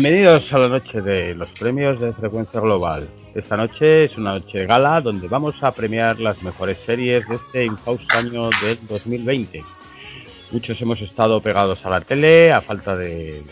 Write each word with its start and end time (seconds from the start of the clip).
Bienvenidos 0.00 0.52
a 0.52 0.58
la 0.58 0.68
noche 0.68 1.00
de 1.00 1.34
los 1.34 1.48
premios 1.58 1.98
de 1.98 2.12
frecuencia 2.12 2.60
global. 2.60 3.08
Esta 3.34 3.56
noche 3.56 4.04
es 4.04 4.16
una 4.16 4.34
noche 4.34 4.58
de 4.58 4.66
gala 4.66 5.00
donde 5.00 5.26
vamos 5.26 5.56
a 5.60 5.72
premiar 5.72 6.20
las 6.20 6.40
mejores 6.40 6.78
series 6.86 7.28
de 7.28 7.34
este 7.34 7.64
infausto 7.64 8.16
año 8.16 8.48
del 8.62 8.78
2020. 8.86 9.60
Muchos 10.52 10.80
hemos 10.80 11.00
estado 11.00 11.40
pegados 11.40 11.84
a 11.84 11.90
la 11.90 12.00
tele 12.02 12.52
a 12.52 12.60
falta 12.60 12.94
de, 12.94 13.42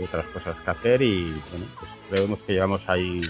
otras 0.00 0.26
cosas 0.26 0.56
que 0.64 0.70
hacer 0.70 1.02
y 1.02 1.24
bueno, 1.50 1.66
pues 1.76 1.90
creemos 2.08 2.38
que 2.46 2.52
llevamos 2.52 2.82
ahí 2.86 3.22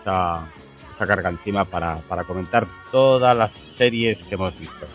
esa, 0.00 0.48
carga 0.96 1.28
encima 1.28 1.66
para 1.66 2.24
comentar 2.26 2.66
todas 2.90 3.36
las 3.36 3.50
series 3.76 4.16
que 4.16 4.34
hemos 4.34 4.58
visto. 4.58 4.86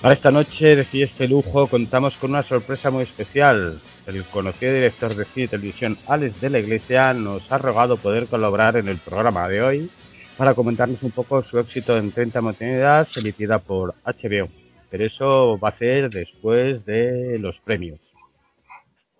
Para 0.00 0.14
esta 0.14 0.30
noche 0.30 0.76
de 0.76 0.86
este 1.02 1.26
lujo 1.26 1.66
contamos 1.66 2.14
con 2.18 2.30
una 2.30 2.44
sorpresa 2.44 2.88
muy 2.88 3.02
especial. 3.02 3.80
El 4.06 4.24
conocido 4.26 4.72
director 4.72 5.12
de 5.12 5.24
cine 5.24 5.46
y 5.46 5.48
televisión 5.48 5.98
Alex 6.06 6.40
de 6.40 6.50
la 6.50 6.60
Iglesia 6.60 7.12
nos 7.14 7.50
ha 7.50 7.58
rogado 7.58 7.96
poder 7.96 8.28
colaborar 8.28 8.76
en 8.76 8.86
el 8.86 8.98
programa 8.98 9.48
de 9.48 9.60
hoy 9.60 9.90
para 10.36 10.54
comentarnos 10.54 11.02
un 11.02 11.10
poco 11.10 11.42
su 11.42 11.58
éxito 11.58 11.96
en 11.96 12.12
30 12.12 12.38
oportunidades 12.38 13.16
emitida 13.16 13.58
por 13.58 13.96
HBO. 14.04 14.48
Pero 14.88 15.04
eso 15.04 15.58
va 15.58 15.70
a 15.70 15.78
ser 15.78 16.10
después 16.10 16.86
de 16.86 17.36
los 17.40 17.58
premios. 17.64 17.98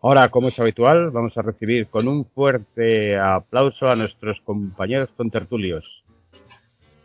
Ahora, 0.00 0.28
como 0.28 0.46
es 0.46 0.60
habitual, 0.60 1.10
vamos 1.10 1.36
a 1.36 1.42
recibir 1.42 1.88
con 1.88 2.06
un 2.06 2.24
fuerte 2.24 3.18
aplauso 3.18 3.88
a 3.88 3.96
nuestros 3.96 4.40
compañeros 4.42 5.08
contertulios. 5.16 6.04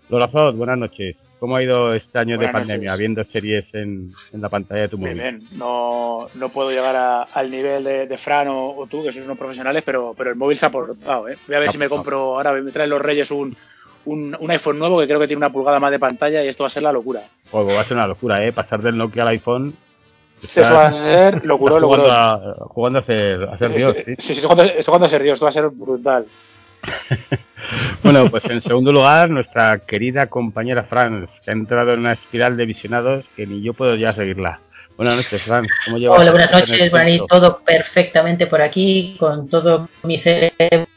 Lola 0.09 0.27
Zod, 0.27 0.53
buenas 0.55 0.77
noches. 0.77 1.15
¿Cómo 1.43 1.57
ha 1.57 1.61
ido 1.61 1.93
este 1.93 2.17
año 2.17 2.37
de 2.37 2.47
pandemia 2.47 2.95
viendo 2.95 3.21
series 3.25 3.65
en, 3.73 4.13
la 4.31 4.47
pantalla 4.47 4.83
de 4.83 4.87
tu 4.87 4.97
móvil? 4.97 5.15
Bien, 5.15 5.41
No, 5.51 6.29
no 6.35 6.47
puedo 6.47 6.71
llegar 6.71 7.27
al 7.29 7.51
nivel 7.51 7.83
de, 7.83 8.17
Fran 8.17 8.47
o, 8.49 8.87
tú, 8.89 9.03
que 9.03 9.11
sois 9.11 9.25
unos 9.25 9.37
profesionales, 9.37 9.83
pero, 9.85 10.13
pero 10.17 10.29
el 10.29 10.37
móvil 10.37 10.57
se 10.57 10.65
ha 10.65 10.69
aportado. 10.69 11.27
¿eh? 11.27 11.35
Voy 11.45 11.55
a 11.57 11.59
ver 11.59 11.69
si 11.69 11.77
me 11.77 11.89
compro, 11.89 12.37
ahora 12.37 12.53
me 12.53 12.71
traen 12.71 12.91
los 12.91 13.01
Reyes 13.01 13.29
un, 13.29 13.57
un, 14.05 14.51
iPhone 14.51 14.79
nuevo 14.79 15.01
que 15.01 15.05
creo 15.05 15.19
que 15.19 15.27
tiene 15.27 15.39
una 15.39 15.51
pulgada 15.51 15.81
más 15.81 15.91
de 15.91 15.99
pantalla 15.99 16.41
y 16.45 16.47
esto 16.47 16.63
va 16.63 16.67
a 16.67 16.69
ser 16.69 16.83
la 16.83 16.93
locura. 16.93 17.23
Pues 17.51 17.67
va 17.67 17.81
a 17.81 17.83
ser 17.83 17.97
una 17.97 18.07
locura, 18.07 18.41
¿eh? 18.47 18.53
Pasar 18.53 18.81
del 18.81 18.95
Nokia 18.95 19.23
al 19.23 19.27
iPhone. 19.27 19.73
Eso 20.41 20.61
va 20.61 20.87
a 20.87 20.93
ser 20.93 21.45
locura, 21.45 21.77
jugando, 21.77 22.09
a, 22.09 22.55
jugando 22.69 22.99
a 22.99 23.03
ser, 23.03 23.43
a 23.43 23.57
ser 23.57 23.75
Dios. 23.75 23.97
Sí, 24.05 24.15
sí, 24.19 24.35
sí, 24.35 24.41
jugando, 24.41 24.63
esto 24.63 24.91
jugando 24.93 25.07
a 25.07 25.09
ser 25.09 25.23
Dios, 25.23 25.33
esto 25.33 25.45
va 25.45 25.49
a 25.49 25.51
ser 25.51 25.67
brutal. 25.67 26.25
bueno, 28.03 28.29
pues 28.29 28.43
en 28.45 28.61
segundo 28.61 28.91
lugar, 28.91 29.29
nuestra 29.29 29.79
querida 29.79 30.27
compañera 30.27 30.83
Franz, 30.83 31.29
que 31.43 31.51
ha 31.51 31.53
entrado 31.53 31.93
en 31.93 31.99
una 32.01 32.13
espiral 32.13 32.57
de 32.57 32.65
visionados 32.65 33.25
que 33.35 33.47
ni 33.47 33.61
yo 33.61 33.73
puedo 33.73 33.95
ya 33.95 34.13
seguirla. 34.13 34.59
Buenas 34.97 35.17
noches, 35.17 35.41
Franz. 35.41 35.67
¿Cómo 35.85 35.97
llevas? 35.97 36.19
Hola, 36.19 36.31
buenas 36.31 36.51
noches, 36.51 36.91
Buenas 36.91 37.21
Todo 37.27 37.59
perfectamente 37.65 38.47
por 38.47 38.61
aquí, 38.61 39.15
con 39.19 39.49
todo 39.49 39.89
mi 40.03 40.19
cerebro 40.19 40.87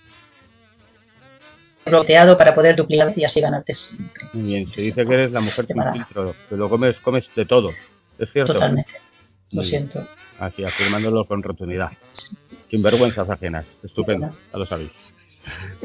bloqueado 1.84 2.36
para 2.36 2.54
poder 2.54 2.74
duplicar 2.74 3.12
y 3.16 3.24
así 3.24 3.41
ganarte 3.41 3.72
siempre. 3.74 4.24
Muy 4.32 4.42
bien, 4.42 4.72
se 4.72 4.82
dice 4.82 5.06
que 5.06 5.14
eres 5.14 5.30
la 5.30 5.41
mujer 5.41 5.66
sin 5.66 5.92
filtro, 5.92 6.34
que 6.48 6.56
lo 6.56 6.68
comes, 6.68 6.97
comes 6.97 7.24
de 7.34 7.47
todo. 7.47 7.70
¿Es 8.18 8.28
cierto? 8.32 8.54
Totalmente. 8.54 8.92
Lo 9.53 9.62
siento. 9.62 10.06
Así, 10.41 10.64
afirmándolo 10.64 11.24
con 11.24 11.42
rotundidad. 11.42 11.92
Sin 12.70 12.82
vergüenzas 12.82 13.30
ajenas. 13.30 13.64
Estupendo, 13.84 14.34
ya 14.53 14.58
lo 14.58 14.66
sabéis. 14.66 14.91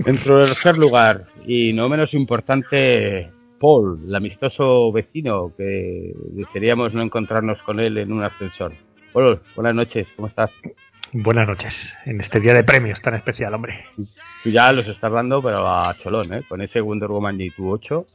En 0.05 0.17
tercer 0.17 0.77
lugar, 0.77 1.25
y 1.45 1.73
no 1.73 1.89
menos 1.89 2.13
importante, 2.13 3.29
Paul, 3.59 4.01
el 4.07 4.15
amistoso 4.15 4.91
vecino 4.91 5.53
que 5.55 6.13
desearíamos 6.31 6.93
no 6.93 7.01
encontrarnos 7.01 7.61
con 7.63 7.79
él 7.79 7.97
en 7.97 8.11
un 8.11 8.23
ascensor. 8.23 8.73
Paul, 9.13 9.39
buenas 9.55 9.75
noches, 9.75 10.07
¿cómo 10.15 10.27
estás? 10.27 10.51
Buenas 11.13 11.47
noches, 11.47 11.97
en 12.05 12.21
este 12.21 12.39
día 12.39 12.53
de 12.53 12.63
premios 12.63 13.01
tan 13.01 13.15
especial, 13.15 13.53
hombre. 13.53 13.85
Tú 14.43 14.49
ya 14.49 14.71
los 14.71 14.87
estás 14.87 15.11
dando, 15.11 15.43
pero 15.43 15.67
a 15.67 15.93
cholón, 15.95 16.33
¿eh? 16.33 16.43
Con 16.47 16.61
ese 16.61 16.79
Wonder 16.79 17.09
Woman 17.09 17.39
y 17.41 17.49
tu 17.49 17.69
8. 17.69 18.07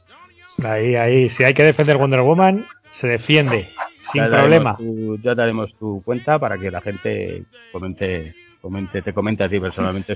Ahí, 0.63 0.95
ahí, 0.95 1.29
si 1.29 1.43
hay 1.43 1.53
que 1.53 1.63
defender 1.63 1.97
Wonder 1.97 2.21
Woman, 2.21 2.65
se 2.89 3.07
defiende, 3.07 3.69
sin 4.11 4.25
problema. 4.25 4.77
ya 5.21 5.35
daremos 5.35 5.73
tu 5.75 6.01
cuenta 6.03 6.39
para 6.39 6.57
que 6.57 6.71
la 6.71 6.81
gente 6.81 7.43
comente 7.71 8.33
comente, 8.61 9.01
te 9.01 9.13
comente 9.13 9.43
a 9.43 9.49
ti 9.49 9.59
personalmente. 9.59 10.15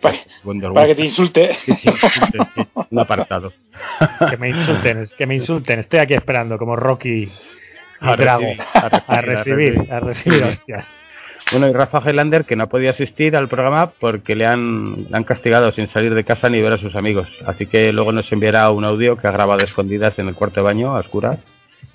para, 0.00 0.86
que 0.86 0.94
te 0.94 1.04
insulte. 1.04 1.56
un 2.90 2.98
apartado. 2.98 3.52
Que 4.30 4.36
me 4.36 4.48
insulten, 4.50 5.04
que 5.16 5.26
me 5.26 5.34
insulten. 5.36 5.78
Estoy 5.78 6.00
aquí 6.00 6.14
esperando 6.14 6.58
como 6.58 6.76
Rocky 6.76 7.30
a, 8.00 8.16
Drago, 8.16 8.46
a, 9.06 9.20
recibir, 9.20 9.86
a 9.90 10.00
recibir, 10.00 10.42
hostias. 10.42 10.96
Bueno, 11.52 11.68
y 11.68 11.72
Rafa 11.72 12.02
Highlander, 12.04 12.44
que 12.44 12.56
no 12.56 12.64
ha 12.64 12.68
podido 12.68 12.90
asistir 12.90 13.36
al 13.36 13.48
programa 13.48 13.92
porque 14.00 14.34
le 14.34 14.46
han, 14.46 15.04
le 15.08 15.16
han 15.16 15.24
castigado 15.24 15.70
sin 15.70 15.88
salir 15.88 16.12
de 16.14 16.24
casa 16.24 16.48
ni 16.48 16.60
ver 16.60 16.72
a 16.72 16.78
sus 16.78 16.96
amigos. 16.96 17.28
Así 17.46 17.66
que 17.66 17.92
luego 17.92 18.10
nos 18.10 18.30
enviará 18.32 18.70
un 18.70 18.84
audio 18.84 19.16
que 19.16 19.28
ha 19.28 19.32
grabado 19.32 19.62
escondidas 19.62 20.18
en 20.18 20.28
el 20.28 20.34
cuarto 20.34 20.60
de 20.60 20.64
baño, 20.64 20.96
a 20.96 21.00
oscuras, 21.00 21.38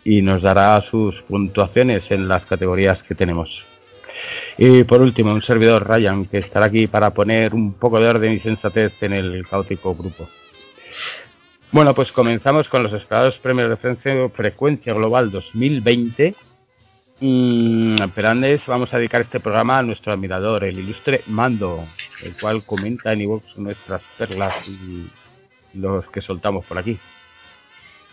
y 0.06 0.22
nos 0.22 0.41
dará 0.41 0.81
sus 0.90 1.22
puntuaciones 1.23 2.09
en 2.12 2.28
las 2.28 2.46
categorías 2.46 3.03
que 3.03 3.13
tenemos. 3.13 3.50
Y 4.64 4.84
por 4.84 5.02
último, 5.02 5.34
un 5.34 5.42
servidor, 5.42 5.88
Ryan, 5.88 6.28
que 6.28 6.38
estará 6.38 6.68
aquí 6.68 6.86
para 6.86 7.16
poner 7.16 7.56
un 7.56 7.74
poco 7.74 8.00
de 8.00 8.08
orden 8.08 8.34
y 8.34 8.40
sensatez 8.42 8.94
en 9.02 9.14
el 9.14 9.44
caótico 9.48 9.96
grupo. 9.96 10.30
Bueno, 11.72 11.96
pues 11.96 12.12
comenzamos 12.12 12.70
con 12.70 12.84
los 12.84 12.94
esperados 12.94 13.40
premios 13.40 13.70
de 13.70 14.30
frecuencia 14.30 14.94
global 14.94 15.32
2020. 15.32 16.36
Mm, 17.22 17.96
pero 18.14 18.30
antes 18.30 18.62
vamos 18.68 18.94
a 18.94 19.00
dedicar 19.00 19.22
este 19.22 19.40
programa 19.40 19.80
a 19.80 19.82
nuestro 19.82 20.14
admirador, 20.14 20.64
el 20.64 20.78
ilustre 20.78 21.22
Mando, 21.26 21.84
el 22.24 22.38
cual 22.40 22.64
comenta 22.64 23.14
en 23.14 23.22
iVoox 23.22 23.58
nuestras 23.58 24.04
perlas 24.16 24.68
y 24.68 25.10
los 25.74 26.08
que 26.12 26.22
soltamos 26.22 26.68
por 26.68 26.78
aquí. 26.78 27.00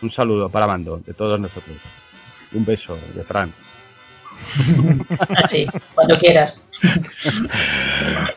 Un 0.01 0.11
saludo 0.11 0.49
para 0.49 0.65
Mando, 0.65 0.97
de 0.97 1.13
todos 1.13 1.39
nosotros. 1.39 1.77
Un 2.53 2.65
beso 2.65 2.97
de 3.13 3.23
Fran. 3.23 3.53
Sí, 5.49 5.65
cuando 5.95 6.17
quieras. 6.17 6.67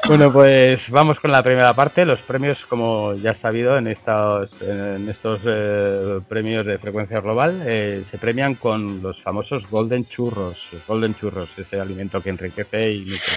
Bueno, 0.07 0.33
pues 0.33 0.81
vamos 0.91 1.19
con 1.21 1.31
la 1.31 1.43
primera 1.43 1.75
parte. 1.75 2.05
Los 2.05 2.21
premios, 2.21 2.59
como 2.69 3.15
ya 3.15 3.33
has 3.33 3.39
sabido, 3.39 3.79
en 3.79 3.87
estos, 3.87 4.51
eh, 4.61 6.21
premios 6.29 6.67
de 6.67 6.79
frecuencia 6.79 7.21
global 7.21 7.63
eh, 7.65 8.05
se 8.11 8.19
premian 8.19 8.55
con 8.55 9.03
los 9.03 9.21
famosos 9.23 9.69
Golden 9.71 10.07
Churros. 10.07 10.59
Golden 10.87 11.15
Churros, 11.15 11.51
ese 11.57 11.81
alimento 11.81 12.21
que 12.21 12.31
enriquece 12.31 12.93
y 12.93 13.01
nutre. 13.01 13.37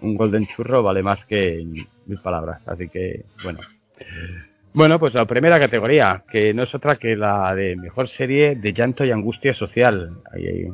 Un 0.00 0.16
Golden 0.16 0.46
Churro 0.46 0.82
vale 0.82 1.02
más 1.02 1.24
que 1.26 1.64
mil 2.06 2.18
palabras. 2.22 2.60
Así 2.66 2.88
que, 2.88 3.24
bueno. 3.42 3.60
Bueno, 4.72 4.98
pues 4.98 5.14
la 5.14 5.24
primera 5.24 5.60
categoría, 5.60 6.24
que 6.30 6.52
no 6.52 6.64
es 6.64 6.74
otra 6.74 6.96
que 6.96 7.14
la 7.14 7.54
de 7.54 7.76
mejor 7.76 8.08
serie 8.08 8.56
de 8.56 8.72
llanto 8.72 9.04
y 9.04 9.12
angustia 9.12 9.54
social. 9.54 10.10
Ahí, 10.32 10.46
ahí 10.46 10.64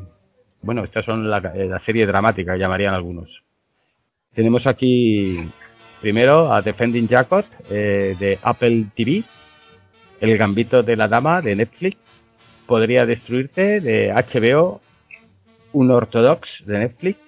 bueno, 0.62 0.84
estas 0.84 1.04
son 1.04 1.28
la, 1.28 1.38
eh, 1.54 1.66
la 1.66 1.80
serie 1.80 2.06
dramática, 2.06 2.56
llamarían 2.56 2.94
algunos. 2.94 3.42
Tenemos 4.34 4.66
aquí 4.66 5.50
primero 6.00 6.52
a 6.52 6.62
Defending 6.62 7.08
Jacob 7.08 7.44
eh, 7.68 8.16
de 8.18 8.38
Apple 8.42 8.86
TV, 8.94 9.24
El 10.20 10.36
Gambito 10.38 10.82
de 10.82 10.96
la 10.96 11.08
Dama 11.08 11.40
de 11.40 11.56
Netflix, 11.56 11.96
Podría 12.66 13.06
Destruirte 13.06 13.80
de 13.80 14.12
HBO, 14.12 14.80
Un 15.72 15.90
Ortodox 15.90 16.48
de 16.66 16.78
Netflix 16.78 17.18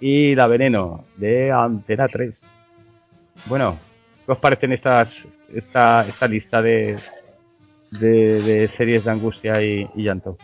y 0.00 0.34
La 0.34 0.46
Veneno 0.46 1.04
de 1.16 1.50
Antena 1.50 2.08
3. 2.08 2.34
Bueno, 3.46 3.78
¿qué 4.24 4.32
os 4.32 4.38
parecen 4.38 4.72
estas, 4.72 5.08
esta, 5.52 6.04
lista 6.28 6.62
de, 6.62 6.96
de, 7.90 8.70
series 8.76 9.04
de 9.04 9.10
angustia 9.10 9.60
y 9.62 9.88
llanto? 9.96 10.36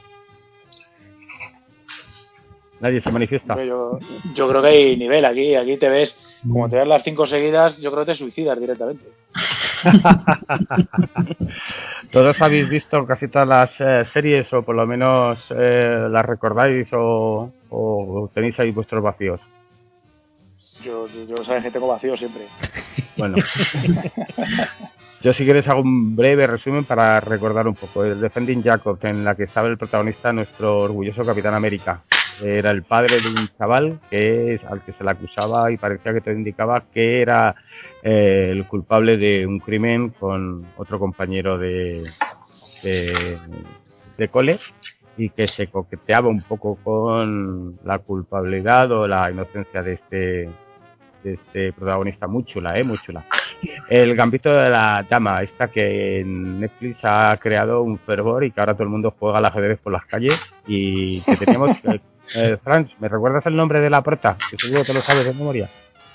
Nadie 2.80 3.00
se 3.00 3.10
manifiesta. 3.10 3.62
Yo, 3.64 3.98
yo, 4.34 4.48
creo 4.48 4.62
que 4.62 4.69
hay 4.69 4.96
nivel 4.96 5.25
aquí. 5.25 5.54
Aquí 5.54 5.76
te 5.76 5.88
ves, 5.88 6.16
como 6.46 6.69
te 6.69 6.76
ves 6.76 6.86
las 6.86 7.02
cinco 7.02 7.26
seguidas, 7.26 7.80
yo 7.80 7.90
creo 7.90 8.04
que 8.04 8.12
te 8.12 8.19
suicidas 8.19 8.58
directamente. 8.58 9.04
Todos 12.12 12.40
habéis 12.40 12.69
visto 12.69 13.06
casi 13.06 13.28
todas 13.28 13.48
las 13.48 13.70
eh, 13.80 14.04
series, 14.12 14.52
o 14.52 14.62
por 14.62 14.75
lo 14.75 14.86
menos 14.86 15.38
eh, 15.50 16.08
las 16.10 16.25
recordáis, 16.25 16.88
o, 16.92 17.50
tenéis 18.34 18.58
ahí 18.58 18.70
vuestros 18.70 19.02
vacíos. 19.02 19.40
Yo, 20.82 21.06
yo, 21.08 21.44
sabes 21.44 21.64
que 21.64 21.70
tengo 21.70 21.88
vacíos 21.88 22.19
siempre. 22.19 22.46
Bueno. 23.16 23.36
Yo 25.20 25.34
si 25.34 25.44
quieres 25.44 25.66
hago 25.66 25.80
un 25.80 26.14
breve 26.14 26.46
resumen 26.46 26.84
para 26.84 27.19
recordar 27.19 27.66
un 27.66 27.75
poco. 27.75 28.04
El 28.04 28.20
Defending 28.20 28.62
Jacob, 28.62 28.98
en 29.02 29.25
la 29.25 29.34
que 29.34 29.44
estaba 29.44 29.66
el 29.66 29.76
protagonista, 29.76 30.32
nuestro 30.32 30.78
orgulloso 30.78 31.25
Capitán 31.25 31.54
América. 31.54 32.02
Era 32.43 32.70
el 32.70 32.82
padre 32.82 33.20
de 33.20 33.29
un 33.29 33.49
chaval 33.56 34.00
que 34.11 34.55
es 34.55 34.64
al 34.64 34.82
que 34.85 34.93
se 34.93 35.05
le 35.05 35.11
acusaba 35.11 35.70
y 35.73 35.76
parecía 35.76 36.12
que 36.12 36.20
te 36.20 36.32
indicaba 36.32 36.85
que 36.93 37.20
era 37.20 37.55
eh, 38.02 38.50
el 38.52 38.67
culpable 38.67 39.17
de 39.17 39.46
un 39.46 39.58
crimen 39.58 40.11
con 40.11 40.67
otro 40.76 40.99
compañero 40.99 41.58
de, 41.58 42.05
de, 42.82 44.29
cole 44.29 44.58
y 45.17 45.31
que 45.31 45.46
se 45.49 45.67
coqueteaba 45.67 46.29
un 46.29 46.43
poco 46.43 46.76
con 46.76 47.79
la 47.85 47.99
culpabilidad 47.99 48.93
o 48.93 49.08
la 49.08 49.31
inocencia 49.31 49.82
de 49.82 49.94
este 49.94 50.49
de 51.25 51.35
este 51.35 51.73
protagonista, 51.73 52.29
muy 52.29 52.44
chula, 52.44 52.79
¿eh? 52.79 52.85
Muy 52.85 52.99
chula. 52.99 53.25
El 53.88 54.14
Gambito 54.14 54.55
de 54.55 54.70
la 54.70 55.05
Dama, 55.08 55.43
esta 55.43 55.69
que 55.69 56.20
en 56.20 56.61
Netflix 56.61 57.00
ha 57.02 57.37
creado 57.40 57.82
un 57.82 57.99
fervor 57.99 58.44
y 58.44 58.52
que 58.52 58.61
ahora 58.61 58.75
todo 58.75 58.85
el 58.85 58.90
mundo 58.90 59.14
juega 59.19 59.38
al 59.38 59.46
ajedrez 59.46 59.81
por 59.81 59.93
las 59.93 60.05
calles 60.06 60.38
y 60.67 61.20
que 61.23 61.37
teníamos... 61.37 61.76
Eh, 62.34 62.56
Franz, 62.62 62.90
¿me 62.98 63.08
recuerdas 63.08 63.44
el 63.46 63.56
nombre 63.56 63.80
de 63.80 63.90
la 63.90 64.02
prota? 64.02 64.36
Que 64.50 64.56
seguro 64.56 64.84
que 64.84 64.94
lo 64.94 65.00
sabes 65.00 65.25
de 65.25 65.32
memoria. 65.32 65.70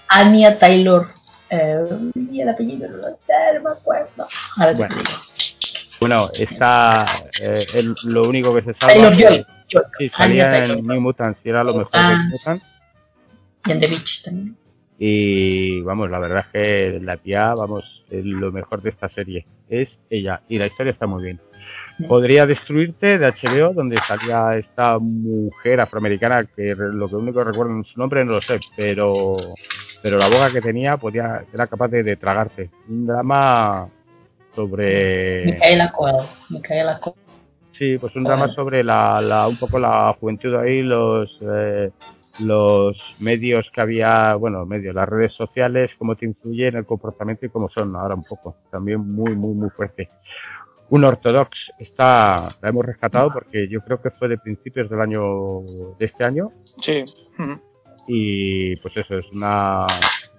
Anya 0.09 0.57
Taylor. 0.59 1.07
Eh, 1.49 1.85
y 2.31 2.41
el 2.41 2.49
apellido 2.49 2.89
no 2.89 2.97
lo 2.97 3.03
sé, 3.03 3.33
no 3.55 3.61
me 3.61 3.69
acuerdo. 3.71 4.27
Ahora 4.57 4.73
bueno. 4.73 4.95
Bueno, 5.99 6.29
está 6.33 7.05
eh, 7.41 7.65
el, 7.73 7.93
lo 8.05 8.23
único 8.23 8.53
que 8.55 8.61
se 8.61 8.73
sabe. 8.73 8.93
Taylor 8.93 9.13
Joy. 9.13 9.45
Sí, 9.97 10.09
salía 10.09 10.65
en 10.65 10.85
New 10.85 11.01
Mutants 11.01 11.39
y 11.43 11.49
era 11.49 11.63
lo 11.63 11.73
mejor 11.73 11.91
ah, 11.93 12.09
de 12.09 12.17
New 12.17 12.29
Mutants. 12.31 12.67
Y 13.65 13.71
en 13.71 13.79
The 13.79 13.87
Beach 13.87 14.23
también. 14.23 14.57
Y 14.99 15.81
vamos, 15.81 16.09
la 16.09 16.19
verdad 16.19 16.45
es 16.45 16.51
que 16.51 16.99
la 17.01 17.17
tía, 17.17 17.53
vamos, 17.53 18.03
lo 18.09 18.51
mejor 18.51 18.81
de 18.81 18.91
esta 18.91 19.09
serie 19.09 19.45
es 19.69 19.89
ella. 20.09 20.41
Y 20.47 20.57
la 20.57 20.67
historia 20.67 20.91
está 20.91 21.07
muy 21.07 21.23
bien. 21.23 21.41
Podría 22.07 22.45
destruirte 22.45 23.17
de 23.17 23.27
HBO, 23.31 23.73
donde 23.73 23.97
salía 24.07 24.57
esta 24.57 24.97
mujer 24.99 25.79
afroamericana 25.79 26.43
que 26.43 26.75
lo 26.75 27.07
que 27.07 27.15
único 27.15 27.39
que 27.39 27.45
recuerdo 27.45 27.73
en 27.73 27.83
su 27.83 27.99
nombre 27.99 28.25
no 28.25 28.33
lo 28.33 28.41
sé, 28.41 28.59
pero 28.75 29.35
pero 30.01 30.17
la 30.17 30.27
boca 30.27 30.51
que 30.51 30.61
tenía 30.61 30.97
podía 30.97 31.43
era 31.53 31.67
capaz 31.67 31.89
de, 31.89 32.03
de 32.03 32.15
tragarte. 32.17 32.71
Un 32.89 33.05
drama 33.05 33.87
sobre 34.55 35.45
Micaela 35.45 35.91
Coel, 35.91 36.15
Micaela 36.49 36.99
Coel. 36.99 37.15
Sí, 37.77 37.97
pues 37.97 38.15
un 38.15 38.23
drama 38.23 38.49
sobre 38.49 38.83
la, 38.83 39.21
la, 39.21 39.47
un 39.47 39.57
poco 39.57 39.79
la 39.79 40.15
juventud 40.19 40.55
ahí, 40.55 40.81
los 40.81 41.37
eh, 41.41 41.91
los 42.39 42.97
medios 43.19 43.69
que 43.73 43.81
había, 43.81 44.35
bueno, 44.35 44.65
medios, 44.65 44.95
las 44.95 45.07
redes 45.07 45.33
sociales, 45.33 45.91
cómo 45.97 46.15
te 46.15 46.25
influyen 46.25 46.75
el 46.75 46.85
comportamiento 46.85 47.45
y 47.45 47.49
cómo 47.49 47.69
son 47.69 47.95
ahora 47.95 48.15
un 48.15 48.23
poco. 48.23 48.55
También 48.71 48.99
muy, 48.99 49.35
muy, 49.35 49.53
muy 49.53 49.69
fuerte. 49.69 50.09
Un 50.89 51.03
ortodox 51.03 51.71
está, 51.79 52.49
la 52.61 52.69
hemos 52.69 52.85
rescatado 52.85 53.29
porque 53.31 53.67
yo 53.67 53.81
creo 53.81 54.01
que 54.01 54.11
fue 54.11 54.27
de 54.27 54.37
principios 54.37 54.89
del 54.89 55.01
año, 55.01 55.61
de 55.97 56.05
este 56.05 56.23
año. 56.23 56.51
Sí. 56.79 57.03
Y 58.07 58.75
pues 58.77 58.97
eso, 58.97 59.17
es 59.17 59.25
una, 59.31 59.87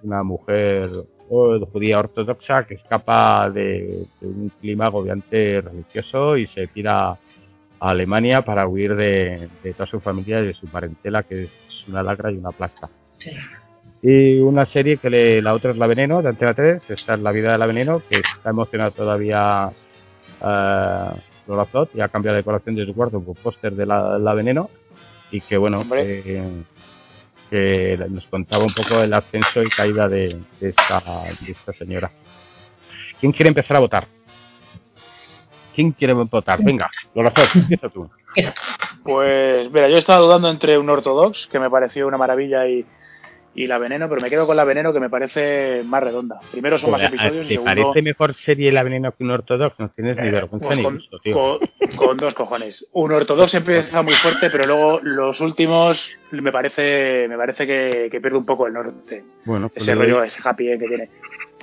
una 0.03 0.23
mujer 0.23 0.87
judía 1.27 1.99
ortodoxa 1.99 2.65
que 2.65 2.75
escapa 2.75 3.49
de, 3.49 4.05
de, 4.21 4.27
un 4.27 4.51
clima 4.61 4.85
agobiante 4.85 5.61
religioso 5.61 6.37
y 6.37 6.45
se 6.47 6.67
tira 6.67 7.09
a 7.09 7.17
Alemania 7.79 8.43
para 8.43 8.67
huir 8.67 8.95
de, 8.95 9.49
de 9.63 9.73
toda 9.73 9.87
su 9.87 9.99
familia 9.99 10.39
y 10.41 10.47
de 10.47 10.53
su 10.53 10.67
parentela, 10.67 11.23
que 11.23 11.45
es 11.45 11.51
una 11.87 12.03
lacra 12.03 12.31
y 12.31 12.37
una 12.37 12.51
plasta. 12.51 12.89
Sí. 13.17 13.31
Y 14.07 14.39
una 14.39 14.67
serie 14.67 14.97
que 14.97 15.09
le, 15.09 15.41
la 15.41 15.55
otra 15.55 15.71
es 15.71 15.77
La 15.77 15.87
Veneno, 15.87 16.21
de 16.21 16.29
Antena 16.29 16.53
3, 16.53 16.89
esta 16.89 17.15
es 17.15 17.21
La 17.21 17.31
Vida 17.31 17.53
de 17.53 17.57
la 17.57 17.65
Veneno, 17.65 18.03
que 18.07 18.17
está 18.17 18.51
emocionado 18.51 18.91
todavía 18.91 19.69
uh, 20.41 21.17
Lola 21.47 21.65
Flot 21.65 21.91
y 21.95 22.01
ha 22.01 22.09
cambiado 22.09 22.35
de 22.35 22.41
decoración 22.41 22.75
de 22.75 22.85
su 22.85 22.93
cuarto 22.93 23.21
por 23.21 23.35
póster 23.37 23.73
de 23.73 23.85
la, 23.85 24.17
la, 24.17 24.33
Veneno 24.33 24.69
y 25.31 25.41
que 25.41 25.57
bueno, 25.57 25.83
eh, 25.95 26.63
que 27.49 27.97
nos 28.09 28.25
contaba 28.27 28.63
un 28.63 28.73
poco 28.73 29.01
el 29.01 29.13
ascenso 29.13 29.61
y 29.61 29.69
caída 29.69 30.07
de, 30.07 30.41
de, 30.59 30.69
esta, 30.69 31.01
de 31.45 31.51
esta 31.51 31.73
señora. 31.73 32.11
¿Quién 33.19 33.31
quiere 33.31 33.49
empezar 33.49 33.77
a 33.77 33.79
votar? 33.79 34.07
¿Quién 35.73 35.91
quiere 35.91 36.13
votar? 36.13 36.63
Venga, 36.63 36.89
Lola 37.13 37.31
Flot, 37.31 37.55
empieza 37.55 37.89
tú. 37.89 38.09
Pues 39.03 39.71
mira, 39.71 39.87
yo 39.87 39.97
estaba 39.97 40.19
dudando 40.19 40.49
entre 40.49 40.79
un 40.79 40.89
ortodox, 40.89 41.45
que 41.45 41.59
me 41.59 41.69
pareció 41.69 42.07
una 42.07 42.17
maravilla, 42.17 42.67
y, 42.67 42.83
y 43.55 43.67
la 43.67 43.77
veneno, 43.77 44.09
pero 44.09 44.21
me 44.21 44.29
quedo 44.29 44.45
con 44.45 44.57
la 44.57 44.65
veneno 44.65 44.91
que 44.91 44.99
me 44.99 45.09
parece 45.09 45.81
más 45.85 46.03
redonda. 46.03 46.39
Primero 46.51 46.77
son 46.77 46.91
más 46.91 47.03
episodios. 47.03 47.47
¿Te 47.47 47.53
y 47.53 47.57
segundo, 47.57 47.83
parece 47.83 48.01
mejor 48.01 48.35
serie 48.35 48.71
la 48.71 48.83
veneno 48.83 49.13
que 49.13 49.23
un 49.23 49.31
ortodox? 49.31 49.79
No 49.79 49.89
tienes 49.89 50.17
ni 50.17 50.29
vergüenza 50.29 50.67
pues 50.67 50.77
ni 50.77 50.83
con, 50.83 50.95
gusto, 50.95 51.19
tío. 51.19 51.33
Con, 51.33 51.59
con, 51.95 52.17
dos 52.17 52.33
cojones. 52.33 52.85
Un 52.91 53.13
ortodox 53.13 53.53
empieza 53.55 54.01
muy 54.01 54.13
fuerte, 54.13 54.49
pero 54.51 54.65
luego 54.65 54.99
los 55.01 55.39
últimos 55.39 56.09
me 56.31 56.51
parece 56.51 57.27
me 57.29 57.37
parece 57.37 57.65
que, 57.65 58.09
que 58.11 58.19
pierde 58.19 58.37
un 58.37 58.45
poco 58.45 58.67
el 58.67 58.73
norte. 58.73 59.23
Bueno, 59.45 59.69
pues 59.69 59.83
ese 59.83 59.95
rollo, 59.95 60.17
doy, 60.17 60.27
ese 60.27 60.41
happy 60.43 60.65
que 60.65 60.77
tiene. 60.77 61.09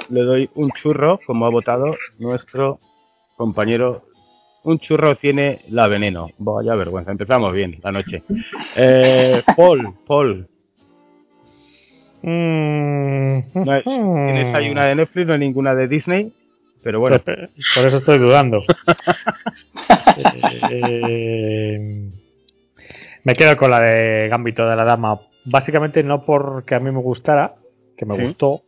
Le 0.08 0.22
doy 0.22 0.50
un 0.54 0.70
churro, 0.70 1.18
como 1.26 1.46
ha 1.46 1.50
votado 1.50 1.94
nuestro 2.18 2.80
compañero 3.36 4.04
un 4.64 4.78
churro 4.78 5.16
tiene 5.16 5.62
la 5.70 5.88
veneno. 5.88 6.28
Vaya 6.38 6.74
vergüenza, 6.74 7.10
empezamos 7.10 7.52
bien 7.52 7.78
la 7.82 7.92
noche. 7.92 8.22
Eh, 8.76 9.42
Paul, 9.56 9.94
Paul. 10.06 10.48
Mm. 12.22 13.38
No 13.54 13.72
hay, 13.72 13.82
tienes 13.82 14.54
ahí 14.54 14.70
una 14.70 14.86
de 14.86 14.94
Netflix, 14.94 15.26
no 15.26 15.32
hay 15.32 15.38
ninguna 15.40 15.74
de 15.74 15.88
Disney, 15.88 16.32
pero 16.82 17.00
bueno. 17.00 17.18
Por 17.20 17.86
eso 17.86 17.98
estoy 17.98 18.18
dudando. 18.18 18.62
eh, 20.70 22.10
me 23.24 23.36
quedo 23.36 23.56
con 23.56 23.70
la 23.70 23.80
de 23.80 24.28
Gambito 24.28 24.68
de 24.68 24.76
la 24.76 24.84
Dama. 24.84 25.20
Básicamente 25.44 26.02
no 26.02 26.24
porque 26.24 26.74
a 26.74 26.80
mí 26.80 26.90
me 26.90 27.00
gustara, 27.00 27.54
que 27.96 28.06
me 28.06 28.16
¿Sí? 28.16 28.22
gustó, 28.22 28.62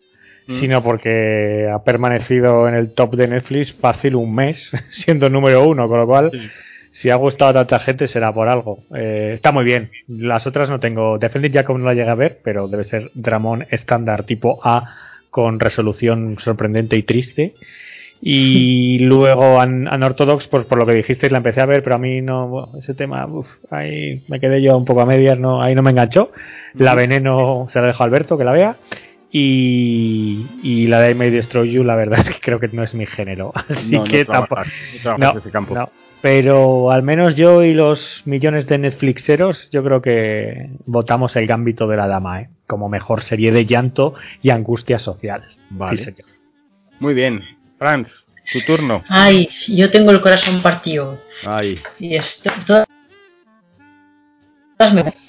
Mm. 0.47 0.53
sino 0.61 0.83
porque 0.83 1.71
ha 1.73 1.83
permanecido 1.85 2.69
en 2.69 2.75
el 2.75 2.93
top 2.93 3.15
de 3.15 3.29
Netflix 3.29 3.73
fácil 3.73 4.15
un 4.15 4.34
mes, 4.34 4.70
siendo 4.91 5.31
número 5.31 5.67
uno, 5.67 5.89
con 5.89 6.01
lo 6.01 6.06
cual, 6.06 6.31
sí. 6.31 6.39
Si 6.94 7.10
ha 7.10 7.17
gustado 7.17 7.51
a 7.51 7.55
tanta 7.55 7.81
gente 7.81 8.06
será 8.06 8.32
por 8.32 8.48
algo. 8.48 8.84
Eh, 8.94 9.32
está 9.34 9.51
muy 9.51 9.65
bien. 9.65 9.91
Las 10.06 10.46
otras 10.46 10.70
no 10.70 10.79
tengo. 10.79 11.19
Defended 11.19 11.53
Jacob 11.53 11.77
no 11.77 11.86
la 11.86 11.94
llegué 11.94 12.08
a 12.08 12.15
ver, 12.15 12.39
pero 12.44 12.69
debe 12.69 12.84
ser 12.84 13.10
Dramón 13.15 13.67
estándar 13.69 14.22
tipo 14.22 14.60
A 14.63 14.94
con 15.29 15.58
resolución 15.58 16.36
sorprendente 16.39 16.96
y 16.96 17.03
triste. 17.03 17.55
Y 18.22 18.98
luego 19.01 19.58
Unorthodox, 19.58 20.46
pues 20.46 20.67
por 20.67 20.79
lo 20.79 20.86
que 20.86 20.94
dijisteis, 20.94 21.32
la 21.32 21.39
empecé 21.39 21.63
a 21.63 21.67
ver, 21.67 21.82
pero 21.82 21.96
a 21.96 21.98
mí 21.98 22.22
no, 22.22 22.69
ese 22.79 22.94
tema, 22.94 23.27
uf, 23.27 23.48
ahí 23.72 24.22
me 24.29 24.39
quedé 24.39 24.63
yo 24.63 24.79
un 24.79 24.84
poco 24.84 25.01
a 25.01 25.06
medias, 25.06 25.36
no, 25.36 25.60
ahí 25.60 25.74
no 25.74 25.82
me 25.82 25.91
enganchó. 25.91 26.31
La 26.74 26.94
veneno 26.94 27.67
se 27.72 27.81
la 27.81 27.89
dejo 27.89 28.05
a 28.05 28.06
Alberto 28.06 28.39
que 28.39 28.44
la 28.44 28.53
vea. 28.53 28.77
Y, 29.32 30.46
y, 30.63 30.86
la 30.86 31.01
de 31.01 31.10
I 31.10 31.15
May 31.17 31.31
Destroy 31.31 31.72
You, 31.72 31.82
la 31.82 31.96
verdad 31.96 32.20
es 32.20 32.31
que 32.31 32.41
creo 32.41 32.60
que 32.60 32.69
no 32.69 32.84
es 32.84 32.94
mi 32.94 33.05
género. 33.05 33.53
Así 33.69 33.96
no, 33.96 34.05
que 34.05 34.24
tampoco. 34.24 34.63
No, 35.03 35.19
no, 35.19 35.34
no, 35.34 35.91
pero 36.24 36.90
al 36.90 37.02
menos 37.02 37.34
yo 37.34 37.62
y 37.62 37.74
los 37.74 38.22
millones 38.24 38.66
de 38.66 38.78
Netflixeros, 38.78 39.69
yo 39.70 39.84
creo 39.84 40.00
que 40.00 40.70
votamos 40.86 41.36
el 41.36 41.46
Gambito 41.46 41.86
de 41.86 41.98
la 41.98 42.06
Dama, 42.06 42.40
¿eh? 42.40 42.48
como 42.66 42.88
mejor 42.88 43.22
serie 43.22 43.52
de 43.52 43.66
llanto 43.66 44.14
y 44.40 44.48
angustia 44.48 44.98
social. 44.98 45.44
Vale. 45.69 45.98
Sí, 45.98 46.04
señor. 46.04 46.24
Muy 46.98 47.12
bien. 47.12 47.43
Franz, 47.78 48.08
tu 48.50 48.58
turno. 48.62 49.04
Ay, 49.10 49.50
yo 49.69 49.90
tengo 49.90 50.12
el 50.12 50.22
corazón 50.22 50.62
partido. 50.62 51.19
Ay. 51.46 51.78
Y 51.98 52.14
esto, 52.14 52.50
todas 52.66 52.86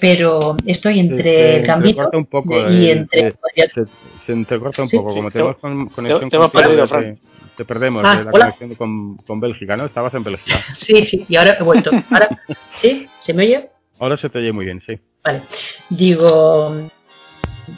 pero 0.00 0.56
estoy 0.64 1.00
entre 1.00 1.22
se, 1.22 1.56
el 1.58 1.66
Gambito 1.66 2.08
un 2.14 2.24
poco, 2.24 2.70
y 2.70 2.86
eh, 2.86 2.92
entre... 2.92 3.34
Se, 3.54 3.68
se, 3.68 3.86
se 4.24 4.32
entrecorta 4.32 4.80
un 4.80 4.88
Sí. 4.88 4.96
poco, 4.96 5.14
como 5.14 5.30
tenemos 5.30 5.58
con, 5.58 5.88
conexión 5.88 6.30
te 6.30 6.36
hemos 6.36 6.50
con 6.50 6.62
perdido, 6.62 6.84
te, 6.84 6.88
Fran. 6.88 7.18
Te 7.56 7.64
perdemos 7.64 8.02
Ah, 8.04 8.18
de 8.18 8.24
la 8.24 8.30
hola. 8.32 8.44
conexión 8.52 8.74
con, 8.74 9.16
con 9.18 9.40
Bélgica, 9.40 9.76
¿no? 9.76 9.86
Estabas 9.86 10.14
en 10.14 10.24
Bélgica. 10.24 10.58
Sí, 10.74 11.04
sí, 11.06 11.26
y 11.28 11.36
ahora 11.36 11.56
he 11.58 11.62
vuelto. 11.62 11.90
Ahora, 12.10 12.28
¿Sí? 12.74 13.08
¿Se 13.18 13.32
me 13.34 13.44
oye? 13.44 13.70
Ahora 13.98 14.16
se 14.16 14.28
te 14.28 14.38
oye 14.38 14.52
muy 14.52 14.64
bien, 14.66 14.82
sí. 14.86 14.98
Vale. 15.24 15.42
Digo 15.90 16.90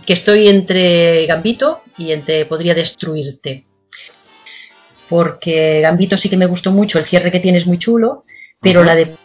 que 0.04 0.12
estoy 0.12 0.48
entre 0.48 1.26
Gambito 1.26 1.82
y 1.96 2.12
entre 2.12 2.44
Podría 2.46 2.74
Destruirte. 2.74 3.64
Porque 5.08 5.80
Gambito 5.80 6.18
sí 6.18 6.28
que 6.28 6.36
me 6.36 6.46
gustó 6.46 6.70
mucho, 6.70 6.98
el 6.98 7.06
cierre 7.06 7.30
que 7.32 7.40
tiene 7.40 7.58
es 7.58 7.66
muy 7.66 7.78
chulo, 7.78 8.24
pero 8.60 8.80
uh 8.80 8.82
-huh. 8.82 8.86
la 8.86 8.94
de 8.94 9.16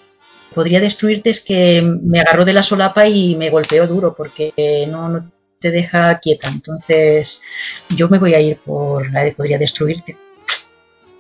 Podría 0.55 0.79
Destruirte 0.79 1.31
es 1.31 1.41
que 1.43 1.83
me 2.03 2.19
agarró 2.22 2.45
de 2.45 2.53
la 2.53 2.63
solapa 2.63 3.07
y 3.07 3.36
me 3.36 3.50
golpeó 3.50 3.88
duro 3.88 4.13
porque 4.15 4.53
no, 4.89 5.10
no 5.10 5.31
te 5.60 5.72
deja 5.72 6.19
quieta. 6.19 6.48
Entonces 6.50 7.41
yo 7.89 8.07
me 8.07 8.19
voy 8.19 8.33
a 8.36 8.39
ir 8.39 8.57
por 8.57 9.12
la 9.12 9.24
de 9.24 9.31
Podría 9.33 9.57
Destruirte. 9.57 10.15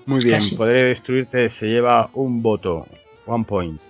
Muy 0.05 0.23
bien, 0.23 0.39
Casi. 0.39 0.55
Podría 0.55 0.85
Destruirte 0.85 1.49
se 1.51 1.67
lleva 1.67 2.09
un 2.13 2.41
voto, 2.41 2.85
one 3.25 3.45
point. 3.45 3.81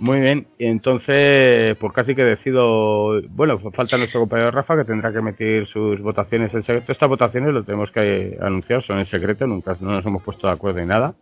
Muy 0.00 0.20
bien, 0.20 0.46
y 0.58 0.66
entonces, 0.66 1.76
pues 1.78 1.92
casi 1.92 2.14
que 2.14 2.22
decido. 2.22 3.20
Bueno, 3.30 3.58
pues 3.58 3.74
falta 3.74 3.98
nuestro 3.98 4.20
compañero 4.20 4.52
Rafa 4.52 4.76
que 4.76 4.84
tendrá 4.84 5.12
que 5.12 5.20
meter 5.20 5.66
sus 5.66 6.00
votaciones 6.00 6.54
en 6.54 6.62
secreto. 6.62 6.92
Estas 6.92 7.08
votaciones 7.08 7.52
lo 7.52 7.64
tenemos 7.64 7.90
que 7.90 8.38
anunciar, 8.40 8.84
son 8.84 9.00
en 9.00 9.06
secreto, 9.06 9.48
nunca 9.48 9.76
no 9.80 9.90
nos 9.90 10.06
hemos 10.06 10.22
puesto 10.22 10.46
de 10.46 10.52
acuerdo 10.52 10.78
en 10.78 10.88
nada. 10.88 11.14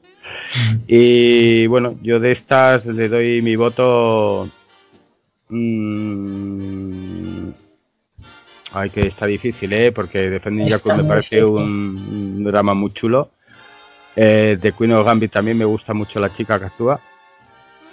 Y 0.86 1.66
bueno, 1.68 1.96
yo 2.02 2.20
de 2.20 2.32
estas 2.32 2.84
le 2.84 3.08
doy 3.08 3.40
mi 3.40 3.56
voto. 3.56 4.50
Mmm, 5.48 7.48
ay, 8.72 8.90
que 8.90 9.06
está 9.06 9.24
difícil, 9.24 9.72
¿eh? 9.72 9.92
Porque 9.92 10.28
Defending 10.28 10.68
Jacob 10.68 10.96
me 10.96 11.04
parece 11.04 11.42
un, 11.42 11.62
un, 11.62 12.44
drama 12.44 12.74
muy 12.74 12.92
chulo. 12.92 13.30
Eh, 14.16 14.58
de 14.60 14.72
Queen 14.72 14.92
of 14.92 15.06
Gambit 15.06 15.32
también 15.32 15.58
me 15.58 15.64
gusta 15.64 15.92
mucho 15.92 16.18
la 16.18 16.34
chica 16.34 16.58
que 16.58 16.64
actúa. 16.64 17.00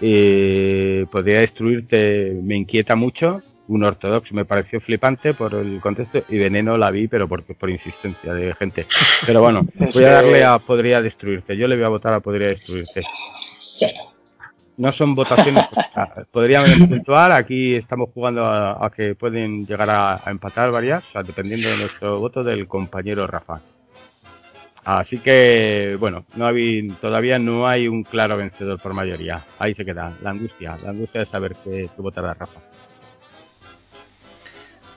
Eh, 0.02 1.06
podría 1.12 1.42
destruirte, 1.42 2.40
me 2.42 2.56
inquieta 2.56 2.96
mucho 2.96 3.42
un 3.68 3.84
ortodoxo 3.84 4.34
me 4.34 4.46
pareció 4.46 4.82
flipante 4.82 5.34
por 5.34 5.54
el 5.54 5.80
contexto 5.80 6.24
y 6.30 6.38
Veneno 6.38 6.78
la 6.78 6.92
vi, 6.92 7.08
pero 7.08 7.28
por, 7.28 7.44
por 7.44 7.70
insistencia 7.70 8.34
de 8.34 8.54
gente. 8.56 8.86
Pero 9.26 9.42
bueno, 9.42 9.66
voy 9.94 10.04
a 10.04 10.12
darle 10.12 10.44
a 10.44 10.60
Podría 10.60 11.02
Destruirte. 11.02 11.56
Yo 11.58 11.68
le 11.68 11.76
voy 11.76 11.86
a 11.86 11.90
votar 11.90 12.14
a 12.14 12.20
Podría 12.20 12.48
Destruirte. 12.50 13.02
No 14.76 14.92
son 14.92 15.14
votaciones, 15.14 15.66
podrían 16.32 16.66
puntuar. 16.90 17.32
Aquí 17.32 17.76
estamos 17.76 18.10
jugando 18.14 18.46
a, 18.46 18.92
que 18.96 19.14
pueden 19.14 19.66
llegar 19.68 19.90
a, 19.90 20.20
empatar 20.26 20.72
varias, 20.72 21.04
dependiendo 21.26 21.70
de 21.70 21.78
nuestro 21.78 22.20
voto 22.20 22.44
del 22.44 22.68
compañero 22.68 23.28
Rafa. 23.28 23.62
Así 24.86 25.20
que, 25.20 25.96
bueno, 26.00 26.26
no 26.36 26.48
hay, 26.48 26.90
todavía 27.02 27.40
no 27.40 27.68
hay 27.68 27.88
un 27.88 28.04
claro 28.04 28.36
vencedor 28.38 28.82
por 28.82 28.94
mayoría. 28.94 29.46
Ahí 29.58 29.74
se 29.76 29.86
queda, 29.86 30.18
la 30.22 30.32
angustia, 30.32 30.76
la 30.84 30.90
angustia 30.90 31.22
de 31.22 31.28
saber 31.28 31.56
qué, 31.64 31.90
qué 31.96 32.02
votará 32.02 32.34
Rafa. 32.34 32.60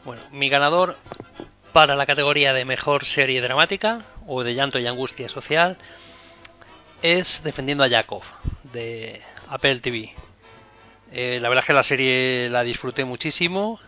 Bueno, 0.04 0.22
mi 0.32 0.48
ganador 0.48 0.96
para 1.72 1.94
la 1.94 2.06
categoría 2.06 2.52
de 2.52 2.64
mejor 2.64 3.04
serie 3.04 3.40
dramática 3.40 4.06
o 4.26 4.42
de 4.42 4.54
llanto 4.54 4.78
y 4.78 4.86
angustia 4.86 5.28
social 5.28 5.76
es 7.02 7.42
Defendiendo 7.44 7.84
a 7.84 7.88
Yakov 7.88 8.22
de 8.72 9.20
Apple 9.48 9.80
TV. 9.80 10.12
Eh, 11.12 11.38
la 11.40 11.48
verdad 11.48 11.62
es 11.62 11.66
que 11.66 11.72
la 11.72 11.82
serie 11.82 12.48
la 12.50 12.62
disfruté 12.62 13.04
muchísimo. 13.04 13.78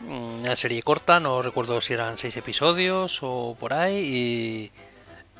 Mm, 0.00 0.40
una 0.40 0.56
serie 0.56 0.82
corta, 0.82 1.20
no 1.20 1.42
recuerdo 1.42 1.80
si 1.80 1.92
eran 1.92 2.16
seis 2.16 2.36
episodios 2.36 3.18
o 3.22 3.56
por 3.58 3.72
ahí. 3.72 4.70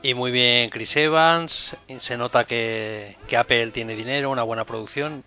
Y, 0.03 0.15
muy 0.15 0.31
bien 0.31 0.71
Chris 0.71 0.97
Evans. 0.97 1.77
Se 1.99 2.17
nota 2.17 2.45
que, 2.45 3.17
que, 3.29 3.37
Apple 3.37 3.71
tiene 3.71 3.95
dinero, 3.97 4.31
una 4.31 4.43
buena 4.43 4.65
producción. 4.65 5.25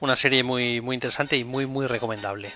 Una 0.00 0.16
serie 0.16 0.42
muy, 0.42 0.80
muy 0.80 0.94
interesante 0.94 1.36
y 1.36 1.44
muy, 1.44 1.66
muy 1.66 1.86
recomendable. 1.86 2.52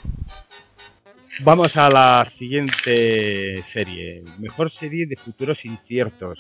Vamos 1.42 1.74
a 1.76 1.88
la 1.88 2.30
siguiente 2.38 3.64
serie. 3.72 4.22
Mejor 4.38 4.70
serie 4.72 5.06
de 5.06 5.16
futuros 5.16 5.64
inciertos 5.64 6.38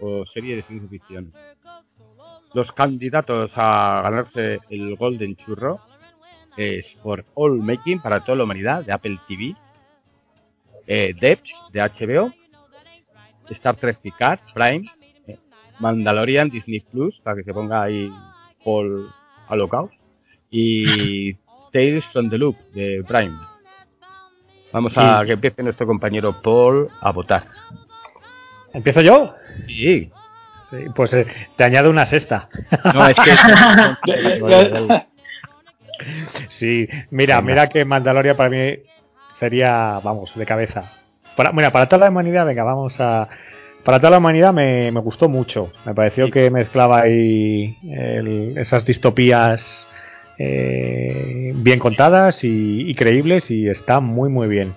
o 0.00 0.24
serie 0.32 0.56
de 0.56 0.62
ciencia 0.62 0.88
ficción. 0.88 1.32
Los 2.54 2.72
candidatos 2.72 3.50
a 3.56 4.00
ganarse 4.02 4.60
el 4.70 4.96
Golden 4.96 5.36
Churro 5.36 5.80
es 6.58 6.86
por 7.02 7.24
All 7.34 7.62
Making 7.62 8.00
para 8.00 8.20
toda 8.20 8.36
la 8.36 8.44
humanidad 8.44 8.84
de 8.84 8.92
Apple 8.92 9.18
TV, 9.28 9.54
eh, 10.88 11.14
de 11.18 11.80
HBO, 11.80 12.32
Star 13.50 13.76
Trek 13.76 13.98
Picard 14.00 14.40
Prime, 14.52 14.90
eh, 15.28 15.38
Mandalorian 15.78 16.50
Disney 16.50 16.80
Plus 16.80 17.18
para 17.20 17.36
que 17.36 17.44
se 17.44 17.54
ponga 17.54 17.82
ahí 17.82 18.12
Paul 18.64 19.08
Holocaust 19.48 19.94
y 20.50 21.34
Tales 21.72 22.04
from 22.12 22.28
the 22.28 22.38
Loop 22.38 22.56
de 22.74 23.04
Prime. 23.06 23.36
Vamos 24.72 24.92
a 24.96 25.22
que 25.24 25.32
empiece 25.32 25.62
nuestro 25.62 25.86
compañero 25.86 26.42
Paul 26.42 26.88
a 27.00 27.12
votar. 27.12 27.46
¿Empiezo 28.74 29.00
yo? 29.00 29.34
Sí. 29.66 30.10
sí 30.68 30.76
pues 30.94 31.14
eh, 31.14 31.26
te 31.56 31.64
añado 31.64 31.88
una 31.88 32.04
sexta. 32.04 32.48
No, 32.92 33.06
es 33.08 33.16
que... 33.16 33.36
sí, 36.48 36.88
mira, 37.10 37.40
mira 37.42 37.68
que 37.68 37.84
Mandalorian 37.84 38.36
para 38.36 38.50
mí 38.50 38.78
sería, 39.38 40.00
vamos, 40.02 40.34
de 40.34 40.46
cabeza. 40.46 40.92
Para, 41.36 41.52
mira, 41.52 41.70
para 41.70 41.88
toda 41.88 42.04
la 42.04 42.10
humanidad, 42.10 42.46
venga, 42.46 42.64
vamos 42.64 42.98
a... 43.00 43.28
Para 43.84 44.00
toda 44.00 44.10
la 44.10 44.18
humanidad 44.18 44.52
me, 44.52 44.90
gustó 44.90 45.28
mucho. 45.28 45.72
Me 45.86 45.94
pareció 45.94 46.30
que 46.30 46.50
mezclaba 46.50 47.00
ahí 47.02 47.78
esas 48.56 48.84
distopías 48.84 49.86
eh, 50.36 51.52
bien 51.54 51.78
contadas 51.78 52.40
y, 52.42 52.94
creíbles 52.94 53.50
y 53.50 53.68
está 53.68 54.00
muy 54.00 54.28
muy 54.28 54.46
bien. 54.48 54.74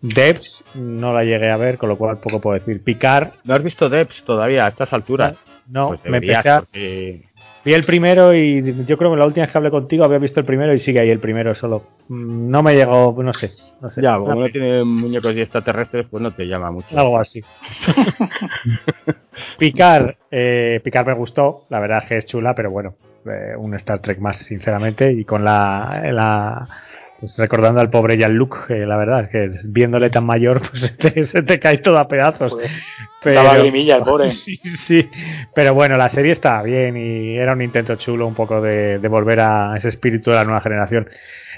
Debs 0.00 0.64
no 0.74 1.12
la 1.12 1.24
llegué 1.24 1.50
a 1.50 1.56
ver, 1.56 1.76
con 1.76 1.88
lo 1.88 1.98
cual 1.98 2.18
poco 2.18 2.40
puedo 2.40 2.58
decir. 2.58 2.82
Picar. 2.82 3.32
¿No 3.44 3.54
has 3.54 3.62
visto 3.62 3.90
Debs 3.90 4.22
todavía 4.24 4.64
a 4.64 4.68
estas 4.68 4.92
alturas? 4.92 5.36
No, 5.68 5.88
pues 5.88 6.04
me 6.04 6.18
empecé 6.18 6.48
a... 6.48 6.64
Vi 7.66 7.74
el 7.74 7.82
primero 7.82 8.32
y 8.32 8.62
yo 8.86 8.96
creo 8.96 9.10
que 9.10 9.16
la 9.16 9.26
última 9.26 9.44
vez 9.44 9.50
que 9.50 9.58
hablé 9.58 9.72
contigo 9.72 10.04
había 10.04 10.18
visto 10.18 10.38
el 10.38 10.46
primero 10.46 10.72
y 10.72 10.78
sigue 10.78 11.00
ahí 11.00 11.10
el 11.10 11.18
primero 11.18 11.52
solo. 11.52 11.82
Mm, 12.06 12.48
no 12.48 12.62
me 12.62 12.76
llegó, 12.76 13.12
no 13.20 13.32
sé. 13.32 13.50
No 13.80 13.90
sé. 13.90 14.00
Ya, 14.00 14.16
como 14.16 14.36
no 14.36 14.48
tiene 14.50 14.84
muñecos 14.84 15.34
y 15.34 15.40
extraterrestres, 15.40 16.06
pues 16.08 16.22
no 16.22 16.30
te 16.30 16.46
llama 16.46 16.70
mucho. 16.70 16.96
Algo 16.96 17.18
así. 17.18 17.42
Picar, 19.58 20.16
eh, 20.30 20.80
Picar 20.84 21.04
me 21.06 21.14
gustó, 21.14 21.64
la 21.68 21.80
verdad 21.80 22.04
es 22.04 22.08
que 22.08 22.16
es 22.18 22.26
chula, 22.26 22.54
pero 22.54 22.70
bueno, 22.70 22.94
eh, 23.26 23.56
un 23.58 23.74
Star 23.74 23.98
Trek 23.98 24.20
más, 24.20 24.36
sinceramente, 24.36 25.12
y 25.12 25.24
con 25.24 25.42
la, 25.42 26.02
la 26.12 26.68
pues 27.20 27.36
recordando 27.36 27.80
al 27.80 27.90
pobre 27.90 28.16
Jean-Luc, 28.16 28.68
la 28.68 28.96
verdad 28.96 29.24
es 29.24 29.28
que 29.28 29.48
viéndole 29.68 30.10
tan 30.10 30.24
mayor, 30.24 30.60
pues 31.00 31.30
se 31.30 31.42
te, 31.42 31.58
cae 31.58 31.78
todo 31.78 31.98
a 31.98 32.08
pedazos. 32.08 32.56
pero, 33.22 33.52
el 33.52 34.02
pobre. 34.02 34.28
Sí, 34.30 34.56
sí, 34.56 35.06
pero 35.54 35.74
bueno, 35.74 35.96
la 35.96 36.08
serie 36.08 36.32
está 36.32 36.62
bien 36.62 36.96
y 36.96 37.36
era 37.36 37.52
un 37.52 37.62
intento 37.62 37.96
chulo 37.96 38.26
un 38.26 38.34
poco 38.34 38.60
de, 38.60 38.98
de 38.98 39.08
volver 39.08 39.40
a 39.40 39.76
ese 39.76 39.88
espíritu 39.88 40.30
de 40.30 40.36
la 40.36 40.44
nueva 40.44 40.60
generación. 40.60 41.08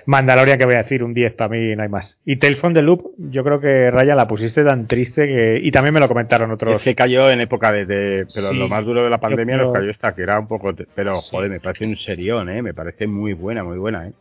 Mandalorian, 0.08 0.56
que 0.58 0.64
voy 0.64 0.74
a 0.74 0.78
decir, 0.78 1.04
un 1.04 1.12
10 1.12 1.34
para 1.34 1.50
mí, 1.50 1.76
no 1.76 1.82
hay 1.82 1.88
más. 1.90 2.18
Y 2.24 2.36
Tales 2.36 2.58
from 2.58 2.72
the 2.72 2.80
Loop, 2.80 3.12
yo 3.18 3.44
creo 3.44 3.60
que 3.60 3.90
Raya 3.90 4.14
la 4.14 4.26
pusiste 4.26 4.64
tan 4.64 4.86
triste 4.86 5.26
que. 5.26 5.60
Y 5.62 5.70
también 5.70 5.92
me 5.92 6.00
lo 6.00 6.08
comentaron 6.08 6.50
otros. 6.50 6.76
Es 6.76 6.82
que 6.82 6.94
cayó 6.94 7.30
en 7.30 7.42
época 7.42 7.72
de. 7.72 8.24
pero 8.34 8.54
lo 8.54 8.68
más 8.68 8.86
duro 8.86 9.04
de 9.04 9.10
la 9.10 9.18
pandemia 9.18 9.58
nos 9.58 9.74
cayó 9.74 9.90
esta, 9.90 10.14
que 10.14 10.22
era 10.22 10.38
un 10.38 10.48
poco. 10.48 10.72
Pero, 10.94 11.12
joder, 11.12 11.50
me 11.50 11.60
parece 11.60 11.86
un 11.86 11.94
serión, 11.96 12.48
¿eh? 12.48 12.62
Me 12.62 12.72
parece 12.72 13.06
muy 13.06 13.34
buena, 13.34 13.62
muy 13.62 13.76
buena, 13.76 14.06
¿eh? 14.06 14.12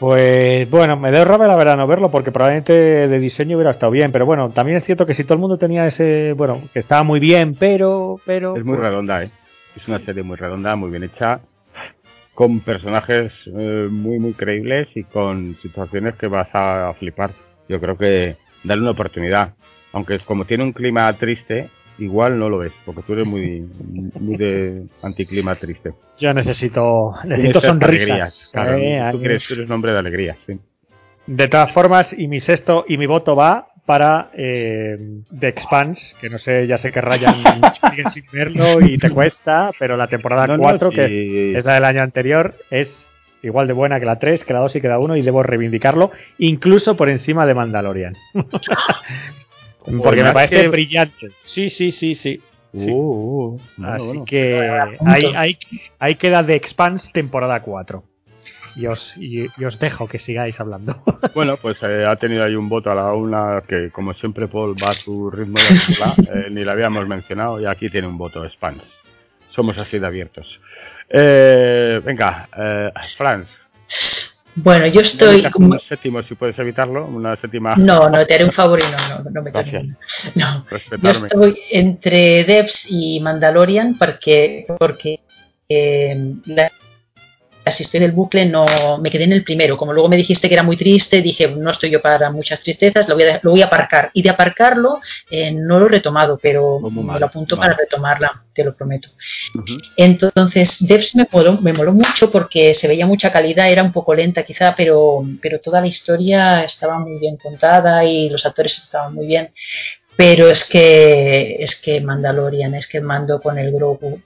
Pues 0.00 0.68
bueno, 0.70 0.96
me 0.96 1.10
da 1.10 1.24
rabia 1.24 1.46
la 1.46 1.56
verdad 1.56 1.76
no 1.76 1.86
verlo 1.86 2.10
porque 2.10 2.32
probablemente 2.32 2.72
de 2.72 3.18
diseño 3.18 3.56
hubiera 3.56 3.70
estado 3.70 3.92
bien, 3.92 4.12
pero 4.12 4.26
bueno, 4.26 4.50
también 4.50 4.76
es 4.76 4.84
cierto 4.84 5.06
que 5.06 5.14
si 5.14 5.24
todo 5.24 5.34
el 5.34 5.40
mundo 5.40 5.56
tenía 5.56 5.86
ese, 5.86 6.32
bueno, 6.32 6.62
que 6.72 6.80
estaba 6.80 7.02
muy 7.04 7.20
bien, 7.20 7.54
pero, 7.54 8.20
pero. 8.26 8.56
Es 8.56 8.64
muy 8.64 8.76
redonda, 8.76 9.22
¿eh? 9.22 9.30
Es 9.76 9.86
una 9.88 10.00
serie 10.00 10.22
muy 10.22 10.36
redonda, 10.36 10.76
muy 10.76 10.90
bien 10.90 11.04
hecha 11.04 11.40
con 12.34 12.60
personajes 12.60 13.32
eh, 13.46 13.88
muy 13.90 14.18
muy 14.18 14.34
creíbles 14.34 14.88
y 14.94 15.04
con 15.04 15.56
situaciones 15.62 16.16
que 16.16 16.26
vas 16.26 16.48
a 16.52 16.92
flipar. 16.98 17.30
Yo 17.68 17.80
creo 17.80 17.96
que 17.96 18.36
darle 18.64 18.82
una 18.82 18.90
oportunidad, 18.90 19.54
aunque 19.92 20.18
como 20.20 20.44
tiene 20.44 20.64
un 20.64 20.72
clima 20.72 21.12
triste, 21.14 21.70
igual 21.98 22.38
no 22.38 22.48
lo 22.48 22.58
ves, 22.58 22.72
porque 22.84 23.02
tú 23.02 23.12
eres 23.12 23.26
muy 23.26 23.60
muy 24.20 24.36
de 24.36 24.84
anticlima 25.02 25.54
triste. 25.56 25.92
Yo 26.18 26.32
necesito 26.34 27.14
necesito 27.24 27.60
sonrisas. 27.60 28.50
Claro, 28.52 28.78
eh, 28.78 29.08
tú, 29.12 29.20
crees, 29.20 29.46
tú 29.46 29.54
eres 29.54 29.66
un 29.66 29.72
hombre 29.72 29.92
de 29.92 29.98
alegría, 29.98 30.36
sí. 30.46 30.58
De 31.26 31.48
todas 31.48 31.72
formas, 31.72 32.14
y 32.16 32.28
mi 32.28 32.40
sexto 32.40 32.84
y 32.86 32.98
mi 32.98 33.06
voto 33.06 33.34
va 33.34 33.68
para 33.86 34.30
eh, 34.34 34.98
The 35.38 35.48
Expanse, 35.48 36.16
que 36.20 36.30
no 36.30 36.38
sé, 36.38 36.66
ya 36.66 36.78
sé 36.78 36.90
que 36.90 37.00
Ryan 37.00 37.34
sigue 37.90 38.10
sin 38.10 38.24
verlo 38.32 38.80
y 38.80 38.98
te 38.98 39.10
cuesta, 39.10 39.70
pero 39.78 39.96
la 39.96 40.08
temporada 40.08 40.56
4, 40.56 40.90
que 40.90 41.56
es 41.56 41.64
la 41.64 41.74
del 41.74 41.84
año 41.84 42.02
anterior, 42.02 42.54
es 42.70 43.08
igual 43.42 43.66
de 43.66 43.74
buena 43.74 44.00
que 44.00 44.06
la 44.06 44.18
3, 44.18 44.44
que 44.44 44.52
la 44.54 44.60
2 44.60 44.76
y 44.76 44.80
que 44.80 44.88
la 44.88 44.98
1 44.98 45.16
y 45.16 45.22
debo 45.22 45.42
reivindicarlo, 45.42 46.12
incluso 46.38 46.96
por 46.96 47.08
encima 47.08 47.44
de 47.46 47.54
Mandalorian. 47.54 48.16
Porque 49.84 50.22
me 50.22 50.32
parece 50.32 50.68
brillante. 50.68 51.30
Sí, 51.44 51.70
sí, 51.70 51.90
sí, 51.90 52.14
sí. 52.14 52.40
Uh, 52.72 53.56
uh, 53.78 53.84
Así 53.84 54.24
que 54.26 54.58
ahí, 55.06 55.24
ahí, 55.36 55.58
ahí, 56.00 56.14
queda 56.16 56.44
The 56.44 56.56
Expanse 56.56 57.08
temporada 57.12 57.62
4 57.62 58.02
y 58.76 58.86
os, 58.86 59.16
y, 59.16 59.46
os 59.64 59.78
dejo 59.78 60.08
que 60.08 60.18
sigáis 60.18 60.60
hablando. 60.60 61.02
Bueno, 61.34 61.56
pues 61.56 61.76
eh, 61.82 62.04
ha 62.06 62.14
tenido 62.16 62.44
ahí 62.44 62.54
un 62.54 62.68
voto 62.68 62.90
a 62.90 62.94
la 62.94 63.12
una 63.12 63.62
que, 63.66 63.90
como 63.90 64.12
siempre, 64.14 64.46
Paul 64.46 64.76
va 64.80 64.90
a 64.90 64.92
su 64.92 65.30
ritmo 65.30 65.58
de 65.58 65.64
eh, 66.46 66.50
ni 66.50 66.64
la 66.64 66.72
habíamos 66.72 67.08
mencionado, 67.08 67.60
y 67.60 67.66
aquí 67.66 67.88
tiene 67.88 68.06
un 68.06 68.18
voto 68.18 68.48
Spans. 68.48 68.82
Somos 69.50 69.78
así 69.78 69.98
de 69.98 70.06
abiertos. 70.06 70.46
Eh, 71.08 72.00
venga, 72.04 72.48
eh, 72.56 72.90
Franz. 73.16 73.48
Bueno, 74.56 74.86
yo 74.86 75.00
estoy. 75.00 75.44
Un 75.56 75.80
séptimo, 75.88 76.22
si 76.22 76.34
puedes 76.34 76.58
evitarlo, 76.58 77.06
una 77.06 77.36
séptima. 77.40 77.74
No, 77.76 78.08
no, 78.08 78.24
te 78.24 78.34
haré 78.34 78.44
un 78.44 78.52
favor 78.52 78.78
y 78.78 78.82
no, 78.82 79.24
no, 79.24 79.30
no 79.30 79.42
me 79.42 79.50
No, 80.34 80.66
yo 81.02 81.10
estoy 81.10 81.58
entre 81.70 82.44
Devs 82.44 82.86
y 82.88 83.20
Mandalorian 83.20 83.98
porque, 83.98 84.66
porque 84.78 85.20
eh, 85.68 86.34
la 86.46 86.70
asistí 87.64 87.98
del 87.98 88.12
bucle 88.12 88.46
no 88.46 88.98
me 88.98 89.10
quedé 89.10 89.24
en 89.24 89.32
el 89.32 89.44
primero. 89.44 89.76
Como 89.76 89.92
luego 89.92 90.08
me 90.08 90.16
dijiste 90.16 90.48
que 90.48 90.54
era 90.54 90.62
muy 90.62 90.76
triste, 90.76 91.22
dije, 91.22 91.48
no 91.48 91.70
estoy 91.70 91.90
yo 91.90 92.00
para 92.00 92.30
muchas 92.30 92.60
tristezas, 92.60 93.08
lo 93.08 93.14
voy 93.14 93.24
a, 93.24 93.40
lo 93.42 93.50
voy 93.50 93.62
a 93.62 93.66
aparcar. 93.66 94.10
Y 94.12 94.22
de 94.22 94.30
aparcarlo 94.30 95.00
eh, 95.30 95.52
no 95.52 95.78
lo 95.78 95.86
he 95.86 95.90
retomado, 95.90 96.38
pero 96.40 96.78
me 96.80 97.18
lo 97.18 97.26
apunto 97.26 97.56
para 97.56 97.74
retomarla, 97.74 98.44
te 98.52 98.64
lo 98.64 98.74
prometo. 98.74 99.08
Entonces, 99.96 100.76
Devs 100.80 101.14
me 101.14 101.26
moló, 101.30 101.58
me 101.60 101.72
moló 101.72 101.92
mucho 101.92 102.30
porque 102.30 102.74
se 102.74 102.88
veía 102.88 103.06
mucha 103.06 103.32
calidad, 103.32 103.70
era 103.70 103.82
un 103.82 103.92
poco 103.92 104.14
lenta 104.14 104.42
quizá, 104.42 104.74
pero, 104.76 105.24
pero 105.40 105.60
toda 105.60 105.80
la 105.80 105.86
historia 105.86 106.64
estaba 106.64 106.98
muy 106.98 107.18
bien 107.18 107.36
contada 107.36 108.04
y 108.04 108.28
los 108.28 108.44
actores 108.44 108.78
estaban 108.78 109.14
muy 109.14 109.26
bien. 109.26 109.52
Pero 110.16 110.48
es 110.48 110.64
que 110.64 111.56
es 111.58 111.80
que 111.80 112.00
Mandalorian, 112.00 112.74
es 112.74 112.86
que 112.86 113.00
mando 113.00 113.40
con 113.40 113.58
el 113.58 113.72
Grogu. 113.72 114.20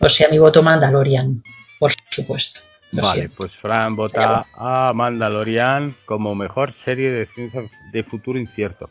O 0.00 0.08
sea, 0.08 0.28
mi 0.28 0.38
voto 0.38 0.62
Mandalorian, 0.62 1.42
por 1.78 1.92
supuesto. 2.10 2.67
Vale, 2.92 3.28
pues 3.36 3.52
Fran 3.56 3.94
vota 3.96 4.46
a 4.54 4.92
Mandalorian 4.94 5.94
como 6.06 6.34
mejor 6.34 6.72
serie 6.84 7.10
de 7.10 7.26
ciencia 7.26 7.62
de 7.92 8.02
futuro 8.02 8.38
incierto. 8.38 8.88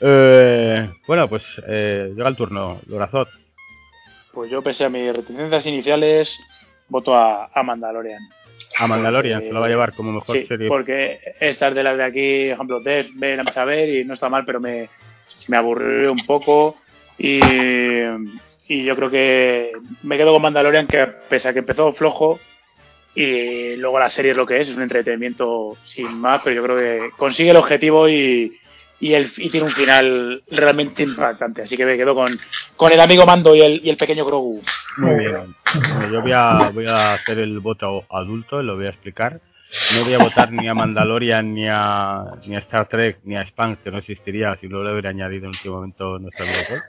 Eh, 0.00 0.90
bueno, 1.06 1.28
pues 1.28 1.42
eh, 1.66 2.12
llega 2.16 2.28
el 2.28 2.36
turno, 2.36 2.80
Lorazot. 2.86 3.28
Pues 4.32 4.50
yo, 4.50 4.62
pese 4.62 4.84
a 4.84 4.88
mis 4.88 5.14
reticencias 5.14 5.66
iniciales, 5.66 6.38
voto 6.88 7.14
a, 7.14 7.50
a 7.52 7.62
Mandalorian. 7.62 8.20
A 8.78 8.86
Mandalorian, 8.86 9.40
se 9.42 9.52
lo 9.52 9.60
va 9.60 9.66
a 9.66 9.68
llevar 9.68 9.92
como 9.94 10.12
mejor 10.12 10.36
Sí, 10.36 10.46
serie. 10.46 10.68
porque 10.68 11.20
estas 11.40 11.74
de 11.74 11.82
las 11.82 11.96
de 11.96 12.04
aquí, 12.04 12.44
por 12.46 12.54
ejemplo, 12.54 12.80
Death, 12.80 13.08
me 13.14 13.34
la 13.34 13.42
empecé 13.42 13.60
a 13.60 13.64
ver 13.64 13.88
y 13.88 14.04
no 14.04 14.14
está 14.14 14.28
mal, 14.28 14.44
pero 14.46 14.60
me, 14.60 14.88
me 15.48 15.56
aburrió 15.56 16.12
un 16.12 16.24
poco. 16.26 16.76
Y, 17.18 17.40
y 18.68 18.84
yo 18.84 18.96
creo 18.96 19.10
que 19.10 19.72
me 20.02 20.16
quedo 20.16 20.32
con 20.32 20.42
Mandalorian, 20.42 20.86
que 20.86 21.06
pese 21.28 21.48
a 21.48 21.52
que 21.52 21.58
empezó 21.60 21.92
flojo, 21.92 22.40
y 23.14 23.76
luego 23.76 23.98
la 23.98 24.10
serie 24.10 24.30
es 24.30 24.36
lo 24.36 24.46
que 24.46 24.60
es, 24.60 24.68
es 24.68 24.76
un 24.76 24.82
entretenimiento 24.82 25.76
sin 25.84 26.20
más, 26.20 26.42
pero 26.42 26.56
yo 26.56 26.62
creo 26.62 26.76
que 26.76 27.10
consigue 27.16 27.50
el 27.50 27.56
objetivo 27.56 28.08
y, 28.08 28.58
y, 29.00 29.12
el, 29.12 29.30
y 29.36 29.50
tiene 29.50 29.66
un 29.66 29.72
final 29.72 30.42
realmente 30.50 31.02
impactante. 31.02 31.62
Así 31.62 31.76
que 31.76 31.84
me 31.84 31.96
quedo 31.96 32.14
con, 32.14 32.38
con 32.76 32.92
el 32.92 33.00
amigo 33.00 33.26
Mando 33.26 33.54
y 33.54 33.60
el, 33.60 33.80
y 33.84 33.90
el 33.90 33.96
pequeño 33.96 34.24
Grogu. 34.24 34.62
Muy 34.98 35.18
bien. 35.18 35.54
Bueno, 35.74 36.12
yo 36.12 36.22
voy 36.22 36.32
a, 36.32 36.70
voy 36.72 36.86
a 36.86 37.14
hacer 37.14 37.38
el 37.38 37.58
voto 37.60 38.04
adulto, 38.10 38.62
lo 38.62 38.76
voy 38.76 38.86
a 38.86 38.90
explicar. 38.90 39.40
No 39.96 40.04
voy 40.04 40.12
a 40.12 40.18
votar 40.18 40.52
ni 40.52 40.68
a 40.68 40.74
Mandalorian, 40.74 41.54
ni 41.54 41.66
a, 41.66 42.24
ni 42.46 42.54
a 42.54 42.58
Star 42.58 42.88
Trek, 42.88 43.20
ni 43.24 43.36
a 43.36 43.46
Span, 43.46 43.76
que 43.76 43.90
no 43.90 43.98
existiría 43.98 44.54
si 44.60 44.68
no 44.68 44.82
lo 44.82 44.92
hubiera 44.92 45.10
añadido 45.10 45.44
en 45.44 45.48
último 45.48 45.76
momento 45.76 46.18
nuestro 46.18 46.44
amigo. 46.44 46.82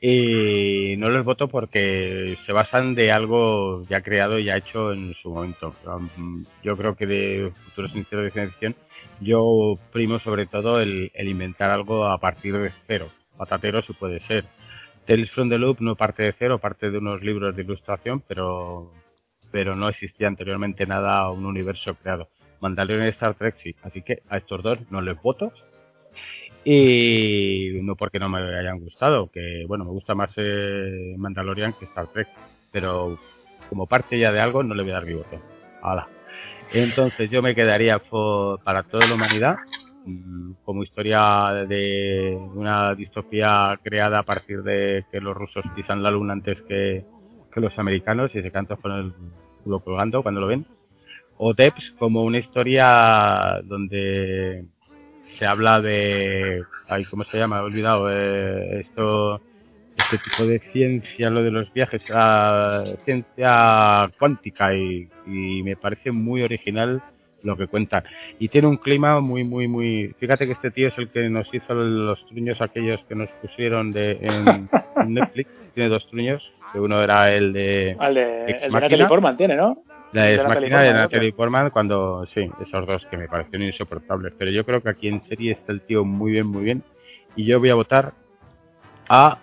Y 0.00 0.94
no 0.98 1.08
los 1.08 1.24
voto 1.24 1.48
porque 1.48 2.38
se 2.46 2.52
basan 2.52 2.94
de 2.94 3.10
algo 3.10 3.84
ya 3.88 4.00
creado 4.00 4.38
y 4.38 4.44
ya 4.44 4.56
hecho 4.56 4.92
en 4.92 5.14
su 5.14 5.30
momento. 5.30 5.74
Um, 5.84 6.44
Yo 6.62 6.76
creo 6.76 6.94
que 6.94 7.06
de 7.06 7.52
futuros 7.64 7.90
sinceros 7.90 8.24
de 8.26 8.30
ciencia 8.30 8.52
ficción, 8.52 8.76
yo 9.20 9.76
primo 9.92 10.20
sobre 10.20 10.46
todo 10.46 10.80
el, 10.80 11.10
el 11.14 11.28
inventar 11.28 11.70
algo 11.70 12.06
a 12.06 12.18
partir 12.18 12.56
de 12.56 12.70
cero. 12.86 13.08
Patatero 13.36 13.82
si 13.82 13.92
puede 13.92 14.20
ser. 14.26 14.44
Tales 15.06 15.30
from 15.30 15.48
the 15.48 15.58
Loop 15.58 15.80
no 15.80 15.96
parte 15.96 16.22
de 16.22 16.34
cero, 16.38 16.58
parte 16.58 16.90
de 16.90 16.98
unos 16.98 17.22
libros 17.22 17.56
de 17.56 17.62
ilustración, 17.62 18.22
pero, 18.28 18.92
pero 19.50 19.74
no 19.74 19.88
existía 19.88 20.28
anteriormente 20.28 20.86
nada, 20.86 21.30
un 21.30 21.46
universo 21.46 21.94
creado. 21.94 22.28
Mandalorian 22.60 23.06
y 23.06 23.10
Star 23.10 23.34
Trek 23.34 23.56
sí, 23.62 23.74
así 23.82 24.02
que 24.02 24.22
a 24.28 24.36
estos 24.36 24.62
dos 24.62 24.78
no 24.90 25.00
les 25.00 25.20
voto. 25.22 25.52
Y 26.70 27.80
no 27.80 27.96
porque 27.96 28.18
no 28.18 28.28
me 28.28 28.40
hayan 28.40 28.78
gustado, 28.78 29.30
que 29.30 29.64
bueno, 29.66 29.86
me 29.86 29.90
gusta 29.90 30.14
más 30.14 30.30
eh, 30.36 31.14
Mandalorian 31.16 31.72
que 31.72 31.86
Star 31.86 32.08
Trek, 32.08 32.28
pero 32.70 33.18
como 33.70 33.86
parte 33.86 34.18
ya 34.18 34.30
de 34.32 34.40
algo 34.40 34.62
no 34.62 34.74
le 34.74 34.82
voy 34.82 34.90
a 34.90 34.96
dar 34.96 35.06
mi 35.06 35.14
voto. 35.14 35.40
Hala. 35.80 36.06
Entonces 36.74 37.30
yo 37.30 37.40
me 37.40 37.54
quedaría 37.54 37.98
para 38.62 38.82
toda 38.82 39.06
la 39.06 39.14
humanidad 39.14 39.56
mm, 40.04 40.52
como 40.62 40.82
historia 40.82 41.64
de 41.66 42.38
una 42.54 42.94
distopía 42.94 43.80
creada 43.82 44.18
a 44.18 44.24
partir 44.24 44.62
de 44.62 45.06
que 45.10 45.22
los 45.22 45.34
rusos 45.34 45.64
pisan 45.74 46.02
la 46.02 46.10
luna 46.10 46.34
antes 46.34 46.60
que, 46.68 47.02
que 47.50 47.60
los 47.62 47.78
americanos 47.78 48.30
y 48.34 48.42
se 48.42 48.50
cantan 48.50 48.76
con 48.76 48.92
el 48.92 49.12
culo 49.64 49.80
colgando 49.80 50.22
cuando 50.22 50.42
lo 50.42 50.48
ven. 50.48 50.66
O 51.38 51.54
Debs 51.54 51.94
como 51.98 52.24
una 52.24 52.36
historia 52.36 53.62
donde 53.64 54.66
se 55.38 55.46
habla 55.46 55.80
de... 55.80 56.62
Ay, 56.88 57.04
¿Cómo 57.04 57.24
se 57.24 57.38
llama? 57.38 57.58
He 57.58 57.62
olvidado. 57.62 58.08
eh, 58.10 58.80
esto 58.80 59.40
este 59.98 60.18
tipo 60.18 60.46
de 60.46 60.60
ciencia, 60.72 61.28
lo 61.28 61.42
de 61.42 61.50
los 61.50 61.72
viajes, 61.72 62.02
a 62.14 62.84
ciencia 63.04 64.08
cuántica 64.18 64.72
y, 64.74 65.08
y 65.26 65.62
me 65.64 65.76
parece 65.76 66.12
muy 66.12 66.42
original 66.42 67.02
lo 67.42 67.56
que 67.56 67.66
cuentan. 67.66 68.04
Y 68.38 68.48
tiene 68.48 68.68
un 68.68 68.76
clima 68.76 69.20
muy, 69.20 69.44
muy, 69.44 69.68
muy... 69.68 70.14
Fíjate 70.18 70.46
que 70.46 70.52
este 70.52 70.70
tío 70.70 70.88
es 70.88 70.98
el 70.98 71.08
que 71.10 71.28
nos 71.28 71.46
hizo 71.52 71.74
los 71.74 72.24
truños 72.26 72.60
aquellos 72.60 73.00
que 73.08 73.14
nos 73.14 73.28
pusieron 73.42 73.92
de, 73.92 74.18
en, 74.20 74.68
Netflix. 75.14 75.50
Tiene 75.74 75.88
dos 75.88 76.06
truños, 76.08 76.42
que 76.72 76.80
uno 76.80 77.02
era 77.02 77.32
el 77.32 77.52
de... 77.52 77.96
Al 77.98 78.14
de, 78.14 78.44
el 78.46 78.60
de. 78.60 78.80
Natalie 78.80 79.06
Portman 79.06 79.36
tiene, 79.36 79.56
¿no? 79.56 79.82
La 80.12 80.22
Natalie 80.30 80.48
máquina 80.70 80.80
de. 80.82 80.92
Natalie 80.94 81.32
Portman 81.32 81.70
cuando 81.70 82.26
sí, 82.34 82.48
esos 82.60 82.86
dos 82.86 83.06
que 83.10 83.16
me 83.16 83.28
parecieron 83.28 83.66
insoportables. 83.66 84.32
Pero 84.38 84.50
yo 84.50 84.64
creo 84.64 84.82
que 84.82 84.88
aquí 84.88 85.08
en 85.08 85.22
serie 85.24 85.52
está 85.52 85.72
el 85.72 85.82
tío 85.82 86.04
muy 86.04 86.32
bien, 86.32 86.46
muy 86.46 86.64
bien. 86.64 86.82
Y 87.36 87.44
yo 87.44 87.58
voy 87.60 87.70
a 87.70 87.74
votar 87.74 88.12
a 89.08 89.38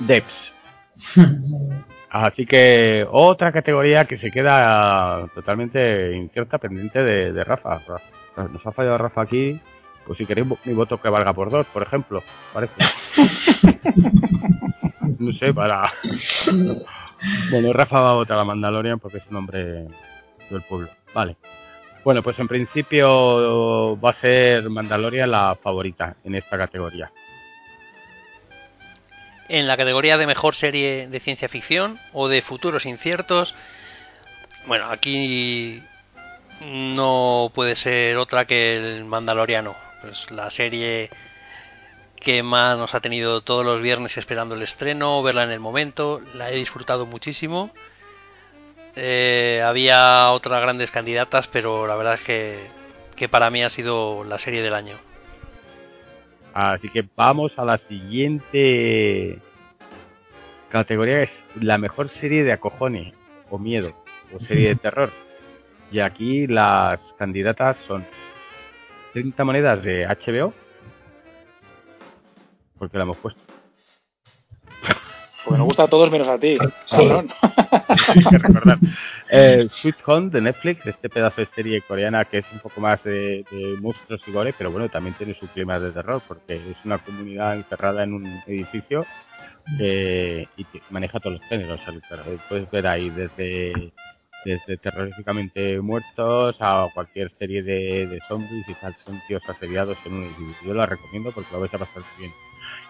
Debs. 0.00 0.52
Así 2.10 2.46
que 2.46 3.06
otra 3.10 3.52
categoría 3.52 4.06
que 4.06 4.16
se 4.18 4.30
queda 4.30 5.28
totalmente 5.34 6.16
incierta, 6.16 6.56
pendiente 6.58 7.02
de, 7.02 7.32
de 7.32 7.44
Rafa. 7.44 7.80
Ra- 8.36 8.48
Nos 8.48 8.64
ha 8.66 8.72
fallado 8.72 8.96
Rafa 8.98 9.22
aquí. 9.22 9.60
Pues 10.06 10.16
si 10.16 10.24
queréis 10.24 10.46
mi 10.64 10.72
voto 10.72 10.98
que 10.98 11.10
valga 11.10 11.34
por 11.34 11.50
dos, 11.50 11.66
por 11.66 11.82
ejemplo. 11.82 12.22
Parece. 12.54 12.72
no 15.18 15.32
sé, 15.34 15.52
para... 15.52 15.82
Bueno, 17.50 17.72
Rafa 17.72 18.00
va 18.00 18.10
a 18.10 18.14
votar 18.14 18.38
a 18.38 18.44
Mandalorian 18.44 18.98
porque 18.98 19.18
es 19.18 19.26
un 19.30 19.36
hombre 19.36 19.86
del 20.50 20.62
pueblo. 20.68 20.88
Vale. 21.14 21.36
Bueno, 22.04 22.22
pues 22.22 22.38
en 22.38 22.48
principio 22.48 23.98
va 24.00 24.10
a 24.10 24.20
ser 24.20 24.68
Mandalorian 24.70 25.30
la 25.30 25.58
favorita 25.62 26.16
en 26.24 26.34
esta 26.34 26.56
categoría. 26.56 27.10
En 29.48 29.66
la 29.66 29.76
categoría 29.76 30.16
de 30.16 30.26
mejor 30.26 30.54
serie 30.54 31.08
de 31.08 31.20
ciencia 31.20 31.48
ficción 31.48 31.98
o 32.12 32.28
de 32.28 32.42
futuros 32.42 32.86
inciertos, 32.86 33.54
bueno, 34.66 34.86
aquí 34.90 35.82
no 36.60 37.50
puede 37.54 37.74
ser 37.74 38.16
otra 38.18 38.44
que 38.44 38.76
el 38.76 39.04
Mandaloriano. 39.04 39.74
Pues 40.02 40.30
la 40.30 40.50
serie 40.50 41.10
que 42.20 42.42
más 42.42 42.76
nos 42.76 42.94
ha 42.94 43.00
tenido 43.00 43.40
todos 43.42 43.64
los 43.64 43.80
viernes 43.80 44.16
esperando 44.16 44.54
el 44.54 44.62
estreno, 44.62 45.22
verla 45.22 45.44
en 45.44 45.50
el 45.50 45.60
momento, 45.60 46.20
la 46.34 46.50
he 46.50 46.56
disfrutado 46.56 47.06
muchísimo. 47.06 47.70
Eh, 48.96 49.62
había 49.64 50.30
otras 50.30 50.60
grandes 50.60 50.90
candidatas, 50.90 51.46
pero 51.48 51.86
la 51.86 51.94
verdad 51.94 52.14
es 52.14 52.22
que, 52.22 52.66
que 53.14 53.28
para 53.28 53.50
mí 53.50 53.62
ha 53.62 53.70
sido 53.70 54.24
la 54.24 54.38
serie 54.38 54.62
del 54.62 54.74
año. 54.74 54.96
Así 56.52 56.88
que 56.88 57.06
vamos 57.14 57.52
a 57.56 57.64
la 57.64 57.78
siguiente 57.78 59.38
categoría, 60.70 61.22
es 61.22 61.30
la 61.60 61.78
mejor 61.78 62.08
serie 62.08 62.44
de 62.44 62.52
acojones 62.52 63.14
o 63.50 63.58
miedo 63.58 63.92
o 64.34 64.40
serie 64.40 64.68
de 64.70 64.76
terror. 64.76 65.10
Y 65.90 66.00
aquí 66.00 66.46
las 66.46 66.98
candidatas 67.18 67.76
son 67.86 68.04
30 69.12 69.44
monedas 69.44 69.82
de 69.82 70.06
HBO, 70.06 70.52
porque 72.78 72.96
la 72.96 73.04
hemos 73.04 73.16
puesto. 73.18 73.40
Porque 75.44 75.58
nos 75.58 75.66
gusta 75.66 75.84
a 75.84 75.88
todos 75.88 76.10
menos 76.10 76.28
a 76.28 76.38
ti. 76.38 76.58
Sí. 76.84 77.08
cabrón. 77.08 77.30
Hay 77.42 78.24
que 78.24 78.38
recordar. 78.38 78.78
Eh, 79.30 79.68
Sweet 79.70 79.96
Home 80.06 80.30
de 80.30 80.40
Netflix, 80.40 80.86
este 80.86 81.08
pedazo 81.08 81.40
de 81.40 81.48
serie 81.54 81.82
coreana 81.82 82.24
que 82.24 82.38
es 82.38 82.46
un 82.52 82.60
poco 82.60 82.80
más 82.80 83.02
de, 83.04 83.44
de 83.50 83.76
monstruos 83.80 84.20
y 84.26 84.32
gore, 84.32 84.54
pero 84.56 84.70
bueno, 84.70 84.88
también 84.88 85.14
tiene 85.16 85.34
su 85.34 85.46
clima 85.48 85.78
de 85.78 85.90
terror, 85.90 86.22
porque 86.26 86.56
es 86.56 86.76
una 86.84 86.98
comunidad 86.98 87.56
encerrada 87.56 88.04
en 88.04 88.14
un 88.14 88.26
edificio 88.46 89.04
eh, 89.78 90.46
y 90.56 90.64
que 90.64 90.80
maneja 90.90 91.20
todos 91.20 91.38
los 91.38 91.48
géneros. 91.48 91.80
Puedes 92.48 92.70
ver 92.70 92.86
ahí 92.86 93.10
desde, 93.10 93.92
desde 94.44 94.76
terroríficamente 94.78 95.80
muertos 95.80 96.56
a 96.60 96.88
cualquier 96.94 97.30
serie 97.38 97.62
de, 97.62 98.06
de 98.06 98.20
zombies 98.28 98.68
y 98.68 98.74
tal. 98.74 98.94
Son 98.96 99.20
tíos 99.28 99.42
asediados 99.48 99.98
en 100.06 100.14
un 100.14 100.24
edificio. 100.24 100.68
Yo 100.68 100.74
la 100.74 100.86
recomiendo 100.86 101.32
porque 101.32 101.52
lo 101.52 101.60
vais 101.60 101.74
a 101.74 101.78
pasar 101.78 102.02
bien. 102.18 102.32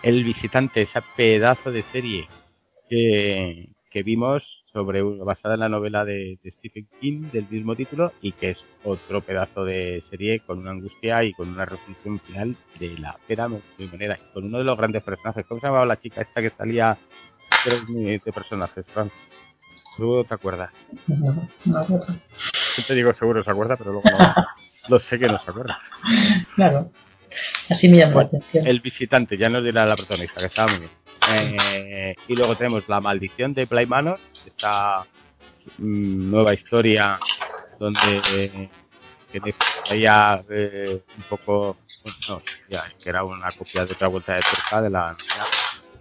El 0.03 0.25
visitante, 0.25 0.83
ese 0.83 1.01
pedazo 1.17 1.71
de 1.73 1.83
serie 1.93 2.29
que, 2.89 3.69
que 3.91 4.03
vimos 4.03 4.43
sobre 4.73 5.03
basada 5.03 5.55
en 5.55 5.61
la 5.61 5.69
novela 5.69 6.05
de, 6.05 6.39
de 6.43 6.51
Stephen 6.53 6.87
King 7.01 7.31
del 7.33 7.47
mismo 7.49 7.75
título 7.75 8.13
y 8.21 8.33
que 8.33 8.51
es 8.51 8.59
otro 8.85 9.23
pedazo 9.23 9.65
de 9.65 10.03
serie 10.11 10.41
con 10.41 10.59
una 10.59 10.71
angustia 10.71 11.25
y 11.25 11.33
con 11.33 11.49
una 11.49 11.65
resolución 11.65 12.21
final 12.21 12.57
de 12.79 12.99
la 12.99 13.17
pera 13.27 13.49
manera 13.49 14.19
y 14.19 14.33
con 14.33 14.45
uno 14.45 14.59
de 14.59 14.65
los 14.65 14.77
grandes 14.77 15.03
personajes. 15.03 15.47
¿cómo 15.47 15.61
se 15.61 15.67
llamaba 15.67 15.87
la 15.87 16.01
chica 16.01 16.21
esta 16.21 16.43
que 16.43 16.51
salía 16.51 16.97
tres 17.65 17.87
de 17.89 18.33
personajes 18.33 18.85
Frank 18.93 19.11
tú 19.97 20.25
te 20.25 20.35
acuerdas. 20.35 20.71
No, 21.07 21.17
no, 21.17 21.49
no. 21.65 22.01
siempre 22.75 22.95
digo 22.95 23.13
seguro 23.15 23.43
se 23.43 23.51
acuerda 23.51 23.77
pero 23.77 23.93
luego 23.93 24.09
no. 24.11 24.35
Lo 24.89 25.01
sé 25.01 25.19
que 25.19 25.27
no 25.27 25.39
se 25.39 25.51
acuerda. 25.51 25.79
Claro. 26.55 26.91
Así 27.69 27.88
me 27.88 27.99
llama 27.99 28.14
Bueno, 28.14 28.31
la 28.33 28.38
atención. 28.38 28.67
el 28.67 28.81
visitante 28.81 29.37
ya 29.37 29.49
nos 29.49 29.64
dirá 29.64 29.85
la 29.87 29.97
protagonista 29.97 30.41
que 30.41 30.47
estaba 30.47 30.71
muy 30.73 30.81
bien 30.81 30.91
Eh, 31.61 32.14
y 32.29 32.37
luego 32.37 32.57
tenemos 32.57 32.88
La 32.88 33.01
Maldición 33.01 33.53
de 33.53 33.64
Bly 33.67 33.87
Manor, 33.87 34.19
esta 34.47 35.05
mm, 35.79 36.31
nueva 36.31 36.55
historia 36.55 37.19
donde 37.79 38.01
eh, 38.33 38.69
que 39.31 39.55
traía 39.85 40.43
eh, 40.49 41.03
un 41.17 41.23
poco, 41.25 41.77
no, 42.29 42.41
ya, 42.71 42.85
que 43.03 43.11
era 43.11 43.25
una 43.25 43.51
copia 43.51 43.85
de 43.85 43.93
otra 43.93 44.09
vuelta 44.09 44.35
de 44.35 44.41
tuerca 44.41 44.81
de 44.83 44.91
la 44.91 45.07
novela 45.12 45.47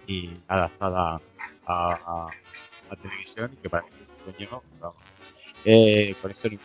y 0.08 0.32
adaptada 0.48 1.20
a, 1.66 1.66
a, 1.66 2.28
a 2.90 2.96
televisión 2.96 3.52
y 3.54 3.58
que 3.62 3.70
parece 3.70 3.92
sueño, 4.24 4.62
vamos. 4.80 4.96
Eh, 5.66 6.16
con 6.22 6.32
esto 6.32 6.48
de 6.50 6.60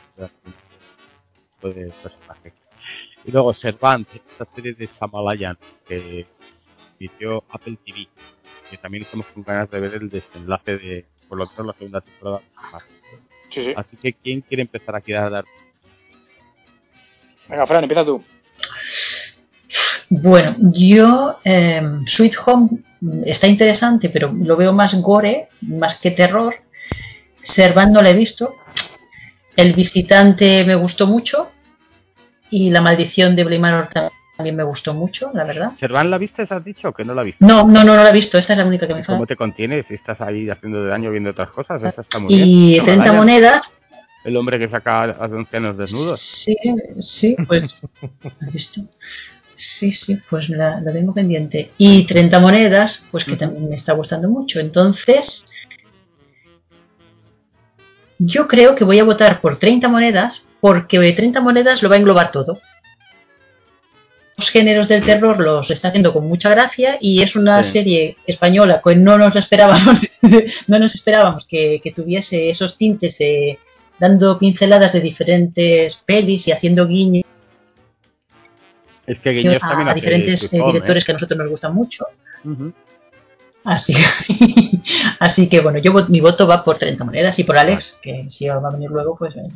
personaje. 2.02 2.52
Y 3.24 3.30
luego 3.30 3.54
Servant, 3.54 4.08
esta 4.14 4.46
serie 4.54 4.74
de 4.74 4.88
Samalayan 4.98 5.56
que 5.86 6.26
emitió 6.98 7.44
Apple 7.50 7.78
TV, 7.84 8.08
que 8.70 8.76
también 8.78 9.04
estamos 9.04 9.26
con 9.26 9.42
ganas 9.42 9.70
de 9.70 9.80
ver 9.80 9.94
el 9.94 10.08
desenlace 10.08 10.76
de, 10.76 11.06
por 11.28 11.38
lo 11.38 11.46
tanto, 11.46 11.64
la 11.64 11.72
segunda 11.74 12.00
temporada. 12.00 12.42
Sí, 13.50 13.64
sí. 13.64 13.74
Así 13.76 13.96
que, 13.96 14.12
¿quién 14.12 14.40
quiere 14.40 14.62
empezar 14.62 14.96
aquí 14.96 15.12
a 15.12 15.28
dar? 15.28 15.44
Venga, 17.48 17.66
Fran, 17.66 17.84
empieza 17.84 18.04
tú. 18.04 18.24
Bueno, 20.08 20.54
yo, 20.58 21.38
eh, 21.44 21.82
Sweet 22.06 22.34
Home 22.44 22.68
está 23.24 23.46
interesante, 23.46 24.10
pero 24.10 24.32
lo 24.32 24.56
veo 24.56 24.72
más 24.72 24.94
gore, 25.00 25.48
más 25.62 25.98
que 26.00 26.10
terror. 26.10 26.54
Servant 27.42 27.92
no 27.92 28.02
la 28.02 28.10
he 28.10 28.16
visto. 28.16 28.56
El 29.56 29.72
visitante 29.74 30.64
me 30.64 30.74
gustó 30.74 31.06
mucho. 31.06 31.51
Y 32.52 32.68
la 32.70 32.82
maldición 32.82 33.34
de 33.34 33.58
Manor 33.58 33.88
también 34.36 34.56
me 34.56 34.62
gustó 34.62 34.92
mucho, 34.92 35.30
la 35.32 35.44
verdad. 35.44 35.72
¿Servant 35.80 36.10
la 36.10 36.18
viste, 36.18 36.46
has 36.48 36.64
dicho, 36.64 36.90
o 36.90 36.92
que 36.92 37.02
no 37.02 37.14
la 37.14 37.22
viste? 37.22 37.42
No, 37.42 37.66
no, 37.66 37.82
no, 37.82 37.96
no 37.96 38.02
la 38.02 38.10
he 38.10 38.12
visto. 38.12 38.36
Esta 38.36 38.52
es 38.52 38.58
la 38.58 38.66
única 38.66 38.86
que 38.86 38.92
me 38.92 39.00
falta. 39.00 39.14
¿Cómo 39.14 39.26
te 39.26 39.36
contienes? 39.36 39.86
Si 39.88 39.94
estás 39.94 40.20
ahí 40.20 40.50
haciendo 40.50 40.84
de 40.84 40.90
daño 40.90 41.10
viendo 41.10 41.30
otras 41.30 41.48
cosas, 41.48 41.82
esa 41.82 42.02
está 42.02 42.18
muy 42.18 42.34
y 42.34 42.72
bien. 42.72 42.84
30 42.84 43.12
monedas. 43.14 43.72
El 44.22 44.36
hombre 44.36 44.58
que 44.58 44.68
saca 44.68 45.02
a 45.02 45.24
ancianos 45.24 45.78
desnudos. 45.78 46.20
Sí, 46.20 46.54
sí, 47.00 47.36
pues. 47.46 47.74
¿Has 48.22 48.52
visto? 48.52 48.82
Sí, 49.54 49.92
sí, 49.92 50.20
pues 50.28 50.50
la, 50.50 50.78
la 50.80 50.92
tengo 50.92 51.14
pendiente. 51.14 51.70
Y 51.78 52.04
30 52.04 52.38
monedas, 52.38 53.08
pues 53.10 53.24
que 53.24 53.36
también 53.36 53.68
me 53.70 53.76
está 53.76 53.94
gustando 53.94 54.28
mucho. 54.28 54.60
Entonces, 54.60 55.46
yo 58.24 58.46
creo 58.46 58.74
que 58.74 58.84
voy 58.84 58.98
a 58.98 59.04
votar 59.04 59.40
por 59.40 59.58
30 59.58 59.88
monedas 59.88 60.46
porque 60.60 61.12
30 61.12 61.40
monedas 61.40 61.82
lo 61.82 61.88
va 61.88 61.96
a 61.96 61.98
englobar 61.98 62.30
todo. 62.30 62.60
Los 64.36 64.48
géneros 64.50 64.88
del 64.88 65.04
terror 65.04 65.38
los 65.40 65.70
está 65.70 65.88
haciendo 65.88 66.12
con 66.12 66.26
mucha 66.26 66.48
gracia 66.50 66.96
y 67.00 67.22
es 67.22 67.36
una 67.36 67.62
Sí. 67.62 67.72
serie 67.72 68.16
española 68.26 68.80
que 68.84 68.96
no 68.96 69.18
nos 69.18 69.34
esperábamos, 69.36 69.98
no 70.68 70.78
nos 70.78 70.94
esperábamos 70.94 71.46
que, 71.46 71.80
que 71.82 71.92
tuviese 71.92 72.48
esos 72.48 72.78
tintes 72.78 73.18
de 73.18 73.58
dando 73.98 74.38
pinceladas 74.38 74.92
de 74.92 75.00
diferentes 75.00 76.02
pelis 76.06 76.48
y 76.48 76.52
haciendo 76.52 76.86
guiños 76.86 77.24
Es 79.06 79.18
que 79.20 79.58
a 79.60 79.66
hace 79.66 79.94
diferentes 79.94 80.44
eh, 80.52 80.62
directores 80.66 81.02
¿eh? 81.02 81.06
que 81.06 81.12
a 81.12 81.14
nosotros 81.14 81.38
nos 81.38 81.48
gustan 81.48 81.74
mucho. 81.74 82.06
Ujú. 82.44 82.72
Así, 83.64 83.94
así 85.20 85.48
que 85.48 85.60
bueno, 85.60 85.78
yo 85.78 85.92
mi 86.08 86.20
voto 86.20 86.48
va 86.48 86.64
por 86.64 86.78
30 86.78 87.04
monedas 87.04 87.38
y 87.38 87.44
por 87.44 87.56
Alex, 87.56 88.00
que 88.02 88.28
si 88.28 88.48
va 88.48 88.54
a 88.56 88.70
venir 88.72 88.90
luego, 88.90 89.16
pues 89.16 89.34
bueno, 89.34 89.54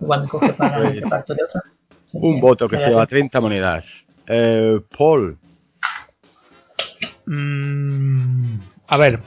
igual 0.00 0.22
me 0.22 0.28
coge 0.28 0.52
para 0.54 0.78
el 0.88 1.00
reparto 1.00 1.32
de 1.34 1.44
otra. 1.44 1.62
Un 2.14 2.40
voto 2.40 2.68
que 2.68 2.76
se 2.76 2.86
lleva 2.88 3.00
bien. 3.06 3.28
30 3.30 3.40
monedas. 3.40 3.84
Eh, 4.26 4.80
Paul, 4.96 5.38
Mm, 7.28 8.58
a 8.86 8.96
ver, 8.96 9.18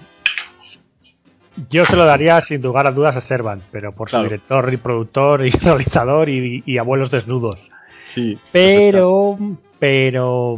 yo 1.70 1.86
se 1.86 1.98
lo 1.98 2.06
daría 2.06 2.40
sin 2.40 2.62
lugar 2.62 2.88
a 2.88 2.92
dudas 2.92 3.18
a 3.18 3.22
Servant, 3.22 3.62
pero 3.72 3.94
por 3.94 4.08
Claro. 4.10 4.24
su 4.26 4.30
director 4.30 4.74
y 4.74 4.78
productor 4.78 5.46
y 5.46 5.50
realizador 5.52 6.30
y, 6.30 6.64
y 6.66 6.78
abuelos 6.78 7.12
desnudos. 7.12 7.60
sí. 8.16 8.38
Pero, 8.54 9.38
pero, 9.80 10.58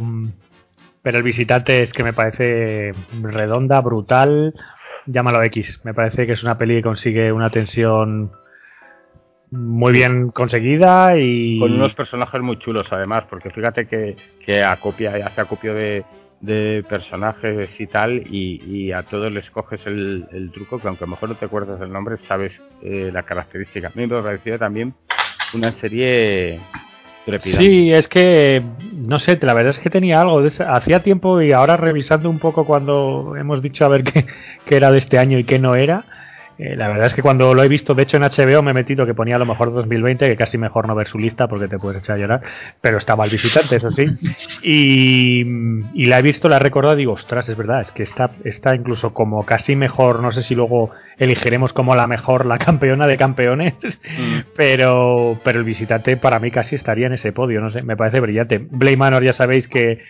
el 1.04 1.22
visitante 1.22 1.82
es 1.82 1.92
que 1.92 2.04
me 2.04 2.12
parece 2.12 2.92
redonda, 3.22 3.80
brutal. 3.80 4.54
Llámalo 5.06 5.42
X. 5.44 5.80
Me 5.84 5.94
parece 5.94 6.26
que 6.26 6.32
es 6.32 6.42
una 6.42 6.58
peli 6.58 6.76
que 6.76 6.82
consigue 6.82 7.32
una 7.32 7.50
tensión 7.50 8.32
muy 9.50 9.92
bien 9.92 10.30
conseguida 10.30 11.16
y 11.18 11.58
Con 11.58 11.72
unos 11.72 11.94
personajes 11.94 12.40
muy 12.40 12.58
chulos, 12.58 12.86
además, 12.90 13.24
porque 13.28 13.50
fíjate 13.50 13.86
que, 13.86 14.16
que 14.46 14.62
acopia, 14.62 15.14
hace 15.26 15.42
acopio 15.42 15.74
de, 15.74 16.04
de 16.40 16.84
personajes 16.88 17.68
y 17.78 17.86
tal, 17.86 18.22
y, 18.30 18.62
y 18.64 18.92
a 18.92 19.02
todos 19.02 19.30
les 19.30 19.48
coges 19.50 19.80
el, 19.84 20.26
el 20.32 20.50
truco, 20.52 20.80
que 20.80 20.88
aunque 20.88 21.04
a 21.04 21.06
lo 21.06 21.12
mejor 21.12 21.28
no 21.28 21.34
te 21.34 21.44
acuerdas 21.44 21.78
del 21.80 21.92
nombre, 21.92 22.16
sabes 22.26 22.52
eh, 22.82 23.10
la 23.12 23.24
característica. 23.24 23.88
A 23.88 23.92
mí 23.94 24.06
me 24.06 24.22
pareció 24.22 24.58
también 24.58 24.94
una 25.52 25.70
serie 25.72 26.58
Sí, 27.58 27.92
es 27.92 28.08
que 28.08 28.62
no 28.92 29.18
sé, 29.18 29.38
la 29.42 29.54
verdad 29.54 29.70
es 29.70 29.78
que 29.78 29.90
tenía 29.90 30.20
algo 30.20 30.42
de 30.42 30.52
hacía 30.64 31.02
tiempo 31.02 31.40
y 31.40 31.52
ahora 31.52 31.76
revisando 31.76 32.28
un 32.28 32.38
poco 32.38 32.64
cuando 32.64 33.34
hemos 33.36 33.62
dicho 33.62 33.84
a 33.84 33.88
ver 33.88 34.04
qué 34.04 34.26
era 34.68 34.90
de 34.90 34.98
este 34.98 35.18
año 35.18 35.38
y 35.38 35.44
qué 35.44 35.58
no 35.58 35.74
era. 35.74 36.04
Eh, 36.64 36.76
la 36.76 36.88
verdad 36.88 37.06
es 37.06 37.14
que 37.14 37.22
cuando 37.22 37.54
lo 37.54 37.62
he 37.62 37.68
visto, 37.68 37.94
de 37.94 38.02
hecho 38.04 38.16
en 38.18 38.22
HBO 38.22 38.62
me 38.62 38.70
he 38.70 38.74
metido 38.74 39.04
que 39.06 39.14
ponía 39.14 39.36
a 39.36 39.38
lo 39.38 39.46
mejor 39.46 39.72
2020, 39.72 40.28
que 40.28 40.36
casi 40.36 40.58
mejor 40.58 40.86
no 40.86 40.94
ver 40.94 41.08
su 41.08 41.18
lista 41.18 41.48
porque 41.48 41.66
te 41.68 41.78
puedes 41.78 42.00
echar 42.02 42.16
a 42.16 42.18
llorar, 42.20 42.40
pero 42.80 42.98
estaba 42.98 43.24
el 43.24 43.30
visitante, 43.30 43.76
eso 43.76 43.90
sí. 43.90 44.06
Y, 44.62 45.40
y 45.94 46.06
la 46.06 46.18
he 46.18 46.22
visto, 46.22 46.48
la 46.48 46.56
he 46.56 46.60
recordado 46.60 46.94
y 46.94 46.98
digo, 46.98 47.12
ostras, 47.12 47.48
es 47.48 47.56
verdad, 47.56 47.80
es 47.80 47.90
que 47.90 48.02
está, 48.02 48.30
está 48.44 48.74
incluso 48.74 49.12
como 49.12 49.44
casi 49.44 49.76
mejor, 49.76 50.20
no 50.20 50.32
sé 50.32 50.42
si 50.42 50.54
luego 50.54 50.90
elegiremos 51.18 51.72
como 51.72 51.94
la 51.94 52.06
mejor, 52.06 52.46
la 52.46 52.58
campeona 52.58 53.06
de 53.06 53.16
campeones, 53.16 53.74
Mm. 54.02 54.40
pero, 54.56 55.38
pero 55.44 55.58
el 55.58 55.64
visitante 55.64 56.16
para 56.16 56.38
mí 56.38 56.50
casi 56.50 56.74
estaría 56.76 57.06
en 57.06 57.12
ese 57.14 57.32
podio, 57.32 57.60
no 57.60 57.70
sé, 57.70 57.82
me 57.82 57.96
parece 57.96 58.20
brillante. 58.20 58.58
Blade 58.70 58.96
Manor 58.96 59.22
ya 59.22 59.32
sabéis 59.32 59.68
que, 59.68 60.00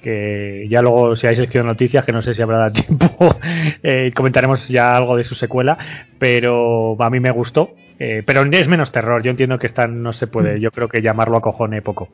que 0.00 0.66
ya 0.68 0.82
luego 0.82 1.16
si 1.16 1.26
hay 1.26 1.36
sección 1.36 1.66
noticias, 1.66 2.04
que 2.04 2.12
no 2.12 2.22
sé 2.22 2.34
si 2.34 2.42
habrá 2.42 2.70
tiempo, 2.72 3.36
eh, 3.82 4.12
comentaremos 4.14 4.68
ya 4.68 4.96
algo 4.96 5.16
de 5.16 5.24
su 5.24 5.34
secuela, 5.34 5.78
pero 6.18 6.96
a 7.00 7.10
mí 7.10 7.20
me 7.20 7.30
gustó. 7.30 7.74
Eh, 8.02 8.22
pero 8.24 8.42
es 8.44 8.66
menos 8.66 8.92
terror, 8.92 9.22
yo 9.22 9.30
entiendo 9.30 9.58
que 9.58 9.66
esta 9.66 9.86
no 9.86 10.14
se 10.14 10.26
puede, 10.26 10.58
yo 10.58 10.70
creo 10.70 10.88
que 10.88 11.02
llamarlo 11.02 11.36
a 11.36 11.42
cojone 11.42 11.82
poco. 11.82 12.08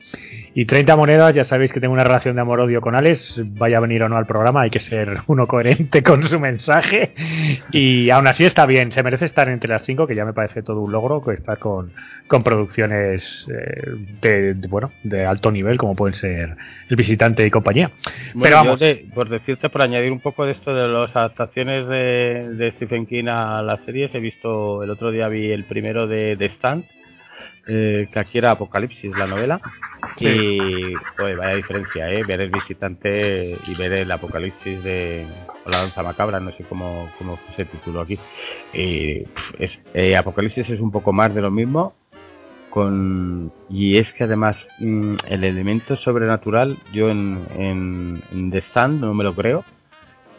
Y 0.52 0.64
30 0.64 0.96
monedas, 0.96 1.32
ya 1.32 1.44
sabéis 1.44 1.72
que 1.72 1.78
tengo 1.78 1.94
una 1.94 2.02
relación 2.02 2.34
de 2.34 2.42
amor-odio 2.42 2.80
con 2.80 2.96
Alex, 2.96 3.40
vaya 3.56 3.76
a 3.76 3.80
venir 3.80 4.02
o 4.02 4.08
no 4.08 4.16
al 4.16 4.26
programa, 4.26 4.62
hay 4.62 4.70
que 4.70 4.80
ser 4.80 5.18
uno 5.28 5.46
coherente 5.46 6.02
con 6.02 6.24
su 6.24 6.40
mensaje. 6.40 7.12
Y 7.70 8.10
aún 8.10 8.26
así 8.26 8.44
está 8.44 8.66
bien, 8.66 8.90
se 8.90 9.04
merece 9.04 9.26
estar 9.26 9.48
entre 9.48 9.70
las 9.70 9.84
5, 9.84 10.08
que 10.08 10.16
ya 10.16 10.24
me 10.24 10.32
parece 10.32 10.64
todo 10.64 10.80
un 10.80 10.90
logro, 10.90 11.22
que 11.22 11.34
está 11.34 11.54
con, 11.54 11.92
con 12.26 12.42
producciones 12.42 13.46
eh, 13.48 13.82
de, 14.20 14.54
de, 14.54 14.66
bueno, 14.66 14.90
de 15.04 15.24
alto 15.24 15.52
nivel, 15.52 15.78
como 15.78 15.94
pueden 15.94 16.14
ser 16.14 16.56
El 16.90 16.96
Visitante 16.96 17.46
y 17.46 17.50
compañía. 17.50 17.92
Bueno, 18.34 18.42
Pero 18.42 18.56
yo 18.56 18.64
vamos. 18.64 19.14
por 19.14 19.28
decirte, 19.28 19.68
por 19.68 19.82
añadir 19.82 20.10
un 20.10 20.18
poco 20.18 20.46
de 20.46 20.52
esto 20.52 20.74
de 20.74 20.88
las 20.88 21.14
adaptaciones 21.14 21.86
de, 21.86 22.54
de 22.56 22.72
Stephen 22.72 23.06
King 23.06 23.26
a 23.28 23.62
las 23.62 23.78
series, 23.84 24.12
he 24.16 24.18
visto, 24.18 24.82
el 24.82 24.90
otro 24.90 25.12
día 25.12 25.28
vi 25.28 25.52
el 25.52 25.64
primero 25.76 26.06
de 26.06 26.38
The 26.38 26.46
Stand, 26.56 26.84
eh, 27.66 28.08
que 28.10 28.18
aquí 28.18 28.38
era 28.38 28.52
Apocalipsis, 28.52 29.14
la 29.14 29.26
novela, 29.26 29.60
y 30.18 30.94
joder, 31.18 31.36
vaya 31.36 31.54
diferencia, 31.54 32.10
¿eh? 32.10 32.22
ver 32.26 32.40
el 32.40 32.50
visitante 32.50 33.58
y 33.68 33.74
ver 33.74 33.92
el 33.92 34.10
Apocalipsis 34.10 34.82
de 34.82 35.26
o 35.66 35.68
la 35.68 35.82
danza 35.82 36.02
macabra, 36.02 36.40
no 36.40 36.50
sé 36.52 36.64
cómo, 36.64 37.10
cómo 37.18 37.38
se 37.56 37.66
tituló 37.66 38.00
aquí. 38.00 38.18
Y, 38.72 39.24
es, 39.58 39.78
eh, 39.92 40.16
Apocalipsis 40.16 40.70
es 40.70 40.80
un 40.80 40.90
poco 40.90 41.12
más 41.12 41.34
de 41.34 41.42
lo 41.42 41.50
mismo, 41.50 41.92
con 42.70 43.52
y 43.68 43.98
es 43.98 44.10
que 44.14 44.24
además 44.24 44.56
mm, 44.78 45.16
el 45.28 45.44
elemento 45.44 45.96
sobrenatural 45.96 46.78
yo 46.94 47.10
en, 47.10 47.46
en, 47.54 48.22
en 48.32 48.50
The 48.50 48.62
Stand 48.70 49.02
no 49.02 49.12
me 49.12 49.24
lo 49.24 49.34
creo 49.34 49.62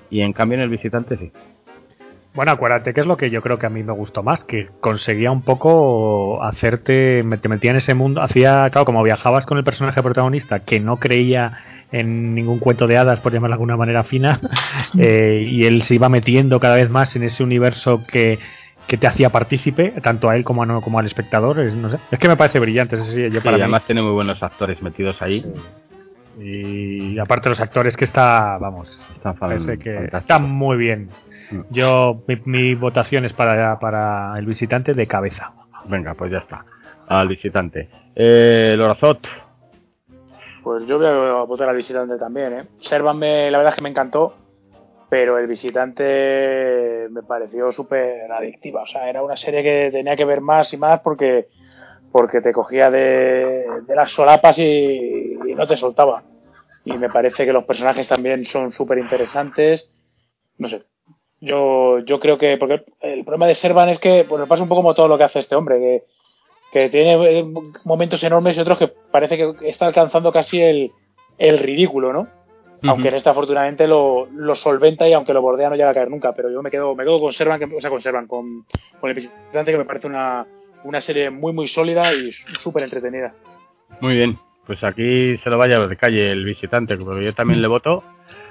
y 0.10 0.22
en 0.22 0.34
cambio 0.34 0.58
en 0.58 0.64
el 0.64 0.70
visitante 0.70 1.16
sí 1.18 1.32
Bueno, 2.38 2.52
acuérdate 2.52 2.94
que 2.94 3.02
es 3.02 3.08
lo 3.08 3.18
que 3.18 3.32
yo 3.32 3.42
creo 3.42 3.58
que 3.58 3.66
a 3.66 3.70
mí 3.72 3.82
me 3.82 3.94
gustó 3.94 4.22
más, 4.22 4.44
que 4.44 4.68
conseguía 4.80 5.32
un 5.32 5.42
poco 5.42 6.44
hacerte, 6.44 7.26
te 7.42 7.50
metía 7.50 7.72
en 7.72 7.78
ese 7.78 7.96
mundo, 7.96 8.22
hacía, 8.22 8.70
claro, 8.70 8.86
como 8.86 9.02
viajabas 9.02 9.48
con 9.48 9.58
el 9.58 9.64
personaje 9.64 10.04
protagonista, 10.04 10.60
que 10.60 10.80
no 10.80 10.98
creía 10.98 11.54
en 11.92 12.36
ningún 12.36 12.60
cuento 12.60 12.86
de 12.86 12.96
hadas, 12.96 13.22
por 13.22 13.34
llamarlo 13.34 13.54
de 13.54 13.56
alguna 13.56 13.76
manera 13.76 14.04
fina, 14.04 14.40
eh, 15.00 15.48
y 15.50 15.66
él 15.66 15.82
se 15.82 15.96
iba 15.96 16.10
metiendo 16.10 16.60
cada 16.60 16.76
vez 16.76 16.92
más 16.92 17.16
en 17.16 17.24
ese 17.24 17.42
universo 17.42 18.04
que, 18.06 18.38
que 18.86 18.98
te 18.98 19.08
hacía 19.08 19.32
partícipe, 19.32 19.96
tanto 20.04 20.30
a 20.30 20.36
él 20.36 20.44
como, 20.44 20.62
a 20.62 20.68
no, 20.68 20.80
como 20.82 21.00
al 21.00 21.08
espectador, 21.08 21.60
es, 21.60 21.74
no 21.74 21.90
sé, 21.90 21.98
es 22.12 22.20
que 22.20 22.28
me 22.28 22.38
parece 22.38 22.60
brillante, 22.60 22.98
sí, 22.98 23.32
yo 23.32 23.40
Sí, 23.40 23.46
para 23.46 23.58
mí- 23.58 23.64
además 23.64 23.84
tiene 23.88 24.04
muy 24.04 24.12
buenos 24.12 24.44
actores 24.44 24.80
metidos 24.84 25.20
ahí. 25.24 25.42
Y 26.40 27.18
aparte 27.18 27.50
los 27.50 27.60
actores 27.60 27.98
que 27.98 28.06
está, 28.06 28.60
vamos, 28.60 29.04
parece 29.40 29.80
que 29.80 30.08
está 30.14 30.38
muy 30.38 30.78
bien. 30.78 31.10
Yo, 31.70 32.24
mi, 32.28 32.42
mi 32.46 32.76
votación 32.76 33.26
es 33.26 33.34
para, 33.34 33.80
para 33.80 34.38
el 34.38 34.46
visitante 34.46 34.94
de 34.94 35.06
cabeza. 35.06 35.54
venga 35.90 36.14
pues 36.14 36.32
ya 36.32 36.40
está 36.40 36.66
al 37.08 37.28
visitante 37.30 37.90
eh, 38.16 38.74
Lorazot 38.78 39.26
Pues 40.64 40.86
yo 40.86 40.98
voy 40.98 41.08
a 41.08 41.44
votar 41.44 41.70
al 41.70 41.76
visitante 41.76 42.18
también, 42.18 42.54
¿eh? 42.54 42.68
Servan 42.80 43.18
me, 43.18 43.50
la 43.50 43.60
verdad 43.60 43.72
es 43.72 43.78
que 43.78 43.84
me 43.84 43.90
encantó, 43.90 44.36
pero 45.10 45.38
el 45.38 45.48
visitante 45.48 47.08
me 47.10 47.24
pareció 47.24 47.72
súper 47.72 48.30
adictiva. 48.32 48.82
O 48.82 48.88
sea, 48.88 49.10
era 49.10 49.24
una 49.24 49.38
serie 49.38 49.64
que 49.64 49.90
tenía 49.92 50.16
que 50.18 50.26
ver 50.26 50.42
más 50.42 50.74
y 50.74 50.78
más 50.78 51.00
porque, 51.00 51.48
porque 52.12 52.42
te 52.42 52.52
cogía 52.52 52.92
de, 52.92 53.66
de 53.88 53.96
las 53.96 54.12
solapas 54.12 54.60
y, 54.60 55.38
y 55.46 55.56
no 55.56 55.66
te 55.66 55.78
soltaba. 55.78 56.24
Y 56.84 56.98
me 56.98 57.10
parece 57.10 57.46
que 57.46 57.54
los 57.54 57.64
personajes 57.64 58.08
también 58.08 58.44
son 58.44 58.72
súper 58.72 58.98
interesantes. 58.98 59.90
No 60.58 60.68
sé. 60.68 60.84
Yo, 61.40 62.00
yo 62.00 62.20
creo 62.20 62.38
que, 62.38 62.58
porque 62.58 62.84
el, 63.02 63.24
problema 63.24 63.48
de 63.48 63.56
Servan 63.56 63.90
es 63.90 64.00
que 64.00 64.26
pues, 64.28 64.48
pasa 64.48 64.64
un 64.64 64.70
poco 64.70 64.82
como 64.82 64.96
todo 64.96 65.08
lo 65.08 65.18
que 65.18 65.24
hace 65.24 65.40
este 65.40 65.56
hombre, 65.56 65.78
que, 65.80 66.04
que 66.72 66.90
tiene 66.90 67.40
eh, 67.40 67.46
momentos 67.86 68.24
enormes 68.24 68.58
y 68.58 68.60
otros 68.60 68.80
que 68.80 68.88
parece 68.88 69.38
que 69.38 69.70
está 69.70 69.86
alcanzando 69.86 70.32
casi 70.32 70.62
el, 70.62 70.92
el 71.38 71.60
ridículo, 71.60 72.12
¿no? 72.12 72.28
Aunque 72.84 73.08
en 73.08 73.16
esta 73.16 73.32
afortunadamente 73.32 73.88
lo, 73.88 74.28
lo, 74.28 74.56
solventa 74.56 75.08
y 75.08 75.14
aunque 75.14 75.34
lo 75.34 75.42
bordea 75.42 75.70
no 75.70 75.76
llega 75.76 75.90
a 75.90 75.94
caer 75.96 76.12
nunca. 76.12 76.34
Pero 76.34 76.52
yo 76.52 76.62
me 76.62 76.70
quedo, 76.70 76.96
me 76.96 77.04
quedo 77.04 77.20
con 77.20 77.34
Servan, 77.34 77.60
que, 77.60 77.66
o 77.66 77.82
sea, 77.82 77.90
conservan 77.90 78.28
con, 78.28 78.66
con 79.00 79.10
el 79.10 79.16
visitante 79.16 79.72
que 79.72 79.78
me 79.80 79.86
parece 79.86 80.06
una, 80.06 80.46
una 80.84 81.02
serie 81.02 81.30
muy 81.30 81.54
muy 81.54 81.68
sólida 81.68 82.14
y 82.14 82.32
súper 82.60 82.84
entretenida. 82.84 83.34
Muy 84.00 84.16
bien, 84.16 84.38
pues 84.66 84.84
aquí 84.84 85.38
se 85.38 85.50
lo 85.50 85.58
vaya 85.58 85.80
de 85.80 85.98
calle 85.98 86.32
el 86.32 86.46
visitante, 86.46 86.98
porque 86.98 87.26
yo 87.26 87.34
también 87.34 87.62
le 87.62 87.68
voto. 87.68 88.04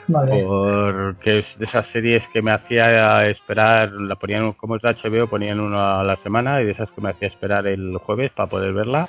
Porque 0.06 1.38
es 1.38 1.58
de 1.58 1.64
esas 1.64 1.86
series 1.88 2.22
que 2.32 2.42
me 2.42 2.52
hacía 2.52 3.26
esperar, 3.28 3.92
la 3.92 4.16
ponían 4.16 4.52
como 4.52 4.76
es 4.76 4.82
de 4.82 4.94
HBO, 4.94 5.26
ponían 5.26 5.60
uno 5.60 5.80
a 5.80 6.04
la 6.04 6.16
semana 6.16 6.60
y 6.60 6.66
de 6.66 6.72
esas 6.72 6.90
que 6.90 7.00
me 7.00 7.10
hacía 7.10 7.28
esperar 7.28 7.66
el 7.66 7.96
jueves 7.98 8.30
para 8.32 8.48
poder 8.48 8.72
verla 8.72 9.08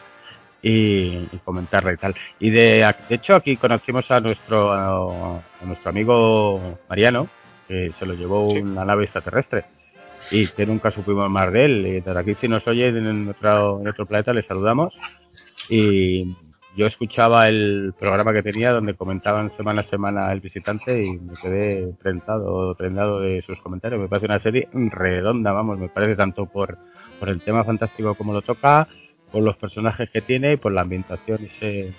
y, 0.62 1.28
comentarla 1.44 1.94
y 1.94 1.98
tal. 1.98 2.16
Y 2.40 2.50
de, 2.50 2.94
de 3.10 3.16
hecho 3.16 3.36
aquí 3.36 3.58
conocimos 3.58 4.10
a 4.10 4.20
nuestro 4.20 4.72
a, 4.72 5.42
nuestro 5.64 5.90
amigo 5.90 6.80
Mariano, 6.90 7.28
que 7.68 7.92
se 8.00 8.06
lo 8.06 8.14
llevó 8.14 8.50
una 8.50 8.86
nave 8.86 9.04
extraterrestre 9.04 9.66
y 10.32 10.48
que 10.48 10.66
nunca 10.66 10.92
supimos 10.92 11.30
más 11.30 11.52
de 11.52 11.66
él. 11.66 11.86
Y 11.86 11.92
desde 12.02 12.20
aquí 12.20 12.36
si 12.42 12.48
nos 12.48 12.66
oye 12.68 12.88
en 12.88 13.26
nuestro, 13.26 13.80
en 13.82 13.88
otro 13.88 14.06
planeta 14.06 14.34
le 14.34 14.44
saludamos. 14.44 14.94
Y 15.70 16.36
yo 16.78 16.86
escuchaba 16.86 17.50
el 17.50 17.96
programa 18.00 18.34
que 18.34 18.44
tenía 18.44 18.72
donde 18.72 18.94
comentaban 18.94 19.52
semana 19.58 19.82
a 19.82 19.90
semana 19.90 20.32
el 20.32 20.42
visitante 20.42 21.04
y 21.04 21.18
me 21.18 21.34
quedé 21.34 21.92
prendado, 22.00 22.76
prendado 22.76 23.20
de 23.20 23.42
sus 23.48 23.60
comentarios. 23.62 24.00
Me 24.00 24.08
parece 24.08 24.28
una 24.28 24.40
serie 24.44 24.70
redonda, 24.72 25.52
vamos, 25.52 25.80
me 25.80 25.90
parece 25.90 26.16
tanto 26.16 26.46
por, 26.46 26.78
por 27.20 27.30
el 27.30 27.42
tema 27.42 27.64
fantástico 27.64 28.14
como 28.14 28.32
lo 28.32 28.44
toca, 28.44 28.88
por 29.32 29.42
los 29.42 29.58
personajes 29.58 30.08
que 30.12 30.22
tiene 30.22 30.54
y 30.54 30.58
por 30.58 30.72
la 30.72 30.82
ambientación, 30.82 31.40
ese, 31.46 31.94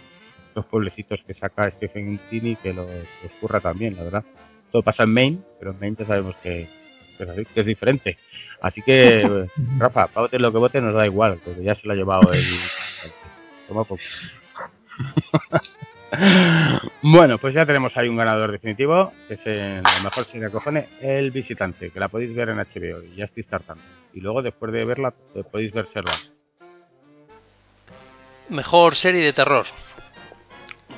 los 0.54 0.64
pueblecitos 0.66 1.18
que 1.26 1.34
saca 1.34 1.72
Stephen 1.72 2.20
King 2.30 2.54
que 2.62 2.72
los, 2.72 2.86
los 3.42 3.62
también, 3.62 3.96
la 3.96 4.04
verdad. 4.04 4.24
Todo 4.70 4.82
pasa 4.82 5.02
en 5.02 5.12
Maine, 5.12 5.38
pero 5.58 5.72
en 5.72 5.80
Maine 5.80 5.96
ya 5.98 6.06
sabemos 6.06 6.36
que, 6.40 6.68
que 7.52 7.60
es 7.60 7.66
diferente. 7.66 8.16
Así 8.60 8.80
que, 8.82 9.48
Rafa, 9.78 10.08
vote 10.14 10.38
lo 10.38 10.52
que 10.52 10.58
vote 10.58 10.80
nos 10.80 10.94
da 10.94 11.04
igual, 11.04 11.40
porque 11.44 11.64
ya 11.64 11.74
se 11.74 11.84
lo 11.84 11.94
ha 11.94 11.96
llevado 11.96 12.32
el... 12.32 12.44
Toma 13.66 13.84
poco. 13.84 14.00
bueno, 17.02 17.38
pues 17.38 17.54
ya 17.54 17.66
tenemos 17.66 17.96
ahí 17.96 18.08
un 18.08 18.16
ganador 18.16 18.52
definitivo, 18.52 19.12
que 19.28 19.34
es 19.34 19.46
el 19.46 19.82
mejor 20.02 20.24
serie 20.24 20.46
de 20.46 20.50
cojones, 20.50 20.88
El 21.00 21.30
Visitante, 21.30 21.90
que 21.90 22.00
la 22.00 22.08
podéis 22.08 22.34
ver 22.34 22.50
en 22.50 22.58
HBO 22.58 23.02
y 23.02 23.16
ya 23.16 23.26
estoy 23.26 23.42
startando. 23.42 23.82
Y 24.12 24.20
luego, 24.20 24.42
después 24.42 24.72
de 24.72 24.84
verla, 24.84 25.12
podéis 25.50 25.72
ver 25.72 25.88
Serva. 25.92 26.12
Mejor 28.48 28.96
serie 28.96 29.24
de 29.24 29.32
terror. 29.32 29.66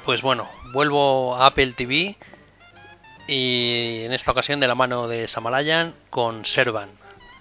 Pues 0.04 0.22
bueno, 0.22 0.48
vuelvo 0.72 1.34
a 1.34 1.46
Apple 1.46 1.74
TV 1.76 2.16
y 3.26 4.04
en 4.04 4.12
esta 4.12 4.30
ocasión 4.30 4.60
de 4.60 4.68
la 4.68 4.74
mano 4.74 5.08
de 5.08 5.28
Samalayan 5.28 5.94
con 6.10 6.44
Servan, 6.44 6.90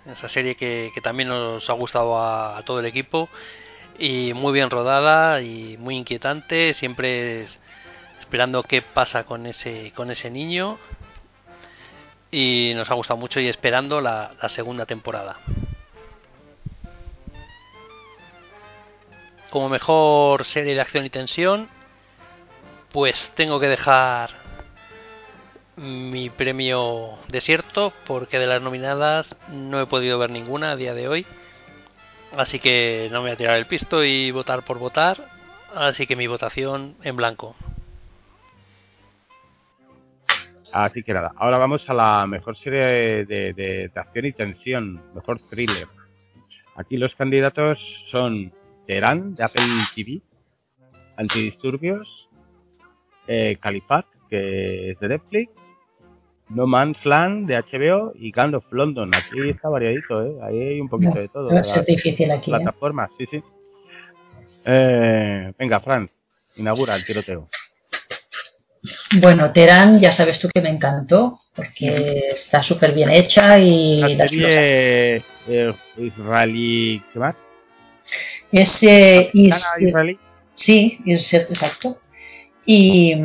esa 0.06 0.30
serie 0.30 0.56
que, 0.56 0.92
también 1.02 1.30
nos 1.30 1.70
ha 1.70 1.74
gustado 1.74 2.20
a, 2.20 2.62
todo 2.66 2.80
el 2.80 2.86
equipo 2.86 3.30
y 4.00 4.34
muy 4.34 4.54
bien 4.54 4.70
rodada 4.70 5.42
y 5.42 5.78
muy 5.78 5.98
inquietante, 5.98 6.74
siempre 6.74 7.46
esperando 8.20 8.64
qué 8.64 8.82
pasa 8.82 9.26
con 9.26 9.46
ese, 9.46 9.92
con 9.94 10.10
ese 10.10 10.32
niño 10.32 10.80
y 12.32 12.72
nos 12.76 12.90
ha 12.90 12.94
gustado 12.94 13.20
mucho 13.20 13.42
y 13.42 13.50
esperando 13.50 14.00
la, 14.00 14.32
la 14.42 14.50
segunda 14.50 14.86
temporada. 14.86 15.38
Como 19.50 19.68
mejor 19.68 20.46
serie 20.46 20.76
de 20.76 20.82
acción 20.82 21.06
y 21.06 21.10
tensión, 21.10 21.68
pues 22.94 23.34
tengo 23.36 23.60
que 23.60 23.68
dejar 23.68 24.32
mi 25.76 26.30
premio 26.30 27.18
desierto 27.28 27.92
porque 28.06 28.40
de 28.40 28.48
las 28.48 28.62
nominadas 28.62 29.38
no 29.50 29.82
he 29.82 29.88
podido 29.88 30.20
ver 30.20 30.30
ninguna 30.30 30.72
a 30.72 30.76
día 30.78 30.94
de 30.94 31.08
hoy. 31.08 31.26
Así 32.38 32.60
que 32.60 33.10
no 33.12 33.20
me 33.20 33.30
voy 33.30 33.32
a 33.32 33.38
tirar 33.38 33.58
el 33.58 33.66
pisto 33.66 34.04
y 34.04 34.32
votar 34.32 34.64
por 34.64 34.80
votar. 34.80 35.18
Así 35.74 36.08
que 36.08 36.16
mi 36.16 36.28
votación 36.28 36.96
en 37.04 37.16
blanco. 37.16 37.56
Así 40.72 41.02
que 41.02 41.14
nada, 41.14 41.32
ahora 41.38 41.58
vamos 41.58 41.84
a 41.90 41.94
la 41.94 42.28
mejor 42.28 42.56
serie 42.58 43.26
de, 43.26 43.54
de, 43.54 43.92
acción 43.96 44.26
y 44.26 44.34
tensión, 44.34 45.02
mejor 45.16 45.38
thriller. 45.50 45.88
Aquí 46.76 46.98
los 46.98 47.14
candidatos 47.16 47.80
son 48.12 48.54
Teherán 48.86 49.34
de 49.34 49.44
Apple 49.44 49.64
TV, 49.96 50.22
Antidisturbios, 51.18 52.30
eh, 53.28 53.58
Califat, 53.60 54.06
que 54.30 54.92
es 54.92 55.00
de 55.00 55.10
Netflix, 55.10 55.52
no 56.50 56.68
Man's 56.68 57.06
Land 57.06 57.48
de 57.48 57.58
HBO 57.58 58.14
y 58.16 58.32
Gang 58.32 58.56
of 58.56 58.66
London. 58.72 59.12
Aquí 59.14 59.50
está 59.50 59.70
variadito, 59.70 60.26
¿eh? 60.26 60.36
Ahí 60.44 60.60
hay 60.60 60.82
un 60.82 60.90
poquito 60.90 61.20
de 61.20 61.28
todo. 61.28 61.52
Es 61.52 61.86
difícil 61.86 62.32
aquí. 62.32 62.52
¿eh? 62.52 62.56
Plataformas, 62.56 63.12
sí, 63.18 63.26
sí. 63.30 63.44
Eh, 64.66 65.54
venga, 65.58 65.80
Fran, 65.80 66.10
inaugura 66.58 66.96
el 66.96 67.06
tiroteo. 67.06 67.50
Bueno, 69.20 69.52
Terán, 69.52 70.00
ya 70.00 70.12
sabes 70.12 70.40
tú 70.40 70.50
que 70.54 70.62
me 70.62 70.70
encantó, 70.70 71.40
porque 71.56 72.32
está 72.34 72.64
súper 72.64 72.94
bien 72.94 73.10
hecha 73.10 73.60
y... 73.60 74.16
La 74.16 74.28
serie 74.28 75.24
eh, 75.48 75.74
israelí, 75.98 77.02
¿qué 77.12 77.20
más? 77.20 77.36
Es, 78.52 78.82
eh, 78.84 79.30
israelí. 79.34 80.18
Sí, 80.54 81.00
exacto. 81.06 82.00
Y, 82.66 83.16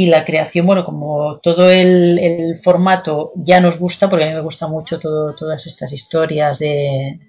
y 0.00 0.06
la 0.06 0.24
creación, 0.24 0.64
bueno, 0.64 0.82
como 0.82 1.40
todo 1.40 1.70
el, 1.70 2.58
formato 2.64 3.32
ya 3.36 3.60
nos 3.60 3.78
gusta, 3.78 4.08
porque 4.08 4.24
a 4.24 4.28
mí 4.28 4.34
me 4.34 4.40
gusta 4.40 4.66
mucho 4.66 4.98
todo, 4.98 5.34
todas 5.34 5.66
estas 5.66 5.92
historias 5.92 6.58
de, 6.58 7.20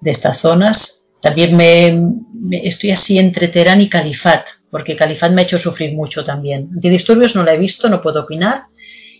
de 0.00 0.10
estas 0.10 0.38
zonas, 0.38 1.08
también 1.20 1.54
me, 1.54 2.66
estoy 2.66 2.92
así 2.92 3.18
entre 3.18 3.48
Terán 3.48 3.82
y 3.82 3.90
Califat, 3.90 4.46
porque 4.70 4.96
Califat 4.96 5.30
me 5.32 5.42
ha 5.42 5.44
hecho 5.44 5.58
sufrir 5.58 5.94
mucho 5.94 6.24
también. 6.24 6.70
Antidisturbios 6.72 7.36
no 7.36 7.44
la 7.44 7.52
he 7.52 7.58
visto, 7.58 7.90
no 7.90 8.00
puedo 8.00 8.22
opinar, 8.22 8.62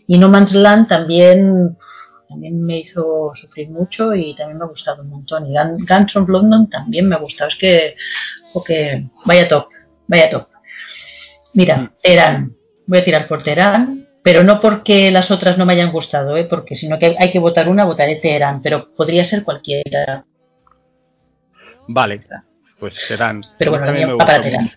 y 0.07 0.17
No 0.17 0.31
Man's 0.31 0.55
Land 0.55 0.89
también, 0.89 1.77
también 2.31 2.65
me 2.65 2.79
hizo 2.79 3.33
sufrir 3.35 3.69
mucho 3.69 4.15
y 4.15 4.35
también 4.35 4.57
me 4.57 4.65
ha 4.65 4.69
gustado 4.69 5.03
un 5.03 5.11
montón. 5.11 5.47
Y 5.47 5.55
Guns 5.55 6.17
of 6.17 6.31
London 6.31 6.71
también 6.71 7.09
me 7.09 7.15
ha 7.15 7.19
gustado, 7.19 7.51
es 7.51 7.57
que, 7.57 7.95
okay, 8.55 9.07
vaya 9.27 9.47
top, 9.47 9.67
vaya 10.09 10.31
top. 10.31 10.52
Mira, 11.55 11.77
mm. 11.77 11.91
Terán. 12.03 12.57
Voy 12.87 12.99
a 12.99 13.05
tirar 13.05 13.29
por 13.29 13.43
Terán, 13.43 14.09
pero 14.23 14.43
no 14.43 14.61
porque 14.61 15.11
las 15.11 15.31
otras 15.31 15.59
no 15.59 15.67
me 15.67 15.75
hayan 15.75 15.93
gustado, 15.93 16.37
¿eh? 16.37 16.47
porque 16.49 16.75
sino 16.75 16.99
que 16.99 17.17
hay 17.19 17.31
que 17.31 17.39
votar 17.39 17.69
una, 17.69 17.85
votaré 17.85 18.17
Terán, 18.17 18.63
pero 18.63 18.89
podría 18.97 19.25
ser 19.25 19.45
cualquiera. 19.45 20.25
Vale, 21.89 22.21
pues 22.79 22.95
Terán. 23.09 23.41
Pero 23.59 23.73
bueno, 23.73 23.87
a 23.87 23.93
mí, 23.93 24.03
para 24.19 24.43
Terán. 24.43 24.71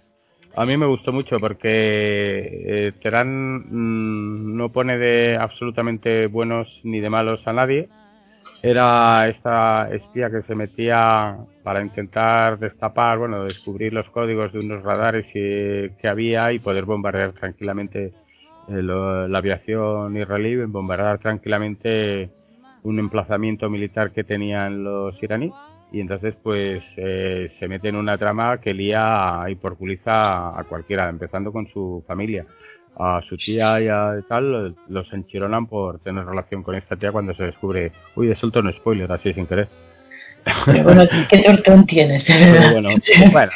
A 0.57 0.65
mí 0.65 0.77
me 0.77 0.85
gustó 0.85 1.11
mucho 1.11 1.37
porque 1.37 1.67
eh, 1.67 2.91
Terán 3.01 3.65
mm, 3.69 4.55
no 4.55 4.71
pone 4.71 4.97
de 4.97 5.37
absolutamente 5.37 6.27
buenos 6.27 6.67
ni 6.83 7.01
de 7.01 7.09
malos 7.09 7.41
a 7.45 7.53
nadie 7.53 7.89
era 8.65 9.27
esta 9.27 9.93
espía 9.93 10.31
que 10.31 10.41
se 10.41 10.55
metía 10.55 11.37
para 11.61 11.83
intentar 11.83 12.57
destapar, 12.57 13.19
bueno, 13.19 13.43
descubrir 13.43 13.93
los 13.93 14.09
códigos 14.09 14.51
de 14.53 14.59
unos 14.59 14.81
radares 14.81 15.27
que, 15.31 15.91
había 16.03 16.51
y 16.51 16.57
poder 16.57 16.85
bombardear 16.85 17.33
tranquilamente 17.33 18.11
eh, 18.67 18.81
la 18.81 19.37
aviación 19.37 20.17
israelí, 20.17 20.55
bombardear 20.65 21.19
tranquilamente 21.19 22.31
un 22.81 22.97
emplazamiento 22.97 23.69
militar 23.69 24.11
que 24.11 24.23
tenían 24.23 24.83
los 24.83 25.21
iraníes. 25.21 25.53
Y 25.91 26.01
entonces 26.01 26.33
pues 26.41 26.83
eh, 26.97 27.51
se 27.59 27.67
mete 27.67 27.89
en 27.89 27.97
una 27.97 28.17
trama 28.17 28.59
que 28.59 28.73
lía 28.73 29.45
y 29.47 29.55
porculiza 29.55 30.59
a 30.59 30.63
cualquiera, 30.63 31.07
empezando 31.07 31.51
con 31.51 31.67
su 31.67 32.03
familia 32.07 32.47
a 32.97 33.21
su 33.27 33.37
tía 33.37 33.81
y 33.81 33.87
a 33.87 34.21
tal, 34.27 34.75
los 34.87 35.13
enchironan 35.13 35.67
por 35.67 35.99
tener 35.99 36.25
relación 36.25 36.63
con 36.63 36.75
esta 36.75 36.95
tía 36.95 37.11
cuando 37.11 37.33
se 37.33 37.43
descubre, 37.43 37.91
uy, 38.15 38.27
de 38.27 38.35
suelto 38.35 38.59
un 38.59 38.71
spoiler, 38.73 39.11
así 39.11 39.33
sin 39.33 39.47
querer. 39.47 39.67
Pero 40.65 40.83
bueno, 40.83 41.03
¿qué 41.27 41.39
tortón 41.39 41.85
tienes? 41.85 42.23
Pero 42.23 42.71
bueno, 42.73 42.89
bueno, 43.31 43.51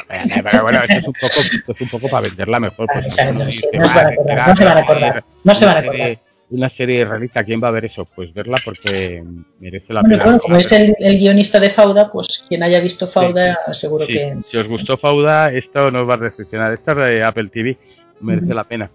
pero 0.50 0.62
bueno, 0.62 0.82
esto 0.82 0.94
es 0.94 1.06
un 1.06 1.12
poco, 1.12 1.40
esto 1.40 1.72
es 1.72 1.80
un 1.80 1.88
poco 1.88 2.08
para 2.08 2.28
venderla 2.28 2.60
mejor. 2.60 2.86
Pues, 2.92 3.16
no, 3.32 3.44
no, 3.44 3.50
se 3.52 3.68
van 3.94 4.06
a 4.06 4.10
acordar, 4.10 4.48
no 4.48 4.56
se 4.56 4.64
van 4.64 4.76
a 4.76 4.80
acordar, 4.80 5.24
no 5.44 5.54
se 5.54 5.64
van 5.64 5.76
a 5.76 5.80
acordar. 5.80 6.18
Una 6.50 6.68
serie 6.68 7.04
realista, 7.04 7.44
¿quién 7.44 7.62
va 7.62 7.68
a 7.68 7.70
ver 7.70 7.84
eso? 7.84 8.08
Pues 8.12 8.34
verla 8.34 8.58
porque 8.64 9.22
merece 9.60 9.92
la 9.92 10.00
bueno, 10.00 10.14
pena. 10.14 10.24
Bueno, 10.24 10.40
como 10.40 10.56
es 10.56 10.72
el, 10.72 10.96
el, 10.98 11.18
guionista 11.18 11.60
de 11.60 11.70
Fauda, 11.70 12.10
pues 12.12 12.44
quien 12.48 12.64
haya 12.64 12.80
visto 12.80 13.06
Fauda, 13.06 13.56
seguro 13.72 14.04
que. 14.08 14.36
Si 14.50 14.56
os 14.56 14.66
gustó 14.66 14.96
Fauda, 14.96 15.52
esto 15.52 15.92
no 15.92 16.02
os 16.02 16.08
va 16.08 16.14
a 16.14 16.16
decepcionar. 16.16 16.72
Esta 16.72 16.90
es 16.90 16.98
de 16.98 17.22
Apple 17.22 17.50
TV, 17.50 17.78
merece 18.20 18.52
la 18.52 18.64
pena. 18.64 18.90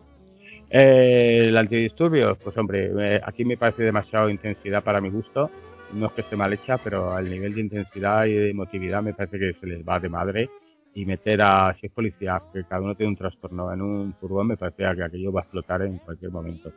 Eh, 0.70 1.46
el 1.48 1.58
antidisturbio, 1.58 2.36
pues 2.36 2.58
hombre, 2.58 2.92
eh, 2.98 3.22
aquí 3.24 3.46
me 3.46 3.58
parece 3.58 3.84
demasiado 3.84 4.30
intensidad 4.30 4.84
para 4.84 5.02
mi 5.02 5.10
gusto. 5.10 5.50
no 5.94 6.08
es 6.08 6.14
que 6.14 6.22
esté 6.22 6.36
mal 6.36 6.52
hecha, 6.54 6.78
pero 6.84 7.12
al 7.12 7.30
nivel 7.30 7.54
de 7.54 7.62
intensidad 7.62 8.26
y 8.26 8.34
de 8.34 8.50
emotividad 8.50 9.02
me 9.04 9.14
parece 9.14 9.40
que 9.40 9.54
se 9.60 9.68
les 9.68 9.88
va 9.88 10.00
de 10.00 10.10
madre 10.10 10.50
y 10.96 11.06
meter 11.06 11.42
a, 11.42 11.76
si 11.80 11.88
es 11.88 11.92
policía, 11.92 12.42
que 12.54 12.64
cada 12.64 12.82
uno 12.82 12.96
tiene 12.96 13.12
un 13.12 13.18
trastorno 13.18 13.72
en 13.72 13.82
un 13.82 14.14
furgón, 14.16 14.48
me 14.48 14.58
parece 14.58 14.78
que 14.78 15.04
aquello 15.04 15.32
va 15.32 15.42
a 15.42 15.44
explotar 15.44 15.82
en 15.82 15.98
cualquier 15.98 16.32
momento. 16.32 16.72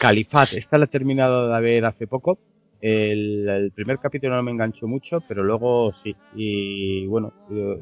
Califat, 0.00 0.52
esta 0.52 0.78
la 0.78 0.84
he 0.84 0.88
terminado 0.88 1.52
de 1.52 1.60
ver 1.60 1.84
hace 1.84 2.06
poco. 2.06 2.38
El, 2.80 3.72
primer 3.74 3.98
capítulo 3.98 4.36
no 4.36 4.42
me 4.42 4.52
enganchó 4.52 4.86
mucho, 4.86 5.20
pero 5.26 5.42
luego 5.42 5.92
sí. 6.04 6.14
Y 6.34 7.06
bueno, 7.06 7.32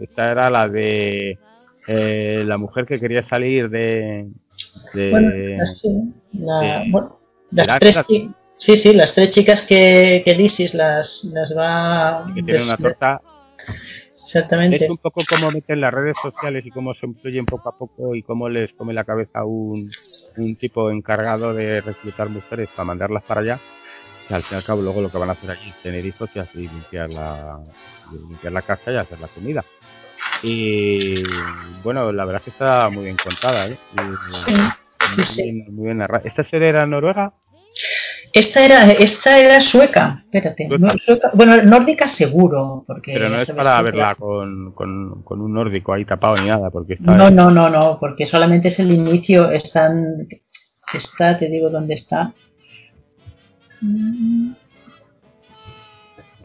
esta 0.00 0.30
era 0.30 0.48
la 0.48 0.68
de 0.68 1.38
eh, 1.86 2.42
la 2.46 2.58
mujer 2.58 2.86
que 2.86 2.98
quería 2.98 3.26
salir 3.28 3.68
de. 3.70 4.28
bueno, 4.94 5.30
sí, 5.72 6.14
las 7.50 7.78
tres, 7.78 7.98
sí, 8.56 8.76
sí, 8.76 8.92
las 8.92 9.14
tres 9.14 9.30
chicas 9.30 9.62
que, 9.62 10.22
que 10.24 10.70
las, 10.74 11.24
las 11.32 11.56
va. 11.56 12.26
Que 12.34 12.42
tienen 12.42 12.64
una 12.64 12.76
torta 12.76 13.20
Exactamente. 14.34 14.84
Es 14.84 14.90
un 14.90 14.98
poco 14.98 15.22
como 15.28 15.52
meten 15.52 15.80
las 15.80 15.94
redes 15.94 16.16
sociales 16.20 16.66
y 16.66 16.70
cómo 16.70 16.92
se 16.94 17.06
influyen 17.06 17.46
poco 17.46 17.68
a 17.68 17.78
poco 17.78 18.16
y 18.16 18.22
cómo 18.24 18.48
les 18.48 18.72
come 18.72 18.92
la 18.92 19.04
cabeza 19.04 19.44
un, 19.44 19.88
un 20.38 20.56
tipo 20.56 20.90
encargado 20.90 21.54
de 21.54 21.80
reclutar 21.80 22.28
mujeres 22.30 22.68
para 22.70 22.84
mandarlas 22.84 23.22
para 23.22 23.42
allá. 23.42 23.60
Que 24.26 24.34
al 24.34 24.42
fin 24.42 24.56
y 24.56 24.58
al 24.58 24.64
cabo 24.64 24.82
luego 24.82 25.02
lo 25.02 25.10
que 25.10 25.18
van 25.18 25.28
a 25.28 25.32
hacer 25.32 25.52
aquí 25.52 25.68
es 25.68 25.82
tener 25.82 26.04
hijos 26.04 26.30
y 26.34 26.38
así 26.40 26.58
limpiar 26.66 27.10
la, 27.10 27.60
limpiar 28.10 28.52
la 28.52 28.62
casa 28.62 28.90
y 28.90 28.96
hacer 28.96 29.20
la 29.20 29.28
comida. 29.28 29.64
Y 30.42 31.22
bueno, 31.82 32.12
la 32.12 32.24
verdad 32.24 32.40
es 32.40 32.44
que 32.44 32.50
está 32.50 32.88
muy 32.90 33.04
bien 33.04 33.16
contada, 33.16 33.66
¿eh? 33.66 33.78
muy, 33.92 35.84
bien, 35.84 35.98
narrada. 35.98 36.28
¿Esta 36.28 36.44
serie 36.44 36.68
era 36.68 36.86
noruega? 36.86 37.32
Esta 38.32 38.64
era, 38.64 38.90
esta 38.90 39.38
era 39.38 39.60
sueca, 39.60 40.22
espérate. 40.24 40.68
bueno, 41.34 41.62
nórdica 41.62 42.08
seguro. 42.08 42.82
Porque 42.86 43.12
Pero 43.14 43.28
no 43.28 43.36
es 43.36 43.50
para 43.52 43.80
verla 43.80 44.16
con, 44.16 44.72
con, 44.72 45.22
con, 45.22 45.40
un 45.40 45.54
nórdico 45.54 45.92
ahí 45.92 46.04
tapado 46.04 46.36
ni 46.36 46.48
nada. 46.48 46.70
porque 46.70 46.94
está 46.94 47.14
No, 47.14 47.30
no, 47.30 47.50
no, 47.50 47.68
no, 47.68 47.96
porque 48.00 48.26
solamente 48.26 48.68
es 48.68 48.80
el 48.80 48.90
inicio. 48.90 49.50
Están, 49.50 50.26
está, 50.92 51.38
te 51.38 51.48
digo 51.48 51.70
dónde 51.70 51.94
está 51.94 52.34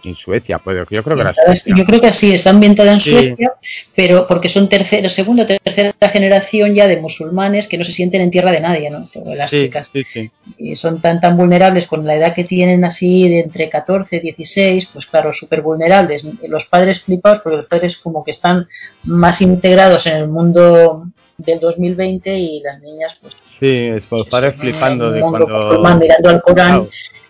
en 0.03 0.15
Suecia, 0.15 0.59
pues 0.59 0.77
yo 0.89 1.03
creo 1.03 1.15
que 1.15 1.21
era 1.21 1.33
Yo 1.65 1.85
creo 1.85 2.01
que 2.01 2.13
sí, 2.13 2.33
está 2.33 2.51
ambientada 2.51 2.93
en 2.93 2.99
Suecia, 2.99 3.53
pero 3.95 4.27
porque 4.27 4.49
son 4.49 4.69
tercera, 4.69 5.09
segunda 5.09 5.43
o 5.43 5.45
tercera 5.45 5.93
generación 6.09 6.75
ya 6.75 6.87
de 6.87 6.97
musulmanes 6.97 7.67
que 7.67 7.77
no 7.77 7.85
se 7.85 7.91
sienten 7.91 8.21
en 8.21 8.31
tierra 8.31 8.51
de 8.51 8.61
nadie, 8.61 8.89
¿no? 8.89 9.05
Las 9.35 9.49
chicas. 9.49 9.91
y 10.57 10.75
son 10.75 11.01
tan 11.01 11.19
tan 11.19 11.37
vulnerables 11.37 11.87
con 11.87 12.05
la 12.05 12.15
edad 12.15 12.33
que 12.33 12.43
tienen 12.43 12.83
así 12.85 13.27
de 13.27 13.41
entre 13.41 13.69
14 13.69 14.17
y 14.17 14.19
16, 14.19 14.91
pues 14.93 15.05
claro, 15.05 15.33
súper 15.33 15.61
vulnerables. 15.61 16.23
Los 16.47 16.65
padres 16.65 17.01
flipados 17.01 17.41
porque 17.41 17.57
los 17.57 17.67
padres 17.67 17.97
como 17.97 18.23
que 18.23 18.31
están 18.31 18.67
más 19.03 19.41
integrados 19.41 20.05
en 20.07 20.17
el 20.17 20.27
mundo 20.27 21.05
del 21.39 21.59
2020 21.59 22.37
y 22.37 22.59
las 22.59 22.81
niñas 22.81 23.17
pues 23.21 23.33
sí 23.59 23.89
los 24.11 24.27
padres 24.27 24.55
flipando 24.57 25.09
de 25.09 25.21
cuando 25.21 25.47
mirando 25.97 26.29
al 26.29 26.41
Corán 26.41 26.89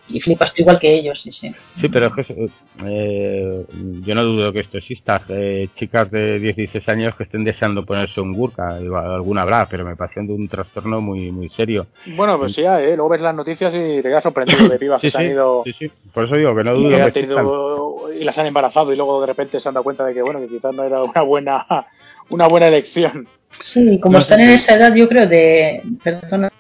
y 0.10 0.20
flipas 0.20 0.54
tú 0.54 0.62
igual 0.62 0.80
que 0.80 0.94
ellos, 0.94 1.22
sí, 1.22 1.32
sí. 1.32 1.52
Sí, 1.80 1.88
pero 1.90 2.08
es 2.08 2.14
que 2.14 2.50
eh, 2.86 3.66
yo 4.02 4.16
no 4.16 4.24
dudo 4.24 4.52
que 4.52 4.62
esto 4.62 4.78
exista. 4.78 5.22
Eh, 5.30 5.70
chicas 5.76 6.10
de 6.10 6.40
16 6.40 6.90
años 6.90 7.16
que 7.16 7.24
estén 7.24 7.44
deseando 7.44 7.86
ponerse 7.86 8.20
un 8.20 8.34
burka, 8.34 8.76
alguna 8.76 9.44
habrá, 9.44 9.68
pero 9.68 9.86
me 9.86 9.96
parece 9.96 10.22
de 10.22 10.34
un 10.34 10.48
trastorno 10.48 11.02
muy 11.02 11.32
muy 11.32 11.50
serio. 11.50 11.88
Bueno, 12.16 12.38
pues 12.38 12.54
sí, 12.54 12.62
¿eh? 12.62 12.96
luego 12.96 13.10
ves 13.10 13.22
las 13.22 13.36
noticias 13.36 13.74
y 13.76 14.02
te 14.02 14.04
quedas 14.04 14.24
sorprendido 14.24 14.68
de 14.68 14.80
pibas 14.80 15.02
que 15.02 15.12
se 15.12 15.18
han 15.18 15.28
ido. 15.28 15.64
Sí, 15.66 15.74
sí, 15.78 15.92
por 16.14 16.26
eso 16.26 16.36
digo 16.36 16.56
que 16.56 16.64
no 16.64 16.74
dudo. 16.74 16.90
Que 16.90 17.12
tenido, 17.12 18.12
y 18.14 18.24
las 18.24 18.38
han 18.38 18.48
embarazado 18.48 18.92
y 18.92 18.96
luego 18.96 19.22
de 19.22 19.28
repente 19.28 19.60
se 19.60 19.70
han 19.70 19.76
dado 19.76 19.84
cuenta 19.84 20.06
de 20.06 20.14
que, 20.14 20.22
bueno, 20.22 20.40
que 20.40 20.48
quizás 20.48 20.74
no 20.74 20.84
era 20.84 21.04
una 21.04 21.22
buena, 21.22 21.66
una 22.30 22.48
buena 22.48 22.68
elección. 22.68 23.28
Sí, 23.60 24.00
como 24.00 24.20
están 24.20 24.42
en 24.42 24.52
esa 24.52 24.76
edad, 24.76 24.94
yo 24.96 25.08
creo, 25.08 25.28
de. 25.28 25.82
Perdona, 26.04 26.52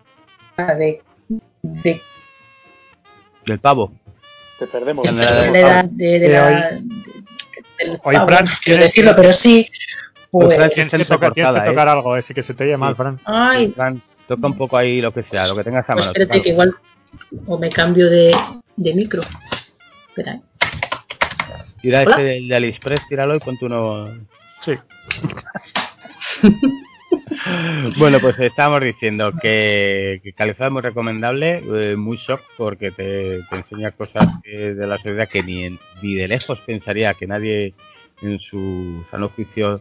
de, 0.58 1.02
de 1.62 2.02
del 3.50 3.60
pavo. 3.60 3.92
Te 4.58 4.68
perdemos. 4.68 5.06
De 5.06 5.12
la, 5.12 5.84
de, 5.90 6.20
de, 6.20 6.30
la, 6.30 6.80
Hoy, 8.04 8.16
Fran, 8.16 8.46
quiero 8.64 8.84
decirlo, 8.84 9.14
pero 9.16 9.32
sí. 9.32 9.70
Pues, 10.32 10.58
Fran, 10.58 10.70
tienes 10.70 10.94
que, 10.94 11.06
tocar, 11.06 11.34
tienes 11.34 11.54
que 11.54 11.70
tocar 11.70 11.88
¿eh? 11.88 11.92
algo, 11.92 12.14
así 12.14 12.34
que 12.34 12.44
se 12.44 12.54
te 12.54 12.66
oye 12.66 12.78
mal, 12.78 12.96
Fran. 12.96 13.20
Ay. 13.26 13.72
Fran, 13.76 14.02
toca 14.28 14.48
un 14.48 14.58
poco 14.58 14.78
ahí 14.78 15.02
lo 15.02 15.14
que 15.14 15.24
sea, 15.24 15.48
lo 15.48 15.56
que 15.56 15.64
tengas 15.64 15.90
a 15.90 15.96
mano. 15.96 16.12
Pues 16.14 16.22
espérate, 16.22 16.42
que 16.42 16.50
igual. 16.50 16.76
O 17.48 17.58
me 17.58 17.70
cambio 17.70 18.10
de, 18.10 18.36
de 18.76 18.94
micro. 18.94 19.22
Espera. 20.10 20.34
¿eh? 20.34 20.42
Tira 21.82 22.04
ese 22.04 22.22
de, 22.22 22.42
de 22.42 22.56
AliExpress, 22.56 23.08
tíralo 23.08 23.36
y 23.36 23.40
ponte 23.40 23.66
uno. 23.66 24.08
Sí. 24.62 24.74
bueno, 27.98 28.20
pues 28.20 28.40
estábamos 28.40 28.82
diciendo 28.82 29.32
que, 29.42 30.22
que 30.24 30.34
es 30.38 30.72
muy 30.72 30.82
recomendable, 30.82 31.64
eh, 31.74 31.96
muy 31.96 32.18
shock, 32.18 32.42
porque 32.58 32.92
te, 32.92 33.40
enseña 33.52 33.92
cosas 33.92 34.28
de 34.44 34.88
la 34.88 34.98
sociedad 34.98 35.28
que 35.28 35.44
ni, 35.44 35.70
ni 36.02 36.16
de 36.16 36.28
lejos 36.28 36.60
pensaría 36.66 37.14
que 37.14 37.28
nadie 37.28 37.74
en 38.22 38.40
su 38.40 39.06
sano 39.10 39.30
juicio 39.30 39.76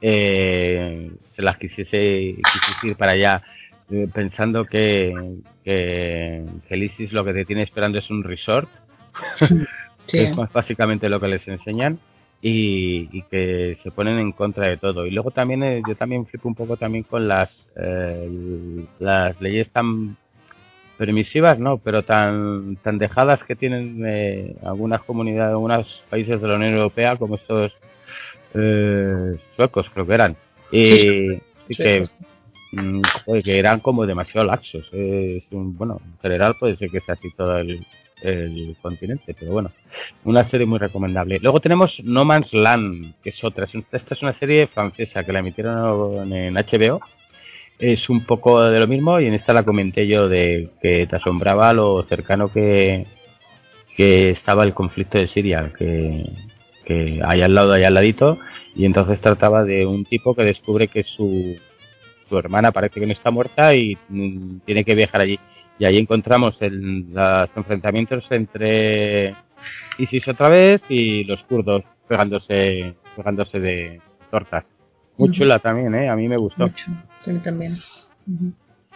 eh, 0.00 1.10
se 1.36 1.42
las 1.42 1.58
quisiese, 1.58 2.36
ir 2.82 2.96
para 2.96 3.12
allá, 3.12 3.42
eh, 3.90 4.08
pensando 4.12 4.64
que, 4.64 5.12
que, 5.64 6.44
que 6.68 7.08
lo 7.10 7.24
que 7.24 7.32
te 7.32 7.44
tiene 7.44 7.62
esperando 7.62 7.98
es 7.98 8.08
un 8.10 8.22
resort. 8.22 8.68
es 10.12 10.36
más 10.36 10.52
básicamente 10.52 11.08
lo 11.08 11.20
que 11.20 11.28
les 11.28 11.46
enseñan 11.46 11.98
y, 12.42 13.22
que 13.22 13.78
se 13.82 13.90
ponen 13.90 14.18
en 14.18 14.32
contra 14.32 14.68
de 14.68 14.76
todo. 14.76 15.06
Y 15.06 15.10
luego 15.10 15.30
también 15.30 15.62
eh, 15.62 15.82
yo 15.86 15.94
también 15.94 16.26
flipo 16.26 16.48
un 16.48 16.54
poco 16.54 16.76
también 16.76 17.04
con 17.04 17.28
las 17.28 17.50
eh, 17.76 18.86
las 18.98 19.40
leyes 19.40 19.68
tan 19.70 20.16
permisivas, 20.96 21.58
¿no? 21.58 21.78
Pero 21.78 22.02
tan 22.02 22.76
tan 22.76 22.98
dejadas 22.98 23.42
que 23.44 23.56
tienen 23.56 24.02
eh, 24.06 24.56
algunas 24.62 25.02
comunidades, 25.02 25.52
algunos 25.52 25.86
países 26.08 26.40
de 26.40 26.48
la 26.48 26.56
Unión 26.56 26.74
Europea, 26.74 27.16
como 27.16 27.36
estos 27.36 27.72
suecos, 29.56 29.86
creo 29.94 30.06
que 30.06 30.14
eran. 30.14 30.36
Y, 30.72 31.38
que, 31.76 32.02
mm, 32.72 33.00
que 33.44 33.58
eran 33.58 33.78
como 33.80 34.06
demasiado 34.06 34.46
laxos. 34.46 34.88
es 34.92 35.44
un, 35.52 35.76
bueno, 35.76 36.00
en 36.04 36.18
general 36.20 36.56
puede 36.58 36.76
ser 36.76 36.90
que 36.90 37.00
sea 37.00 37.14
así 37.14 37.30
todo 37.36 37.58
el, 37.58 37.86
el 38.22 38.76
continente, 38.80 39.34
pero 39.38 39.52
bueno, 39.52 39.70
una 40.24 40.48
serie 40.48 40.66
muy 40.66 40.78
recomendable. 40.78 41.38
Luego 41.40 41.60
tenemos 41.60 42.00
No 42.04 42.24
Man's 42.24 42.52
Land, 42.52 43.14
que 43.22 43.30
es 43.30 43.44
otra. 43.44 43.66
Esta 43.92 44.14
es 44.14 44.22
una 44.22 44.38
serie 44.38 44.66
francesa 44.66 45.24
que 45.24 45.32
la 45.32 45.40
emitieron 45.40 46.32
en 46.32 46.54
HBO. 46.54 47.00
Es 47.78 48.08
un 48.10 48.26
poco 48.26 48.62
de 48.62 48.78
lo 48.78 48.86
mismo 48.86 49.20
y 49.20 49.26
en 49.26 49.34
esta 49.34 49.54
la 49.54 49.62
comenté 49.62 50.06
yo 50.06 50.28
de 50.28 50.70
que 50.82 51.06
te 51.06 51.16
asombraba 51.16 51.72
lo 51.72 52.02
cercano 52.04 52.52
que, 52.52 53.06
que 53.96 54.30
estaba 54.30 54.64
el 54.64 54.74
conflicto 54.74 55.16
de 55.16 55.28
Siria, 55.28 55.72
que, 55.78 56.26
que 56.84 57.20
hay 57.24 57.40
al 57.40 57.54
lado, 57.54 57.72
hay 57.72 57.84
al 57.84 57.94
ladito, 57.94 58.38
y 58.74 58.84
entonces 58.84 59.20
trataba 59.20 59.64
de 59.64 59.86
un 59.86 60.04
tipo 60.04 60.34
que 60.34 60.44
descubre 60.44 60.88
que 60.88 61.04
su, 61.04 61.56
su 62.28 62.38
hermana 62.38 62.70
parece 62.70 63.00
que 63.00 63.06
no 63.06 63.12
está 63.12 63.30
muerta 63.30 63.74
y 63.74 63.96
mm, 64.08 64.58
tiene 64.66 64.84
que 64.84 64.94
viajar 64.94 65.22
allí 65.22 65.38
y 65.80 65.86
ahí 65.86 65.96
encontramos 65.96 66.54
el, 66.60 67.10
los 67.10 67.48
enfrentamientos 67.56 68.24
entre 68.28 69.34
ISIS 69.96 70.28
otra 70.28 70.50
vez 70.50 70.82
y 70.90 71.24
los 71.24 71.42
kurdos 71.44 71.82
pegándose 72.06 72.94
pegándose 73.16 73.58
de 73.58 74.00
tortas. 74.30 74.64
Muy 75.16 75.32
chula 75.32 75.58
también, 75.58 75.94
¿eh? 75.94 76.10
A 76.10 76.16
mí 76.16 76.28
me 76.28 76.36
gustó. 76.36 76.64
Mucho. 76.64 76.90
Sí, 77.20 77.32
también. 77.42 77.72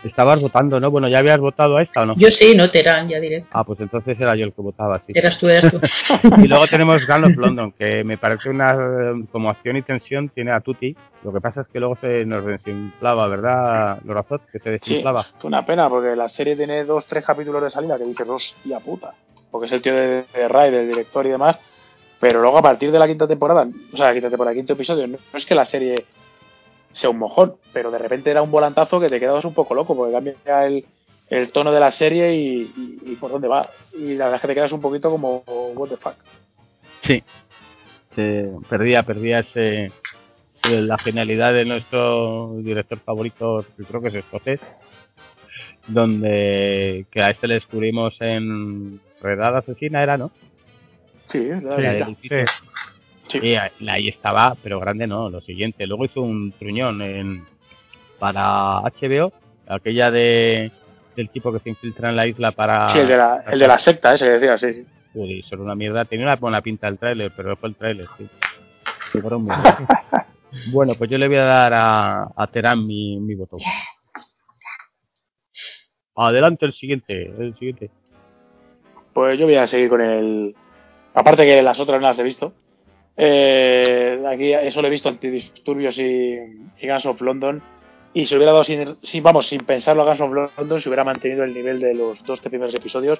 Estabas 0.05 0.41
votando, 0.41 0.79
¿no? 0.79 0.91
Bueno, 0.91 1.09
¿ya 1.09 1.19
habías 1.19 1.41
votado 1.41 1.77
a 1.77 1.83
esta 1.83 2.03
o 2.03 2.07
no? 2.07 2.15
Yo 2.17 2.31
sí, 2.31 2.55
no 2.55 2.71
Terán, 2.71 3.09
ya 3.09 3.19
directo. 3.19 3.49
Ah, 3.53 3.65
pues 3.65 3.81
entonces 3.81 4.19
era 4.21 4.37
yo 4.37 4.45
el 4.45 4.53
que 4.53 4.63
votaba, 4.63 5.01
sí. 5.07 5.13
Eras 5.15 5.39
tú, 5.39 5.49
eras 5.49 5.73
tú. 5.73 5.81
y 6.43 6.47
luego 6.47 6.67
tenemos 6.67 7.07
Gun 7.07 7.25
of 7.25 7.37
London, 7.37 7.73
que 7.73 8.05
me 8.05 8.19
parece 8.19 8.51
una 8.51 8.77
como 9.33 9.51
acción 9.51 9.77
y 9.77 9.83
tensión 9.83 10.29
tiene 10.29 10.53
a 10.53 10.61
Tutti. 10.61 10.95
Lo 11.23 11.33
que 11.33 11.41
pasa 11.41 11.63
es 11.63 11.69
que 11.69 11.81
luego 11.81 11.97
se 12.01 12.25
nos 12.27 12.45
desinflaba, 12.45 13.27
¿verdad, 13.29 13.99
Lorazot? 14.05 14.45
Que 14.51 14.59
se 14.59 14.71
desinflaba. 14.71 15.23
Sí, 15.25 15.31
fue 15.41 15.49
una 15.49 15.65
pena, 15.65 15.89
porque 15.89 16.15
la 16.15 16.29
serie 16.29 16.57
tiene 16.57 16.85
dos, 16.85 17.07
tres 17.07 17.25
capítulos 17.25 17.63
de 17.63 17.71
salida 17.71 17.97
que 17.97 18.05
dices, 18.05 18.29
hostia 18.29 18.81
puta. 18.81 19.15
Porque 19.51 19.67
es 19.67 19.73
el 19.73 19.83
tío 19.83 19.95
de, 19.95 20.25
de 20.35 20.49
Ray, 20.49 20.71
del 20.71 20.89
director 20.89 21.25
y 21.27 21.31
demás. 21.31 21.57
Pero 22.21 22.41
luego 22.41 22.59
a 22.59 22.63
partir 22.63 22.91
de 22.91 22.99
la 22.99 23.07
quinta 23.07 23.27
temporada, 23.27 23.67
o 23.93 23.97
sea, 23.97 24.07
la 24.07 24.13
quinta 24.13 24.31
temporada, 24.31 24.53
el 24.53 24.59
quinto 24.59 24.73
episodio, 24.75 25.07
no 25.07 25.19
es 25.35 25.45
que 25.47 25.55
la 25.55 25.65
serie 25.65 26.07
sea 26.95 27.11
un 27.11 27.19
mojón, 27.19 27.57
pero 27.73 27.91
de 27.91 27.99
repente 27.99 28.31
era 28.31 28.43
un 28.43 28.51
volantazo 28.51 29.01
que 29.01 29.09
te 29.09 29.21
quedabas 29.21 29.45
un 29.45 29.55
poco 29.55 29.75
loco, 29.75 29.97
porque 29.97 30.13
cambia 30.13 30.67
el, 30.67 30.85
el 31.29 31.51
tono 31.51 31.73
de 31.73 31.81
la 31.81 31.91
serie 31.91 32.35
y, 32.35 33.17
por 33.21 33.31
dónde 33.31 33.49
va. 33.49 33.71
Y 33.93 34.15
la 34.15 34.27
verdad 34.27 34.37
es 34.37 34.41
que 34.43 34.49
te 34.49 34.55
quedas 34.55 34.73
un 34.73 34.81
poquito 34.81 35.11
como, 35.11 35.43
what 35.75 35.89
the 35.89 35.97
fuck. 35.97 36.15
Sí, 37.03 37.23
perdía, 38.69 39.03
perdía 39.03 39.41
ese, 39.41 39.93
la 40.71 40.97
genialidad 40.99 41.53
de 41.53 41.65
nuestro 41.65 42.55
director 42.59 42.99
favorito, 43.01 43.65
que 43.77 43.85
creo 43.85 44.01
que 44.01 44.09
es 44.09 44.15
escocés, 44.15 44.61
donde 45.87 47.07
que 47.11 47.23
a 47.23 47.31
este 47.31 47.49
le 47.49 47.55
descubrimos 47.55 48.15
en 48.21 49.01
Soledad 49.21 49.59
Asesina 49.59 50.03
era, 50.03 50.17
¿no? 50.17 50.31
Sí, 51.27 51.49
La 51.63 51.99
edificio. 51.99 52.47
Sí. 52.47 52.53
Y 53.43 53.55
ahí 53.55 53.71
ahí 53.89 54.09
estaba, 54.09 54.57
pero 54.63 54.81
grande 54.81 55.07
no, 55.07 55.31
lo 55.31 55.41
siguiente. 55.41 55.87
Luego 55.87 56.05
hizo 56.05 56.21
un 56.23 56.53
truñón 56.53 57.03
en, 57.03 57.45
para 58.19 58.81
HBO, 58.81 59.33
aquella 59.67 60.11
de 60.11 60.71
del 61.17 61.31
tipo 61.31 61.53
que 61.53 61.61
se 61.61 61.71
infiltra 61.71 62.11
en 62.11 62.17
la 62.17 62.27
isla 62.27 62.51
para... 62.51 62.89
Sí, 62.89 62.99
el 62.99 63.07
de 63.07 63.17
la, 63.17 63.45
el 63.47 63.59
de 63.59 63.69
la 63.69 63.79
secta, 63.79 64.15
ese 64.15 64.25
que 64.25 64.31
decía, 64.33 64.59
sí, 64.59 64.75
sí. 64.75 64.85
Uy, 65.15 65.45
era 65.49 65.63
una 65.63 65.77
mierda. 65.77 66.05
Tenía 66.05 66.27
una 66.27 66.35
buena 66.35 66.61
pinta 66.61 66.89
el 66.89 66.99
tráiler, 66.99 67.31
pero 67.37 67.57
fue 67.57 67.69
el 67.69 67.77
tráiler, 67.77 68.07
sí. 68.19 68.29
Sí, 69.13 69.21
fueron 69.21 69.45
muy 69.45 69.55
bueno, 70.73 70.95
pues 70.97 71.11
yo 71.11 71.19
le 71.19 71.29
voy 71.29 71.37
a 71.37 71.45
dar 71.45 71.73
a, 71.75 72.29
a 72.37 72.47
Terán 72.47 72.87
mi, 72.87 73.19
mi 73.19 73.35
voto. 73.35 73.57
Adelante 76.17 76.67
el 76.67 76.73
siguiente, 76.75 77.33
el 77.39 77.55
siguiente. 77.59 77.91
Pues 79.13 79.39
yo 79.39 79.47
voy 79.47 79.57
a 79.57 79.67
seguir 79.67 79.89
con 79.89 80.01
el. 80.01 80.55
Aparte 81.15 81.45
que 81.45 81.63
las 81.63 81.79
otras 81.79 82.01
no 82.01 82.07
las 82.07 82.19
he 82.19 82.23
visto. 82.23 82.53
Eh, 83.17 84.23
aquí 84.29 84.53
eso 84.53 84.81
lo 84.83 84.89
he 84.89 84.91
visto 84.91 85.09
Antidisturbios 85.09 85.97
y, 85.99 86.39
y 86.81 86.89
Guns 86.89 87.07
of 87.07 87.21
London. 87.21 87.63
Y 88.13 88.27
se 88.27 88.37
hubiera 88.37 88.53
dado 88.53 88.65
sin, 88.65 88.97
sin- 89.03 89.23
vamos, 89.23 89.47
sin 89.47 89.61
pensarlo 89.63 90.03
a 90.03 90.07
Guns 90.07 90.21
of 90.21 90.33
London, 90.59 90.81
se 90.81 90.89
hubiera 90.89 91.05
mantenido 91.05 91.43
el 91.45 91.53
nivel 91.53 91.81
de 91.81 91.95
los 91.95 92.23
dos 92.25 92.41
primeros 92.41 92.75
episodios. 92.75 93.19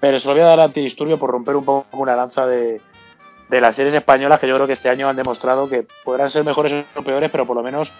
Pero 0.00 0.18
se 0.18 0.26
lo 0.26 0.34
voy 0.34 0.42
a 0.42 0.46
dar 0.46 0.60
a 0.60 0.64
Antidisturbio 0.64 1.18
por 1.18 1.30
romper 1.30 1.56
un 1.56 1.64
poco 1.64 1.86
una 1.96 2.16
lanza 2.16 2.46
de, 2.46 2.80
de 3.48 3.60
las 3.60 3.76
series 3.76 3.94
españolas 3.94 4.40
que 4.40 4.48
yo 4.48 4.54
creo 4.56 4.66
que 4.66 4.72
este 4.74 4.88
año 4.88 5.08
han 5.08 5.16
demostrado 5.16 5.68
que 5.68 5.86
podrán 6.04 6.30
ser 6.30 6.44
mejores 6.44 6.84
o 6.96 7.02
peores, 7.02 7.30
pero 7.30 7.46
por 7.46 7.56
lo 7.56 7.62
menos 7.62 7.90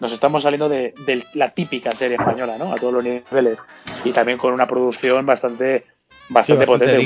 nos 0.00 0.12
estamos 0.12 0.42
saliendo 0.42 0.68
de, 0.68 0.92
de 1.06 1.24
la 1.34 1.50
típica 1.50 1.94
serie 1.94 2.16
española, 2.16 2.56
¿no? 2.58 2.72
A 2.72 2.76
todos 2.76 2.92
los 2.92 3.02
niveles. 3.04 3.58
Y 4.04 4.12
también 4.12 4.36
con 4.38 4.52
una 4.52 4.66
producción 4.68 5.24
bastante, 5.26 5.86
bastante 6.28 6.64
Sí, 6.64 6.66
potente. 6.66 7.04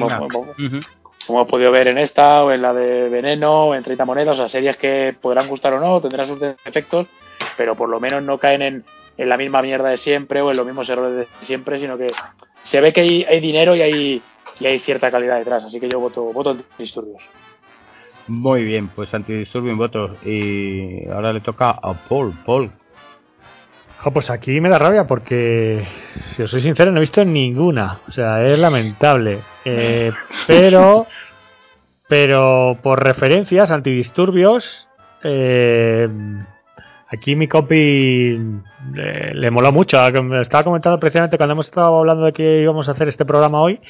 Como- 1.27 1.41
hemos 1.41 1.51
podido 1.51 1.71
ver 1.73 1.89
en 1.89 1.99
esta 1.99 2.45
o 2.45 2.51
en 2.53 2.63
la 2.63 2.73
de 2.75 3.09
Veneno 3.09 3.67
o 3.69 3.75
en 3.75 3.83
30 3.83 4.05
monedas, 4.05 4.35
o 4.35 4.41
sea, 4.43 4.49
series 4.49 4.77
que 4.77 5.15
podrán 5.21 5.49
gustar 5.49 5.73
o 5.75 5.81
no, 5.81 6.01
tendrán 6.01 6.27
sus 6.27 6.41
defectos, 6.41 7.07
pero 7.57 7.75
por 7.75 7.89
lo 7.89 8.01
menos 8.01 8.23
no 8.23 8.39
caen 8.39 8.63
en, 8.63 8.85
en 9.17 9.29
la 9.29 9.37
misma 9.37 9.63
mierda 9.63 9.89
de 9.91 9.97
siempre 9.97 10.41
o 10.43 10.51
en 10.51 10.57
los 10.57 10.67
mismos 10.67 10.89
errores 10.89 11.17
de 11.17 11.27
siempre, 11.41 11.79
sino 11.79 11.97
que 11.99 12.09
se 12.63 12.81
ve 12.81 12.93
que 12.93 13.01
hay, 13.03 13.25
hay 13.25 13.41
dinero 13.41 13.75
y 13.77 13.83
hay, 13.83 14.23
y 14.61 14.67
hay 14.67 14.79
cierta 14.81 15.11
calidad 15.11 15.39
detrás, 15.39 15.65
así 15.65 15.79
que 15.81 15.89
yo 15.89 16.01
voto, 16.01 16.25
voto 16.33 16.57
disturbios. 16.79 17.23
Muy 18.27 18.65
bien, 18.65 18.89
pues 18.89 19.13
Antidisturbio 19.13 19.73
en 19.73 19.79
voto. 19.79 20.17
Y 20.25 21.07
ahora 21.11 21.31
le 21.33 21.41
toca 21.43 21.71
a 21.71 21.93
Paul. 22.09 22.33
Paul, 22.47 22.71
Pues 24.13 24.31
aquí 24.31 24.61
me 24.61 24.69
da 24.69 24.79
rabia 24.79 25.07
porque, 25.07 25.87
si 26.35 26.43
os 26.43 26.51
soy 26.51 26.61
sincero, 26.61 26.91
no 26.91 26.99
he 26.99 27.01
visto 27.01 27.25
ninguna. 27.25 28.01
O 28.07 28.13
sea, 28.13 28.45
es 28.45 28.59
lamentable. 28.59 29.41
Eh, 29.65 30.13
pero, 30.47 31.07
pero 32.07 32.79
por 32.83 33.03
referencias, 33.03 33.71
antidisturbios, 33.71 34.89
eh, 35.23 36.09
aquí 37.09 37.35
mi 37.35 37.49
copy 37.49 38.39
eh, 38.97 39.31
le 39.33 39.51
moló 39.51 39.73
mucho. 39.73 39.99
Me 40.23 40.43
estaba 40.43 40.65
comentando 40.65 41.01
precisamente 41.01 41.39
cuando 41.39 41.53
hemos 41.53 41.67
estado 41.67 41.99
hablando 41.99 42.25
de 42.27 42.33
que 42.33 42.61
íbamos 42.61 42.89
a 42.89 42.93
hacer 42.93 43.09
este 43.09 43.25
programa 43.25 43.63
hoy. 43.63 43.81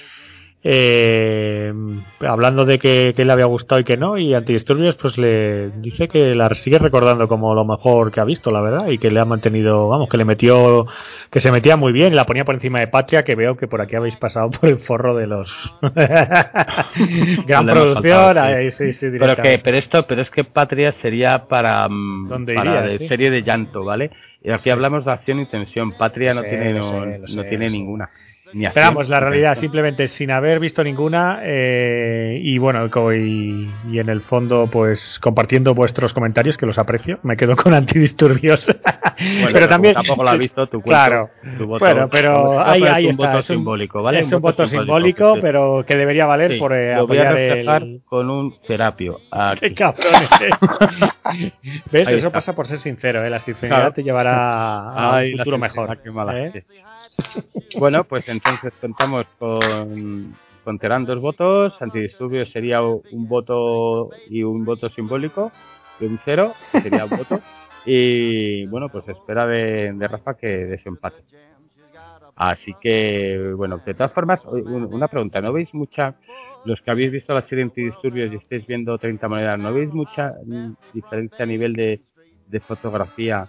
Eh, 0.67 1.75
hablando 2.21 2.65
de 2.65 2.79
que, 2.79 3.13
que 3.15 3.27
le 3.27 3.33
había 3.33 3.45
gustado 3.45 3.83
y 3.83 3.85
que 3.85 3.99
no, 3.99 4.17
y 4.17 4.33
Antidisturbios 4.33 4.95
pues 4.95 5.19
le 5.19 5.69
dice 5.73 6.09
que 6.09 6.35
la 6.35 6.49
sigue 6.55 6.79
recordando 6.79 7.29
como 7.29 7.55
lo 7.55 7.67
mejor 7.67 8.11
que 8.11 8.21
ha 8.21 8.25
visto, 8.25 8.51
la 8.51 8.63
verdad, 8.63 8.89
y 8.89 8.97
que 8.97 9.11
le 9.11 9.21
ha 9.21 9.27
mantenido, 9.27 9.91
vamos, 9.91 10.09
que 10.09 10.17
le 10.17 10.25
metió, 10.25 10.87
que 11.31 11.41
se 11.41 11.53
metía 11.53 11.77
muy 11.77 11.93
bien, 11.93 12.15
y 12.15 12.17
la 12.17 12.25
ponía 12.25 12.47
por 12.47 12.55
encima 12.55 12.81
de 12.81 12.89
Patria, 12.89 13.25
que 13.25 13.35
veo 13.35 13.59
que 13.59 13.69
por 13.69 13.83
aquí 13.83 13.95
habéis 13.95 14.17
pasado 14.17 14.51
por 14.51 14.71
el 14.71 14.79
forro 14.79 15.15
de 15.15 15.27
los 15.27 15.53
gran 17.47 17.67
producción, 17.67 18.03
faltado, 18.03 18.33
sí. 18.33 18.55
ahí, 18.55 18.71
sí, 18.71 18.93
sí, 18.95 19.07
pero 19.19 19.37
que, 19.37 19.59
pero 19.59 19.77
esto, 19.77 20.07
pero 20.07 20.23
es 20.23 20.31
que 20.31 20.45
Patria 20.45 20.93
sería 21.03 21.47
para, 21.47 21.87
mm, 21.91 22.29
¿Dónde 22.29 22.55
para 22.55 22.71
iría, 22.71 22.83
de 22.83 22.99
sí? 22.99 23.09
serie 23.09 23.31
de 23.31 23.43
llanto, 23.43 23.85
¿vale? 23.85 24.11
Y 24.43 24.51
aquí 24.51 24.71
hablamos 24.71 25.05
de 25.05 25.11
acción 25.13 25.41
y 25.41 25.47
tensión. 25.47 25.93
Patria 25.93 26.35
no 26.35 26.43
sé, 26.43 26.49
tiene, 26.51 26.73
no, 26.75 26.91
sé, 26.91 27.19
lo 27.19 27.19
no 27.19 27.43
sé, 27.43 27.49
tiene 27.49 27.71
ninguna. 27.71 28.11
Ni 28.55 28.69
Pero 28.69 28.87
vamos, 28.87 29.09
la 29.09 29.19
realidad, 29.21 29.55
simplemente 29.57 30.07
sin 30.07 30.31
haber 30.31 30.61
visto 30.61 30.85
ninguna 30.85 31.41
eh, 31.43 32.39
y 32.41 32.57
bueno, 32.59 32.87
y, 33.13 33.69
y 33.91 33.99
en 33.99 34.09
el 34.09 34.21
fondo, 34.21 34.69
pues 34.71 35.19
compartiendo 35.21 35.75
vuestros 35.75 36.13
comentarios, 36.13 36.57
que 36.57 36.65
los 36.67 36.79
aprecio, 36.79 37.19
me 37.25 37.37
quedo 37.37 37.57
con 37.57 37.75
antidisturbios. 37.75 38.67
Bueno, 38.67 39.49
pero 39.53 39.69
también. 39.69 39.95
tampoco 39.95 40.23
lo 40.23 40.31
ha 40.31 40.37
visto 40.37 40.67
tu 40.69 40.81
cuento, 40.81 40.89
Claro. 40.89 41.27
tu 41.59 41.67
voto. 41.67 41.85
Bueno, 41.85 42.09
pero 42.09 42.61
a 42.61 42.73
ahí, 42.73 42.81
poner 42.81 42.95
ahí 42.95 43.05
un 43.07 43.11
está. 43.11 43.27
voto 43.27 43.39
es 43.41 43.51
un, 43.51 43.57
simbólico, 43.57 44.03
¿vale? 44.03 44.21
es 44.21 44.33
un 44.33 44.41
voto 44.41 44.67
simbólico, 44.67 45.35
que 45.35 45.41
sí. 45.41 45.43
pero 45.43 45.85
que 45.87 45.97
debería 45.97 46.27
valer 46.27 46.53
Sí, 46.53 46.59
por 46.59 46.73
eh, 46.73 46.95
lo 46.95 47.07
voy 47.07 47.19
a 47.19 47.31
reflejar 47.33 47.83
el. 47.83 48.01
con 48.05 48.31
un 48.31 48.55
terapio. 48.67 49.19
Aquí. 49.33 49.61
¡Qué 49.61 49.75
cabrones! 49.75 50.29
¿Ves? 51.91 52.09
Ahí 52.09 52.15
Eso 52.17 52.27
está. 52.29 52.31
pasa 52.31 52.55
por 52.55 52.67
ser 52.67 52.79
sincero, 52.79 53.25
¿eh? 53.25 53.31
La 53.31 53.39
sinceridad 53.41 53.79
Claro. 53.79 53.93
te 53.95 54.03
llevará 54.03 54.91
a 54.91 55.17
Ay, 55.17 55.33
un 55.33 55.39
la 55.39 55.43
futuro 55.45 55.59
mejor. 55.59 55.99
qué 56.03 56.11
mala 56.11 56.39
¿eh? 56.39 56.65
Bueno, 57.79 58.05
pues 58.05 58.29
entonces 58.29 58.73
contamos 58.81 59.27
con, 59.39 60.35
con 60.63 60.79
Terán 60.79 61.05
dos 61.05 61.21
votos, 61.21 61.75
Antidisturbios 61.81 62.51
sería 62.51 62.83
un 62.83 63.29
voto 63.29 64.11
y 64.29 64.43
un 64.43 64.65
voto 64.65 64.89
simbólico, 64.91 65.51
de 65.99 66.07
un 66.07 66.19
cero, 66.25 66.55
sería 66.71 67.05
un 67.05 67.11
voto, 67.11 67.41
y 67.87 68.67
bueno, 68.67 68.89
pues 68.89 69.09
espera 69.09 69.47
de, 69.47 69.93
de 69.93 70.09
Rafa 70.09 70.35
que 70.35 70.47
desempate. 70.47 71.25
Así 72.37 72.75
que, 72.81 73.53
bueno, 73.57 73.81
de 73.85 73.95
todas 73.95 74.13
formas, 74.13 74.41
una 74.45 75.09
pregunta, 75.09 75.41
¿no 75.41 75.53
veis 75.53 75.73
mucha, 75.73 76.17
los 76.65 76.81
que 76.81 76.91
habéis 76.91 77.13
visto 77.13 77.33
la 77.33 77.47
serie 77.49 77.65
Antidisturbios 77.65 78.33
y 78.33 78.37
estáis 78.37 78.67
viendo 78.67 78.99
30 78.99 79.29
monedas, 79.29 79.59
¿no 79.59 79.73
veis 79.73 79.93
mucha 79.93 80.35
mm, 80.45 80.73
diferencia 80.93 81.45
a 81.45 81.47
nivel 81.47 81.75
de, 81.75 82.01
de 82.49 82.61
fotografía 82.61 83.49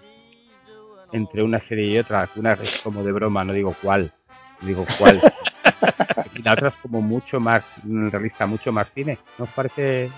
entre 1.16 1.41
una 1.43 1.59
serie 1.68 1.86
y 1.88 1.97
otra? 1.97 2.30
Una 2.36 2.53
es 2.53 2.82
como 2.84 3.03
de 3.03 3.11
broma, 3.11 3.43
no 3.43 3.53
digo 3.53 3.76
cuál, 3.82 4.11
digo 4.61 4.86
cuál. 4.97 5.22
y 6.36 6.41
la 6.41 6.53
otra 6.53 6.70
es 6.70 6.76
como 6.82 7.01
mucho 7.01 7.39
más 7.39 7.63
realista, 7.84 8.45
mucho 8.45 8.72
más 8.72 8.88
cine. 8.93 9.18
¿No 9.38 9.45
os 9.45 9.51
parece 9.51 10.09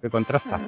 que 0.00 0.10
contrasta? 0.10 0.60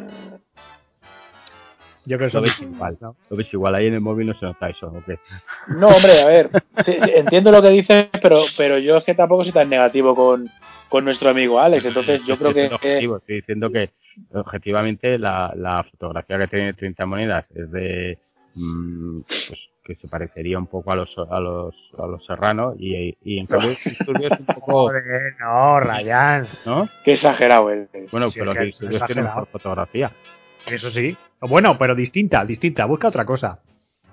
Yo 2.05 2.19
creo 2.19 2.31
que 2.31 2.37
Lo 2.37 2.43
veis 2.43 2.55
son- 2.55 2.73
igual, 2.73 2.97
¿no? 3.01 3.17
Lo 3.31 3.37
veis 3.37 3.53
igual, 3.53 3.75
ahí 3.75 3.87
en 3.89 3.95
el 3.95 4.01
móvil 4.01 4.29
no 4.29 4.35
se 4.35 4.47
nota 4.47 4.69
eso, 4.69 4.87
¿o 4.87 5.03
qué? 5.05 5.19
No, 5.69 5.89
hombre, 5.89 6.21
a 6.23 6.27
ver, 6.29 6.51
sí, 6.85 6.93
sí, 7.03 7.11
entiendo 7.15 7.51
lo 7.51 7.61
que 7.61 7.71
dices, 7.71 8.09
pero, 8.23 8.45
pero 8.57 8.79
yo 8.79 8.99
es 8.99 9.05
que 9.05 9.15
tampoco 9.15 9.43
soy 9.43 9.53
tan 9.53 9.69
negativo 9.69 10.15
con, 10.15 10.49
con 10.89 11.05
nuestro 11.05 11.31
amigo 11.31 11.59
Alex, 11.59 11.85
entonces 11.85 12.25
yo 12.25 12.39
creo 12.39 12.55
que... 12.55 12.67
Objetivo, 12.73 13.17
Estoy 13.17 13.37
diciendo 13.37 13.71
que 13.71 13.91
objetivamente 14.33 15.19
la, 15.19 15.53
la 15.57 15.83
fotografía 15.83 16.39
que 16.39 16.47
tiene 16.47 16.73
30 16.75 17.07
monedas 17.07 17.45
es 17.53 17.71
de... 17.73 18.19
mm, 18.57 19.21
pues 19.49 19.61
que 19.85 19.95
se 19.95 20.09
parecería 20.09 20.59
un 20.59 20.67
poco 20.67 20.91
a 20.91 20.97
los 20.97 21.09
a 21.31 21.39
los 21.39 21.73
a 21.97 22.07
los 22.09 22.27
serranos 22.27 22.75
y, 22.79 23.17
y 23.23 23.39
en 23.39 23.47
cambio 23.47 23.71
Disturbios 23.85 24.33
es 24.33 24.41
un 24.41 24.47
poco 24.47 24.73
Joder, 24.89 25.03
no, 25.39 25.79
Ryan. 25.79 26.49
¿no? 26.65 26.89
Qué 27.05 27.13
exagerado 27.13 27.71
él. 27.71 27.89
bueno 28.11 28.31
Sí, 28.31 28.41
pero 28.41 28.51
es 28.53 28.59
que 28.59 28.63
es 28.65 28.67
Disturbios 28.67 28.91
tiene 29.07 29.21
exagerado. 29.21 29.27
mejor 29.43 29.49
fotografía 29.53 30.11
Eso 30.67 30.91
sí. 30.91 31.17
Bueno, 31.41 31.77
pero 31.79 31.95
distinta, 31.95 32.45
distinta. 32.45 32.85
Busca 32.87 33.07
otra 33.09 33.25
cosa. 33.25 33.61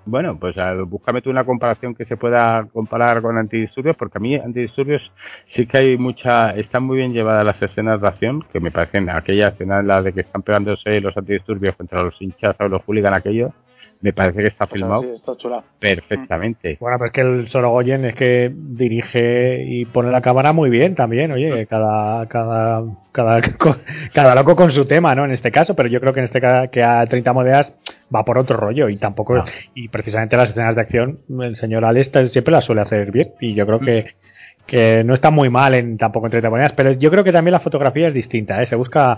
Bueno, 0.06 0.38
pues 0.38 0.56
a- 0.58 0.74
búscame 0.82 1.22
tú 1.22 1.30
una 1.30 1.42
comparación 1.44 1.94
que 1.94 2.04
se 2.04 2.18
pueda 2.18 2.68
comparar 2.72 3.22
con 3.22 3.38
Antidisturbios, 3.38 3.96
porque 3.96 4.18
a 4.18 4.20
mí 4.20 4.34
Antidisturbios 4.36 5.00
sí 5.54 5.66
que 5.66 5.78
hay 5.78 5.96
mucha, 5.96 6.50
están 6.50 6.84
muy 6.84 6.98
bien 6.98 7.14
llevadas 7.14 7.44
las 7.46 7.60
escenas 7.62 8.00
de 8.02 8.06
acción, 8.08 8.42
que 8.52 8.60
me 8.60 8.70
parecen 8.70 9.08
aquellas 9.08 9.54
escenas 9.54 9.80
en 9.80 9.88
las 9.88 10.04
de 10.04 10.12
que 10.12 10.20
están 10.20 10.42
pegándose 10.42 11.00
los 11.00 11.16
Antidisturbios 11.16 11.74
contra 11.76 12.02
los 12.02 12.14
hinchas 12.20 12.54
o 12.60 12.68
los 12.68 12.82
hooligan 12.86 13.14
aquellos, 13.14 13.50
me 14.04 14.12
parece 14.12 14.42
que 14.42 14.48
está 14.48 14.64
O 14.64 14.68
sea, 14.68 14.76
filmado 14.76 15.00
sí, 15.02 15.08
está 15.14 15.34
chula. 15.36 15.64
perfectamente. 15.78 16.76
Bueno, 16.78 16.98
pues 16.98 17.10
que 17.10 17.22
el 17.22 17.48
Sorogoyen 17.48 18.04
es 18.04 18.14
que 18.14 18.52
dirige 18.54 19.64
y 19.66 19.86
pone 19.86 20.10
la 20.10 20.20
cámara 20.20 20.52
muy 20.52 20.68
bien 20.68 20.94
también, 20.94 21.32
oye, 21.32 21.66
cada, 21.66 22.26
cada, 22.28 22.84
cada, 23.12 23.40
cada 24.12 24.34
loco 24.34 24.54
con 24.56 24.72
su 24.72 24.84
tema, 24.84 25.14
¿no? 25.14 25.24
En 25.24 25.30
este 25.30 25.50
caso, 25.50 25.74
pero 25.74 25.88
yo 25.88 26.00
creo 26.00 26.12
que 26.12 26.20
en 26.20 26.24
este 26.24 26.40
caso 26.40 26.70
que 26.70 26.82
a 26.82 27.06
30 27.06 27.32
monedas 27.32 27.74
va 28.14 28.26
por 28.26 28.36
otro 28.36 28.58
rollo 28.58 28.90
y 28.90 28.96
tampoco, 28.98 29.42
y 29.74 29.88
precisamente 29.88 30.36
las 30.36 30.50
escenas 30.50 30.74
de 30.74 30.82
acción, 30.82 31.18
el 31.40 31.56
señor 31.56 31.86
Alex 31.86 32.10
siempre 32.30 32.52
las 32.52 32.64
suele 32.66 32.82
hacer 32.82 33.10
bien 33.10 33.30
y 33.40 33.54
yo 33.54 33.64
creo 33.66 33.80
que, 33.80 34.08
que 34.66 35.02
no 35.02 35.14
está 35.14 35.30
muy 35.30 35.48
mal 35.48 35.72
en 35.72 35.96
tampoco 35.96 36.26
en 36.26 36.32
30 36.32 36.50
monedas, 36.50 36.72
pero 36.74 36.92
yo 36.92 37.10
creo 37.10 37.24
que 37.24 37.32
también 37.32 37.52
la 37.52 37.60
fotografía 37.60 38.08
es 38.08 38.14
distinta, 38.14 38.60
¿eh? 38.62 38.66
Se 38.66 38.76
busca 38.76 39.16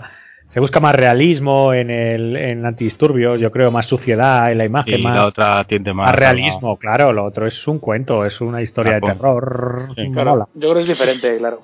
se 0.49 0.59
busca 0.59 0.79
más 0.79 0.95
realismo 0.95 1.73
en 1.73 1.89
el 1.89 2.35
en 2.35 2.65
antidisturbios, 2.65 3.39
yo 3.39 3.51
creo 3.51 3.69
más 3.69 3.85
suciedad 3.85 4.51
en 4.51 4.57
la 4.57 4.65
imagen, 4.65 4.99
Y 4.99 5.03
más, 5.03 5.15
la 5.15 5.25
otra 5.25 5.63
tiende 5.65 5.93
más 5.93 6.07
más 6.07 6.15
realismo, 6.15 6.77
claro, 6.77 7.11
lo 7.11 7.25
otro 7.25 7.45
es 7.45 7.67
un 7.67 7.79
cuento, 7.79 8.25
es 8.25 8.39
una 8.39 8.61
historia 8.61 8.93
de 8.93 9.01
Japón. 9.01 9.13
terror. 9.13 9.89
Sí, 9.95 10.11
Claro, 10.11 10.47
yo 10.53 10.59
creo 10.59 10.73
que 10.73 10.79
es 10.79 10.87
diferente, 10.87 11.37
claro. 11.37 11.61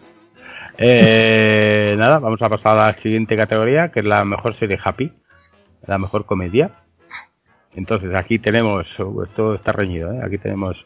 Eh, 0.77 1.95
nada, 1.97 2.19
vamos 2.19 2.41
a 2.41 2.49
pasar 2.49 2.77
a 2.77 2.88
la 2.88 3.01
siguiente 3.01 3.38
categoría, 3.38 3.89
que 3.89 4.01
es 4.01 4.05
la 4.05 4.25
mejor 4.25 4.55
serie 4.55 4.77
happy, 4.84 5.11
la 5.88 5.97
mejor 5.97 6.25
comedia. 6.25 6.71
Entonces 7.75 8.13
aquí 8.13 8.38
tenemos, 8.38 8.86
esto 8.88 9.55
está 9.55 9.71
reñido, 9.71 10.11
¿eh? 10.13 10.19
aquí 10.23 10.38
tenemos 10.38 10.86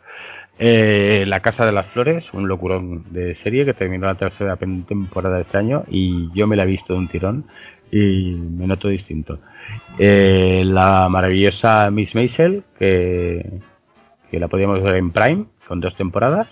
eh, 0.59 1.25
La 1.27 1.41
Casa 1.41 1.65
de 1.65 1.71
las 1.71 1.87
Flores, 1.87 2.23
un 2.33 2.47
locurón 2.47 3.05
de 3.11 3.35
serie 3.43 3.65
que 3.65 3.73
terminó 3.73 4.07
la 4.07 4.15
tercera 4.15 4.55
temporada 4.55 5.35
de 5.35 5.41
este 5.41 5.57
año 5.57 5.83
y 5.89 6.31
yo 6.33 6.47
me 6.47 6.55
la 6.55 6.63
he 6.63 6.67
visto 6.67 6.93
de 6.93 6.99
un 6.99 7.07
tirón 7.09 7.45
y 7.91 8.35
me 8.35 8.67
noto 8.67 8.87
distinto. 8.87 9.39
Eh, 9.97 10.63
la 10.65 11.07
maravillosa 11.09 11.89
Miss 11.91 12.13
Maisel, 12.15 12.63
que, 12.77 13.61
que 14.31 14.39
la 14.39 14.47
podíamos 14.47 14.81
ver 14.81 14.95
en 14.95 15.11
Prime, 15.11 15.45
con 15.67 15.79
dos 15.79 15.95
temporadas. 15.95 16.47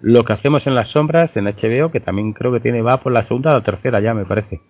Lo 0.00 0.24
que 0.24 0.34
hacemos 0.34 0.66
en 0.66 0.74
las 0.74 0.90
sombras 0.90 1.30
en 1.36 1.44
HBO, 1.44 1.90
que 1.90 2.00
también 2.00 2.32
creo 2.32 2.52
que 2.52 2.60
tiene 2.60 2.82
va 2.82 3.00
por 3.00 3.12
la 3.12 3.26
segunda 3.26 3.52
o 3.52 3.54
la 3.54 3.64
tercera 3.64 4.00
ya, 4.00 4.14
me 4.14 4.26
parece. 4.26 4.60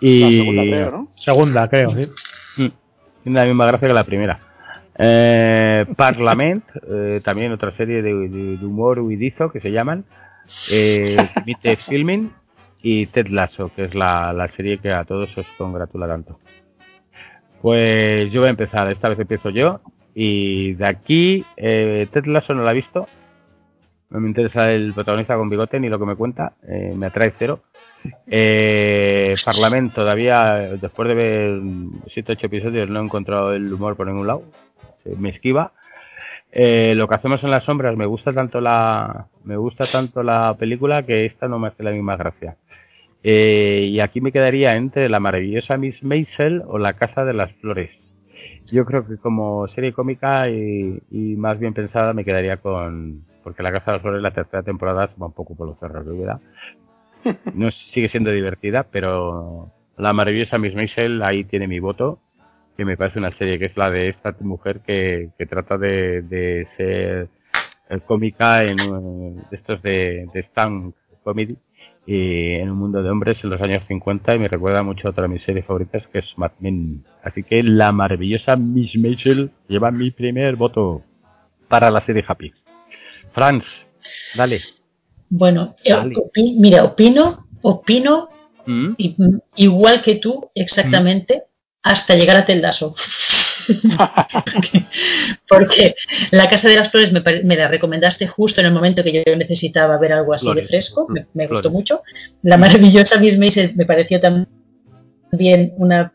Y... 0.00 0.20
La 0.20 0.30
segunda, 0.30 0.62
creo, 0.62 0.90
¿no? 0.90 1.08
Segunda, 1.16 1.68
creo, 1.68 1.90
sí. 1.94 2.62
Mm, 2.62 2.68
tiene 3.22 3.38
la 3.40 3.46
misma 3.46 3.66
gracia 3.66 3.88
que 3.88 3.94
la 3.94 4.04
primera. 4.04 4.40
Eh, 4.98 5.86
Parlament, 5.96 6.64
eh, 6.88 7.20
también 7.24 7.52
otra 7.52 7.76
serie 7.76 8.02
de, 8.02 8.12
humor 8.62 9.00
huidizo 9.00 9.50
que 9.50 9.60
se 9.60 9.70
llaman. 9.70 10.04
Eh, 10.70 11.16
Filming 11.88 12.30
y 12.84 13.06
Ted 13.06 13.28
Lasso, 13.28 13.72
que 13.74 13.84
es 13.84 13.94
la, 13.94 14.32
la, 14.32 14.48
serie 14.54 14.78
que 14.78 14.92
a 14.92 15.04
todos 15.04 15.36
os 15.36 15.46
congratula 15.58 16.06
tanto. 16.06 16.38
Pues 17.62 18.30
yo 18.30 18.42
voy 18.42 18.48
a 18.48 18.50
empezar, 18.50 18.90
esta 18.90 19.08
vez 19.08 19.18
empiezo 19.18 19.50
yo. 19.50 19.80
Y 20.14 20.74
de 20.74 20.86
aquí, 20.86 21.44
eh, 21.56 22.06
Ted 22.12 22.26
Lasso 22.26 22.54
no 22.54 22.62
la 22.62 22.72
he 22.72 22.74
visto. 22.74 23.08
No 24.10 24.20
me 24.20 24.28
interesa 24.28 24.70
el 24.70 24.92
protagonista 24.92 25.34
con 25.34 25.48
bigote 25.48 25.80
ni 25.80 25.88
lo 25.88 25.98
que 25.98 26.04
me 26.04 26.14
cuenta. 26.14 26.52
Eh, 26.68 26.92
me 26.94 27.06
atrae 27.06 27.32
cero. 27.38 27.60
Eh, 28.26 29.34
Parlamento, 29.44 30.02
todavía, 30.02 30.76
después 30.80 31.08
de 31.08 31.14
ver 31.14 31.50
7-8 32.14 32.44
episodios, 32.44 32.88
no 32.90 33.00
he 33.00 33.04
encontrado 33.04 33.54
el 33.54 33.72
humor 33.72 33.96
por 33.96 34.06
ningún 34.06 34.26
lado 34.26 34.44
me 35.16 35.30
esquiva. 35.30 35.72
Eh, 36.52 36.94
lo 36.96 37.08
que 37.08 37.16
hacemos 37.16 37.42
en 37.42 37.50
las 37.50 37.64
sombras 37.64 37.96
me 37.96 38.06
gusta 38.06 38.32
tanto 38.32 38.60
la 38.60 39.26
me 39.42 39.56
gusta 39.56 39.86
tanto 39.86 40.22
la 40.22 40.54
película 40.56 41.02
que 41.02 41.26
esta 41.26 41.48
no 41.48 41.58
me 41.58 41.68
hace 41.68 41.82
la 41.82 41.90
misma 41.90 42.16
gracia. 42.16 42.56
Eh, 43.26 43.88
y 43.90 44.00
aquí 44.00 44.20
me 44.20 44.32
quedaría 44.32 44.76
entre 44.76 45.08
la 45.08 45.18
maravillosa 45.18 45.78
Miss 45.78 46.02
Maisel 46.02 46.62
o 46.66 46.76
la 46.76 46.92
Casa 46.92 47.24
de 47.24 47.32
las 47.32 47.50
Flores. 47.54 47.90
Yo 48.66 48.84
creo 48.84 49.06
que 49.06 49.16
como 49.16 49.66
serie 49.68 49.94
cómica 49.94 50.50
y, 50.50 51.00
más 51.10 51.58
bien 51.58 51.72
pensada 51.72 52.12
me 52.12 52.24
quedaría 52.24 52.58
con 52.58 53.24
porque 53.42 53.62
la 53.62 53.72
Casa 53.72 53.86
de 53.86 53.92
las 53.92 54.02
Flores 54.02 54.22
la 54.22 54.32
tercera 54.32 54.62
temporada 54.62 55.10
va 55.20 55.26
un 55.26 55.32
poco 55.32 55.56
por 55.56 55.66
los 55.66 55.78
cerros 55.78 56.06
de 56.06 56.12
vida. 56.12 56.40
No 57.54 57.70
sigue 57.70 58.10
siendo 58.10 58.30
divertida, 58.30 58.82
pero 58.82 59.72
la 59.96 60.12
maravillosa 60.12 60.58
Miss 60.58 60.74
Maisel 60.74 61.22
ahí 61.22 61.44
tiene 61.44 61.66
mi 61.66 61.80
voto 61.80 62.18
que 62.76 62.84
me 62.84 62.98
parece 62.98 63.18
una 63.18 63.30
serie 63.32 63.58
que 63.58 63.66
es 63.66 63.76
la 63.76 63.90
de 63.90 64.10
esta 64.10 64.36
mujer 64.40 64.80
que, 64.80 65.30
que 65.38 65.46
trata 65.46 65.78
de, 65.78 66.20
de 66.22 66.66
ser 66.76 67.28
eh, 67.88 68.00
cómica 68.00 68.64
en 68.64 68.76
estos 69.50 69.80
de, 69.80 70.26
de 70.34 70.40
stand 70.40 70.92
comedy 71.22 71.56
y 72.06 72.52
en 72.54 72.70
un 72.70 72.78
mundo 72.78 73.02
de 73.02 73.10
hombres 73.10 73.38
en 73.42 73.50
los 73.50 73.60
años 73.60 73.82
50 73.88 74.34
y 74.34 74.38
me 74.38 74.48
recuerda 74.48 74.82
mucho 74.82 75.08
a 75.08 75.10
otra 75.10 75.22
de 75.22 75.28
mis 75.28 75.42
series 75.42 75.64
favoritas 75.64 76.02
que 76.12 76.18
es 76.18 76.26
Mad 76.36 76.52
Men. 76.60 77.04
Así 77.22 77.42
que 77.42 77.62
la 77.62 77.92
maravillosa 77.92 78.56
Miss 78.56 78.94
Maisel 78.96 79.50
lleva 79.68 79.90
mi 79.90 80.10
primer 80.10 80.56
voto 80.56 81.02
para 81.68 81.90
la 81.90 82.04
serie 82.04 82.24
Happy. 82.26 82.52
Franz, 83.32 83.64
dale. 84.36 84.60
Bueno, 85.30 85.74
eh, 85.82 85.94
mira, 86.58 86.84
opino, 86.84 87.38
opino 87.62 88.28
¿Mm? 88.66 88.94
igual 89.56 90.00
que 90.02 90.16
tú 90.16 90.50
exactamente 90.54 91.44
hasta 91.84 92.16
llegar 92.16 92.36
a 92.36 92.46
Teldaso. 92.46 92.96
porque, 95.48 95.94
La 96.30 96.48
Casa 96.48 96.68
de 96.68 96.76
las 96.76 96.90
Flores 96.90 97.12
me, 97.12 97.56
la 97.56 97.68
recomendaste 97.68 98.26
justo 98.26 98.60
en 98.60 98.68
el 98.68 98.72
momento 98.72 99.04
que 99.04 99.22
yo 99.24 99.36
necesitaba 99.36 99.98
ver 99.98 100.14
algo 100.14 100.32
así 100.32 100.52
de 100.52 100.62
fresco, 100.62 101.06
me, 101.34 101.46
gustó 101.46 101.70
mucho. 101.70 102.02
La 102.42 102.56
maravillosa 102.56 103.18
Miss 103.18 103.38
Maisel 103.38 103.76
me 103.76 103.84
pareció 103.84 104.18
también 104.18 105.74
una 105.76 106.12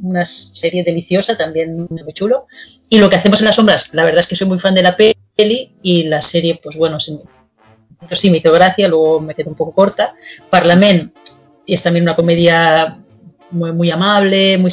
una 0.00 0.24
serie 0.24 0.82
deliciosa, 0.82 1.36
también 1.36 1.76
muy 1.90 2.12
chulo. 2.14 2.46
Y 2.88 2.98
lo 2.98 3.10
que 3.10 3.16
hacemos 3.16 3.40
en 3.40 3.46
las 3.46 3.56
sombras, 3.56 3.92
la 3.92 4.04
verdad 4.04 4.20
es 4.20 4.28
que 4.28 4.36
soy 4.36 4.46
muy 4.46 4.58
fan 4.58 4.74
de 4.74 4.82
la 4.82 4.96
peli 4.96 5.74
y 5.82 6.04
la 6.04 6.20
serie, 6.20 6.58
pues 6.62 6.76
bueno, 6.76 7.00
sí, 7.00 7.18
sí 8.12 8.30
me 8.30 8.38
hizo 8.38 8.52
gracia, 8.52 8.88
luego 8.88 9.20
me 9.20 9.34
quedó 9.34 9.50
un 9.50 9.56
poco 9.56 9.74
corta. 9.74 10.14
Parlament 10.48 11.14
es 11.66 11.82
también 11.82 12.04
una 12.04 12.16
comedia 12.16 13.03
muy, 13.54 13.72
muy 13.72 13.90
amable, 13.90 14.58
muy 14.58 14.70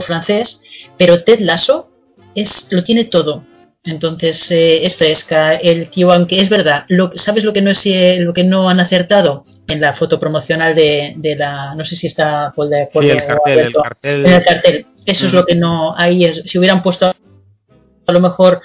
francés, 0.00 0.62
pero 0.96 1.22
Ted 1.22 1.40
Lasso 1.40 1.90
es, 2.34 2.66
lo 2.70 2.84
tiene 2.84 3.04
todo. 3.04 3.44
Entonces 3.84 4.50
eh, 4.50 4.84
es 4.84 4.96
fresca. 4.96 5.54
El 5.54 5.88
tío, 5.88 6.12
aunque 6.12 6.40
es 6.40 6.48
verdad, 6.48 6.84
lo, 6.88 7.12
¿sabes 7.14 7.44
lo 7.44 7.52
que 7.52 7.62
no 7.62 7.70
es 7.70 7.86
eh, 7.86 8.18
lo 8.20 8.34
que 8.34 8.44
no 8.44 8.68
han 8.68 8.80
acertado 8.80 9.44
en 9.66 9.80
la 9.80 9.94
foto 9.94 10.20
promocional 10.20 10.74
de, 10.74 11.14
de 11.16 11.36
la, 11.36 11.74
no 11.74 11.84
sé 11.84 11.96
si 11.96 12.06
está 12.06 12.52
por, 12.54 12.68
de, 12.68 12.82
el, 12.82 13.24
cartel, 13.26 14.26
En 14.26 14.32
el 14.32 14.42
cartel. 14.42 14.86
Eso 15.06 15.26
es 15.26 15.32
lo 15.32 15.46
que 15.46 15.54
no 15.54 15.94
ahí 15.96 16.24
es. 16.24 16.42
Si 16.44 16.58
hubieran 16.58 16.82
puesto 16.82 17.06
a 18.06 18.12
lo 18.12 18.20
mejor 18.20 18.60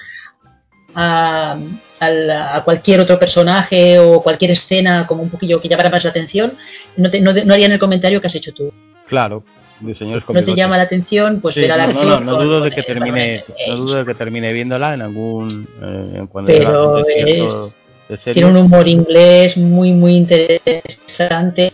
a, 0.94 1.56
a, 2.04 2.62
cualquier 2.64 3.00
otro 3.00 3.18
personaje 3.18 3.98
o 3.98 4.22
cualquier 4.22 4.52
escena 4.52 5.06
como 5.06 5.22
un 5.22 5.30
poquillo 5.30 5.60
que 5.60 5.68
llamara 5.68 5.90
más 5.90 6.04
la 6.04 6.10
atención, 6.10 6.54
no, 6.96 7.10
te, 7.10 7.20
no, 7.20 7.32
no 7.32 7.54
harían 7.54 7.72
el 7.72 7.78
comentario 7.78 8.20
que 8.20 8.26
has 8.26 8.34
hecho 8.34 8.52
tú. 8.52 8.72
Claro, 9.06 9.44
no 9.80 10.44
te 10.44 10.54
llama 10.54 10.76
la 10.76 10.84
atención, 10.84 11.40
pues 11.40 11.56
ver 11.56 11.70
al 11.72 11.92
No, 11.92 12.20
no, 12.20 12.42
dudo 12.42 12.60
de 12.60 12.70
que 12.70 12.82
termine, 12.82 13.44
no 13.68 13.76
dudo 13.76 13.96
de 13.98 14.04
que 14.04 14.14
termine 14.14 14.52
viéndola 14.52 14.94
en 14.94 15.02
algún 15.02 15.68
eh, 15.82 16.26
cuando 16.30 16.52
pero 16.52 16.98
es, 16.98 18.20
tiene 18.32 18.50
un 18.50 18.56
humor 18.56 18.86
inglés 18.86 19.56
muy 19.56 19.92
muy 19.92 20.14
interesante 20.16 21.72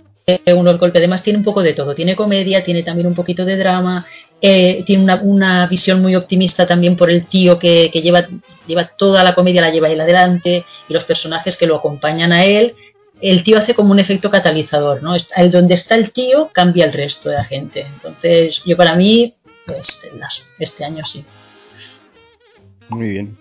uno 0.54 0.78
golpe. 0.78 0.98
Además 0.98 1.22
tiene 1.22 1.38
un 1.38 1.44
poco 1.44 1.62
de 1.62 1.72
todo 1.72 1.94
tiene 1.94 2.14
comedia 2.14 2.64
tiene 2.64 2.82
también 2.82 3.06
un 3.06 3.14
poquito 3.14 3.44
de 3.44 3.56
drama 3.56 4.06
eh, 4.40 4.82
tiene 4.86 5.02
una, 5.02 5.20
una, 5.22 5.66
visión 5.66 6.00
muy 6.00 6.16
optimista 6.16 6.66
también 6.66 6.96
por 6.96 7.10
el 7.10 7.26
tío 7.26 7.58
que, 7.58 7.90
que, 7.92 8.00
lleva, 8.00 8.26
lleva 8.66 8.84
toda 8.84 9.22
la 9.22 9.34
comedia, 9.34 9.60
la 9.60 9.70
lleva 9.70 9.90
él 9.90 10.00
adelante 10.00 10.64
y 10.88 10.94
los 10.94 11.04
personajes 11.04 11.56
que 11.56 11.66
lo 11.66 11.76
acompañan 11.76 12.32
a 12.32 12.44
él. 12.44 12.74
El 13.20 13.42
tío 13.42 13.58
hace 13.58 13.74
como 13.74 13.92
un 13.92 13.98
efecto 13.98 14.30
catalizador, 14.30 15.02
¿no? 15.02 15.14
El 15.36 15.50
donde 15.50 15.74
está 15.74 15.94
el 15.94 16.10
tío 16.10 16.50
cambia 16.54 16.86
el 16.86 16.92
resto 16.92 17.28
de 17.28 17.36
la 17.36 17.44
gente. 17.44 17.80
Entonces, 17.80 18.62
yo 18.64 18.78
para 18.78 18.94
mí, 18.94 19.34
pues 19.66 20.00
este 20.58 20.84
año 20.84 21.04
sí. 21.04 21.24
Muy 22.88 23.08
bien. 23.08 23.36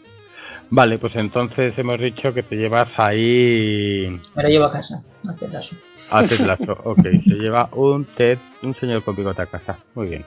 Vale, 0.71 0.99
pues 0.99 1.15
entonces 1.15 1.73
hemos 1.77 1.99
dicho 1.99 2.33
que 2.33 2.43
te 2.43 2.55
llevas 2.55 2.89
ahí. 2.97 4.19
Me 4.35 4.43
lo 4.43 4.49
llevo 4.49 4.65
a 4.65 4.71
casa, 4.71 5.03
a 5.27 5.35
Ted 5.35 5.51
Lasso. 5.51 5.75
A 6.11 6.23
Ted 6.23 6.41
Lasso, 6.41 6.77
ok. 6.83 7.01
Se 7.23 7.35
lleva 7.35 7.69
un 7.71 8.05
Ted, 8.05 8.37
un 8.61 8.75
señor 8.75 9.03
con 9.03 9.15
bigote 9.15 9.41
a 9.41 9.47
casa. 9.47 9.79
Muy 9.95 10.09
bien. 10.09 10.25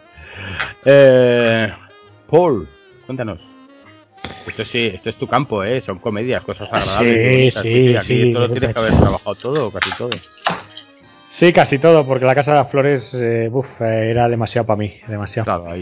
Eh, 0.84 1.72
Paul, 2.28 2.68
cuéntanos. 3.06 3.40
Esto 4.46 4.64
sí, 4.64 4.90
esto 4.94 5.10
es 5.10 5.16
tu 5.16 5.26
campo, 5.26 5.64
¿eh? 5.64 5.82
Son 5.84 5.98
comedias, 5.98 6.42
cosas 6.42 6.68
agradables. 6.70 7.54
Sí, 7.54 7.60
sí, 7.62 7.96
aquí 7.96 8.32
todo 8.32 8.48
tienes 8.48 8.74
que 8.74 8.80
haber 8.80 8.96
trabajado 8.96 9.34
todo, 9.34 9.70
casi 9.70 9.90
todo. 9.96 10.10
Sí, 11.28 11.52
casi 11.52 11.78
todo, 11.78 12.06
porque 12.06 12.24
la 12.24 12.34
Casa 12.34 12.52
de 12.52 12.58
las 12.58 12.70
Flores, 12.70 13.14
eh, 13.14 13.50
era 13.80 14.28
demasiado 14.28 14.66
para 14.66 14.76
mí, 14.76 14.92
demasiado. 15.08 15.66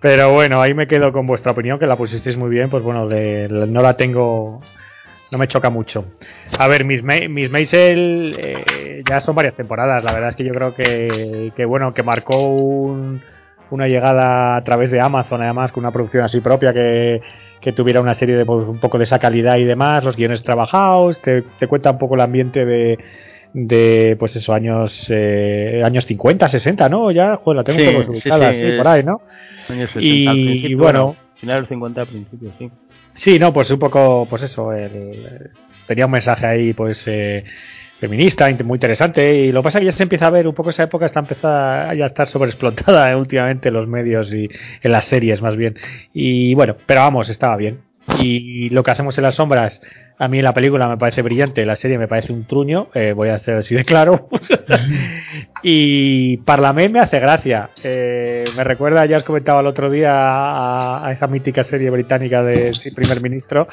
Pero 0.00 0.32
bueno, 0.32 0.60
ahí 0.60 0.74
me 0.74 0.86
quedo 0.86 1.12
con 1.12 1.26
vuestra 1.26 1.52
opinión, 1.52 1.78
que 1.78 1.86
la 1.86 1.96
pusisteis 1.96 2.36
muy 2.36 2.50
bien, 2.50 2.68
pues 2.68 2.82
bueno, 2.82 3.06
no 3.06 3.82
la 3.82 3.96
tengo 3.96 4.60
no 5.30 5.38
me 5.38 5.48
choca 5.48 5.70
mucho. 5.70 6.04
A 6.58 6.66
ver, 6.68 6.84
Miss, 6.84 7.02
Miss 7.02 7.50
Maisel 7.50 8.34
eh, 8.38 8.64
ya 9.06 9.20
son 9.20 9.34
varias 9.34 9.54
temporadas. 9.54 10.04
La 10.04 10.12
verdad 10.12 10.30
es 10.30 10.36
que 10.36 10.44
yo 10.44 10.52
creo 10.52 10.74
que, 10.74 11.52
que 11.56 11.64
bueno, 11.64 11.92
que 11.92 12.02
marcó 12.02 12.36
una 13.70 13.86
llegada 13.86 14.56
a 14.56 14.64
través 14.64 14.90
de 14.90 15.00
Amazon, 15.00 15.42
además, 15.42 15.72
con 15.72 15.84
una 15.84 15.92
producción 15.92 16.24
así 16.24 16.40
propia 16.40 16.72
que, 16.72 17.20
que 17.60 17.72
tuviera 17.72 18.00
una 18.00 18.14
serie 18.14 18.36
de 18.36 18.44
pues, 18.44 18.66
un 18.66 18.78
poco 18.78 18.98
de 18.98 19.04
esa 19.04 19.18
calidad 19.18 19.56
y 19.58 19.64
demás, 19.64 20.04
los 20.04 20.16
guiones 20.16 20.42
trabajados, 20.42 21.20
te, 21.20 21.42
te 21.42 21.66
cuenta 21.66 21.90
un 21.90 21.98
poco 21.98 22.14
el 22.14 22.22
ambiente 22.22 22.64
de, 22.64 22.98
de 23.52 24.16
pues 24.18 24.36
eso, 24.36 24.52
años 24.54 25.06
eh, 25.08 25.82
años 25.84 26.06
50, 26.06 26.48
60, 26.48 26.88
¿no? 26.88 27.10
Ya, 27.10 27.36
joder, 27.36 27.56
la 27.56 27.64
tengo 27.64 27.90
un 27.90 28.02
poco 28.02 28.12
ubicada, 28.12 28.52
sí, 28.54 28.64
por 28.76 28.88
ahí, 28.88 29.02
¿no? 29.02 29.20
Años 29.68 29.90
60, 29.92 30.02
y, 30.02 30.74
bueno, 30.74 31.16
final 31.34 31.56
de 31.56 31.60
los 31.60 31.68
50 31.68 32.00
al 32.00 32.06
principio, 32.06 32.52
sí. 32.58 32.70
Sí, 33.14 33.38
no, 33.38 33.52
pues 33.52 33.70
un 33.70 33.80
poco, 33.80 34.26
pues 34.30 34.44
eso, 34.44 34.70
tenía 35.86 36.06
un 36.06 36.12
mensaje 36.12 36.46
ahí, 36.46 36.72
pues 36.72 37.04
eh, 37.08 37.44
feminista, 37.98 38.48
muy 38.64 38.76
interesante, 38.76 39.34
y 39.34 39.52
lo 39.52 39.60
que 39.60 39.64
pasa 39.64 39.78
es 39.78 39.82
que 39.82 39.86
ya 39.86 39.92
se 39.92 40.02
empieza 40.04 40.26
a 40.28 40.30
ver 40.30 40.46
un 40.46 40.54
poco 40.54 40.70
esa 40.70 40.84
época 40.84 41.06
está 41.06 41.20
empezada 41.20 41.92
ya 41.94 42.04
a 42.04 42.06
estar 42.06 42.28
sobreexplotada 42.28 43.16
últimamente 43.16 43.68
en 43.68 43.74
los 43.74 43.88
medios 43.88 44.32
y 44.32 44.48
en 44.82 44.92
las 44.92 45.04
series 45.04 45.42
más 45.42 45.56
bien. 45.56 45.76
Y 46.12 46.54
bueno, 46.54 46.76
pero 46.86 47.00
vamos, 47.00 47.28
estaba 47.28 47.56
bien. 47.56 47.80
Y 48.20 48.70
lo 48.70 48.82
que 48.82 48.90
hacemos 48.90 49.18
en 49.18 49.24
las 49.24 49.34
sombras 49.34 49.82
A 50.18 50.28
mí 50.28 50.40
la 50.40 50.54
película 50.54 50.88
me 50.88 50.96
parece 50.96 51.20
brillante, 51.20 51.66
la 51.66 51.76
serie 51.76 51.98
me 51.98 52.08
parece 52.08 52.32
un 52.32 52.46
truño, 52.46 52.88
eh, 52.94 53.12
voy 53.12 53.28
a 53.28 53.38
ser 53.38 53.56
así 53.56 53.74
de 53.74 53.84
claro. 53.84 54.28
y 55.62 56.38
Parlament 56.38 56.94
me 56.94 57.00
hace 57.00 57.20
gracia. 57.20 57.70
Eh, 57.84 58.44
me 58.56 58.64
recuerda, 58.64 59.04
ya 59.06 59.18
os 59.18 59.24
comentaba 59.24 59.60
el 59.60 59.66
otro 59.66 59.90
día, 59.90 60.10
a, 60.12 61.12
esa 61.12 61.26
mítica 61.26 61.64
serie 61.64 61.90
británica 61.90 62.42
de 62.42 62.72
primer 62.94 63.20
ministro. 63.20 63.68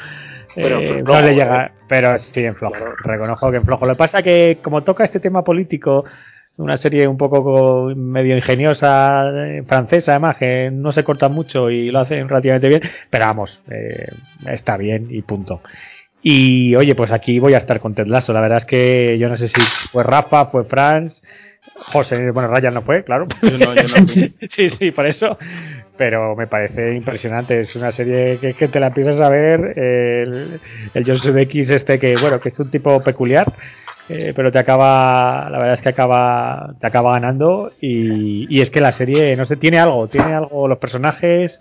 Pero 0.56 0.80
eh, 0.80 1.03
no 1.03 1.22
le 1.22 1.36
llega, 1.36 1.72
pero 1.88 2.18
sí 2.18 2.45
en 2.45 2.56
flojo. 2.56 2.76
Reconozco 3.03 3.51
que 3.51 3.58
en 3.58 3.66
flojo. 3.66 3.86
Lo 3.86 3.93
que 3.93 3.97
pasa 3.97 4.24
que 4.24 4.60
como 4.62 4.84
toca 4.84 5.03
este 5.03 5.20
tema 5.20 5.43
político, 5.43 6.06
una 6.58 6.78
serie 6.78 7.08
un 7.08 7.18
poco 7.18 7.91
medio 7.95 8.36
ingeniosa, 8.36 9.26
francesa 9.68 10.14
además, 10.14 10.38
que 10.38 10.70
no 10.72 10.91
se 10.91 11.03
corta 11.03 11.28
mucho 11.28 11.70
y 11.70 11.91
lo 11.91 11.99
hacen 11.99 12.30
relativamente 12.30 12.70
bien, 12.70 12.82
pero 13.10 13.26
vamos, 13.26 13.62
está 14.45 14.78
bien 14.78 15.08
y 15.10 15.22
punto. 15.22 15.62
Y 16.28 16.76
oye, 16.76 16.95
pues 16.95 17.12
aquí 17.12 17.38
voy 17.38 17.53
a 17.53 17.60
estar 17.60 17.80
con 17.80 17.93
Ted 17.93 18.08
Lasso. 18.08 18.34
La 18.34 18.41
verdad 18.41 18.58
es 18.58 18.66
que 18.66 19.16
yo 19.20 19.30
no 19.30 19.38
sé 19.38 19.47
si 19.47 19.62
fue 19.91 20.01
Rafa, 20.01 20.47
fue 20.47 20.64
Franz, 20.64 21.22
José, 21.76 22.32
bueno, 22.32 22.49
Ryan 22.49 22.74
no 22.74 22.82
fue, 22.82 23.03
claro. 23.03 23.28
sí, 24.49 24.70
sí, 24.70 24.89
por 24.89 25.06
eso. 25.06 25.38
Pero 25.98 26.36
me 26.36 26.48
parece 26.48 26.93
impresionante. 26.93 27.60
Es 27.62 27.76
una 27.76 27.91
serie 27.91 28.38
que, 28.39 28.54
que 28.54 28.68
te 28.68 28.80
la 28.80 28.88
empiezas 28.88 29.22
a 29.22 29.30
ver. 29.30 29.78
El, 29.78 30.60
el 30.93 31.06
Joseph 31.06 31.38
X 31.38 31.70
este 31.70 32.00
que, 32.00 32.16
bueno, 32.18 32.39
que 32.39 32.50
es 32.50 32.60
un 32.60 32.70
tipo 32.70 33.02
peculiar. 33.02 33.52
Eh, 34.08 34.34
pero 34.36 34.52
te 34.52 34.60
acaba, 34.60 35.50
la 35.50 35.58
verdad 35.58 35.74
es 35.74 35.82
que 35.82 35.89
acaba, 35.89 36.76
te 36.80 36.86
acaba 36.86 37.14
ganando 37.14 37.72
y, 37.82 38.46
y 38.56 38.62
es 38.62 38.70
que 38.70 38.80
la 38.80 38.91
serie, 38.91 39.36
no 39.36 39.46
sé, 39.48 39.56
tiene 39.56 39.80
algo, 39.80 40.08
tiene 40.08 40.32
algo, 40.32 40.68
los 40.68 40.78
personajes, 40.78 41.60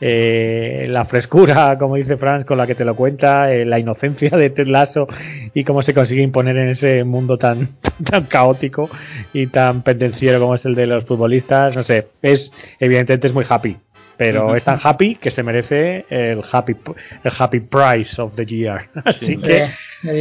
eh, 0.00 0.86
la 0.88 1.04
frescura, 1.04 1.76
como 1.78 1.96
dice 1.96 2.16
Franz, 2.16 2.44
con 2.44 2.58
la 2.58 2.66
que 2.66 2.74
te 2.74 2.84
lo 2.84 2.94
cuenta, 2.94 3.52
eh, 3.52 3.64
la 3.64 3.78
inocencia 3.78 4.30
de 4.30 4.50
Ted 4.50 4.66
Lasso 4.66 5.06
y 5.54 5.64
cómo 5.64 5.82
se 5.82 5.94
consigue 5.94 6.22
imponer 6.22 6.56
en 6.56 6.68
ese 6.68 7.04
mundo 7.04 7.38
tan, 7.38 7.76
tan 8.10 8.24
caótico 8.24 8.90
y 9.32 9.46
tan 9.48 9.82
pendenciero 9.82 10.40
como 10.40 10.54
es 10.54 10.64
el 10.64 10.74
de 10.74 10.86
los 10.86 11.04
futbolistas. 11.04 11.76
No 11.76 11.84
sé, 11.84 12.08
es 12.22 12.52
evidentemente 12.80 13.28
es 13.28 13.32
muy 13.32 13.46
happy, 13.48 13.76
pero 14.16 14.54
es 14.56 14.64
tan 14.64 14.78
happy 14.82 15.16
que 15.16 15.30
se 15.30 15.42
merece 15.42 16.04
el 16.08 16.42
happy 16.50 16.76
el 17.22 17.32
happy 17.36 17.60
price 17.60 18.20
of 18.20 18.34
the 18.34 18.44
year. 18.44 18.88
Así 19.04 19.36
que 19.36 19.70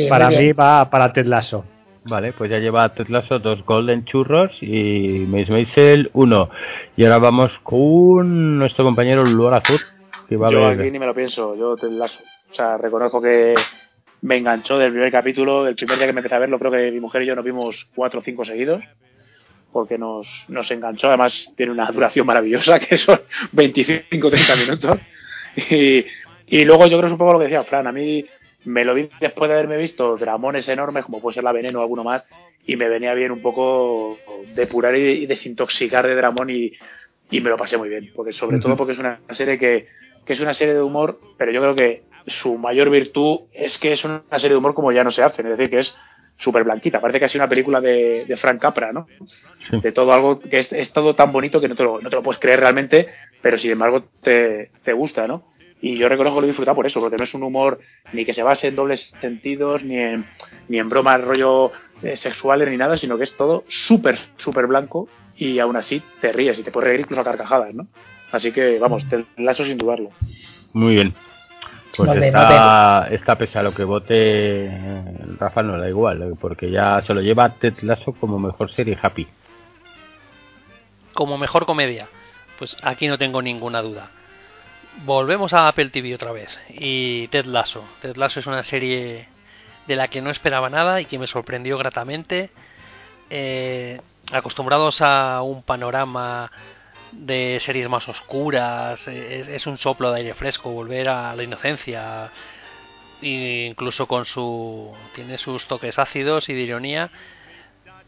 para 0.07 0.30
mí 0.30 0.51
va 0.51 0.89
para 0.89 1.11
Ted 1.11 1.26
Lasso. 1.26 1.65
Vale, 2.05 2.33
pues 2.33 2.51
ya 2.51 2.59
lleva 2.59 2.93
Ted 2.93 3.07
Lasso 3.07 3.39
dos 3.39 3.63
Golden 3.65 4.03
Churros 4.05 4.51
y 4.61 5.25
Mace 5.27 5.51
Maisel 5.51 6.09
uno. 6.13 6.49
Y 6.97 7.05
ahora 7.05 7.17
vamos 7.17 7.51
con 7.63 8.57
nuestro 8.57 8.83
compañero 8.83 9.23
Luar 9.23 9.55
Azul. 9.55 9.79
Que 10.27 10.35
va 10.35 10.51
yo 10.51 10.65
aquí 10.65 10.91
ni 10.91 10.99
me 10.99 11.05
lo 11.05 11.15
pienso, 11.15 11.55
yo 11.55 11.75
Ted 11.75 11.91
Lasso. 11.91 12.19
O 12.51 12.53
sea, 12.53 12.77
reconozco 12.77 13.21
que 13.21 13.55
me 14.21 14.37
enganchó 14.37 14.77
del 14.77 14.91
primer 14.91 15.11
capítulo, 15.11 15.63
del 15.63 15.75
primer 15.75 15.97
día 15.97 16.07
que 16.07 16.13
me 16.13 16.19
empecé 16.19 16.35
a 16.35 16.39
verlo, 16.39 16.59
creo 16.59 16.71
que 16.71 16.91
mi 16.91 16.99
mujer 16.99 17.23
y 17.23 17.25
yo 17.25 17.35
nos 17.35 17.45
vimos 17.45 17.89
cuatro 17.95 18.19
o 18.19 18.23
cinco 18.23 18.45
seguidos 18.45 18.83
porque 19.73 19.97
nos, 19.97 20.27
nos 20.47 20.69
enganchó. 20.71 21.07
Además, 21.07 21.51
tiene 21.57 21.71
una 21.71 21.91
duración 21.91 22.25
maravillosa, 22.25 22.79
que 22.79 22.97
son 22.97 23.19
25 23.51 24.29
30 24.29 24.55
minutos. 24.55 24.99
Y, 25.55 26.03
y 26.47 26.65
luego 26.65 26.87
yo 26.87 26.97
creo 26.97 27.01
que 27.01 27.05
es 27.05 27.11
un 27.11 27.19
poco 27.19 27.33
lo 27.33 27.37
que 27.37 27.45
decía 27.45 27.63
Fran. 27.63 27.85
A 27.85 27.91
mí 27.91 28.25
me 28.66 28.86
lo 28.86 28.93
vi 28.93 29.09
después 29.20 29.49
de 29.49 29.55
haberme 29.55 29.78
visto 29.78 30.18
dramones 30.18 30.68
enormes, 30.70 31.05
como 31.05 31.22
puede 31.22 31.36
ser 31.36 31.43
la 31.43 31.51
veneno 31.51 31.80
o 31.80 31.82
alguno 31.82 32.03
más, 32.03 32.24
y 32.66 32.76
me 32.76 32.89
venía 32.89 33.14
bien 33.14 33.32
un 33.32 33.41
poco 33.41 34.18
depurar 34.55 34.95
y, 34.95 35.26
desintoxicar 35.26 36.07
de 36.07 36.16
dramón 36.16 36.49
y, 36.49 36.74
me 37.32 37.49
lo 37.49 37.57
pasé 37.57 37.78
muy 37.78 37.89
bien. 37.89 38.11
Porque 38.16 38.32
sobre 38.32 38.59
todo 38.59 38.78
porque 38.78 38.93
es 38.93 38.99
una 38.99 39.20
serie 39.32 39.57
que, 39.57 39.88
es 40.26 40.39
una 40.39 40.53
serie 40.53 40.76
de 40.76 40.82
humor, 40.82 41.20
pero 41.38 41.51
yo 41.51 41.61
creo 41.61 41.76
que 41.76 42.03
su 42.28 42.57
mayor 42.57 42.89
virtud 42.89 43.41
es 43.51 43.78
que 43.78 43.91
es 43.91 44.05
una 44.05 44.24
serie 44.32 44.51
de 44.51 44.57
humor 44.57 44.74
como 44.74 44.91
ya 44.91 45.03
no 45.03 45.11
se 45.11 45.24
hace, 45.24 45.41
es 45.41 45.49
decir, 45.49 45.70
que 45.70 45.80
es 45.80 45.95
súper 46.38 46.64
blanquita. 46.64 47.01
Parece 47.01 47.20
que 47.20 47.26
ha 47.26 47.30
sido 47.30 47.43
una 47.43 47.49
película 47.49 47.82
de, 47.82 48.26
de 48.26 48.38
Frank 48.38 48.61
Capra, 48.61 48.91
¿no? 48.93 49.07
De 49.82 49.91
todo 49.91 50.14
algo 50.14 50.39
que 50.39 50.59
es, 50.59 50.93
todo 50.93 51.16
tan 51.16 51.32
bonito 51.32 51.59
que 51.59 51.68
no 51.68 51.76
te, 51.76 51.84
lo, 51.84 51.99
no 52.01 52.09
te 52.09 52.16
lo 52.16 52.24
puedes 52.24 52.39
creer 52.39 52.59
realmente, 52.59 53.07
pero 53.41 53.57
sin 53.57 53.72
embargo 53.72 54.05
te, 54.22 54.72
te 54.84 54.93
gusta, 54.93 55.28
¿no? 55.28 55.43
Y 55.84 55.97
yo 55.97 56.07
reconozco 56.07 56.38
que 56.38 56.41
lo 56.43 56.45
he 56.45 56.51
disfrutado 56.51 56.75
por 56.75 56.86
eso, 56.86 57.01
porque 57.01 57.17
no 57.17 57.25
es 57.25 57.34
un 57.34 57.43
humor 57.43 57.77
ni 58.13 58.23
que 58.23 58.34
se 58.34 58.41
base 58.41 58.69
en 58.69 58.77
dobles 58.77 59.13
sentidos, 59.19 59.84
ni 59.84 59.97
en, 59.97 60.25
ni 60.69 60.79
en 60.79 60.88
bromas 60.88 61.19
rollo 61.19 61.73
eh, 62.01 62.15
sexuales, 62.15 62.69
ni 62.69 62.77
nada, 62.77 62.95
sino 62.95 63.17
que 63.17 63.25
es 63.25 63.36
todo 63.36 63.65
súper, 63.67 64.17
súper 64.38 64.65
blanco 64.65 65.09
y 65.36 65.59
aún 65.59 65.75
así 65.75 66.01
te 66.21 66.31
ríes 66.31 66.57
y 66.57 66.63
te 66.63 66.71
puedes 66.71 66.88
reír 66.88 67.01
incluso 67.01 67.19
a 67.19 67.25
carcajadas, 67.25 67.73
¿no? 67.75 67.88
Así 68.31 68.53
que, 68.53 68.79
vamos, 68.79 69.09
te 69.09 69.25
lazo 69.36 69.65
sin 69.65 69.77
dudarlo. 69.77 70.11
Muy 70.71 70.95
bien. 70.95 71.13
Pues 71.97 72.09
está, 72.09 73.09
está, 73.11 73.38
pese 73.38 73.59
a 73.59 73.63
lo 73.63 73.73
que 73.73 73.84
vote 73.84 74.71
Rafa, 75.38 75.63
no 75.63 75.77
da 75.77 75.89
igual, 75.89 76.38
porque 76.39 76.71
ya 76.71 77.03
se 77.05 77.13
lo 77.13 77.19
lleva 77.19 77.55
Ted 77.55 77.73
Lasso 77.81 78.13
como 78.13 78.39
mejor 78.39 78.71
serie 78.71 78.97
Happy. 79.01 79.27
Como 81.13 81.38
mejor 81.38 81.65
comedia. 81.65 82.07
Pues 82.57 82.77
aquí 82.84 83.09
no 83.09 83.17
tengo 83.17 83.41
ninguna 83.41 83.81
duda 83.81 84.09
volvemos 85.05 85.53
a 85.53 85.67
Apple 85.67 85.89
TV 85.89 86.15
otra 86.15 86.31
vez. 86.31 86.59
Y 86.69 87.27
Ted 87.29 87.45
Lasso. 87.45 87.83
Ted 88.01 88.15
Lasso 88.15 88.39
es 88.39 88.47
una 88.47 88.63
serie 88.63 89.27
de 89.87 89.95
la 89.95 90.07
que 90.07 90.21
no 90.21 90.29
esperaba 90.29 90.69
nada 90.69 91.01
y 91.01 91.05
que 91.05 91.19
me 91.19 91.27
sorprendió 91.27 91.77
gratamente. 91.77 92.49
Eh, 93.29 93.99
acostumbrados 94.31 95.01
a 95.01 95.41
un 95.41 95.63
panorama 95.63 96.51
de 97.11 97.59
series 97.61 97.89
más 97.89 98.07
oscuras, 98.07 99.07
es, 99.07 99.67
un 99.67 99.77
soplo 99.77 100.11
de 100.11 100.21
aire 100.21 100.33
fresco, 100.33 100.71
volver 100.71 101.09
a 101.09 101.35
la 101.35 101.43
inocencia, 101.43 102.31
e 103.21 103.67
incluso 103.69 104.07
con 104.07 104.25
su. 104.25 104.91
tiene 105.13 105.37
sus 105.37 105.67
toques 105.67 105.99
ácidos 105.99 106.49
y 106.49 106.53
de 106.53 106.61
ironía, 106.61 107.11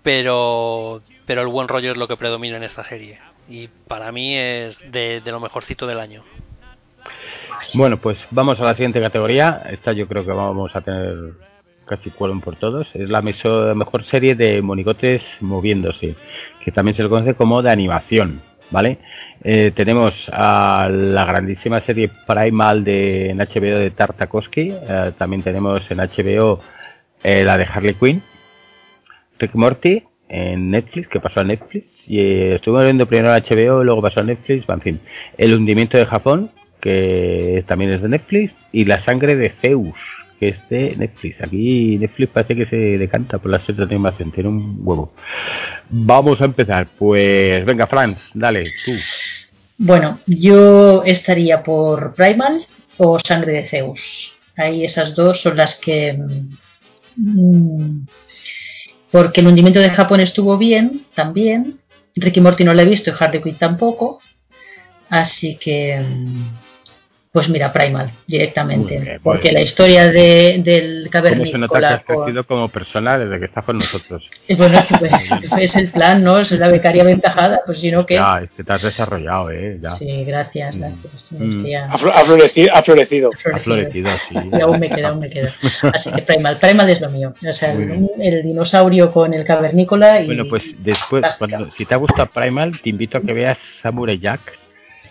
pero, 0.01 1.01
pero 1.25 1.41
el 1.41 1.47
buen 1.47 1.67
rollo 1.67 1.91
es 1.91 1.97
lo 1.97 2.07
que 2.07 2.17
predomina 2.17 2.57
en 2.57 2.63
esta 2.63 2.83
serie. 2.83 3.19
Y 3.47 3.67
para 3.67 4.11
mí 4.11 4.35
es 4.35 4.79
de 4.91 5.21
lo 5.25 5.39
mejorcito 5.39 5.85
del 5.85 5.99
año. 5.99 6.23
Bueno, 7.73 7.97
pues 7.97 8.17
vamos 8.31 8.59
a 8.59 8.63
la 8.63 8.73
siguiente 8.73 9.01
categoría. 9.01 9.61
Esta 9.69 9.91
yo 9.93 10.07
creo 10.07 10.25
que 10.25 10.31
vamos 10.31 10.75
a 10.75 10.81
tener 10.81 11.33
casi 11.85 12.09
cuello 12.09 12.39
por 12.39 12.55
todos. 12.55 12.87
Es 12.93 13.09
la 13.09 13.21
mejor 13.21 14.05
serie 14.05 14.35
de 14.35 14.61
monigotes 14.61 15.21
moviéndose, 15.41 16.15
que 16.63 16.71
también 16.71 16.95
se 16.95 17.03
le 17.03 17.09
conoce 17.09 17.35
como 17.35 17.61
de 17.61 17.71
animación, 17.71 18.41
¿vale? 18.71 18.99
Eh, 19.43 19.71
tenemos 19.75 20.13
a 20.31 20.89
la 20.91 21.25
grandísima 21.25 21.81
serie 21.81 22.09
Primal 22.25 22.83
de 22.83 23.29
en 23.29 23.37
HBO 23.37 23.79
de 23.79 23.91
Tartakovsky. 23.91 24.71
Eh, 24.71 25.11
también 25.17 25.43
tenemos 25.43 25.81
en 25.89 25.97
HBO 25.99 26.61
eh, 27.23 27.43
la 27.43 27.57
de 27.57 27.65
Harley 27.65 27.93
Quinn. 27.95 28.23
Rick 29.37 29.53
Morty 29.53 30.03
en 30.29 30.71
Netflix, 30.71 31.07
que 31.09 31.19
pasó 31.19 31.41
a 31.41 31.43
Netflix. 31.43 31.85
Y 32.07 32.19
estuvimos 32.53 32.85
viendo 32.85 33.05
primero 33.05 33.33
a 33.33 33.39
HBO, 33.39 33.83
luego 33.83 34.01
pasó 34.01 34.21
a 34.21 34.23
Netflix. 34.23 34.67
En 34.67 34.81
fin, 34.81 34.99
El 35.37 35.53
hundimiento 35.53 35.97
de 35.97 36.05
Japón, 36.05 36.51
que 36.85 37.65
también 37.67 37.91
es 37.91 38.01
de 38.03 38.09
Netflix, 38.09 38.53
y 38.71 38.85
La 38.85 39.03
sangre 39.03 39.35
de 39.35 39.55
Zeus, 39.59 39.95
que 40.39 40.49
es 40.49 40.69
de 40.69 40.95
Netflix. 40.95 41.41
Aquí 41.41 41.97
Netflix 41.97 42.31
parece 42.31 42.55
que 42.55 42.67
se 42.67 42.75
decanta 42.75 43.39
por 43.39 43.49
la 43.49 43.59
serie 43.65 43.87
de 43.87 43.95
animación, 43.95 44.31
tiene 44.31 44.49
un 44.49 44.77
huevo. 44.83 45.11
Vamos 45.89 46.39
a 46.39 46.45
empezar, 46.45 46.87
pues 46.95 47.65
venga, 47.65 47.87
Franz, 47.87 48.19
dale, 48.35 48.65
tú. 48.85 48.91
Bueno, 49.79 50.19
yo 50.27 51.03
estaría 51.03 51.63
por 51.63 52.13
Primal 52.13 52.63
o 52.97 53.17
Sangre 53.17 53.53
de 53.53 53.67
Zeus. 53.67 54.33
Ahí 54.55 54.83
esas 54.83 55.15
dos 55.15 55.41
son 55.41 55.57
las 55.57 55.81
que... 55.81 56.15
Mm, 57.15 58.05
porque 59.09 59.41
el 59.41 59.47
hundimiento 59.47 59.79
de 59.79 59.89
Japón 59.89 60.19
estuvo 60.19 60.55
bien, 60.59 61.07
también. 61.15 61.79
Ricky 62.15 62.41
Morty 62.41 62.63
no 62.63 62.75
lo 62.75 62.81
he 62.81 62.85
visto 62.85 63.09
y 63.09 63.13
Harley 63.19 63.41
Quinn 63.41 63.57
tampoco. 63.57 64.19
Así 65.09 65.57
que 65.57 65.99
mm, 65.99 66.64
pues 67.35 67.49
mira, 67.49 67.73
Primal, 67.73 68.13
directamente. 68.25 69.19
porque 69.21 69.51
la 69.51 69.59
historia 69.59 70.09
de, 70.09 70.61
del 70.63 71.09
cavernícola... 71.11 71.51
se 71.51 71.57
nota 71.57 71.79
que 71.79 71.85
has 71.85 72.03
crecido 72.03 72.45
como 72.45 72.69
persona 72.69 73.17
desde 73.17 73.39
que 73.39 73.45
estás 73.47 73.65
con 73.65 73.77
nosotros? 73.77 74.23
Bueno, 74.57 74.81
pues, 74.97 75.11
es 75.59 75.75
el 75.75 75.89
plan, 75.89 76.23
¿no? 76.23 76.39
Es 76.39 76.49
la 76.51 76.69
becaria 76.69 77.01
aventajada, 77.01 77.59
pues 77.65 77.81
si 77.81 77.91
no, 77.91 78.05
¿qué? 78.05 78.13
Ya, 78.13 78.39
es 78.41 78.51
que 78.51 78.63
te 78.63 78.71
has 78.71 78.83
desarrollado, 78.83 79.51
¿eh? 79.51 79.77
Ya. 79.81 79.89
Sí, 79.97 80.23
gracias, 80.23 80.77
mm. 80.77 80.79
gracias. 80.79 81.31
Mm. 81.33 81.65
Ha, 81.89 82.23
florecido, 82.23 82.73
ha 82.73 82.83
florecido. 82.83 83.29
Ha 83.53 83.59
florecido, 83.59 84.09
sí. 84.29 84.35
Y 84.53 84.61
aún 84.61 84.79
me 84.79 84.89
queda, 84.89 85.09
aún 85.09 85.19
me 85.19 85.29
queda. 85.29 85.53
Así 85.93 86.09
que 86.13 86.21
Primal, 86.21 86.57
Primal 86.57 86.89
es 86.89 87.01
lo 87.01 87.09
mío. 87.09 87.33
O 87.37 87.51
sea, 87.51 87.73
el, 87.73 88.43
dinosaurio 88.43 89.11
con 89.11 89.33
el 89.33 89.43
cavernícola 89.43 90.21
y... 90.21 90.27
Bueno, 90.27 90.45
pues 90.49 90.63
después, 90.79 91.25
cuando, 91.37 91.69
si 91.77 91.85
te 91.85 91.95
ha 91.95 91.97
gustado 91.97 92.29
Primal, 92.29 92.79
te 92.81 92.89
invito 92.91 93.17
a 93.17 93.21
que 93.21 93.33
veas 93.33 93.57
Samurai 93.81 94.17
Jack 94.17 94.64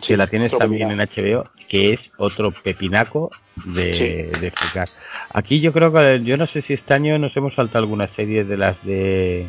si 0.04 0.16
la 0.16 0.26
tienes 0.26 0.56
también 0.56 0.90
en 0.90 0.98
HBO, 0.98 1.44
que 1.68 1.94
es 1.94 2.00
otro 2.16 2.52
pepinaco 2.52 3.30
de, 3.64 4.30
explicar. 4.42 4.88
Aquí 5.32 5.60
yo 5.60 5.72
creo 5.72 5.92
que, 5.92 6.22
yo 6.22 6.36
no 6.36 6.46
sé 6.46 6.62
si 6.62 6.74
este 6.74 6.94
año 6.94 7.18
nos 7.18 7.36
hemos 7.36 7.54
saltado 7.54 7.84
alguna 7.84 8.08
serie 8.08 8.44
de 8.44 8.56
las 8.56 8.82
de, 8.84 9.46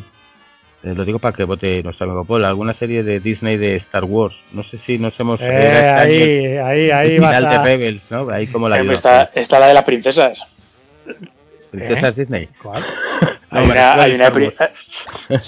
eh, 0.82 0.94
lo 0.94 1.04
digo 1.04 1.18
para 1.18 1.36
que 1.36 1.44
vote 1.44 1.82
nuestro 1.82 2.06
amigo 2.06 2.24
Paul, 2.24 2.44
alguna 2.44 2.74
serie 2.74 3.02
de 3.02 3.20
Disney 3.20 3.56
de 3.56 3.76
Star 3.76 4.04
Wars. 4.04 4.36
No 4.52 4.62
sé 4.64 4.78
si 4.86 4.98
nos 4.98 5.18
hemos... 5.18 5.40
Eh, 5.40 5.46
este 5.46 5.88
ahí, 5.88 6.56
ahí, 6.58 6.90
ahí, 6.90 7.14
final 7.16 7.50
de 7.50 7.58
Rebels, 7.58 8.02
¿no? 8.10 8.30
Ahí 8.30 8.46
como 8.46 8.68
la 8.68 8.80
está, 8.80 9.30
está 9.34 9.58
la 9.58 9.68
de 9.68 9.74
las 9.74 9.84
princesas. 9.84 10.38
¿Princesas 11.70 12.16
Disney? 12.16 12.48
¿Cuál? 12.62 12.84
Hay 13.50 13.66
No, 13.66 13.72
una, 13.72 13.94
hay, 13.94 14.14
una 14.14 14.30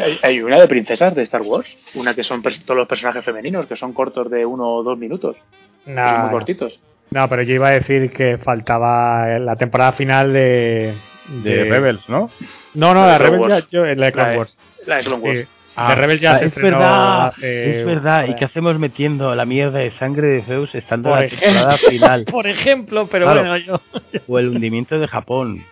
hay- 0.00 0.18
hay 0.22 0.40
una 0.42 0.60
de 0.60 0.68
princesas 0.68 1.14
de 1.14 1.22
Star 1.22 1.42
Wars, 1.42 1.68
una 1.94 2.14
que 2.14 2.24
son 2.24 2.42
todos 2.42 2.76
los 2.76 2.88
personajes 2.88 3.24
femeninos, 3.24 3.66
que 3.66 3.76
son 3.76 3.92
cortos 3.92 4.30
de 4.30 4.44
uno 4.46 4.68
o 4.68 4.82
dos 4.82 4.98
minutos, 4.98 5.36
son 5.84 5.94
No, 5.94 6.18
muy 6.18 6.30
cortitos. 6.30 6.80
No, 7.10 7.28
pero 7.28 7.42
yo 7.42 7.54
iba 7.54 7.68
a 7.68 7.72
decir 7.72 8.10
que 8.10 8.38
faltaba 8.38 9.38
la 9.38 9.56
temporada 9.56 9.92
final 9.92 10.32
de. 10.32 10.94
De 11.42 11.64
Rebels, 11.64 12.06
¿no? 12.08 12.28
No, 12.74 12.92
no, 12.92 13.02
La 13.02 13.12
la 13.12 13.18
Rebels 13.18 13.48
ya, 13.48 13.66
yo, 13.70 13.86
en 13.86 13.98
la 14.00 14.06
de 14.06 14.12
Clone 14.12 14.32
La 14.32 14.38
Wars. 14.38 14.58
La 14.86 14.96
de 14.96 15.04
Clone 15.04 15.22
Wars. 15.22 15.38
Sí. 15.38 15.82
de 15.88 15.94
Rebels 15.94 16.20
ya 16.20 16.32
ah, 16.34 16.38
se 16.38 16.44
es 16.44 16.48
estrenó 16.52 16.78
verdad, 16.78 17.26
hace- 17.28 17.80
es 17.80 17.86
verdad. 17.86 18.26
¿Y 18.28 18.34
qué 18.36 18.44
hacemos 18.44 18.78
metiendo 18.78 19.34
la 19.34 19.44
mierda 19.44 19.78
de 19.78 19.90
sangre 19.92 20.28
de 20.28 20.42
Zeus 20.42 20.74
estando 20.74 21.08
en 21.16 21.22
la 21.22 21.28
temporada 21.28 21.76
final? 21.90 22.24
Por 22.30 22.46
ejemplo, 22.46 23.06
pero 23.10 23.24
Claro. 23.26 23.40
bueno, 23.40 23.56
yo. 23.58 23.80
O 24.28 24.38
el 24.38 24.48
hundimiento 24.48 24.98
de 24.98 25.08
Japón. 25.08 25.64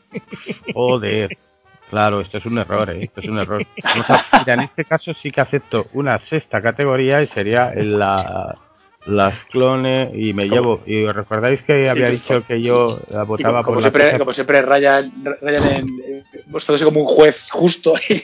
Joder. 0.75 1.37
Claro, 1.93 2.23
esto 2.23 2.39
es 2.39 2.47
un 2.47 2.57
error, 2.57 2.89
¿eh? 2.89 3.05
Esto 3.05 3.21
es 3.21 3.29
un 3.29 3.39
error. 3.39 3.67
Mira, 4.39 4.55
en 4.55 4.61
este 4.61 4.87
caso 4.87 5.13
sí 5.13 5.31
que 5.31 5.43
acepto 5.43 5.89
una 5.93 6.19
sexta 6.21 6.63
categoría 6.63 7.21
y 7.21 7.27
sería 7.27 7.71
en 7.71 7.99
la, 7.99 8.55
las 9.07 9.35
clones 9.51 10.11
y 10.15 10.33
me 10.33 10.49
llevo. 10.49 10.81
¿Y 10.87 11.05
os 11.05 11.15
recordáis 11.15 11.61
que 11.63 11.89
había 11.89 12.09
Sí, 12.09 12.13
dicho 12.15 12.45
que 12.47 12.63
yo 12.63 13.01
Y 13.11 13.27
votaba 13.27 13.63
como, 13.63 13.65
como 13.65 13.75
por 13.75 13.83
siempre, 13.83 14.13
la 14.13 14.19
como 14.19 14.33
siempre 14.33 14.63
Ryan, 14.63 15.13
Ryan 15.41 15.67
en, 15.69 16.25
mostrándose 16.47 16.85
como 16.85 17.01
un 17.01 17.07
juez 17.07 17.37
justo 17.51 17.95
y, 18.09 18.23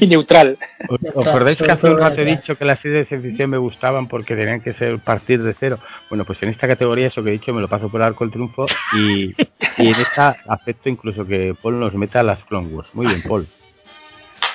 y 0.04 0.06
neutral. 0.06 0.56
¿Os 0.88 1.00
os 1.14 1.26
acordáis 1.26 1.58
que 1.58 1.70
hace 1.70 1.86
un 1.88 1.98
rato 1.98 2.20
he 2.20 2.24
dicho 2.24 2.56
que 2.56 2.64
las 2.64 2.78
series 2.80 3.08
de 3.08 3.20
ficción 3.20 3.50
me 3.50 3.58
gustaban 3.58 4.08
porque 4.08 4.36
tenían 4.36 4.60
que 4.60 4.72
ser 4.74 4.98
partir 5.00 5.42
de 5.42 5.54
cero? 5.58 5.78
Bueno, 6.08 6.24
pues 6.24 6.42
en 6.42 6.50
esta 6.50 6.68
categoría 6.68 7.08
eso 7.08 7.22
que 7.22 7.30
he 7.30 7.32
dicho 7.32 7.52
me 7.52 7.60
lo 7.60 7.68
paso 7.68 7.88
por 7.88 8.00
el 8.00 8.06
arco 8.06 8.24
del 8.24 8.32
triunfo 8.32 8.66
y, 8.94 9.34
y 9.78 9.88
en 9.88 9.94
esta 9.94 10.36
acepto 10.46 10.88
incluso 10.88 11.26
que 11.26 11.54
Paul 11.60 11.80
nos 11.80 11.94
meta 11.94 12.22
las 12.22 12.42
Clone 12.44 12.68
Wars. 12.68 12.94
Muy 12.94 13.06
bien, 13.06 13.22
Paul. 13.26 13.46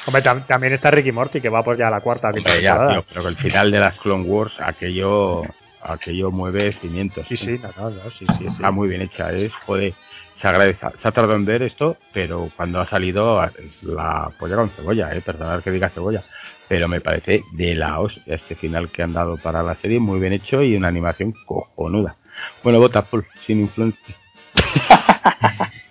Hombre, 0.06 0.22
tam- 0.24 0.46
también 0.46 0.74
está 0.74 0.92
Ricky 0.92 1.12
Morty, 1.12 1.40
que 1.42 1.50
va 1.50 1.64
por 1.64 1.78
ya 1.78 1.90
la 1.90 2.02
cuarta 2.02 2.30
Hombre, 2.30 2.62
ya, 2.62 2.72
temporada. 2.74 2.94
tío, 2.94 3.06
pero 3.10 3.24
que 3.24 3.30
el 3.30 3.38
final 3.38 3.72
de 3.72 3.80
las 3.80 3.98
Clone 4.00 4.24
Wars, 4.26 4.54
aquello, 4.60 5.44
aquello 5.82 6.32
mueve 6.32 6.72
cimientos. 6.74 7.26
Sí, 7.28 7.38
sí, 7.38 7.58
no, 7.62 7.70
no, 7.78 7.90
no, 7.90 8.10
sí, 8.12 8.26
sí, 8.28 8.36
sí. 8.38 8.46
Está 8.48 8.72
muy 8.72 8.90
bien 8.90 9.02
hecha, 9.02 9.32
es, 9.32 9.54
joder, 9.66 9.94
se 10.42 10.48
agradece. 10.48 10.80
Se 11.02 11.08
ha 11.08 11.12
tardado 11.12 11.36
en 11.36 11.46
ver 11.46 11.62
esto, 11.64 11.98
pero 12.14 12.50
cuando 12.58 12.82
ha 12.82 12.88
salido 12.90 13.42
la 13.84 14.30
polla 14.38 14.56
con 14.58 14.70
cebolla, 14.72 15.14
eh, 15.16 15.22
perdonad 15.22 15.64
que 15.64 15.72
diga 15.72 15.90
cebolla, 15.90 16.22
pero 16.68 16.88
me 16.90 17.00
parece 17.00 17.44
de 17.54 17.76
la 17.76 18.00
hostia 18.00 18.36
este 18.36 18.56
final 18.56 18.90
que 18.90 19.04
han 19.04 19.14
dado 19.14 19.38
para 19.38 19.64
la 19.64 19.76
serie, 19.76 20.00
muy 20.00 20.20
bien 20.20 20.34
hecho 20.34 20.62
y 20.62 20.76
una 20.76 20.90
animación 20.90 21.34
cojonuda. 21.46 22.18
Bueno, 22.62 22.80
vota 22.80 23.04
Paul, 23.04 23.26
sin 23.48 23.62
influencia. 23.62 24.16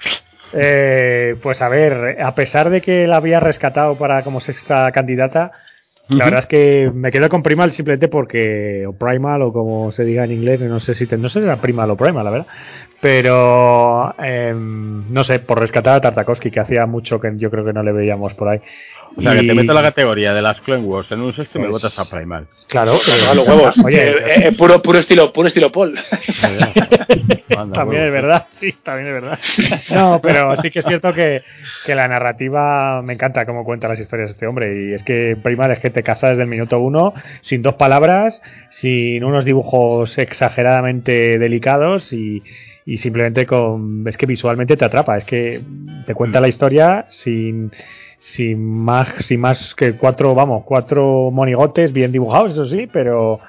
Eh, 0.54 1.36
pues 1.42 1.60
a 1.62 1.68
ver, 1.68 2.20
a 2.22 2.34
pesar 2.34 2.68
de 2.70 2.80
que 2.80 3.06
la 3.06 3.16
había 3.16 3.40
rescatado 3.40 3.96
para 3.96 4.22
como 4.22 4.40
sexta 4.40 4.90
candidata, 4.92 5.52
la 6.08 6.24
verdad 6.26 6.40
es 6.40 6.46
que 6.46 6.90
me 6.92 7.10
quedo 7.10 7.28
con 7.30 7.42
Primal 7.42 7.72
simplemente 7.72 8.08
porque, 8.08 8.84
o 8.86 8.92
Primal, 8.92 9.40
o 9.42 9.52
como 9.52 9.92
se 9.92 10.04
diga 10.04 10.24
en 10.24 10.32
inglés, 10.32 10.60
no 10.60 10.78
sé 10.80 10.92
si 10.94 11.06
te- 11.06 11.16
no 11.16 11.28
sé 11.30 11.40
si 11.40 11.46
era 11.46 11.56
Primal 11.56 11.90
o 11.90 11.96
Primal, 11.96 12.24
la 12.24 12.30
verdad. 12.30 12.46
Pero, 13.00 14.14
em, 14.22 15.12
no 15.12 15.24
sé, 15.24 15.38
por 15.40 15.58
rescatar 15.58 15.96
a 15.96 16.00
Tartakovsky, 16.00 16.50
que 16.50 16.60
hacía 16.60 16.86
mucho 16.86 17.18
que 17.20 17.32
yo 17.36 17.50
creo 17.50 17.64
que 17.64 17.72
no 17.72 17.82
le 17.82 17.92
veíamos 17.92 18.34
por 18.34 18.48
ahí. 18.48 18.60
O 19.16 19.20
sea, 19.22 19.32
que 19.34 19.42
te 19.46 19.54
meto 19.54 19.72
la 19.74 19.82
categoría 19.82 20.32
de 20.34 20.40
las 20.42 20.60
Clone 20.62 20.82
Wars 20.84 21.10
en 21.12 21.20
un 21.20 21.34
sexto 21.34 21.58
y 21.58 21.62
me 21.62 21.68
Pues- 21.68 21.82
votas 21.82 21.98
a 21.98 22.10
Primal. 22.10 22.46
Claro, 22.68 22.92
A 23.30 23.34
los 23.34 23.46
huevos. 23.46 23.74
Oye, 23.84 24.10
Eh, 24.10 24.14
eh, 24.48 24.52
puro, 24.52 24.80
puro 24.80 24.98
estilo, 24.98 25.32
puro 25.32 25.48
estilo 25.48 25.70
Paul. 25.70 25.94
Anda, 26.42 27.74
También 27.74 28.04
es 28.04 28.12
verdad, 28.12 28.46
sí, 28.58 28.72
también 28.82 29.08
es 29.08 29.12
verdad. 29.22 29.38
No, 29.94 30.20
pero 30.22 30.56
sí 30.56 30.70
que 30.70 30.78
es 30.80 30.84
cierto 30.86 31.12
que, 31.12 31.42
que 31.84 31.94
la 31.94 32.08
narrativa 32.08 33.02
me 33.02 33.12
encanta 33.14 33.44
cómo 33.46 33.64
cuenta 33.64 33.88
las 33.88 34.00
historias 34.00 34.30
de 34.30 34.32
este 34.32 34.46
hombre. 34.46 34.90
Y 34.90 34.94
es 34.94 35.02
que 35.02 35.36
Primal 35.42 35.70
es 35.72 35.78
que 35.80 35.90
te 35.90 36.02
caza 36.02 36.28
desde 36.30 36.42
el 36.42 36.48
minuto 36.48 36.78
uno, 36.80 37.12
sin 37.40 37.62
dos 37.62 37.74
palabras, 37.74 38.40
sin 38.70 39.22
unos 39.24 39.44
dibujos 39.44 40.16
exageradamente 40.18 41.38
delicados 41.38 42.12
y, 42.12 42.42
y 42.86 42.98
simplemente 42.98 43.46
con. 43.46 44.04
Es 44.06 44.16
que 44.16 44.26
visualmente 44.26 44.76
te 44.76 44.84
atrapa, 44.84 45.16
es 45.16 45.24
que 45.24 45.60
te 46.06 46.14
cuenta 46.14 46.40
la 46.40 46.48
historia 46.48 47.06
sin. 47.08 47.72
Sin 48.24 48.64
más, 48.84 49.08
sin 49.26 49.40
más 49.40 49.74
que 49.74 49.94
cuatro, 49.94 50.34
vamos, 50.34 50.62
cuatro 50.64 51.30
monigotes 51.32 51.92
bien 51.92 52.12
dibujados, 52.12 52.52
eso 52.52 52.64
sí, 52.66 52.88
pero, 52.90 53.40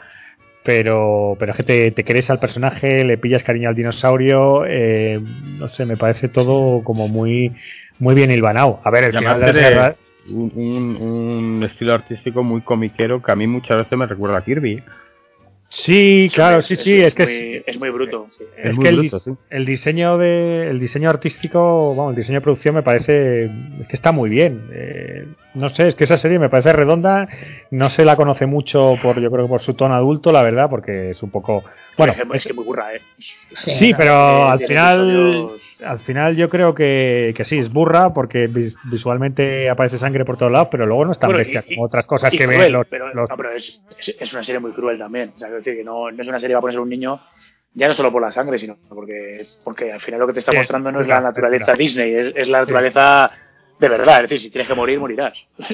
pero 0.63 1.35
pero 1.39 1.51
es 1.51 1.57
que 1.57 1.63
te, 1.63 1.91
te 1.91 2.03
crees 2.03 2.29
al 2.29 2.39
personaje, 2.39 3.03
le 3.03 3.17
pillas 3.17 3.43
cariño 3.43 3.69
al 3.69 3.75
dinosaurio, 3.75 4.65
eh, 4.65 5.21
no 5.59 5.67
sé, 5.69 5.85
me 5.85 5.95
parece 5.97 6.27
todo 6.27 6.83
como 6.83 7.07
muy 7.07 7.53
muy 7.99 8.15
bien 8.15 8.31
hilvanado. 8.31 8.79
A 8.83 8.89
ver, 8.89 9.05
el 9.05 9.11
final 9.19 9.39
de 9.41 9.45
guerras- 9.75 9.95
un, 10.31 10.51
un- 10.55 10.97
un 11.57 11.63
estilo 11.63 11.93
artístico 11.93 12.43
muy 12.43 12.61
comiquero 12.61 13.21
que 13.21 13.31
a 13.31 13.35
mí 13.35 13.45
muchas 13.45 13.77
veces 13.77 13.97
me 13.97 14.05
recuerda 14.07 14.37
a 14.39 14.43
Kirby. 14.43 14.81
Sí, 15.75 16.29
claro, 16.33 16.61
sí, 16.61 16.75
sí, 16.75 16.97
es 16.97 17.15
que 17.15 17.23
es, 17.23 17.29
muy, 17.29 17.63
es 17.65 17.79
muy 17.79 17.89
bruto. 17.89 18.27
sí. 18.37 18.43
es 18.57 18.69
es 18.69 18.75
muy 18.77 18.83
que 18.83 18.89
el, 18.89 18.95
bruto, 18.99 19.17
dis- 19.17 19.23
sí. 19.23 19.31
el 19.49 19.65
diseño 19.65 20.17
de 20.19 20.69
el 20.69 20.79
diseño 20.79 21.09
artístico, 21.09 21.95
vamos, 21.95 22.11
el 22.11 22.17
diseño 22.17 22.37
de 22.37 22.43
producción 22.43 22.75
me 22.75 22.83
parece 22.83 23.45
es 23.45 23.87
que 23.89 23.95
está 23.95 24.11
muy 24.11 24.29
bien. 24.29 24.61
Eh, 24.71 25.25
no 25.55 25.69
sé, 25.69 25.87
es 25.87 25.95
que 25.95 26.03
esa 26.05 26.17
serie 26.17 26.39
me 26.39 26.49
parece 26.49 26.73
redonda, 26.73 27.27
no 27.71 27.89
se 27.89 28.05
la 28.05 28.15
conoce 28.15 28.45
mucho 28.45 28.95
por 29.01 29.19
yo 29.19 29.29
creo 29.31 29.45
que 29.45 29.49
por 29.49 29.61
su 29.61 29.73
tono 29.73 29.93
adulto, 29.95 30.31
la 30.31 30.41
verdad, 30.43 30.69
porque 30.69 31.11
es 31.11 31.21
un 31.23 31.29
poco 31.31 31.63
bueno, 31.97 32.13
es, 32.13 32.19
que- 32.21 32.35
es 32.37 32.47
que 32.47 32.53
muy 32.53 32.63
burra, 32.65 32.93
¿eh? 32.95 33.01
Sí, 33.51 33.93
pero 33.95 34.13
Eh, 34.47 34.49
al 34.51 34.59
final, 34.65 34.99
episodios- 35.09 35.61
al 35.85 35.99
final 35.99 36.35
yo 36.35 36.49
creo 36.49 36.73
que, 36.73 37.33
que 37.35 37.45
sí, 37.45 37.57
es 37.59 37.71
burra 37.71 38.13
porque 38.13 38.47
vis- 38.47 38.75
visualmente 38.91 39.69
aparece 39.69 39.97
sangre 39.97 40.25
por 40.25 40.37
todos 40.37 40.51
lados, 40.51 40.69
pero 40.71 40.85
luego 40.85 41.05
no 41.05 41.11
es 41.11 41.19
tan 41.19 41.27
Bueno, 41.29 41.37
bestia 41.39 41.63
y- 41.67 41.75
como 41.75 41.85
otras 41.85 42.05
cosas 42.07 42.33
y 42.33 42.37
que 42.37 42.45
cruel, 42.45 42.59
ven 42.59 42.71
los, 42.73 42.87
pero, 42.87 43.13
los- 43.13 43.29
no, 43.29 43.37
pero 43.37 43.51
es, 43.51 43.79
es- 43.99 44.15
es 44.19 44.33
una 44.33 44.43
serie 44.43 44.59
muy 44.59 44.71
cruel 44.71 44.97
también. 44.97 45.33
O 45.35 45.39
sea, 45.39 45.47
quiero 45.49 45.57
decir 45.57 45.75
que 45.77 45.83
no, 45.83 46.09
no 46.11 46.21
es 46.21 46.27
una 46.27 46.39
serie 46.39 46.55
para 46.55 46.61
ponerse 46.61 46.79
un 46.79 46.89
niño, 46.89 47.19
ya 47.75 47.87
no 47.87 47.93
solo 47.93 48.11
por 48.11 48.21
la 48.21 48.31
sangre, 48.31 48.57
sino 48.57 48.75
porque, 48.89 49.45
porque 49.63 49.91
al 49.91 49.99
final 49.99 50.19
lo 50.21 50.27
que 50.27 50.33
te 50.33 50.39
está 50.39 50.51
Sí, 50.51 50.57
mostrando 50.57 50.91
no 50.91 50.99
es 50.99 51.03
es 51.03 51.09
la 51.09 51.21
naturaleza. 51.21 51.73
Disney, 51.73 52.13
es, 52.13 52.33
es 52.35 52.49
la 52.49 52.59
naturaleza 52.61 53.29
de 53.79 53.89
verdad. 53.89 54.17
Es 54.23 54.29
decir, 54.29 54.39
si 54.39 54.49
tienes 54.51 54.67
que 54.67 54.75
morir, 54.75 54.99
morirás. 54.99 55.33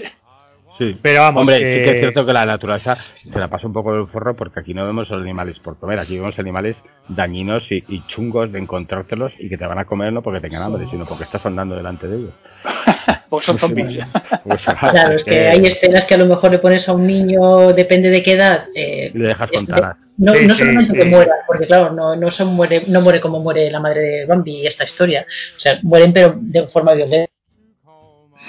Sí. 0.77 0.95
Pero 1.01 1.23
vamos, 1.23 1.41
Hombre, 1.41 1.59
que- 1.59 1.73
sí 1.75 1.83
que 1.83 1.91
es 1.95 1.99
cierto 1.99 2.25
que 2.25 2.31
la 2.31 2.45
naturaleza 2.45 2.95
se 2.95 3.37
la 3.37 3.49
pasa 3.49 3.67
un 3.67 3.73
poco 3.73 3.91
del 3.93 4.07
forro 4.07 4.33
porque 4.37 4.61
aquí 4.61 4.73
no 4.73 4.85
vemos 4.85 5.09
los 5.09 5.21
animales 5.21 5.59
por 5.59 5.77
comer, 5.77 5.99
aquí 5.99 6.15
vemos 6.17 6.39
animales 6.39 6.77
dañinos 7.09 7.69
y, 7.69 7.83
y 7.89 8.01
chungos 8.07 8.49
de 8.53 8.59
encontrártelos 8.59 9.33
y 9.39 9.49
que 9.49 9.57
te 9.57 9.65
van 9.67 9.77
a 9.77 9.83
comer 9.83 10.13
no 10.13 10.21
porque 10.21 10.39
tengan 10.39 10.63
hambre, 10.63 10.87
sino 10.89 11.05
porque 11.05 11.25
estás 11.25 11.45
andando 11.45 11.75
delante 11.75 12.07
de 12.07 12.15
ellos. 12.15 12.33
Porque 13.29 13.45
son 13.45 13.59
zombies. 13.59 13.99
Pues, 14.45 14.61
Claro, 14.91 15.15
es 15.15 15.23
que 15.25 15.49
hay 15.49 15.65
escenas 15.67 16.05
que 16.05 16.13
a 16.15 16.17
lo 16.17 16.25
mejor 16.27 16.49
le 16.49 16.59
pones 16.59 16.87
a 16.87 16.93
un 16.93 17.05
niño, 17.05 17.73
depende 17.73 18.09
de 18.09 18.23
qué 18.23 18.31
edad. 18.31 18.63
eh, 18.73 19.11
y 19.13 19.17
le 19.17 19.27
dejas 19.27 19.49
es- 19.51 19.57
contar. 19.57 19.97
no, 20.17 20.33
Sí, 20.33 20.45
no 20.47 20.53
sí, 20.55 20.59
solamente 20.61 20.91
sí. 20.93 20.97
que 20.97 21.05
muera, 21.05 21.33
porque 21.45 21.67
claro, 21.67 21.91
no, 21.91 22.15
no 22.15 22.31
se 22.31 22.45
muere, 22.45 22.83
no 22.87 23.01
muere 23.01 23.19
como 23.19 23.39
muere 23.41 23.69
la 23.69 23.81
madre 23.81 23.99
de 23.99 24.25
Bambi 24.25 24.65
esta 24.65 24.85
historia. 24.85 25.25
O 25.57 25.59
sea, 25.59 25.77
mueren 25.83 26.13
pero 26.13 26.35
de 26.39 26.67
forma 26.69 26.93
violenta. 26.93 27.29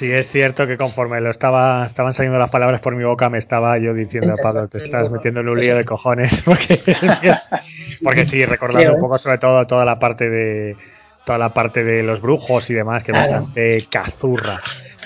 Sí 0.00 0.10
es 0.10 0.30
cierto 0.30 0.66
que 0.66 0.78
conforme 0.78 1.20
lo 1.20 1.30
estaba, 1.30 1.84
estaban 1.84 2.14
saliendo 2.14 2.38
las 2.38 2.48
palabras 2.48 2.80
por 2.80 2.96
mi 2.96 3.04
boca, 3.04 3.28
me 3.28 3.36
estaba 3.36 3.76
yo 3.76 3.92
diciendo, 3.92 4.34
Pablo, 4.42 4.66
te 4.66 4.82
estás 4.82 5.10
metiendo 5.10 5.40
en 5.40 5.48
un 5.50 5.60
lío 5.60 5.76
de 5.76 5.84
cojones, 5.84 6.40
porque, 6.44 6.80
porque 8.02 8.24
sí, 8.24 8.42
recordando 8.46 8.94
un 8.94 9.00
poco 9.00 9.18
sobre 9.18 9.36
todo 9.36 9.66
toda 9.66 9.84
la 9.84 9.98
parte 9.98 10.30
de 10.30 10.76
toda 11.26 11.36
la 11.36 11.50
parte 11.50 11.84
de 11.84 12.02
los 12.02 12.22
brujos 12.22 12.70
y 12.70 12.74
demás, 12.74 13.04
que 13.04 13.12
es 13.12 13.18
bastante 13.18 13.84
cazurra. 13.90 14.58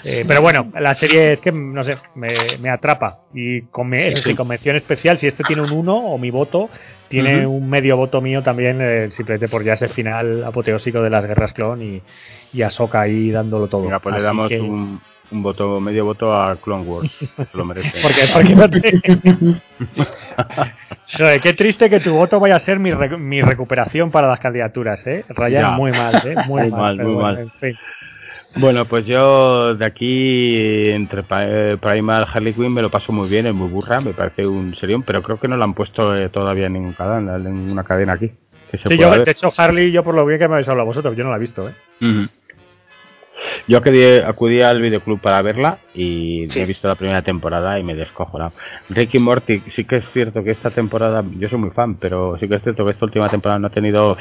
Eh, 0.05 0.25
pero 0.29 0.43
bueno, 0.43 0.71
la 0.79 0.95
serie 0.95 1.33
es 1.33 1.41
que, 1.41 1.51
no 1.51 1.83
sé, 1.83 1.97
me, 2.15 2.35
me 2.61 2.69
atrapa. 2.69 3.21
Y 3.33 3.63
con, 3.69 3.89
me- 3.89 4.09
eso 4.09 4.23
sí, 4.23 4.35
con 4.35 4.47
mención 4.49 4.77
especial, 4.77 5.17
si 5.19 5.27
este 5.27 5.45
tiene 5.45 5.63
un 5.63 5.73
1 5.73 5.97
o 5.97 6.19
mi 6.19 6.31
voto, 6.31 6.69
tiene 7.09 7.47
un 7.47 7.69
medio 7.71 7.97
voto 7.97 8.21
mío 8.21 8.43
también, 8.43 8.79
eh, 8.83 9.09
simplemente 9.11 9.49
por 9.49 9.63
ya 9.65 9.73
ese 9.75 9.89
final 9.89 10.45
apoteósico 10.45 11.01
de 11.01 11.11
las 11.11 11.25
guerras 11.27 11.53
clon 11.53 11.81
y, 11.83 12.03
y 12.53 12.63
Ahsoka 12.63 13.01
ahí 13.01 13.31
dándolo 13.31 13.67
todo. 13.69 13.83
Venga, 13.83 14.01
pues 14.01 14.17
le 14.17 14.23
damos 14.23 14.49
que- 14.51 14.61
un, 14.61 15.01
un 15.31 15.43
voto, 15.43 15.81
medio 15.81 16.05
voto 16.05 16.35
a 16.37 16.57
Clone 16.57 16.85
Wars, 16.85 17.11
se 17.19 17.57
lo 17.57 17.65
merece. 17.65 17.99
Porque, 18.03 18.27
porque 18.33 18.55
no 18.55 18.69
te- 18.69 18.93
qué 21.43 21.53
triste 21.55 21.89
que 21.89 22.01
tu 22.01 22.13
voto 22.15 22.39
vaya 22.41 22.57
a 22.57 22.61
ser 22.61 22.79
mi, 22.79 22.93
re- 22.93 23.17
mi 23.17 23.41
recuperación 23.41 24.11
para 24.11 24.29
las 24.29 24.41
candidaturas, 24.41 25.07
¿eh? 25.07 25.25
Ryan, 25.29 25.63
Ya. 25.63 25.71
muy 25.71 25.93
mal, 25.93 26.15
¿eh? 26.27 26.37
Muy, 26.47 26.63
Muy 26.63 26.71
mal, 26.71 26.97
muy 26.97 27.05
bueno, 27.07 27.21
mal. 27.23 27.39
en 27.39 27.51
fin. 27.53 27.77
Bueno, 28.57 28.85
pues 28.85 29.05
yo 29.07 29.75
de 29.75 29.85
aquí, 29.85 30.91
entre 30.91 31.25
eh, 31.29 31.77
Primal 31.81 32.27
Harley 32.33 32.53
Quinn, 32.55 32.73
me 32.73 32.83
lo 32.83 32.91
paso 32.91 33.13
muy 33.13 33.29
bien, 33.29 33.47
es 33.47 33.55
muy 33.55 33.69
burra, 33.69 34.01
me 34.01 34.13
parece 34.13 34.47
un 34.47 34.77
serión, 34.77 35.03
pero 35.03 35.23
creo 35.23 35.41
que 35.41 35.49
no 35.49 35.57
lo 35.57 35.65
han 35.65 35.75
puesto 35.75 36.15
eh, 36.17 36.29
todavía 36.29 36.67
en 36.67 36.75
ningún 36.75 36.93
cadena, 36.93 37.35
en 37.37 37.43
ninguna 37.65 37.83
cadena 37.83 38.13
aquí. 38.13 38.31
Que 38.71 38.79
se 38.79 38.89
Sí, 38.89 38.97
yo, 38.97 39.11
ver. 39.11 39.25
de 39.25 39.31
hecho, 39.33 39.53
Harley, 39.57 39.91
yo 39.91 40.05
por 40.05 40.15
lo 40.15 40.25
bien 40.25 40.39
que 40.39 40.47
me 40.47 40.55
habéis 40.55 40.69
hablado 40.69 40.87
vosotros, 40.87 41.17
yo 41.17 41.25
no 41.25 41.31
la 41.31 41.37
he 41.37 41.41
visto, 41.41 41.69
¿eh? 41.69 41.75
Yo 43.67 43.79
acudí, 43.79 44.05
acudí 44.25 44.61
al 44.63 44.81
videoclub 44.81 45.21
para 45.21 45.43
verla 45.43 45.79
y 45.93 46.47
Sí. 46.49 46.61
he 46.61 46.67
visto 46.67 46.87
la 46.87 46.95
primera 46.95 47.23
temporada 47.23 47.79
y 47.79 47.83
me 47.83 47.95
descojonado. 47.95 48.53
Ricky 48.89 49.19
Morty, 49.19 49.63
sí 49.75 49.85
que 49.85 49.97
es 49.97 50.05
cierto 50.13 50.45
que 50.45 50.53
esta 50.53 50.71
temporada, 50.71 51.25
yo 51.39 51.49
soy 51.49 51.59
muy 51.59 51.71
fan, 51.71 51.97
pero 51.97 52.39
sí 52.39 52.49
que 52.49 52.55
es 52.57 52.63
cierto 52.63 52.85
que 52.85 52.93
esta 52.93 53.05
última 53.05 53.29
temporada 53.29 53.59
no 53.59 53.67
ha 53.67 53.71
tenido, 53.71 54.17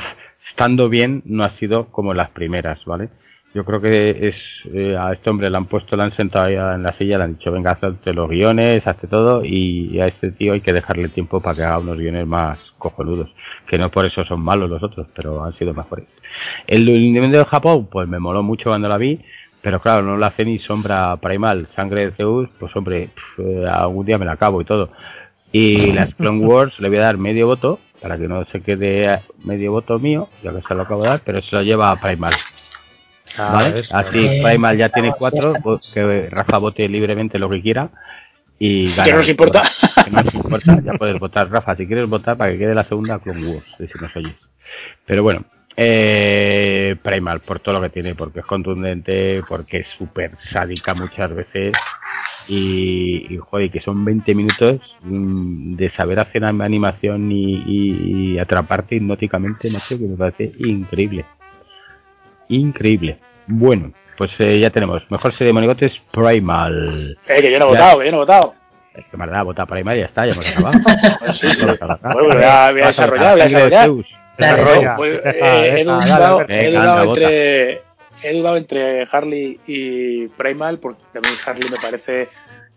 estando 0.49 0.89
bien, 0.89 1.21
no 1.25 1.43
ha 1.43 1.51
sido 1.51 1.85
como 1.91 2.13
las 2.15 2.31
primeras, 2.31 2.83
¿vale? 2.85 3.09
Yo 3.53 3.63
creo 3.65 3.79
que 3.79 4.29
es 4.29 4.35
eh, 4.73 4.97
a 4.97 5.13
este 5.13 5.29
hombre 5.29 5.47
le 5.47 5.57
han 5.57 5.65
puesto, 5.65 5.95
le 5.95 6.03
han 6.03 6.11
sentado 6.13 6.45
ahí 6.45 6.55
en 6.55 6.81
la 6.81 6.93
silla, 6.93 7.19
le 7.19 7.25
han 7.25 7.37
dicho, 7.37 7.51
venga, 7.51 7.71
hazte 7.71 8.11
los 8.11 8.27
guiones, 8.27 8.85
hazte 8.87 9.07
todo, 9.07 9.45
y 9.45 9.99
a 9.99 10.07
este 10.07 10.31
tío 10.31 10.53
hay 10.53 10.61
que 10.61 10.73
dejarle 10.73 11.09
tiempo 11.09 11.39
para 11.39 11.55
que 11.55 11.63
haga 11.63 11.77
unos 11.77 11.97
guiones 11.97 12.25
más 12.25 12.57
cojonudos, 12.79 13.29
que 13.67 13.77
no 13.77 13.91
por 13.91 14.05
eso 14.05 14.25
son 14.25 14.41
malos 14.41 14.71
los 14.71 14.81
otros, 14.81 15.07
pero 15.15 15.43
han 15.43 15.53
sido 15.53 15.71
mejores. 15.73 16.07
El 16.65 16.85
Nintendo 16.85 17.37
de 17.37 17.45
Japón, 17.45 17.87
pues 17.91 18.07
me 18.07 18.17
moló 18.17 18.41
mucho 18.41 18.71
cuando 18.71 18.89
la 18.89 18.97
vi, 18.97 19.21
pero 19.61 19.79
claro, 19.79 20.01
no 20.01 20.17
la 20.17 20.27
hace 20.27 20.45
ni 20.45 20.57
sombra 20.57 21.15
primal, 21.17 21.67
sangre 21.75 22.07
de 22.07 22.11
Zeus, 22.13 22.49
pues 22.59 22.75
hombre, 22.75 23.11
eh, 23.37 23.65
algún 23.71 24.05
día 24.05 24.17
me 24.17 24.25
la 24.25 24.33
acabo 24.33 24.61
y 24.61 24.65
todo. 24.65 24.89
Y 25.51 25.91
las 25.91 26.15
Clone 26.15 26.43
Wars 26.43 26.79
le 26.79 26.89
voy 26.89 26.97
a 26.97 27.01
dar 27.01 27.17
medio 27.19 27.45
voto, 27.45 27.79
para 28.01 28.17
que 28.17 28.27
no 28.27 28.43
se 28.45 28.61
quede 28.61 29.21
medio 29.45 29.71
voto 29.71 29.99
mío, 29.99 30.27
ya 30.41 30.51
que 30.51 30.61
se 30.67 30.73
lo 30.73 30.81
acabo 30.81 31.03
de 31.03 31.09
dar, 31.09 31.21
pero 31.23 31.41
se 31.41 31.55
lo 31.55 31.61
lleva 31.61 31.91
a 31.91 32.01
primal. 32.01 32.33
Ah, 33.37 33.51
¿Vale? 33.53 33.81
Así 33.91 34.41
Primal 34.43 34.77
ya 34.77 34.89
tiene 34.89 35.13
cuatro, 35.17 35.53
pues, 35.61 35.91
que 35.93 36.29
Rafa 36.29 36.57
vote 36.57 36.87
libremente 36.87 37.39
lo 37.39 37.49
que 37.49 37.61
quiera. 37.61 37.89
Y 38.59 38.89
gana. 38.91 39.03
Que 39.03 39.11
no 39.11 39.17
nos 39.17 39.29
importa. 39.29 39.63
Que 40.03 40.11
no 40.11 40.23
nos 40.23 40.33
importa, 40.33 40.81
ya 40.83 40.93
puedes 40.93 41.19
votar, 41.19 41.49
Rafa, 41.49 41.75
si 41.75 41.87
quieres 41.87 42.07
votar 42.07 42.37
para 42.37 42.51
que 42.51 42.59
quede 42.59 42.75
la 42.75 42.85
segunda 42.85 43.19
Clone 43.19 43.47
Wars, 43.47 43.65
si 43.77 43.99
nos 43.99 44.15
oyes. 44.15 44.35
Pero 45.05 45.23
bueno, 45.23 45.45
eh, 45.75 46.95
Primal, 47.01 47.41
por 47.41 47.59
todo 47.59 47.75
lo 47.75 47.81
que 47.81 47.89
tiene, 47.89 48.15
porque 48.15 48.39
es 48.39 48.45
contundente, 48.45 49.41
porque 49.47 49.79
es 49.79 49.87
súper 49.97 50.31
sádica 50.51 50.93
muchas 50.93 51.33
veces. 51.33 51.73
Y, 52.47 53.33
y, 53.33 53.37
joder, 53.37 53.71
que 53.71 53.79
son 53.79 54.03
20 54.03 54.35
minutos 54.35 54.81
mm, 55.01 55.75
de 55.75 55.89
saber 55.91 56.19
hacer 56.19 56.43
animación 56.43 57.31
y, 57.31 57.63
y, 57.65 58.33
y 58.33 58.39
atraparte 58.39 58.95
hipnóticamente, 58.95 59.71
macho, 59.71 59.97
que 59.97 60.05
me 60.05 60.17
parece 60.17 60.51
increíble 60.59 61.25
increíble. 62.55 63.17
Bueno, 63.47 63.91
pues 64.17 64.31
eh, 64.39 64.59
ya 64.59 64.69
tenemos. 64.69 65.03
Mejor 65.09 65.31
serie 65.31 65.47
de 65.47 65.53
monigotes 65.53 65.93
Primal. 66.11 67.17
Eh, 67.27 67.41
que 67.41 67.51
yo 67.51 67.59
no 67.59 67.65
he 67.65 67.69
votado, 67.69 67.99
que 67.99 68.05
yo 68.05 68.11
no 68.11 68.17
he 68.17 68.21
votado. 68.21 68.53
Es 68.93 69.05
que 69.05 69.17
me 69.17 69.23
ha 69.25 69.43
votado 69.43 69.67
Primal 69.67 69.97
y 69.97 70.01
ya 70.01 70.05
está, 70.05 70.25
ya 70.25 70.33
hemos 70.33 70.51
acabado. 70.51 70.79
pues 71.19 71.37
sí, 71.37 71.49
sí. 71.49 71.65
Bueno, 71.65 72.27
voy 72.27 72.43
a, 72.43 72.71
voy 72.71 72.81
a 72.81 72.87
desarrollar, 72.87 73.33
voy 73.33 73.41
a 73.41 73.45
desarrollar. 73.45 73.89
He 74.37 75.83
dudado, 75.83 76.45
he 76.47 76.71
dudado 76.71 77.03
entre, 77.03 77.81
he 78.23 78.33
dudado 78.33 78.57
entre 78.57 79.07
Harley 79.11 79.59
y 79.67 80.27
Primal, 80.29 80.79
porque 80.79 81.01
a 81.17 81.21
mí 81.21 81.27
Harley 81.45 81.69
me 81.69 81.77
parece 81.77 82.29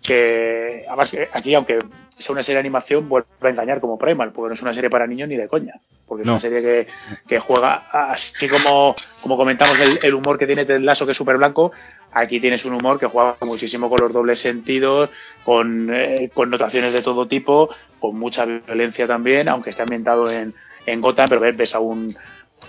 que, 0.03 0.85
además, 0.87 1.17
aquí, 1.33 1.55
aunque 1.55 1.79
sea 2.11 2.33
una 2.33 2.43
serie 2.43 2.57
de 2.57 2.61
animación, 2.61 3.09
vuelve 3.09 3.27
a 3.43 3.49
engañar 3.49 3.81
como 3.81 3.99
Primal, 3.99 4.33
porque 4.33 4.49
no 4.49 4.55
es 4.55 4.63
una 4.63 4.75
serie 4.75 4.91
para 4.91 5.07
niños 5.07 5.29
ni 5.29 5.37
de 5.37 5.49
coña. 5.49 5.75
Porque 6.07 6.23
es 6.23 6.29
una 6.29 6.39
serie 6.39 6.63
que, 6.63 6.87
que, 7.27 7.39
juega, 7.41 7.89
así 7.91 8.49
como, 8.49 8.95
como 9.23 9.37
comentamos 9.37 9.79
el, 9.81 9.99
el 10.03 10.15
humor 10.15 10.39
que 10.39 10.47
tiene 10.47 10.65
Ted 10.65 10.81
Lasso, 10.81 11.05
que 11.05 11.13
es 11.13 11.19
súper 11.19 11.37
blanco, 11.37 11.73
aquí 12.13 12.39
tienes 12.41 12.65
un 12.65 12.75
humor 12.75 12.99
que 13.01 13.07
juega 13.07 13.37
muchísimo 13.41 13.91
con 13.91 14.01
los 14.01 14.13
dobles 14.13 14.39
sentidos, 14.39 15.11
con 15.45 15.91
eh, 15.93 16.31
connotaciones 16.33 16.93
de 16.93 17.03
todo 17.03 17.27
tipo, 17.27 17.71
con 17.99 18.17
mucha 18.17 18.45
violencia 18.45 19.07
también, 19.07 19.49
aunque 19.49 19.71
esté 19.71 19.83
ambientado 19.83 20.31
en, 20.31 20.55
en 20.87 21.01
Gotham, 21.01 21.29
pero 21.29 21.41
ves, 21.41 21.57
ves 21.57 21.75
a 21.75 21.81
un 21.81 22.17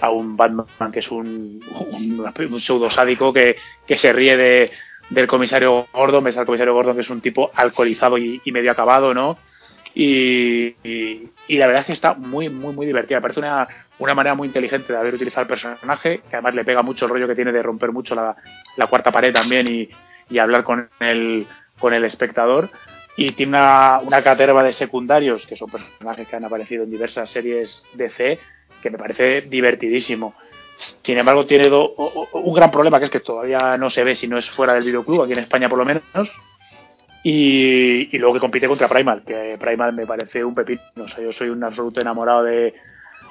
a 0.02 0.10
un 0.12 0.36
Batman 0.36 0.92
que 0.92 1.00
es 1.00 1.10
un, 1.10 1.64
un, 1.92 2.34
un 2.52 2.60
pseudo 2.60 2.90
sádico 2.90 3.32
que, 3.32 3.56
que 3.86 3.96
se 3.96 4.12
ríe 4.12 4.36
de, 4.36 4.72
del 5.10 5.28
comisario 5.28 5.88
Gordon, 5.94 6.24
ves 6.24 6.38
al 6.38 6.46
comisario 6.46 6.74
Gordon 6.74 6.96
que 6.96 7.02
es 7.02 7.10
un 7.10 7.22
tipo 7.22 7.52
alcoholizado 7.54 8.18
y, 8.18 8.42
y 8.44 8.52
medio 8.52 8.72
acabado, 8.72 9.14
¿no? 9.14 9.38
Y, 10.00 10.76
la 11.58 11.66
verdad 11.66 11.80
es 11.82 11.86
que 11.88 11.94
está 11.94 12.14
muy, 12.14 12.50
muy, 12.50 12.72
muy 12.74 12.86
divertida. 12.86 13.20
Parece 13.20 13.40
una, 13.40 13.68
una 13.98 14.14
manera 14.14 14.36
muy 14.36 14.48
inteligente 14.48 14.94
de 14.94 15.00
haber 15.00 15.16
utilizado 15.16 15.42
el 15.42 15.48
personaje, 15.48 16.22
que 16.30 16.36
además 16.36 16.54
le 16.54 16.64
pega 16.64 16.84
mucho 16.84 17.06
el 17.06 17.12
rollo 17.12 17.28
que 17.28 17.34
tiene 17.34 17.52
de 17.52 17.64
romper 17.64 17.92
mucho 17.92 18.14
la, 18.14 18.36
cuarta 18.88 19.12
pared 19.12 19.34
también 19.34 19.68
y, 19.68 19.90
y, 20.30 20.38
hablar 20.38 20.64
con 20.64 20.88
el, 21.00 21.48
con 21.80 21.96
el 21.96 22.06
espectador. 22.06 22.70
Y 23.16 23.32
tiene 23.32 23.58
una, 23.58 24.00
una 24.04 24.22
caterva 24.22 24.62
de 24.62 24.72
secundarios, 24.72 25.48
que 25.48 25.58
son 25.58 25.72
personajes 25.72 26.28
que 26.28 26.36
han 26.36 26.46
aparecido 26.46 26.84
en 26.84 26.92
diversas 26.92 27.32
series 27.32 27.88
de 27.94 28.10
C, 28.12 28.40
que 28.84 28.92
me 28.92 29.00
parece 29.00 29.42
divertidísimo. 29.42 30.36
Sin 31.02 31.18
embargo, 31.18 31.48
tiene 31.48 31.72
un 31.72 32.54
gran 32.54 32.70
problema 32.70 33.00
que 33.00 33.06
es 33.06 33.12
que 33.12 33.22
todavía 33.22 33.80
no 33.80 33.90
se 33.90 34.04
ve 34.04 34.14
si 34.14 34.28
no 34.28 34.38
es 34.38 34.48
fuera 34.48 34.76
del 34.76 34.84
videoclub, 34.84 35.24
aquí 35.24 35.34
en 35.34 35.40
España 35.40 35.68
por 35.68 35.80
lo 35.80 35.86
menos. 35.86 36.04
Y, 37.30 38.18
luego 38.20 38.36
que 38.36 38.40
compite 38.40 38.70
contra 38.70 38.88
Primal, 38.88 39.22
que 39.28 39.58
Primal 39.60 39.92
me 39.92 40.08
parece 40.08 40.46
un 40.46 40.56
pepino. 40.56 40.82
O 40.96 41.10
sea, 41.10 41.22
yo 41.22 41.34
soy 41.34 41.50
un 41.50 41.62
absoluto 41.62 42.00
enamorado 42.00 42.44
de 42.44 42.74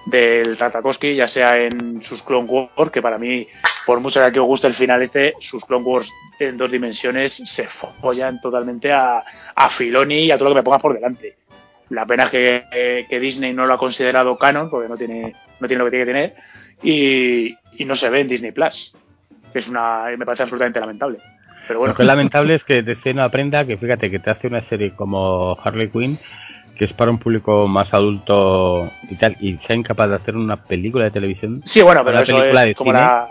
del 0.04 0.58
Tartakovsky, 0.58 1.16
ya 1.16 1.26
sea 1.26 1.58
en 1.58 2.02
sus 2.02 2.22
Clone 2.22 2.46
Wars, 2.46 2.90
que 2.92 3.00
para 3.00 3.16
mí, 3.16 3.48
por 3.86 3.98
mucho 4.00 4.20
que 4.30 4.38
os 4.38 4.46
guste 4.46 4.66
el 4.66 4.74
final 4.74 5.02
este, 5.02 5.32
sus 5.40 5.64
Clone 5.64 5.84
Wars 5.84 6.12
en 6.38 6.58
dos 6.58 6.70
dimensiones 6.70 7.42
se 7.44 7.66
follan 7.66 8.38
totalmente 8.40 8.92
a, 8.92 9.24
a 9.54 9.70
Filoni 9.70 10.26
y 10.26 10.30
a 10.30 10.36
todo 10.36 10.50
lo 10.50 10.54
que 10.54 10.60
me 10.60 10.64
pongas 10.64 10.82
por 10.82 10.92
delante. 10.92 11.38
La 11.88 12.04
pena 12.04 12.24
es 12.24 12.30
que, 12.30 13.06
que 13.08 13.18
Disney 13.18 13.54
no 13.54 13.64
lo 13.64 13.72
ha 13.72 13.78
considerado 13.78 14.36
canon, 14.36 14.68
porque 14.68 14.90
no 14.90 14.98
tiene, 14.98 15.34
no 15.58 15.66
tiene 15.66 15.78
lo 15.78 15.86
que 15.86 15.90
tiene 15.90 16.04
que 16.04 16.12
tener 16.12 16.34
y, 16.82 17.56
y 17.82 17.84
no 17.86 17.96
se 17.96 18.10
ve 18.10 18.20
en 18.20 18.28
Disney 18.28 18.52
Plus. 18.52 18.94
Es 19.54 19.66
una, 19.68 20.04
me 20.18 20.26
parece 20.26 20.42
absolutamente 20.42 20.80
lamentable. 20.80 21.18
Pero 21.66 21.80
bueno. 21.80 21.92
Lo 21.92 21.96
que 21.96 22.02
es 22.02 22.06
lamentable 22.06 22.54
es 22.54 22.64
que 22.64 22.82
DC 22.82 23.14
no 23.14 23.22
aprenda 23.22 23.64
que, 23.64 23.76
fíjate, 23.76 24.10
que 24.10 24.18
te 24.18 24.30
hace 24.30 24.46
una 24.46 24.66
serie 24.68 24.94
como 24.94 25.56
Harley 25.62 25.88
Quinn, 25.90 26.18
que 26.78 26.84
es 26.84 26.92
para 26.92 27.10
un 27.10 27.18
público 27.18 27.66
más 27.66 27.92
adulto 27.92 28.90
y 29.08 29.16
tal, 29.16 29.36
y 29.40 29.56
sea 29.66 29.76
incapaz 29.76 30.10
de 30.10 30.16
hacer 30.16 30.36
una 30.36 30.62
película 30.62 31.04
de 31.04 31.10
televisión. 31.10 31.62
Sí, 31.64 31.82
bueno, 31.82 32.04
pero 32.04 32.20
eso 32.20 32.42
es 32.42 32.76
como 32.76 32.92
la. 32.92 33.28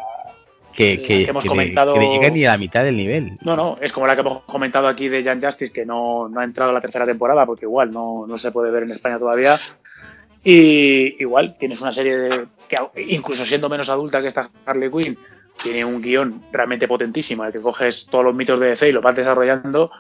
Que, 0.74 1.00
que, 1.00 1.08
que 1.08 1.30
hemos 1.30 1.42
que 1.42 1.48
comentado. 1.48 1.94
Le, 1.94 2.02
que 2.02 2.06
le 2.06 2.14
llegue 2.14 2.32
ni 2.32 2.46
a 2.46 2.52
la 2.52 2.58
mitad 2.58 2.84
del 2.84 2.98
nivel. 2.98 3.38
No, 3.42 3.56
no, 3.56 3.78
es 3.80 3.94
como 3.94 4.08
la 4.08 4.16
que 4.16 4.22
hemos 4.22 4.44
comentado 4.44 4.90
aquí 4.90 5.08
de 5.08 5.24
Jan 5.24 5.42
Justice, 5.42 5.72
que 5.72 5.86
no, 5.86 6.28
no 6.28 6.42
ha 6.42 6.44
entrado 6.44 6.72
a 6.72 6.74
la 6.74 6.82
tercera 6.82 7.06
temporada, 7.06 7.46
porque 7.46 7.64
igual 7.64 7.94
no, 7.94 8.28
no 8.28 8.38
se 8.38 8.52
puede 8.52 8.72
ver 8.72 8.84
en 8.84 8.92
España 8.92 9.18
todavía. 9.18 9.58
Y 10.44 11.22
igual 11.22 11.56
tienes 11.58 11.82
una 11.82 11.94
serie 11.94 12.18
de, 12.18 12.46
que 12.68 12.78
incluso 13.08 13.46
siendo 13.46 13.70
menos 13.70 13.88
adulta 13.88 14.22
que 14.22 14.28
esta 14.28 14.50
Harley 14.66 14.92
Quinn, 14.92 15.18
tiene 15.62 15.86
un 15.86 16.02
guion 16.02 16.46
realmente 16.52 16.88
potentísimo, 16.88 17.46
el 17.46 17.52
que 17.52 17.62
coges 17.62 18.08
todos 18.10 18.26
los 18.26 18.36
mitos 18.36 18.60
de 18.60 18.68
DC 18.68 18.90
y 18.90 18.92
los 18.92 19.04
vas 19.04 19.16
desarrollando 19.16 19.92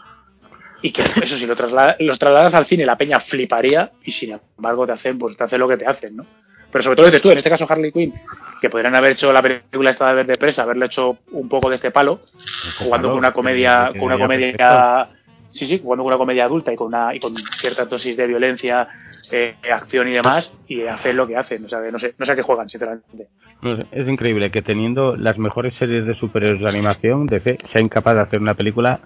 y 0.81 0.91
que 0.91 1.03
eso 1.23 1.37
si 1.37 1.45
lo 1.45 1.55
trasladas, 1.55 1.95
los 1.99 2.19
trasladas 2.19 2.53
al 2.53 2.65
cine 2.65 2.85
la 2.85 2.97
peña 2.97 3.19
fliparía 3.19 3.91
y 4.03 4.11
sin 4.11 4.39
embargo 4.57 4.85
te 4.85 4.93
hacen 4.93 5.17
pues 5.17 5.35
te 5.37 5.43
hacen 5.43 5.59
lo 5.59 5.67
que 5.67 5.77
te 5.77 5.87
hacen, 5.87 6.17
¿no? 6.17 6.25
Pero 6.71 6.83
sobre 6.83 6.97
todo 6.97 7.05
dices 7.05 7.21
tú, 7.21 7.31
en 7.31 7.37
este 7.37 7.49
caso 7.49 7.65
Harley 7.69 7.89
Quinn, 7.89 8.13
que 8.59 8.69
podrían 8.69 8.95
haber 8.95 9.13
hecho 9.13 9.31
la 9.31 9.41
película 9.41 9.91
esta 9.91 10.09
de 10.09 10.15
Verde 10.15 10.37
Presa, 10.37 10.63
haberle 10.63 10.87
hecho 10.87 11.19
un 11.31 11.47
poco 11.47 11.69
de 11.69 11.75
este 11.75 11.89
palo, 11.89 12.19
jugando 12.79 13.09
con 13.09 13.17
una 13.17 13.31
comedia, 13.31 13.91
con 13.93 14.01
una 14.01 14.17
comedia 14.17 15.07
sí, 15.55 15.65
sí, 15.65 15.79
jugando 15.81 16.03
una 16.03 16.17
comedia 16.17 16.45
adulta 16.45 16.71
y 16.71 16.75
con 16.75 16.87
una 16.87 17.15
y 17.15 17.19
con 17.19 17.35
cierta 17.35 17.85
dosis 17.85 18.17
de 18.17 18.27
violencia, 18.27 18.87
eh, 19.31 19.55
acción 19.73 20.07
y 20.07 20.11
demás, 20.11 20.51
y 20.67 20.83
hacen 20.83 21.15
lo 21.15 21.25
que 21.25 21.37
hacen, 21.37 21.65
o 21.65 21.69
sea, 21.69 21.79
no 21.91 21.97
sé, 21.97 22.13
no 22.17 22.25
sé 22.25 22.31
a 22.31 22.35
qué 22.35 22.41
juegan, 22.41 22.69
sinceramente. 22.69 23.27
Es 23.91 24.07
increíble 24.07 24.51
que 24.51 24.61
teniendo 24.61 25.15
las 25.15 25.37
mejores 25.37 25.73
series 25.75 26.05
de 26.05 26.13
superhéroes 26.15 26.61
de 26.61 26.69
animación, 26.69 27.25
DC 27.25 27.57
sea 27.71 27.81
incapaz 27.81 28.15
de 28.15 28.21
hacer 28.21 28.41
una 28.41 28.53
película 28.53 28.99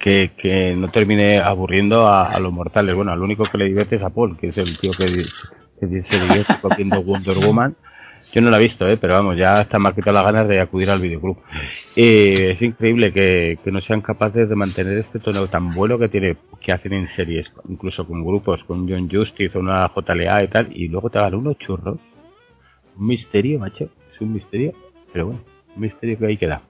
que, 0.00 0.32
que 0.36 0.74
no 0.74 0.90
termine 0.90 1.38
aburriendo 1.38 2.06
a, 2.06 2.30
a, 2.30 2.40
los 2.40 2.52
mortales. 2.52 2.94
Bueno, 2.94 3.12
al 3.12 3.22
único 3.22 3.44
que 3.44 3.58
le 3.58 3.66
divierte 3.66 3.96
es 3.96 4.02
a 4.02 4.10
Paul, 4.10 4.36
que 4.36 4.48
es 4.48 4.58
el 4.58 4.78
tío 4.78 4.90
que, 4.92 5.06
que 5.06 6.02
se 6.02 6.20
divierte 6.20 6.54
cogiendo 6.60 7.02
Wonder 7.02 7.36
Woman. 7.38 7.76
Yo 8.32 8.40
no 8.40 8.50
la 8.50 8.58
he 8.58 8.62
visto, 8.62 8.86
¿eh? 8.86 8.96
pero 8.96 9.14
vamos, 9.14 9.36
ya 9.36 9.58
hasta 9.58 9.78
me 9.78 9.88
ha 9.88 10.12
las 10.12 10.24
ganas 10.24 10.48
de 10.48 10.60
acudir 10.60 10.90
al 10.90 11.00
videoclub. 11.00 11.38
Eh, 11.96 12.52
es 12.52 12.62
increíble 12.62 13.12
que, 13.12 13.58
que, 13.64 13.72
no 13.72 13.80
sean 13.80 14.00
capaces 14.02 14.48
de 14.48 14.54
mantener 14.54 14.98
este 14.98 15.18
tono 15.18 15.48
tan 15.48 15.74
bueno 15.74 15.98
que 15.98 16.08
tiene 16.08 16.36
que 16.60 16.72
hacen 16.72 16.92
en 16.92 17.08
series, 17.16 17.50
incluso 17.68 18.06
con 18.06 18.24
grupos, 18.24 18.62
con 18.64 18.88
John 18.88 19.08
Justice 19.10 19.56
o 19.56 19.60
una 19.60 19.90
JLA 19.94 20.44
y 20.44 20.48
tal, 20.48 20.68
y 20.72 20.88
luego 20.88 21.10
te 21.10 21.18
hagan 21.18 21.34
unos 21.34 21.58
churros. 21.58 21.98
Un 22.96 23.06
misterio, 23.06 23.58
macho, 23.58 23.88
es 24.14 24.20
un 24.20 24.32
misterio, 24.32 24.74
pero 25.12 25.26
bueno, 25.26 25.40
un 25.74 25.82
misterio 25.82 26.18
que 26.18 26.26
ahí 26.26 26.36
queda. 26.36 26.62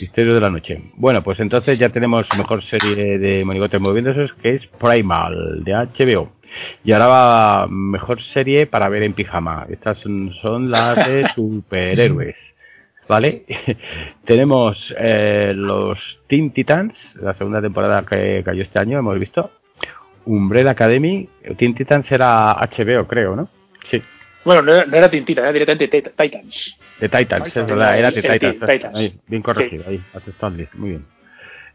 Misterio 0.00 0.34
de 0.34 0.40
la 0.40 0.50
noche. 0.50 0.80
Bueno, 0.94 1.22
pues 1.22 1.40
entonces 1.40 1.78
ya 1.78 1.88
tenemos 1.88 2.26
mejor 2.36 2.62
serie 2.62 3.18
de 3.18 3.44
monigotes 3.44 3.80
moviéndose, 3.80 4.28
que 4.40 4.56
es 4.56 4.66
Primal, 4.78 5.64
de 5.64 5.72
HBO. 5.72 6.30
Y 6.84 6.92
ahora 6.92 7.06
va 7.06 7.66
mejor 7.68 8.22
serie 8.34 8.66
para 8.66 8.88
ver 8.88 9.02
en 9.02 9.14
pijama. 9.14 9.66
Estas 9.70 9.98
son, 9.98 10.32
son 10.42 10.70
las 10.70 10.96
de 11.06 11.28
superhéroes. 11.34 12.36
¿Vale? 13.08 13.44
Tenemos 14.24 14.94
eh, 14.98 15.52
los 15.54 15.98
Teen 16.28 16.52
Titans, 16.52 16.94
la 17.20 17.34
segunda 17.34 17.60
temporada 17.60 18.04
que 18.04 18.42
cayó 18.44 18.62
este 18.62 18.78
año, 18.78 18.98
hemos 18.98 19.18
visto. 19.18 19.50
Umbrella 20.24 20.70
Academy. 20.70 21.28
Teen 21.58 21.74
Titans 21.74 22.10
era 22.10 22.54
HBO, 22.54 23.06
creo, 23.06 23.34
¿no? 23.34 23.48
Sí. 23.90 24.00
Bueno, 24.44 24.62
no 24.62 24.72
era, 24.72 24.86
no 24.86 24.96
era 24.96 25.10
Teen 25.10 25.24
Titans, 25.24 25.44
era 25.44 25.52
directamente 25.52 26.02
Titans. 26.16 26.78
De 27.00 27.08
Titans, 27.08 27.56
es 27.56 27.66
verdad, 27.66 27.98
era 27.98 28.10
de 28.10 28.22
Titans. 28.22 28.60
Titans. 28.60 28.96
Ahí, 28.96 29.18
bien 29.26 29.42
corregido, 29.42 29.84
sí. 29.84 29.90
ahí, 29.90 30.00
aceptable, 30.14 30.68
muy 30.74 30.90
bien. 30.90 31.04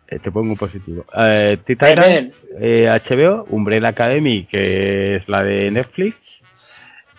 Eh, 0.08 0.20
te 0.20 0.32
pongo 0.32 0.52
un 0.52 0.58
positivo. 0.58 1.06
Eh, 1.18 1.58
Titans, 1.66 2.34
eh, 2.60 2.88
HBO, 2.88 3.46
Umbrella 3.50 3.90
Academy, 3.90 4.46
que 4.46 5.18
es 5.18 5.28
la 5.28 5.44
de 5.44 5.70
Netflix, 5.70 6.16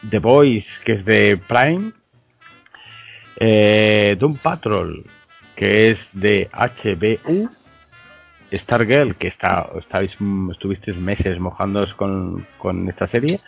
The 0.09 0.19
Boys, 0.19 0.65
que 0.85 0.93
es 0.93 1.05
de 1.05 1.39
Prime, 1.47 1.93
eh, 3.41 4.17
Doom 4.19 4.39
Patrol, 4.39 5.05
que 5.55 5.91
es 5.91 5.99
de 6.13 6.49
HBU, 6.53 7.51
Stargirl, 8.53 9.17
que 9.17 9.29
está, 9.29 9.69
estáis, 9.79 10.13
estuvisteis 10.53 10.97
meses 10.97 11.39
mojándoos 11.39 11.93
con, 11.95 12.47
con 12.57 12.89
esta 12.89 13.07
serie, 13.09 13.39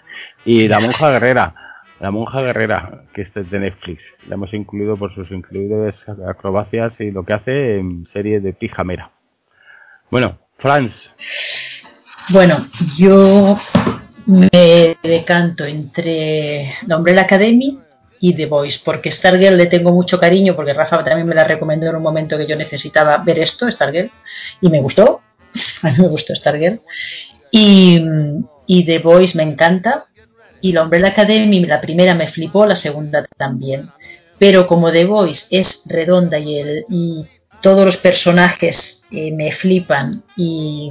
y 0.45 0.69
La 0.69 0.81
Monja 0.81 1.11
Guerrera, 1.13 1.55
La 1.99 2.11
Monja 2.11 2.43
Guerrera, 2.43 3.05
que 3.15 3.23
este 3.23 3.41
es 3.41 3.51
de 3.51 3.61
Netflix. 3.61 4.03
La 4.29 4.35
hemos 4.35 4.53
incluido 4.53 4.99
por 4.99 5.15
sus 5.15 5.31
increíbles 5.31 5.95
acrobacias 6.29 6.93
y 6.99 7.11
lo 7.11 7.25
que 7.25 7.33
hace 7.33 7.79
en 7.79 8.07
serie 8.13 8.41
de 8.41 8.53
pijamera. 8.53 9.11
Bueno, 10.11 10.39
Franz. 10.59 10.93
Bueno, 12.31 12.67
yo 12.99 13.59
me 14.27 14.97
decanto 15.03 15.65
entre 15.65 16.75
la 16.87 16.97
Umbrella 16.97 17.23
Academy 17.23 17.79
y 18.19 18.35
The 18.35 18.47
Voice, 18.47 18.81
porque 18.85 19.13
Stargirl 19.13 19.57
le 19.57 19.67
tengo 19.67 19.93
mucho 19.93 20.19
cariño, 20.19 20.57
porque 20.57 20.75
Rafa 20.75 21.05
también 21.05 21.29
me 21.29 21.35
la 21.35 21.45
recomendó 21.45 21.89
en 21.89 21.97
un 21.97 22.03
momento 22.03 22.37
que 22.37 22.47
yo 22.47 22.57
necesitaba 22.57 23.19
ver 23.19 23.39
esto, 23.39 23.71
Stargirl, 23.71 24.11
y 24.61 24.69
me 24.69 24.81
gustó, 24.81 25.23
a 25.83 25.91
mí 25.91 25.95
me 25.99 26.09
gustó 26.09 26.35
Stargirl, 26.35 26.81
y, 27.53 28.01
y 28.67 28.85
The 28.85 28.99
Voice 28.99 29.37
me 29.37 29.45
encanta, 29.45 30.07
y 30.61 30.73
la 30.73 30.83
Umbrella 30.83 31.09
Academy, 31.09 31.65
la 31.65 31.81
primera 31.81 32.15
me 32.15 32.27
flipó, 32.27 32.67
la 32.67 32.77
segunda 32.77 33.25
también, 33.37 33.91
pero 34.39 34.67
como 34.67 34.91
The 34.91 35.05
Voice 35.05 35.47
es 35.51 35.83
redonda 35.87 36.39
y, 36.39 36.59
el, 36.59 36.85
y 36.91 37.27
todos 37.61 37.85
los 37.85 37.97
personajes 37.97 39.05
eh, 39.11 39.33
me 39.33 39.53
flipan 39.53 40.23
y, 40.37 40.91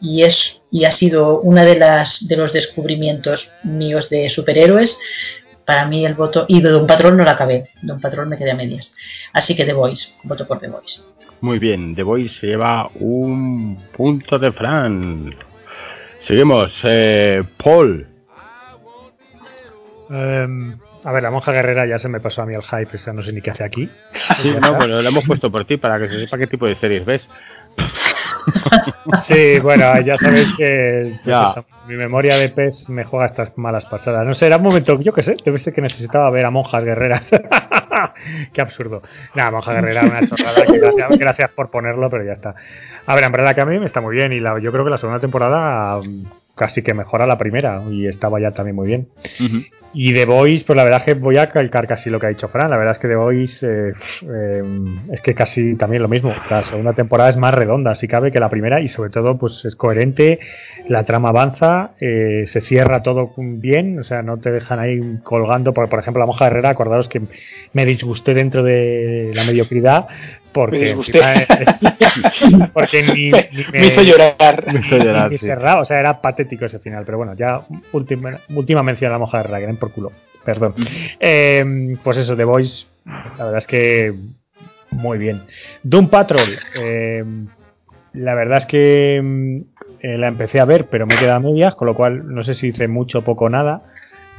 y, 0.00 0.22
es 0.22 0.60
y 0.70 0.84
ha 0.84 0.92
sido 0.92 1.40
una 1.40 1.64
de 1.64 1.78
las 1.78 2.26
de 2.28 2.36
los 2.36 2.52
descubrimientos 2.52 3.50
míos 3.64 4.08
de 4.10 4.30
superhéroes 4.30 4.98
para 5.68 5.84
mí 5.84 6.06
el 6.06 6.14
voto. 6.14 6.46
Y 6.48 6.62
de 6.62 6.70
Don 6.70 6.86
Patrón 6.86 7.18
no 7.18 7.24
la 7.24 7.32
acabé. 7.32 7.68
Don 7.82 8.00
Patrón 8.00 8.30
me 8.30 8.38
quedé 8.38 8.52
a 8.52 8.56
medias. 8.56 8.96
Así 9.34 9.54
que 9.54 9.66
The 9.66 9.74
Voice. 9.74 10.14
Voto 10.22 10.46
por 10.46 10.58
The 10.58 10.68
Voice. 10.68 11.02
Muy 11.42 11.58
bien. 11.58 11.94
The 11.94 12.02
Voice 12.02 12.34
se 12.40 12.46
lleva 12.46 12.88
un 12.94 13.78
punto 13.94 14.38
de 14.38 14.50
Fran. 14.50 15.34
Seguimos. 16.26 16.72
Eh, 16.84 17.44
Paul. 17.62 18.08
Um, 20.08 20.78
a 21.08 21.12
ver, 21.12 21.22
la 21.22 21.30
monja 21.30 21.52
guerrera 21.52 21.86
ya 21.86 21.98
se 21.98 22.10
me 22.10 22.20
pasó 22.20 22.42
a 22.42 22.46
mí 22.46 22.54
el 22.54 22.62
hype, 22.62 22.96
o 22.96 22.98
sea, 22.98 23.14
no 23.14 23.22
sé 23.22 23.32
ni 23.32 23.40
qué 23.40 23.50
hace 23.50 23.64
aquí. 23.64 23.88
Sí, 24.42 24.54
no, 24.60 24.74
bueno, 24.74 25.00
lo 25.00 25.08
hemos 25.08 25.24
puesto 25.24 25.50
por 25.50 25.64
ti 25.64 25.78
para 25.78 25.98
que 25.98 26.08
se 26.08 26.20
sepa 26.20 26.36
qué 26.36 26.46
tipo 26.46 26.66
de 26.66 26.76
series 26.76 27.06
ves. 27.06 27.22
Sí, 29.26 29.58
bueno, 29.60 29.98
ya 30.02 30.18
sabéis 30.18 30.52
que 30.56 31.18
pues 31.24 31.36
eso, 31.50 31.64
mi 31.86 31.96
memoria 31.96 32.36
de 32.36 32.50
PES 32.50 32.90
me 32.90 33.04
juega 33.04 33.24
estas 33.24 33.56
malas 33.56 33.86
pasadas. 33.86 34.26
No 34.26 34.34
sé, 34.34 34.46
era 34.46 34.58
un 34.58 34.64
momento, 34.64 35.00
yo 35.00 35.14
qué 35.14 35.22
sé, 35.22 35.36
te 35.36 35.50
viste 35.50 35.72
que 35.72 35.80
necesitaba 35.80 36.28
ver 36.30 36.44
a 36.44 36.50
monjas 36.50 36.84
guerreras. 36.84 37.22
Qué 38.52 38.60
absurdo. 38.60 39.02
Nada, 39.34 39.50
monja 39.50 39.72
guerrera, 39.72 40.02
una 40.02 40.28
chorrada. 40.28 40.62
Que 40.64 40.78
gracias, 40.78 41.18
gracias, 41.18 41.50
por 41.52 41.70
ponerlo, 41.70 42.10
pero 42.10 42.24
ya 42.24 42.32
está. 42.32 42.54
A 43.06 43.14
ver, 43.14 43.24
en 43.24 43.32
verdad 43.32 43.54
que 43.54 43.62
a 43.62 43.66
mí 43.66 43.78
me 43.78 43.86
está 43.86 44.02
muy 44.02 44.14
bien 44.14 44.32
y 44.32 44.40
la, 44.40 44.58
yo 44.60 44.70
creo 44.72 44.84
que 44.84 44.90
la 44.90 44.98
segunda 44.98 45.20
temporada 45.20 46.00
casi 46.58 46.82
que 46.82 46.92
mejora 46.92 47.26
la 47.26 47.38
primera 47.38 47.82
y 47.90 48.06
estaba 48.06 48.40
ya 48.40 48.50
también 48.50 48.76
muy 48.76 48.88
bien. 48.88 49.08
Uh 49.40 49.44
-huh. 49.44 49.66
Y 49.94 50.12
The 50.12 50.26
Voice, 50.26 50.64
pues 50.66 50.76
la 50.76 50.84
verdad 50.84 51.00
es 51.00 51.06
que 51.06 51.14
voy 51.14 51.38
a 51.38 51.48
calcar 51.48 51.86
casi 51.86 52.10
lo 52.10 52.20
que 52.20 52.26
ha 52.26 52.28
dicho 52.28 52.48
Fran. 52.48 52.68
La 52.68 52.76
verdad 52.76 52.92
es 52.92 52.98
que 52.98 53.08
The 53.08 53.16
Voice 53.16 53.66
eh, 53.66 53.92
eh, 54.22 54.62
es 55.12 55.20
que 55.22 55.34
casi 55.34 55.76
también 55.76 56.02
lo 56.02 56.08
mismo. 56.08 56.34
La 56.50 56.62
segunda 56.62 56.92
temporada 56.92 57.30
es 57.30 57.36
más 57.36 57.54
redonda, 57.54 57.94
si 57.94 58.06
cabe, 58.06 58.30
que 58.30 58.38
la 58.38 58.50
primera 58.50 58.80
y 58.80 58.88
sobre 58.88 59.10
todo 59.10 59.38
pues 59.38 59.64
es 59.64 59.76
coherente, 59.76 60.40
la 60.88 61.04
trama 61.04 61.30
avanza, 61.30 61.92
eh, 62.00 62.44
se 62.46 62.60
cierra 62.60 63.02
todo 63.02 63.32
bien, 63.36 63.98
o 63.98 64.04
sea, 64.04 64.22
no 64.22 64.36
te 64.36 64.50
dejan 64.50 64.78
ahí 64.78 65.00
colgando. 65.22 65.72
Por, 65.72 65.88
por 65.88 66.00
ejemplo, 66.00 66.20
la 66.20 66.26
monja 66.26 66.46
Herrera, 66.46 66.70
acordaos 66.70 67.08
que 67.08 67.22
me 67.72 67.86
disgusté 67.86 68.34
dentro 68.34 68.62
de 68.62 69.32
la 69.34 69.44
mediocridad, 69.44 70.06
porque, 70.52 70.90
encima, 70.90 72.70
porque 72.72 73.02
ni, 73.02 73.30
ni 73.30 73.30
me, 73.30 73.80
me, 73.80 73.86
hizo 73.86 74.02
llorar. 74.02 74.72
Me 74.72 74.80
hizo 74.80 74.96
llorar 74.96 75.30
ni 75.30 75.38
sí. 75.38 75.46
cerrado, 75.46 75.82
o 75.82 75.84
sea, 75.84 76.00
era 76.00 76.20
patético 76.20 76.64
ese 76.64 76.78
final. 76.78 77.04
Pero 77.04 77.18
bueno, 77.18 77.34
ya 77.34 77.62
última, 77.92 78.38
última 78.54 78.82
mención 78.82 79.10
a 79.10 79.14
la 79.14 79.18
moja 79.18 79.42
de 79.42 79.66
den 79.66 79.76
por 79.76 79.92
culo. 79.92 80.12
Perdón. 80.44 80.74
Eh, 81.20 81.96
pues 82.02 82.18
eso, 82.18 82.36
The 82.36 82.44
Voice, 82.44 82.86
la 83.04 83.44
verdad 83.44 83.58
es 83.58 83.66
que 83.66 84.14
muy 84.90 85.18
bien. 85.18 85.42
Doom 85.82 86.08
Patrol, 86.08 86.48
eh, 86.80 87.24
la 88.14 88.34
verdad 88.34 88.58
es 88.58 88.66
que 88.66 89.16
eh, 90.00 90.18
la 90.18 90.28
empecé 90.28 90.60
a 90.60 90.64
ver, 90.64 90.86
pero 90.86 91.06
me 91.06 91.16
queda 91.18 91.36
a 91.36 91.40
medias, 91.40 91.74
con 91.74 91.86
lo 91.86 91.94
cual 91.94 92.34
no 92.34 92.42
sé 92.42 92.54
si 92.54 92.68
hice 92.68 92.88
mucho, 92.88 93.22
poco, 93.22 93.48
nada. 93.48 93.82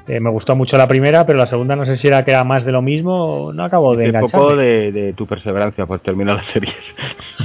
Eh, 0.10 0.20
me 0.20 0.32
gustó 0.32 0.55
mucho 0.55 0.76
la 0.76 0.88
primera, 0.88 1.24
pero 1.24 1.38
la 1.38 1.45
segunda 1.45 1.76
no 1.76 1.86
sé 1.86 1.95
si 1.95 2.07
era 2.07 2.26
que 2.26 2.32
era 2.32 2.43
más 2.43 2.66
de 2.66 2.72
lo 2.72 2.82
mismo, 2.82 3.51
no 3.53 3.64
acabo 3.64 3.95
de 3.95 4.10
Un 4.10 4.22
poco 4.22 4.55
de, 4.55 4.91
de, 4.91 5.14
tu 5.14 5.28
perseverancia 5.28 5.86
por 5.86 5.99
terminar 5.99 6.38
las 6.38 6.47
series. 6.47 6.74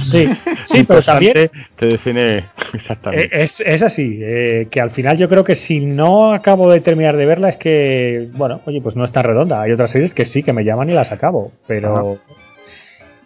Sí, 0.05 0.27
sí, 0.65 0.83
pero 0.83 1.03
también 1.03 1.51
te 1.77 1.85
define 1.85 2.45
exactamente. 2.73 3.29
Es, 3.43 3.61
es 3.61 3.83
así, 3.83 4.19
eh, 4.19 4.67
que 4.71 4.81
al 4.81 4.89
final 4.89 5.15
yo 5.15 5.29
creo 5.29 5.43
que 5.43 5.53
si 5.53 5.85
no 5.85 6.33
acabo 6.33 6.71
de 6.71 6.81
terminar 6.81 7.15
de 7.17 7.27
verla 7.27 7.49
es 7.49 7.57
que, 7.57 8.29
bueno, 8.33 8.61
oye, 8.65 8.81
pues 8.81 8.95
no 8.95 9.05
es 9.05 9.11
tan 9.11 9.25
redonda. 9.25 9.61
Hay 9.61 9.71
otras 9.71 9.91
series 9.91 10.15
que 10.15 10.25
sí, 10.25 10.41
que 10.41 10.51
me 10.51 10.63
llaman 10.63 10.89
y 10.89 10.93
las 10.93 11.11
acabo, 11.11 11.51
pero... 11.67 12.13
Ajá. 12.13 12.35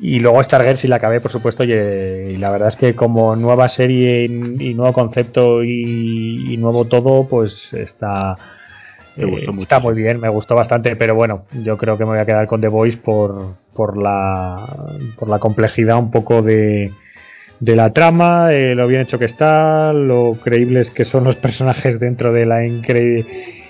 Y 0.02 0.20
luego 0.20 0.42
Stargirl 0.42 0.78
sí 0.78 0.88
la 0.88 0.96
acabé, 0.96 1.20
por 1.20 1.32
supuesto, 1.32 1.66
y, 1.66 1.72
y, 1.74 2.38
la 2.38 2.52
verdad 2.52 2.70
es 2.70 2.78
que 2.78 2.96
como 2.96 3.36
nueva 3.36 3.68
serie 3.68 4.26
y, 4.26 4.70
y 4.70 4.74
nuevo 4.74 4.94
concepto 4.94 5.62
y, 5.62 6.54
y 6.54 6.56
nuevo 6.56 6.86
todo, 6.86 7.28
pues 7.28 7.74
está 7.74 8.38
eh, 9.20 9.46
está 9.60 9.80
muy 9.80 9.94
bien, 9.94 10.20
me 10.20 10.30
gustó 10.30 10.56
bastante, 10.56 10.96
pero 10.96 11.16
bueno, 11.16 11.46
yo 11.64 11.78
creo 11.78 11.98
que 11.98 12.06
me 12.06 12.12
voy 12.12 12.20
a 12.20 12.26
quedar 12.26 12.48
con 12.48 12.62
The 12.62 12.68
Voice 12.68 12.98
por, 12.98 13.56
por, 13.74 14.02
la, 14.02 14.96
por 15.18 15.28
la 15.28 15.40
complejidad 15.40 15.98
un 15.98 16.12
poco 16.12 16.42
de, 16.42 16.92
de 17.60 17.76
la 17.76 17.92
trama, 17.92 18.54
eh, 18.54 18.76
lo 18.76 18.88
bien 18.88 19.02
hecho 19.02 19.20
que 19.20 19.26
está, 19.26 19.92
lo 19.94 20.38
creíbles 20.44 20.92
que 20.92 21.06
son 21.06 21.24
los 21.24 21.36
personajes 21.36 22.00
dentro 22.00 22.32
de 22.32 22.46
la 22.46 22.66
incre 22.66 23.26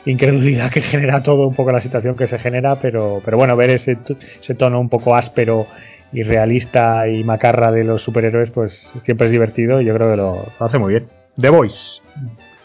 incredulidad 0.05 0.71
que 0.71 0.81
genera 0.81 1.23
todo, 1.23 1.47
un 1.47 1.55
poco 1.55 1.71
la 1.71 1.81
situación 1.81 2.15
que 2.15 2.27
se 2.27 2.39
genera, 2.39 2.79
pero, 2.79 3.21
pero 3.23 3.37
bueno, 3.37 3.55
ver 3.55 3.71
ese, 3.71 3.97
ese 4.41 4.55
tono 4.55 4.79
un 4.79 4.89
poco 4.89 5.15
áspero 5.15 5.67
y 6.11 6.23
realista 6.23 7.07
y 7.07 7.23
macarra 7.23 7.71
de 7.71 7.83
los 7.83 8.01
superhéroes, 8.01 8.49
pues 8.51 8.91
siempre 9.03 9.25
es 9.25 9.31
divertido 9.31 9.81
y 9.81 9.85
yo 9.85 9.93
creo 9.93 10.11
que 10.11 10.17
lo, 10.17 10.45
lo 10.59 10.65
hace 10.65 10.79
muy 10.79 10.93
bien. 10.93 11.07
The 11.39 11.49
Voice. 11.49 12.01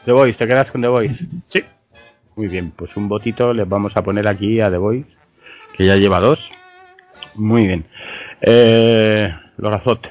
The 0.05 0.13
Voice, 0.13 0.39
¿te 0.39 0.47
quedas 0.47 0.71
con 0.71 0.81
The 0.81 0.89
Voice? 0.89 1.17
Sí. 1.49 1.63
Muy 2.37 2.49
bien, 2.49 2.73
pues 2.73 2.97
un 2.97 3.09
votito 3.09 3.53
les 3.53 3.69
vamos 3.69 3.97
a 3.97 4.03
poner 4.03 4.27
aquí 4.27 4.61
a 4.61 4.71
The 4.71 4.77
Voice, 4.77 5.09
que 5.77 5.87
ya 5.87 5.97
lleva 5.97 6.21
dos. 6.21 6.39
Muy 7.35 7.67
bien. 7.67 7.87
Eh, 8.41 9.33
Lorazot. 9.57 10.09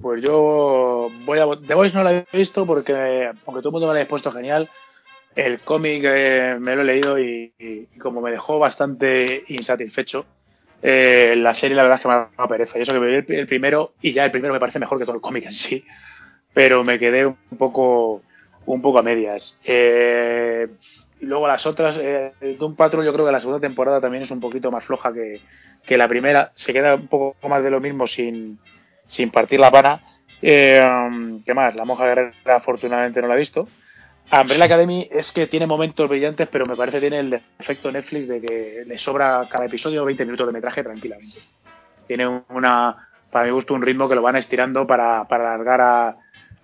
Pues 0.00 0.20
yo 0.22 1.08
voy 1.24 1.38
a 1.38 1.46
The 1.66 1.74
Voice 1.74 1.96
no 1.96 2.02
la 2.02 2.12
he 2.12 2.26
visto 2.32 2.66
porque, 2.66 3.30
aunque 3.46 3.60
todo 3.60 3.68
el 3.68 3.72
mundo 3.72 3.88
me 3.88 3.94
la 3.94 4.02
ha 4.02 4.08
puesto 4.08 4.32
genial, 4.32 4.68
el 5.36 5.60
cómic 5.60 6.02
eh, 6.04 6.56
me 6.58 6.74
lo 6.74 6.82
he 6.82 6.84
leído 6.84 7.18
y, 7.18 7.52
y, 7.58 7.88
y, 7.94 7.98
como 7.98 8.20
me 8.20 8.32
dejó 8.32 8.58
bastante 8.58 9.44
insatisfecho, 9.48 10.26
eh, 10.82 11.34
la 11.36 11.54
serie 11.54 11.76
la 11.76 11.82
verdad 11.82 11.98
es 11.98 12.02
que 12.02 12.08
me 12.08 12.14
ha 12.14 12.30
dado 12.36 12.48
pereza. 12.48 12.78
Y 12.78 12.82
eso 12.82 12.92
que 12.92 13.00
me 13.00 13.06
vi 13.06 13.14
el, 13.14 13.26
el, 13.28 13.46
primero 13.46 13.92
y 14.00 14.12
ya 14.12 14.24
el 14.24 14.30
primero 14.32 14.52
me 14.52 14.60
parece 14.60 14.78
mejor 14.78 14.98
que 14.98 15.04
todo 15.04 15.16
el 15.16 15.22
cómic 15.22 15.44
en 15.46 15.54
sí, 15.54 15.84
pero 16.52 16.82
me 16.82 16.98
quedé 16.98 17.26
un 17.26 17.36
poco 17.58 18.22
un 18.66 18.82
poco 18.82 18.98
a 18.98 19.02
medias. 19.02 19.58
Eh, 19.64 20.68
y 21.20 21.26
luego 21.26 21.48
las 21.48 21.64
otras, 21.66 21.98
eh, 22.00 22.32
Doom 22.58 22.76
Patrol 22.76 23.04
yo 23.04 23.12
creo 23.12 23.24
que 23.24 23.32
la 23.32 23.40
segunda 23.40 23.60
temporada 23.60 24.00
también 24.00 24.24
es 24.24 24.30
un 24.30 24.40
poquito 24.40 24.70
más 24.70 24.84
floja 24.84 25.12
que, 25.12 25.40
que 25.84 25.96
la 25.96 26.08
primera. 26.08 26.50
Se 26.54 26.72
queda 26.72 26.94
un 26.94 27.08
poco 27.08 27.48
más 27.48 27.64
de 27.64 27.70
lo 27.70 27.80
mismo 27.80 28.06
sin, 28.06 28.58
sin 29.06 29.30
partir 29.30 29.60
la 29.60 29.70
pana. 29.70 30.02
Eh, 30.42 31.40
¿Qué 31.44 31.54
más? 31.54 31.74
La 31.74 31.84
monja 31.84 32.04
guerrera 32.06 32.56
afortunadamente 32.56 33.22
no 33.22 33.28
la 33.28 33.34
he 33.34 33.38
visto. 33.38 33.66
Umbrella 34.30 34.64
Academy 34.64 35.08
es 35.10 35.30
que 35.30 35.46
tiene 35.46 35.66
momentos 35.66 36.08
brillantes, 36.08 36.48
pero 36.48 36.66
me 36.66 36.74
parece 36.74 36.98
que 36.98 37.08
tiene 37.08 37.20
el 37.20 37.30
defecto 37.30 37.92
Netflix 37.92 38.26
de 38.26 38.40
que 38.40 38.82
le 38.84 38.98
sobra 38.98 39.46
cada 39.48 39.66
episodio 39.66 40.04
20 40.04 40.24
minutos 40.24 40.46
de 40.46 40.52
metraje 40.52 40.82
tranquilamente. 40.82 41.38
Tiene 42.08 42.42
una, 42.48 42.96
para 43.30 43.46
mi 43.46 43.52
gusto, 43.52 43.72
un 43.74 43.82
ritmo 43.82 44.08
que 44.08 44.16
lo 44.16 44.22
van 44.22 44.36
estirando 44.36 44.86
para, 44.86 45.24
para 45.28 45.54
alargar 45.54 45.80
a, 45.80 46.16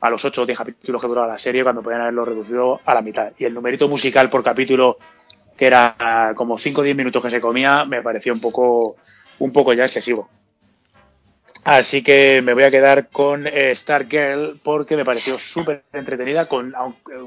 a 0.03 0.11
los 0.11 0.25
8 0.25 0.43
o 0.43 0.47
10 0.47 0.59
capítulos 0.59 1.01
que 1.01 1.07
duraba 1.07 1.29
la 1.29 1.39
serie 1.39 1.63
cuando 1.63 1.81
podían 1.81 2.03
haberlo 2.03 2.25
reducido 2.25 2.81
a 2.85 2.93
la 2.93 3.03
mitad. 3.03 3.33
Y 3.39 3.45
el 3.45 3.55
numerito 3.55 3.89
musical 3.89 4.29
por 4.31 4.43
capítulo, 4.43 4.99
que 5.57 5.67
era 5.67 6.33
como 6.35 6.59
5 6.59 6.81
o 6.81 6.85
10 6.85 6.97
minutos 6.97 7.23
que 7.23 7.31
se 7.31 7.41
comía, 7.41 7.85
me 7.85 8.03
pareció 8.03 8.33
un 8.33 8.41
poco, 8.41 8.97
un 9.39 9.53
poco 9.53 9.73
ya 9.73 9.85
excesivo. 9.85 10.29
Así 11.63 12.03
que 12.03 12.43
me 12.43 12.53
voy 12.53 12.65
a 12.65 12.73
quedar 12.73 13.11
con 13.11 13.47
eh, 13.47 13.73
Stargirl 13.77 14.59
porque 14.65 14.97
me 14.97 15.05
pareció 15.05 15.39
súper 15.39 15.85
entretenida 15.93 16.47
con, 16.49 16.75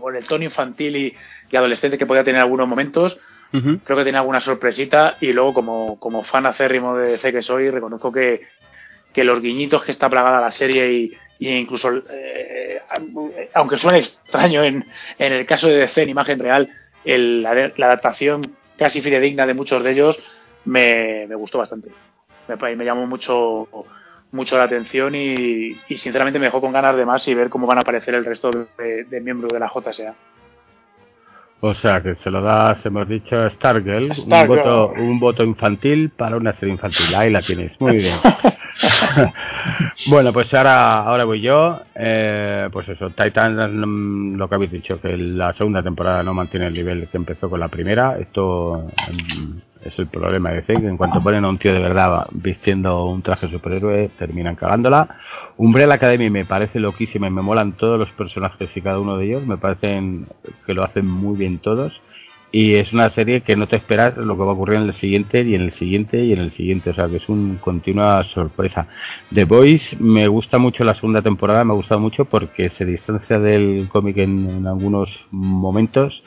con, 0.02 0.14
el 0.18 0.28
tono 0.28 0.44
infantil 0.44 0.98
y, 0.98 1.16
y, 1.50 1.56
adolescente 1.56 1.98
que 1.98 2.06
podía 2.06 2.26
tener 2.26 2.40
en 2.40 2.44
algunos 2.44 2.68
momentos. 2.68 3.18
Uh 3.54 3.58
-huh. 3.58 3.80
Creo 3.86 3.98
que 3.98 4.04
tenía 4.04 4.20
alguna 4.20 4.42
sorpresita 4.42 5.16
y 5.22 5.32
luego 5.32 5.54
como, 5.54 5.98
como 5.98 6.24
fan 6.24 6.46
acérrimo 6.46 6.98
de 6.98 7.12
DC 7.12 7.32
que 7.32 7.42
soy, 7.42 7.70
reconozco 7.70 8.12
que, 8.12 8.42
que 9.16 9.24
los 9.24 9.42
guiñitos 9.42 9.82
que 9.82 9.94
está 9.94 10.10
plagada 10.10 10.42
la 10.42 10.52
serie 10.52 10.92
y, 10.92 11.14
y 11.40 11.56
incluso, 11.56 11.90
eh, 12.12 12.80
aunque 13.54 13.78
suene 13.78 14.00
extraño 14.00 14.62
en, 14.62 14.86
en, 15.18 15.34
el 15.34 15.46
caso 15.46 15.68
de 15.68 15.78
DC 15.78 16.04
en 16.04 16.10
imagen 16.10 16.38
real, 16.38 16.70
el, 17.06 17.42
la, 17.42 17.54
la, 17.78 17.86
adaptación 17.86 18.58
casi 18.78 19.02
fidedigna 19.02 19.48
de 19.48 19.54
muchos 19.54 19.82
de 19.84 19.92
ellos 19.92 20.20
me, 20.66 21.26
me 21.30 21.36
gustó 21.36 21.60
bastante. 21.60 21.90
Me, 22.50 22.76
me 22.76 22.84
llamó 22.84 23.08
mucho 23.08 23.70
mucho 24.34 24.58
la 24.58 24.66
atención 24.66 25.16
y, 25.16 25.76
sinceramente 25.96 26.40
me 26.40 26.46
dejó 26.48 26.60
con 26.60 26.74
ganas 26.74 26.98
de 26.98 27.06
más 27.06 27.26
y 27.30 27.34
ver 27.34 27.50
cómo 27.50 27.66
van 27.66 27.78
a 27.78 27.82
aparecer 27.82 28.16
el 28.16 28.26
resto 28.26 28.52
de, 28.52 29.22
miembros 29.22 29.54
de 29.54 29.60
la 29.60 29.72
JSA. 29.74 30.14
O 31.62 31.74
sea, 31.74 32.04
que 32.04 32.16
se 32.22 32.30
lo 32.30 32.42
das, 32.42 32.86
hemos 32.86 33.08
dicho, 33.08 33.50
Stargirl, 33.52 34.12
un, 34.28 34.48
voto, 34.48 34.94
un 34.98 35.20
voto 35.20 35.44
infantil 35.44 36.10
para 36.10 36.36
una 36.36 36.54
serie 36.60 36.74
infantil. 36.74 37.16
Ahí 37.16 37.32
la 37.32 37.42
tienes, 37.42 37.80
muy 37.80 37.96
bien. 37.96 38.18
bueno, 40.08 40.34
pues 40.34 40.54
ahora, 40.54 41.04
ahora 41.04 41.26
voy 41.26 41.42
yo. 41.42 41.82
Eh, 41.96 42.70
pues 42.72 42.88
eso, 42.90 43.10
Titan, 43.12 44.38
lo 44.38 44.50
que 44.50 44.56
habéis 44.56 44.72
dicho, 44.72 45.00
que 45.00 45.16
la 45.18 45.54
segunda 45.54 45.82
temporada 45.82 46.24
no 46.24 46.34
mantiene 46.34 46.68
el 46.68 46.74
nivel 46.74 47.08
que 47.08 47.18
empezó 47.18 47.50
con 47.50 47.60
la 47.60 47.70
primera. 47.70 48.18
Esto 48.20 48.88
mm, 49.12 49.88
es 49.88 50.00
el 50.00 50.10
problema 50.10 50.50
de 50.50 50.62
DC, 50.62 50.82
que 50.82 50.88
en 50.88 50.98
cuanto 50.98 51.22
ponen 51.22 51.46
a 51.46 51.50
un 51.50 51.58
tío 51.58 51.74
de 51.74 51.80
verdad 51.80 52.28
vistiendo 52.32 53.06
un 53.06 53.22
traje 53.22 53.48
superhéroe, 53.50 54.10
terminan 54.18 54.56
cagándola. 54.56 55.08
Umbrella 55.58 55.96
Academy 55.96 56.30
me 56.30 56.46
parece 56.46 56.80
loquísima 56.80 57.28
y 57.28 57.32
me 57.32 57.42
molan 57.42 57.74
todos 57.74 57.98
los 57.98 58.10
personajes 58.12 58.70
y 58.76 58.82
cada 58.82 59.00
uno 59.00 59.18
de 59.18 59.26
ellos. 59.26 59.46
Me 59.46 59.58
parecen 59.58 60.28
que 60.66 60.74
lo 60.74 60.84
hacen 60.84 61.08
muy 61.08 61.38
bien 61.38 61.60
todos 61.60 61.94
y 62.52 62.76
es 62.76 62.94
una 62.94 63.10
serie 63.10 63.42
que 63.42 63.56
no 63.56 63.68
te 63.68 63.76
esperas 63.76 64.16
lo 64.18 64.38
que 64.38 64.44
va 64.44 64.52
a 64.52 64.54
ocurrir 64.54 64.78
en 64.78 64.88
el 64.88 64.96
siguiente 64.96 65.44
y 65.44 65.56
en 65.56 65.62
el 65.62 65.74
siguiente 65.74 66.24
y 66.24 66.34
en 66.34 66.40
el 66.40 66.52
siguiente, 66.54 66.92
o 66.92 66.94
sea 66.94 67.10
que 67.10 67.18
es 67.18 67.28
una 67.28 67.60
continua 67.60 68.24
sorpresa. 68.34 68.88
The 69.34 69.44
Voice 69.44 69.98
me 70.00 70.28
gusta 70.28 70.58
mucho 70.58 70.84
la 70.84 70.96
segunda 70.96 71.22
temporada, 71.22 71.66
me 71.66 71.74
ha 71.74 71.76
gustado 71.76 72.00
mucho 72.00 72.26
porque 72.26 72.70
se 72.78 72.86
distancia 72.86 73.40
del 73.40 73.90
cómic 73.92 74.18
en, 74.18 74.66
algunos 74.68 75.10
momentos 75.32 76.24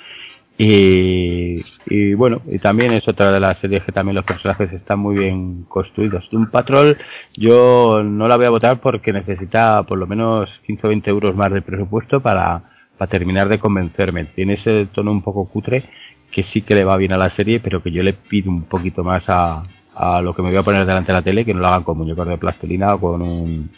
y, 0.58 1.62
y, 1.86 2.14
bueno, 2.14 2.42
y 2.46 2.58
también 2.58 2.92
es 2.92 3.06
otra 3.08 3.32
de 3.32 3.40
las 3.40 3.56
series 3.58 3.84
que 3.84 3.92
también 3.92 4.16
los 4.16 4.24
personajes 4.24 4.72
están 4.72 4.98
muy 4.98 5.16
bien 5.16 5.64
construidos. 5.68 6.30
Un 6.32 6.50
Patrol 6.50 6.98
yo 7.34 8.02
no 8.02 8.28
la 8.28 8.36
voy 8.36 8.46
a 8.46 8.50
votar 8.50 8.80
porque 8.80 9.12
necesita 9.12 9.84
por 9.84 9.98
lo 9.98 10.06
menos 10.06 10.50
15 10.66 10.86
o 10.86 10.90
20 10.90 11.10
euros 11.10 11.36
más 11.36 11.52
de 11.52 11.62
presupuesto 11.62 12.20
para, 12.20 12.64
para 12.98 13.10
terminar 13.10 13.48
de 13.48 13.60
convencerme. 13.60 14.26
Tiene 14.26 14.54
ese 14.54 14.86
tono 14.92 15.12
un 15.12 15.22
poco 15.22 15.48
cutre 15.48 15.84
que 16.32 16.44
sí 16.44 16.62
que 16.62 16.74
le 16.74 16.84
va 16.84 16.96
bien 16.96 17.12
a 17.12 17.18
la 17.18 17.30
serie, 17.30 17.60
pero 17.60 17.82
que 17.82 17.90
yo 17.90 18.02
le 18.02 18.12
pido 18.12 18.50
un 18.50 18.64
poquito 18.64 19.02
más 19.02 19.24
a, 19.28 19.62
a 19.94 20.22
lo 20.22 20.34
que 20.34 20.42
me 20.42 20.48
voy 20.48 20.58
a 20.58 20.62
poner 20.62 20.86
delante 20.86 21.12
de 21.12 21.18
la 21.18 21.22
tele, 21.22 21.44
que 21.44 21.54
no 21.54 21.60
lo 21.60 21.68
hagan 21.68 21.82
con 21.82 21.98
muñecos 21.98 22.28
de 22.28 22.38
plastilina 22.38 22.94
o 22.94 23.00
con 23.00 23.22
un, 23.22 23.70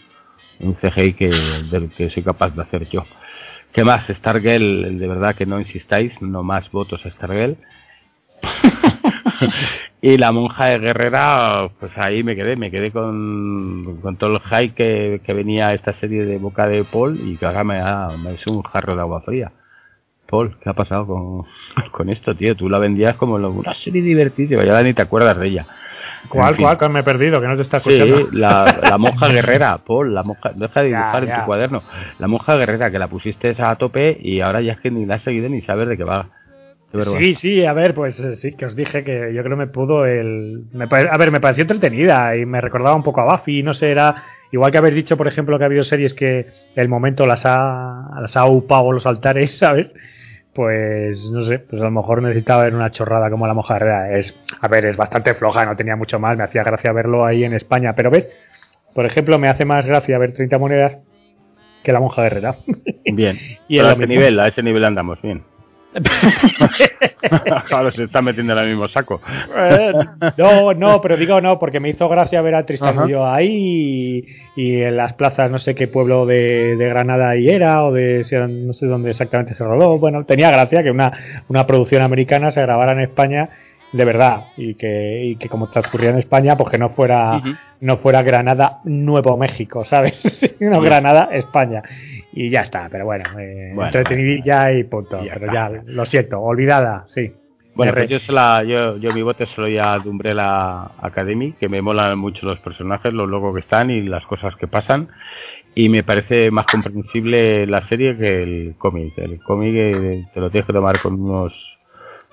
un 0.61 0.75
CGI 0.75 1.15
que, 1.15 1.31
del 1.71 1.91
que 1.91 2.11
soy 2.11 2.23
capaz 2.23 2.55
de 2.55 2.63
hacer 2.63 2.89
yo. 2.89 3.05
¿Qué 3.73 3.85
más? 3.85 4.07
Stargirl, 4.09 4.99
de 4.99 5.07
verdad 5.07 5.35
que 5.35 5.47
no 5.47 5.61
insistáis, 5.61 6.13
no 6.21 6.43
más 6.43 6.71
votos 6.71 7.05
a 7.07 7.11
Stargirl. 7.11 7.57
y 10.03 10.17
la 10.19 10.33
monja 10.33 10.67
de 10.67 10.79
guerrera, 10.79 11.71
pues 11.79 11.93
ahí 11.97 12.23
me 12.23 12.35
quedé, 12.35 12.57
me 12.57 12.71
quedé 12.71 12.91
con, 12.91 13.99
con 14.03 14.17
todo 14.17 14.37
el 14.37 14.41
hype 14.41 14.75
que, 14.75 15.21
que 15.25 15.33
venía 15.35 15.73
esta 15.73 15.99
serie 16.01 16.27
de 16.27 16.39
boca 16.39 16.67
de 16.67 16.85
Paul 16.85 17.19
y 17.23 17.37
que 17.37 17.47
ahora 17.47 17.65
me, 17.65 17.81
ha, 17.81 18.09
me 18.19 18.35
es 18.35 18.47
un 18.47 18.63
jarro 18.63 18.95
de 18.95 19.01
agua 19.01 19.23
fría. 19.23 19.53
Paul, 20.31 20.57
¿qué 20.63 20.71
ha 20.71 20.75
pasado 20.75 21.07
con, 21.07 21.45
con 21.91 22.09
esto, 22.09 22.35
tío? 22.37 22.57
Tú 22.57 22.69
la 22.69 22.79
vendías 22.79 23.17
como 23.17 23.35
una 23.35 23.75
serie 23.75 24.03
divertida, 24.03 24.65
ya 24.65 24.83
ni 24.83 24.95
te 24.95 25.03
acuerdas 25.03 25.39
de 25.39 25.49
ella. 25.49 25.67
¿Cuál, 26.29 26.57
cuál? 26.57 26.79
Que 26.79 26.89
me 26.89 27.01
he 27.01 27.03
perdido, 27.03 27.41
que 27.41 27.49
no 27.49 27.57
te 27.57 27.63
estás 27.63 27.85
escuchando. 27.85 28.19
Sí, 28.19 28.37
la, 28.37 28.79
la 28.83 28.99
monja 28.99 29.29
guerrera, 29.33 29.79
Paul, 29.79 30.15
la 30.15 30.23
monja, 30.23 30.53
deja 30.55 30.83
de 30.83 30.89
dibujar 30.89 31.25
en 31.25 31.41
tu 31.41 31.47
cuaderno. 31.47 31.83
La 32.19 32.29
monja 32.29 32.57
guerrera, 32.57 32.91
que 32.91 32.99
la 32.99 33.09
pusiste 33.09 33.57
a 33.59 33.75
tope 33.77 34.17
y 34.21 34.41
ahora 34.41 34.61
ya 34.61 34.75
es 34.75 34.81
que 34.81 34.91
ni 34.91 35.07
la 35.07 35.17
has 35.17 35.23
seguido 35.23 35.49
ni 35.49 35.63
sabes 35.63 35.89
de 35.89 35.97
qué 35.97 36.05
va. 36.05 36.29
Sí, 36.93 37.35
sí, 37.35 37.65
a 37.65 37.73
ver, 37.73 37.95
pues 37.95 38.19
eh, 38.19 38.37
sí, 38.37 38.57
que 38.57 38.67
os 38.67 38.75
dije 38.75 39.05
que 39.05 39.33
yo 39.33 39.43
creo 39.43 39.57
que 39.57 39.65
me 39.65 39.69
pudo 39.69 40.07
el... 40.07 40.65
Me, 40.73 40.85
a 40.85 41.17
ver, 41.17 41.31
me 41.31 41.41
pareció 41.41 41.63
entretenida 41.63 42.37
y 42.37 42.45
me 42.47 42.61
recordaba 42.61 42.97
un 42.97 43.05
poco 43.05 43.21
a 43.21 43.37
Buffy, 43.37 43.63
no 43.63 43.75
sé, 43.75 43.91
era... 43.91 44.25
Igual 44.53 44.73
que 44.73 44.79
habéis 44.79 44.97
dicho, 44.97 45.17
por 45.17 45.29
ejemplo, 45.29 45.57
que 45.57 45.65
ha 45.65 45.67
habido 45.67 45.85
series 45.85 46.13
que 46.13 46.47
el 46.75 46.89
momento 46.89 47.25
las 47.25 47.47
ha, 47.47 48.11
las 48.21 48.37
ha 48.37 48.47
upado 48.47 48.91
los 48.91 49.07
altares, 49.07 49.57
¿sabes? 49.59 49.95
Pues 50.55 51.31
no 51.31 51.43
sé, 51.45 51.61
pues 51.61 51.81
a 51.81 51.85
lo 51.85 51.91
mejor 51.91 52.23
necesitaba 52.23 52.65
ver 52.65 52.75
una 52.75 52.91
chorrada 52.91 53.31
como 53.31 53.47
la 53.47 53.55
mojarra. 53.55 54.17
Es, 54.17 54.37
a 54.61 54.69
ver, 54.69 54.85
es 54.85 54.97
bastante 54.97 55.35
floja, 55.35 55.65
no 55.65 55.77
tenía 55.77 55.97
mucho 55.97 56.19
más, 56.19 56.37
me 56.37 56.45
hacía 56.45 56.63
gracia 56.63 56.93
verlo 56.93 57.25
ahí 57.25 57.45
en 57.45 57.55
España, 57.55 57.95
pero 57.95 58.11
ves, 58.11 58.29
por 58.95 59.07
ejemplo, 59.07 59.39
me 59.39 59.49
hace 59.49 59.65
más 59.65 59.87
gracia 59.87 60.19
ver 60.19 60.33
30 60.33 60.59
monedas 60.59 60.99
que 61.83 61.93
la 61.93 62.01
monja 62.01 62.23
guerrera. 62.23 62.57
Bien, 63.05 63.39
y 63.69 63.79
a 63.79 63.93
ese 63.93 64.07
nivel, 64.07 64.39
a 64.41 64.49
ese 64.49 64.63
nivel 64.63 64.85
andamos 64.85 65.21
bien. 65.23 65.43
se 67.91 68.05
está 68.05 68.23
metiendo 68.23 68.53
en 68.53 68.59
el 68.61 68.69
mismo 68.69 68.89
saco. 68.89 69.21
Eh, 69.57 69.93
no, 70.39 70.73
no, 70.75 71.01
pero 71.01 71.17
digo 71.17 71.41
no, 71.41 71.59
porque 71.59 71.81
me 71.81 71.89
hizo 71.89 72.09
gracia 72.09 72.41
ver 72.43 72.55
a 72.55 72.65
Tristan 72.65 73.09
yo 73.09 73.27
ahí 73.27 74.25
y, 74.55 74.83
en 74.83 74.97
las 74.97 75.15
plazas, 75.15 75.51
no 75.51 75.59
sé 75.59 75.75
qué 75.75 75.89
pueblo 75.89 76.27
de, 76.27 76.77
Granada 76.79 77.37
y 77.37 77.49
era, 77.49 77.85
o 77.85 77.93
de 77.93 78.25
no 78.49 78.73
sé 78.73 78.87
dónde 78.87 79.11
exactamente 79.11 79.55
se 79.55 79.65
rodó. 79.65 79.99
Bueno, 79.99 80.25
tenía 80.25 80.51
gracia 80.51 80.83
que 80.83 80.91
una, 80.91 81.13
una 81.49 81.67
producción 81.67 82.03
americana 82.03 82.51
se 82.51 82.63
grabara 82.63 82.93
en 82.93 83.01
España 83.01 83.51
de 83.93 84.05
verdad 84.05 84.45
y 84.57 84.75
que, 84.75 85.25
y 85.25 85.37
que 85.37 85.49
como 85.49 85.69
transcurría 85.69 86.11
en 86.11 86.19
España 86.19 86.57
pues 86.57 86.71
que 86.71 86.79
no 86.79 86.91
fuera 86.91 87.41
no 87.81 87.97
fuera 87.97 88.23
Granada 88.23 88.81
Nuevo 88.85 89.37
México 89.37 89.85
sabes 89.85 90.23
no 90.61 90.81
Granada 90.81 91.29
España. 91.33 91.83
Y 92.33 92.51
ya 92.51 92.61
está 92.61 92.89
pero 92.91 93.05
bueno, 93.05 93.25
eh, 93.39 93.75
entretenidilla 93.77 94.73
y 94.73 94.85
punto 94.85 95.21
pero 95.33 95.53
ya 95.53 95.71
lo 95.87 96.07
siento 96.07 96.41
olvidada 96.41 97.05
sí. 97.09 97.33
Bueno 97.75 97.93
pues 97.95 98.09
yo, 98.09 98.19
la, 98.33 98.63
yo, 98.65 98.97
yo 98.99 99.11
mi 99.13 99.23
voto 99.23 99.47
se 99.47 99.61
lo 99.61 99.69
ya 99.69 99.99
de 99.99 100.09
Umbrella 100.09 100.91
Academy 101.01 101.53
que 101.53 101.69
me 101.69 101.83
molan 101.83 102.19
mucho 102.19 102.47
los 102.47 102.61
personajes 102.61 103.13
los 103.13 103.29
logos 103.29 103.55
que 103.55 103.61
están 103.61 103.91
y 103.91 104.03
las 104.03 104.25
cosas 104.27 104.55
que 104.57 104.69
pasan. 104.69 105.09
Y 105.73 105.89
me 105.89 106.03
parece 106.03 106.51
más 106.51 106.67
comprensible 106.67 107.65
la 107.65 107.87
serie 107.89 108.17
que 108.17 108.43
el 108.43 108.75
cómic. 108.77 109.17
El 109.17 109.41
cómic 109.41 109.73
eh, 109.77 110.25
te 110.35 110.41
lo 110.41 110.51
tienes 110.51 110.67
que 110.67 110.73
tomar 110.73 111.01
con 111.01 111.15
unos 111.15 111.55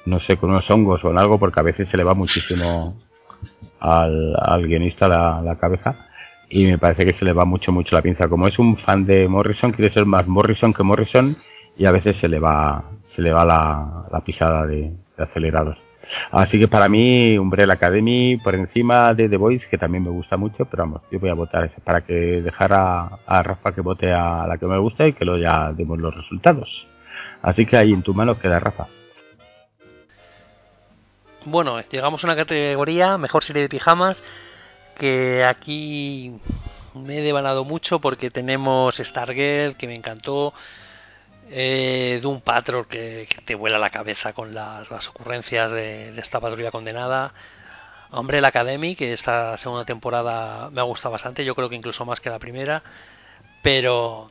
no 0.08 0.20
sé, 0.22 0.38
con 0.38 0.50
unos 0.50 0.70
hongos 0.70 1.04
o 1.04 1.12
en 1.12 1.18
algo, 1.18 1.38
porque 1.38 1.60
a 1.60 1.64
veces 1.64 1.88
se 1.90 1.98
le 1.98 2.04
va 2.04 2.14
muchísimo 2.14 2.96
al, 3.80 4.36
al 4.40 4.66
guionista 4.66 5.08
la, 5.08 5.42
la, 5.44 5.58
cabeza 5.58 5.96
y 6.50 6.66
me 6.66 6.78
parece 6.78 7.06
que 7.06 7.14
se 7.14 7.26
le 7.26 7.34
va 7.34 7.44
mucho, 7.44 7.72
mucho 7.72 7.94
la 7.94 8.02
pinza. 8.02 8.30
Como 8.30 8.48
es 8.48 8.58
un 8.58 8.78
fan 8.78 9.06
de 9.06 9.28
Morrison, 9.28 9.74
quiere 9.74 9.94
ser 9.94 10.06
más 10.06 10.26
Morrison 10.26 10.74
que 10.74 10.84
Morrison 10.84 11.36
y 11.78 11.86
a 11.86 11.92
veces 11.92 12.16
se 12.18 12.30
le 12.30 12.40
va, 12.40 12.86
se 13.16 13.22
le 13.22 13.34
va 13.34 13.44
la, 13.44 14.06
la 14.12 14.22
pisada 14.22 14.66
de, 14.66 14.94
acelerados. 15.18 15.78
Así 16.32 16.58
que 16.58 16.70
para 16.70 16.88
mí, 16.88 17.38
Umbrella 17.38 17.74
Academy 17.74 18.38
por 18.38 18.56
encima 18.56 19.14
de 19.14 19.28
The 19.28 19.36
Voice, 19.36 19.68
que 19.70 19.78
también 19.78 20.06
me 20.06 20.10
gusta 20.10 20.38
mucho, 20.38 20.64
pero 20.64 20.84
vamos, 20.84 21.02
yo 21.12 21.20
voy 21.20 21.30
a 21.30 21.34
votar 21.34 21.70
para 21.84 22.06
que 22.06 22.14
dejara 22.14 23.10
a 23.26 23.44
Rafa 23.44 23.74
que 23.74 23.82
vote 23.82 24.14
a 24.14 24.48
la 24.48 24.58
que 24.58 24.68
me 24.68 24.78
gusta 24.78 25.06
y 25.06 25.12
que 25.12 25.26
luego 25.26 25.42
ya 25.42 25.74
demos 25.74 26.00
los 26.00 26.16
resultados. 26.16 26.88
Así 27.42 27.66
que 27.66 27.76
ahí 27.76 27.92
en 27.92 28.04
tu 28.04 28.14
mano 28.14 28.40
queda 28.40 28.62
Rafa. 28.62 28.88
Bueno, 31.50 31.80
llegamos 31.80 32.22
a 32.22 32.28
una 32.28 32.36
categoría, 32.36 33.18
mejor 33.18 33.42
serie 33.42 33.62
de 33.62 33.70
pijamas, 33.70 34.22
que 34.98 35.46
aquí 35.46 36.42
me 36.94 37.20
he 37.20 37.22
devanado 37.22 37.64
mucho 37.64 38.02
porque 38.02 38.30
tenemos 38.30 38.98
Stargirl, 38.98 39.78
que 39.78 39.88
me 39.88 39.96
encantó, 39.96 40.54
eh, 41.50 42.20
Doom 42.22 42.42
Patrol, 42.42 42.86
que, 42.86 43.30
te 43.46 43.56
vuela 43.56 43.80
la 43.80 43.92
cabeza 43.92 44.34
con 44.34 44.54
las, 44.54 44.92
ocurrencias 45.08 45.72
de, 45.72 46.20
esta 46.20 46.42
patrulla 46.42 46.70
condenada, 46.70 47.34
Hombre, 48.12 48.42
la 48.42 48.50
Academy, 48.50 48.98
que 48.98 49.14
esta 49.14 49.58
segunda 49.58 49.86
temporada 49.86 50.70
me 50.70 50.82
ha 50.82 50.84
gustado 50.84 51.14
bastante, 51.14 51.46
yo 51.46 51.56
creo 51.56 51.70
que 51.70 51.78
incluso 51.78 52.04
más 52.04 52.20
que 52.20 52.30
la 52.30 52.40
primera, 52.40 52.84
pero 53.64 54.30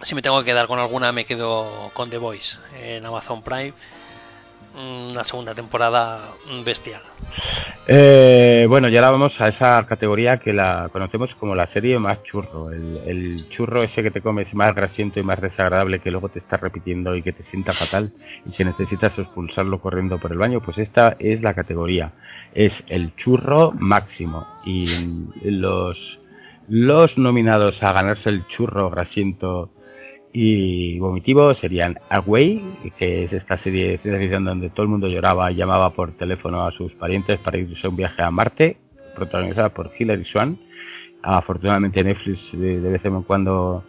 si 0.00 0.14
me 0.14 0.22
tengo 0.22 0.38
que 0.38 0.46
quedar 0.46 0.66
con 0.66 0.78
alguna 0.78 1.12
me 1.12 1.26
quedo 1.26 1.90
con 1.92 2.08
The 2.08 2.16
Voice 2.16 2.56
en 2.82 3.04
Amazon 3.04 3.42
Prime 3.42 3.74
una 4.74 5.24
segunda 5.24 5.54
temporada 5.54 6.34
bestial. 6.64 7.02
Eh, 7.86 8.66
bueno, 8.68 8.88
ya 8.88 9.00
ahora 9.00 9.10
vamos 9.10 9.32
a 9.40 9.48
esa 9.48 9.84
categoría 9.86 10.38
que 10.38 10.52
la 10.52 10.88
conocemos 10.92 11.34
como 11.34 11.54
la 11.54 11.66
serie 11.66 11.98
más 11.98 12.22
churro. 12.22 12.70
El, 12.70 13.48
churro 13.50 13.82
ese 13.82 14.02
que 14.02 14.10
te 14.10 14.20
comes 14.20 14.52
más 14.54 14.74
grasiento 14.74 15.18
y 15.18 15.22
más 15.22 15.40
desagradable 15.40 16.00
que 16.00 16.10
luego 16.10 16.28
te 16.28 16.38
está 16.38 16.56
repitiendo 16.56 17.16
y 17.16 17.22
que 17.22 17.32
te 17.32 17.44
sienta 17.44 17.72
fatal 17.72 18.12
y 18.46 18.52
que 18.52 18.64
necesitas 18.64 19.18
expulsarlo 19.18 19.80
corriendo 19.80 20.18
por 20.18 20.32
el 20.32 20.38
baño, 20.38 20.60
pues 20.60 20.78
esta 20.78 21.16
es 21.18 21.42
la 21.42 21.54
categoría. 21.54 22.12
Es 22.54 22.72
el 22.88 23.16
churro 23.16 23.72
máximo. 23.72 24.46
Y 24.64 24.86
los, 25.42 25.98
los 26.68 27.18
nominados 27.18 27.82
a 27.82 27.92
ganarse 27.92 28.28
el 28.28 28.46
churro 28.46 28.90
grasiento 28.90 29.70
y 30.32 30.98
vomitivo 30.98 31.54
serían 31.54 31.98
Away, 32.08 32.62
que 32.98 33.24
es 33.24 33.32
esta 33.32 33.58
serie 33.58 33.90
de 33.90 33.98
ciencia 33.98 34.18
ficción 34.18 34.44
donde 34.44 34.70
todo 34.70 34.84
el 34.84 34.88
mundo 34.88 35.08
lloraba 35.08 35.52
y 35.52 35.56
llamaba 35.56 35.90
por 35.90 36.12
teléfono 36.12 36.66
a 36.66 36.72
sus 36.72 36.92
parientes 36.92 37.38
para 37.40 37.58
irse 37.58 37.86
a 37.86 37.90
un 37.90 37.96
viaje 37.96 38.22
a 38.22 38.30
Marte, 38.30 38.78
protagonizada 39.14 39.68
por 39.70 39.90
Hilary 39.98 40.24
Swan. 40.24 40.58
Afortunadamente 41.22 42.02
Netflix 42.02 42.40
de, 42.52 42.80
vez 42.80 43.04
en 43.04 43.22
cuando 43.22 43.84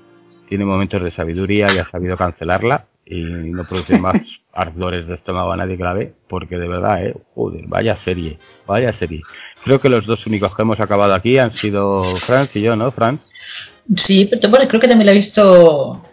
tiene 0.49 0.65
momentos 0.65 1.02
de 1.02 1.11
sabiduría 1.11 1.74
y 1.74 1.78
ha 1.78 1.90
sabido 1.90 2.18
cancelarla 2.18 2.88
y 3.06 3.22
no 3.22 3.64
producir 3.64 3.99
más 4.02 4.22
ardores 4.52 5.07
de 5.07 5.15
estómago 5.15 5.52
a 5.52 5.57
nadie 5.57 5.78
que 5.78 5.84
la 5.84 5.94
ve, 5.94 6.14
porque 6.28 6.57
de 6.57 6.68
verdad, 6.68 7.06
eh, 7.06 7.15
joder, 7.34 7.65
vaya 7.68 7.98
serie, 8.03 8.38
vaya 8.68 8.94
serie. 8.99 9.22
Creo 9.64 9.80
que 9.80 9.90
los 9.90 10.06
dos 10.06 10.28
únicos 10.28 10.53
que 10.56 10.61
hemos 10.61 10.80
acabado 10.80 11.14
aquí 11.14 11.38
han 11.38 11.52
sido 11.52 12.03
Franz 12.03 12.53
y 12.56 12.61
yo, 12.61 12.76
¿no, 12.76 12.91
Franz? 12.91 13.26
Sí, 13.95 14.28
pero 14.30 14.49
bueno, 14.49 14.68
creo 14.68 14.80
que 14.80 14.88
también 14.88 15.07
la 15.07 15.14
he 15.14 15.15
visto. 15.15 16.03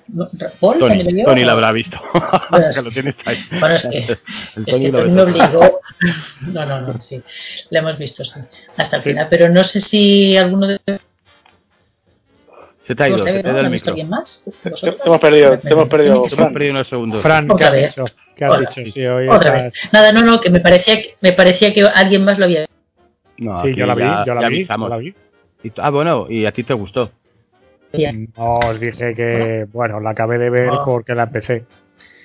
Paul 0.61 0.79
Tony, 0.79 0.99
también 0.99 1.17
la, 1.19 1.25
Tony 1.25 1.45
la 1.45 1.53
habrá 1.53 1.73
visto. 1.73 1.99
Bueno, 2.51 2.67
que 2.75 2.83
lo 2.83 2.91
tienes 2.91 3.15
ahí. 3.25 3.39
Bueno, 3.59 3.75
es 3.75 3.83
que, 3.83 3.99
el 3.99 4.65
es 4.67 4.77
que 4.77 4.91
Tony 4.91 5.11
me 5.13 5.23
obligó. 5.23 5.81
No, 6.53 6.67
no, 6.67 6.81
no, 6.81 7.01
sí. 7.01 7.23
La 7.71 7.81
hemos 7.81 7.99
visto, 7.99 8.25
sí. 8.25 8.41
Hasta 8.77 8.97
el 8.97 9.03
final. 9.03 9.27
Pero 9.31 9.49
no 9.49 9.63
sé 9.63 9.81
si 9.81 10.37
alguno 10.37 10.67
de. 10.67 10.79
Se 12.87 12.95
te 12.97 13.05
ha 13.05 13.09
ido, 13.09 13.19
se 13.19 13.25
te 13.25 13.31
ha 13.31 13.53
ido 13.53 13.61
el 13.61 13.71
micro. 13.71 13.91
alguien 13.91 14.09
más? 14.09 14.45
Te 14.63 14.69
hemos 15.05 15.21
perdido, 15.21 15.59
te 15.59 15.69
hemos 15.69 15.89
perdido. 15.89 16.23
Te 16.23 16.35
hemos 16.35 16.53
perdido 16.53 16.73
unos 16.73 16.89
segundos. 16.89 17.23
Fran, 17.23 17.49
¿qué 17.57 17.65
has 17.65 17.77
dicho? 17.77 18.05
¿Qué 18.35 18.45
has 18.45 18.61
dicho? 18.61 18.91
Sí, 18.91 19.07
hoy 19.07 19.29
Otra 19.29 19.53
vez. 19.53 19.75
Nada, 19.93 20.13
no, 20.13 20.23
no, 20.23 20.41
que 20.41 20.51
me 20.51 20.61
parecía, 20.61 20.97
me 21.21 21.33
parecía 21.33 21.73
que 21.73 21.83
alguien 21.83 22.25
más 22.25 22.39
lo 22.39 22.47
había. 22.47 22.67
No, 23.39 23.63
sí, 23.63 23.75
yo 23.75 23.87
la 23.87 23.95
vi, 23.95 24.03
ya, 24.03 24.25
yo 24.27 24.35
la 24.35 24.49
vi, 24.49 24.67
yo 24.67 24.89
la 24.89 24.97
vi. 24.97 25.15
Ah, 25.77 25.91
bueno, 25.91 26.27
y 26.29 26.47
a 26.47 26.53
ti 26.53 26.65
te 26.65 26.75
gustó. 26.75 27.13
No, 28.37 28.55
os 28.55 28.81
dije 28.81 29.15
que, 29.15 29.67
bueno, 29.73 30.01
la 30.01 30.11
acabé 30.11 30.39
de 30.39 30.51
ver 30.51 30.69
Ah. 30.73 30.83
porque 30.85 31.15
la 31.15 31.25
empecé. 31.25 31.65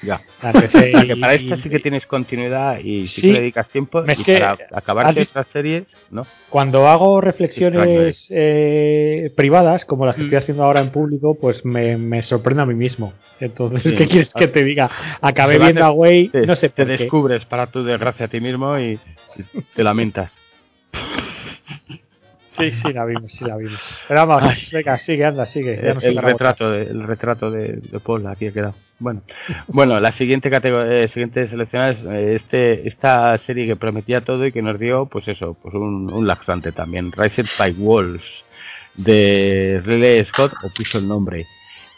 Ya. 0.04 0.22
La 0.44 0.52
empecé 0.52 0.92
que 1.08 1.16
para 1.16 1.34
esta 1.34 1.58
sí 1.58 1.70
que 1.70 1.80
tienes 1.80 2.06
continuidad 2.06 2.78
y 2.80 3.08
sí, 3.08 3.22
Sí. 3.22 3.28
que 3.28 3.34
le 3.34 3.40
dedicas 3.40 3.68
tiempo. 3.70 4.04
Es 4.04 4.20
y 4.20 4.24
que 4.24 4.34
para 4.40 4.58
acabar 4.74 5.08
has 5.08 5.18
otras 5.30 5.48
series, 5.52 5.86
¿no? 6.12 6.28
Cuando 6.50 6.88
hago 6.88 7.20
reflexiones 7.22 8.28
eh, 8.30 9.32
privadas, 9.36 9.86
como 9.86 10.06
las 10.06 10.16
que 10.16 10.22
Mm. 10.22 10.26
estoy 10.26 10.38
haciendo 10.38 10.64
ahora 10.64 10.82
en 10.82 10.92
público, 10.92 11.36
pues 11.40 11.66
me, 11.66 11.98
me 11.98 12.22
sorprendo 12.22 12.62
a 12.62 12.66
mí 12.68 12.76
mismo. 12.76 13.14
Entonces, 13.40 13.82
Sí. 13.84 13.96
¿qué 13.96 14.06
quieres 14.06 14.34
que 14.34 14.48
te 14.48 14.64
diga? 14.64 14.92
Acabé 15.22 15.58
viendo 15.58 15.84
a 15.84 15.92
Way, 15.92 16.28
Te, 16.30 16.46
no 16.46 16.56
sé 16.56 16.70
te 16.70 16.84
por 16.86 16.96
qué. 16.96 16.98
descubres 17.04 17.46
para 17.46 17.68
tu 17.68 17.84
desgracia 17.84 18.26
a 18.28 18.30
ti 18.30 18.40
mismo 18.40 18.78
y 18.78 19.00
te 19.76 19.84
lamentas. 19.84 20.30
Sí, 22.58 22.72
sí, 22.72 22.94
la 22.94 23.06
vimos, 23.06 23.32
sí, 23.32 23.46
la 23.46 23.58
vimos. 23.58 23.80
Pero 24.08 24.28
vamos, 24.28 24.72
venga, 24.72 24.98
sigue, 24.98 25.26
anda, 25.26 25.46
sigue. 25.46 25.80
ya 25.82 26.08
El, 26.08 26.18
retrato 26.18 26.72
de, 26.72 26.84
el 26.84 27.04
retrato 27.04 27.52
de, 27.52 27.82
Paul 28.04 28.28
aquí 28.28 28.48
ha 28.48 28.52
quedado. 28.52 28.76
Bueno, 28.98 29.22
bueno, 29.68 30.00
la 30.00 30.14
siguiente 30.14 30.50
categoría, 30.50 31.08
siguiente 31.10 31.50
seleccionada 31.50 31.92
es 31.92 31.98
eh, 32.06 32.36
este, 32.36 32.88
esta 32.88 33.38
serie 33.40 33.68
que 33.68 33.76
prometía 33.76 34.22
todo 34.22 34.46
y 34.46 34.54
que 34.54 34.62
nos 34.62 34.80
dio, 34.80 35.06
pues 35.08 35.28
eso, 35.28 35.58
pues 35.62 35.76
un, 35.76 36.12
un 36.12 36.28
laxante 36.28 36.72
también, 36.72 37.12
Rised 37.12 37.48
by 37.60 37.74
Wolves 37.74 38.24
de 38.96 39.82
Ridley 39.84 40.24
Scott, 40.26 40.54
o 40.64 40.70
puso 40.70 40.98
el 41.00 41.08
nombre, 41.08 41.46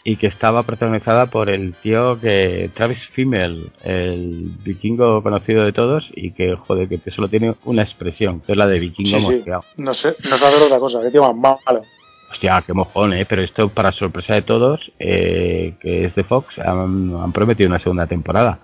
y 0.04 0.16
que 0.16 0.28
estaba 0.28 0.62
protagonizada 0.62 1.26
por 1.26 1.50
el 1.50 1.74
tío 1.74 2.18
que 2.20 2.70
Travis 2.74 2.98
Fimmel, 3.12 3.70
el 3.82 4.50
vikingo 4.64 5.22
conocido 5.22 5.64
de 5.64 5.72
todos 5.72 6.08
y 6.14 6.32
que 6.32 6.56
joder 6.56 6.88
que 6.88 7.10
solo 7.10 7.28
tiene 7.28 7.54
una 7.64 7.82
expresión, 7.82 8.40
que 8.40 8.52
es 8.52 8.58
la 8.58 8.66
de 8.66 8.78
vikingo 8.78 9.18
Sí. 9.18 9.44
No 9.76 9.94
sé, 9.94 10.14
no 10.28 10.34
hacer 10.34 10.62
otra 10.62 10.78
cosa. 10.78 11.02
¿Qué 11.02 11.10
tío 11.10 11.22
más 11.22 11.36
malo? 11.36 11.82
Hostia, 12.30 12.62
qué 12.66 12.74
mojón, 12.74 13.14
¿eh? 13.14 13.26
Pero 13.26 13.42
esto, 13.42 13.68
para 13.70 13.92
sorpresa 13.92 14.34
de 14.34 14.42
todos, 14.42 14.80
eh, 14.98 15.74
que 15.80 16.04
es 16.04 16.14
de 16.14 16.24
Fox, 16.24 16.58
han, 16.58 17.14
han 17.14 17.32
prometido 17.32 17.68
una 17.68 17.78
segunda 17.78 18.06
temporada. 18.06 18.60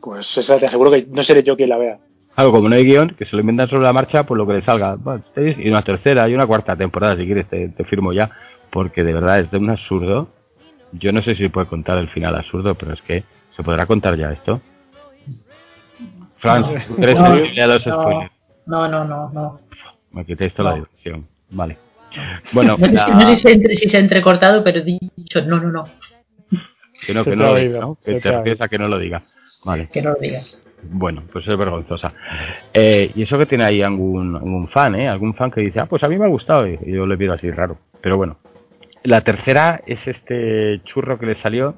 Pues 0.00 0.36
esa 0.38 0.58
te 0.58 0.66
aseguro 0.66 0.90
que 0.90 1.06
no 1.10 1.22
seré 1.22 1.42
yo 1.42 1.56
quien 1.56 1.68
la 1.68 1.76
vea. 1.76 1.98
Algo 2.36 2.52
como 2.52 2.68
no 2.68 2.76
hay 2.76 2.84
guion, 2.84 3.10
que 3.18 3.26
se 3.26 3.36
lo 3.36 3.40
inventan 3.40 3.68
sobre 3.68 3.82
la 3.82 3.92
marcha, 3.92 4.24
pues 4.24 4.38
lo 4.38 4.46
que 4.46 4.54
le 4.54 4.62
salga. 4.62 4.96
Y 5.36 5.68
una 5.68 5.82
tercera 5.82 6.28
y 6.28 6.34
una 6.34 6.46
cuarta 6.46 6.76
temporada, 6.76 7.16
si 7.16 7.26
quieres, 7.26 7.48
te, 7.48 7.68
te 7.68 7.84
firmo 7.84 8.12
ya. 8.12 8.30
Porque 8.72 9.02
de 9.04 9.12
verdad 9.12 9.40
es 9.40 9.50
de 9.50 9.58
un 9.58 9.70
absurdo. 9.70 10.28
Yo 10.92 11.12
no 11.12 11.22
sé 11.22 11.34
si 11.36 11.48
puede 11.48 11.66
contar 11.68 11.98
el 11.98 12.08
final 12.10 12.34
absurdo, 12.36 12.74
pero 12.74 12.92
es 12.94 13.00
que 13.02 13.24
se 13.56 13.62
podrá 13.62 13.86
contar 13.86 14.16
ya 14.16 14.32
esto. 14.32 14.60
Franz, 16.38 16.66
No. 16.66 16.80
¿tú 16.88 16.96
crees 16.96 17.18
No, 17.18 17.28
los 17.66 17.86
no. 17.86 18.00
spoilers? 18.02 18.32
No, 18.66 18.88
no, 18.88 19.04
no, 19.04 19.30
no. 19.32 19.60
Me 20.12 20.24
quitéis 20.24 20.54
toda 20.54 20.70
la 20.72 20.76
No. 20.78 20.84
diversión. 20.84 21.26
Vale. 21.50 21.76
Bueno, 22.52 22.76
No, 22.78 22.86
sé, 22.86 22.92
la- 22.92 23.06
no 23.08 23.34
sé 23.36 23.76
si, 23.76 23.88
se 23.88 23.96
ha 23.96 24.00
entrecortado, 24.00 24.64
pero 24.64 24.78
he 24.80 24.82
dicho 24.82 25.42
no, 25.46 25.60
no, 25.60 25.70
no, 25.70 25.88
que 27.06 27.14
no, 27.14 27.24
que 27.24 27.36
no 27.36 27.46
lo 27.46 27.56
diga, 27.56 27.80
¿no? 27.80 27.96
Que 28.04 28.20
te 28.20 28.32
refieres 28.32 28.60
a 28.60 28.68
que 28.68 28.78
no 28.78 28.88
lo 28.88 28.98
diga. 28.98 29.22
Vale. 29.64 29.88
que 29.92 30.02
no 30.02 30.10
lo 30.10 30.16
digas. 30.18 30.60
Bueno, 30.82 31.22
pues 31.30 31.46
es 31.46 31.56
vergonzosa. 31.56 32.12
Eh, 32.72 33.12
y 33.14 33.22
eso 33.22 33.36
que 33.38 33.44
tiene 33.46 33.64
ahí 33.64 33.82
algún, 33.82 34.34
algún 34.34 34.68
fan, 34.70 34.94
¿eh? 34.94 35.06
Algún 35.08 35.34
fan 35.34 35.50
que 35.50 35.60
dice, 35.60 35.78
ah, 35.80 35.86
pues 35.86 36.02
a 36.02 36.08
mí 36.08 36.16
me 36.18 36.24
ha 36.24 36.28
gustado. 36.28 36.66
Y 36.66 36.78
yo 36.86 37.06
le 37.06 37.18
pido 37.18 37.34
así 37.34 37.50
raro. 37.50 37.78
Pero 38.00 38.16
bueno. 38.16 38.38
La 39.02 39.22
tercera 39.22 39.80
es 39.86 39.98
este 40.06 40.80
churro 40.84 41.18
que 41.18 41.26
le 41.26 41.36
salió, 41.36 41.76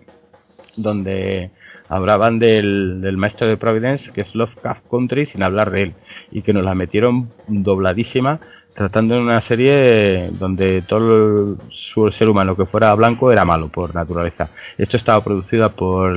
donde 0.76 1.50
hablaban 1.88 2.38
del, 2.38 3.00
del 3.00 3.16
maestro 3.16 3.46
de 3.46 3.56
Providence, 3.56 4.10
que 4.12 4.22
es 4.22 4.34
Lovecraft 4.34 4.88
Country, 4.90 5.26
sin 5.26 5.42
hablar 5.42 5.70
de 5.70 5.82
él. 5.82 5.94
Y 6.30 6.42
que 6.42 6.52
nos 6.52 6.64
la 6.64 6.74
metieron 6.74 7.30
dobladísima, 7.46 8.40
tratando 8.74 9.14
de 9.14 9.20
una 9.20 9.40
serie 9.42 10.30
donde 10.32 10.82
todo 10.82 11.58
el, 11.96 12.12
ser 12.18 12.28
humano 12.28 12.56
que 12.56 12.66
fuera 12.66 12.94
blanco 12.94 13.30
era 13.30 13.44
malo 13.44 13.68
por 13.68 13.94
naturaleza. 13.94 14.50
Esto 14.78 14.96
estaba 14.96 15.22
producida 15.22 15.70
por 15.70 16.16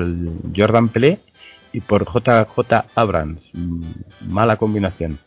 Jordan 0.56 0.90
Pelé 0.90 1.20
y 1.74 1.82
por 1.82 2.06
JJ 2.06 2.86
Abrams. 2.96 3.42
Mala 4.22 4.58
combinación. 4.58 5.20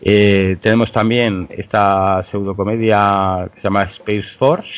Eh, 0.00 0.56
tenemos 0.62 0.90
también 0.92 1.48
esta 1.50 2.26
pseudocomedia 2.30 3.50
que 3.54 3.60
se 3.60 3.64
llama 3.64 3.84
Space 3.98 4.26
Force, 4.38 4.68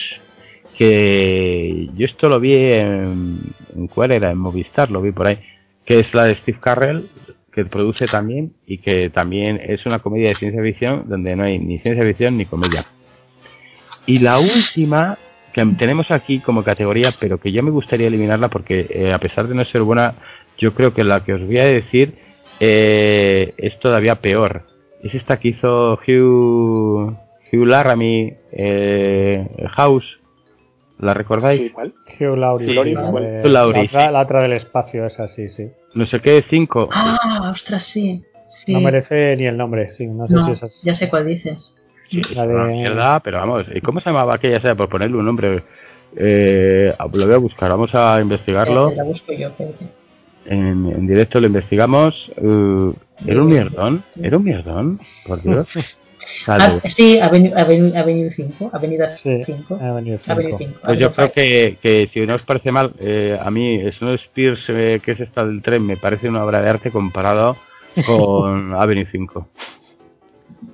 que 0.77 1.89
yo 1.95 2.07
esto 2.07 2.29
lo 2.29 2.41
vi 2.41 2.55
en, 2.55 3.55
¿cuál 3.95 4.13
era? 4.13 4.31
En 4.31 4.39
Movistar, 4.39 4.91
lo 4.91 5.01
vi 5.01 5.13
por 5.13 5.27
ahí, 5.27 5.39
que 5.85 6.01
es 6.01 6.13
la 6.15 6.25
de 6.25 6.37
Steve 6.37 6.59
Carrell, 6.61 7.09
que 7.53 7.65
produce 7.65 8.07
también 8.07 8.55
y 8.67 8.79
que 8.79 9.11
también 9.11 9.61
es 9.65 9.87
una 9.87 10.01
comedia 10.01 10.29
de 10.29 10.35
ciencia 10.35 10.61
ficción 10.63 11.05
donde 11.09 11.37
no 11.37 11.45
hay 11.45 11.59
ni 11.59 11.79
ciencia 11.79 12.05
ficción 12.05 12.37
ni 12.37 12.47
comedia. 12.47 12.85
Y 14.07 14.19
la 14.19 14.39
última 14.39 15.17
que 15.55 15.65
tenemos 15.79 16.11
aquí 16.11 16.41
como 16.41 16.65
categoría, 16.65 17.15
pero 17.19 17.39
que 17.39 17.53
yo 17.53 17.63
me 17.63 17.71
gustaría 17.71 18.09
eliminarla 18.09 18.49
porque 18.49 18.87
eh, 18.91 19.13
a 19.13 19.19
pesar 19.19 19.47
de 19.47 19.55
no 19.55 19.65
ser 19.65 19.83
buena, 19.83 20.17
yo 20.59 20.75
creo 20.75 20.93
que 20.93 21.05
la 21.05 21.25
que 21.25 21.33
os 21.33 21.47
voy 21.47 21.59
a 21.59 21.65
decir 21.65 22.17
eh, 22.59 23.55
es 23.57 23.79
todavía 23.79 24.17
peor. 24.17 24.74
Es 25.05 25.15
esta 25.15 25.39
que 25.39 25.49
hizo 25.49 25.95
Hugh, 26.07 27.15
Hugh 27.53 27.67
Laramie, 27.67 28.37
eh, 28.53 29.47
House. 29.73 30.19
¿La 30.99 31.13
recordáis? 31.15 31.61
Sí, 31.61 31.71
¿cuál? 31.71 31.93
Hugh 32.19 32.37
Laurie. 32.37 32.69
Sí, 32.69 32.75
Laurie, 32.75 32.95
la, 32.95 33.11
¿cuál? 33.11 33.23
de- 33.25 33.41
Hugh 33.43 33.53
Laurie, 33.53 33.83
la 33.83 33.85
otra, 33.89 34.07
sí. 34.09 34.13
la 34.13 34.21
otra 34.23 34.43
del 34.43 34.53
espacio, 34.55 35.07
esa 35.07 35.29
sí, 35.29 35.49
sí. 35.49 35.71
No 35.95 36.07
sé 36.07 36.21
qué, 36.21 36.45
5. 36.49 36.89
Ah, 36.93 37.51
ostras, 37.53 37.83
sí. 37.83 38.23
sí. 38.49 38.73
No 38.73 38.81
merece 38.81 39.37
ni 39.37 39.45
el 39.47 39.57
nombre, 39.57 39.93
sí. 39.93 40.07
No 40.07 40.27
sé 40.27 40.35
No, 40.35 40.45
si 40.47 40.53
es 40.53 40.83
ya 40.83 40.95
sé 40.95 41.09
cuál 41.11 41.27
dices. 41.27 41.77
la 42.35 42.47
de... 42.47 42.55
Mierda, 42.55 43.21
pero 43.21 43.39
vamos, 43.39 43.67
¿y 43.75 43.81
cómo 43.81 44.01
se 44.01 44.09
llamaba 44.11 44.35
aquella 44.35 44.61
sea 44.61 44.75
por 44.75 44.89
ponerle 44.89 45.17
un 45.17 45.27
nombre? 45.27 45.63
Eh, 46.17 46.95
lo 46.99 47.09
voy 47.27 47.35
a 47.35 47.39
buscar, 47.39 47.71
vamos 47.71 47.95
a 47.95 48.21
investigarlo. 48.21 48.93
La 48.95 49.05
busco 49.05 49.33
yo. 49.33 49.51
En, 50.47 50.87
en 50.87 51.07
directo 51.07 51.41
lo 51.41 51.47
investigamos. 51.47 52.31
eh, 52.37 52.93
¿Era 53.27 53.43
un 53.43 53.47
mierdón? 53.49 54.05
¿Era 54.21 54.37
un 54.37 54.45
mierdón? 54.45 55.01
Por 55.27 55.43
Dios. 55.43 55.69
Ah, 56.47 56.57
Vale. 56.57 56.81
sí, 56.89 57.19
Avenue, 57.21 57.53
Avenue, 57.55 57.95
Avenue 57.95 58.31
5, 58.31 58.71
Avenida 58.73 59.13
Sí, 59.15 59.43
5. 59.45 59.79
ha 59.79 59.93
venido 59.93 60.19
Avenue 60.27 60.57
cinco. 60.57 60.59
5. 60.59 60.81
Pues 60.83 60.99
yo 60.99 61.13
creo 61.13 61.33
que, 61.33 61.77
que 61.83 62.09
si 62.15 62.21
no 62.25 62.37
os 62.37 62.43
parece 62.45 62.73
mal, 62.73 62.95
eh, 62.99 63.39
a 63.39 63.51
mí 63.51 63.79
Snow 63.99 64.15
Spears, 64.15 64.61
eh, 64.69 65.01
que 65.05 65.13
es 65.13 65.21
esta 65.21 65.45
del 65.45 65.61
tren, 65.61 65.85
me 65.85 65.99
parece 65.99 66.27
una 66.31 66.43
obra 66.43 66.63
de 66.63 66.71
arte 66.71 66.91
comparado 66.91 67.59
con 68.07 68.73
Avenue 68.75 69.07
5. 69.13 69.49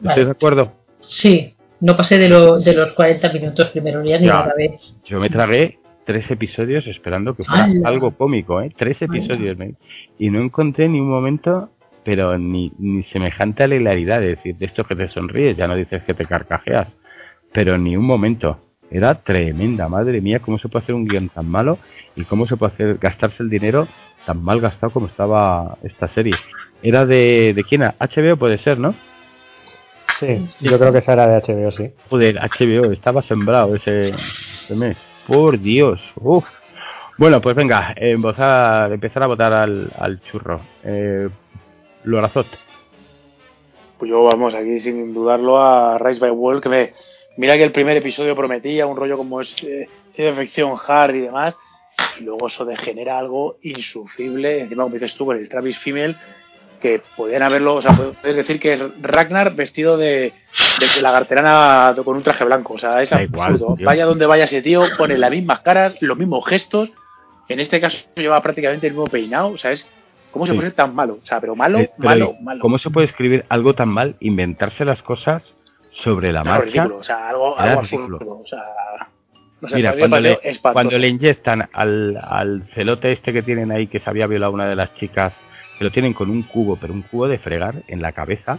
¿Estáis 0.04 0.26
de 0.26 0.30
acuerdo? 0.30 0.72
Sí, 1.00 1.52
no 1.80 1.96
pasé 1.96 2.18
de, 2.18 2.28
lo, 2.28 2.56
de 2.60 2.72
los 2.72 2.92
40 2.92 3.32
minutos 3.32 3.70
primero, 3.70 4.04
ya 4.04 4.18
ni 4.20 4.26
Ya. 4.26 4.34
la 4.34 4.40
acabé. 4.42 4.78
Yo 5.06 5.18
me 5.18 5.30
tragué 5.30 5.80
tres 6.04 6.30
episodios 6.30 6.86
esperando 6.86 7.34
que 7.34 7.44
fuera 7.44 7.64
¡Hala! 7.64 7.88
algo 7.88 8.12
cómico, 8.12 8.60
¿eh? 8.60 8.72
Tres 8.76 9.00
episodios, 9.00 9.58
¿eh? 9.60 9.74
Y 10.18 10.30
no 10.30 10.40
encontré 10.40 10.88
ni 10.88 11.00
un 11.00 11.08
momento, 11.08 11.70
pero 12.04 12.38
ni, 12.38 12.72
ni 12.78 13.02
semejante 13.04 13.64
a 13.64 13.68
la 13.68 13.76
hilaridad, 13.76 14.22
es 14.22 14.36
decir, 14.36 14.56
de 14.56 14.66
esto 14.66 14.84
que 14.84 14.96
te 14.96 15.08
sonríes, 15.08 15.56
ya 15.56 15.66
no 15.66 15.76
dices 15.76 16.02
que 16.04 16.14
te 16.14 16.26
carcajeas, 16.26 16.88
pero 17.52 17.78
ni 17.78 17.96
un 17.96 18.04
momento. 18.04 18.60
Era 18.90 19.14
tremenda, 19.22 19.88
madre 19.88 20.20
mía, 20.20 20.40
cómo 20.40 20.58
se 20.58 20.68
puede 20.68 20.82
hacer 20.82 20.96
un 20.96 21.06
guion 21.06 21.28
tan 21.28 21.48
malo 21.48 21.78
y 22.16 22.24
cómo 22.24 22.46
se 22.48 22.56
puede 22.56 22.72
hacer 22.72 22.98
gastarse 22.98 23.42
el 23.42 23.48
dinero 23.48 23.86
tan 24.26 24.42
mal 24.42 24.60
gastado 24.60 24.92
como 24.92 25.06
estaba 25.06 25.78
esta 25.82 26.08
serie. 26.08 26.34
Era 26.82 27.06
de, 27.06 27.52
de 27.54 27.64
quién? 27.64 27.82
era? 27.82 27.94
HBO 28.00 28.36
puede 28.36 28.58
ser, 28.58 28.78
¿no? 28.78 28.94
Sí, 30.18 30.44
yo 30.68 30.78
creo 30.78 30.92
que 30.92 30.98
esa 30.98 31.12
era 31.14 31.26
de 31.28 31.40
HBO, 31.40 31.70
sí. 31.70 31.90
Joder, 32.10 32.36
HBO, 32.36 32.92
estaba 32.92 33.22
sembrado 33.22 33.74
ese, 33.76 34.10
ese 34.10 34.76
mes. 34.76 34.96
Por 35.30 35.60
Dios, 35.60 36.00
uff. 36.16 36.44
Bueno, 37.16 37.40
pues 37.40 37.54
venga, 37.54 37.94
empezar, 37.96 38.92
empezar 38.92 39.22
a 39.22 39.28
votar 39.28 39.52
al, 39.52 39.88
al 39.96 40.20
churro. 40.22 40.60
Eh, 40.82 41.28
Lorazot. 42.02 42.48
Pues 43.96 44.10
yo, 44.10 44.24
vamos, 44.24 44.54
aquí 44.54 44.80
sin 44.80 45.14
dudarlo 45.14 45.62
a 45.62 45.98
Rise 45.98 46.18
by 46.18 46.32
World, 46.32 46.60
que 46.64 46.68
me. 46.68 46.94
Mira 47.36 47.56
que 47.56 47.62
el 47.62 47.70
primer 47.70 47.96
episodio 47.96 48.34
prometía 48.34 48.88
un 48.88 48.96
rollo 48.96 49.16
como 49.16 49.40
es 49.40 49.56
eh, 49.62 49.88
ciencia 50.16 50.42
ficción 50.42 50.74
hard 50.84 51.14
y 51.14 51.20
demás. 51.20 51.54
luego 52.22 52.48
eso 52.48 52.64
degenera 52.64 53.16
algo 53.16 53.58
insufrible. 53.62 54.62
Encima, 54.62 54.82
como 54.82 54.94
dices 54.94 55.14
tú, 55.14 55.26
con 55.26 55.36
el 55.36 55.48
Travis 55.48 55.78
Female, 55.78 56.16
que 56.80 57.02
podían 57.16 57.42
haberlo, 57.42 57.76
o 57.76 57.82
sea, 57.82 57.92
puedes 57.92 58.36
decir 58.36 58.58
que 58.58 58.72
es 58.72 58.82
Ragnar 59.02 59.54
vestido 59.54 59.96
de, 59.96 60.32
de 60.80 61.02
lagarterana 61.02 61.94
con 62.04 62.16
un 62.16 62.22
traje 62.22 62.44
blanco. 62.44 62.74
O 62.74 62.78
sea, 62.78 63.02
es 63.02 63.12
absurdo. 63.12 63.76
vaya 63.84 64.06
donde 64.06 64.26
vaya 64.26 64.44
ese 64.44 64.62
tío, 64.62 64.82
pone 64.98 65.18
las 65.18 65.30
mismas 65.30 65.60
caras, 65.60 66.00
los 66.00 66.16
mismos 66.16 66.46
gestos. 66.46 66.90
En 67.48 67.60
este 67.60 67.80
caso 67.80 67.98
lleva 68.16 68.40
prácticamente 68.42 68.86
el 68.86 68.94
mismo 68.94 69.06
peinado. 69.06 69.48
O 69.48 69.58
sea, 69.58 69.72
es 69.72 69.86
¿Cómo 70.30 70.46
se 70.46 70.54
puede 70.54 70.68
ser 70.68 70.76
tan 70.76 70.94
malo? 70.94 71.18
O 71.22 71.26
sea, 71.26 71.40
pero 71.40 71.56
malo, 71.56 71.78
eh, 71.80 71.90
malo, 71.98 72.34
malo. 72.40 72.60
¿Cómo 72.60 72.78
se 72.78 72.90
puede 72.90 73.08
escribir 73.08 73.44
algo 73.48 73.74
tan 73.74 73.88
mal, 73.88 74.16
inventarse 74.20 74.84
las 74.84 75.02
cosas 75.02 75.42
sobre 76.04 76.32
la 76.32 76.44
marcha? 76.44 76.66
Ridículo, 76.66 76.96
o 76.98 77.04
sea, 77.04 77.28
algo, 77.28 77.58
algo 77.58 77.80
absurdo. 77.80 78.18
O 78.42 78.46
sea, 78.46 78.62
Mira, 79.74 79.94
cuando 79.98 80.20
le, 80.20 80.38
cuando 80.72 80.98
le, 80.98 81.08
inyectan 81.08 81.68
al, 81.72 82.16
al 82.16 82.62
celote 82.74 83.12
este 83.12 83.32
que 83.32 83.42
tienen 83.42 83.70
ahí, 83.72 83.88
que 83.88 84.00
se 84.00 84.08
había 84.08 84.26
violado 84.26 84.52
una 84.52 84.66
de 84.66 84.76
las 84.76 84.94
chicas, 84.94 85.34
que 85.80 85.84
lo 85.84 85.90
tienen 85.90 86.12
con 86.12 86.28
un 86.28 86.42
cubo, 86.42 86.76
pero 86.76 86.92
un 86.92 87.00
cubo 87.00 87.26
de 87.26 87.38
fregar 87.38 87.84
en 87.88 88.02
la 88.02 88.12
cabeza, 88.12 88.58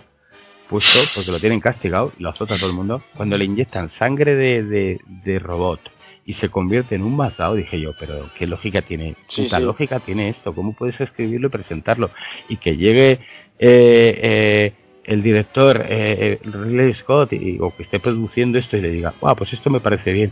puesto, 0.67 0.99
porque 1.13 1.31
lo 1.31 1.39
tienen 1.39 1.59
castigado 1.59 2.11
y 2.17 2.23
lo 2.23 2.29
azota 2.29 2.57
todo 2.57 2.71
el 2.71 2.75
mundo, 2.75 2.99
cuando 3.15 3.37
le 3.37 3.45
inyectan 3.45 3.91
sangre 3.91 4.33
de, 4.33 4.63
de, 4.63 4.99
de 5.23 5.37
robot 5.37 5.79
y 6.25 6.33
se 6.33 6.49
convierte 6.49 6.95
en 6.95 7.03
un 7.03 7.15
mazao, 7.15 7.53
dije 7.53 7.79
yo, 7.79 7.91
pero 7.99 8.31
qué 8.39 8.47
lógica 8.47 8.81
tiene, 8.81 9.15
qué 9.35 9.47
lógica 9.59 9.99
tiene 9.99 10.29
esto, 10.29 10.55
cómo 10.55 10.73
puedes 10.73 10.99
escribirlo 10.99 11.49
y 11.49 11.51
presentarlo 11.51 12.09
y 12.49 12.57
que 12.57 12.75
llegue 12.75 13.11
eh, 13.11 13.19
eh, 13.59 14.73
el 15.03 15.21
director 15.21 15.79
eh, 15.87 16.39
Ridley 16.43 16.95
Scott 17.03 17.33
y, 17.33 17.59
o 17.59 17.69
que 17.77 17.83
esté 17.83 17.99
produciendo 17.99 18.57
esto 18.57 18.77
y 18.77 18.81
le 18.81 18.89
diga, 18.89 19.13
wow, 19.21 19.35
pues 19.35 19.53
esto 19.53 19.69
me 19.69 19.79
parece 19.79 20.11
bien, 20.11 20.31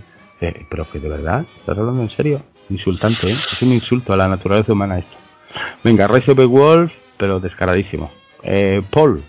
pero 0.72 0.90
que 0.90 0.98
de 0.98 1.10
verdad, 1.10 1.46
¿estás 1.60 1.78
hablando 1.78 2.02
en 2.02 2.10
serio? 2.10 2.42
Insultante, 2.72 3.30
¿eh? 3.30 3.34
es 3.34 3.62
un 3.62 3.74
insulto 3.74 4.12
a 4.12 4.18
la 4.18 4.28
naturaleza 4.28 4.74
humana 4.74 4.98
esto. 4.98 5.19
Venga, 5.84 6.08
Rise 6.08 6.32
of 6.32 6.38
the 6.38 6.46
Wolf, 6.46 6.92
pero 7.18 7.40
descaradísimo. 7.40 8.12
Paul. 8.92 9.24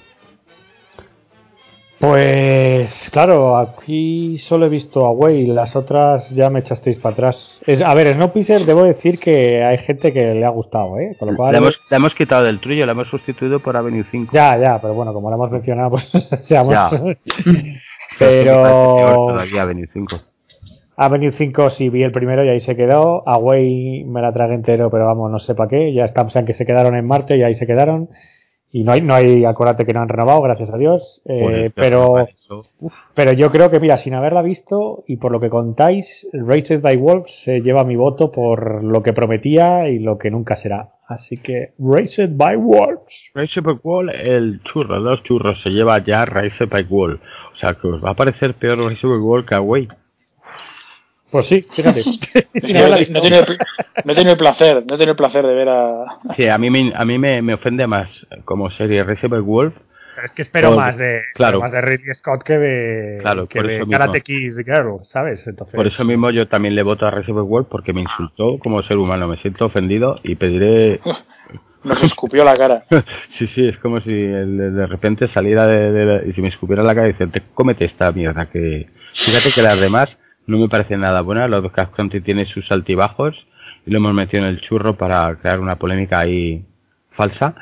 Pues 2.00 3.10
claro, 3.12 3.58
aquí 3.58 4.38
solo 4.38 4.64
he 4.64 4.68
visto 4.70 5.04
a 5.04 5.10
Way, 5.10 5.44
las 5.44 5.76
otras 5.76 6.30
ya 6.30 6.48
me 6.48 6.60
echasteis 6.60 6.96
para 6.96 7.12
atrás. 7.12 7.60
Es, 7.66 7.82
a 7.82 7.92
ver, 7.92 8.14
Snowpiercer 8.14 8.64
debo 8.64 8.84
decir 8.84 9.18
que 9.20 9.62
hay 9.62 9.76
gente 9.76 10.10
que 10.10 10.32
le 10.32 10.46
ha 10.46 10.48
gustado, 10.48 10.98
¿eh? 10.98 11.14
Con 11.18 11.32
lo 11.32 11.36
cual, 11.36 11.54
hemos, 11.54 11.78
hemos, 11.90 12.14
quitado 12.14 12.44
del 12.44 12.58
tuyo, 12.58 12.86
la 12.86 12.92
hemos 12.92 13.08
sustituido 13.08 13.60
por 13.60 13.76
Avenue 13.76 14.06
5. 14.10 14.32
Ya, 14.32 14.56
ya, 14.56 14.80
pero 14.80 14.94
bueno, 14.94 15.12
como 15.12 15.28
lo 15.28 15.36
hemos 15.36 15.50
mencionado, 15.50 15.90
pues 15.90 16.10
seamos... 16.44 16.72
Ya. 16.72 16.88
pero... 18.18 19.38
Avenue 19.60 19.86
5. 19.92 20.16
Avenue 21.02 21.32
5 21.32 21.70
sí 21.70 21.88
vi 21.88 22.02
el 22.02 22.12
primero 22.12 22.44
y 22.44 22.50
ahí 22.50 22.60
se 22.60 22.76
quedó. 22.76 23.26
Away 23.26 24.04
me 24.04 24.20
la 24.20 24.34
tragué 24.34 24.52
entero, 24.52 24.90
pero 24.90 25.06
vamos, 25.06 25.30
no 25.30 25.38
sé 25.38 25.54
para 25.54 25.70
qué. 25.70 25.94
Ya 25.94 26.04
estamos 26.04 26.36
en 26.36 26.44
que 26.44 26.52
se 26.52 26.66
quedaron 26.66 26.94
en 26.94 27.06
Marte 27.06 27.38
y 27.38 27.42
ahí 27.42 27.54
se 27.54 27.66
quedaron. 27.66 28.10
Y 28.70 28.84
no 28.84 28.92
hay, 28.92 29.00
no 29.00 29.14
hay, 29.14 29.46
acuérdate 29.46 29.86
que 29.86 29.94
no 29.94 30.02
han 30.02 30.10
renovado, 30.10 30.42
gracias 30.42 30.68
a 30.68 30.76
Dios. 30.76 31.22
Eh, 31.24 31.70
pero, 31.74 32.16
pero 33.14 33.32
yo 33.32 33.50
creo 33.50 33.70
que, 33.70 33.80
mira, 33.80 33.96
sin 33.96 34.12
haberla 34.12 34.42
visto 34.42 35.02
y 35.06 35.16
por 35.16 35.32
lo 35.32 35.40
que 35.40 35.48
contáis, 35.48 36.28
Rated 36.34 36.82
by 36.82 36.98
Wolves 36.98 37.32
se 37.44 37.62
lleva 37.62 37.82
mi 37.82 37.96
voto 37.96 38.30
por 38.30 38.84
lo 38.84 39.02
que 39.02 39.14
prometía 39.14 39.88
y 39.88 40.00
lo 40.00 40.18
que 40.18 40.30
nunca 40.30 40.54
será. 40.54 40.90
Así 41.08 41.38
que, 41.38 41.72
Rated 41.78 42.32
by 42.34 42.56
Wolves. 42.56 43.30
Rated 43.34 43.62
by 43.62 43.78
Wolves, 43.82 44.16
el 44.22 44.60
churro, 44.64 45.00
los 45.00 45.22
churros, 45.22 45.62
se 45.62 45.70
lleva 45.70 46.04
ya 46.04 46.26
Rated 46.26 46.68
by 46.68 46.82
Wolves. 46.82 47.22
O 47.54 47.56
sea, 47.56 47.72
que 47.72 47.88
os 47.88 48.04
va 48.04 48.10
a 48.10 48.14
parecer 48.14 48.52
peor 48.52 48.78
Rated 48.78 49.08
by 49.08 49.18
Wolves 49.18 49.46
que 49.46 49.54
Away. 49.54 49.88
Pues 51.30 51.46
sí, 51.46 51.66
fíjate. 51.72 52.00
no, 52.54 53.20
tiene, 53.20 54.30
el 54.30 54.36
placer, 54.36 54.84
no 54.86 54.96
tiene 54.96 55.12
el 55.12 55.16
placer 55.16 55.46
de 55.46 55.54
ver 55.54 55.68
a. 55.68 56.04
Sí, 56.36 56.48
a 56.48 56.58
mí 56.58 56.70
me, 56.70 56.92
a 56.94 57.04
mí 57.04 57.18
me, 57.18 57.54
ofende 57.54 57.86
más 57.86 58.08
como 58.44 58.70
serie 58.70 59.04
Resident 59.04 59.44
Wolf. 59.44 59.74
Pero 60.14 60.26
es 60.26 60.32
que 60.32 60.42
espero 60.42 60.72
más 60.76 60.98
de 60.98 61.22
claro, 61.34 61.60
más 61.60 61.72
de 61.72 61.80
Ridley 61.80 62.14
Scott 62.14 62.42
que 62.42 62.58
de, 62.58 63.18
claro, 63.22 63.46
que 63.46 63.62
de 63.62 63.86
Karate 63.88 64.20
Kid 64.20 64.52
Girl, 64.66 64.98
¿sabes? 65.04 65.46
Entonces... 65.46 65.74
Por 65.74 65.86
eso 65.86 66.04
mismo 66.04 66.30
yo 66.30 66.46
también 66.46 66.74
le 66.74 66.82
voto 66.82 67.06
a 67.06 67.10
Resident 67.10 67.46
Wolf 67.46 67.68
porque 67.70 67.94
me 67.94 68.02
insultó 68.02 68.58
como 68.58 68.82
ser 68.82 68.98
humano. 68.98 69.28
Me 69.28 69.38
siento 69.38 69.66
ofendido 69.66 70.18
y 70.22 70.34
pediré. 70.34 71.00
Nos 71.84 72.02
escupió 72.02 72.44
la 72.44 72.54
cara. 72.56 72.84
sí, 73.38 73.46
sí, 73.54 73.68
es 73.68 73.78
como 73.78 74.02
si 74.02 74.12
de 74.12 74.86
repente 74.86 75.28
saliera 75.28 75.66
de, 75.66 76.28
y 76.28 76.34
si 76.34 76.42
me 76.42 76.48
escupiera 76.48 76.82
la 76.82 76.94
cara 76.94 77.08
y 77.08 77.12
dice, 77.12 77.42
cómete 77.54 77.86
esta 77.86 78.12
mierda 78.12 78.46
que. 78.50 78.88
Fíjate 79.12 79.50
que 79.54 79.62
las 79.62 79.80
demás 79.80 80.18
no 80.50 80.58
me 80.58 80.68
parece 80.68 80.96
nada 80.96 81.20
buena. 81.22 81.48
Los 81.48 81.70
Cast 81.72 81.94
Country 81.94 82.20
tiene 82.20 82.44
sus 82.46 82.70
altibajos 82.70 83.34
y 83.86 83.90
lo 83.90 83.98
hemos 83.98 84.14
metido 84.14 84.42
en 84.42 84.50
el 84.50 84.60
churro 84.60 84.96
para 84.96 85.34
crear 85.36 85.60
una 85.60 85.76
polémica 85.76 86.18
ahí 86.18 86.64
falsa. 87.12 87.54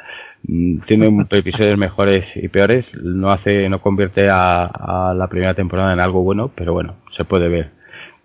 Mm, 0.44 0.80
tiene 0.86 1.26
episodios 1.30 1.78
mejores 1.78 2.24
y 2.36 2.48
peores. 2.48 2.86
No 3.02 3.30
hace, 3.30 3.68
no 3.68 3.80
convierte 3.80 4.28
a, 4.30 5.14
la 5.16 5.28
primera 5.28 5.54
temporada 5.54 5.92
en 5.92 6.00
algo 6.00 6.22
bueno, 6.22 6.50
pero 6.54 6.72
bueno, 6.72 6.96
se 7.16 7.24
puede 7.24 7.48
ver. 7.48 7.70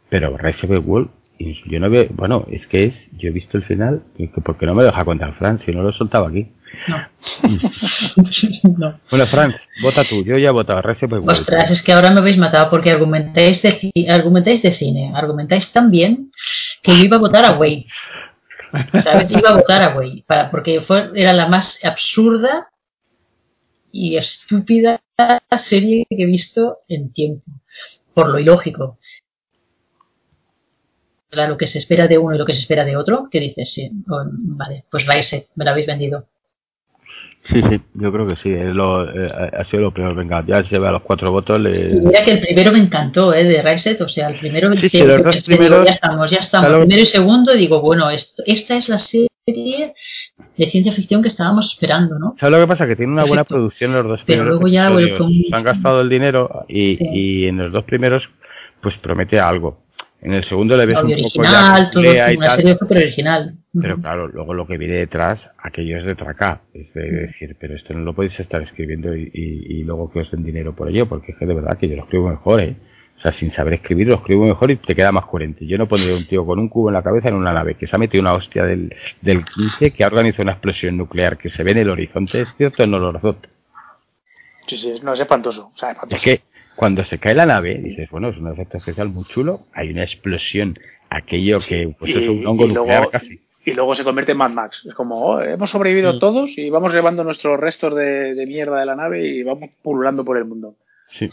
Pero 0.10 0.38
Rise 0.38 0.66
of 0.66 0.72
the 0.72 0.78
World, 0.78 1.10
yo 1.66 1.80
no 1.80 1.90
veo, 1.90 2.08
bueno, 2.12 2.46
es 2.50 2.66
que 2.68 2.86
es, 2.86 2.94
yo 3.18 3.30
he 3.30 3.32
visto 3.32 3.58
el 3.58 3.64
final, 3.64 4.04
porque 4.46 4.66
no 4.66 4.76
me 4.76 4.84
deja 4.84 5.04
contar 5.04 5.34
Fran, 5.34 5.60
si 5.60 5.72
no 5.72 5.82
lo 5.82 5.90
he 5.90 5.94
soltado 5.94 6.26
aquí. 6.26 6.52
No. 8.78 9.00
Bueno, 9.10 9.26
Frank, 9.28 9.56
vota 9.82 10.04
tú. 10.04 10.24
Yo 10.24 10.38
ya 10.38 10.50
he 10.50 10.52
votado. 10.52 10.82
Ostras, 11.28 11.72
es 11.72 11.82
que 11.82 11.94
ahora 11.94 12.12
me 12.12 12.20
habéis 12.20 12.38
matado 12.38 12.70
porque 12.70 12.92
argumentáis 12.92 13.62
de, 13.62 13.92
argumentáis 14.10 14.62
de 14.62 14.74
cine. 14.74 15.12
Argumentáis 15.16 15.72
tan 15.72 15.92
bien 15.92 16.32
que 16.82 16.98
yo 16.98 17.04
iba 17.04 17.18
a 17.18 17.22
votar 17.22 17.46
a 17.46 17.54
Way. 17.54 17.88
¿Sabes? 19.04 19.32
Iba 19.32 19.52
a 19.52 19.56
votar 19.56 19.84
a 19.84 19.96
Way. 19.96 20.24
Para, 20.28 20.52
porque 20.52 20.82
fue, 20.82 21.12
era 21.16 21.34
la 21.34 21.48
más 21.48 21.84
absurda 21.86 22.70
y 23.92 24.18
estúpida 24.18 25.02
serie 25.60 26.06
que 26.10 26.24
he 26.24 26.26
visto 26.26 26.80
en 26.88 27.14
tiempo. 27.14 27.44
Por 28.14 28.30
lo 28.30 28.40
ilógico. 28.40 29.00
Lo 31.32 31.58
que 31.58 31.68
se 31.68 31.80
espera 31.80 32.08
de 32.08 32.18
uno 32.18 32.36
y 32.36 32.38
lo 32.38 32.46
que 32.46 32.54
se 32.54 32.62
espera 32.62 32.86
de 32.86 32.96
otro, 32.96 33.28
¿qué 33.32 33.40
dices? 33.40 33.74
Sí, 33.74 33.90
vale, 33.96 34.86
pues 34.90 35.08
Rise, 35.08 35.48
me 35.56 35.66
lo 35.66 35.72
habéis 35.72 35.88
vendido. 35.88 36.28
Sí, 37.46 37.62
sí, 37.70 37.82
yo 37.96 38.12
creo 38.12 38.26
que 38.26 38.38
sí, 38.38 38.50
es 38.50 38.74
lo, 38.74 39.04
eh, 39.04 39.28
ha 39.28 39.66
sido 39.66 39.84
lo 39.84 39.94
peor. 39.94 40.16
Venga, 40.16 40.44
ya 40.48 40.64
se 40.64 40.80
ve 40.80 40.88
a 40.88 40.92
los 40.92 41.02
cuatro 41.02 41.30
votos. 41.32 41.60
Le... 41.60 41.90
Mira 42.00 42.24
que 42.24 42.32
el 42.32 42.40
primero 42.40 42.72
me 42.72 42.80
encantó, 42.80 43.34
¿eh? 43.34 43.44
De 43.44 43.62
Reset, 43.62 44.00
o 44.00 44.08
sea, 44.08 44.30
el 44.30 44.40
primero. 44.40 44.72
Sí, 44.74 44.88
sí, 44.90 45.02
los 45.04 45.22
dos 45.22 45.44
primeros, 45.46 45.86
ya 45.86 45.92
estamos, 45.92 46.32
ya 46.32 46.40
estamos. 46.40 46.70
Primero 46.80 47.02
y 47.02 47.06
segundo, 47.06 47.54
digo, 47.54 47.82
bueno, 47.82 48.10
esto, 48.10 48.44
esta 48.46 48.78
es 48.78 48.88
la 48.88 49.00
serie 49.00 49.28
de 49.46 50.66
ciencia 50.70 50.94
ficción 50.94 51.22
que 51.22 51.28
estábamos 51.28 51.68
esperando, 51.74 52.18
¿no? 52.18 52.36
¿Sabes 52.40 52.58
lo 52.58 52.62
que 52.62 52.68
pasa? 52.68 52.88
Que 52.88 52.96
tiene 52.96 53.12
una 53.12 53.26
buena 53.26 53.44
producción 53.44 53.92
los 53.92 54.06
dos 54.06 54.22
Pero 54.26 54.44
primeros. 54.46 54.62
luego 54.62 54.68
ya, 54.68 55.58
Han 55.58 55.64
gastado 55.64 56.00
el 56.00 56.08
dinero 56.10 56.66
y, 56.70 56.98
y 57.02 57.48
en 57.48 57.58
los 57.58 57.74
dos 57.74 57.84
primeros, 57.84 58.24
pues 58.82 58.96
promete 59.00 59.40
algo. 59.40 59.84
En 60.22 60.34
el 60.34 60.48
segundo 60.48 60.78
le 60.78 60.86
ves 60.86 60.98
un 61.04 61.12
poco 61.12 61.44
ya 61.44 61.90
todo, 61.92 62.10
una 62.38 62.56
serie 62.56 62.78
super 62.78 62.98
original. 62.98 63.56
Pero 63.82 63.98
claro, 63.98 64.28
luego 64.28 64.54
lo 64.54 64.68
que 64.68 64.78
viene 64.78 64.96
detrás, 64.96 65.40
aquello 65.58 65.98
es 65.98 66.06
de 66.06 66.14
traca. 66.14 66.62
Es 66.74 66.94
de 66.94 67.10
decir, 67.10 67.58
pero 67.60 67.76
esto 67.76 67.94
no 67.94 68.02
lo 68.02 68.14
podéis 68.14 68.40
estar 68.40 68.62
escribiendo 68.62 69.16
y, 69.16 69.32
y, 69.34 69.84
luego 69.84 70.12
que 70.12 70.20
os 70.20 70.30
den 70.30 70.44
dinero 70.44 70.76
por 70.76 70.90
ello, 70.90 71.08
porque 71.08 71.32
es 71.32 71.38
que 71.40 71.48
de 71.48 71.56
verdad 71.56 71.78
que 71.80 71.90
yo 71.90 71.96
lo 71.96 72.04
escribo 72.04 72.30
mejor, 72.30 72.62
¿eh? 72.62 72.76
O 73.18 73.22
sea, 73.22 73.32
sin 73.34 73.52
saber 73.54 73.76
escribir 73.76 74.08
lo 74.08 74.16
escribo 74.16 74.46
mejor 74.46 74.70
y 74.70 74.76
te 74.76 74.94
queda 74.94 75.12
más 75.12 75.26
coherente. 75.26 75.66
Yo 75.66 75.78
no 75.78 75.88
pondría 75.88 76.16
un 76.16 76.28
tío 76.28 76.46
con 76.46 76.60
un 76.60 76.70
cubo 76.70 76.90
en 76.90 76.94
la 76.94 77.02
cabeza 77.02 77.30
en 77.30 77.36
una 77.36 77.54
nave 77.54 77.76
que 77.76 77.88
se 77.88 77.96
ha 77.96 78.00
metido 78.00 78.22
una 78.22 78.34
hostia 78.34 78.64
del, 78.66 78.94
del 79.22 79.44
15 79.44 79.94
que 79.94 80.04
ha 80.04 80.08
organizado 80.08 80.44
una 80.44 80.52
explosión 80.54 80.98
nuclear 80.98 81.38
que 81.38 81.50
se 81.50 81.64
ve 81.64 81.72
en 81.72 81.78
el 81.80 81.90
horizonte, 81.90 82.42
es 82.42 82.50
cierto, 82.58 82.86
no 82.86 83.00
lo 83.00 83.10
horizonte. 83.10 83.50
Sí, 84.68 84.78
sí, 84.78 84.96
no, 85.02 85.14
es 85.14 85.20
espantoso. 85.20 85.72
O 85.74 85.78
sea, 85.78 85.92
espantoso. 85.92 86.18
Es 86.18 86.22
que 86.22 86.42
cuando 86.76 87.04
se 87.06 87.18
cae 87.18 87.34
la 87.34 87.46
nave, 87.46 87.76
dices, 87.76 88.10
bueno, 88.12 88.30
es 88.30 88.38
un 88.38 88.52
efecto 88.52 88.78
especial 88.78 89.10
muy 89.10 89.24
chulo, 89.26 89.62
hay 89.74 89.92
una 89.92 90.04
explosión, 90.04 90.78
aquello 91.10 91.60
que 91.60 91.96
pues 91.98 92.16
es 92.16 92.30
un 92.30 92.46
hongo 92.46 92.68
nuclear 92.68 93.10
casi. 93.10 93.43
Y 93.66 93.74
luego 93.74 93.96
se 93.96 94.04
convierte 94.04 94.34
en 94.34 94.38
Mad 94.38 94.52
Max. 94.52 94.84
Es 94.86 94.94
como, 94.94 95.18
oh, 95.18 95.42
hemos 95.42 95.70
sobrevivido 95.70 96.14
mm. 96.14 96.20
todos 96.20 96.58
y 96.58 96.70
vamos 96.70 96.94
llevando 96.94 97.24
nuestros 97.24 97.60
restos 97.60 97.96
de, 97.96 98.44
mierda 98.48 98.80
de 98.80 98.86
la 98.86 98.96
nave 98.96 99.26
y 99.26 99.44
vamos 99.44 99.70
pululando 99.82 100.26
por 100.26 100.38
el 100.38 100.46
mundo. 100.46 100.76
Sí, 101.08 101.30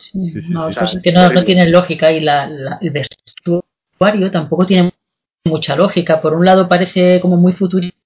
no, 0.49 0.69
que 1.03 1.13
no, 1.13 1.33
no, 1.33 1.45
tiene 1.45 1.69
lógica 1.69 2.13
y 2.13 2.21
la, 2.21 2.45
el 2.81 2.91
vestuario 2.91 4.31
tampoco 4.31 4.67
tiene 4.67 4.91
mucha 5.45 5.75
lógica. 5.75 6.21
Por 6.21 6.35
un 6.35 6.45
lado 6.45 6.69
parece 6.69 7.21
como 7.21 7.37
muy 7.37 7.53
futurista 7.53 8.01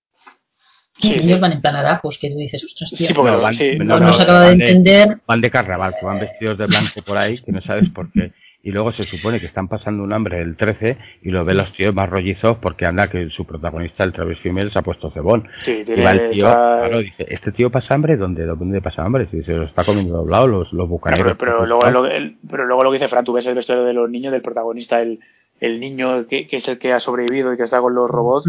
Sí, 1.00 1.12
ellos 1.12 1.40
van 1.40 1.52
en 1.52 1.60
plan 1.60 1.98
pues 2.00 2.18
que 2.18 2.30
tú 2.30 2.36
dices, 2.36 2.62
ostras, 2.64 2.90
tío, 2.90 3.08
sí, 3.08 3.14
porque 3.14 3.32
van, 3.32 3.56
no, 3.78 3.98
no, 3.98 4.12
se 4.12 4.22
acaba 4.22 4.48
de, 4.48 4.52
entender. 4.52 5.18
Van 5.26 5.40
de 5.40 5.50
carnaval, 5.50 5.94
que 5.98 6.06
van 6.06 6.20
vestidos 6.20 6.56
de 6.56 6.66
blanco 6.66 7.02
por 7.02 7.18
ahí, 7.18 7.36
que 7.38 7.50
no 7.50 7.60
sabes 7.62 7.90
por 7.90 8.12
qué. 8.12 8.32
Y 8.64 8.70
luego 8.72 8.92
se 8.92 9.04
supone 9.04 9.40
que 9.40 9.46
están 9.46 9.68
pasando 9.68 10.02
un 10.02 10.12
hambre 10.14 10.40
el 10.40 10.56
13 10.56 10.96
y 11.22 11.30
lo 11.30 11.44
ven 11.44 11.58
los 11.58 11.70
tíos 11.74 11.94
más 11.94 12.08
rollizos 12.08 12.56
porque 12.62 12.86
anda 12.86 13.08
que 13.08 13.28
su 13.28 13.44
protagonista, 13.44 14.04
el 14.04 14.14
Travis 14.14 14.38
Female, 14.40 14.70
se 14.70 14.78
ha 14.78 14.82
puesto 14.82 15.10
cebón. 15.10 15.46
Sí, 15.62 15.84
y 15.86 16.00
va 16.00 16.12
el 16.12 16.30
tío, 16.30 16.46
claro, 16.46 16.98
dice, 17.00 17.26
¿este 17.28 17.52
tío 17.52 17.70
pasa 17.70 17.94
hambre? 17.94 18.16
¿Dónde, 18.16 18.46
¿Dónde 18.46 18.80
pasa 18.80 19.02
hambre? 19.02 19.28
Si 19.30 19.42
se 19.42 19.52
lo 19.52 19.64
está 19.64 19.84
comiendo 19.84 20.16
doblado 20.16 20.46
los, 20.46 20.72
los 20.72 20.88
bucaneros. 20.88 21.36
Pero, 21.38 21.58
pero, 21.58 21.66
luego, 21.66 21.90
lo, 21.90 22.08
pero 22.48 22.64
luego 22.64 22.84
lo 22.84 22.90
que 22.90 22.98
dice 22.98 23.08
Fran, 23.08 23.24
tú 23.24 23.34
ves 23.34 23.46
el 23.46 23.54
vestuario 23.54 23.84
de 23.84 23.92
los 23.92 24.08
niños 24.08 24.32
del 24.32 24.40
protagonista, 24.40 25.02
el, 25.02 25.20
el 25.60 25.78
niño 25.78 26.26
que, 26.26 26.48
es 26.50 26.66
el 26.66 26.78
que 26.78 26.92
ha 26.94 27.00
sobrevivido 27.00 27.52
y 27.52 27.58
que 27.58 27.64
está 27.64 27.80
con 27.80 27.94
los 27.94 28.08
robots 28.08 28.48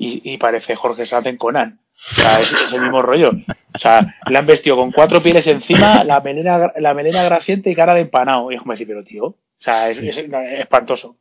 y, 0.00 0.38
parece 0.38 0.76
Jorge 0.76 1.06
Sanz 1.06 1.26
en 1.26 1.36
Conan. 1.36 1.80
O 2.12 2.14
sea, 2.14 2.40
es, 2.40 2.72
el 2.72 2.82
mismo 2.82 3.02
rollo. 3.02 3.32
O 3.74 3.78
sea, 3.78 4.14
le 4.28 4.38
han 4.38 4.46
vestido 4.46 4.76
con 4.76 4.92
cuatro 4.92 5.20
pieles 5.20 5.46
encima, 5.48 6.04
la 6.04 6.20
melena, 6.20 6.72
la 6.78 6.94
melena 6.94 7.24
grasiente 7.24 7.70
y 7.70 7.74
cara 7.74 7.94
de 7.94 8.02
empanado. 8.02 8.52
Y 8.52 8.54
es 8.54 8.60
como 8.60 8.72
decir, 8.72 8.86
pero 8.86 9.02
tío, 9.02 9.34
o 9.60 9.62
sea, 9.62 9.90
es, 9.90 10.18
espantoso. 10.18 11.16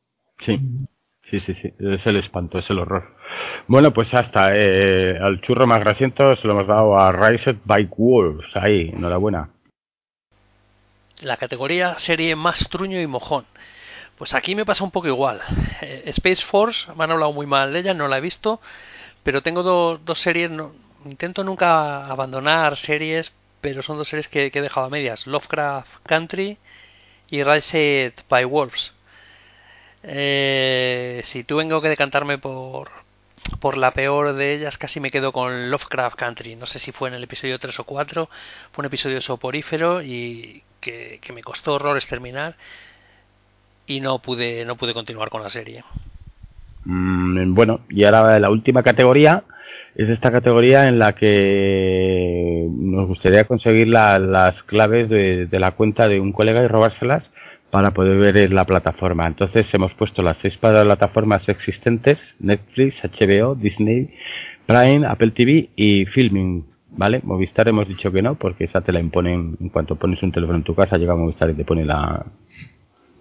Sí, 0.45 0.59
sí, 1.29 1.39
sí, 1.39 1.53
sí, 1.61 1.73
es 1.79 2.05
el 2.05 2.17
espanto, 2.17 2.59
es 2.59 2.69
el 2.69 2.79
horror. 2.79 3.15
Bueno, 3.67 3.91
pues 3.93 4.13
hasta 4.13 4.55
eh, 4.55 5.17
al 5.19 5.41
churro 5.41 5.67
más 5.67 5.79
grasiento 5.79 6.35
se 6.35 6.47
lo 6.47 6.53
hemos 6.53 6.67
dado 6.67 6.97
a 6.97 7.11
Rise 7.11 7.57
by 7.65 7.85
Wolves. 7.85 8.47
Ahí, 8.55 8.91
enhorabuena. 8.93 9.49
La 11.21 11.37
categoría 11.37 11.97
serie 11.97 12.35
más 12.35 12.69
truño 12.69 13.01
y 13.01 13.07
mojón. 13.07 13.45
Pues 14.17 14.33
aquí 14.33 14.55
me 14.55 14.65
pasa 14.65 14.83
un 14.83 14.91
poco 14.91 15.07
igual. 15.07 15.41
Eh, 15.81 16.03
Space 16.07 16.43
Force, 16.43 16.91
me 16.95 17.03
han 17.03 17.11
hablado 17.11 17.33
muy 17.33 17.45
mal 17.45 17.73
de 17.73 17.79
ella, 17.79 17.93
no 17.93 18.07
la 18.07 18.17
he 18.17 18.21
visto, 18.21 18.59
pero 19.23 19.43
tengo 19.43 19.61
dos 19.63 20.19
series, 20.19 20.49
no, 20.49 20.73
intento 21.05 21.43
nunca 21.43 22.07
abandonar 22.07 22.77
series, 22.77 23.31
pero 23.61 23.83
son 23.83 23.97
dos 23.97 24.07
series 24.07 24.27
que, 24.27 24.51
he 24.51 24.61
dejado 24.61 24.87
a 24.87 24.89
medias, 24.89 25.27
Lovecraft 25.27 25.89
Country 26.03 26.57
y 27.29 27.43
Rise 27.43 28.13
by 28.29 28.45
Wolves. 28.45 28.93
Eh, 30.03 31.21
si 31.25 31.43
tú 31.43 31.57
vengo 31.57 31.81
que 31.81 31.89
decantarme 31.89 32.37
por, 32.37 32.89
por 33.59 33.77
la 33.77 33.91
peor 33.91 34.35
de 34.35 34.53
ellas, 34.53 34.77
casi 34.77 34.99
me 34.99 35.11
quedo 35.11 35.31
con 35.31 35.69
Lovecraft 35.69 36.17
Country. 36.17 36.55
No 36.55 36.65
sé 36.65 36.79
si 36.79 36.91
fue 36.91 37.09
en 37.09 37.15
el 37.15 37.23
episodio 37.23 37.59
3 37.59 37.79
o 37.79 37.83
4, 37.83 38.29
fue 38.71 38.81
un 38.81 38.85
episodio 38.85 39.21
soporífero 39.21 40.01
y 40.01 40.63
que, 40.79 41.19
que 41.21 41.33
me 41.33 41.43
costó 41.43 41.73
horrores 41.73 42.07
terminar 42.07 42.55
y 43.85 44.01
no 44.01 44.19
pude, 44.19 44.65
no 44.65 44.75
pude 44.75 44.93
continuar 44.93 45.29
con 45.29 45.41
la 45.41 45.49
serie. 45.49 45.83
Mm, 46.85 47.53
bueno, 47.53 47.81
y 47.89 48.03
ahora 48.03 48.39
la 48.39 48.49
última 48.49 48.83
categoría 48.83 49.43
es 49.97 50.09
esta 50.09 50.31
categoría 50.31 50.87
en 50.87 50.99
la 50.99 51.13
que 51.13 52.67
nos 52.69 53.07
gustaría 53.07 53.45
conseguir 53.45 53.87
las 53.87 54.61
claves 54.67 55.09
de, 55.09 55.47
la 55.53 55.71
cuenta 55.71 56.07
de 56.07 56.19
un 56.19 56.33
colega 56.33 56.63
y 56.63 56.67
robárselas 56.67 57.23
para 57.71 57.91
poder 57.91 58.33
ver 58.33 58.53
la 58.53 58.65
plataforma. 58.65 59.25
Entonces 59.25 59.65
hemos 59.73 59.91
puesto 59.95 60.21
las 60.21 60.37
seis 60.37 60.55
plataformas 60.57 61.49
existentes, 61.49 62.19
Netflix, 62.39 62.95
HBO, 63.01 63.55
Disney, 63.55 64.13
Prime, 64.67 65.07
Apple 65.07 65.31
TV 65.31 65.69
y 65.75 66.05
Filming. 66.05 66.63
¿Vale? 66.91 67.19
Movistar 67.23 67.67
hemos 67.67 67.87
dicho 67.87 68.11
que 68.11 68.21
no, 68.21 68.35
porque 68.35 68.65
esa 68.65 68.81
te 68.81 68.91
la 68.91 68.99
imponen 68.99 69.57
en 69.59 69.69
cuanto 69.69 69.95
pones 69.95 70.21
un 70.21 70.31
teléfono 70.31 70.59
en 70.59 70.63
tu 70.63 70.75
casa, 70.75 70.97
llega 70.97 71.15
Movistar 71.15 71.49
y 71.49 71.55
te 71.55 71.65
pone 71.65 71.83
la, 71.83 72.23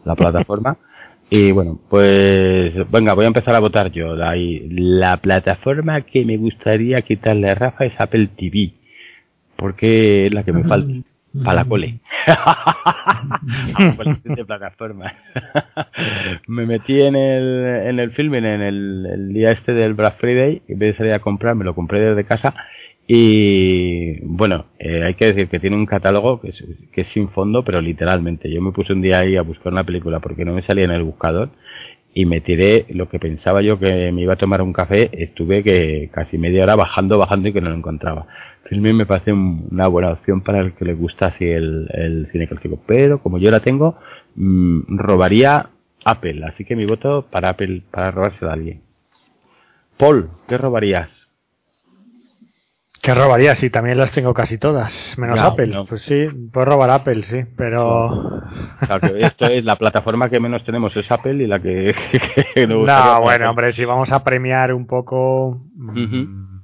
la 0.05 0.15
plataforma. 0.15 0.77
Y 1.29 1.51
bueno, 1.51 1.81
pues 1.91 2.73
venga, 2.91 3.15
voy 3.15 3.25
a 3.25 3.29
empezar 3.29 3.55
a 3.55 3.61
votar 3.61 3.91
yo. 3.91 4.15
La, 4.15 4.35
la 4.37 5.17
plataforma 5.17 6.03
que 6.03 6.25
me 6.25 6.37
gustaría 6.37 7.03
quitarle 7.03 7.51
a 7.51 7.55
Rafa 7.55 7.85
es 7.85 7.95
Apple 7.99 8.29
TV, 8.37 8.73
porque 9.57 10.27
es 10.27 10.33
la 10.33 10.45
que 10.45 10.53
me 10.53 10.65
falta. 10.65 10.93
Para 11.45 11.57
la 11.57 11.65
cole. 11.67 11.99
de 14.25 14.45
plataforma. 14.45 15.13
me 16.47 16.65
metí 16.65 17.03
en 17.03 17.15
el, 17.15 17.65
en 17.89 18.01
el 18.01 18.13
filming 18.13 18.47
en 18.47 18.63
el, 18.63 19.07
el, 19.07 19.33
día 19.35 19.51
este 19.51 19.73
del 19.73 19.93
Black 19.93 20.17
Friday, 20.19 20.63
en 20.67 20.79
vez 20.79 20.93
de 20.93 20.97
salir 20.97 21.13
a 21.13 21.19
comprar, 21.19 21.55
me 21.55 21.65
lo 21.65 21.75
compré 21.75 22.01
desde 22.01 22.25
casa 22.25 22.55
y 23.09 24.21
bueno, 24.23 24.67
eh, 24.79 25.05
hay 25.05 25.15
que 25.15 25.27
decir 25.27 25.49
que 25.49 25.61
tiene 25.61 25.77
un 25.77 25.87
catálogo 25.87 26.41
que 26.41 26.49
es, 26.49 26.65
que 26.93 27.03
es 27.03 27.09
sin 27.09 27.29
fondo, 27.29 27.63
pero 27.65 27.81
literalmente. 27.81 28.51
Yo 28.51 28.61
me 28.61 28.73
puse 28.73 28.93
un 28.93 29.03
día 29.03 29.21
ahí 29.21 29.37
a 29.37 29.43
buscar 29.43 29.73
una 29.73 29.85
película 29.85 30.21
porque 30.21 30.45
no 30.45 30.53
me 30.53 30.63
salía 30.63 30.85
en 30.85 30.91
el 30.91 31.05
buscador 31.05 31.51
y 32.15 32.25
me 32.25 32.41
tiré 32.41 32.87
lo 32.89 33.09
que 33.09 33.19
pensaba 33.21 33.63
yo 33.63 33.79
que 33.79 34.11
me 34.11 34.23
iba 34.23 34.33
a 34.33 34.39
tomar 34.39 34.61
un 34.61 34.73
café. 34.73 35.11
Estuve 35.13 35.63
que 35.63 36.11
casi 36.13 36.37
media 36.37 36.65
hora 36.65 36.75
bajando, 36.75 37.19
bajando 37.19 37.49
y 37.49 37.53
que 37.53 37.61
no 37.61 37.71
lo 37.71 37.77
encontraba. 37.77 38.27
Filming 38.69 38.97
me 38.97 39.07
parece 39.07 39.33
una 39.33 39.87
buena 39.87 40.11
opción 40.11 40.41
para 40.41 40.61
el 40.61 40.73
que 40.75 40.85
le 40.85 40.95
gusta 40.95 41.27
así 41.27 41.45
el, 41.45 41.89
el 41.93 42.29
cine 42.33 42.49
clásico. 42.49 42.81
Pero 42.87 43.23
como 43.23 43.39
yo 43.39 43.53
la 43.53 43.61
tengo, 43.61 43.99
mm, 44.35 44.97
robaría 44.99 45.69
Apple. 46.05 46.45
Así 46.45 46.65
que 46.65 46.75
mi 46.75 46.87
voto 46.87 47.27
para 47.31 47.51
Apple, 47.51 47.83
para 47.93 48.11
robársela 48.11 48.51
a 48.51 48.55
alguien. 48.55 48.81
Paul, 49.97 50.31
¿qué 50.49 50.59
robarías? 50.59 51.16
¿Qué 53.07 53.15
robaría? 53.15 53.55
Si 53.55 53.71
también 53.71 53.99
las 53.99 54.11
tengo 54.11 54.35
casi 54.35 54.59
todas, 54.59 55.17
menos 55.17 55.39
Apple. 55.39 55.73
Pues 55.89 56.03
sí, 56.03 56.27
puedo 56.53 56.67
robar 56.67 56.91
Apple, 56.91 57.23
sí, 57.23 57.45
pero. 57.57 58.43
esto 59.17 59.47
es 59.47 59.65
la 59.65 59.77
plataforma 59.77 60.29
que 60.29 60.41
menos 60.41 60.65
tenemos 60.65 60.97
es 60.97 61.09
Apple 61.09 61.35
y 61.35 61.47
la 61.47 61.61
que. 61.61 61.95
no, 62.69 63.21
bueno, 63.21 63.51
hombre, 63.51 63.71
si 63.71 63.85
vamos 63.85 64.11
a 64.11 64.25
premiar 64.25 64.75
un 64.75 64.89
poco. 64.89 65.57
Mm, 65.77 66.63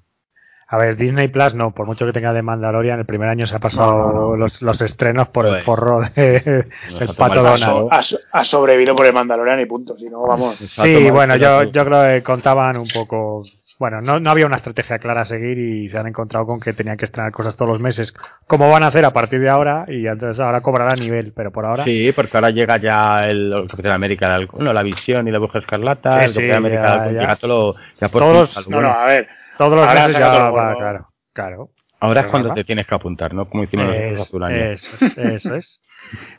a 0.66 0.78
ver, 0.78 0.96
Disney 0.96 1.28
Plus 1.28 1.54
no, 1.54 1.72
por 1.72 1.86
mucho 1.86 2.06
que 2.06 2.12
tenga 2.12 2.32
de 2.32 2.42
Mandalorian, 2.42 2.98
el 2.98 3.06
primer 3.06 3.28
año 3.28 3.46
se 3.46 3.54
ha 3.54 3.60
pasado 3.60 4.36
Los, 4.36 4.80
estrenos 4.80 5.28
por 5.28 5.46
el 5.46 5.62
forro 5.62 6.00
de, 6.00 6.40
del 6.98 7.14
pato 7.16 7.40
Donald. 7.40 7.88
Ha, 8.32 8.44
sobrevivido 8.44 8.96
por 8.96 9.06
el 9.06 9.12
Mandalorian 9.12 9.60
y 9.60 9.66
punto, 9.66 9.96
si 9.96 10.10
no, 10.10 10.22
vamos. 10.22 10.56
Sí, 10.56 11.08
bueno, 11.08 11.36
yo, 11.36 11.62
yo 11.64 11.84
creo 11.84 12.02
que 12.02 12.22
contaban 12.24 12.78
un 12.78 12.88
poco 12.88 13.44
bueno, 13.78 14.00
no, 14.00 14.20
no, 14.20 14.30
había 14.30 14.46
una 14.46 14.56
estrategia 14.56 14.98
clara 14.98 15.22
a 15.22 15.24
seguir 15.24 15.58
y 15.58 15.88
se 15.88 15.98
han 15.98 16.06
encontrado 16.06 16.46
con 16.46 16.60
que 16.60 16.72
tenían 16.72 16.96
que 16.96 17.06
estrenar 17.06 17.32
cosas 17.32 17.56
todos 17.56 17.72
los 17.72 17.80
meses. 17.80 18.12
¿Cómo 18.46 18.70
van 18.70 18.82
a 18.82 18.88
hacer 18.88 19.04
a 19.04 19.12
partir 19.12 19.40
de 19.40 19.48
ahora? 19.48 19.84
Y 19.88 20.06
entonces 20.06 20.38
ahora 20.40 20.60
cobrará 20.60 20.94
nivel, 20.94 21.32
pero 21.34 21.50
por 21.50 21.64
ahora. 21.64 21.84
Sí, 21.84 22.12
porque 22.14 22.36
ahora 22.36 22.50
llega 22.50 22.76
ya 22.78 23.28
el, 23.28 23.66
el 23.78 23.90
América, 23.90 24.38
bueno, 24.52 24.72
la 24.72 24.82
visión 24.82 25.26
y 25.28 25.30
la 25.30 25.38
bruja 25.38 25.58
escarlata, 25.58 26.24
el 26.24 26.34
de 26.34 26.54
América, 26.54 27.08
llega 27.08 27.36
todo, 27.36 27.74
ya 28.00 28.08
por 28.08 28.22
todos, 28.22 28.68
no, 28.68 28.80
no, 28.80 28.88
a 28.88 29.06
ver. 29.06 29.28
Todos 29.58 29.76
los 29.78 29.94
meses 29.94 30.18
ya 30.18 30.50
va, 30.50 30.74
claro, 30.76 31.08
claro. 31.32 31.70
Ahora 32.00 32.22
es 32.22 32.26
cuando 32.26 32.52
te 32.52 32.64
tienes 32.64 32.86
que 32.86 32.94
apuntar, 32.94 33.32
¿no? 33.32 33.48
Como 33.48 33.62
hicimos 33.62 33.86
nosotros 33.86 34.42
hace. 34.42 34.72
Eso, 34.72 34.96
eso 35.16 35.54
es. 35.54 35.80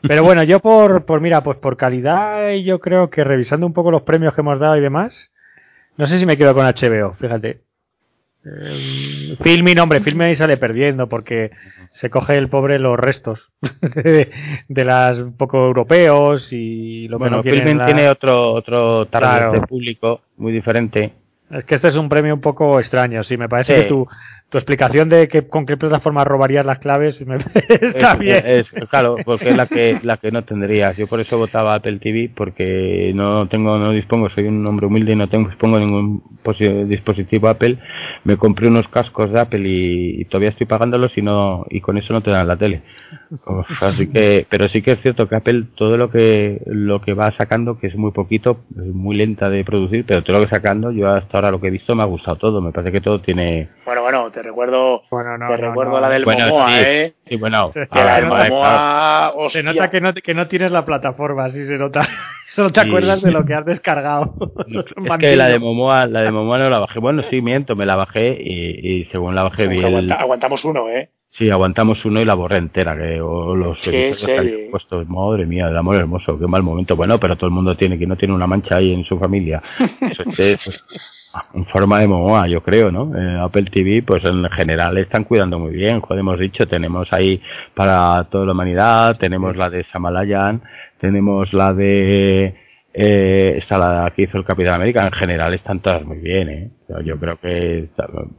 Pero 0.02 0.22
bueno, 0.22 0.42
yo 0.42 0.60
por, 0.60 1.06
por, 1.06 1.20
mira, 1.20 1.42
pues 1.42 1.58
por 1.58 1.76
calidad, 1.76 2.52
yo 2.52 2.80
creo 2.80 3.08
que 3.08 3.24
revisando 3.24 3.66
un 3.66 3.72
poco 3.72 3.90
los 3.90 4.02
premios 4.02 4.34
que 4.34 4.42
hemos 4.42 4.58
dado 4.58 4.76
y 4.76 4.80
demás, 4.80 5.32
no 5.96 6.06
sé 6.06 6.18
si 6.18 6.26
me 6.26 6.36
quedo 6.36 6.54
con 6.54 6.66
HBO, 6.66 7.12
fíjate. 7.14 7.60
Eh, 8.46 9.36
filming, 9.40 9.78
hombre, 9.78 10.00
Filming 10.00 10.28
ahí 10.28 10.34
sale 10.34 10.58
perdiendo 10.58 11.08
porque 11.08 11.50
se 11.92 12.10
coge 12.10 12.36
el 12.36 12.48
pobre 12.48 12.78
los 12.78 12.98
restos 12.98 13.52
de, 13.94 14.84
las 14.84 15.18
poco 15.38 15.64
europeos 15.64 16.52
y 16.52 17.08
lo 17.08 17.18
bueno, 17.18 17.42
que 17.42 17.50
no 17.50 17.56
Filming 17.56 17.86
tiene 17.86 18.08
otro 18.08 18.52
otro 18.52 19.06
target 19.06 19.60
de 19.60 19.66
público 19.66 20.20
muy 20.36 20.52
diferente. 20.52 21.12
Es 21.50 21.64
que 21.64 21.76
este 21.76 21.88
es 21.88 21.96
un 21.96 22.08
premio 22.08 22.34
un 22.34 22.40
poco 22.40 22.80
extraño, 22.80 23.22
sí, 23.22 23.36
me 23.36 23.48
parece 23.48 23.74
que 23.76 23.82
tú 23.84 24.06
tu 24.54 24.58
explicación 24.58 25.08
de 25.08 25.26
que 25.26 25.48
con 25.48 25.66
qué 25.66 25.76
plataforma 25.76 26.22
robarías 26.22 26.64
las 26.64 26.78
claves 26.78 27.20
me 27.26 27.38
está 27.68 28.14
bien. 28.14 28.64
claro, 28.88 29.16
porque 29.24 29.48
es 29.48 29.56
la 29.56 29.66
que 29.66 29.98
la 30.04 30.16
que 30.18 30.30
no 30.30 30.44
tendrías. 30.44 30.96
Yo 30.96 31.08
por 31.08 31.18
eso 31.18 31.36
votaba 31.38 31.74
Apple 31.74 31.98
TV 31.98 32.30
porque 32.32 33.10
no 33.16 33.48
tengo 33.48 33.76
no 33.78 33.90
dispongo, 33.90 34.30
soy 34.30 34.44
un 34.44 34.64
hombre 34.64 34.86
humilde 34.86 35.10
y 35.10 35.16
no 35.16 35.28
tengo 35.28 35.48
dispongo 35.48 35.80
de 35.80 35.86
ningún 35.86 36.22
dispositivo 36.86 37.48
Apple. 37.48 37.78
Me 38.22 38.36
compré 38.36 38.68
unos 38.68 38.86
cascos 38.86 39.32
de 39.32 39.40
Apple 39.40 39.62
y, 39.64 40.24
todavía 40.26 40.50
estoy 40.50 40.68
pagándolos 40.68 41.10
y 41.18 41.22
no 41.22 41.66
y 41.68 41.80
con 41.80 41.98
eso 41.98 42.12
no 42.12 42.22
te 42.22 42.30
dan 42.30 42.46
la 42.46 42.56
tele. 42.56 42.82
así 43.80 44.08
que 44.12 44.46
pero 44.48 44.68
sí 44.68 44.82
que 44.82 44.92
es 44.92 45.00
cierto 45.00 45.28
que 45.28 45.34
Apple 45.34 45.64
todo 45.74 45.96
lo 45.96 46.12
que 46.12 46.60
lo 46.66 47.00
que 47.00 47.14
va 47.14 47.32
sacando 47.32 47.76
que 47.80 47.88
es 47.88 47.96
muy 47.96 48.12
poquito, 48.12 48.58
es 48.70 48.94
muy 48.94 49.16
lenta 49.16 49.50
de 49.50 49.64
producir, 49.64 50.04
pero 50.06 50.22
todo 50.22 50.38
lo 50.38 50.44
que 50.44 50.50
sacando 50.50 50.92
yo 50.92 51.08
hasta 51.08 51.38
ahora 51.38 51.50
lo 51.50 51.60
que 51.60 51.66
he 51.66 51.72
visto 51.72 51.96
me 51.96 52.04
ha 52.04 52.06
gustado 52.06 52.36
todo, 52.36 52.60
me 52.60 52.70
parece 52.70 52.92
que 52.92 53.00
todo 53.00 53.20
tiene 53.20 53.68
Bueno, 53.84 54.02
bueno, 54.02 54.30
te 54.30 54.43
recuerdo, 54.44 55.02
te 55.10 55.56
recuerdo 55.56 56.00
la 56.00 56.08
del 56.08 56.24
Momoa, 56.24 56.80
¿eh? 56.80 57.14
Sí, 57.26 57.36
bueno. 57.36 57.70
la 57.92 58.16
del 58.16 58.26
Momoa, 58.26 59.34
se 59.48 59.62
nota 59.62 59.90
que 59.90 60.00
no, 60.00 60.14
que 60.14 60.34
no 60.34 60.46
tienes 60.46 60.70
la 60.70 60.84
plataforma, 60.84 61.48
sí 61.48 61.66
se 61.66 61.76
nota. 61.76 62.06
Solo 62.46 62.70
te 62.70 62.80
acuerdas 62.80 63.20
de 63.22 63.32
lo 63.32 63.44
que 63.44 63.54
has 63.54 63.64
descargado. 63.64 64.36
es 64.68 65.18
que 65.18 65.36
la 65.36 65.48
de 65.48 65.58
Momoa, 65.58 66.06
la 66.06 66.22
de 66.22 66.30
Momoa 66.30 66.58
no 66.58 66.70
la 66.70 66.78
bajé. 66.78 67.00
Bueno, 67.00 67.22
sí, 67.28 67.40
miento, 67.40 67.74
me 67.74 67.86
la 67.86 67.96
bajé 67.96 68.36
y, 68.40 69.00
y 69.00 69.04
según 69.06 69.34
la 69.34 69.42
bajé 69.42 69.66
bien. 69.66 70.12
aguantamos 70.12 70.64
uno, 70.64 70.88
¿eh? 70.88 71.10
Sí, 71.36 71.50
aguantamos 71.50 72.04
uno 72.04 72.20
y 72.20 72.24
la 72.24 72.34
borré 72.34 72.58
entera, 72.58 72.96
que 72.96 73.20
o 73.20 73.56
los 73.56 73.80
que 73.80 74.68
puesto, 74.70 75.04
madre 75.06 75.46
mía, 75.46 75.66
el 75.68 75.76
amor 75.76 75.96
hermoso, 75.96 76.38
qué 76.38 76.46
mal 76.46 76.62
momento. 76.62 76.94
Bueno, 76.94 77.18
pero 77.18 77.34
todo 77.34 77.48
el 77.48 77.52
mundo 77.52 77.76
tiene, 77.76 77.98
que 77.98 78.06
no 78.06 78.14
tiene 78.14 78.34
una 78.34 78.46
mancha 78.46 78.76
ahí 78.76 78.92
en 78.92 79.04
su 79.04 79.18
familia. 79.18 79.60
Eso 80.00 80.22
es, 80.38 80.84
en 81.54 81.66
forma 81.66 81.98
de 81.98 82.06
Momoa, 82.06 82.46
yo 82.46 82.62
creo, 82.62 82.92
¿no? 82.92 83.10
Eh, 83.16 83.38
Apple 83.40 83.64
TV, 83.64 84.04
pues 84.06 84.24
en 84.24 84.48
general 84.50 84.96
están 84.96 85.24
cuidando 85.24 85.58
muy 85.58 85.72
bien, 85.72 86.00
como 86.00 86.20
hemos 86.20 86.38
dicho, 86.38 86.68
tenemos 86.68 87.12
ahí 87.12 87.42
para 87.74 88.22
toda 88.30 88.46
la 88.46 88.52
humanidad, 88.52 89.16
tenemos 89.18 89.56
la 89.56 89.70
de 89.70 89.82
Samalayan, 89.90 90.62
tenemos 91.00 91.52
la 91.52 91.74
de 91.74 92.63
eh, 92.96 93.56
está 93.58 93.76
la 93.76 94.12
que 94.14 94.22
hizo 94.22 94.38
el 94.38 94.44
Capitán 94.44 94.74
América, 94.74 95.04
en 95.04 95.12
general 95.12 95.52
están 95.52 95.80
todas 95.80 96.04
muy 96.04 96.18
bien, 96.18 96.48
¿eh? 96.48 96.70
Yo 97.04 97.18
creo 97.18 97.40
que 97.40 97.88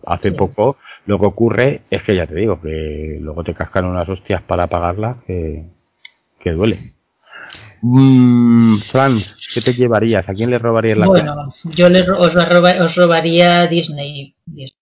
hace 0.06 0.32
poco 0.32 0.78
lo 1.06 1.20
que 1.20 1.26
ocurre 1.26 1.82
es 1.90 2.02
que 2.04 2.16
ya 2.16 2.26
te 2.26 2.36
digo, 2.36 2.62
que 2.62 3.18
luego 3.20 3.44
te 3.44 3.54
cascan 3.54 3.84
unas 3.84 4.08
hostias 4.08 4.42
para 4.44 4.68
pagarla 4.68 5.18
que, 5.28 5.66
que 6.40 6.52
duele. 6.52 6.80
Mm, 7.82 8.78
Fran, 8.78 9.20
¿qué 9.54 9.60
te 9.60 9.74
llevarías? 9.74 10.28
¿A 10.30 10.34
quién 10.34 10.50
le 10.50 10.58
robarías 10.58 10.98
la 10.98 11.08
Bueno, 11.08 11.36
yo 11.76 11.90
le, 11.90 12.10
os, 12.10 12.34
roba, 12.34 12.74
os 12.82 12.96
robaría 12.96 13.68
Disney. 13.68 14.36
Disney. 14.46 14.80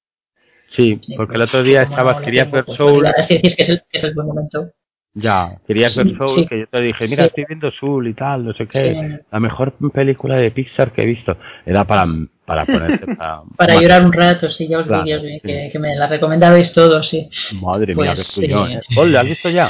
Sí, 0.69 1.01
porque 1.17 1.35
el 1.35 1.41
otro 1.41 1.63
día 1.63 1.83
estabas, 1.83 2.21
querías 2.21 2.49
ver 2.51 2.65
Soul. 2.77 3.07
Es 3.17 3.27
que 3.27 3.35
decís 3.35 3.55
que 3.55 3.63
es 3.63 3.69
el, 3.69 3.81
que 3.89 3.97
es 3.97 4.03
el 4.03 4.13
buen 4.13 4.27
momento. 4.27 4.71
Ya, 5.15 5.57
querías 5.67 5.95
ver 5.95 6.17
Soul, 6.17 6.29
sí. 6.39 6.47
que 6.47 6.59
yo 6.61 6.67
te 6.67 6.81
dije, 6.81 7.07
mira, 7.07 7.23
Sí. 7.23 7.27
estoy 7.29 7.45
viendo 7.47 7.71
Soul 7.71 8.07
y 8.07 8.13
tal, 8.15 8.45
no 8.45 8.53
sé 8.53 8.65
qué. 8.67 8.93
Sí. 8.93 9.25
La 9.31 9.39
mejor 9.39 9.73
película 9.93 10.35
de 10.37 10.49
Pixar 10.49 10.91
que 10.91 11.03
he 11.03 11.05
visto. 11.05 11.37
Era 11.65 11.83
para, 11.85 12.03
para 12.45 12.65
ponerte 12.65 13.05
para... 13.15 13.41
Para 13.55 13.79
llorar 13.79 14.03
un 14.05 14.11
rato, 14.11 14.49
sí, 14.49 14.67
ya 14.67 14.79
os 14.79 14.87
Claro, 14.87 15.03
vi, 15.03 15.09
ya 15.11 15.17
os 15.17 15.21
vi, 15.23 15.33
sí. 15.33 15.39
que, 15.43 15.69
que 15.71 15.79
me 15.79 15.95
la 15.95 16.07
recomendabais 16.07 16.73
todos, 16.73 17.07
sí. 17.07 17.29
Madre 17.61 17.93
mía, 17.93 18.13
Pues, 18.15 18.33
qué 18.33 18.41
tuyo, 18.47 18.65
sí. 18.67 18.73
¿eh? 18.73 18.79
Paul, 18.95 19.11
¿la 19.13 19.19
has 19.21 19.27
visto 19.27 19.49
ya? 19.49 19.69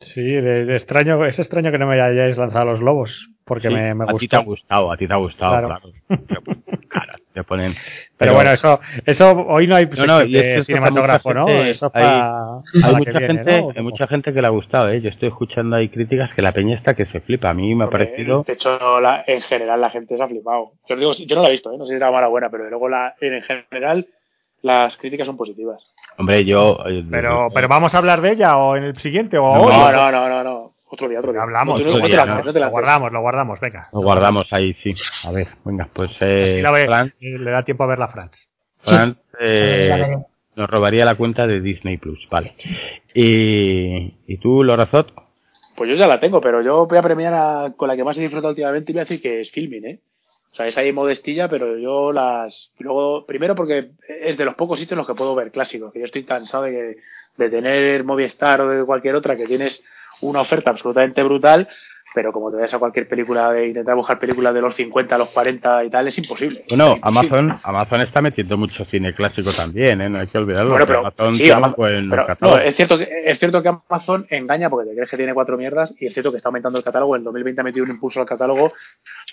Sí, 0.00 0.22
de- 0.22 0.64
de 0.66 0.76
extraño, 0.76 1.24
es 1.26 1.38
extraño 1.40 1.72
que 1.72 1.78
no 1.78 1.88
me 1.88 2.00
hayáis 2.00 2.36
lanzado 2.36 2.66
los 2.66 2.78
globos, 2.80 3.30
porque 3.44 3.66
Sí, 3.68 3.74
me, 3.74 3.92
me 3.94 4.04
a 4.04 4.14
ti 4.14 4.28
te 4.28 4.36
ha 4.36 4.40
gustado, 4.40 4.92
a 4.92 4.96
ti 4.96 5.08
te 5.08 5.12
ha 5.14 5.16
gustado, 5.16 5.50
Claro. 5.66 5.66
claro. 6.88 7.12
Te 7.34 7.42
ponen 7.42 7.74
Pero, 8.18 8.34
bueno, 8.34 8.50
eso, 8.50 8.80
eso 9.06 9.30
hoy 9.46 9.66
no 9.68 9.76
hay 9.76 9.86
No, 9.86 10.04
no, 10.06 10.18
sección 10.18 10.28
y 10.30 10.36
es 10.36 10.66
cinematógrafo, 10.66 11.32
¿no? 11.32 11.46
Eso 11.48 11.86
es 11.86 11.92
hay- 11.94 12.92
mucha 12.92 13.10
viene, 13.12 13.26
gente, 13.26 13.60
¿no? 13.62 13.70
hay 13.76 13.82
mucha 13.82 14.06
gente 14.08 14.32
que 14.34 14.40
le 14.40 14.46
ha 14.48 14.50
gustado, 14.50 14.88
¿eh? 14.90 15.00
Yo 15.00 15.08
estoy 15.10 15.28
escuchando 15.28 15.76
ahí 15.76 15.88
críticas 15.88 16.30
que 16.34 16.42
la 16.42 16.50
peña 16.52 16.76
está 16.76 16.94
que 16.94 17.06
se 17.06 17.20
flipa. 17.20 17.50
A 17.50 17.54
mí 17.54 17.74
me 17.76 17.84
ha 17.84 17.90
parecido... 17.90 18.42
De 18.44 18.52
hecho, 18.54 19.00
la- 19.00 19.22
en 19.26 19.40
general 19.42 19.80
la 19.80 19.90
gente 19.90 20.16
se 20.16 20.22
ha 20.22 20.26
flipado. 20.26 20.72
Yo, 20.88 20.96
digo, 20.96 21.12
yo 21.12 21.36
no 21.36 21.42
la 21.42 21.48
he 21.48 21.52
visto, 21.52 21.72
¿eh? 21.72 21.78
no 21.78 21.84
sé 21.86 21.90
si 21.92 21.96
era 21.96 22.10
mala 22.10 22.26
o 22.26 22.30
buena, 22.30 22.50
pero 22.50 22.64
de 22.64 22.70
luego 22.70 22.88
la, 22.88 23.14
en 23.20 23.40
general 23.42 24.06
las 24.62 24.96
críticas 24.96 25.24
son 25.26 25.36
positivas. 25.36 25.94
Hombre, 26.18 26.44
yo... 26.44 26.76
eh, 26.88 27.04
Pero, 27.08 27.48
pero 27.54 27.68
vamos 27.68 27.94
a 27.94 27.98
hablar 27.98 28.20
de 28.20 28.32
ella 28.32 28.56
o 28.56 28.74
en 28.76 28.82
el 28.82 28.96
siguiente 28.98 29.38
o 29.38 29.42
No, 29.54 29.60
hoy. 29.62 29.72
No, 29.72 29.92
no, 29.92 30.10
no, 30.10 30.28
no, 30.28 30.42
no. 30.42 30.57
Otro 30.90 31.08
día, 31.08 31.18
otro 31.18 31.32
día. 31.32 31.42
Hablamos, 31.42 31.80
otro 31.80 32.06
día, 32.06 32.24
Lo 32.24 32.70
guardamos, 32.70 33.12
lo 33.12 33.20
guardamos, 33.20 33.60
venga. 33.60 33.82
Lo 33.92 34.00
guardamos 34.00 34.52
ahí, 34.52 34.72
sí. 34.74 34.94
A 35.26 35.32
ver, 35.32 35.48
venga, 35.64 35.88
pues 35.92 36.10
eh, 36.22 36.60
la 36.62 36.70
ve, 36.70 36.86
Fran, 36.86 37.12
le 37.20 37.50
da 37.50 37.62
tiempo 37.62 37.84
a 37.84 37.88
ver 37.88 37.98
la 37.98 38.08
Franz. 38.08 38.48
Fran, 38.78 39.14
Ya 39.14 39.38
eh, 39.40 40.16
nos 40.56 40.70
robaría 40.70 41.04
la 41.04 41.14
cuenta 41.16 41.46
de 41.46 41.60
Disney 41.60 41.98
Plus, 41.98 42.26
vale. 42.30 42.52
Y, 43.14 44.14
y 44.26 44.36
tú, 44.38 44.62
Lorazot, 44.64 45.12
Pues 45.76 45.90
yo 45.90 45.96
ya 45.96 46.06
la 46.06 46.20
tengo, 46.20 46.40
pero 46.40 46.62
yo 46.62 46.86
voy 46.86 46.98
a 46.98 47.02
premiar 47.02 47.34
a- 47.34 47.72
con 47.76 47.88
la 47.88 47.96
que 47.96 48.04
más 48.04 48.16
he 48.18 48.22
disfrutado 48.22 48.50
últimamente 48.50 48.90
y 48.90 48.94
voy 48.94 49.00
a 49.00 49.04
decir 49.04 49.20
que 49.22 49.40
es 49.42 49.50
filming, 49.50 49.84
¿eh? 49.86 50.00
O 50.50 50.54
sea, 50.54 50.66
es 50.66 50.76
ahí 50.78 50.92
modestilla, 50.92 51.48
pero 51.48 51.76
yo 51.78 52.10
las... 52.10 52.72
luego, 52.78 53.26
primero 53.26 53.54
porque 53.54 53.90
es 54.08 54.36
de 54.38 54.44
los 54.46 54.54
pocos 54.54 54.78
sitios 54.78 54.92
en 54.92 54.98
los 54.98 55.06
que 55.06 55.14
puedo 55.14 55.34
ver 55.34 55.50
clásicos, 55.52 55.92
que 55.92 55.98
yo 56.00 56.06
estoy 56.06 56.24
cansado 56.24 56.64
de, 56.64 56.96
de 57.36 57.50
tener 57.50 58.02
Movistar 58.04 58.60
o 58.62 58.68
de 58.68 58.84
cualquier 58.84 59.14
otra 59.14 59.36
que 59.36 59.44
tienes 59.46 59.84
una 60.20 60.40
oferta 60.40 60.70
absolutamente 60.70 61.22
brutal, 61.22 61.68
pero 62.14 62.32
como 62.32 62.50
te 62.50 62.56
ves 62.56 62.72
a 62.72 62.78
cualquier 62.78 63.06
película 63.06 63.52
de 63.52 63.68
intentar 63.68 63.94
buscar 63.94 64.18
películas 64.18 64.54
de 64.54 64.60
los 64.60 64.74
50, 64.74 65.18
los 65.18 65.28
40 65.30 65.84
y 65.84 65.90
tal, 65.90 66.08
es 66.08 66.18
imposible. 66.18 66.64
bueno, 66.68 66.92
Es 66.92 66.98
imposible. 66.98 67.38
Amazon, 67.38 67.60
Amazon 67.62 68.00
está 68.00 68.22
metiendo 68.22 68.56
mucho 68.56 68.84
cine 68.86 69.14
clásico 69.14 69.52
también, 69.52 70.00
¿eh? 70.00 70.08
No 70.08 70.18
hay 70.18 70.26
que 70.26 70.38
olvidarlo. 70.38 70.70
Bueno, 70.70 70.86
pero, 70.86 71.00
Amazon 71.00 71.34
sí, 71.34 71.48
pero, 71.48 72.36
no, 72.40 72.58
es 72.58 72.76
cierto 72.76 72.98
que 72.98 73.08
es 73.24 73.38
cierto 73.38 73.62
que 73.62 73.68
Amazon 73.68 74.26
engaña 74.30 74.70
porque 74.70 74.88
te 74.88 74.94
crees 74.96 75.10
que 75.10 75.16
tiene 75.16 75.34
cuatro 75.34 75.56
mierdas 75.56 75.94
y 75.98 76.06
es 76.06 76.14
cierto 76.14 76.30
que 76.30 76.38
está 76.38 76.48
aumentando 76.48 76.78
el 76.78 76.84
catálogo. 76.84 77.14
En 77.16 77.24
2020 77.24 77.60
ha 77.60 77.64
metido 77.64 77.84
un 77.84 77.90
impulso 77.90 78.20
al 78.20 78.26
catálogo 78.26 78.72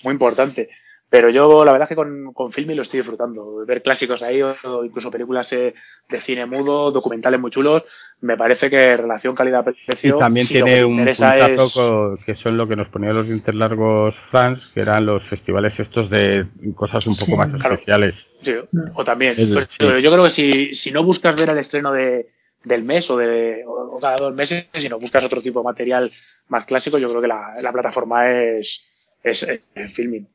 muy 0.02 0.12
importante. 0.12 0.68
Pero 1.08 1.30
yo 1.30 1.64
la 1.64 1.70
verdad 1.70 1.86
es 1.86 1.90
que 1.90 1.94
con, 1.94 2.32
con 2.32 2.50
Filmin 2.52 2.76
lo 2.76 2.82
estoy 2.82 2.98
disfrutando. 2.98 3.64
Ver 3.64 3.80
clásicos 3.80 4.22
ahí 4.22 4.42
o, 4.42 4.84
incluso 4.84 5.08
películas 5.10 5.52
eh, 5.52 5.72
de 6.08 6.20
cine 6.20 6.46
mudo, 6.46 6.90
documentales 6.90 7.38
muy 7.38 7.52
chulos, 7.52 7.84
me 8.22 8.36
parece 8.36 8.68
que 8.68 8.96
relación 8.96 9.34
Y 9.34 9.36
calidad-precio. 9.36 10.18
también 10.18 10.46
si 10.46 10.58
lo 10.58 10.64
que 10.66 10.70
tiene 10.72 10.84
un 10.84 10.96
puntazo 11.04 11.62
es- 11.66 11.72
co- 11.74 12.18
que 12.26 12.34
son 12.34 12.56
lo 12.56 12.66
que 12.66 12.74
nos 12.74 12.88
ponían 12.88 13.14
los 13.14 13.26
dientes 13.26 13.54
largos 13.54 14.16
fans, 14.32 14.60
que 14.74 14.80
eran 14.80 15.06
los 15.06 15.22
festivales 15.28 15.78
estos 15.78 16.10
de 16.10 16.46
cosas 16.74 17.06
un 17.06 17.14
poco 17.14 17.26
Sí. 17.32 17.36
más 17.36 17.48
Claro. 17.54 17.74
especiales. 17.74 18.14
Sí, 18.42 18.54
o 18.94 19.04
también. 19.04 19.34
Pues, 19.52 19.68
sí. 19.78 19.86
Yo 20.02 20.10
creo 20.10 20.24
que 20.24 20.30
si, 20.30 20.74
si 20.74 20.90
no 20.90 21.04
buscas 21.04 21.36
ver 21.36 21.50
el 21.50 21.58
estreno 21.58 21.92
de, 21.92 22.30
del 22.64 22.82
mes 22.82 23.08
o, 23.10 23.16
de, 23.16 23.62
o 23.64 23.98
cada 24.00 24.16
dos 24.18 24.34
meses, 24.34 24.68
si 24.74 24.88
no 24.88 24.98
buscas 24.98 25.22
otro 25.24 25.40
tipo 25.40 25.60
de 25.60 25.64
material 25.66 26.10
más 26.48 26.66
clásico, 26.66 26.98
yo 26.98 27.08
creo 27.10 27.22
que 27.22 27.28
la, 27.28 27.54
la 27.62 27.72
plataforma 27.72 28.28
es, 28.28 28.82
es, 29.22 29.42
es 29.44 29.94
filming. 29.94 30.26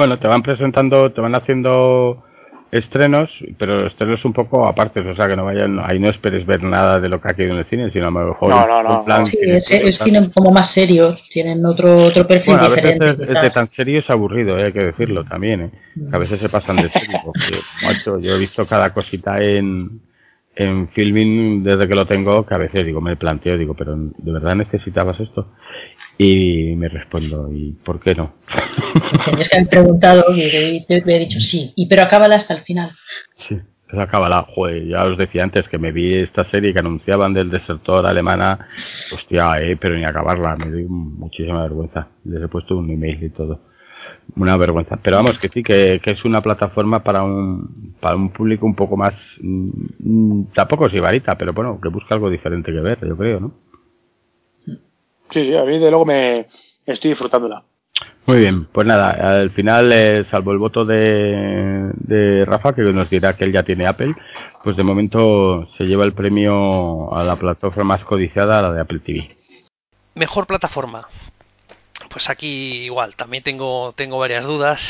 Bueno, 0.00 0.18
te 0.18 0.28
van 0.28 0.42
presentando, 0.42 1.12
te 1.12 1.20
van 1.20 1.34
haciendo 1.34 2.24
estrenos, 2.72 3.28
pero 3.58 3.86
estrenos 3.86 4.24
un 4.24 4.32
poco 4.32 4.66
apartes, 4.66 5.04
o 5.04 5.14
sea 5.14 5.28
que 5.28 5.36
no 5.36 5.44
vayan, 5.44 5.78
ahí 5.78 5.98
no 5.98 6.08
esperes 6.08 6.46
ver 6.46 6.62
nada 6.62 6.98
de 7.00 7.10
lo 7.10 7.20
que 7.20 7.28
ha 7.28 7.34
quedado 7.34 7.52
en 7.52 7.58
el 7.58 7.66
cine, 7.66 7.90
sino 7.90 8.08
a 8.08 8.10
lo 8.10 8.28
mejor 8.28 8.48
No, 8.48 8.66
no, 8.66 8.82
no, 8.82 9.04
plan 9.04 9.26
Sí, 9.26 9.36
que 9.36 9.58
es, 9.58 9.70
es 9.70 9.98
cine 9.98 10.30
como 10.32 10.52
más 10.52 10.72
serio, 10.72 11.14
tienen 11.28 11.66
otro, 11.66 12.06
otro 12.06 12.26
perfil 12.26 12.54
Bueno, 12.54 12.68
a 12.68 12.70
veces 12.70 12.94
diferente. 12.94 13.24
es, 13.24 13.42
de 13.42 13.50
tan 13.50 13.68
serio 13.72 13.98
es 13.98 14.08
aburrido, 14.08 14.58
eh, 14.58 14.64
hay 14.64 14.72
que 14.72 14.84
decirlo 14.84 15.22
también, 15.24 15.60
eh. 15.60 15.70
Que 16.08 16.16
a 16.16 16.18
veces 16.18 16.40
se 16.40 16.48
pasan 16.48 16.76
de 16.76 16.88
serio, 16.88 17.20
porque, 17.26 17.58
macho, 17.82 18.18
yo 18.20 18.36
he 18.36 18.38
visto 18.38 18.64
cada 18.64 18.94
cosita 18.94 19.38
en, 19.42 20.00
en 20.56 20.88
filming 20.88 21.62
desde 21.62 21.86
que 21.86 21.94
lo 21.94 22.06
tengo, 22.06 22.46
que 22.46 22.54
a 22.54 22.58
veces 22.58 22.86
digo, 22.86 23.02
me 23.02 23.16
planteo, 23.16 23.58
digo, 23.58 23.74
pero 23.74 23.94
¿de 23.96 24.32
verdad 24.32 24.54
necesitabas 24.54 25.20
esto? 25.20 25.48
Y 26.16 26.74
me 26.76 26.88
respondo, 26.88 27.52
¿y 27.52 27.72
por 27.84 28.00
qué 28.00 28.14
no? 28.14 28.32
Tenías 29.24 29.48
que 29.48 29.56
haber 29.56 29.68
preguntado 29.68 30.24
y 30.34 30.84
te, 30.86 31.00
te 31.02 31.16
he 31.16 31.18
dicho 31.18 31.40
sí, 31.40 31.72
y 31.76 31.86
pero 31.88 32.02
acábala 32.02 32.36
hasta 32.36 32.54
el 32.54 32.60
final. 32.60 32.90
Sí, 33.48 33.58
se 33.90 34.00
acaba 34.00 34.28
la 34.28 34.42
joder, 34.42 34.86
ya 34.86 35.04
os 35.04 35.18
decía 35.18 35.42
antes 35.42 35.68
que 35.68 35.78
me 35.78 35.92
vi 35.92 36.14
esta 36.14 36.44
serie 36.44 36.72
que 36.72 36.78
anunciaban 36.78 37.34
del 37.34 37.50
desertor 37.50 38.06
alemana, 38.06 38.68
hostia, 39.12 39.60
eh, 39.60 39.76
pero 39.76 39.96
ni 39.96 40.04
acabarla, 40.04 40.56
me 40.56 40.70
dio 40.70 40.88
muchísima 40.88 41.62
vergüenza. 41.62 42.08
Les 42.24 42.42
he 42.42 42.48
puesto 42.48 42.76
un 42.76 42.90
email 42.90 43.22
y 43.22 43.30
todo. 43.30 43.60
Una 44.36 44.56
vergüenza. 44.56 44.96
Pero 45.02 45.16
vamos, 45.16 45.38
que 45.38 45.48
sí, 45.48 45.62
que, 45.62 46.00
que 46.02 46.12
es 46.12 46.24
una 46.24 46.40
plataforma 46.40 47.02
para 47.02 47.24
un, 47.24 47.96
para 48.00 48.14
un 48.14 48.30
público 48.30 48.64
un 48.64 48.76
poco 48.76 48.96
más, 48.96 49.14
mm, 49.40 50.44
tampoco 50.54 50.88
sibarita, 50.88 51.36
pero 51.36 51.52
bueno, 51.52 51.80
que 51.82 51.88
busca 51.88 52.14
algo 52.14 52.30
diferente 52.30 52.72
que 52.72 52.80
ver, 52.80 52.98
yo 53.06 53.16
creo, 53.16 53.40
¿no? 53.40 53.54
Sí, 55.30 55.46
sí, 55.46 55.56
a 55.56 55.64
mí 55.64 55.78
de 55.78 55.90
luego 55.90 56.04
me 56.04 56.46
estoy 56.86 57.10
disfrutándola. 57.10 57.64
Muy 58.30 58.38
bien, 58.38 58.66
pues 58.66 58.86
nada, 58.86 59.10
al 59.40 59.50
final, 59.50 59.92
eh, 59.92 60.24
salvo 60.30 60.52
el 60.52 60.58
voto 60.58 60.84
de, 60.84 61.90
de 61.94 62.44
Rafa, 62.44 62.72
que 62.74 62.82
nos 62.82 63.10
dirá 63.10 63.36
que 63.36 63.44
él 63.44 63.52
ya 63.52 63.64
tiene 63.64 63.86
Apple, 63.88 64.14
pues 64.62 64.76
de 64.76 64.84
momento 64.84 65.68
se 65.76 65.84
lleva 65.84 66.04
el 66.04 66.12
premio 66.12 67.12
a 67.12 67.24
la 67.24 67.34
plataforma 67.36 67.96
más 67.96 68.04
codiciada, 68.04 68.60
a 68.60 68.62
la 68.62 68.72
de 68.72 68.80
Apple 68.82 69.00
TV. 69.00 69.36
Mejor 70.14 70.46
plataforma. 70.46 71.08
Pues 72.08 72.30
aquí 72.30 72.84
igual, 72.84 73.16
también 73.16 73.42
tengo, 73.42 73.92
tengo 73.96 74.18
varias 74.18 74.44
dudas. 74.44 74.80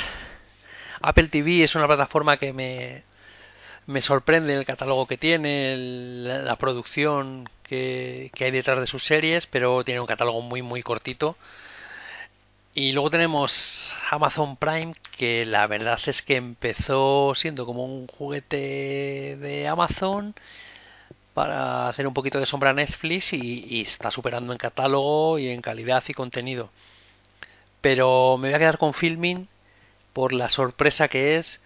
Apple 1.00 1.28
TV 1.28 1.62
es 1.64 1.74
una 1.74 1.86
plataforma 1.86 2.36
que 2.36 2.52
me, 2.52 3.04
me 3.86 4.02
sorprende 4.02 4.54
el 4.54 4.66
catálogo 4.66 5.06
que 5.06 5.16
tiene, 5.16 5.72
el- 5.72 6.44
la 6.44 6.56
producción 6.56 7.48
que, 7.62 8.30
que 8.34 8.44
hay 8.44 8.50
detrás 8.50 8.80
de 8.80 8.86
sus 8.86 9.02
series, 9.04 9.46
pero 9.46 9.82
tiene 9.82 10.00
un 10.00 10.06
catálogo 10.06 10.42
muy 10.42 10.60
muy 10.60 10.82
cortito. 10.82 11.36
Y 12.74 12.92
luego 12.92 13.10
tenemos 13.10 13.94
Amazon 14.10 14.56
Prime, 14.56 14.94
que 15.16 15.44
la 15.44 15.66
verdad 15.66 15.98
es 16.06 16.22
que 16.22 16.36
empezó 16.36 17.34
siendo 17.34 17.66
como 17.66 17.84
un 17.84 18.06
juguete 18.06 19.36
de 19.40 19.66
Amazon 19.66 20.34
para 21.34 21.88
hacer 21.88 22.06
un 22.06 22.14
poquito 22.14 22.38
de 22.38 22.46
sombra 22.46 22.70
a 22.70 22.74
Netflix 22.74 23.32
y, 23.32 23.82
está 23.82 24.10
superando 24.12 24.52
en 24.52 24.58
catálogo 24.58 25.38
y 25.38 25.48
en 25.48 25.62
calidad 25.62 26.04
y 26.08 26.14
contenido. 26.14 26.70
Pero 27.80 28.36
me 28.38 28.48
voy 28.48 28.54
a 28.54 28.58
quedar 28.58 28.78
con 28.78 28.94
Filming 28.94 29.48
por 30.12 30.32
la 30.32 30.48
sorpresa 30.48 31.08
que 31.08 31.36
es 31.36 31.60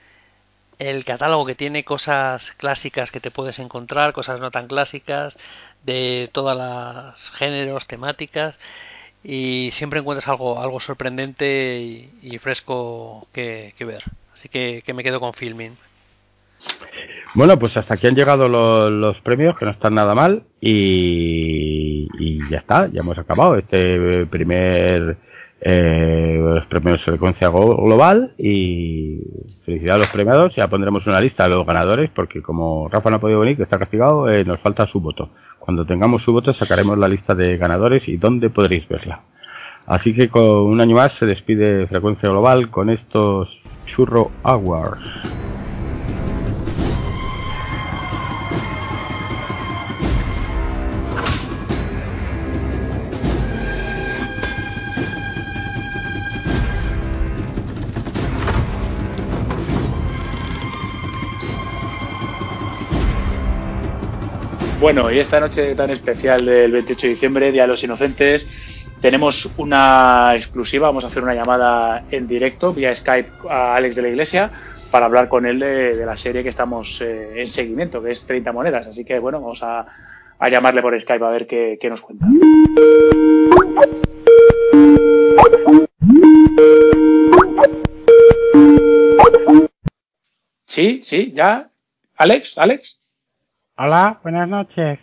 el 0.79 1.05
catálogo 1.05 1.47
que 1.47 1.55
tiene 1.55 1.85
cosas 1.85 2.53
clásicas 2.53 3.11
que 3.11 3.21
te 3.21 3.31
puedes 3.31 3.59
encontrar, 3.59 4.13
cosas 4.13 4.41
no 4.41 4.51
tan 4.51 4.69
clásicas, 4.69 5.37
de 5.85 6.31
todos 6.33 6.57
los 6.57 7.31
géneros, 7.33 7.87
temáticas, 7.87 8.57
y 9.25 9.71
siempre 9.73 10.01
encuentras 10.01 10.29
algo, 10.29 10.61
algo 10.61 10.79
sorprendente 10.81 11.81
y, 11.81 12.11
fresco 12.39 13.27
que, 13.33 13.73
ver. 13.85 14.03
Así 14.33 14.49
que, 14.49 14.83
que 14.85 14.93
me 14.95 15.03
quedo 15.03 15.19
con 15.21 15.33
Filming. 15.33 15.73
Bueno, 17.35 17.59
pues 17.59 17.77
hasta 17.77 17.95
aquí 17.95 18.07
han 18.07 18.15
llegado 18.15 18.49
lo- 18.49 18.91
los 18.91 19.21
premios, 19.23 19.57
que 19.59 19.65
no 19.65 19.73
están 19.73 19.95
nada 19.95 20.15
mal, 20.15 20.45
y, 20.61 22.07
ya 22.51 22.59
está, 22.59 22.89
ya 22.93 23.01
hemos 23.01 23.19
acabado 23.19 23.57
este 23.57 24.27
primer 24.27 25.17
eh, 25.61 26.37
los 26.41 26.67
premios 26.67 27.05
de 27.05 27.13
secuencia 27.13 27.49
go- 27.49 27.77
global 27.77 28.35
y 28.39 29.19
felicidades 29.65 29.97
a 29.97 29.99
los 30.05 30.11
premiados, 30.11 30.55
ya 30.55 30.69
pondremos 30.69 31.07
una 31.07 31.21
lista 31.21 31.45
de 31.45 31.51
los 31.55 31.67
ganadores, 31.67 32.11
porque 32.15 32.43
como 32.43 32.89
Rafa 32.89 33.11
no 33.11 33.17
ha 33.17 33.21
podido 33.21 33.41
venir, 33.41 33.57
que 33.57 33.63
está 33.65 33.79
castigado, 33.79 34.29
eh, 34.31 34.45
nos 34.45 34.61
falta 34.61 34.87
su 34.87 35.01
voto. 35.01 35.31
Cuando 35.65 35.87
tengamos 35.87 36.23
su 36.23 36.31
voto 36.31 36.53
sacaremos 36.53 36.99
la 36.99 37.09
lista 37.09 37.35
de 37.35 37.57
ganadores 37.57 38.07
y 38.07 38.19
dónde 38.19 38.51
podréis 38.51 38.87
verla. 38.87 39.23
Así 39.87 40.15
que 40.15 40.29
con 40.29 40.43
un 40.45 40.79
año 40.79 40.95
más 40.95 41.15
se 41.19 41.25
despide 41.25 41.87
Frecuencia 41.87 42.29
Global 42.29 42.71
con 42.71 42.91
estos 42.91 43.49
Churro 43.87 44.31
Awards. 44.43 45.54
Bueno, 64.81 65.11
y 65.11 65.19
esta 65.19 65.41
noche 65.41 65.75
tan 65.75 65.91
especial 65.91 66.45
del 66.45 66.73
28 66.73 67.07
de 67.07 67.13
diciembre, 67.15 67.53
Día 67.53 67.63
de 67.63 67.69
los 67.69 67.83
Inocentes, 67.83 68.47
tenemos 69.01 69.49
una 69.57 70.35
exclusiva. 70.35 70.89
Vamos 70.89 71.05
a 71.05 71.07
hacer 71.07 71.23
una 71.23 71.35
llamada 71.35 72.05
en 72.11 72.27
directo 72.27 72.75
vía 72.75 72.95
Skype 72.95 73.49
a 73.49 73.77
Alex 73.77 73.95
de 73.95 74.03
la 74.03 74.09
Iglesia 74.09 74.51
para 74.91 75.07
hablar 75.07 75.29
con 75.29 75.47
él 75.47 75.61
de, 75.61 76.05
la 76.05 76.17
serie 76.17 76.43
que 76.43 76.51
estamos 76.51 77.01
eh, 77.01 77.41
en 77.41 77.49
seguimiento, 77.49 78.03
que 78.03 78.13
es 78.13 78.27
30 78.27 78.53
monedas. 78.53 78.87
Así 78.87 79.05
que 79.05 79.19
bueno, 79.19 79.41
vamos 79.41 79.63
a, 79.63 79.87
llamarle 80.51 80.83
por 80.83 81.01
Skype 81.01 81.25
a 81.25 81.31
ver 81.31 81.47
qué, 81.47 81.79
qué 81.81 81.89
nos 81.89 82.01
cuenta. 82.01 82.27
Sí, 90.67 91.01
sí, 91.05 91.33
ya. 91.33 91.71
Alex, 92.17 92.59
Alex. 92.59 93.04
Hola, 93.77 94.21
buenas 94.23 94.49
noches. 94.49 95.01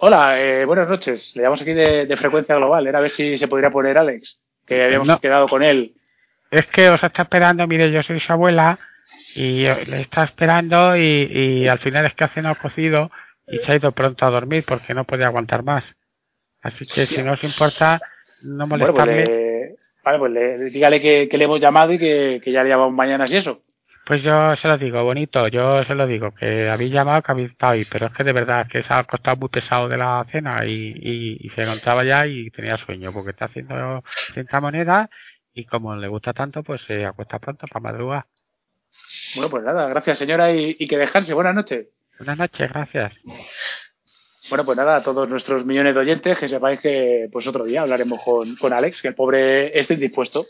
Hola, 0.00 0.38
eh, 0.38 0.66
buenas 0.66 0.88
noches. 0.88 1.32
Le 1.34 1.42
llamamos 1.42 1.62
aquí 1.62 1.72
de, 1.72 2.16
Frecuencia 2.18 2.54
Global. 2.56 2.86
Era 2.86 2.98
a 2.98 3.02
ver 3.02 3.10
si 3.10 3.38
se 3.38 3.48
podría 3.48 3.70
poner 3.70 3.96
Alex, 3.96 4.40
que 4.66 4.84
habíamos 4.84 5.18
quedado 5.20 5.48
con 5.48 5.62
él. 5.62 5.94
Es 6.50 6.66
que 6.66 6.90
os 6.90 7.02
está 7.02 7.22
esperando, 7.22 7.66
mire, 7.66 7.90
yo 7.90 8.02
soy 8.02 8.20
su 8.20 8.30
abuela 8.30 8.78
y 9.34 9.62
le 9.62 10.02
está 10.02 10.24
esperando 10.24 10.96
y, 10.98 11.66
al 11.66 11.78
final 11.78 12.04
es 12.04 12.14
que 12.14 12.24
ha 12.24 12.28
cenado 12.28 12.56
cocido 12.56 13.10
y 13.46 13.56
se 13.58 13.72
ha 13.72 13.76
ido 13.76 13.92
pronto 13.92 14.26
a 14.26 14.30
dormir 14.30 14.64
porque 14.68 14.92
no 14.92 15.04
puede 15.04 15.24
aguantar 15.24 15.62
más. 15.62 15.84
Así 16.60 16.84
que 16.84 17.06
si 17.06 17.22
no 17.22 17.32
os 17.32 17.44
importa, 17.44 18.00
no 18.42 18.66
molestarle. 18.66 19.24
pues 19.24 19.78
vale, 20.04 20.18
pues 20.18 20.32
le, 20.32 20.58
dígale 20.70 21.00
que, 21.00 21.38
le 21.38 21.44
hemos 21.44 21.60
llamado 21.60 21.92
y 21.94 21.98
que, 21.98 22.42
que 22.44 22.52
ya 22.52 22.62
le 22.62 22.68
llamamos 22.68 22.92
mañana 22.92 23.24
y 23.26 23.34
eso. 23.34 23.62
Pues 24.08 24.22
yo 24.22 24.56
se 24.56 24.66
lo 24.66 24.78
digo, 24.78 25.04
bonito, 25.04 25.48
yo 25.48 25.84
se 25.84 25.94
lo 25.94 26.06
digo, 26.06 26.34
que 26.34 26.70
habéis 26.70 26.90
llamado, 26.90 27.20
que 27.20 27.30
habéis 27.30 27.50
estado 27.50 27.74
ahí, 27.74 27.84
pero 27.84 28.06
es 28.06 28.12
que 28.14 28.24
de 28.24 28.32
verdad 28.32 28.66
que 28.66 28.82
se 28.82 28.88
ha 28.88 29.04
costado 29.04 29.36
muy 29.36 29.50
pesado 29.50 29.86
de 29.86 29.98
la 29.98 30.24
cena 30.32 30.64
y, 30.64 31.50
se 31.54 31.60
encontraba 31.60 32.02
ya 32.04 32.26
y 32.26 32.50
tenía 32.50 32.78
sueño, 32.78 33.12
porque 33.12 33.32
está 33.32 33.44
haciendo 33.44 34.02
30 34.32 34.60
monedas 34.62 35.10
y 35.52 35.66
como 35.66 35.94
le 35.94 36.08
gusta 36.08 36.32
tanto, 36.32 36.62
pues 36.62 36.80
se 36.86 37.04
acuesta 37.04 37.38
pronto 37.38 37.66
para 37.66 37.82
madrugar. 37.82 38.24
Bueno, 39.34 39.50
pues 39.50 39.62
nada, 39.62 39.86
gracias 39.90 40.16
señora 40.16 40.54
y, 40.54 40.88
que 40.88 40.96
dejarse. 40.96 41.34
Buenas 41.34 41.54
noches. 41.54 41.88
Buenas 42.18 42.38
noches, 42.38 42.66
gracias. 42.70 43.12
Bueno, 44.48 44.64
pues 44.64 44.78
nada, 44.78 44.96
a 44.96 45.02
todos 45.02 45.28
nuestros 45.28 45.66
millones 45.66 45.92
de 45.92 46.00
oyentes, 46.00 46.38
que 46.38 46.48
sepáis 46.48 46.80
que 46.80 47.28
pues 47.30 47.46
otro 47.46 47.62
día 47.66 47.82
hablaremos 47.82 48.22
con, 48.24 48.56
con 48.56 48.72
Alex, 48.72 49.02
que 49.02 49.08
el 49.08 49.14
pobre 49.14 49.78
esté 49.78 49.92
indispuesto. 49.92 50.46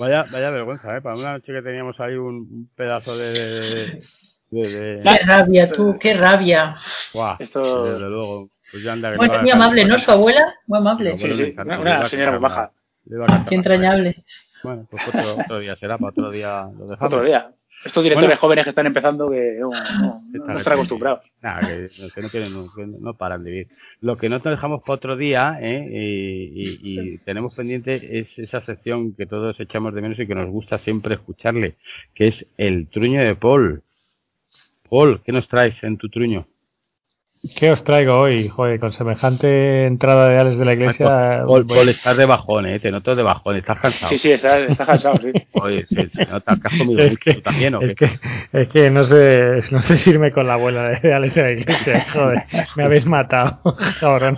Vaya, 0.00 0.24
vaya 0.32 0.50
vergüenza, 0.50 0.96
¿eh? 0.96 1.02
Para 1.02 1.14
una 1.14 1.32
noche 1.34 1.52
que 1.52 1.60
teníamos 1.60 2.00
ahí 2.00 2.14
un 2.14 2.70
pedazo 2.74 3.16
de... 3.18 4.00
Qué 4.50 5.18
rabia, 5.26 5.70
tú, 5.70 5.96
qué 6.00 6.14
rabia. 6.14 6.74
Esto... 7.38 7.84
Desde 7.84 8.08
luego. 8.08 8.48
Pues 8.70 8.82
ya 8.84 8.92
anda, 8.92 9.14
bueno, 9.16 9.40
muy 9.42 9.50
amable, 9.50 9.84
¿no? 9.84 9.98
Su 9.98 10.10
abuela, 10.12 10.54
muy 10.66 10.78
amable. 10.78 11.18
Sí, 11.18 11.32
sí, 11.32 11.54
una, 11.58 12.08
señora 12.08 12.30
muy 12.30 12.40
baja. 12.40 12.72
Qué 13.48 13.56
entrañable. 13.56 14.24
Bueno, 14.62 14.86
pues 14.88 15.08
otro, 15.08 15.36
otro, 15.38 15.58
día 15.58 15.74
será, 15.76 15.98
para 15.98 16.10
otro 16.10 16.30
día 16.30 16.68
lo 16.78 16.86
dejamos. 16.86 17.12
Otro 17.12 17.24
día. 17.24 17.52
Estos 17.84 18.02
directores 18.04 18.38
jóvenes 18.38 18.64
que 18.64 18.70
están 18.70 18.86
empezando 18.86 19.30
que 19.30 19.56
no, 19.60 19.70
no, 20.32 20.58
están 20.58 20.74
acostumbrados. 20.74 21.20
Nada, 21.40 21.60
que, 21.60 21.88
no, 22.20 22.28
quieren, 22.30 22.52
no, 23.00 23.14
paran 23.14 23.42
de 23.42 23.50
vivir. 23.50 23.68
Lo 24.00 24.16
que 24.16 24.28
no 24.28 24.40
te 24.40 24.50
dejamos 24.50 24.82
para 24.82 24.96
otro 24.96 25.16
día, 25.16 25.56
¿eh? 25.60 25.88
y, 25.90 26.78
y, 26.82 27.18
tenemos 27.24 27.54
pendiente, 27.54 28.20
es 28.20 28.38
esa 28.38 28.64
sección 28.64 29.14
que 29.14 29.26
todos 29.26 29.58
echamos 29.60 29.94
de 29.94 30.02
menos 30.02 30.18
y 30.18 30.26
que 30.26 30.34
nos 30.34 30.50
gusta 30.50 30.78
siempre 30.78 31.14
escucharle, 31.14 31.76
que 32.14 32.28
es 32.28 32.46
el 32.58 32.88
truño 32.88 33.22
de 33.22 33.34
Paul. 33.34 33.82
Paul, 34.88 35.22
¿qué 35.24 35.32
nos 35.32 35.48
traes 35.48 35.82
en 35.82 35.96
tu 35.96 36.08
truño? 36.08 36.46
¿Qué 37.56 37.70
os 37.70 37.82
traigo 37.84 38.18
hoy? 38.18 38.48
Joder, 38.48 38.78
con 38.78 38.92
semejante 38.92 39.86
entrada 39.86 40.28
de 40.28 40.38
Alex 40.38 40.58
de 40.58 40.64
la 40.66 40.74
iglesia. 40.74 41.42
Paul, 41.46 41.64
Paul, 41.64 41.88
estás 41.88 42.18
de 42.18 42.26
bajón, 42.26 42.66
¿eh? 42.66 42.80
Te 42.80 42.90
noto 42.90 43.16
de 43.16 43.22
bajón, 43.22 43.56
estás 43.56 43.78
cansado. 43.78 44.08
Sí, 44.08 44.18
sí, 44.18 44.32
estás, 44.32 44.76
cansado, 44.76 45.16
sí. 45.16 45.32
Oye, 45.52 45.86
sí, 45.88 45.96
se 46.14 46.26
nota, 46.26 46.58
has 46.62 46.78
comido 46.78 47.00
es 47.02 47.18
que, 47.18 47.34
también, 47.36 47.74
¿o 47.76 47.80
es 47.80 47.94
Que, 47.94 48.10
es 48.52 48.68
que 48.68 48.90
no 48.90 49.04
sé, 49.04 49.62
no 49.70 49.80
sé 49.80 49.96
si 49.96 50.10
irme 50.10 50.32
con 50.32 50.46
la 50.46 50.54
abuela 50.54 50.90
de 50.90 51.14
Alex 51.14 51.34
de 51.34 51.42
la 51.42 51.50
iglesia, 51.52 52.06
joder. 52.12 52.44
Me 52.76 52.84
habéis 52.84 53.06
matado, 53.06 53.58
cabrón. 54.00 54.36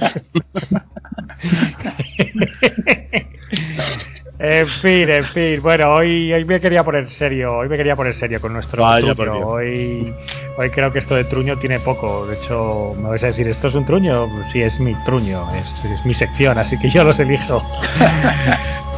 En 4.39 4.67
fin, 4.67 5.09
en 5.09 5.25
fin. 5.27 5.63
Bueno, 5.63 5.95
hoy, 5.95 6.33
hoy 6.33 6.45
me 6.45 6.61
quería 6.61 6.83
poner 6.83 7.09
serio. 7.09 7.59
Hoy 7.59 7.69
me 7.69 7.77
quería 7.77 7.95
poner 7.95 8.13
serio 8.13 8.41
con 8.41 8.53
nuestro 8.53 8.85
truño. 9.15 9.47
Hoy, 9.47 10.13
hoy 10.59 10.71
creo 10.71 10.91
que 10.93 10.99
esto 10.99 11.15
de 11.15 11.25
truño 11.25 11.57
tiene 11.59 11.79
poco. 11.79 12.27
De 12.27 12.37
hecho, 12.37 12.95
me 12.97 13.11
vais 13.11 13.23
a 13.23 13.29
decir, 13.29 13.47
¿esto 13.47 13.69
es 13.69 13.75
un 13.75 13.87
truño? 13.87 14.29
Sí, 14.51 14.61
es 14.61 14.81
mi 14.81 14.95
truño, 15.05 15.47
es, 15.55 15.73
es 15.85 16.05
mi 16.05 16.13
sección, 16.13 16.59
así 16.59 16.77
que 16.79 16.91
yo 16.91 17.05
los 17.05 17.21
elijo. 17.21 17.63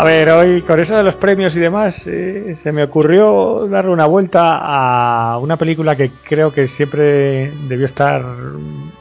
A 0.00 0.04
ver, 0.04 0.30
hoy 0.30 0.62
con 0.62 0.80
eso 0.80 0.96
de 0.96 1.02
los 1.02 1.16
premios 1.16 1.54
y 1.54 1.60
demás, 1.60 2.06
eh, 2.06 2.54
se 2.54 2.72
me 2.72 2.82
ocurrió 2.82 3.68
darle 3.68 3.90
una 3.90 4.06
vuelta 4.06 4.56
a 4.58 5.36
una 5.36 5.58
película 5.58 5.94
que 5.94 6.12
creo 6.24 6.54
que 6.54 6.68
siempre 6.68 7.52
debió 7.68 7.84
estar 7.84 8.24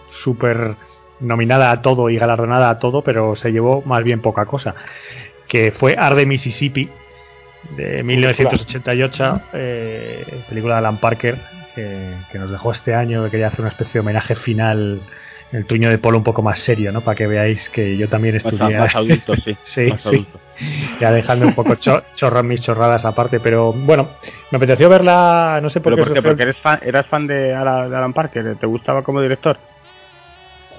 súper 0.09 0.75
nominada 1.21 1.71
a 1.71 1.81
todo 1.81 2.09
y 2.09 2.17
galardonada 2.17 2.69
a 2.69 2.79
todo, 2.79 3.01
pero 3.01 3.37
se 3.37 3.53
llevó 3.53 3.81
más 3.83 4.03
bien 4.03 4.19
poca 4.19 4.45
cosa, 4.45 4.75
que 5.47 5.71
fue 5.71 5.95
Arde 5.97 6.25
Mississippi, 6.25 6.89
de 7.77 8.03
1988, 8.03 9.41
eh, 9.53 10.43
película 10.49 10.73
de 10.73 10.79
Alan 10.79 10.97
Parker, 10.97 11.37
que, 11.75 12.11
que, 12.29 12.37
nos 12.39 12.51
dejó 12.51 12.73
este 12.73 12.93
año, 12.93 13.23
que 13.23 13.31
quería 13.31 13.47
hacer 13.47 13.61
una 13.61 13.69
especie 13.69 13.93
de 13.93 13.99
homenaje 14.01 14.35
final 14.35 14.99
el 15.51 15.65
tuño 15.65 15.89
de 15.89 15.97
polo 15.97 16.17
un 16.17 16.23
poco 16.23 16.41
más 16.41 16.59
serio, 16.59 16.91
¿no? 16.91 17.01
Para 17.01 17.15
que 17.15 17.25
veáis 17.25 17.69
que 17.69 17.97
yo 17.97 18.07
también 18.07 18.35
estudié. 18.35 18.77
Más, 18.77 18.95
adulto, 18.95 19.35
sí. 19.43 19.57
sí, 19.61 19.89
sí. 19.97 20.27
Ya 20.99 21.11
dejando 21.11 21.47
un 21.47 21.55
poco 21.55 21.75
chorras 22.15 22.43
mis 22.43 22.61
chorradas 22.61 23.05
aparte, 23.05 23.39
pero 23.39 23.73
bueno, 23.73 24.09
me 24.51 24.57
apeteció 24.57 24.89
verla, 24.89 25.59
no 25.61 25.69
sé 25.69 25.81
por 25.81 25.95
qué. 25.95 26.21
porque 26.21 26.43
eres 26.43 26.57
fan, 26.57 26.79
eras 26.83 27.07
fan 27.07 27.25
de 27.25 27.53
Alan, 27.53 28.13
Parker, 28.13 28.55
¿te 28.57 28.67
gustaba 28.67 29.03
como 29.03 29.21
director? 29.21 29.57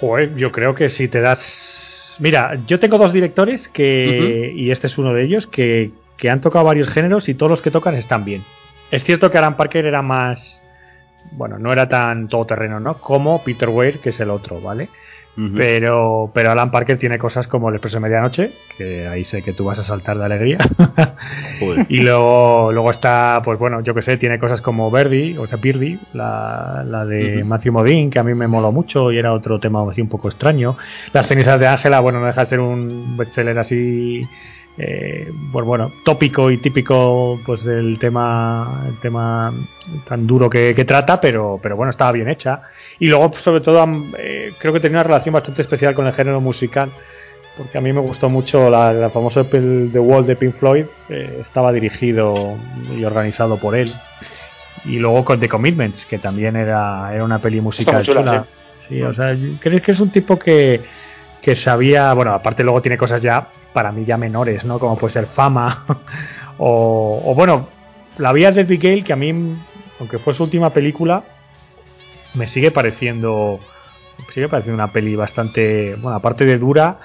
Joder, 0.01 0.35
yo 0.37 0.53
creo 0.53 0.75
que 0.75 0.89
si 0.89 1.09
te 1.09 1.21
das. 1.21 2.17
Mira, 2.21 2.59
yo 2.67 2.79
tengo 2.79 2.99
dos 2.99 3.13
directores 3.13 3.69
que, 3.69 4.53
y 4.55 4.71
este 4.71 4.87
es 4.87 4.99
uno 4.99 5.15
de 5.15 5.25
ellos, 5.25 5.47
que, 5.47 5.91
que 6.17 6.29
han 6.29 6.41
tocado 6.41 6.67
varios 6.67 6.89
géneros 6.89 7.29
y 7.29 7.35
todos 7.35 7.51
los 7.51 7.63
que 7.63 7.71
tocan 7.71 7.95
están 7.95 8.25
bien. 8.25 8.45
Es 8.91 9.05
cierto 9.05 9.31
que 9.31 9.39
Alan 9.39 9.57
Parker 9.57 9.87
era 9.87 10.03
más 10.03 10.60
bueno, 11.33 11.59
no 11.59 11.73
era 11.73 11.89
tan 11.89 12.29
todoterreno, 12.29 12.81
¿no? 12.81 13.01
Como 13.01 13.43
Peter 13.43 13.69
Weir, 13.69 14.01
que 14.01 14.11
es 14.11 14.21
el 14.21 14.31
otro, 14.31 14.61
¿vale? 14.61 14.89
Pero, 15.57 16.31
pero 16.35 16.51
Alan 16.51 16.71
Parker 16.71 16.99
tiene 16.99 17.19
cosas 17.19 17.47
como 17.47 17.71
el 17.71 17.77
Expreso 17.77 17.97
de 17.97 18.01
Medianoche, 18.01 18.53
que 18.77 19.07
ahí 19.07 19.25
sé 19.25 19.43
que 19.43 19.55
tú 19.55 19.65
vas 19.65 19.79
a 19.79 19.83
saltar 19.83 20.19
de 20.19 20.25
alegría. 20.25 20.59
y 21.89 21.99
luego, 21.99 22.71
luego 22.73 22.91
está, 22.91 23.41
pues 23.43 23.59
bueno, 23.59 23.81
yo 23.81 23.95
que 23.95 24.03
sé, 24.03 24.19
tiene 24.19 24.39
cosas 24.39 24.61
como 24.61 24.91
Verdi, 24.91 25.39
o 25.39 25.47
sea, 25.47 25.57
Birdie, 25.57 25.99
la, 26.13 26.85
la 26.87 27.07
de 27.07 27.43
Matthew 27.43 27.73
Modine, 27.73 28.11
que 28.11 28.19
a 28.19 28.23
mí 28.23 28.35
me 28.35 28.49
moló 28.49 28.71
mucho 28.71 29.11
y 29.13 29.19
era 29.19 29.33
otro 29.33 29.59
tema 29.59 29.89
así 29.89 30.03
un 30.03 30.09
poco 30.09 30.29
extraño. 30.29 30.77
Las 31.15 31.27
cenizas 31.27 31.59
de 31.59 31.69
Ángela, 31.69 32.01
bueno, 32.01 32.21
no 32.21 32.27
deja 32.27 32.43
de 32.43 32.47
ser 32.47 32.61
un 32.61 33.17
bestseller 33.17 33.59
así 33.59 34.29
eh, 34.83 35.31
pues 35.53 35.67
bueno, 35.67 35.93
tópico 36.03 36.51
y 36.51 36.57
típico 36.57 37.39
pues 37.45 37.63
del 37.65 37.99
tema, 37.99 38.85
el 38.89 38.99
tema 38.99 39.53
tan 40.09 40.27
duro 40.27 40.49
que, 40.49 40.73
trata, 40.87 41.21
pero, 41.21 41.61
pero 41.63 41.77
bueno, 41.77 41.91
estaba 41.91 42.13
bien 42.13 42.31
hecha. 42.31 42.63
Y 42.99 43.09
luego, 43.09 43.31
sobre 43.35 43.61
todo, 43.61 43.87
eh, 44.17 44.55
creo 44.59 44.73
que 44.73 44.81
tenía 44.81 44.97
una 44.97 45.03
relación 45.03 45.35
bastante 45.35 45.61
especial 45.61 45.95
con 45.95 46.07
el 46.07 46.15
género 46.15 46.41
musical, 46.41 46.91
porque 47.59 47.77
a 47.77 47.83
mí 47.83 47.93
me 47.93 48.01
gustó 48.01 48.31
mucho 48.31 48.71
la, 48.71 48.95
la 48.95 49.11
famosa 49.11 49.45
The 49.45 49.99
Wall 49.99 50.27
de 50.27 50.37
Pink 50.37 50.55
Floyd, 50.55 50.87
eh, 51.11 51.39
estaba 51.43 51.73
dirigido 51.73 52.57
y 52.97 53.05
organizado 53.05 53.59
por 53.59 53.77
él. 53.77 53.93
Y 54.87 54.99
luego 54.99 55.27
con 55.27 55.39
The 55.41 55.49
Commitments, 55.49 56.07
que 56.07 56.19
también 56.19 56.57
era, 56.57 57.11
era 57.13 57.23
una 57.23 57.39
peli 57.39 57.61
musical 57.61 58.03
chula. 58.03 58.47
Sí. 58.89 59.03
o 59.03 59.13
sea, 59.13 59.37
¿crees 59.61 59.83
que 59.83 59.93
es 59.93 60.01
un 60.01 60.11
tipo 60.11 60.39
que, 60.39 60.81
que 61.43 61.55
sabía, 61.55 62.15
bueno, 62.15 62.33
aparte 62.33 62.65
luego 62.65 62.81
tiene 62.81 62.97
cosas 62.97 63.21
ya 63.21 63.47
para 63.73 63.93
mí 63.93 64.05
ya 64.05 64.17
menores, 64.17 64.65
¿no? 64.65 64.79
Como 64.79 64.97
puede 64.97 65.13
ser 65.13 65.27
Fama 65.27 65.85
o, 66.59 67.33
bueno, 67.35 67.69
la 68.19 68.33
vida 68.33 68.51
de 68.53 68.65
Big 68.65 68.81
Gale 68.83 69.03
que 69.03 69.13
a 69.13 69.17
mí, 69.17 69.33
aunque 69.99 70.19
fue 70.19 70.35
su 70.35 70.45
última 70.45 70.71
película, 70.71 71.25
me 72.35 72.47
sigue 72.47 72.71
pareciendo 72.71 73.61
me 74.19 74.33
sigue 74.33 74.49
pareciendo 74.49 74.83
una 74.83 74.93
peli 74.93 75.17
bastante, 75.17 75.95
bueno, 75.97 76.17
aparte 76.17 76.45
de 76.45 76.59
dura. 76.59 76.99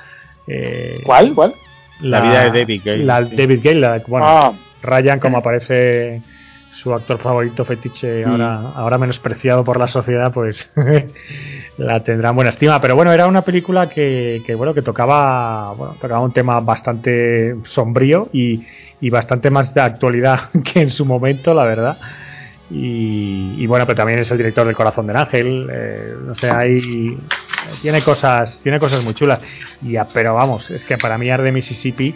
Eh, 0.47 1.01
¿Cuál? 1.05 1.33
¿Cuál? 1.33 1.55
La, 2.01 2.19
vida 2.19 2.43
de 2.43 2.59
David 2.59 2.81
Gale. 2.83 3.03
La 3.05 3.21
David 3.21 3.61
Gale, 3.63 4.03
bueno, 4.07 4.27
ah. 4.27 4.53
Ryan 4.81 5.19
como 5.19 5.37
aparece 5.37 6.21
su 6.81 6.93
actor 6.93 7.17
favorito 7.19 7.63
fetiche, 7.63 8.25
ahora, 8.25 8.71
ahora 8.75 8.97
menospreciado 8.97 9.63
por 9.63 9.79
la 9.79 9.87
sociedad, 9.87 10.31
pues 10.33 10.71
la 11.77 12.03
tendrá 12.03 12.29
en 12.29 12.35
buena 12.35 12.49
estima. 12.49 12.81
Pero 12.81 12.95
bueno, 12.95 13.13
era 13.13 13.27
una 13.27 13.43
película 13.43 13.89
que, 13.89 14.43
que 14.45 14.55
bueno, 14.55 14.73
que 14.73 14.81
tocaba, 14.81 15.73
bueno, 15.73 15.95
tocaba 15.99 16.21
un 16.21 16.33
tema 16.33 16.59
bastante 16.59 17.55
sombrío 17.63 18.29
y, 18.33 18.65
y 18.99 19.09
bastante 19.09 19.49
más 19.49 19.73
de 19.73 19.81
actualidad 19.81 20.49
que 20.63 20.81
en 20.81 20.89
su 20.89 21.05
momento, 21.05 21.53
la 21.53 21.63
verdad. 21.63 21.97
Y, 22.69 23.65
bueno, 23.67 23.85
pero 23.85 23.95
también 23.95 24.19
es 24.19 24.31
el 24.31 24.37
director 24.37 24.65
del 24.65 24.75
Corazón 24.75 25.05
del 25.05 25.15
Ángel. 25.15 25.69
Eh, 25.71 26.15
no 26.25 26.33
sé, 26.33 26.49
hay 26.49 27.15
tiene 27.81 28.01
cosas, 28.01 28.59
tiene 28.63 28.79
cosas 28.79 29.03
muy 29.03 29.13
chulas. 29.13 29.39
Y, 29.81 29.95
pero 30.13 30.33
vamos, 30.33 30.69
es 30.71 30.83
que 30.83 30.97
para 30.97 31.17
mí 31.17 31.29
Arde 31.29 31.51
Mississippi 31.51 32.15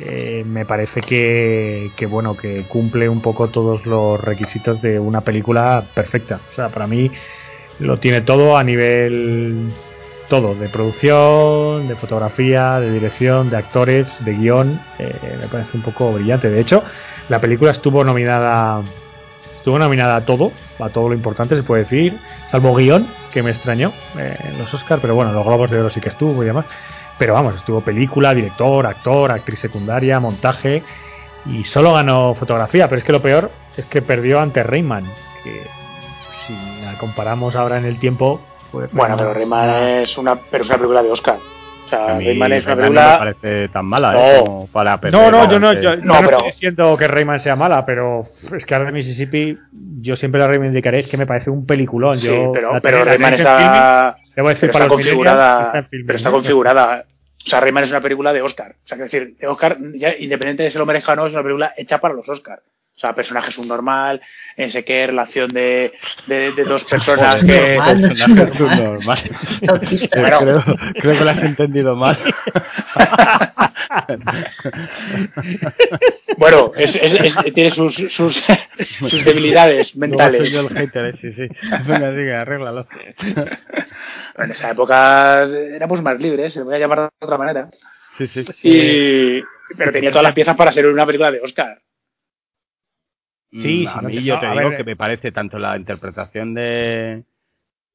eh, 0.00 0.44
me 0.46 0.64
parece 0.64 1.00
que, 1.00 1.90
bueno, 2.08 2.36
que 2.36 2.64
cumple 2.64 3.08
un 3.08 3.20
poco 3.20 3.48
todos 3.48 3.86
los 3.86 4.20
requisitos 4.20 4.80
de 4.82 4.98
una 4.98 5.20
película 5.22 5.84
perfecta. 5.94 6.40
O 6.50 6.52
sea, 6.52 6.68
para 6.68 6.86
mí 6.86 7.10
lo 7.78 7.98
tiene 7.98 8.22
todo 8.22 8.56
a 8.56 8.64
nivel 8.64 9.70
todo, 10.28 10.54
de 10.54 10.68
producción, 10.68 11.88
de 11.88 11.96
fotografía, 11.96 12.78
de 12.78 12.92
dirección, 12.92 13.50
de 13.50 13.56
actores, 13.56 14.24
de 14.24 14.32
guion, 14.34 14.80
eh, 14.98 15.38
me 15.40 15.48
parece 15.48 15.76
un 15.76 15.82
poco 15.82 16.12
brillante. 16.12 16.48
De 16.48 16.60
hecho, 16.60 16.82
la 17.28 17.40
película 17.40 17.72
estuvo 17.72 18.04
nominada 18.04 18.82
Estuvo 19.60 19.78
nominada 19.78 20.16
a 20.16 20.24
todo, 20.24 20.52
a 20.78 20.88
todo 20.88 21.10
lo 21.10 21.14
importante 21.14 21.54
se 21.54 21.62
puede 21.62 21.82
decir, 21.82 22.18
salvo 22.50 22.74
guion, 22.74 23.06
que 23.30 23.42
me 23.42 23.50
extrañó 23.50 23.92
eh, 24.16 24.34
en 24.42 24.58
los 24.58 24.72
Oscars, 24.72 25.02
pero 25.02 25.14
bueno, 25.14 25.32
los 25.32 25.44
Globos 25.44 25.70
de 25.70 25.78
Oro 25.78 25.90
sí 25.90 26.00
que 26.00 26.08
estuvo 26.08 26.42
y 26.42 26.46
demás. 26.46 26.64
Pero 27.20 27.34
vamos, 27.34 27.56
estuvo 27.56 27.82
película, 27.82 28.32
director, 28.32 28.86
actor, 28.86 29.30
actriz 29.30 29.58
secundaria, 29.58 30.18
montaje 30.18 30.82
y 31.44 31.64
solo 31.64 31.92
ganó 31.92 32.34
fotografía. 32.34 32.88
Pero 32.88 32.98
es 32.98 33.04
que 33.04 33.12
lo 33.12 33.20
peor 33.20 33.50
es 33.76 33.84
que 33.84 34.00
perdió 34.00 34.40
ante 34.40 34.62
Rayman, 34.62 35.04
que 35.44 35.66
si 36.46 36.54
la 36.82 36.96
comparamos 36.96 37.54
ahora 37.56 37.76
en 37.76 37.84
el 37.84 37.98
tiempo. 37.98 38.40
Pues 38.72 38.90
bueno, 38.92 39.18
pero 39.18 39.34
Rayman 39.34 39.68
es 39.98 40.16
una, 40.16 40.34
pero 40.34 40.64
es 40.64 40.70
una 40.70 40.78
película 40.78 41.02
de 41.02 41.10
Oscar 41.10 41.36
sea, 41.90 42.18
Rayman 42.18 42.52
es 42.52 42.66
una 42.66 42.76
película. 42.76 43.02
No 43.02 43.10
me 43.10 43.18
parece 43.18 43.68
tan 43.68 43.84
mala, 43.84 44.12
no. 44.12 44.20
¿eh? 44.20 44.42
Como 44.44 44.66
para 44.68 44.98
no, 45.10 45.30
no, 45.30 45.50
yo 45.50 45.58
no, 45.58 45.72
yo, 45.72 45.96
no, 45.96 46.14
pero... 46.18 46.36
estoy 46.36 46.50
diciendo 46.50 46.96
que 46.96 47.08
Rayman 47.08 47.40
sea 47.40 47.56
mala, 47.56 47.84
pero 47.84 48.24
es 48.54 48.64
que 48.64 48.74
ahora 48.74 48.92
Mississippi, 48.92 49.58
yo 50.00 50.16
siempre 50.16 50.40
la 50.40 50.46
reivindicaré, 50.46 51.00
es 51.00 51.08
que 51.08 51.16
me 51.16 51.26
parece 51.26 51.50
un 51.50 51.66
peliculón. 51.66 52.18
Sí, 52.18 52.28
yo, 52.28 52.52
pero, 52.52 52.78
pero 52.80 53.04
Rayman 53.04 53.34
está, 53.34 54.16
filming, 54.34 54.52
decir, 54.52 54.70
está 54.70 54.88
configurada. 54.88 55.62
Está 55.62 55.82
filming, 55.84 56.06
pero 56.06 56.16
está 56.16 56.30
configurada. 56.30 57.04
O 57.46 57.48
sea, 57.48 57.60
Rayman 57.60 57.84
es 57.84 57.90
una 57.90 58.00
película 58.00 58.32
de 58.32 58.42
Oscar. 58.42 58.76
O 58.84 58.88
sea, 58.88 58.96
que 58.96 59.04
decir, 59.04 59.36
de 59.36 59.46
Oscar, 59.46 59.78
ya, 59.94 60.14
independiente 60.16 60.62
de 60.62 60.70
si 60.70 60.78
lo 60.78 60.86
merezca 60.86 61.12
o 61.12 61.16
no, 61.16 61.26
es 61.26 61.32
una 61.32 61.42
película 61.42 61.74
hecha 61.76 61.98
para 61.98 62.14
los 62.14 62.28
Oscars. 62.28 62.62
O 63.00 63.06
sea, 63.06 63.14
personaje 63.14 63.50
subnormal, 63.50 64.20
en 64.58 64.70
sé 64.70 64.84
qué 64.84 65.06
relación 65.06 65.48
de, 65.52 65.90
de, 66.26 66.52
de 66.52 66.64
dos 66.64 66.84
personas 66.84 67.36
que. 67.36 67.78
Personaje 67.82 68.58
subnormal. 68.58 69.18
creo, 70.10 70.62
creo, 71.00 71.14
que 71.14 71.24
lo 71.24 71.30
has 71.30 71.42
entendido 71.42 71.96
mal. 71.96 72.18
bueno, 76.36 76.72
es, 76.76 76.94
es, 76.94 77.14
es, 77.14 77.34
tiene 77.54 77.70
sus, 77.70 77.94
sus, 77.94 78.44
sus 79.08 79.24
debilidades 79.24 79.96
mentales. 79.96 80.42
soy 80.42 80.50
yo 80.52 80.60
el 80.60 80.76
hater, 80.76 81.16
sí, 81.22 81.32
sí. 81.32 81.48
Venga, 81.88 82.10
sigue, 82.10 82.34
arréglalo. 82.34 82.86
En 84.36 84.50
esa 84.50 84.70
época 84.70 85.44
éramos 85.44 86.02
más 86.02 86.20
libres, 86.20 86.52
se 86.52 86.62
voy 86.62 86.74
a 86.74 86.78
llamar 86.78 86.98
de 87.00 87.08
otra 87.18 87.38
manera. 87.38 87.70
Sí, 88.18 88.26
sí. 88.26 88.44
Y, 88.62 89.42
pero 89.78 89.90
tenía 89.90 90.10
todas 90.10 90.24
las 90.24 90.34
piezas 90.34 90.54
para 90.54 90.70
ser 90.70 90.86
una 90.86 91.06
película 91.06 91.30
de 91.30 91.40
Oscar. 91.40 91.80
Sí, 93.52 93.84
mm, 93.84 93.98
a 93.98 94.02
mí 94.02 94.22
yo 94.22 94.38
te 94.38 94.50
digo 94.50 94.70
que 94.76 94.84
me 94.84 94.96
parece 94.96 95.32
tanto 95.32 95.58
la 95.58 95.76
interpretación 95.76 96.54
de 96.54 97.24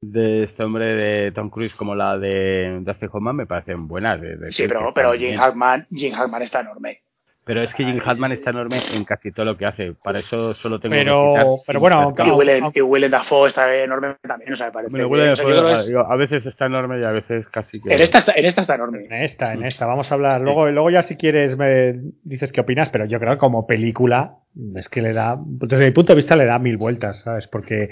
de 0.01 0.43
este 0.43 0.63
hombre 0.63 0.85
de 0.85 1.31
Tom 1.31 1.49
Cruise 1.49 1.75
como 1.75 1.95
la 1.95 2.17
de 2.17 2.81
Dustin 2.81 3.09
Hoffman 3.11 3.35
me 3.35 3.47
parecen 3.47 3.87
buenas. 3.87 4.19
sí, 4.51 4.67
pero, 4.67 4.93
pero 4.93 5.13
Jim 5.13 5.35
Hackman, 5.35 5.87
Jim 5.91 6.13
Hackman 6.13 6.41
está 6.41 6.61
enorme. 6.61 7.01
Pero 7.45 7.61
es 7.61 7.73
que 7.75 7.85
Jim 7.85 7.99
Hackman 7.99 8.31
está 8.31 8.49
enorme 8.49 8.77
en 8.95 9.05
casi 9.05 9.31
todo 9.31 9.45
lo 9.45 9.55
que 9.55 9.67
hace. 9.67 9.93
Para 10.03 10.17
eso 10.17 10.55
solo 10.55 10.79
tengo 10.79 10.95
pero, 10.95 11.33
que 11.35 11.61
Pero 11.67 11.79
bueno, 11.79 12.15
y 12.17 12.31
Willem, 12.31 12.71
y 12.73 12.81
Willem 12.81 13.11
Dafoe 13.11 13.49
está 13.49 13.73
enorme 13.75 14.15
también, 14.27 14.53
o 14.53 14.55
sea, 14.55 14.71
parece. 14.71 14.89
Bueno, 14.89 15.07
Willem 15.07 15.35
Dafoe, 15.35 16.03
a 16.09 16.15
veces 16.15 16.43
está 16.47 16.65
enorme 16.65 16.99
y 16.99 17.03
a 17.03 17.11
veces 17.11 17.47
casi 17.49 17.79
que... 17.79 17.93
En 17.93 18.01
esta, 18.01 18.17
está, 18.17 18.31
en 18.35 18.45
esta 18.45 18.61
está 18.61 18.75
enorme. 18.75 19.05
En 19.05 19.23
esta, 19.23 19.53
en 19.53 19.63
esta. 19.63 19.85
Vamos 19.85 20.11
a 20.11 20.15
hablar. 20.15 20.41
Luego, 20.41 20.71
luego 20.71 20.89
ya 20.89 21.03
si 21.03 21.17
quieres 21.17 21.55
me 21.55 21.93
dices 22.23 22.51
qué 22.51 22.61
opinas, 22.61 22.89
pero 22.89 23.05
yo 23.05 23.19
creo 23.19 23.33
que 23.33 23.39
como 23.39 23.67
película 23.67 24.37
es 24.75 24.89
que 24.89 25.03
le 25.03 25.13
da, 25.13 25.37
desde 25.39 25.85
mi 25.85 25.91
punto 25.91 26.13
de 26.13 26.17
vista 26.17 26.35
le 26.35 26.45
da 26.45 26.57
mil 26.57 26.77
vueltas, 26.77 27.21
¿sabes? 27.21 27.47
Porque, 27.47 27.91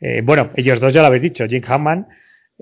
eh, 0.00 0.20
bueno, 0.22 0.50
ellos 0.56 0.78
dos 0.78 0.92
ya 0.92 1.00
lo 1.00 1.06
habéis 1.06 1.22
dicho, 1.22 1.46
Jim 1.46 1.62
Hammond 1.66 2.06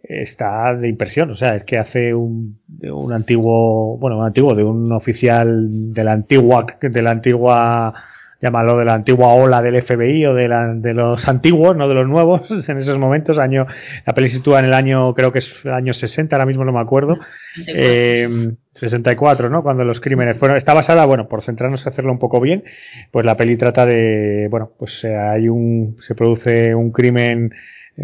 está 0.02 0.74
de 0.74 0.88
impresión, 0.88 1.30
o 1.30 1.34
sea, 1.34 1.54
es 1.54 1.64
que 1.64 1.78
hace 1.78 2.14
un, 2.14 2.60
un 2.82 3.12
antiguo, 3.12 3.98
bueno, 3.98 4.18
un 4.18 4.26
antiguo, 4.26 4.54
de 4.54 4.64
un 4.64 4.92
oficial 4.92 5.92
de 5.92 6.04
la 6.04 6.12
antigua, 6.12 6.66
de 6.80 7.02
la 7.02 7.10
antigua 7.10 7.94
llámalo 8.40 8.78
de 8.78 8.84
la 8.84 8.94
antigua 8.94 9.34
ola 9.34 9.60
del 9.62 9.82
FBI 9.82 10.26
o 10.26 10.34
de, 10.34 10.48
la, 10.48 10.72
de 10.72 10.94
los 10.94 11.26
antiguos, 11.28 11.76
no 11.76 11.88
de 11.88 11.94
los 11.94 12.06
nuevos, 12.06 12.48
en 12.68 12.78
esos 12.78 12.98
momentos, 12.98 13.38
año, 13.38 13.66
la 14.06 14.14
peli 14.14 14.28
sitúa 14.28 14.60
en 14.60 14.66
el 14.66 14.74
año, 14.74 15.14
creo 15.14 15.32
que 15.32 15.40
es 15.40 15.52
el 15.64 15.72
año 15.72 15.92
60, 15.92 16.34
ahora 16.36 16.46
mismo 16.46 16.64
no 16.64 16.72
me 16.72 16.80
acuerdo, 16.80 17.18
64, 17.54 19.46
eh, 19.46 19.50
¿no? 19.50 19.62
Cuando 19.62 19.84
los 19.84 20.00
crímenes 20.00 20.38
fueron, 20.38 20.56
está 20.56 20.72
basada, 20.72 21.04
bueno, 21.04 21.28
por 21.28 21.42
centrarnos 21.42 21.84
en 21.84 21.92
hacerlo 21.92 22.12
un 22.12 22.18
poco 22.18 22.40
bien, 22.40 22.64
pues 23.10 23.26
la 23.26 23.36
peli 23.36 23.56
trata 23.56 23.86
de, 23.86 24.46
bueno, 24.50 24.70
pues 24.78 25.02
eh, 25.04 25.16
hay 25.16 25.48
un, 25.48 25.96
se 26.00 26.14
produce 26.14 26.74
un 26.74 26.92
crimen 26.92 27.52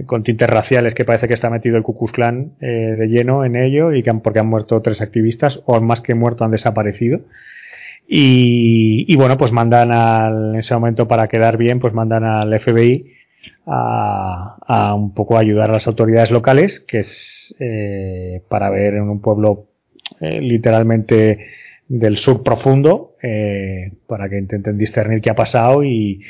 con 0.06 0.22
tintes 0.22 0.48
raciales 0.48 0.94
que 0.94 1.04
parece 1.04 1.28
que 1.28 1.34
está 1.34 1.50
metido 1.50 1.76
el 1.76 1.82
Ku 1.82 1.96
Klux 1.96 2.12
Klan 2.12 2.52
de 2.58 3.06
lleno 3.08 3.44
en 3.44 3.56
ello 3.56 3.92
y 3.92 4.02
que 4.02 4.10
han, 4.10 4.20
porque 4.20 4.40
han 4.40 4.46
muerto 4.46 4.80
tres 4.82 5.00
activistas 5.00 5.62
o 5.66 5.80
más 5.80 6.00
que 6.00 6.14
muerto 6.14 6.44
han 6.44 6.50
desaparecido. 6.50 7.20
Y, 8.06 9.14
bueno, 9.16 9.38
pues 9.38 9.52
mandan 9.52 9.90
al, 9.90 10.54
en 10.54 10.60
ese 10.60 10.74
momento 10.74 11.08
para 11.08 11.28
quedar 11.28 11.56
bien, 11.56 11.80
pues 11.80 11.94
mandan 11.94 12.24
al 12.24 12.58
FBI 12.60 13.12
a, 13.66 14.56
a 14.66 14.94
un 14.94 15.14
poco 15.14 15.38
ayudar 15.38 15.70
a 15.70 15.74
las 15.74 15.86
autoridades 15.86 16.30
locales, 16.30 16.80
que 16.80 17.00
es 17.00 17.54
eh, 17.58 18.42
para 18.48 18.70
ver 18.70 18.94
en 18.94 19.08
un 19.08 19.20
pueblo 19.20 19.68
eh, 20.20 20.40
literalmente 20.40 21.46
del 21.88 22.16
sur 22.18 22.42
profundo, 22.42 23.16
eh, 23.22 23.92
para 24.06 24.28
que 24.28 24.38
intenten 24.38 24.76
discernir 24.76 25.20
qué 25.20 25.30
ha 25.30 25.34
pasado 25.34 25.82
y, 25.82 26.20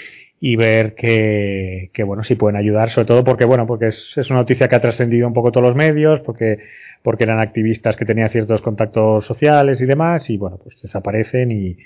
y 0.47 0.57
ver 0.57 0.95
que, 0.95 1.91
bueno, 2.05 2.23
si 2.23 2.35
pueden 2.35 2.57
ayudar, 2.57 2.91
sobre 2.91 3.07
todo 3.07 3.25
porque, 3.25 3.47
bueno, 3.47 3.67
porque 3.67 3.87
es, 3.87 4.13
es 4.19 4.29
una 4.29 4.41
noticia 4.41 4.69
que 4.69 4.75
ha 4.75 4.81
trascendido 4.81 5.27
un 5.27 5.33
poco 5.33 5.51
todos 5.51 5.67
los 5.67 5.75
medios, 5.75 6.21
porque 6.21 6.59
porque 7.01 7.25
eran 7.25 7.41
activistas 7.41 7.97
que 7.97 8.05
tenían 8.05 8.29
ciertos 8.29 8.61
contactos 8.61 9.25
sociales 9.25 9.81
y 9.81 9.87
demás, 9.87 10.29
y 10.29 10.37
bueno, 10.37 10.59
pues 10.63 10.83
desaparecen 10.83 11.51
y, 11.51 11.79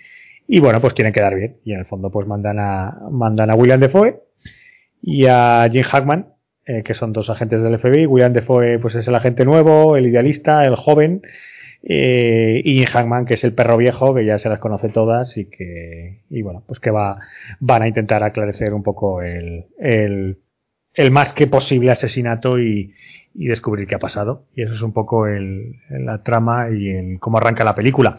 y 0.48 0.58
bueno, 0.58 0.80
pues 0.80 0.92
quieren 0.92 1.12
quedar 1.12 1.36
bien. 1.36 1.58
Y 1.64 1.72
en 1.72 1.78
el 1.78 1.86
fondo, 1.86 2.10
pues 2.10 2.26
mandan 2.26 2.58
a, 2.58 2.98
mandan 3.12 3.48
a 3.48 3.54
William 3.54 3.78
Defoe 3.78 4.22
y 5.02 5.26
a 5.26 5.68
Jim 5.70 5.84
Hackman, 5.84 6.26
eh, 6.66 6.82
que 6.82 6.94
son 6.94 7.12
dos 7.12 7.30
agentes 7.30 7.62
del 7.62 7.78
FBI. 7.78 8.06
William 8.06 8.32
Defoe, 8.32 8.80
pues 8.80 8.96
es 8.96 9.06
el 9.06 9.14
agente 9.14 9.44
nuevo, 9.44 9.96
el 9.96 10.08
idealista, 10.08 10.66
el 10.66 10.74
joven, 10.74 11.22
eh, 11.82 12.60
y 12.64 12.84
Hackman, 12.84 13.24
que 13.24 13.34
es 13.34 13.44
el 13.44 13.54
perro 13.54 13.76
viejo, 13.76 14.14
que 14.14 14.24
ya 14.24 14.38
se 14.38 14.48
las 14.48 14.58
conoce 14.58 14.88
todas 14.88 15.36
y 15.36 15.46
que, 15.46 16.22
y 16.30 16.42
bueno, 16.42 16.62
pues 16.66 16.80
que 16.80 16.90
va, 16.90 17.18
van 17.60 17.82
a 17.82 17.88
intentar 17.88 18.22
aclarecer 18.22 18.74
un 18.74 18.82
poco 18.82 19.22
el, 19.22 19.66
el, 19.78 20.38
el 20.94 21.10
más 21.10 21.32
que 21.32 21.46
posible 21.46 21.90
asesinato 21.90 22.58
y, 22.58 22.94
y 23.34 23.46
descubrir 23.46 23.86
qué 23.86 23.94
ha 23.94 24.00
pasado. 24.00 24.46
Y 24.54 24.62
eso 24.62 24.74
es 24.74 24.82
un 24.82 24.92
poco 24.92 25.26
el, 25.26 25.76
la 25.88 26.22
trama 26.22 26.70
y 26.70 26.90
el, 26.90 27.20
cómo 27.20 27.38
arranca 27.38 27.64
la 27.64 27.74
película. 27.74 28.16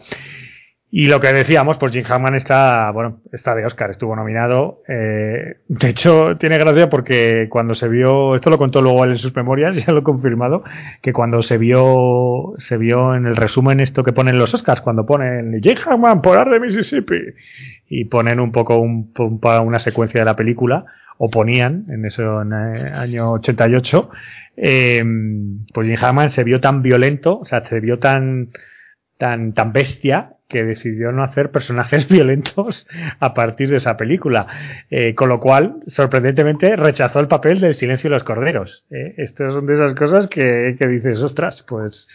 Y 0.92 1.06
lo 1.06 1.20
que 1.20 1.32
decíamos, 1.32 1.78
pues 1.78 1.92
Jim 1.92 2.04
Hammond 2.08 2.34
está, 2.34 2.90
bueno, 2.90 3.20
está 3.30 3.54
de 3.54 3.64
Oscar, 3.64 3.92
estuvo 3.92 4.16
nominado. 4.16 4.82
Eh, 4.88 5.58
de 5.68 5.88
hecho, 5.88 6.36
tiene 6.36 6.58
gracia 6.58 6.90
porque 6.90 7.46
cuando 7.48 7.76
se 7.76 7.88
vio, 7.88 8.34
esto 8.34 8.50
lo 8.50 8.58
contó 8.58 8.82
luego 8.82 9.04
él 9.04 9.12
en 9.12 9.18
sus 9.18 9.34
memorias, 9.36 9.76
ya 9.86 9.92
lo 9.92 10.00
he 10.00 10.02
confirmado, 10.02 10.64
que 11.00 11.12
cuando 11.12 11.42
se 11.42 11.58
vio, 11.58 12.54
se 12.58 12.76
vio 12.76 13.14
en 13.14 13.26
el 13.26 13.36
resumen 13.36 13.78
esto 13.78 14.02
que 14.02 14.12
ponen 14.12 14.36
los 14.36 14.52
Oscars, 14.52 14.80
cuando 14.80 15.06
ponen 15.06 15.60
Jim 15.62 15.76
Hammond 15.86 16.22
por 16.22 16.50
de 16.50 16.58
Mississippi 16.58 17.20
y 17.88 18.06
ponen 18.06 18.40
un 18.40 18.50
poco 18.50 18.78
un, 18.78 19.12
una 19.64 19.78
secuencia 19.78 20.20
de 20.20 20.24
la 20.24 20.34
película, 20.34 20.86
o 21.18 21.30
ponían 21.30 21.84
en 21.88 22.04
ese 22.04 22.24
año 22.24 23.32
88, 23.32 24.10
eh, 24.56 25.04
pues 25.72 25.86
Jim 25.86 25.98
Hammond 26.02 26.30
se 26.30 26.42
vio 26.42 26.60
tan 26.60 26.82
violento, 26.82 27.38
o 27.38 27.44
sea, 27.44 27.64
se 27.64 27.78
vio 27.78 28.00
tan, 28.00 28.48
tan, 29.18 29.52
tan 29.52 29.72
bestia 29.72 30.36
que 30.50 30.64
decidió 30.64 31.12
no 31.12 31.22
hacer 31.22 31.50
personajes 31.50 32.08
violentos 32.10 32.86
a 33.18 33.32
partir 33.32 33.70
de 33.70 33.76
esa 33.76 33.96
película. 33.96 34.46
Eh, 34.90 35.14
con 35.14 35.30
lo 35.30 35.40
cual, 35.40 35.76
sorprendentemente, 35.86 36.76
rechazó 36.76 37.20
el 37.20 37.28
papel 37.28 37.60
del 37.60 37.74
silencio 37.74 38.10
de 38.10 38.16
los 38.16 38.24
corderos. 38.24 38.84
Eh, 38.90 39.14
estas 39.16 39.54
son 39.54 39.66
de 39.66 39.74
esas 39.74 39.94
cosas 39.94 40.26
que, 40.26 40.76
que 40.78 40.86
dices, 40.88 41.22
ostras, 41.22 41.64
pues 41.66 42.08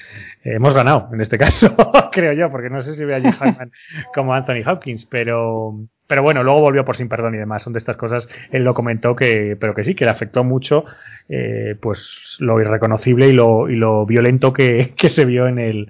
hemos 0.43 0.75
ganado 0.75 1.09
en 1.11 1.21
este 1.21 1.37
caso, 1.39 1.75
creo 2.11 2.33
yo, 2.33 2.51
porque 2.51 2.69
no 2.69 2.81
sé 2.81 2.93
si 2.93 3.03
ve 3.05 3.15
a 3.15 3.21
Jim 3.21 3.33
Hammond 3.39 3.71
como 4.13 4.33
Anthony 4.33 4.61
Hopkins, 4.65 5.05
pero, 5.05 5.73
pero 6.07 6.21
bueno, 6.21 6.43
luego 6.43 6.61
volvió 6.61 6.85
por 6.85 6.97
sin 6.97 7.09
perdón 7.09 7.35
y 7.35 7.37
demás. 7.37 7.63
Son 7.63 7.73
de 7.73 7.79
estas 7.79 7.97
cosas, 7.97 8.27
él 8.51 8.63
lo 8.63 8.73
comentó 8.73 9.15
que, 9.15 9.57
pero 9.59 9.73
que 9.73 9.83
sí, 9.83 9.95
que 9.95 10.05
le 10.05 10.11
afectó 10.11 10.43
mucho, 10.43 10.85
eh, 11.29 11.75
pues 11.81 12.37
lo 12.39 12.59
irreconocible 12.59 13.27
y 13.27 13.33
lo, 13.33 13.69
y 13.69 13.75
lo 13.75 14.05
violento 14.05 14.53
que, 14.53 14.93
que 14.95 15.09
se 15.09 15.25
vio 15.25 15.47
en 15.47 15.59
el, 15.59 15.89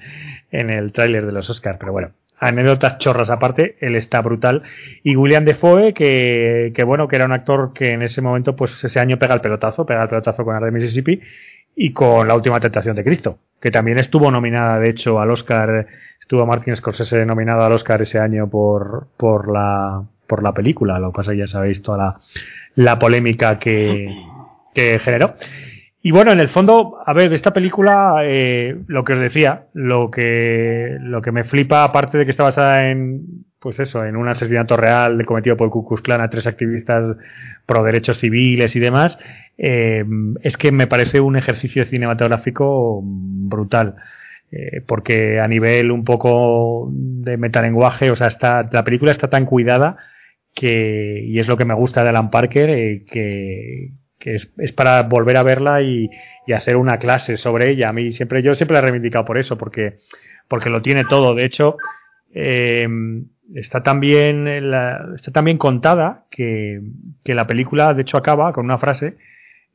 en 0.51 0.69
el 0.69 0.93
tráiler 0.93 1.25
de 1.25 1.31
los 1.31 1.49
Oscars. 1.49 1.77
Pero 1.79 1.91
bueno, 1.91 2.11
anécdotas 2.39 2.97
chorras 2.97 3.29
aparte, 3.29 3.77
él 3.79 3.95
está 3.95 4.21
brutal. 4.21 4.63
Y 5.03 5.15
William 5.15 5.45
Defoe, 5.45 5.93
que, 5.93 6.71
que 6.75 6.83
bueno, 6.83 7.07
que 7.07 7.15
era 7.15 7.25
un 7.25 7.31
actor 7.31 7.71
que 7.73 7.91
en 7.91 8.01
ese 8.01 8.21
momento, 8.21 8.55
pues 8.55 8.83
ese 8.83 8.99
año 8.99 9.17
pega 9.17 9.33
el 9.33 9.41
pelotazo, 9.41 9.85
pega 9.85 10.03
el 10.03 10.09
pelotazo 10.09 10.43
con 10.43 10.55
Arde 10.55 10.71
Mississippi 10.71 11.21
y 11.75 11.91
con 11.91 12.27
La 12.27 12.35
Última 12.35 12.59
Tentación 12.59 12.95
de 12.95 13.03
Cristo, 13.03 13.39
que 13.59 13.71
también 13.71 13.99
estuvo 13.99 14.31
nominada, 14.31 14.79
de 14.79 14.89
hecho, 14.89 15.19
al 15.19 15.31
Oscar 15.31 15.87
Estuvo 16.25 16.43
Martin 16.47 16.75
Scorsese 16.75 17.23
nominado 17.23 17.61
al 17.61 17.73
Oscar 17.73 18.01
ese 18.01 18.17
año 18.17 18.49
por, 18.49 19.09
por, 19.15 19.47
la, 19.47 20.01
por 20.25 20.41
la 20.41 20.53
película. 20.53 20.97
Lo 20.97 21.11
que 21.11 21.17
pasa 21.17 21.35
ya 21.35 21.45
sabéis 21.45 21.83
toda 21.83 21.97
la, 21.99 22.17
la 22.73 22.97
polémica 22.97 23.59
que, 23.59 24.09
que 24.73 24.97
generó. 24.97 25.35
Y 26.05 26.11
bueno, 26.11 26.31
en 26.31 26.39
el 26.39 26.49
fondo, 26.49 26.99
a 27.03 27.13
ver, 27.13 27.29
de 27.29 27.35
esta 27.35 27.51
película, 27.51 28.17
eh, 28.21 28.77
lo 28.85 29.03
que 29.03 29.13
os 29.13 29.19
decía, 29.19 29.65
lo 29.73 30.11
que, 30.11 30.97
lo 30.99 31.19
que 31.19 31.31
me 31.31 31.43
flipa, 31.43 31.83
aparte 31.83 32.19
de 32.19 32.25
que 32.25 32.29
está 32.29 32.43
basada 32.43 32.91
en, 32.91 33.23
pues 33.59 33.79
eso, 33.79 34.05
en 34.05 34.15
un 34.15 34.27
asesinato 34.27 34.77
real 34.77 35.25
cometido 35.25 35.57
por 35.57 35.71
Ku 35.71 35.83
Klan 35.83 36.21
a 36.21 36.29
tres 36.29 36.45
activistas 36.45 37.17
pro 37.65 37.83
derechos 37.83 38.19
civiles 38.19 38.75
y 38.75 38.79
demás, 38.79 39.17
eh, 39.57 40.05
es 40.43 40.57
que 40.57 40.71
me 40.71 40.85
parece 40.85 41.21
un 41.21 41.37
ejercicio 41.37 41.83
cinematográfico 41.85 43.01
brutal. 43.03 43.95
Eh, 44.51 44.81
porque 44.85 45.39
a 45.39 45.47
nivel 45.47 45.89
un 45.89 46.05
poco 46.05 46.87
de 46.91 47.37
metalenguaje, 47.37 48.11
o 48.11 48.15
sea, 48.15 48.27
está, 48.27 48.69
la 48.71 48.83
película 48.83 49.11
está 49.11 49.31
tan 49.31 49.47
cuidada 49.47 49.97
que, 50.53 51.23
y 51.25 51.39
es 51.39 51.47
lo 51.47 51.57
que 51.57 51.65
me 51.65 51.73
gusta 51.73 52.03
de 52.03 52.09
Alan 52.09 52.29
Parker, 52.29 52.69
eh, 52.69 53.05
que, 53.11 53.89
es, 54.33 54.51
es, 54.57 54.71
para 54.71 55.03
volver 55.03 55.37
a 55.37 55.43
verla 55.43 55.81
y, 55.81 56.09
y, 56.47 56.53
hacer 56.53 56.77
una 56.77 56.97
clase 56.97 57.37
sobre 57.37 57.69
ella. 57.69 57.89
A 57.89 57.93
mí 57.93 58.11
siempre, 58.11 58.41
yo 58.41 58.55
siempre 58.55 58.73
la 58.73 58.79
he 58.79 58.83
reivindicado 58.83 59.25
por 59.25 59.37
eso, 59.37 59.57
porque, 59.57 59.95
porque 60.47 60.69
lo 60.69 60.81
tiene 60.81 61.05
todo. 61.05 61.35
De 61.35 61.45
hecho, 61.45 61.77
eh, 62.33 62.87
está 63.53 63.83
tan 63.83 63.99
bien, 63.99 64.47
está 64.47 65.31
tan 65.31 65.45
bien 65.45 65.57
contada 65.57 66.25
que, 66.31 66.81
que 67.23 67.35
la 67.35 67.47
película, 67.47 67.93
de 67.93 68.01
hecho, 68.01 68.17
acaba 68.17 68.51
con 68.53 68.65
una 68.65 68.77
frase 68.77 69.15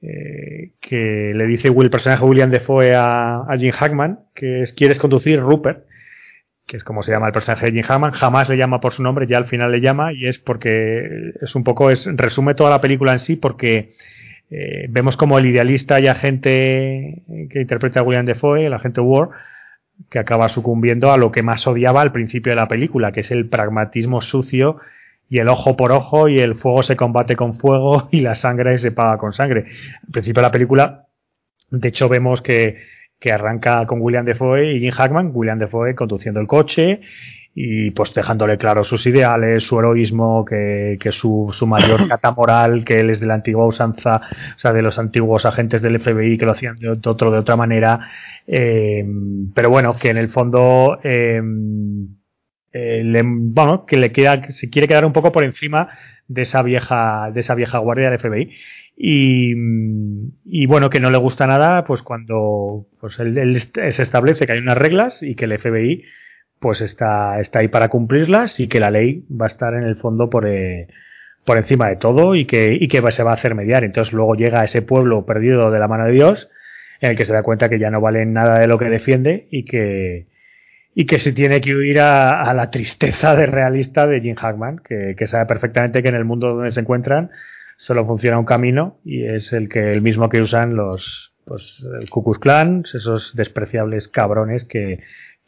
eh, 0.03 0.73
que 0.81 1.33
le 1.35 1.47
dice 1.47 1.69
el 1.69 1.91
personaje 1.91 2.25
William 2.25 2.51
Defoe 2.51 2.95
a, 2.95 3.43
a 3.49 3.57
Jim 3.59 3.73
Hackman, 3.73 4.21
que 4.35 4.63
es 4.63 4.73
¿quieres 4.73 4.99
conducir 4.99 5.41
Rupert? 5.41 5.85
que 6.71 6.77
es 6.77 6.85
como 6.85 7.03
se 7.03 7.11
llama 7.11 7.27
el 7.27 7.33
personaje 7.33 7.67
de 7.67 7.73
Jim 7.73 7.83
Hackman, 7.83 8.13
jamás 8.13 8.49
le 8.49 8.57
llama 8.57 8.81
por 8.81 8.93
su 8.93 9.03
nombre, 9.03 9.27
ya 9.27 9.39
al 9.39 9.47
final 9.47 9.73
le 9.73 9.81
llama, 9.81 10.13
y 10.13 10.27
es 10.27 10.39
porque 10.39 11.33
es 11.43 11.57
un 11.57 11.65
poco, 11.65 11.91
es, 11.91 12.09
resume 12.15 12.55
toda 12.55 12.71
la 12.71 12.81
película 12.81 13.13
en 13.13 13.19
sí, 13.19 13.35
porque 13.35 13.89
eh, 14.51 14.87
vemos 14.89 15.17
como 15.17 15.39
el 15.39 15.47
idealista 15.47 16.01
y 16.01 16.09
agente 16.09 17.23
que 17.51 17.61
interpreta 17.61 18.01
a 18.01 18.03
William 18.03 18.27
Defoe, 18.27 18.67
el 18.67 18.75
agente 18.75 19.01
War, 19.01 19.31
que 20.11 20.19
acaba 20.19 20.49
sucumbiendo 20.49 21.13
a 21.13 21.17
lo 21.17 21.31
que 21.31 21.43
más 21.43 21.67
odiaba 21.67 22.03
al 22.03 22.13
principio 22.13 22.51
de 22.51 22.57
la 22.57 22.69
película, 22.69 23.13
que 23.13 23.21
es 23.21 23.31
el 23.31 23.49
pragmatismo 23.49 24.21
sucio 24.23 24.81
y 25.29 25.39
el 25.39 25.49
ojo 25.49 25.77
por 25.77 25.93
ojo 25.93 26.29
y 26.29 26.41
el 26.41 26.57
fuego 26.57 26.83
se 26.83 26.97
combate 26.97 27.37
con 27.37 27.55
fuego 27.55 28.09
y 28.13 28.21
la 28.21 28.35
sangre 28.35 28.77
se 28.79 28.91
paga 28.91 29.19
con 29.19 29.33
sangre. 29.33 29.67
Al 30.05 30.13
principio 30.13 30.41
de 30.41 30.49
la 30.49 30.53
película, 30.53 31.07
de 31.71 31.89
hecho, 31.89 32.09
vemos 32.09 32.43
que, 32.43 32.79
que 33.21 33.31
arranca 33.31 33.87
con 33.87 34.01
William 34.01 34.25
Defoe 34.25 34.75
y 34.75 34.81
Jim 34.81 34.91
Hackman, 34.91 35.31
William 35.33 35.59
Defoe 35.59 35.95
conduciendo 35.95 36.41
el 36.41 36.49
coche 36.49 37.01
y 37.63 37.91
pues 37.91 38.15
dejándole 38.15 38.57
claro 38.57 38.85
sus 38.85 39.07
ideales, 39.07 39.65
su 39.65 39.79
heroísmo, 39.79 40.45
que, 40.47 40.97
que 40.99 41.13
su, 41.13 41.51
su 41.53 41.67
mayor 41.67 42.07
cata 42.09 42.31
moral, 42.33 42.85
que 42.85 43.01
él 43.01 43.11
es 43.11 43.21
de 43.21 43.27
la 43.27 43.35
antigua 43.35 43.67
usanza, 43.67 44.23
o 44.57 44.59
sea, 44.59 44.73
de 44.73 44.81
los 44.81 44.99
antiguos 44.99 45.45
agentes 45.45 45.83
del 45.83 46.01
FBI 46.01 46.39
que 46.39 46.47
lo 46.47 46.53
hacían 46.53 46.77
de, 46.77 46.89
otro, 46.89 47.31
de 47.31 47.39
otra 47.39 47.57
manera. 47.57 48.01
Eh, 48.47 49.05
pero 49.55 49.69
bueno, 49.69 49.97
que 49.97 50.09
en 50.09 50.17
el 50.17 50.31
fondo 50.31 50.99
eh, 51.05 51.43
eh, 52.73 53.03
le, 53.05 53.23
bueno, 53.25 53.85
que 53.85 53.99
le 53.99 54.11
queda, 54.11 54.41
que 54.41 54.53
se 54.53 54.71
quiere 54.71 54.89
quedar 54.89 55.05
un 55.05 55.13
poco 55.13 55.31
por 55.31 55.45
encima 55.45 55.89
de 56.29 56.43
esa 56.43 56.63
vieja, 56.63 57.31
de 57.33 57.41
esa 57.41 57.55
vieja 57.55 57.79
guardia 57.79 58.11
de 58.11 58.19
FBI. 58.19 58.51
Y, 58.97 59.55
y 60.45 60.67
bueno, 60.67 60.89
que 60.89 61.01
no 61.01 61.11
le 61.11 61.19
gusta 61.19 61.47
nada, 61.47 61.85
pues 61.85 62.03
cuando 62.03 62.87
pues 63.01 63.19
él, 63.19 63.37
él, 63.37 63.61
se 63.61 64.03
establece 64.03 64.47
que 64.47 64.53
hay 64.53 64.59
unas 64.61 64.79
reglas 64.79 65.23
y 65.23 65.35
que 65.35 65.45
el 65.47 65.59
FBI 65.59 66.05
pues 66.61 66.83
está, 66.83 67.41
está 67.41 67.61
ahí 67.61 67.69
para 67.69 67.89
cumplirlas 67.89 68.61
y 68.61 68.69
que 68.69 68.81
la 68.81 68.91
ley 68.91 69.25
va 69.29 69.47
a 69.47 69.49
estar 69.49 69.75
en 69.75 69.83
el 69.83 69.97
fondo 69.97 70.29
por, 70.29 70.47
eh, 70.47 70.89
por 71.45 71.57
encima 71.57 71.89
de 71.89 71.97
todo 71.97 72.35
y 72.35 72.45
que, 72.45 72.77
y 72.79 72.87
que 72.87 73.03
se 73.11 73.23
va 73.23 73.31
a 73.31 73.35
hacer 73.35 73.55
mediar. 73.55 73.83
Entonces 73.83 74.13
luego 74.13 74.35
llega 74.35 74.63
ese 74.63 74.83
pueblo 74.83 75.25
perdido 75.25 75.71
de 75.71 75.79
la 75.79 75.89
mano 75.89 76.05
de 76.05 76.13
Dios 76.13 76.49
en 77.01 77.11
el 77.11 77.17
que 77.17 77.25
se 77.25 77.33
da 77.33 77.43
cuenta 77.43 77.71
que 77.71 77.79
ya 77.79 77.91
no 77.91 78.03
vale 78.03 78.27
nada 78.27 78.59
de 78.59 78.67
lo 78.67 78.79
que 78.79 78.85
defiende 78.91 79.49
y 79.51 79.65
que, 79.65 80.27
y 80.95 81.07
que 81.07 81.19
se 81.19 81.33
tiene 81.33 81.63
que 81.63 81.75
huir 81.75 81.99
a, 81.99 82.43
a, 82.43 82.53
la 82.53 82.71
tristeza 82.71 83.35
de 83.35 83.47
realista 83.47 84.07
de 84.07 84.21
Jim 84.21 84.37
Hackman, 84.37 84.81
que, 84.87 85.15
que, 85.17 85.27
sabe 85.27 85.47
perfectamente 85.47 86.03
que 86.03 86.11
en 86.11 86.15
el 86.15 86.27
mundo 86.27 86.55
donde 86.55 86.73
se 86.73 86.81
encuentran 86.81 87.31
solo 87.79 88.05
funciona 88.05 88.39
un 88.39 88.45
camino 88.45 88.99
y 89.03 89.25
es 89.25 89.55
el 89.55 89.71
que 89.71 89.95
el 89.95 90.03
mismo 90.03 90.29
que 90.29 90.43
usan 90.43 90.77
los 90.77 91.33
pues 91.47 91.83
el 92.01 92.09
Ku 92.11 92.23
Klux 92.23 92.39
Klan, 92.39 92.85
esos 92.85 93.35
despreciables 93.35 94.07
cabrones 94.09 94.65
que, 94.65 95.01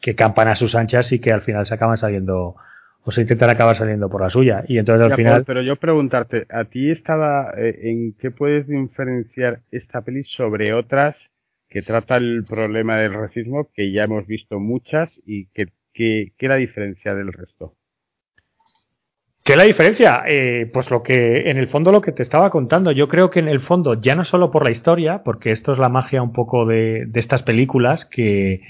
que 0.03 0.15
campan 0.15 0.49
a 0.49 0.55
sus 0.55 0.75
anchas 0.75 1.11
y 1.13 1.21
que 1.21 1.33
al 1.33 1.41
final 1.41 1.65
se 1.65 1.75
acaban 1.75 1.97
saliendo 1.97 2.57
o 3.05 3.11
se 3.11 3.23
intentan 3.23 3.49
acabar 3.49 3.75
saliendo 3.75 4.11
por 4.11 4.21
la 4.21 4.29
suya 4.29 4.65
y 4.69 4.79
entonces 4.79 5.05
al 5.05 5.11
ya, 5.11 5.17
final 5.17 5.45
pero 5.47 5.63
yo 5.63 5.77
preguntarte 5.77 6.47
a 6.51 6.65
ti 6.65 6.91
estaba 6.91 7.55
eh, 7.57 7.79
en 7.85 8.15
qué 8.21 8.31
puedes 8.31 8.69
diferenciar 8.69 9.61
esta 9.71 10.03
peli 10.03 10.25
sobre 10.25 10.75
otras 10.75 11.17
que 11.73 11.81
trata 11.81 12.19
el 12.19 12.45
problema 12.45 12.99
del 12.99 13.15
racismo, 13.15 13.71
que 13.75 13.91
ya 13.93 14.05
hemos 14.05 14.27
visto 14.27 14.61
muchas 14.61 15.11
y 15.25 15.47
que, 15.55 15.69
que, 15.95 16.33
que 16.37 16.49
la 16.49 16.57
diferencia 16.57 17.15
del 17.15 17.33
resto. 17.33 17.73
¿Qué 19.43 19.53
es 19.53 19.59
la 19.59 19.65
diferencia? 19.65 20.23
Eh, 20.27 20.71
pues 20.71 20.91
lo 20.91 21.03
que, 21.03 21.51
en 21.51 21.57
el 21.57 21.69
fondo, 21.69 21.91
lo 21.91 22.03
que 22.03 22.13
te 22.13 22.23
estaba 22.23 22.51
contando. 22.51 22.93
Yo 22.93 23.09
creo 23.09 23.31
que 23.31 23.41
en 23.41 23.49
el 23.49 23.61
fondo, 23.61 24.01
ya 24.01 24.15
no 24.15 24.25
solo 24.25 24.51
por 24.51 24.65
la 24.65 24.71
historia, 24.71 25.23
porque 25.25 25.51
esto 25.51 25.73
es 25.73 25.79
la 25.79 25.89
magia 25.89 26.23
un 26.23 26.35
poco 26.35 26.67
de, 26.67 27.07
de 27.07 27.21
estas 27.21 27.43
películas, 27.43 28.05
que, 28.05 28.61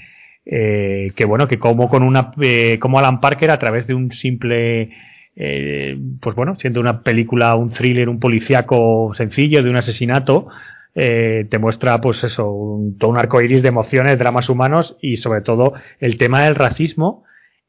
eh, 0.45 1.11
que 1.15 1.25
bueno, 1.25 1.47
que 1.47 1.59
como 1.59 1.89
con 1.89 2.03
una, 2.03 2.31
eh, 2.41 2.77
como 2.79 2.99
Alan 2.99 3.21
Parker 3.21 3.51
a 3.51 3.59
través 3.59 3.87
de 3.87 3.93
un 3.93 4.11
simple, 4.11 4.91
eh, 5.35 5.97
pues 6.21 6.35
bueno, 6.35 6.55
siendo 6.57 6.79
una 6.79 7.01
película, 7.01 7.55
un 7.55 7.71
thriller, 7.71 8.09
un 8.09 8.19
policíaco 8.19 9.13
sencillo 9.15 9.63
de 9.63 9.69
un 9.69 9.77
asesinato, 9.77 10.47
eh, 10.95 11.47
te 11.49 11.57
muestra 11.57 11.99
pues 12.01 12.23
eso, 12.23 12.51
un, 12.51 12.97
todo 12.97 13.09
un 13.09 13.17
arco 13.17 13.41
iris 13.41 13.61
de 13.63 13.69
emociones, 13.69 14.19
dramas 14.19 14.49
humanos 14.49 14.97
y 15.01 15.17
sobre 15.17 15.41
todo 15.41 15.73
el 15.99 16.17
tema 16.17 16.43
del 16.43 16.55
racismo, 16.55 17.23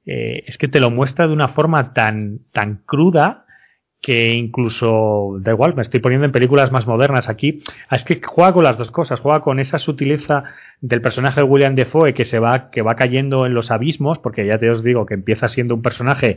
eh, 0.04 0.44
es 0.46 0.58
que 0.58 0.68
te 0.68 0.80
lo 0.80 0.90
muestra 0.90 1.26
de 1.26 1.32
una 1.32 1.48
forma 1.48 1.94
tan, 1.94 2.40
tan 2.52 2.82
cruda 2.84 3.43
que 4.04 4.34
incluso, 4.34 5.38
da 5.40 5.52
igual, 5.52 5.74
me 5.74 5.80
estoy 5.80 5.98
poniendo 5.98 6.26
en 6.26 6.32
películas 6.32 6.70
más 6.70 6.86
modernas 6.86 7.30
aquí, 7.30 7.62
es 7.90 8.04
que 8.04 8.20
juega 8.22 8.52
con 8.52 8.62
las 8.62 8.76
dos 8.76 8.90
cosas, 8.90 9.18
juega 9.18 9.40
con 9.40 9.60
esa 9.60 9.78
sutileza 9.78 10.44
del 10.82 11.00
personaje 11.00 11.40
de 11.40 11.46
William 11.46 11.74
Defoe 11.74 12.12
que 12.12 12.26
se 12.26 12.38
va, 12.38 12.70
que 12.70 12.82
va 12.82 12.96
cayendo 12.96 13.46
en 13.46 13.54
los 13.54 13.70
abismos, 13.70 14.18
porque 14.18 14.44
ya 14.44 14.58
te 14.58 14.68
os 14.68 14.84
digo 14.84 15.06
que 15.06 15.14
empieza 15.14 15.48
siendo 15.48 15.74
un 15.74 15.80
personaje 15.80 16.36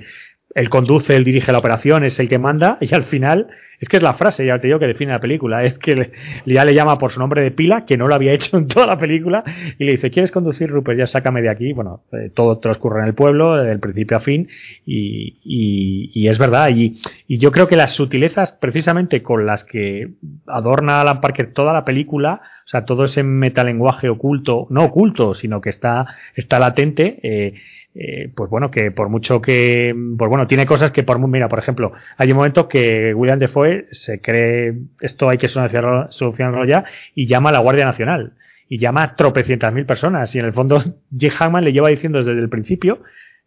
él 0.56 0.70
conduce, 0.70 1.16
él 1.16 1.24
dirige 1.24 1.52
la 1.52 1.60
operación, 1.60 2.04
es 2.04 2.20
el 2.20 2.30
que 2.30 2.40
manda, 2.40 2.78
y 2.82 2.94
al 2.96 3.04
final, 3.04 3.48
es 3.80 3.90
que 3.90 3.98
es 3.98 4.04
la 4.04 4.14
frase, 4.14 4.46
ya 4.46 4.60
te 4.60 4.68
digo, 4.68 4.80
que 4.80 4.88
define 4.88 5.12
la 5.12 5.20
película, 5.20 5.64
es 5.64 5.78
que 5.78 5.96
le, 5.96 6.12
ya 6.46 6.66
le 6.66 6.74
llama 6.74 6.98
por 6.98 7.12
su 7.12 7.20
nombre 7.20 7.44
de 7.44 7.52
pila, 7.52 7.86
que 7.86 7.98
no 7.98 8.08
lo 8.08 8.16
había 8.16 8.34
hecho 8.34 8.58
en 8.58 8.68
toda 8.68 8.88
la 8.88 8.98
película, 8.98 9.44
y 9.78 9.84
le 9.84 9.92
dice, 9.92 10.10
¿quieres 10.10 10.32
conducir, 10.32 10.70
Rupert? 10.70 10.98
Ya 10.98 11.08
sácame 11.08 11.42
de 11.42 11.50
aquí. 11.50 11.74
Bueno, 11.74 12.04
eh, 12.12 12.32
todo 12.34 12.60
transcurre 12.60 13.02
en 13.02 13.08
el 13.08 13.14
pueblo, 13.14 13.56
del 13.56 13.80
principio 13.80 14.18
a 14.18 14.20
fin, 14.22 14.48
y, 14.86 15.38
y, 15.44 16.12
y 16.14 16.28
es 16.28 16.40
verdad, 16.40 16.70
y, 16.70 16.94
y, 17.28 17.38
yo 17.38 17.52
creo 17.52 17.68
que 17.68 17.76
las 17.76 17.92
sutilezas, 17.92 18.54
precisamente 18.54 19.22
con 19.22 19.46
las 19.46 19.64
que 19.64 20.14
adorna 20.48 21.02
Alan 21.02 21.22
Parker 21.22 21.54
toda 21.54 21.74
la 21.74 21.86
película, 21.86 22.42
o 22.66 22.70
sea, 22.70 22.86
todo 22.86 23.06
ese 23.06 23.24
metalenguaje 23.24 24.10
oculto, 24.10 24.68
no 24.70 24.86
oculto, 24.86 25.36
sino 25.36 25.62
que 25.62 25.70
está, 25.70 26.08
está 26.36 26.60
latente, 26.60 27.20
eh, 27.24 27.54
eh, 28.00 28.32
pues 28.36 28.48
bueno, 28.52 28.70
que 28.70 28.92
por 28.92 29.10
mucho 29.10 29.42
que, 29.42 29.96
pues 30.18 30.30
bueno, 30.30 30.46
tiene 30.46 30.68
cosas 30.68 30.92
que 30.92 31.02
por, 31.02 31.18
mira, 31.28 31.50
por 31.50 31.58
ejemplo, 31.58 31.94
hay 32.18 32.30
un 32.30 32.38
momento 32.38 32.68
que 32.68 33.12
William 33.16 33.40
Defoe 33.40 33.88
se 33.90 34.22
cree, 34.22 34.76
esto 35.02 35.30
hay 35.30 35.40
que 35.40 35.50
solucionarlo, 35.50 36.12
solucionarlo 36.12 36.66
ya, 36.66 36.84
y 37.16 37.26
llama 37.26 37.50
a 37.50 37.54
la 37.54 37.60
Guardia 37.60 37.86
Nacional, 37.86 38.34
y 38.70 38.78
llama 38.78 39.02
a 39.02 39.16
tropecientas 39.16 39.74
mil 39.74 39.88
personas, 39.88 40.34
y 40.36 40.40
en 40.40 40.46
el 40.46 40.54
fondo 40.54 40.80
Jim 41.18 41.32
Hammond 41.40 41.64
le 41.64 41.74
lleva 41.74 41.90
diciendo 41.90 42.24
desde 42.24 42.40
el 42.40 42.50
principio, 42.50 43.02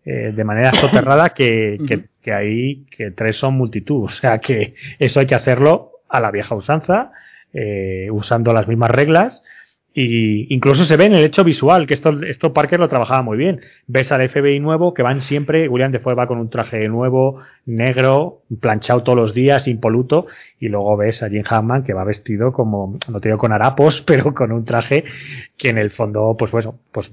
eh, 0.05 0.33
de 0.35 0.45
manera 0.45 0.73
soterrada, 0.73 1.29
que, 1.31 1.79
que, 1.87 2.07
que 2.21 2.33
ahí, 2.33 2.87
que 2.91 3.13
tres 3.13 3.37
son 3.37 3.55
multitud, 3.55 4.05
o 4.07 4.09
sea 4.09 4.39
que 4.39 4.75
eso 4.99 5.21
hay 5.21 5.27
que 5.27 5.37
hacerlo 5.37 5.93
a 6.09 6.19
la 6.19 6.33
vieja 6.33 6.57
usanza, 6.57 7.13
eh, 7.53 8.09
usando 8.11 8.53
las 8.53 8.67
mismas 8.67 8.91
reglas, 8.91 9.43
Y 9.93 10.55
incluso 10.55 10.85
se 10.85 10.97
ve 10.97 11.07
en 11.07 11.15
el 11.15 11.25
hecho 11.25 11.43
visual, 11.43 11.89
que 11.89 11.95
esto, 11.95 12.23
esto 12.23 12.53
Parker 12.53 12.79
lo 12.79 12.89
trabajaba 12.89 13.23
muy 13.23 13.37
bien. 13.37 13.61
Ves 13.89 14.13
al 14.13 14.29
FBI 14.29 14.61
nuevo 14.61 14.95
que 14.95 15.03
van 15.03 15.21
siempre, 15.21 15.69
William 15.69 15.91
Defoe 15.91 16.15
va 16.15 16.29
con 16.29 16.39
un 16.39 16.49
traje 16.49 16.89
nuevo, 16.89 17.41
negro, 17.67 18.43
planchado 18.61 19.03
todos 19.03 19.19
los 19.19 19.35
días, 19.35 19.67
impoluto, 19.67 20.27
y 20.61 20.69
luego 20.69 20.97
ves 20.97 21.25
a 21.25 21.29
Jim 21.29 21.43
Hammond 21.49 21.85
que 21.85 21.93
va 21.93 22.05
vestido 22.05 22.53
como, 22.53 22.99
no 23.11 23.21
te 23.21 23.31
digo 23.31 23.39
con 23.39 23.53
harapos, 23.53 24.01
pero 24.07 24.33
con 24.33 24.53
un 24.53 24.65
traje 24.65 25.03
que 25.57 25.71
en 25.71 25.79
el 25.79 25.91
fondo, 25.91 26.37
pues 26.39 26.53
bueno, 26.53 26.77
pues 26.93 27.11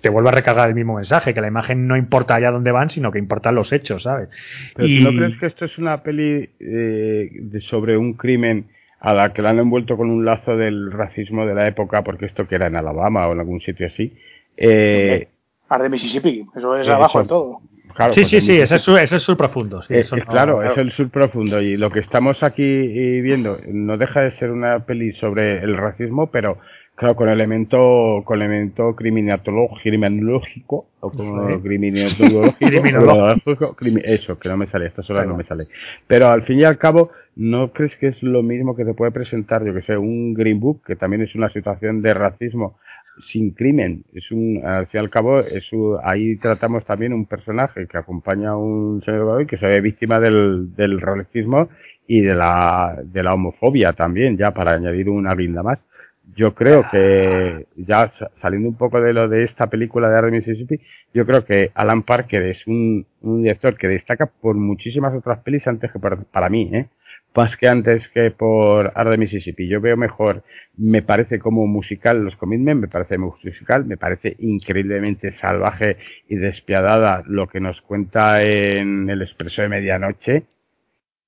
te 0.00 0.08
vuelve 0.08 0.28
a 0.28 0.32
recargar 0.32 0.68
el 0.68 0.76
mismo 0.76 0.94
mensaje, 0.94 1.34
que 1.34 1.40
la 1.40 1.48
imagen 1.48 1.88
no 1.88 1.96
importa 1.96 2.36
allá 2.36 2.52
dónde 2.52 2.70
van, 2.70 2.88
sino 2.88 3.10
que 3.10 3.18
importan 3.18 3.56
los 3.56 3.72
hechos, 3.72 4.04
¿sabes? 4.04 4.28
Pero 4.76 4.86
y... 4.86 5.02
¿tú 5.02 5.10
no 5.10 5.18
crees 5.18 5.36
que 5.40 5.46
esto 5.46 5.64
es 5.64 5.76
una 5.76 6.04
peli 6.04 6.48
eh, 6.60 7.30
sobre 7.62 7.96
un 7.96 8.14
crimen 8.14 8.66
a 9.02 9.12
la 9.12 9.32
que 9.32 9.42
la 9.42 9.50
han 9.50 9.58
envuelto 9.58 9.96
con 9.96 10.08
un 10.08 10.24
lazo 10.24 10.56
del 10.56 10.92
racismo 10.92 11.44
de 11.44 11.54
la 11.54 11.66
época, 11.66 12.02
porque 12.02 12.26
esto 12.26 12.46
que 12.46 12.54
era 12.54 12.68
en 12.68 12.76
Alabama 12.76 13.26
o 13.26 13.32
en 13.32 13.40
algún 13.40 13.60
sitio 13.60 13.88
así. 13.88 14.16
Eh, 14.56 15.26
de 15.68 15.88
Mississippi, 15.88 16.46
eso 16.54 16.76
es 16.76 16.88
abajo 16.88 17.22
de 17.22 17.28
todo. 17.28 17.58
sí, 17.60 17.94
pues 17.96 18.28
sí, 18.28 18.40
sí, 18.40 18.60
ese 18.60 18.76
es, 18.76 19.12
es 19.12 19.22
sur 19.22 19.36
profundo. 19.36 19.82
Sí, 19.82 19.94
es, 19.94 20.10
claro, 20.28 20.62
es 20.62 20.78
el 20.78 20.92
sur 20.92 21.10
profundo. 21.10 21.60
Y 21.60 21.76
lo 21.76 21.90
que 21.90 21.98
estamos 21.98 22.40
aquí 22.44 23.20
viendo 23.22 23.58
no 23.66 23.98
deja 23.98 24.20
de 24.20 24.38
ser 24.38 24.52
una 24.52 24.86
peli 24.86 25.12
sobre 25.14 25.64
el 25.64 25.76
racismo, 25.76 26.30
pero 26.30 26.58
claro, 26.94 27.16
con 27.16 27.28
elemento, 27.28 28.22
con 28.24 28.40
elemento 28.40 28.94
criminológico, 28.94 30.86
o 31.00 31.10
con 31.10 31.60
criminológico, 31.62 32.54
eso, 34.04 34.38
que 34.38 34.48
no 34.48 34.56
me 34.56 34.68
sale, 34.68 34.86
esta 34.86 35.02
sola 35.02 35.24
no 35.24 35.36
me 35.36 35.42
sale. 35.44 35.64
Pero 36.06 36.28
al 36.28 36.44
fin 36.44 36.60
y 36.60 36.64
al 36.64 36.78
cabo, 36.78 37.10
¿no 37.36 37.72
crees 37.72 37.96
que 37.96 38.08
es 38.08 38.22
lo 38.22 38.42
mismo 38.42 38.76
que 38.76 38.84
te 38.84 38.94
puede 38.94 39.12
presentar, 39.12 39.64
yo 39.64 39.74
que 39.74 39.82
sé, 39.82 39.96
un 39.96 40.34
Green 40.34 40.60
Book, 40.60 40.82
que 40.86 40.96
también 40.96 41.22
es 41.22 41.34
una 41.34 41.48
situación 41.50 42.02
de 42.02 42.14
racismo 42.14 42.78
sin 43.32 43.52
crimen? 43.52 44.04
Es 44.12 44.30
un, 44.30 44.60
al 44.64 44.86
fin 44.88 44.98
y 45.00 45.04
al 45.04 45.10
cabo, 45.10 45.40
es 45.40 45.68
ahí 46.04 46.36
tratamos 46.36 46.84
también 46.84 47.12
un 47.12 47.26
personaje 47.26 47.86
que 47.86 47.98
acompaña 47.98 48.50
a 48.50 48.56
un 48.56 49.02
señor 49.04 49.46
que 49.46 49.58
se 49.58 49.66
ve 49.66 49.80
víctima 49.80 50.20
del, 50.20 50.74
del 50.74 51.00
racismo 51.00 51.68
y 52.06 52.20
de 52.20 52.34
la, 52.34 52.98
de 53.04 53.22
la 53.22 53.34
homofobia 53.34 53.92
también, 53.92 54.36
ya 54.36 54.52
para 54.52 54.72
añadir 54.72 55.08
una 55.08 55.34
guinda 55.34 55.62
más. 55.62 55.78
Yo 56.34 56.54
creo 56.54 56.84
que, 56.90 57.66
ya 57.76 58.12
saliendo 58.40 58.68
un 58.68 58.76
poco 58.76 59.00
de 59.00 59.12
lo 59.12 59.28
de 59.28 59.44
esta 59.44 59.66
película 59.66 60.08
de 60.08 60.18
Arde 60.18 60.30
Mississippi, 60.30 60.80
yo 61.12 61.26
creo 61.26 61.44
que 61.44 61.70
Alan 61.74 62.04
Parker 62.04 62.42
es 62.42 62.66
un, 62.66 63.04
un 63.20 63.42
director 63.42 63.76
que 63.76 63.88
destaca 63.88 64.26
por 64.26 64.54
muchísimas 64.54 65.12
otras 65.14 65.40
pelis 65.40 65.66
antes 65.66 65.90
que 65.92 65.98
para 65.98 66.48
mí, 66.48 66.70
¿eh? 66.72 66.86
Más 67.34 67.56
que 67.56 67.68
antes 67.68 68.06
que 68.08 68.30
por 68.30 68.92
Arde 68.94 69.16
Mississippi. 69.16 69.68
Yo 69.68 69.80
veo 69.80 69.96
mejor, 69.96 70.42
me 70.76 71.02
parece 71.02 71.38
como 71.38 71.66
musical 71.66 72.24
los 72.24 72.36
Commitment, 72.36 72.80
me 72.80 72.88
parece 72.88 73.18
musical, 73.18 73.84
me 73.84 73.96
parece 73.96 74.36
increíblemente 74.38 75.32
salvaje 75.38 75.96
y 76.28 76.36
despiadada 76.36 77.22
lo 77.26 77.48
que 77.48 77.60
nos 77.60 77.80
cuenta 77.82 78.42
en 78.42 79.08
El 79.08 79.22
Expreso 79.22 79.62
de 79.62 79.68
Medianoche. 79.68 80.44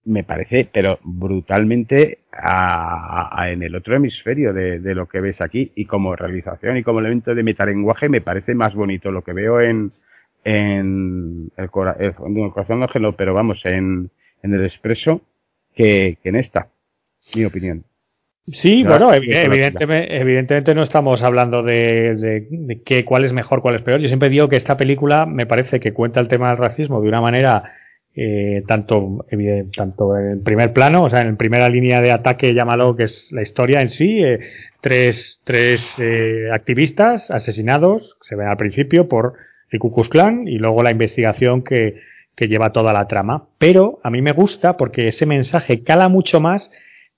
Me 0.06 0.22
parece, 0.22 0.68
pero 0.70 0.98
brutalmente 1.02 2.18
a, 2.31 3.47
en 3.48 3.62
el 3.62 3.74
otro 3.74 3.97
hemisferio 3.97 4.52
de, 4.52 4.78
de, 4.78 4.94
lo 4.94 5.06
que 5.06 5.20
ves 5.20 5.40
aquí. 5.40 5.72
Y 5.74 5.86
como 5.86 6.14
realización 6.14 6.76
y 6.76 6.82
como 6.82 7.01
elemento 7.01 7.35
de 7.35 7.43
metalenguaje, 7.43 8.10
me 8.10 8.20
parece 8.20 8.55
más 8.55 8.74
bonito 8.74 9.10
lo 9.10 9.22
que 9.22 9.32
veo 9.32 9.62
en, 9.62 9.93
en 10.44 11.51
el, 11.56 11.64
el, 11.64 11.70
corazón 11.70 12.86
no, 13.01 13.12
pero 13.16 13.32
vamos, 13.32 13.64
en, 13.64 14.10
en 14.43 14.52
el 14.52 14.66
Expreso 14.66 15.22
que, 15.74 16.18
en 16.24 16.36
esta, 16.36 16.68
mi 17.34 17.44
opinión. 17.44 17.84
Sí, 18.46 18.84
bueno, 18.84 19.12
evidentemente, 19.14 20.20
evidentemente 20.20 20.74
no 20.74 20.82
estamos 20.82 21.22
hablando 21.22 21.62
de, 21.62 22.46
de, 22.51 22.82
que, 22.82 23.05
cuál 23.05 23.24
es 23.24 23.32
mejor, 23.32 23.62
cuál 23.62 23.76
es 23.76 23.82
peor. 23.82 24.01
Yo 24.01 24.09
siempre 24.09 24.28
digo 24.28 24.48
que 24.48 24.56
esta 24.56 24.76
película 24.76 25.24
me 25.24 25.46
parece 25.46 25.80
que 25.80 25.94
cuenta 25.94 26.20
el 26.20 26.28
tema 26.28 26.48
del 26.48 26.59
racismo 26.59 27.01
de 27.01 27.09
una 27.09 27.22
manera 27.22 27.64
eh, 28.16 28.62
tanto, 28.68 29.26
tanto 29.74 30.16
en 30.16 30.44
primer 30.44 30.72
plano, 30.72 31.02
o 31.02 31.10
sea, 31.10 31.22
en 31.22 31.36
primera 31.36 31.68
línea 31.68 32.01
de 32.01 32.12
ataque, 32.12 32.55
llámalo, 32.55 32.94
que 32.94 33.05
es 33.05 33.32
la 33.32 33.42
historia 33.42 33.80
en 33.80 33.88
sí, 33.88 34.22
eh, 34.22 34.38
tres, 34.80 35.40
tres 35.42 35.96
eh, 35.98 36.48
activistas 36.52 37.32
asesinados, 37.32 38.16
se 38.22 38.36
ven 38.36 38.46
al 38.46 38.56
principio 38.56 39.09
por 39.09 39.34
el 39.70 39.80
Ku 39.80 39.92
Klux 39.92 40.09
Klan, 40.09 40.46
y 40.46 40.59
luego 40.59 40.84
la 40.84 40.92
investigación 40.92 41.64
que, 41.64 41.96
que 42.36 42.48
lleva 42.48 42.73
toda 42.73 42.93
la 42.93 43.06
trama. 43.06 43.48
Pero 43.59 44.01
a 44.02 44.11
mí 44.11 44.23
me 44.23 44.32
gusta 44.32 44.77
porque 44.77 45.09
ese 45.09 45.27
mensaje 45.27 45.82
cala 45.82 46.09
mucho 46.09 46.40
más 46.40 46.70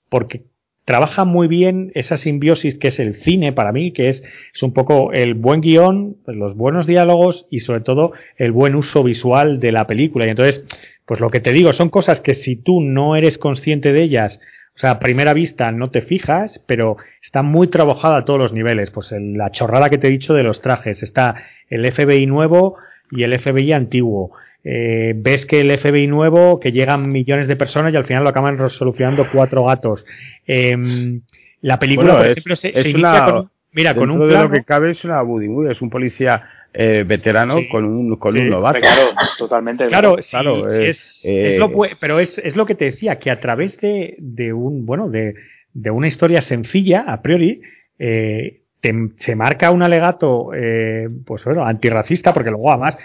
porque 0.09 0.43
trabaja 0.85 1.25
muy 1.25 1.47
bien 1.47 1.91
esa 1.95 2.15
simbiosis 2.15 2.77
que 2.77 2.87
es 2.87 2.99
el 2.99 3.15
cine 3.15 3.51
para 3.51 3.73
mí, 3.73 3.91
que 3.91 4.07
es, 4.07 4.23
es 4.53 4.63
un 4.63 4.71
poco 4.71 5.11
el 5.11 5.33
buen 5.33 5.59
guion, 5.59 6.15
los 6.27 6.55
buenos 6.55 6.87
diálogos 6.87 7.45
y 7.49 7.59
sobre 7.59 7.81
todo 7.81 8.13
el 8.37 8.53
buen 8.53 8.73
uso 8.73 9.03
visual 9.03 9.59
de 9.59 9.73
la 9.73 9.85
película. 9.85 10.25
Y 10.25 10.29
entonces, 10.29 10.63
pues 11.05 11.19
lo 11.19 11.29
que 11.29 11.41
te 11.41 11.51
digo, 11.51 11.73
son 11.73 11.89
cosas 11.89 12.21
que 12.21 12.33
si 12.33 12.55
tú 12.55 12.79
no 12.79 13.17
eres 13.17 13.37
consciente 13.37 13.91
de 13.91 14.01
ellas, 14.01 14.39
o 14.77 14.79
sea, 14.79 14.91
a 14.91 14.99
primera 14.99 15.33
vista 15.33 15.73
no 15.73 15.89
te 15.89 16.01
fijas, 16.01 16.63
pero 16.67 16.95
está 17.21 17.41
muy 17.41 17.67
trabajada 17.67 18.19
a 18.19 18.25
todos 18.25 18.39
los 18.39 18.53
niveles. 18.53 18.91
Pues 18.91 19.11
la 19.11 19.51
chorrada 19.51 19.89
que 19.89 19.97
te 19.97 20.07
he 20.07 20.11
dicho 20.11 20.35
de 20.35 20.43
los 20.43 20.61
trajes, 20.61 21.03
está 21.03 21.35
el 21.67 21.91
FBI 21.91 22.27
nuevo 22.27 22.77
y 23.11 23.23
el 23.23 23.37
FBI 23.37 23.73
antiguo 23.73 24.31
eh, 24.69 25.13
ves 25.15 25.45
que 25.45 25.61
el 25.61 25.71
FBI 25.77 26.07
nuevo, 26.07 26.59
que 26.59 26.73
llegan 26.73 27.09
millones 27.09 27.47
de 27.47 27.55
personas 27.55 27.93
y 27.93 27.95
al 27.95 28.03
final 28.03 28.23
lo 28.23 28.29
acaban 28.29 28.57
resolucionando 28.57 29.25
cuatro 29.31 29.63
gatos. 29.63 30.05
Em, 30.45 31.21
la 31.61 31.79
película, 31.79 32.17
por 32.17 32.27
ejemplo, 32.27 32.55
se, 32.57 32.67
inicia 32.89 33.25
con, 33.31 33.49
mira, 33.71 33.95
con 33.95 34.11
un 34.11 34.27
plano, 34.27 34.43
de 34.43 34.49
lo 34.49 34.51
que 34.51 34.65
cabe 34.65 34.91
es 34.91 35.05
una 35.05 35.21
Buddy 35.21 35.71
es 35.71 35.81
un 35.81 35.89
policía 35.89 36.49
eh, 36.73 37.05
veterano 37.07 37.55
con 37.71 37.85
un 37.85 38.17
con 38.17 38.37
un 38.37 38.49
novato. 38.49 38.81
Claro, 38.81 39.03
totalmente. 39.37 39.87
Claro, 39.87 40.17
claro 40.29 40.67
es, 40.67 41.23
es, 41.23 41.57
lo, 41.57 41.85
eh, 41.85 41.95
pero 41.97 42.19
es, 42.19 42.37
es 42.37 42.57
lo 42.57 42.65
que 42.65 42.75
te 42.75 42.85
decía, 42.85 43.19
que 43.19 43.31
a 43.31 43.39
través 43.39 43.79
de, 43.79 44.17
de 44.19 44.51
un, 44.51 44.85
bueno, 44.85 45.07
de, 45.07 45.33
de 45.71 45.91
una 45.91 46.07
historia 46.07 46.41
sencilla, 46.41 47.05
a 47.07 47.21
priori, 47.21 47.61
eh, 47.99 48.63
te, 48.81 48.93
se 49.17 49.33
marca 49.37 49.71
un 49.71 49.81
alegato, 49.81 50.53
eh, 50.53 51.07
pues 51.25 51.45
bueno, 51.45 51.65
antirracista, 51.65 52.33
porque 52.33 52.51
luego 52.51 52.69
además 52.69 52.97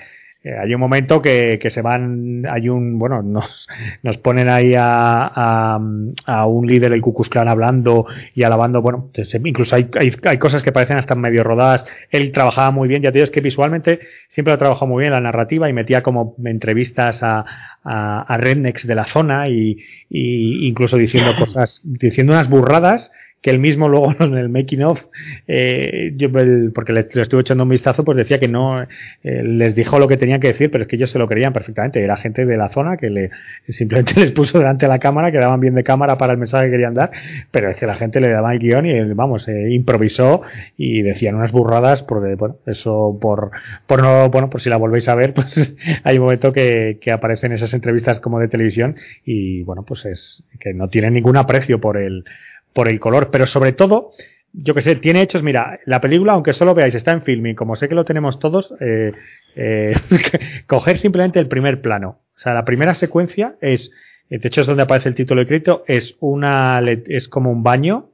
eh, 0.44 0.56
hay 0.58 0.74
un 0.74 0.80
momento 0.80 1.22
que, 1.22 1.60
que, 1.62 1.70
se 1.70 1.82
van, 1.82 2.44
hay 2.50 2.68
un, 2.68 2.98
bueno, 2.98 3.22
nos, 3.24 3.68
nos 4.02 4.18
ponen 4.18 4.48
ahí 4.48 4.74
a, 4.74 5.26
a, 5.26 5.80
a 6.26 6.46
un 6.46 6.66
líder 6.66 6.90
del 6.90 7.00
Ku 7.00 7.14
Clan 7.14 7.48
hablando 7.48 8.06
y 8.34 8.42
alabando, 8.42 8.82
bueno, 8.82 9.10
incluso 9.44 9.76
hay, 9.76 9.88
hay, 9.98 10.12
hay, 10.24 10.38
cosas 10.38 10.62
que 10.62 10.72
parecen 10.72 10.96
hasta 10.96 11.14
medio 11.14 11.44
rodadas. 11.44 11.84
Él 12.10 12.32
trabajaba 12.32 12.72
muy 12.72 12.88
bien, 12.88 13.02
ya 13.02 13.12
te 13.12 13.18
digo, 13.18 13.24
es 13.24 13.30
que 13.30 13.40
visualmente 13.40 14.00
siempre 14.28 14.52
ha 14.52 14.58
trabajado 14.58 14.86
muy 14.86 15.02
bien 15.02 15.12
la 15.12 15.20
narrativa 15.20 15.68
y 15.68 15.72
metía 15.72 16.02
como 16.02 16.34
entrevistas 16.44 17.22
a, 17.22 17.44
a, 17.84 18.22
a 18.22 18.36
rednecks 18.36 18.86
de 18.86 18.94
la 18.94 19.04
zona 19.04 19.48
y, 19.48 19.78
y 20.10 20.66
incluso 20.66 20.96
diciendo 20.96 21.36
cosas, 21.38 21.80
diciendo 21.84 22.32
unas 22.32 22.48
burradas 22.48 23.12
que 23.42 23.50
él 23.50 23.58
mismo 23.58 23.88
luego 23.88 24.14
en 24.20 24.34
el 24.38 24.48
making 24.48 24.82
of, 24.84 25.00
eh, 25.48 26.12
yo, 26.16 26.28
porque 26.72 26.92
le, 26.92 27.00
estuve 27.00 27.40
echando 27.40 27.64
un 27.64 27.70
vistazo, 27.70 28.04
pues 28.04 28.16
decía 28.16 28.38
que 28.38 28.48
no 28.48 28.80
eh, 28.80 28.88
les 29.22 29.74
dijo 29.74 29.98
lo 29.98 30.08
que 30.08 30.16
tenían 30.16 30.40
que 30.40 30.48
decir, 30.48 30.70
pero 30.70 30.82
es 30.82 30.88
que 30.88 30.96
ellos 30.96 31.10
se 31.10 31.18
lo 31.18 31.26
creían 31.26 31.52
perfectamente. 31.52 32.02
Era 32.02 32.16
gente 32.16 32.46
de 32.46 32.56
la 32.56 32.68
zona 32.70 32.96
que 32.96 33.10
le 33.10 33.30
simplemente 33.68 34.14
les 34.20 34.30
puso 34.30 34.58
delante 34.58 34.86
de 34.86 34.90
la 34.90 35.00
cámara, 35.00 35.32
que 35.32 35.38
daban 35.38 35.60
bien 35.60 35.74
de 35.74 35.82
cámara 35.82 36.16
para 36.16 36.32
el 36.32 36.38
mensaje 36.38 36.66
que 36.66 36.70
querían 36.70 36.94
dar, 36.94 37.10
pero 37.50 37.68
es 37.68 37.76
que 37.76 37.86
la 37.86 37.96
gente 37.96 38.20
le 38.20 38.28
daba 38.28 38.52
el 38.52 38.60
guion 38.60 38.86
y 38.86 39.12
vamos, 39.12 39.48
eh, 39.48 39.70
improvisó 39.70 40.42
y 40.76 41.02
decían 41.02 41.34
unas 41.34 41.50
burradas, 41.50 42.02
porque 42.02 42.36
bueno, 42.36 42.56
eso 42.66 43.18
por, 43.20 43.50
por 43.88 44.02
no, 44.02 44.30
bueno, 44.30 44.48
por 44.50 44.60
si 44.60 44.70
la 44.70 44.76
volvéis 44.76 45.08
a 45.08 45.16
ver, 45.16 45.34
pues 45.34 45.76
hay 46.04 46.16
un 46.16 46.24
momento 46.24 46.52
que, 46.52 46.98
que 47.00 47.10
aparecen 47.10 47.50
esas 47.50 47.74
entrevistas 47.74 48.20
como 48.20 48.38
de 48.38 48.46
televisión 48.46 48.94
y 49.24 49.62
bueno, 49.62 49.82
pues 49.82 50.04
es 50.04 50.44
que 50.60 50.72
no 50.72 50.88
tienen 50.88 51.14
ningún 51.14 51.36
aprecio 51.36 51.80
por 51.80 51.96
el 51.96 52.24
por 52.72 52.88
el 52.88 53.00
color, 53.00 53.30
pero 53.30 53.46
sobre 53.46 53.72
todo, 53.72 54.10
yo 54.52 54.74
que 54.74 54.82
sé, 54.82 54.96
tiene 54.96 55.22
hechos, 55.22 55.42
mira, 55.42 55.80
la 55.86 56.00
película, 56.00 56.32
aunque 56.32 56.52
solo 56.52 56.74
veáis, 56.74 56.94
está 56.94 57.12
en 57.12 57.22
filming, 57.22 57.54
como 57.54 57.76
sé 57.76 57.88
que 57.88 57.94
lo 57.94 58.04
tenemos 58.04 58.38
todos, 58.38 58.74
eh, 58.80 59.12
eh, 59.56 59.94
coger 60.66 60.98
simplemente 60.98 61.38
el 61.38 61.48
primer 61.48 61.80
plano. 61.80 62.20
O 62.34 62.38
sea, 62.38 62.54
la 62.54 62.64
primera 62.64 62.94
secuencia 62.94 63.56
es, 63.60 63.90
de 64.28 64.40
hecho 64.42 64.62
es 64.62 64.66
donde 64.66 64.82
aparece 64.82 65.08
el 65.08 65.14
título 65.14 65.42
escrito, 65.42 65.84
es 65.86 66.16
una, 66.20 66.80
es 66.80 67.28
como 67.28 67.50
un 67.50 67.62
baño 67.62 68.12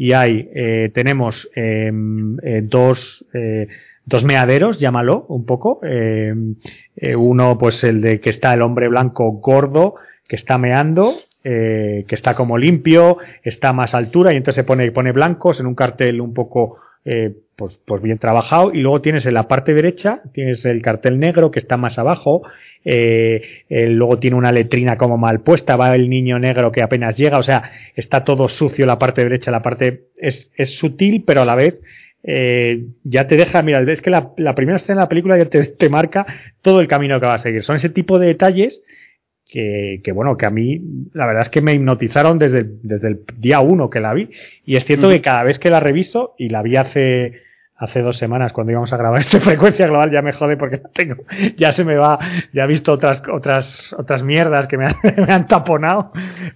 y 0.00 0.14
hay, 0.14 0.48
eh, 0.54 0.90
tenemos 0.94 1.50
em, 1.54 2.38
eh, 2.42 2.62
dos, 2.64 3.22
eh, 3.34 3.68
dos 4.06 4.24
meaderos, 4.24 4.80
llámalo 4.80 5.26
un 5.28 5.44
poco. 5.44 5.80
Em, 5.82 6.54
eh, 6.96 7.14
uno, 7.14 7.58
pues 7.58 7.84
el 7.84 8.00
de 8.00 8.18
que 8.18 8.30
está 8.30 8.54
el 8.54 8.62
hombre 8.62 8.88
blanco 8.88 9.30
gordo 9.32 9.96
que 10.26 10.36
está 10.36 10.56
meando 10.56 11.16
eh, 11.44 12.04
que 12.06 12.14
está 12.14 12.34
como 12.34 12.58
limpio, 12.58 13.18
está 13.42 13.70
a 13.70 13.72
más 13.72 13.94
altura 13.94 14.32
y 14.32 14.36
entonces 14.36 14.62
se 14.62 14.64
pone, 14.64 14.90
pone 14.92 15.12
blancos 15.12 15.60
en 15.60 15.66
un 15.66 15.74
cartel 15.74 16.20
un 16.20 16.34
poco 16.34 16.78
eh, 17.04 17.32
pues, 17.56 17.80
pues 17.84 18.02
bien 18.02 18.18
trabajado. 18.18 18.72
Y 18.72 18.80
luego 18.80 19.00
tienes 19.00 19.26
en 19.26 19.34
la 19.34 19.48
parte 19.48 19.74
derecha, 19.74 20.22
tienes 20.32 20.64
el 20.64 20.82
cartel 20.82 21.18
negro 21.18 21.50
que 21.50 21.58
está 21.58 21.76
más 21.76 21.98
abajo. 21.98 22.42
Eh, 22.84 23.42
luego 23.68 24.18
tiene 24.18 24.36
una 24.36 24.52
letrina 24.52 24.96
como 24.96 25.18
mal 25.18 25.40
puesta, 25.40 25.76
va 25.76 25.94
el 25.94 26.08
niño 26.08 26.38
negro 26.38 26.72
que 26.72 26.82
apenas 26.82 27.16
llega, 27.16 27.36
o 27.36 27.42
sea, 27.42 27.70
está 27.94 28.24
todo 28.24 28.48
sucio 28.48 28.86
la 28.86 28.98
parte 28.98 29.22
derecha, 29.22 29.50
la 29.50 29.60
parte 29.60 30.04
es, 30.16 30.50
es 30.56 30.78
sutil, 30.78 31.22
pero 31.26 31.42
a 31.42 31.44
la 31.44 31.54
vez 31.54 31.78
eh, 32.22 32.84
ya 33.02 33.26
te 33.26 33.36
deja, 33.36 33.62
mira, 33.62 33.80
es 33.80 34.02
que 34.02 34.10
la, 34.10 34.32
la, 34.36 34.54
primera 34.54 34.76
escena 34.76 35.00
de 35.00 35.04
la 35.04 35.08
película 35.08 35.38
ya 35.38 35.46
te, 35.46 35.64
te, 35.64 35.88
marca 35.88 36.26
todo 36.60 36.80
el 36.80 36.88
camino 36.88 37.18
que 37.18 37.26
va 37.26 37.34
a 37.34 37.38
seguir. 37.38 37.62
Son 37.62 37.76
ese 37.76 37.88
tipo 37.88 38.18
de 38.18 38.28
detalles 38.28 38.82
que, 39.50 40.00
que, 40.04 40.12
bueno, 40.12 40.36
que 40.36 40.46
a 40.46 40.50
mí 40.50 40.80
la 41.12 41.26
verdad 41.26 41.42
es 41.42 41.48
que 41.48 41.60
me 41.60 41.74
hipnotizaron 41.74 42.38
desde, 42.38 42.64
desde 42.82 43.08
el 43.08 43.20
día 43.38 43.60
uno 43.60 43.90
que 43.90 44.00
la 44.00 44.14
vi. 44.14 44.30
Y 44.64 44.76
es 44.76 44.84
cierto 44.84 45.08
uh 45.08 45.10
-huh. 45.10 45.14
que 45.14 45.22
cada 45.22 45.42
vez 45.42 45.58
que 45.58 45.70
la 45.70 45.80
reviso, 45.80 46.34
y 46.38 46.48
la 46.48 46.62
vi 46.62 46.76
hace 46.76 47.50
hace 47.80 48.02
dos 48.02 48.18
semanas 48.18 48.52
cuando 48.52 48.72
íbamos 48.72 48.92
a 48.92 48.98
grabar 48.98 49.20
esta 49.20 49.40
frecuencia 49.40 49.86
global 49.86 50.10
ya 50.10 50.22
me 50.22 50.32
jode 50.32 50.56
porque 50.56 50.82
tengo, 50.92 51.24
ya 51.56 51.72
se 51.72 51.82
me 51.82 51.96
va, 51.96 52.18
ya 52.52 52.64
he 52.64 52.66
visto 52.66 52.92
otras, 52.92 53.22
otras, 53.32 53.94
otras 53.98 54.22
mierdas 54.22 54.66
que 54.66 54.76
me 54.76 54.86
han, 54.86 54.96
me 55.26 55.32
han 55.32 55.46
taponado, 55.46 56.12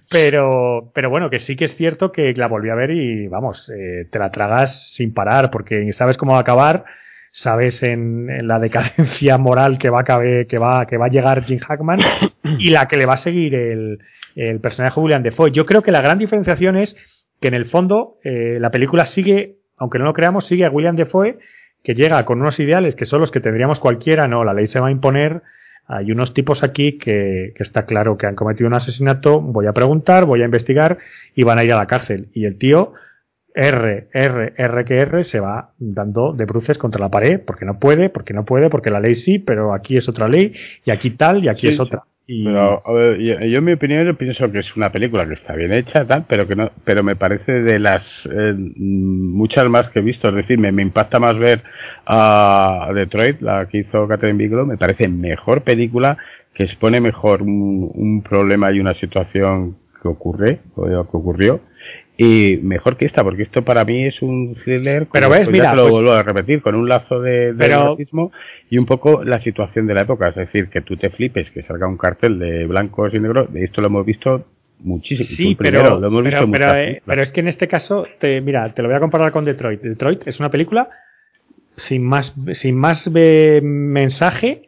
pero, 0.09 0.91
pero 0.93 1.09
bueno, 1.09 1.29
que 1.29 1.39
sí 1.39 1.55
que 1.55 1.65
es 1.65 1.75
cierto 1.75 2.11
que 2.11 2.33
la 2.35 2.47
volví 2.47 2.69
a 2.69 2.75
ver 2.75 2.91
y 2.91 3.27
vamos, 3.27 3.69
eh, 3.75 4.07
te 4.11 4.19
la 4.19 4.31
tragas 4.31 4.93
sin 4.93 5.13
parar 5.13 5.49
porque 5.49 5.91
sabes 5.93 6.15
cómo 6.15 6.33
va 6.33 6.37
a 6.37 6.41
acabar, 6.41 6.85
sabes 7.37 7.83
en, 7.83 8.29
en 8.29 8.47
la 8.47 8.59
decadencia 8.59 9.37
moral 9.39 9.77
que 9.77 9.89
va, 9.89 10.01
a 10.01 10.03
caber, 10.05 10.47
que, 10.47 10.57
va, 10.57 10.85
que 10.85 10.95
va 10.95 11.07
a 11.07 11.09
llegar 11.09 11.43
Jim 11.43 11.59
Hackman 11.59 11.99
y 12.59 12.69
la 12.69 12.87
que 12.87 12.95
le 12.95 13.05
va 13.05 13.15
a 13.15 13.17
seguir 13.17 13.53
el, 13.55 13.99
el 14.35 14.61
personaje 14.61 14.99
William 14.99 15.21
Defoe. 15.21 15.51
Yo 15.51 15.65
creo 15.65 15.81
que 15.81 15.91
la 15.91 16.01
gran 16.01 16.17
diferenciación 16.17 16.77
es 16.77 16.95
que 17.41 17.49
en 17.49 17.53
el 17.53 17.65
fondo 17.65 18.19
eh, 18.23 18.57
la 18.61 18.71
película 18.71 19.05
sigue 19.05 19.57
aunque 19.77 19.99
no 19.99 20.05
lo 20.05 20.13
creamos, 20.13 20.47
sigue 20.47 20.65
a 20.65 20.69
William 20.69 20.95
Defoe, 20.95 21.39
que 21.83 21.93
llega 21.93 22.23
con 22.25 22.41
unos 22.41 22.59
ideales 22.59 22.95
que 22.95 23.05
son 23.05 23.19
los 23.19 23.31
que 23.31 23.39
tendríamos 23.39 23.79
cualquiera, 23.79 24.27
no, 24.27 24.43
la 24.43 24.53
ley 24.53 24.67
se 24.67 24.79
va 24.79 24.87
a 24.87 24.91
imponer. 24.91 25.41
Hay 25.87 26.11
unos 26.11 26.33
tipos 26.33 26.63
aquí 26.63 26.97
que, 26.97 27.51
que 27.55 27.61
está 27.61 27.85
claro 27.85 28.17
que 28.17 28.25
han 28.25 28.35
cometido 28.35 28.67
un 28.67 28.73
asesinato, 28.73 29.39
voy 29.39 29.67
a 29.67 29.73
preguntar, 29.73 30.25
voy 30.25 30.41
a 30.41 30.45
investigar 30.45 30.97
y 31.35 31.43
van 31.43 31.59
a 31.59 31.63
ir 31.63 31.73
a 31.73 31.75
la 31.75 31.85
cárcel. 31.85 32.29
Y 32.33 32.45
el 32.45 32.57
tío, 32.57 32.93
R, 33.55 34.07
R, 34.11 34.53
R 34.57 34.85
que 34.85 34.97
R, 34.97 35.23
se 35.23 35.39
va 35.39 35.71
dando 35.79 36.33
de 36.33 36.45
bruces 36.45 36.77
contra 36.77 36.99
la 36.99 37.09
pared, 37.09 37.39
porque 37.39 37.65
no 37.65 37.79
puede, 37.79 38.09
porque 38.09 38.33
no 38.33 38.43
puede, 38.43 38.69
porque 38.69 38.89
la 38.89 38.99
ley 38.99 39.15
sí, 39.15 39.39
pero 39.39 39.73
aquí 39.73 39.95
es 39.95 40.09
otra 40.09 40.27
ley, 40.27 40.51
y 40.83 40.91
aquí 40.91 41.11
tal, 41.11 41.43
y 41.43 41.47
aquí 41.47 41.67
sí, 41.67 41.73
es 41.73 41.79
otra. 41.79 42.03
Y... 42.27 42.43
Pero, 42.43 42.81
ver, 42.93 43.19
yo, 43.19 43.39
yo, 43.39 43.59
en 43.59 43.63
mi 43.63 43.73
opinión 43.73 44.15
pienso 44.17 44.51
que 44.51 44.59
es 44.59 44.75
una 44.75 44.91
película 44.91 45.27
que 45.27 45.35
está 45.35 45.53
bien 45.53 45.71
hecha 45.71 46.05
tal 46.05 46.25
pero 46.27 46.47
que 46.47 46.55
no 46.55 46.71
pero 46.83 47.03
me 47.03 47.15
parece 47.15 47.61
de 47.61 47.77
las 47.77 48.01
eh, 48.25 48.55
muchas 48.57 49.69
más 49.69 49.91
que 49.91 49.99
he 49.99 50.01
visto 50.01 50.29
es 50.29 50.35
decir 50.35 50.57
me, 50.57 50.71
me 50.71 50.81
impacta 50.81 51.19
más 51.19 51.37
ver 51.37 51.61
a 52.07 52.89
Detroit 52.95 53.41
la 53.41 53.67
que 53.67 53.77
hizo 53.77 54.07
Catherine 54.07 54.39
Bigelow 54.39 54.65
me 54.65 54.75
parece 54.75 55.07
mejor 55.07 55.61
película 55.61 56.17
que 56.55 56.63
expone 56.63 56.99
mejor 56.99 57.43
un, 57.43 57.91
un 57.93 58.23
problema 58.23 58.71
y 58.71 58.79
una 58.79 58.95
situación 58.95 59.77
que 60.01 60.07
ocurre 60.07 60.61
o 60.75 60.85
que 60.85 60.95
ocurrió 60.95 61.61
y 62.17 62.57
mejor 62.63 62.95
que 62.95 63.05
esta 63.05 63.23
porque 63.23 63.43
esto 63.43 63.63
para 63.63 63.83
mí 63.83 64.05
es 64.05 64.21
un 64.21 64.55
thriller 64.63 65.07
pero 65.11 65.29
ves 65.29 65.49
mira 65.49 65.75
lo 65.75 65.83
pues, 65.83 65.95
vuelvo 65.95 66.11
a 66.13 66.23
repetir 66.23 66.61
con 66.61 66.75
un 66.75 66.87
lazo 66.87 67.19
de, 67.19 67.53
de 67.53 67.55
pero, 67.57 67.97
y 68.69 68.77
un 68.77 68.85
poco 68.85 69.23
la 69.23 69.41
situación 69.41 69.85
de 69.85 69.93
la 69.93 70.01
época. 70.01 70.29
Es 70.29 70.35
decir 70.35 70.69
que 70.69 70.81
tú 70.81 70.95
te 70.95 71.09
flipes 71.09 71.51
que 71.51 71.63
salga 71.63 71.87
un 71.87 71.97
cartel 71.97 72.39
de 72.39 72.65
blancos 72.67 73.13
y 73.13 73.19
negros 73.19 73.49
esto 73.55 73.81
lo 73.81 73.87
hemos 73.87 74.05
visto 74.05 74.45
muchísimo 74.79 75.27
sí 75.27 75.55
pero, 75.55 75.79
primero, 75.79 75.99
lo 75.99 76.07
hemos 76.07 76.23
pero, 76.23 76.47
visto 76.47 76.51
pero, 76.51 76.75
eh, 76.75 77.01
pero, 77.05 77.21
es 77.21 77.31
que 77.31 77.41
en 77.41 77.47
este 77.49 77.67
caso 77.67 78.07
te, 78.17 78.39
mira 78.39 78.73
te 78.73 78.81
lo 78.81 78.87
voy 78.87 78.97
a 78.97 79.01
comparar 79.01 79.31
con 79.33 79.43
Detroit. 79.43 79.81
Detroit 79.81 80.25
es 80.25 80.39
una 80.39 80.49
película 80.49 80.89
sin 81.75 82.03
más 82.03 82.33
sin 82.53 82.77
más 82.77 83.09
mensaje 83.11 84.61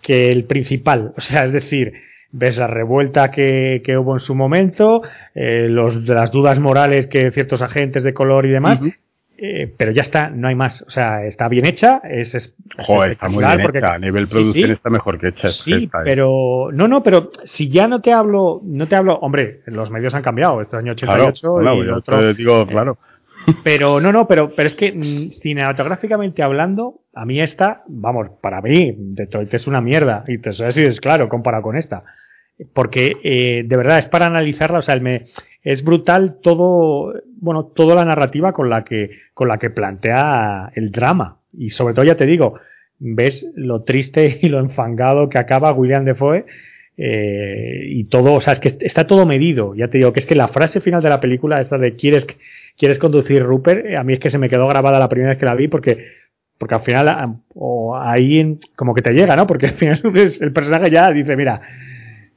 que 0.00 0.30
el 0.30 0.44
principal. 0.44 1.12
O 1.18 1.20
sea 1.20 1.44
es 1.44 1.52
decir 1.52 1.92
ves 2.32 2.58
la 2.58 2.66
revuelta 2.66 3.30
que, 3.30 3.82
que 3.84 3.96
hubo 3.96 4.14
en 4.14 4.20
su 4.20 4.34
momento, 4.34 5.02
eh, 5.34 5.68
los, 5.68 6.06
las 6.08 6.30
dudas 6.30 6.58
morales 6.58 7.06
que 7.06 7.30
ciertos 7.30 7.62
agentes 7.62 8.02
de 8.02 8.12
color 8.14 8.46
y 8.46 8.50
demás, 8.50 8.80
uh 8.80 8.84
-huh. 8.84 8.94
eh, 9.38 9.72
pero 9.76 9.92
ya 9.92 10.02
está, 10.02 10.28
no 10.30 10.48
hay 10.48 10.54
más. 10.54 10.82
O 10.82 10.90
sea, 10.90 11.24
está 11.24 11.48
bien 11.48 11.66
hecha, 11.66 12.00
es, 12.04 12.34
es 12.34 12.54
Joder, 12.78 13.12
está 13.12 13.28
muy 13.28 13.44
bien 13.44 13.62
porque, 13.62 13.78
hecha, 13.78 13.94
a 13.94 13.98
nivel 13.98 14.26
producción 14.26 14.64
sí, 14.64 14.68
sí, 14.68 14.72
está 14.72 14.90
mejor 14.90 15.18
que 15.18 15.28
hecha. 15.28 15.48
Sí, 15.48 15.84
esta, 15.84 16.00
pero, 16.04 16.70
no, 16.72 16.88
no, 16.88 17.02
pero 17.02 17.30
si 17.44 17.68
ya 17.68 17.88
no 17.88 18.00
te 18.00 18.12
hablo, 18.12 18.60
no 18.64 18.86
te 18.86 18.96
hablo, 18.96 19.14
hombre, 19.16 19.60
los 19.66 19.90
medios 19.90 20.14
han 20.14 20.22
cambiado, 20.22 20.60
este 20.60 20.76
año 20.76 20.92
88 20.92 21.56
claro, 21.60 21.82
y 21.82 21.86
yo 21.86 21.96
otro. 21.96 22.18
Te 22.18 22.34
digo, 22.34 22.66
claro. 22.66 22.98
Pero 23.62 24.00
no, 24.00 24.12
no, 24.12 24.26
pero, 24.26 24.54
pero 24.54 24.68
es 24.68 24.74
que 24.74 24.92
mm, 24.92 25.32
cinematográficamente 25.32 26.42
hablando, 26.42 27.00
a 27.14 27.24
mí 27.24 27.40
esta, 27.40 27.82
vamos, 27.88 28.28
para 28.40 28.60
mí, 28.60 28.94
Detroit 28.96 29.52
es 29.54 29.66
una 29.66 29.80
mierda. 29.80 30.24
Y 30.26 30.38
te 30.38 30.50
eso 30.50 30.66
es 30.66 31.00
claro, 31.00 31.28
comparado 31.28 31.62
con 31.62 31.76
esta 31.76 32.04
porque 32.72 33.16
eh, 33.22 33.64
de 33.66 33.76
verdad 33.76 33.98
es 33.98 34.06
para 34.06 34.26
analizarla, 34.26 34.78
o 34.78 34.82
sea, 34.82 34.98
me, 34.98 35.24
es 35.62 35.82
brutal 35.82 36.38
todo, 36.42 37.14
bueno, 37.40 37.66
toda 37.66 37.94
la 37.94 38.04
narrativa 38.04 38.52
con 38.52 38.70
la 38.70 38.84
que, 38.84 39.10
con 39.34 39.48
la 39.48 39.58
que 39.58 39.70
plantea 39.70 40.72
el 40.74 40.90
drama. 40.90 41.38
Y 41.52 41.70
sobre 41.70 41.94
todo, 41.94 42.04
ya 42.04 42.16
te 42.16 42.26
digo, 42.26 42.58
ves 42.98 43.46
lo 43.54 43.82
triste 43.84 44.38
y 44.42 44.48
lo 44.48 44.60
enfangado 44.60 45.28
que 45.28 45.38
acaba 45.38 45.72
William 45.72 46.04
Defoe, 46.04 46.46
eh, 46.98 47.82
y 47.88 48.04
todo, 48.04 48.32
o 48.32 48.40
sea, 48.40 48.54
es 48.54 48.60
que 48.60 48.74
está 48.80 49.06
todo 49.06 49.26
medido. 49.26 49.74
Ya 49.74 49.88
te 49.88 49.98
digo 49.98 50.14
que 50.14 50.20
es 50.20 50.26
que 50.26 50.34
la 50.34 50.48
frase 50.48 50.80
final 50.80 51.02
de 51.02 51.10
la 51.10 51.20
película, 51.20 51.60
esta 51.60 51.76
de 51.76 51.94
quieres, 51.94 52.26
quieres 52.76 52.98
conducir 52.98 53.42
Rupert, 53.42 53.94
a 53.96 54.04
mí 54.04 54.14
es 54.14 54.20
que 54.20 54.30
se 54.30 54.38
me 54.38 54.48
quedó 54.48 54.66
grabada 54.68 54.98
la 54.98 55.08
primera 55.08 55.30
vez 55.30 55.38
que 55.38 55.46
la 55.46 55.54
vi 55.54 55.68
porque, 55.68 56.06
porque 56.58 56.74
al 56.74 56.82
final, 56.82 57.42
o 57.54 57.96
ahí 57.96 58.58
como 58.74 58.94
que 58.94 59.02
te 59.02 59.12
llega, 59.12 59.36
¿no? 59.36 59.46
Porque 59.46 59.66
al 59.66 59.74
final 59.74 60.00
el 60.40 60.52
personaje 60.52 60.90
ya 60.90 61.10
dice, 61.10 61.36
mira, 61.36 61.60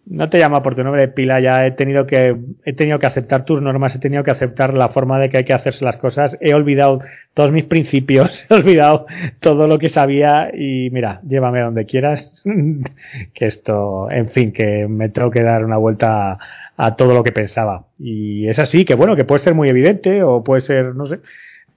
no 0.09 0.27
te 0.27 0.39
llama 0.39 0.63
por 0.63 0.73
tu 0.75 0.83
nombre 0.83 1.01
de 1.01 1.07
pila, 1.07 1.39
ya 1.39 1.67
he 1.67 1.71
tenido 1.71 2.07
que 2.07 2.35
he 2.65 2.73
tenido 2.73 2.97
que 2.97 3.05
aceptar 3.05 3.45
tus 3.45 3.61
normas, 3.61 3.95
he 3.95 3.99
tenido 3.99 4.23
que 4.23 4.31
aceptar 4.31 4.73
la 4.73 4.89
forma 4.89 5.19
de 5.19 5.29
que 5.29 5.37
hay 5.37 5.43
que 5.43 5.53
hacerse 5.53 5.85
las 5.85 5.97
cosas, 5.97 6.35
he 6.41 6.55
olvidado 6.55 6.99
todos 7.35 7.51
mis 7.51 7.65
principios, 7.65 8.47
he 8.49 8.55
olvidado 8.55 9.05
todo 9.39 9.67
lo 9.67 9.77
que 9.77 9.87
sabía 9.87 10.49
y 10.51 10.89
mira, 10.89 11.21
llévame 11.27 11.61
donde 11.61 11.85
quieras, 11.85 12.43
que 13.33 13.45
esto, 13.45 14.09
en 14.09 14.27
fin, 14.29 14.51
que 14.51 14.87
me 14.87 15.09
tengo 15.09 15.29
que 15.29 15.43
dar 15.43 15.63
una 15.63 15.77
vuelta 15.77 16.39
a, 16.80 16.95
todo 16.95 17.14
lo 17.14 17.23
que 17.23 17.31
pensaba. 17.31 17.85
Y 17.99 18.47
es 18.47 18.60
así, 18.60 18.85
que 18.85 18.95
bueno, 18.95 19.15
que 19.15 19.26
puede 19.26 19.43
ser 19.43 19.53
muy 19.53 19.69
evidente 19.69 20.23
o 20.23 20.43
puede 20.43 20.61
ser, 20.61 20.95
no 20.95 21.07
sé, 21.07 21.19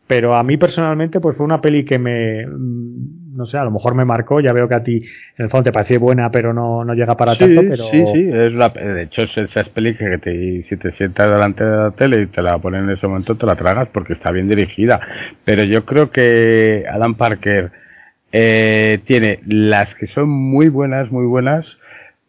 pero 0.07 0.35
a 0.37 0.43
mí 0.43 0.57
personalmente 0.57 1.20
pues 1.20 1.37
fue 1.37 1.47
una 1.47 1.61
peli 1.61 1.85
que 1.85 1.99
me 1.99 2.45
no 3.35 3.47
sé 3.47 3.57
a 3.57 3.65
lo 3.65 3.70
mejor 3.70 3.95
me 3.95 4.05
marcó. 4.05 4.41
Ya 4.41 4.53
veo 4.53 4.69
que 4.69 4.74
a 4.74 4.83
ti 4.83 4.97
en 4.97 5.45
el 5.45 5.49
fondo 5.49 5.65
te 5.65 5.73
pareció 5.73 5.99
buena 6.01 6.31
pero 6.31 6.53
no, 6.53 6.85
no 6.85 6.95
llega 6.95 7.16
para 7.16 7.33
sí, 7.33 7.39
tanto 7.39 7.62
pero 7.62 7.91
sí 7.91 8.05
sí 8.12 8.31
es 8.31 8.53
la, 8.53 8.69
de 8.69 9.05
hecho 9.05 9.23
es 9.23 9.37
esas 9.37 9.69
pelis 9.70 9.97
que 9.97 10.19
te, 10.19 10.66
si 10.69 10.77
te 10.77 10.93
sientas 10.93 11.31
delante 11.31 11.65
de 11.65 11.77
la 11.77 11.91
tele 11.93 12.23
y 12.23 12.27
te 12.27 12.43
la 12.43 12.59
ponen 12.59 12.85
en 12.85 12.91
ese 12.91 13.07
momento 13.07 13.37
te 13.37 13.47
la 13.47 13.57
tragas 13.57 13.89
porque 13.89 14.12
está 14.12 14.31
bien 14.31 14.49
dirigida. 14.49 15.01
Pero 15.45 15.65
yo 15.65 15.85
creo 15.85 16.11
que 16.11 16.85
Alan 16.91 17.15
Parker 17.15 17.70
eh, 18.33 19.01
tiene 19.07 19.41
las 19.47 19.95
que 19.95 20.09
son 20.09 20.29
muy 20.29 20.69
buenas 20.69 21.11
muy 21.11 21.27
buenas 21.27 21.66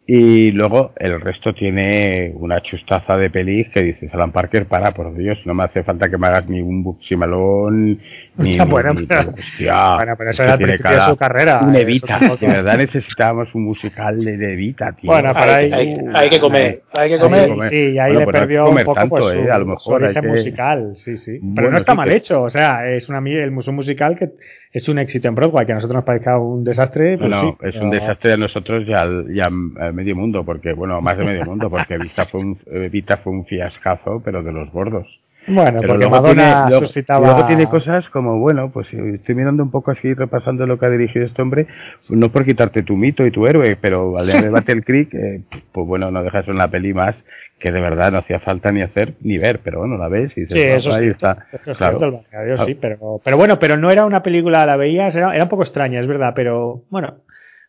y 0.06 0.50
luego 0.50 0.92
el 0.96 1.18
resto 1.18 1.54
tiene 1.54 2.32
una 2.34 2.60
chustaza 2.60 3.16
de 3.16 3.30
pelis 3.30 3.68
que 3.70 3.82
dices, 3.82 4.12
Alan 4.12 4.32
Parker, 4.32 4.66
para, 4.66 4.92
por 4.92 5.16
Dios, 5.16 5.38
no 5.46 5.54
me 5.54 5.64
hace 5.64 5.82
falta 5.82 6.10
que 6.10 6.18
me 6.18 6.26
hagas 6.26 6.46
ni 6.46 6.60
un 6.60 6.82
buximalón, 6.82 7.98
ni, 8.36 8.58
bueno, 8.68 8.94
ni, 8.94 9.06
pero, 9.06 9.22
ni, 9.24 9.40
hostia, 9.40 9.96
bueno, 9.96 10.14
pero 10.16 10.30
eso 10.30 10.42
era 10.42 10.54
el 10.54 10.58
principio 10.58 10.90
de 10.90 11.00
su 11.00 11.16
carrera. 11.16 11.60
Un 11.60 11.76
Evita, 11.76 12.18
de 12.18 12.46
verdad 12.46 12.76
necesitábamos 12.76 13.54
un 13.54 13.64
musical 13.64 14.18
de, 14.18 14.36
de 14.36 14.52
Evita, 14.52 14.92
tío. 14.92 15.10
Bueno, 15.10 15.32
pero 15.34 15.52
hay, 15.52 15.72
hay, 15.72 15.96
hay, 16.12 16.30
que 16.30 16.40
comer, 16.40 16.82
hay 16.92 17.10
que 17.10 17.18
comer. 17.18 17.50
Sí, 17.68 17.76
y 17.76 17.98
ahí 17.98 18.14
bueno, 18.14 18.20
le 18.20 18.38
perdió 18.38 18.68
un 18.68 18.76
poco 18.76 18.94
tanto, 18.94 19.16
pues, 19.16 19.24
su, 19.24 19.40
eh, 19.40 19.50
a 19.50 19.58
lo 19.58 19.66
mejor 19.66 19.80
su 19.80 19.92
origen 19.92 20.22
que... 20.22 20.28
musical, 20.28 20.92
sí, 20.96 21.16
sí. 21.16 21.38
Pero 21.40 21.52
bueno, 21.52 21.70
no 21.70 21.78
está 21.78 21.92
sí, 21.92 21.98
mal 21.98 22.08
que... 22.08 22.16
hecho, 22.16 22.42
o 22.42 22.50
sea, 22.50 22.88
es 22.88 23.08
una, 23.08 23.18
el 23.18 23.50
un 23.50 23.74
musical 23.74 24.16
que 24.18 24.30
es 24.72 24.88
un 24.88 24.98
éxito 24.98 25.28
en 25.28 25.34
Broadway, 25.34 25.66
que 25.66 25.72
a 25.72 25.76
nosotros 25.76 25.96
nos 25.96 26.04
parezca 26.04 26.38
un 26.38 26.64
desastre. 26.64 27.16
Pues 27.16 27.30
no, 27.30 27.40
sí, 27.40 27.48
es 27.48 27.74
pero... 27.74 27.84
un 27.84 27.90
desastre 27.90 28.32
a 28.32 28.36
nosotros 28.36 28.84
y 28.86 28.92
al, 28.92 29.26
y 29.30 29.40
al 29.40 29.52
medio 29.92 30.16
mundo, 30.16 30.44
porque, 30.44 30.72
bueno, 30.72 31.00
más 31.00 31.16
de 31.16 31.24
medio 31.24 31.44
mundo, 31.44 31.70
porque 31.70 31.96
Vita 31.98 32.24
fue 32.24 32.40
un, 32.40 32.58
Vita 32.90 33.18
fue 33.18 33.32
un 33.32 33.46
fiascazo, 33.46 34.20
pero 34.24 34.42
de 34.42 34.52
los 34.52 34.70
gordos. 34.72 35.06
Bueno, 35.46 35.78
pero 35.80 35.94
porque 35.94 36.04
luego 36.04 36.10
Madonna 36.10 36.66
tiene, 36.68 36.86
suscitaba... 36.86 37.26
luego 37.26 37.46
tiene 37.46 37.68
cosas 37.68 38.08
como, 38.10 38.38
bueno, 38.38 38.70
pues 38.72 38.86
estoy 38.92 39.34
mirando 39.34 39.62
un 39.62 39.70
poco 39.70 39.90
así, 39.90 40.14
repasando 40.14 40.66
lo 40.66 40.78
que 40.78 40.86
ha 40.86 40.90
dirigido 40.90 41.26
este 41.26 41.42
hombre, 41.42 41.66
no 42.08 42.30
por 42.30 42.44
quitarte 42.44 42.82
tu 42.82 42.96
mito 42.96 43.26
y 43.26 43.30
tu 43.30 43.46
héroe, 43.46 43.76
pero 43.76 44.16
al 44.18 44.26
de 44.26 44.48
Battle 44.48 44.82
Creek, 44.82 45.14
eh, 45.14 45.42
pues 45.72 45.86
bueno, 45.86 46.10
no 46.10 46.22
dejas 46.22 46.48
una 46.48 46.68
peli 46.68 46.94
más 46.94 47.14
que 47.58 47.72
de 47.72 47.80
verdad 47.80 48.12
no 48.12 48.18
hacía 48.18 48.40
falta 48.40 48.72
ni 48.72 48.82
hacer 48.82 49.14
ni 49.22 49.38
ver, 49.38 49.60
pero 49.62 49.78
bueno, 49.78 49.96
la 49.96 50.08
ves 50.08 50.32
y 50.36 50.42
dices, 50.42 50.60
sí, 50.60 50.66
eso 50.66 50.92
ahí 50.92 51.04
sí, 51.04 51.10
está. 51.10 51.46
Eso 51.52 51.70
es 51.70 51.78
claro. 51.78 51.98
cierto, 51.98 52.18
el 52.18 52.30
claro. 52.30 52.66
sí, 52.66 52.74
pero, 52.74 53.20
pero 53.24 53.36
bueno, 53.36 53.58
pero 53.58 53.76
no 53.76 53.90
era 53.90 54.04
una 54.04 54.22
película, 54.22 54.66
la 54.66 54.76
veías, 54.76 55.14
era, 55.16 55.34
era 55.34 55.44
un 55.44 55.48
poco 55.48 55.62
extraña, 55.62 56.00
es 56.00 56.06
verdad, 56.06 56.32
pero 56.34 56.84
bueno, 56.90 57.22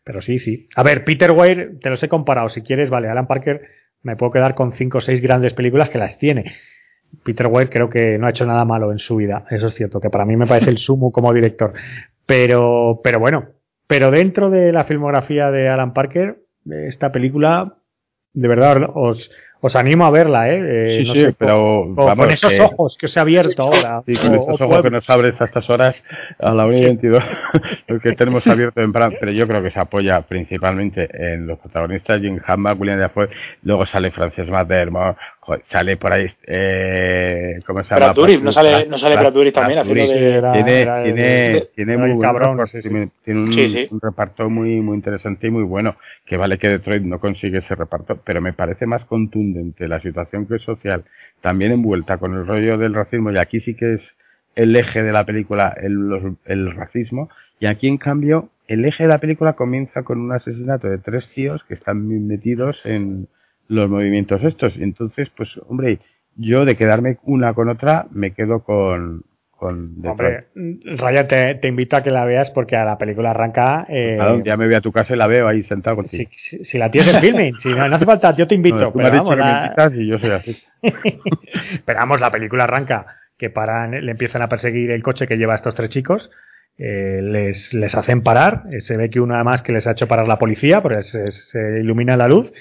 pero 0.04 0.20
sí, 0.20 0.38
sí. 0.38 0.66
A 0.76 0.82
ver, 0.82 1.04
Peter 1.04 1.30
Weir, 1.30 1.78
te 1.80 1.88
los 1.88 2.02
he 2.02 2.08
comparado, 2.08 2.48
si 2.48 2.62
quieres, 2.62 2.90
vale, 2.90 3.08
Alan 3.08 3.26
Parker 3.26 3.62
me 4.02 4.16
puedo 4.16 4.32
quedar 4.32 4.54
con 4.54 4.72
cinco 4.72 4.98
o 4.98 5.00
seis 5.00 5.20
grandes 5.20 5.54
películas 5.54 5.90
que 5.90 5.98
las 5.98 6.18
tiene. 6.18 6.44
Peter 7.24 7.46
Weir 7.46 7.68
creo 7.68 7.88
que 7.88 8.18
no 8.18 8.26
ha 8.26 8.30
hecho 8.30 8.46
nada 8.46 8.64
malo 8.64 8.92
en 8.92 8.98
su 8.98 9.16
vida, 9.16 9.44
eso 9.50 9.66
es 9.66 9.74
cierto, 9.74 10.00
que 10.00 10.10
para 10.10 10.24
mí 10.24 10.36
me 10.36 10.46
parece 10.46 10.70
el 10.70 10.78
sumo 10.78 11.10
como 11.10 11.32
director. 11.32 11.72
Pero, 12.24 13.00
pero 13.02 13.20
bueno, 13.20 13.46
pero 13.86 14.10
dentro 14.10 14.50
de 14.50 14.72
la 14.72 14.84
filmografía 14.84 15.50
de 15.50 15.68
Alan 15.68 15.92
Parker, 15.92 16.38
esta 16.68 17.12
película, 17.12 17.74
de 18.32 18.48
verdad, 18.48 18.90
os, 18.94 19.30
os 19.60 19.76
animo 19.76 20.04
a 20.04 20.10
verla, 20.10 20.50
¿eh? 20.50 20.60
eh 20.60 21.04
sí, 21.04 21.20
sí, 21.20 21.34
pero 21.38 21.92
con, 21.94 22.16
con 22.16 22.30
esos 22.30 22.58
ojos 22.60 22.96
que 22.98 23.06
os 23.06 23.16
he 23.16 23.20
abierto 23.20 23.62
ahora. 23.62 24.02
Sí, 24.06 24.14
con 24.14 24.34
esos 24.34 24.60
ojos 24.60 24.82
que 24.82 24.90
nos 24.90 25.08
abres 25.08 25.40
a 25.40 25.44
estas 25.44 25.70
horas, 25.70 26.04
a 26.38 26.52
la 26.52 26.66
1 26.66 26.76
y 26.76 26.84
22, 26.84 27.24
lo 27.88 28.00
que 28.00 28.12
tenemos 28.12 28.46
abierto 28.48 28.80
en 28.80 28.92
plan, 28.92 29.14
pero 29.18 29.32
yo 29.32 29.46
creo 29.46 29.62
que 29.62 29.70
se 29.70 29.80
apoya 29.80 30.20
principalmente 30.22 31.08
en 31.12 31.46
los 31.46 31.58
protagonistas, 31.58 32.20
Jim 32.20 32.40
Hammond, 32.44 32.80
William 32.80 32.98
Dafoe, 32.98 33.28
luego 33.62 33.86
sale 33.86 34.10
Frances 34.10 34.48
McDermott, 34.48 35.16
sale 35.70 35.96
por 35.96 36.12
ahí, 36.12 36.26
eh, 36.46 37.60
¿cómo 37.66 37.82
se 37.84 37.94
llama? 37.94 38.12
No 38.42 38.52
sale, 38.52 38.86
no 38.86 38.98
sale 38.98 39.16
Brad 39.16 39.32
también, 39.52 39.78
haciendo 39.78 40.12
de... 40.12 40.42
Tiene, 40.52 41.02
tiene, 41.04 41.60
tiene 41.74 41.96
muy 41.96 42.20
cabrón, 42.20 42.58
tiene, 42.82 43.10
tiene 43.24 43.40
un, 43.40 43.48
un, 43.92 44.00
reparto 44.00 44.50
muy, 44.50 44.80
muy 44.80 44.96
interesante 44.96 45.46
y 45.46 45.50
muy 45.50 45.62
bueno, 45.62 45.96
que 46.24 46.36
vale 46.36 46.58
que 46.58 46.68
Detroit 46.68 47.02
no 47.02 47.20
consigue 47.20 47.58
ese 47.58 47.74
reparto, 47.74 48.18
pero 48.24 48.40
me 48.40 48.52
parece 48.52 48.86
más 48.86 49.04
contundente 49.04 49.88
la 49.88 50.00
situación 50.00 50.46
que 50.46 50.56
es 50.56 50.62
social, 50.62 51.04
también 51.40 51.72
envuelta 51.72 52.18
con 52.18 52.34
el 52.34 52.46
rollo 52.46 52.76
del 52.78 52.94
racismo, 52.94 53.30
y 53.30 53.38
aquí 53.38 53.60
sí 53.60 53.74
que 53.74 53.94
es 53.94 54.02
el 54.56 54.74
eje 54.74 55.02
de 55.02 55.12
la 55.12 55.24
película 55.24 55.76
el, 55.80 56.36
el 56.46 56.72
racismo, 56.74 57.28
y 57.60 57.66
aquí 57.66 57.86
en 57.88 57.98
cambio 57.98 58.48
el 58.68 58.84
eje 58.84 59.04
de 59.04 59.08
la 59.08 59.18
película 59.18 59.52
comienza 59.52 60.02
con 60.02 60.20
un 60.20 60.32
asesinato 60.32 60.88
de 60.88 60.98
tres 60.98 61.30
tíos 61.34 61.62
que 61.64 61.74
están 61.74 62.26
metidos 62.26 62.84
en 62.84 63.28
los 63.68 63.88
movimientos 63.90 64.42
estos. 64.42 64.74
Entonces, 64.76 65.28
pues, 65.36 65.58
hombre, 65.68 65.98
yo 66.36 66.64
de 66.64 66.76
quedarme 66.76 67.18
una 67.22 67.54
con 67.54 67.68
otra, 67.68 68.06
me 68.10 68.32
quedo 68.32 68.60
con. 68.60 69.22
con 69.50 69.96
hombre, 70.04 70.46
Raya, 70.96 71.26
te, 71.26 71.54
te, 71.56 71.68
invito 71.68 71.96
a 71.96 72.02
que 72.02 72.10
la 72.10 72.24
veas 72.24 72.50
porque 72.50 72.76
a 72.76 72.84
la 72.84 72.98
película 72.98 73.30
arranca. 73.30 73.86
Eh, 73.88 74.16
claro, 74.16 74.42
ya 74.44 74.56
me 74.56 74.66
voy 74.66 74.74
a 74.74 74.80
tu 74.80 74.92
casa 74.92 75.14
y 75.14 75.16
la 75.16 75.26
veo 75.26 75.48
ahí 75.48 75.62
sentado 75.64 75.96
contigo. 75.96 76.28
Si, 76.34 76.62
si, 76.62 76.78
la 76.78 76.90
tienes 76.90 77.14
en 77.14 77.20
filming, 77.20 77.58
si 77.58 77.70
no, 77.70 77.84
hace 77.84 78.04
falta, 78.04 78.34
yo 78.34 78.46
te 78.46 78.54
invito. 78.54 78.78
No, 78.78 78.92
tú 78.92 78.98
me 78.98 79.04
has 79.04 79.12
dicho 79.12 79.30
que 79.30 79.36
me 79.36 79.62
invitas 79.62 79.94
y 79.94 80.06
yo 80.06 80.18
soy 80.18 80.30
así. 80.30 80.56
pero 81.84 81.98
vamos, 81.98 82.20
la 82.20 82.30
película 82.30 82.64
arranca 82.64 83.06
que 83.38 83.50
paran, 83.50 83.90
le 83.90 84.10
empiezan 84.10 84.42
a 84.42 84.48
perseguir 84.48 84.90
el 84.90 85.02
coche 85.02 85.26
que 85.26 85.36
lleva 85.36 85.54
a 85.54 85.56
estos 85.56 85.74
tres 85.74 85.90
chicos. 85.90 86.30
Eh, 86.78 87.20
les, 87.22 87.72
les 87.72 87.94
hacen 87.94 88.22
parar, 88.22 88.64
eh, 88.70 88.82
se 88.82 88.98
ve 88.98 89.08
que 89.08 89.18
una 89.18 89.42
más 89.42 89.62
que 89.62 89.72
les 89.72 89.86
ha 89.86 89.92
hecho 89.92 90.08
parar 90.08 90.28
la 90.28 90.38
policía, 90.38 90.82
porque 90.82 91.02
se, 91.02 91.30
se 91.30 91.80
ilumina 91.80 92.18
la 92.18 92.28
luz, 92.28 92.52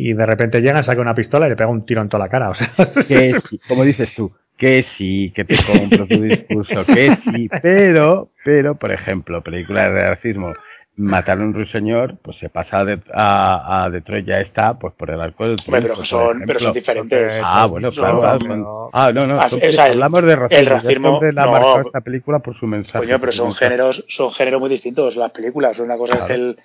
y 0.00 0.12
de 0.12 0.26
repente 0.26 0.60
llega, 0.60 0.80
saca 0.84 1.00
una 1.00 1.14
pistola 1.14 1.46
y 1.46 1.50
le 1.50 1.56
pega 1.56 1.68
un 1.68 1.84
tiro 1.84 2.00
en 2.00 2.08
toda 2.08 2.24
la 2.24 2.30
cara. 2.30 2.50
O 2.50 2.54
sea, 2.54 2.72
que 3.08 3.40
sí, 3.48 3.58
como 3.66 3.82
dices 3.82 4.14
tú, 4.14 4.32
que 4.56 4.84
sí, 4.96 5.32
que 5.34 5.44
te 5.44 5.56
compro 5.56 6.06
tu 6.06 6.22
discurso, 6.22 6.86
que 6.86 7.16
sí, 7.16 7.48
pero, 7.62 8.30
pero, 8.44 8.76
por 8.76 8.92
ejemplo, 8.92 9.42
película 9.42 9.90
de 9.90 10.08
racismo, 10.10 10.52
matar 10.94 11.38
a 11.38 11.42
un 11.42 11.52
ruiseñor, 11.52 12.18
pues 12.22 12.38
se 12.38 12.48
pasa 12.48 12.84
a, 13.12 13.84
a, 13.84 13.90
Detroit, 13.90 14.24
ya 14.24 14.40
está, 14.40 14.78
pues 14.78 14.94
por 14.94 15.10
el 15.10 15.20
arco 15.20 15.48
del 15.48 15.56
triunfo. 15.56 15.82
Pero, 15.82 16.04
son, 16.04 16.42
pero 16.46 16.60
son 16.60 16.72
diferentes. 16.72 17.40
Ah, 17.42 17.66
bueno, 17.66 17.90
claro. 17.90 18.20
Claro, 18.20 18.90
ah, 18.92 19.10
no, 19.12 19.26
no, 19.26 19.40
ah, 19.40 19.48
o 19.50 19.72
sea, 19.72 19.86
hablamos 19.86 20.22
de 20.22 20.36
racismo. 20.36 20.60
El 20.60 20.66
racismo 20.66 21.20
la 21.32 21.44
no, 21.44 21.80
esta 21.80 22.00
película 22.02 22.38
por 22.38 22.56
su 22.56 22.68
mensaje. 22.68 22.98
Coño, 22.98 23.18
pero 23.18 23.32
son 23.32 23.52
géneros, 23.52 24.04
son 24.06 24.30
géneros 24.30 24.60
muy 24.60 24.70
distintos 24.70 25.16
las 25.16 25.32
películas. 25.32 25.76
Una 25.80 25.96
cosa 25.96 26.24
es 26.24 26.30
el 26.30 26.56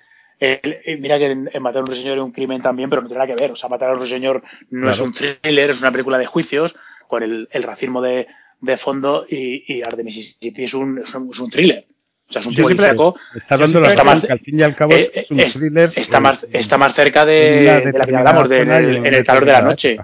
eh, 0.62 0.96
mira 1.00 1.18
que 1.18 1.26
en, 1.26 1.50
Matar 1.60 1.78
a 1.78 1.80
un 1.80 1.86
ruiseñor 1.86 2.18
es 2.18 2.24
un 2.24 2.32
crimen 2.32 2.62
también, 2.62 2.90
pero 2.90 3.02
no 3.02 3.08
tiene 3.08 3.24
nada 3.24 3.34
que 3.34 3.40
ver. 3.40 3.52
O 3.52 3.56
sea, 3.56 3.68
Matar 3.68 3.90
a 3.90 3.92
un 3.92 3.98
ruiseñor 3.98 4.42
no 4.70 4.90
es 4.90 5.00
un 5.00 5.12
thriller, 5.12 5.70
es 5.70 5.80
una 5.80 5.92
película 5.92 6.18
de 6.18 6.26
juicios 6.26 6.74
con 7.08 7.22
el, 7.22 7.48
el 7.50 7.62
racismo 7.62 8.00
de, 8.02 8.26
de, 8.60 8.76
fondo 8.76 9.26
y, 9.28 9.64
y 9.72 9.82
Art 9.82 9.96
de 9.96 10.04
Mississippi 10.04 10.64
es 10.64 10.74
un, 10.74 10.98
es 10.98 11.14
un, 11.14 11.30
es 11.32 11.40
un 11.40 11.50
thriller. 11.50 11.86
O 12.28 12.32
sea, 12.32 12.40
es 12.40 12.46
un 12.46 12.54
policíaco. 12.54 13.16
Está 13.34 13.56
dando 13.56 13.80
la 13.80 13.88
está 13.88 14.04
más, 14.04 14.24
al 14.24 14.40
fin 14.40 14.58
y 14.58 14.62
al 14.62 14.74
cabo 14.74 14.92
eh, 14.94 15.10
es 15.14 15.30
un 15.30 15.38
thriller. 15.38 15.92
Está, 15.94 16.20
más, 16.20 16.46
está 16.52 16.78
más 16.78 16.94
cerca 16.94 17.24
de, 17.24 17.82
de, 17.84 17.92
la 17.92 18.06
que 18.06 18.16
hablamos, 18.16 18.48
de, 18.48 18.60
en, 18.60 18.70
el, 18.70 18.96
en 18.96 19.14
el 19.14 19.24
calor 19.24 19.44
de 19.44 19.52
la 19.52 19.62
noche. 19.62 19.96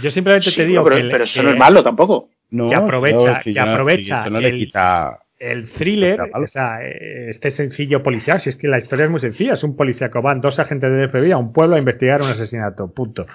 Yo 0.00 0.10
simplemente 0.10 0.52
te 0.52 0.64
digo 0.64 0.84
pero, 0.84 0.96
que, 0.96 1.02
pero 1.10 1.24
eso 1.24 1.42
no 1.42 1.50
es 1.50 1.56
malo 1.56 1.82
tampoco. 1.82 2.30
No, 2.50 2.68
que 2.68 2.74
aprovecha, 2.74 3.32
no, 3.32 3.42
si 3.42 3.52
que 3.52 3.60
aprovecha 3.60 4.30
no, 4.30 4.40
le 4.40 4.56
quita 4.56 5.18
el 5.38 5.70
thriller, 5.70 6.20
o 6.34 6.46
sea, 6.46 6.80
este 6.82 7.50
sencillo 7.50 8.02
policial, 8.02 8.40
si 8.40 8.50
es 8.50 8.56
que 8.56 8.68
la 8.68 8.78
historia 8.78 9.04
es 9.04 9.10
muy 9.10 9.20
sencilla, 9.20 9.54
es 9.54 9.62
un 9.62 9.76
policía 9.76 10.10
que 10.10 10.18
van 10.18 10.40
dos 10.40 10.58
agentes 10.58 10.90
de 10.90 11.08
FBI 11.08 11.32
a 11.32 11.38
un 11.38 11.52
pueblo 11.52 11.76
a 11.76 11.78
investigar 11.78 12.22
un 12.22 12.28
asesinato, 12.28 12.92
punto. 12.92 13.26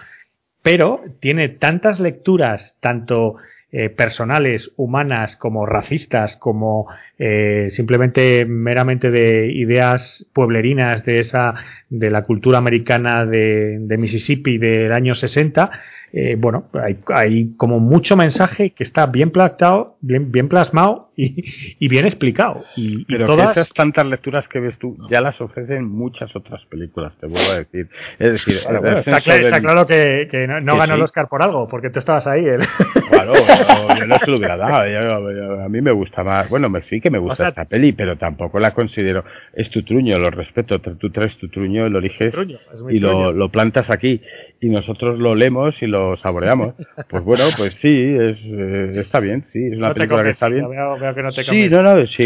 Pero 0.61 1.03
tiene 1.19 1.49
tantas 1.49 1.99
lecturas, 1.99 2.75
tanto 2.79 3.35
eh, 3.71 3.89
personales, 3.89 4.71
humanas, 4.75 5.35
como 5.35 5.65
racistas, 5.65 6.37
como 6.37 6.87
eh, 7.17 7.69
simplemente 7.71 8.45
meramente 8.45 9.09
de 9.09 9.51
ideas 9.51 10.27
pueblerinas 10.31 11.03
de 11.05 11.19
esa, 11.19 11.55
de 11.89 12.11
la 12.11 12.23
cultura 12.23 12.59
americana 12.59 13.25
de, 13.25 13.79
de 13.79 13.97
Mississippi 13.97 14.57
del 14.57 14.91
año 14.91 15.15
60, 15.15 15.71
eh, 16.15 16.35
bueno, 16.37 16.65
hay, 16.73 16.99
hay, 17.07 17.55
como 17.57 17.79
mucho 17.79 18.15
mensaje 18.15 18.69
que 18.69 18.83
está 18.83 19.07
bien 19.07 19.31
plasmado, 19.31 19.97
bien, 19.99 20.31
bien 20.31 20.47
plasmado 20.47 21.09
y, 21.17 21.43
y 21.79 21.87
bien 21.87 22.05
explicado. 22.05 22.63
Y, 22.75 23.03
Pero 23.05 23.25
todas... 23.25 23.57
esas 23.57 23.73
tantas 23.73 24.05
lecturas 24.05 24.47
que 24.47 24.59
ves 24.59 24.77
tú 24.77 24.95
ya 25.09 25.21
las 25.21 25.41
ofrecen 25.41 25.85
muchas 25.85 26.35
otras 26.35 26.63
películas, 26.65 27.13
te 27.19 27.25
vuelvo 27.25 27.51
a 27.51 27.57
decir. 27.57 27.89
Es 28.19 28.33
decir, 28.33 28.57
bueno, 28.79 28.99
está, 28.99 29.21
claro, 29.21 29.37
del... 29.37 29.45
está, 29.47 29.61
claro, 29.61 29.87
que, 29.87 30.27
que 30.29 30.45
no, 30.45 30.61
no 30.61 30.77
ganó 30.77 30.93
sí. 30.93 30.99
el 30.99 31.03
Oscar 31.03 31.27
por 31.27 31.41
algo, 31.41 31.67
porque 31.67 31.89
tú 31.89 31.97
estabas 31.97 32.27
ahí. 32.27 32.45
¿eh? 32.45 32.59
Claro, 33.09 33.33
yo, 33.35 33.95
yo 33.95 34.07
no 34.07 34.17
se 34.17 34.31
lo 34.31 34.37
hubiera 34.37 34.57
dado. 34.57 34.87
Yo, 34.87 35.31
yo, 35.31 35.61
a 35.61 35.69
mí 35.69 35.81
me 35.81 35.91
gusta 35.91 36.23
más. 36.23 36.49
Bueno, 36.49 36.69
me 36.69 36.81
sí 36.83 36.99
que 36.99 37.09
me 37.09 37.19
gusta 37.19 37.33
o 37.33 37.35
sea, 37.37 37.47
esta 37.49 37.65
peli, 37.65 37.91
pero 37.91 38.17
tampoco 38.17 38.59
la 38.59 38.71
considero. 38.71 39.23
Es 39.53 39.69
tu 39.69 39.83
truño, 39.83 40.17
lo 40.17 40.29
respeto. 40.31 40.79
Tú 40.79 41.11
traes 41.11 41.35
tu 41.37 41.47
truño, 41.47 41.89
lo 41.89 41.99
eliges 41.99 42.31
truño, 42.31 42.59
y 42.89 42.99
lo, 42.99 43.31
lo 43.31 43.49
plantas 43.49 43.89
aquí 43.89 44.21
y 44.59 44.69
nosotros 44.69 45.19
lo 45.19 45.35
leemos 45.35 45.75
y 45.81 45.87
lo 45.87 46.17
saboreamos. 46.17 46.75
Pues 47.09 47.23
bueno, 47.23 47.43
pues 47.57 47.77
sí, 47.81 48.15
es, 48.19 48.37
eh, 48.43 48.93
está 48.95 49.19
bien, 49.19 49.45
sí, 49.51 49.59
es 49.71 49.77
una 49.77 49.89
no 49.89 49.93
película 49.93 50.23
que 50.23 50.31
está 50.31 50.47
bien. 50.47 50.69
Veo, 50.69 50.97
veo 50.97 51.13
que 51.13 51.21
no 51.21 51.31
te 51.31 51.43
sí, 51.43 51.67
no, 51.69 51.83
no, 51.83 52.07
sí, 52.07 52.23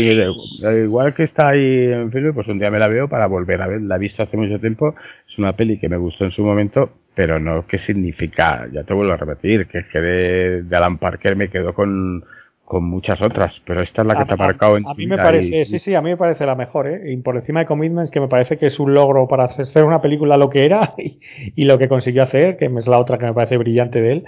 igual 0.85 1.13
que 1.13 1.23
está 1.23 1.49
ahí 1.49 1.91
en 1.91 2.11
film, 2.11 2.33
pues 2.33 2.47
un 2.47 2.59
día 2.59 2.71
me 2.71 2.79
la 2.79 2.87
veo 2.87 3.09
para 3.09 3.27
volver 3.27 3.61
a 3.61 3.67
ver. 3.67 3.81
La 3.81 3.95
he 3.95 3.99
visto 3.99 4.23
hace 4.23 4.37
mucho 4.37 4.59
tiempo, 4.59 4.95
es 5.27 5.37
una 5.37 5.53
peli 5.53 5.79
que 5.79 5.89
me 5.89 5.97
gustó 5.97 6.25
en 6.25 6.31
su 6.31 6.43
momento, 6.43 6.91
pero 7.15 7.39
no 7.39 7.65
qué 7.67 7.79
significa, 7.79 8.67
ya 8.71 8.83
te 8.83 8.93
vuelvo 8.93 9.13
a 9.13 9.17
repetir, 9.17 9.67
que 9.67 9.79
es 9.79 9.85
que 9.87 9.99
de, 9.99 10.63
de 10.63 10.75
Alan 10.77 10.97
Parker 10.99 11.35
me 11.35 11.49
quedo 11.49 11.73
con 11.73 12.23
con 12.67 12.83
muchas 12.83 13.21
otras, 13.21 13.53
pero 13.65 13.81
esta 13.81 14.01
es 14.01 14.07
la 14.07 14.15
que 14.15 14.23
a, 14.23 14.25
te 14.25 14.33
ha 14.33 14.35
marcado 14.35 14.75
en 14.75 14.85
a, 14.85 14.91
a 14.91 14.93
mí 14.93 15.07
me 15.07 15.15
parece, 15.15 15.61
y... 15.61 15.65
sí, 15.65 15.79
sí, 15.79 15.95
a 15.95 16.01
mí 16.01 16.09
me 16.09 16.17
parece 16.17 16.45
la 16.45 16.53
mejor, 16.53 16.87
¿eh? 16.87 17.13
Y 17.13 17.15
por 17.15 17.37
encima 17.37 17.61
de 17.61 17.65
Commitments, 17.65 18.11
que 18.11 18.19
me 18.19 18.27
parece 18.27 18.57
que 18.57 18.65
es 18.65 18.77
un 18.77 18.93
logro 18.93 19.25
para 19.25 19.45
hacer 19.45 19.85
una 19.85 20.01
película 20.01 20.35
lo 20.35 20.49
que 20.49 20.65
era 20.65 20.93
y, 20.97 21.17
y 21.55 21.63
lo 21.63 21.77
que 21.77 21.87
consiguió 21.87 22.23
hacer, 22.23 22.57
que 22.57 22.65
es 22.65 22.87
la 22.87 22.99
otra 22.99 23.17
que 23.17 23.25
me 23.25 23.33
parece 23.33 23.55
brillante 23.55 24.01
de 24.01 24.11
él. 24.11 24.25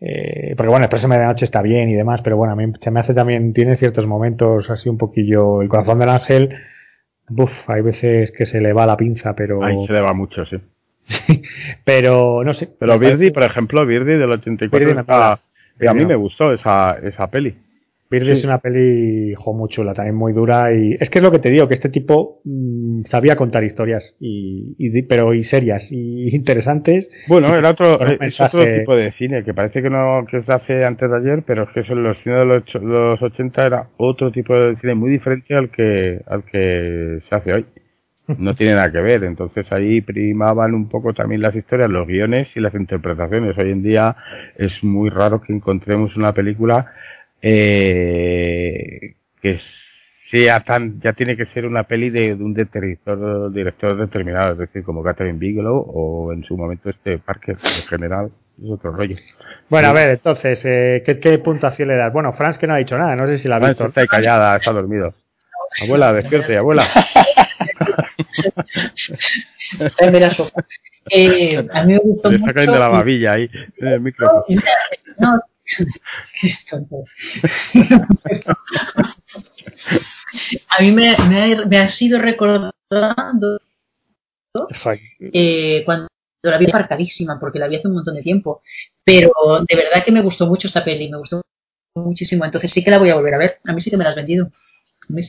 Eh, 0.00 0.54
porque 0.56 0.70
bueno, 0.70 0.86
Exprésame 0.86 1.18
de 1.18 1.26
noche 1.26 1.44
está 1.44 1.60
bien 1.60 1.90
y 1.90 1.92
demás, 1.94 2.22
pero 2.22 2.38
bueno, 2.38 2.54
a 2.54 2.56
mí 2.56 2.72
se 2.80 2.90
me 2.90 3.00
hace 3.00 3.12
también, 3.12 3.52
tiene 3.52 3.76
ciertos 3.76 4.06
momentos 4.06 4.70
así 4.70 4.88
un 4.88 4.96
poquillo, 4.96 5.60
el 5.60 5.68
corazón 5.68 5.98
del 5.98 6.08
ángel, 6.08 6.56
buf, 7.28 7.52
hay 7.68 7.82
veces 7.82 8.32
que 8.32 8.46
se 8.46 8.62
le 8.62 8.72
va 8.72 8.86
la 8.86 8.96
pinza, 8.96 9.34
pero... 9.34 9.62
Ahí 9.62 9.86
se 9.86 9.92
le 9.92 10.00
va 10.00 10.14
mucho, 10.14 10.46
sí. 10.46 10.56
pero 11.84 12.42
no 12.44 12.54
sé. 12.54 12.70
Pero 12.78 12.98
parece... 12.98 13.30
por 13.30 13.42
ejemplo, 13.42 13.84
Birdi 13.84 14.14
del 14.14 14.32
84, 14.32 14.78
Birdi 14.78 15.00
está... 15.00 15.32
a 15.32 15.94
mí 15.94 16.06
me 16.06 16.16
gustó 16.16 16.54
esa, 16.54 16.96
esa 17.02 17.26
peli. 17.30 17.54
Bird 18.10 18.24
sí. 18.24 18.30
es 18.32 18.44
una 18.44 18.58
peli 18.58 19.34
jo, 19.34 19.54
muy 19.54 19.68
chula, 19.68 19.94
también 19.94 20.14
muy 20.14 20.32
dura 20.32 20.72
y 20.74 20.96
es 21.00 21.10
que 21.10 21.18
es 21.18 21.22
lo 21.22 21.30
que 21.30 21.38
te 21.38 21.50
digo, 21.50 21.66
que 21.68 21.74
este 21.74 21.88
tipo 21.88 22.40
mmm, 22.44 23.02
sabía 23.06 23.36
contar 23.36 23.64
historias 23.64 24.16
y, 24.20 24.74
y, 24.78 25.02
pero 25.02 25.34
y 25.34 25.42
serias 25.42 25.90
y 25.90 26.28
interesantes. 26.36 27.08
Bueno, 27.28 27.54
era 27.54 27.70
otro, 27.70 27.98
es 28.20 28.40
otro 28.40 28.64
tipo 28.64 28.94
de 28.94 29.12
cine 29.12 29.44
que 29.44 29.54
parece 29.54 29.82
que 29.82 29.90
no 29.90 30.24
que 30.30 30.42
se 30.42 30.52
hace 30.52 30.84
antes 30.84 31.10
de 31.10 31.16
ayer, 31.16 31.42
pero 31.46 31.64
es 31.64 31.70
que 31.70 31.80
eso 31.80 31.94
en 31.94 32.02
los 32.02 32.16
cines 32.22 32.38
de 32.38 32.44
los, 32.44 32.74
los 32.82 33.22
80 33.22 33.66
era 33.66 33.88
otro 33.96 34.30
tipo 34.30 34.54
de 34.54 34.76
cine 34.76 34.94
muy 34.94 35.10
diferente 35.10 35.54
al 35.54 35.70
que 35.70 36.20
al 36.26 36.44
que 36.44 37.20
se 37.28 37.34
hace 37.34 37.52
hoy. 37.52 37.66
No 38.38 38.54
tiene 38.54 38.74
nada 38.74 38.90
que 38.90 39.00
ver, 39.00 39.22
entonces 39.24 39.66
ahí 39.70 40.00
primaban 40.00 40.72
un 40.72 40.88
poco 40.88 41.12
también 41.12 41.42
las 41.42 41.54
historias, 41.54 41.90
los 41.90 42.06
guiones 42.06 42.48
y 42.54 42.60
las 42.60 42.74
interpretaciones. 42.74 43.56
Hoy 43.58 43.70
en 43.70 43.82
día 43.82 44.16
es 44.56 44.82
muy 44.82 45.10
raro 45.10 45.42
que 45.42 45.52
encontremos 45.52 46.16
una 46.16 46.32
película 46.32 46.90
eh, 47.46 49.16
que 49.42 49.60
sea 50.30 50.60
tan, 50.60 50.98
ya 51.02 51.12
tiene 51.12 51.36
que 51.36 51.44
ser 51.46 51.66
una 51.66 51.82
peli 51.84 52.08
de, 52.08 52.36
de 52.36 52.42
un 52.42 52.54
director, 52.54 53.52
director 53.52 53.98
determinado, 53.98 54.52
es 54.52 54.58
decir, 54.60 54.82
como 54.82 55.02
Catherine 55.02 55.38
Bigelow 55.38 55.76
o 55.76 56.32
en 56.32 56.42
su 56.44 56.56
momento 56.56 56.88
este 56.88 57.18
Parker 57.18 57.58
en 57.62 57.86
general, 57.86 58.30
es 58.62 58.70
otro 58.70 58.92
rollo. 58.92 59.16
Bueno, 59.68 59.88
sí. 59.88 59.90
a 59.90 59.92
ver, 59.92 60.08
entonces, 60.08 60.64
eh, 60.64 61.02
¿qué, 61.04 61.20
¿qué, 61.20 61.38
puntuación 61.38 61.88
le 61.88 61.96
das? 61.96 62.14
Bueno, 62.14 62.32
Franz 62.32 62.56
que 62.56 62.66
no 62.66 62.72
ha 62.72 62.78
dicho 62.78 62.96
nada, 62.96 63.14
no 63.14 63.26
sé 63.26 63.36
si 63.36 63.46
la 63.46 63.56
ha 63.56 63.58
visto. 63.58 63.84
Está 63.84 64.06
callada, 64.06 64.56
está 64.56 64.72
dormido. 64.72 65.12
Abuela, 65.82 66.14
despierte, 66.14 66.56
abuela. 66.56 66.88
eh, 71.10 71.68
a 71.74 71.84
mí 71.84 71.92
me 71.92 71.98
gustó 71.98 72.30
Se 72.30 72.36
está 72.36 72.54
cayendo 72.54 72.78
la 72.78 72.88
babilla 72.88 73.32
ahí 73.32 73.50
en 73.78 73.88
el 73.88 74.00
micrófono. 74.00 74.44
No, 75.18 75.42
a 80.68 80.82
mí 80.82 80.92
me, 80.92 81.16
me, 81.66 81.78
ha, 81.78 81.88
sido 81.88 82.18
recordando 82.18 82.72
eh, 85.20 85.82
cuando 85.84 86.08
la 86.42 86.58
vi 86.58 86.68
aparcadísima, 86.68 87.38
porque 87.40 87.58
la 87.58 87.68
vi 87.68 87.76
hace 87.76 87.88
un 87.88 87.94
montón 87.94 88.14
de 88.14 88.22
tiempo, 88.22 88.62
pero 89.04 89.32
de 89.66 89.76
verdad 89.76 90.04
que 90.04 90.12
me 90.12 90.22
gustó 90.22 90.46
mucho 90.46 90.66
esta 90.66 90.84
peli, 90.84 91.10
me 91.10 91.18
gustó 91.18 91.40
muchísimo, 91.94 92.44
entonces 92.44 92.70
sí 92.70 92.84
que 92.84 92.90
la 92.90 92.98
voy 92.98 93.08
a 93.08 93.14
volver 93.14 93.34
a 93.34 93.38
ver, 93.38 93.60
a 93.64 93.72
mí 93.72 93.80
sí 93.80 93.90
que 93.90 93.96
me 93.96 94.04
la 94.04 94.10
has 94.10 94.16
vendido. 94.16 94.50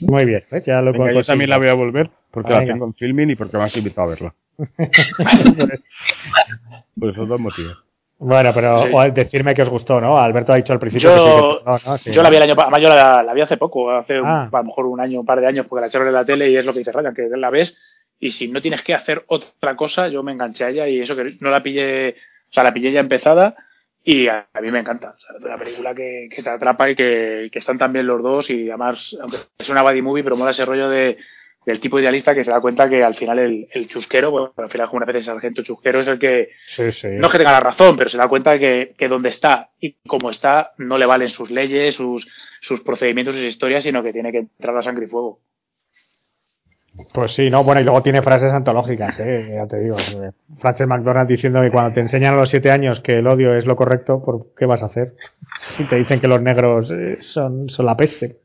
Muy 0.07 0.25
bien, 0.25 0.41
ya 0.65 0.81
lo 0.81 0.93
yo 1.11 1.23
también 1.23 1.49
la 1.49 1.57
voy 1.57 1.67
a 1.67 1.73
volver, 1.73 2.09
porque 2.31 2.53
la 2.53 2.65
tengo 2.65 2.85
en 2.85 2.93
filming 2.93 3.31
y 3.31 3.35
porque 3.35 3.57
me 3.57 3.63
has 3.63 3.75
invitado 3.75 4.07
a 4.07 4.11
verla. 4.11 4.33
Por 6.97 7.09
esos 7.09 7.27
dos 7.27 7.39
motivos. 7.39 7.84
Bueno, 8.17 8.51
pero 8.53 8.85
decirme 9.11 9.53
que 9.53 9.61
os 9.61 9.69
gustó, 9.69 9.99
¿no? 9.99 10.17
Alberto 10.17 10.53
ha 10.53 10.55
dicho 10.55 10.71
al 10.71 10.79
principio 10.79 11.15
yo, 11.15 11.61
que 11.65 11.97
sí, 11.99 12.11
yo 12.11 12.23
la 12.23 12.29
vi 12.29 12.37
el 12.37 12.43
año 12.43 12.55
además 12.57 12.81
yo 12.81 12.89
la, 12.89 13.33
vi 13.33 13.41
hace 13.41 13.57
poco, 13.57 13.91
hace 13.91 14.21
ah. 14.23 14.49
a 14.51 14.57
lo 14.57 14.63
mejor 14.63 14.85
un 14.85 15.01
año, 15.01 15.19
un 15.19 15.25
par 15.25 15.41
de 15.41 15.47
años, 15.47 15.65
porque 15.67 15.81
la 15.81 15.87
echaron 15.87 16.07
en 16.07 16.13
la 16.13 16.23
tele 16.23 16.49
y 16.49 16.55
es 16.55 16.65
lo 16.65 16.71
que 16.71 16.79
dice 16.79 16.93
Ryan, 16.93 17.13
que 17.13 17.27
la 17.27 17.49
ves 17.49 17.77
y 18.19 18.31
si 18.31 18.47
no 18.47 18.61
tienes 18.61 18.81
que 18.83 18.93
hacer 18.93 19.25
otra 19.27 19.75
cosa, 19.75 20.07
yo 20.07 20.23
me 20.23 20.31
enganché 20.31 20.63
a 20.63 20.69
ella 20.69 20.87
y 20.87 21.01
eso 21.01 21.15
que 21.15 21.35
no 21.41 21.49
la 21.49 21.61
pillé, 21.61 22.11
o 22.49 22.53
sea, 22.53 22.63
la 22.63 22.73
pillé 22.73 22.91
ya 22.91 23.01
empezada 23.01 23.55
y 24.03 24.27
a, 24.27 24.47
mí 24.61 24.71
me 24.71 24.79
encanta. 24.79 25.15
O 25.17 25.19
sea, 25.19 25.37
es 25.37 25.43
una 25.43 25.57
película 25.57 25.93
que, 25.93 26.29
te 26.31 26.49
atrapa 26.49 26.89
y 26.89 26.95
que, 26.95 27.49
que, 27.51 27.59
están 27.59 27.77
tan 27.77 27.91
bien 27.91 28.07
los 28.07 28.23
dos 28.23 28.49
y 28.49 28.69
además, 28.69 29.17
aunque 29.19 29.37
es 29.57 29.69
una 29.69 29.81
body 29.81 30.01
movie, 30.01 30.23
pero 30.23 30.37
mola 30.37 30.51
ese 30.51 30.65
rollo 30.65 30.89
de 30.89 31.17
del 31.65 31.79
tipo 31.79 31.99
idealista 31.99 32.35
que 32.35 32.43
se 32.43 32.51
da 32.51 32.61
cuenta 32.61 32.89
que 32.89 33.03
al 33.03 33.15
final 33.15 33.39
el, 33.39 33.67
el 33.71 33.87
chusquero, 33.87 34.31
bueno, 34.31 34.53
al 34.57 34.69
final 34.69 34.87
como 34.87 34.97
una 34.97 35.05
vez 35.05 35.15
el 35.15 35.23
sargento 35.23 35.63
chusquero 35.63 35.99
es 35.99 36.07
el 36.07 36.19
que, 36.19 36.49
no 36.77 37.27
es 37.27 37.31
que 37.31 37.37
tenga 37.37 37.51
la 37.51 37.59
razón, 37.59 37.97
pero 37.97 38.09
se 38.09 38.17
da 38.17 38.27
cuenta 38.27 38.59
que, 38.59 38.93
que 38.97 39.07
donde 39.07 39.29
está 39.29 39.69
y 39.79 39.95
como 40.07 40.29
está 40.29 40.73
no 40.77 40.97
le 40.97 41.05
valen 41.05 41.29
sus 41.29 41.49
leyes, 41.49 41.95
sus, 41.95 42.27
sus 42.61 42.81
procedimientos, 42.81 43.35
sus 43.35 43.45
historias, 43.45 43.83
sino 43.83 44.03
que 44.03 44.13
tiene 44.13 44.31
que 44.31 44.39
entrar 44.39 44.77
a 44.77 44.81
sangre 44.81 45.05
y 45.05 45.09
fuego. 45.09 45.39
Pues 47.13 47.33
sí, 47.33 47.49
no, 47.49 47.63
bueno, 47.63 47.81
y 47.81 47.83
luego 47.83 48.01
tiene 48.01 48.21
frases 48.21 48.53
antológicas, 48.53 49.19
¿eh? 49.19 49.55
ya 49.55 49.67
te 49.67 49.79
digo. 49.81 49.97
Frances 50.59 50.87
McDonald 50.87 51.27
diciendo 51.27 51.61
que 51.61 51.71
cuando 51.71 51.93
te 51.93 51.99
enseñan 51.99 52.35
a 52.35 52.37
los 52.37 52.49
siete 52.49 52.71
años 52.71 53.01
que 53.01 53.17
el 53.17 53.27
odio 53.27 53.53
es 53.53 53.65
lo 53.65 53.75
correcto, 53.75 54.23
¿por 54.23 54.53
qué 54.57 54.65
vas 54.65 54.81
a 54.81 54.85
hacer? 54.85 55.13
Si 55.75 55.83
te 55.85 55.97
dicen 55.97 56.21
que 56.21 56.27
los 56.27 56.41
negros 56.41 56.89
eh, 56.91 57.17
son, 57.19 57.69
son 57.69 57.85
la 57.85 57.97
peste. 57.97 58.44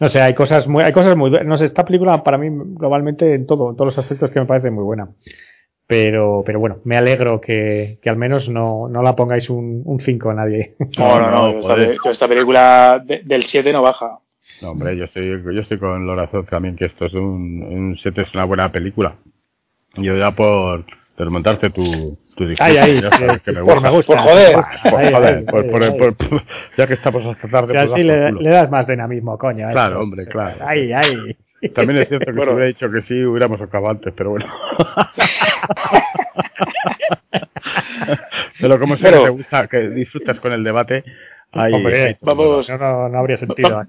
No 0.00 0.08
sé, 0.08 0.20
hay 0.20 0.34
cosas 0.34 0.66
muy, 0.68 0.82
hay 0.82 0.92
cosas 0.92 1.16
muy, 1.16 1.30
no 1.30 1.56
sé, 1.56 1.66
esta 1.66 1.84
película 1.84 2.22
para 2.22 2.38
mí 2.38 2.48
globalmente 2.50 3.34
en 3.34 3.46
todo, 3.46 3.70
en 3.70 3.76
todos 3.76 3.96
los 3.96 3.98
aspectos 3.98 4.30
que 4.30 4.40
me 4.40 4.46
parece 4.46 4.70
muy 4.70 4.84
buena. 4.84 5.08
Pero, 5.86 6.42
pero 6.44 6.60
bueno, 6.60 6.80
me 6.84 6.98
alegro 6.98 7.40
que, 7.40 7.98
que 8.02 8.10
al 8.10 8.18
menos 8.18 8.48
no, 8.50 8.88
no 8.88 9.02
la 9.02 9.16
pongáis 9.16 9.48
un 9.48 9.98
5 9.98 10.30
a 10.30 10.34
nadie. 10.34 10.76
No, 10.98 11.18
no, 11.18 11.30
no, 11.30 11.60
esta, 11.60 12.10
esta, 12.10 12.28
película 12.28 13.02
del 13.04 13.44
7 13.44 13.72
no 13.72 13.82
baja. 13.82 14.18
No, 14.60 14.72
hombre, 14.72 14.96
yo 14.96 15.04
estoy, 15.04 15.42
yo 15.42 15.62
estoy 15.62 15.78
con 15.78 16.06
Lorazón 16.06 16.44
también, 16.46 16.76
que 16.76 16.86
esto 16.86 17.06
es 17.06 17.14
un, 17.14 17.62
un 17.62 17.96
7 17.96 18.22
es 18.22 18.34
una 18.34 18.44
buena 18.44 18.70
película. 18.70 19.16
Yo 19.94 20.16
ya 20.16 20.32
por, 20.32 20.84
desmontarte 21.24 21.70
tu, 21.70 22.18
tu 22.36 22.46
discurso. 22.46 22.72
Ay, 22.72 22.76
ay, 22.76 23.00
que 23.44 23.52
me 23.52 23.60
gusta. 23.60 23.90
Por, 23.90 24.18
joder. 24.18 24.54
Por, 25.46 25.70
joder, 25.70 26.14
por, 26.16 26.42
ya 26.76 26.86
que 26.86 26.94
estamos 26.94 27.24
hasta 27.26 27.48
tarde. 27.48 27.74
Ya 27.74 27.82
así 27.82 28.02
le, 28.02 28.32
le, 28.32 28.50
das 28.50 28.70
más 28.70 28.86
dinamismo, 28.86 29.36
coño. 29.36 29.68
Claro, 29.70 30.00
hombre, 30.00 30.26
claro. 30.26 30.64
Ay, 30.66 30.92
ay. 30.92 31.36
También 31.74 32.02
es 32.02 32.08
cierto 32.08 32.26
que 32.26 32.32
bueno. 32.32 32.52
si 32.52 32.56
hubiera 32.56 32.68
dicho 32.68 32.90
que 32.90 33.02
sí, 33.02 33.24
hubiéramos 33.24 33.60
acabado 33.60 33.90
antes, 33.90 34.14
pero 34.16 34.30
bueno. 34.30 34.46
pero 38.60 38.78
como 38.78 38.96
se 38.96 39.10
te 39.10 39.28
gusta 39.28 39.66
que 39.66 39.90
disfrutas 39.90 40.38
con 40.40 40.52
el 40.52 40.64
debate, 40.64 41.04
vamos, 41.52 42.68
no, 42.68 43.08
no, 43.08 43.18
habría 43.18 43.36
sentido. 43.36 43.82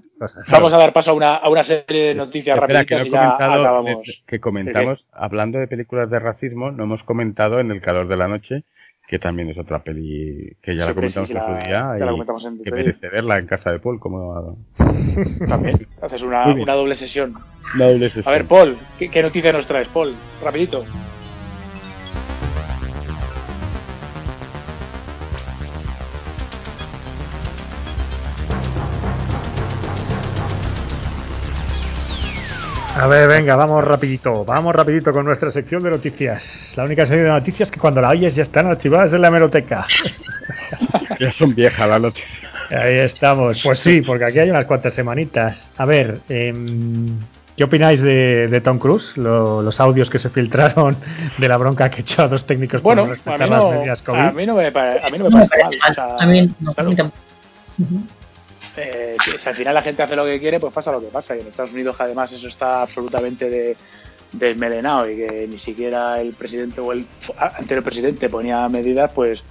Vamos 0.50 0.72
a 0.72 0.76
dar 0.78 0.92
paso 0.92 1.10
a 1.10 1.14
una, 1.14 1.36
a 1.36 1.48
una 1.48 1.62
serie 1.62 2.08
de 2.08 2.14
noticias 2.14 2.58
rápidas 2.58 3.06
y 3.06 3.10
ya 3.10 3.34
acabamos. 3.34 4.24
Que 4.26 4.40
comentamos, 4.40 5.04
hablando 5.12 5.58
de 5.58 5.66
películas 5.66 6.10
de 6.10 6.18
racismo, 6.18 6.70
no 6.70 6.84
hemos 6.84 7.02
comentado 7.02 7.60
en 7.60 7.70
El 7.70 7.80
calor 7.80 8.08
de 8.08 8.16
la 8.16 8.28
noche, 8.28 8.64
que 9.10 9.18
también 9.18 9.50
es 9.50 9.58
otra 9.58 9.82
peli 9.82 10.56
que 10.62 10.76
ya 10.76 10.86
la 10.86 10.94
comentamos 10.94 11.28
sí, 11.28 11.36
otro 11.36 11.56
día 11.56 11.96
y 11.96 12.62
que 12.62 12.70
merece 12.70 13.08
verla 13.08 13.38
en 13.38 13.46
casa 13.48 13.72
de 13.72 13.80
Paul 13.80 13.98
como 13.98 14.56
también 15.48 15.84
haces 16.00 16.22
una, 16.22 16.46
una, 16.46 16.74
doble 16.74 16.94
sesión. 16.94 17.34
una 17.74 17.88
doble 17.88 18.08
sesión 18.08 18.28
a 18.28 18.30
ver 18.30 18.44
Paul 18.44 18.78
¿qué, 19.00 19.10
qué 19.10 19.20
noticia 19.20 19.52
nos 19.52 19.66
traes 19.66 19.88
Paul 19.88 20.14
rapidito 20.44 20.84
A 33.00 33.06
ver, 33.06 33.26
venga, 33.28 33.56
vamos 33.56 33.82
rapidito, 33.82 34.44
vamos 34.44 34.74
rapidito 34.74 35.10
con 35.10 35.24
nuestra 35.24 35.50
sección 35.50 35.82
de 35.82 35.88
noticias. 35.88 36.74
La 36.76 36.84
única 36.84 37.06
serie 37.06 37.24
de 37.24 37.30
noticias 37.30 37.70
que 37.70 37.80
cuando 37.80 38.02
la 38.02 38.10
oyes 38.10 38.34
ya 38.34 38.42
están 38.42 38.66
archivadas 38.66 39.14
en 39.14 39.22
la 39.22 39.28
hemeroteca. 39.28 39.86
ya 41.18 41.32
son 41.32 41.54
viejas 41.54 41.88
las 41.88 41.98
noticias. 41.98 42.30
Ahí 42.70 42.98
estamos. 42.98 43.58
Pues 43.64 43.78
sí, 43.78 44.02
porque 44.02 44.26
aquí 44.26 44.38
hay 44.38 44.50
unas 44.50 44.66
cuantas 44.66 44.92
semanitas. 44.92 45.70
A 45.78 45.86
ver, 45.86 46.20
eh, 46.28 46.52
¿qué 47.56 47.64
opináis 47.64 48.02
de, 48.02 48.60
Tom 48.62 48.78
Cruise? 48.78 49.16
los 49.16 49.80
audios 49.80 50.10
que 50.10 50.18
se 50.18 50.28
filtraron 50.28 50.98
de 51.38 51.48
la 51.48 51.56
bronca 51.56 51.88
que 51.88 52.02
echó 52.02 52.24
a 52.24 52.28
dos 52.28 52.44
técnicos 52.44 52.82
bueno, 52.82 53.10
por 53.24 53.40
no 53.40 53.46
las 53.46 53.64
medidas 53.76 54.02
COVID. 54.02 54.18
A 54.18 54.32
mí 54.32 54.44
no 54.44 54.56
me, 54.56 54.70
parece 54.72 55.30
mal. 55.30 55.48
a 56.18 56.26
mí 56.26 56.54
no, 56.60 56.74
eh, 58.80 59.16
si 59.24 59.48
al 59.48 59.54
final 59.54 59.74
la 59.74 59.82
gente 59.82 60.02
hace 60.02 60.16
lo 60.16 60.24
que 60.24 60.40
quiere, 60.40 60.60
pues 60.60 60.72
pasa 60.72 60.92
lo 60.92 61.00
que 61.00 61.08
pasa. 61.08 61.36
Y 61.36 61.40
en 61.40 61.46
Estados 61.46 61.72
Unidos, 61.72 61.96
además, 61.98 62.32
eso 62.32 62.48
está 62.48 62.82
absolutamente 62.82 63.48
de, 63.48 63.76
desmelenado 64.32 65.10
y 65.10 65.16
que 65.16 65.46
ni 65.48 65.58
siquiera 65.58 66.20
el 66.20 66.34
presidente 66.34 66.80
o 66.80 66.92
el 66.92 67.06
anterior 67.38 67.84
presidente 67.84 68.28
ponía 68.28 68.68
medidas, 68.68 69.10
pues 69.14 69.42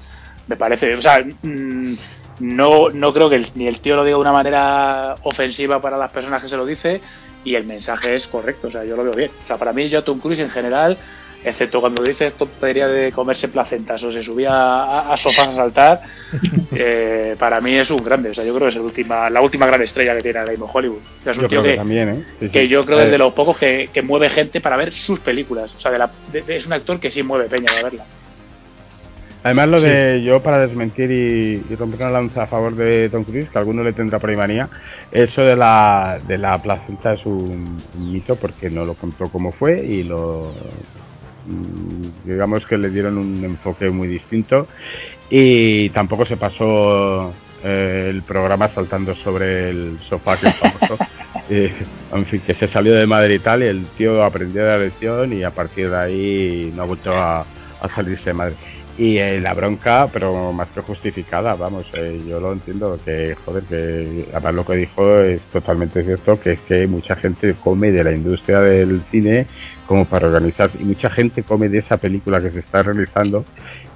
me 0.48 0.56
parece. 0.56 0.96
O 0.96 1.02
sea, 1.02 1.24
mm, 1.42 1.94
no, 2.40 2.90
no 2.90 3.14
creo 3.14 3.30
que 3.30 3.48
ni 3.56 3.68
el 3.68 3.80
tío 3.82 3.96
lo 3.96 4.04
diga 4.04 4.18
de 4.18 4.22
una 4.22 4.32
manera 4.32 5.16
ofensiva 5.24 5.82
para 5.82 5.98
las 5.98 6.12
personas 6.12 6.42
que 6.42 6.50
se 6.50 6.58
lo 6.58 6.66
dice 6.66 7.02
y 7.44 7.56
el 7.56 7.66
mensaje 7.66 8.16
es 8.16 8.28
correcto. 8.28 8.68
O 8.68 8.72
sea, 8.72 8.84
yo 8.86 8.96
lo 8.96 9.04
veo 9.04 9.14
bien. 9.14 9.32
O 9.44 9.48
sea, 9.48 9.58
para 9.58 9.74
mí, 9.74 9.90
yo, 9.90 10.04
Tom 10.04 10.20
Cruise 10.20 10.40
en 10.40 10.50
general 10.50 10.98
excepto 11.44 11.80
cuando 11.80 12.04
dice 12.04 12.32
tontería 12.32 12.88
de 12.88 13.12
comerse 13.12 13.48
placentas 13.48 14.04
o 14.04 14.12
se 14.12 14.24
subía 14.24 14.52
a, 14.52 15.14
a 15.14 15.18
sofás 15.18 15.48
a 15.50 15.52
saltar, 15.52 16.02
eh, 16.72 17.36
para 17.38 17.62
mí 17.62 17.76
es 17.76 17.90
un 17.92 18.04
grande. 18.04 18.30
O 18.30 18.34
sea, 18.34 18.44
yo 18.44 18.54
creo 18.54 18.68
que 18.68 18.70
es 18.70 18.76
el 18.76 18.82
última, 18.82 19.30
la 19.30 19.42
última 19.42 19.66
gran 19.66 19.82
estrella 19.82 20.16
que 20.16 20.22
tiene 20.22 20.46
mismo 20.46 20.70
Hollywood. 20.72 21.02
es 21.26 21.38
un 21.38 21.48
tío 21.48 21.64
que, 21.64 21.76
también, 21.76 22.26
¿eh? 22.42 22.50
que 22.50 22.68
yo 22.68 22.86
creo 22.86 22.98
que 23.00 23.06
es 23.06 23.12
de 23.12 23.18
los 23.18 23.34
pocos 23.34 23.58
que, 23.58 23.90
mueve 24.04 24.30
gente 24.30 24.62
para 24.62 24.78
ver 24.78 24.94
sus 24.94 25.20
películas. 25.20 25.74
O 25.76 25.80
sea, 25.80 25.92
es 26.48 26.66
un 26.66 26.74
actor 26.74 27.00
que 27.00 27.12
sí 27.12 27.22
mueve 27.22 27.46
peña 27.50 27.72
a 27.78 27.84
verla. 27.84 28.06
Además, 29.42 29.70
lo 29.70 29.82
de 29.82 30.22
yo, 30.22 30.42
para 30.42 30.60
desmentir 30.60 31.10
y, 31.12 31.76
romper 31.76 32.02
una 32.02 32.10
lanza 32.10 32.44
a 32.44 32.48
favor 32.48 32.76
de 32.76 33.08
Tom 33.10 33.24
Cruise, 33.24 33.50
que 33.50 33.58
alguno 33.58 33.84
le 33.84 33.94
tendrá 33.94 34.20
por 34.20 34.30
ahí 34.30 34.36
manía, 34.36 34.68
eso 35.12 35.42
de 35.42 35.56
la, 35.56 36.20
de 36.28 36.38
la 36.38 36.62
placenta 36.62 37.14
es 37.14 37.26
un, 37.26 37.82
un 37.96 38.12
mito 38.12 38.36
porque 38.36 38.70
no 38.70 38.84
lo 38.84 38.96
contó 38.96 39.30
como 39.30 39.54
fue 39.54 39.86
y 39.86 40.04
lo 40.04 40.54
digamos 42.26 42.66
que 42.66 42.78
le 42.78 42.90
dieron 42.90 43.18
un 43.18 43.44
enfoque 43.44 43.90
muy 43.90 44.08
distinto 44.08 44.68
y 45.30 45.90
tampoco 45.90 46.26
se 46.26 46.38
pasó 46.38 47.34
eh, 47.64 48.08
el 48.10 48.22
programa 48.24 48.70
saltando 48.70 49.16
sobre 49.16 49.70
el 49.70 50.00
sofá 50.10 50.38
que 50.38 50.52
famoso 50.52 50.98
en 51.50 52.26
fin 52.26 52.42
que 52.42 52.56
se 52.56 52.68
salió 52.68 52.96
de 52.96 53.06
Madrid 53.06 53.36
y 53.36 53.40
tal 53.40 53.64
y 53.64 53.68
el 53.68 53.86
tío 53.98 54.24
aprendió 54.24 54.66
la 54.66 54.78
lección 54.78 55.34
y 55.34 55.44
a 55.44 55.52
partir 55.52 55.90
de 55.90 55.98
ahí 55.98 56.74
no 56.76 56.84
ha 56.84 56.86
vuelto 56.86 57.12
a, 57.14 57.46
salirse 57.96 58.26
de 58.26 58.34
Madrid 58.34 58.56
y 59.00 59.18
eh, 59.18 59.40
la 59.40 59.54
bronca, 59.54 60.10
pero 60.12 60.52
más 60.52 60.68
que 60.70 60.82
justificada, 60.82 61.56
vamos, 61.56 61.86
eh, 61.94 62.22
yo 62.28 62.42
lo 62.42 62.52
entiendo, 62.52 63.00
que 63.06 63.34
joder, 63.46 63.64
que 63.64 64.26
además 64.34 64.56
lo 64.56 64.66
que 64.66 64.76
dijo 64.76 65.20
es 65.22 65.40
totalmente 65.54 66.04
cierto, 66.04 66.38
que 66.38 66.52
es 66.52 66.60
que 66.68 66.86
mucha 66.86 67.16
gente 67.16 67.56
come 67.64 67.94
de 67.94 68.04
la 68.04 68.12
industria 68.12 68.60
del 68.60 69.02
cine 69.10 69.48
como 69.88 70.04
para 70.04 70.28
organizar, 70.28 70.70
y 70.78 70.84
mucha 70.84 71.10
gente 71.10 71.44
come 71.44 71.70
de 71.70 71.78
esa 71.78 71.96
película 71.96 72.42
que 72.42 72.52
se 72.52 72.60
está 72.60 72.84
realizando, 72.84 73.46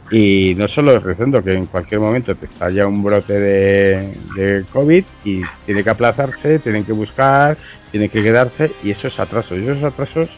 y 0.10 0.56
no 0.56 0.70
solo 0.70 0.98
realizando, 0.98 1.44
que 1.44 1.54
en 1.54 1.66
cualquier 1.66 2.00
momento 2.00 2.34
te 2.36 2.46
estalla 2.46 2.88
un 2.88 3.04
brote 3.04 3.34
de, 3.38 4.64
COVID 4.72 5.04
y 5.26 5.42
tiene 5.66 5.84
que 5.84 5.90
aplazarse, 5.90 6.60
tienen 6.60 6.86
que 6.86 6.94
buscar, 6.94 7.58
tiene 7.92 8.08
que 8.08 8.24
quedarse, 8.24 8.72
y 8.82 8.92
eso 8.92 9.10
es 9.10 9.20
atraso, 9.20 9.58
y 9.58 9.68
esos 9.68 9.84
atrasos 9.84 10.30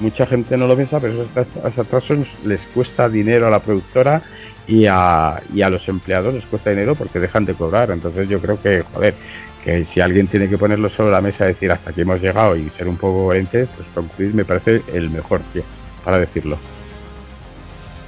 mucha 0.00 0.26
gente 0.26 0.56
no 0.56 0.66
lo 0.66 0.76
piensa, 0.76 1.00
pero 1.00 1.22
esos 1.24 1.78
atrasos 1.78 2.18
les 2.44 2.60
cuesta 2.74 3.08
dinero 3.08 3.46
a 3.46 3.50
la 3.50 3.60
productora 3.60 4.22
y 4.66 4.86
a, 4.86 5.42
y 5.52 5.62
a 5.62 5.70
los 5.70 5.86
empleados 5.88 6.34
les 6.34 6.44
cuesta 6.46 6.70
dinero 6.70 6.94
porque 6.94 7.18
dejan 7.18 7.44
de 7.44 7.54
cobrar. 7.54 7.90
Entonces 7.90 8.28
yo 8.28 8.40
creo 8.40 8.60
que, 8.60 8.82
joder, 8.92 9.14
que 9.64 9.86
si 9.92 10.00
alguien 10.00 10.28
tiene 10.28 10.48
que 10.48 10.58
ponerlo 10.58 10.90
sobre 10.90 11.12
la 11.12 11.20
mesa 11.20 11.44
y 11.44 11.48
decir 11.48 11.72
hasta 11.72 11.90
aquí 11.90 12.02
hemos 12.02 12.20
llegado 12.20 12.56
y 12.56 12.70
ser 12.70 12.88
un 12.88 12.96
poco 12.96 13.26
coherente, 13.26 13.66
pues 13.76 13.88
Tom 13.94 14.08
Cruise 14.16 14.34
me 14.34 14.44
parece 14.44 14.82
el 14.92 15.10
mejor 15.10 15.40
tío 15.52 15.62
para 16.04 16.18
decirlo. 16.18 16.58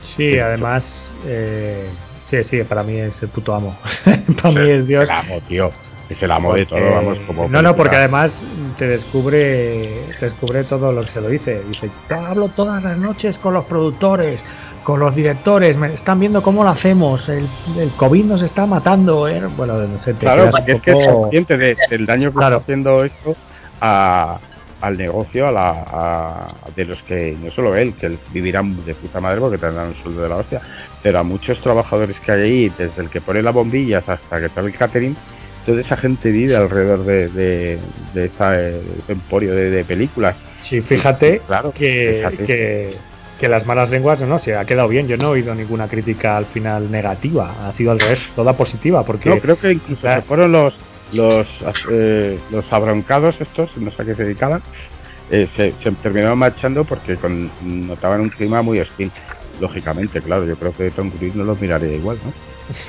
Sí, 0.02 0.38
además, 0.38 1.12
eh, 1.26 1.88
Sí, 2.30 2.44
sí, 2.44 2.62
para 2.62 2.84
mí 2.84 2.96
es 2.96 3.20
el 3.24 3.28
puto 3.28 3.52
amo. 3.52 3.76
para 4.42 4.52
mí 4.52 4.70
es 4.70 4.86
Dios. 4.86 5.02
El 5.02 5.10
amo, 5.10 5.40
tío. 5.48 5.72
Es 6.10 6.20
el 6.22 6.30
amo 6.32 6.54
de 6.54 6.66
todo, 6.66 6.80
vamos, 6.90 7.18
como. 7.26 7.48
No, 7.48 7.62
no, 7.62 7.76
porque 7.76 7.94
además 7.94 8.44
te 8.76 8.88
descubre, 8.88 10.06
te 10.18 10.24
descubre 10.26 10.64
todo 10.64 10.90
lo 10.92 11.02
que 11.04 11.10
se 11.12 11.20
lo 11.20 11.28
dice. 11.28 11.62
Dice, 11.68 11.88
"Yo 12.10 12.16
hablo 12.16 12.48
todas 12.48 12.82
las 12.82 12.98
noches 12.98 13.38
con 13.38 13.54
los 13.54 13.64
productores, 13.66 14.44
con 14.82 14.98
los 14.98 15.14
directores, 15.14 15.76
me 15.76 15.94
están 15.94 16.18
viendo 16.18 16.42
cómo 16.42 16.64
lo 16.64 16.70
hacemos, 16.70 17.28
el, 17.28 17.48
el 17.78 17.90
COVID 17.92 18.24
nos 18.24 18.42
está 18.42 18.66
matando. 18.66 19.28
¿eh?". 19.28 19.40
Bueno, 19.56 19.74
no 19.78 19.98
sé, 20.00 20.14
te 20.14 20.20
Claro, 20.20 20.42
quedas 20.50 20.56
porque 20.56 20.72
un 20.72 20.76
es 20.78 20.82
que 20.82 20.90
es 20.90 20.96
poco- 20.96 21.20
consciente 21.22 21.56
de- 21.56 21.76
del 21.88 22.06
daño 22.06 22.30
que 22.32 22.36
Claro. 22.38 22.56
está 22.56 22.62
haciendo 22.64 23.04
esto 23.04 23.36
a- 23.80 24.40
al 24.80 24.96
negocio, 24.96 25.46
a 25.46 25.52
la, 25.52 25.70
a- 25.70 26.46
de 26.74 26.84
los 26.86 27.00
que, 27.04 27.36
no 27.40 27.52
solo 27.52 27.76
él, 27.76 27.94
que 27.94 28.06
él 28.06 28.18
vivirán 28.32 28.84
de 28.84 28.94
puta 28.96 29.20
madre 29.20 29.38
porque 29.38 29.58
tendrán 29.58 29.88
un 29.88 29.94
sueldo 30.02 30.22
de 30.22 30.28
la 30.28 30.36
hostia, 30.36 30.60
pero 31.04 31.20
a 31.20 31.22
muchos 31.22 31.60
trabajadores 31.60 32.18
que 32.20 32.32
hay 32.32 32.40
ahí, 32.40 32.68
desde 32.76 33.00
el 33.02 33.10
que 33.10 33.20
pone 33.20 33.42
las 33.42 33.54
bombillas 33.54 34.08
hasta 34.08 34.40
que 34.40 34.46
está 34.46 34.60
el 34.62 34.74
catering, 34.76 35.16
toda 35.66 35.80
esa 35.80 35.96
gente 35.96 36.30
vive 36.30 36.56
alrededor 36.56 37.04
de, 37.04 37.28
de, 37.28 37.78
de 38.14 38.24
esta, 38.26 38.58
eh, 38.60 38.80
emporio 39.08 39.54
de, 39.54 39.70
de 39.70 39.84
películas. 39.84 40.36
Sí, 40.60 40.80
fíjate 40.80 41.40
Claro, 41.46 41.72
que, 41.72 42.16
fíjate. 42.28 42.44
que, 42.44 42.94
que 43.38 43.48
las 43.48 43.66
malas 43.66 43.90
lenguas, 43.90 44.20
no, 44.20 44.26
no, 44.26 44.38
se 44.38 44.54
ha 44.54 44.64
quedado 44.64 44.88
bien. 44.88 45.08
Yo 45.08 45.16
no 45.16 45.24
he 45.24 45.38
oído 45.38 45.54
ninguna 45.54 45.88
crítica 45.88 46.36
al 46.36 46.46
final 46.46 46.90
negativa. 46.90 47.68
Ha 47.68 47.72
sido 47.72 47.90
al 47.92 48.00
revés, 48.00 48.20
toda 48.36 48.54
positiva. 48.56 49.04
Porque 49.04 49.28
No, 49.30 49.38
creo 49.38 49.58
que 49.58 49.72
incluso 49.72 50.02
se 50.02 50.22
fueron 50.22 50.52
los 50.52 50.74
los 51.12 51.46
eh, 51.90 52.38
los 52.50 52.72
abroncados 52.72 53.34
estos, 53.40 53.76
no 53.76 53.90
sé 53.90 54.02
a 54.02 54.04
qué 54.04 54.14
se 54.14 54.22
dedicaban, 54.24 54.62
eh, 55.30 55.48
se, 55.56 55.72
se 55.82 55.90
terminaron 56.02 56.38
marchando 56.38 56.84
porque 56.84 57.16
con, 57.16 57.50
notaban 57.62 58.20
un 58.20 58.28
clima 58.28 58.62
muy 58.62 58.78
hostil. 58.80 59.10
Lógicamente, 59.60 60.22
claro, 60.22 60.46
yo 60.46 60.56
creo 60.56 60.72
que 60.74 60.90
Tom 60.92 61.10
Cruise 61.10 61.34
no 61.34 61.44
los 61.44 61.60
miraría 61.60 61.94
igual, 61.94 62.18
¿no? 62.24 62.32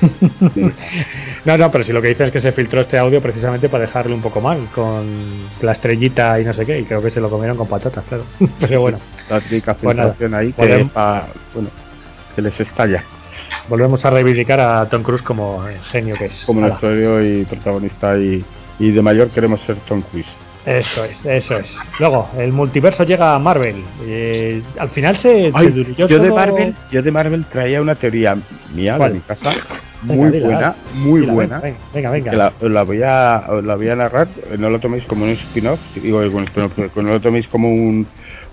No, 1.46 1.58
no, 1.58 1.72
pero 1.72 1.84
si 1.84 1.92
lo 1.92 2.02
que 2.02 2.10
dicen 2.10 2.28
es 2.28 2.32
que 2.32 2.40
se 2.42 2.52
filtró 2.52 2.82
este 2.82 2.98
audio 2.98 3.22
precisamente 3.22 3.68
para 3.70 3.86
dejarle 3.86 4.14
un 4.14 4.22
poco 4.22 4.42
mal, 4.42 4.68
con 4.76 5.48
la 5.62 5.72
estrellita 5.72 6.40
y 6.40 6.46
no 6.46 6.54
sé 6.54 6.66
qué, 6.66 6.80
y 6.80 6.84
creo 6.84 7.02
que 7.02 7.10
se 7.10 7.20
lo 7.20 7.30
comieron 7.30 7.58
con 7.58 7.68
patatas, 7.68 8.04
claro. 8.08 8.26
Pero 8.60 8.82
bueno, 8.82 9.00
La 9.30 9.40
típica 9.42 9.74
Pues 9.74 9.96
nada, 9.96 10.10
filtración 10.14 10.36
ahí 10.40 10.48
que, 10.54 10.62
podemos- 10.62 10.92
pa- 10.92 11.28
bueno, 11.54 11.70
que 12.36 12.42
les 12.42 12.60
estalla, 12.60 13.04
volvemos 13.70 14.04
a 14.06 14.10
reivindicar 14.12 14.60
a 14.60 14.88
Tom 14.88 15.02
Cruise 15.04 15.22
como 15.24 15.68
el 15.68 15.80
genio 15.82 16.16
que 16.16 16.26
es. 16.26 16.44
como 16.46 16.62
nuestro 16.62 16.92
héroe 16.92 17.40
y 17.40 17.46
protagonista 17.46 18.18
y, 18.18 18.44
y 18.80 18.92
de 18.92 19.02
mayor 19.02 19.30
queremos 19.30 19.62
ser 19.62 19.78
Tom 19.88 20.02
Cruise. 20.04 20.28
Eso 20.66 21.04
es, 21.06 21.26
eso 21.26 21.58
es. 21.58 21.76
Luego, 22.00 22.30
el 22.38 22.52
multiverso 22.54 23.04
llega 23.04 23.34
a 23.34 23.40
Marvel. 23.40 23.84
Eh, 24.06 24.62
al 24.78 24.90
final 24.90 25.16
se, 25.18 25.52
se 25.52 25.52
Ay, 25.56 25.68
diluyó 25.72 26.08
yo 26.08 26.20
de 26.20 26.32
Marvel, 26.32 26.76
yo 26.92 27.02
de 27.02 27.12
Marvel 27.12 27.46
traía 27.46 27.82
una 27.82 27.96
teoría 27.96 28.38
mía 28.74 28.96
¿Cuál? 28.98 29.14
de 29.14 29.16
mi 29.18 29.22
casa, 29.22 29.52
muy 30.04 30.40
buena, 30.40 30.76
muy 30.94 31.22
buena. 31.22 31.60
Venga, 31.60 31.78
venga. 31.94 32.12
venga. 32.12 32.34
la, 32.34 32.54
os 32.62 32.70
la 32.72 32.84
voy 32.84 33.02
a 33.04 33.44
la 33.64 33.76
voy 33.76 33.90
a 33.90 33.96
narrar 33.96 34.28
no 34.58 34.70
lo 34.70 34.80
toméis 34.80 35.04
como 35.06 35.26
un 35.26 35.32
spin-off 35.32 35.80
digo 35.96 36.22
no 36.24 37.02
lo 37.14 37.20
toméis 37.22 37.48
como 37.48 37.70
un, 37.70 38.08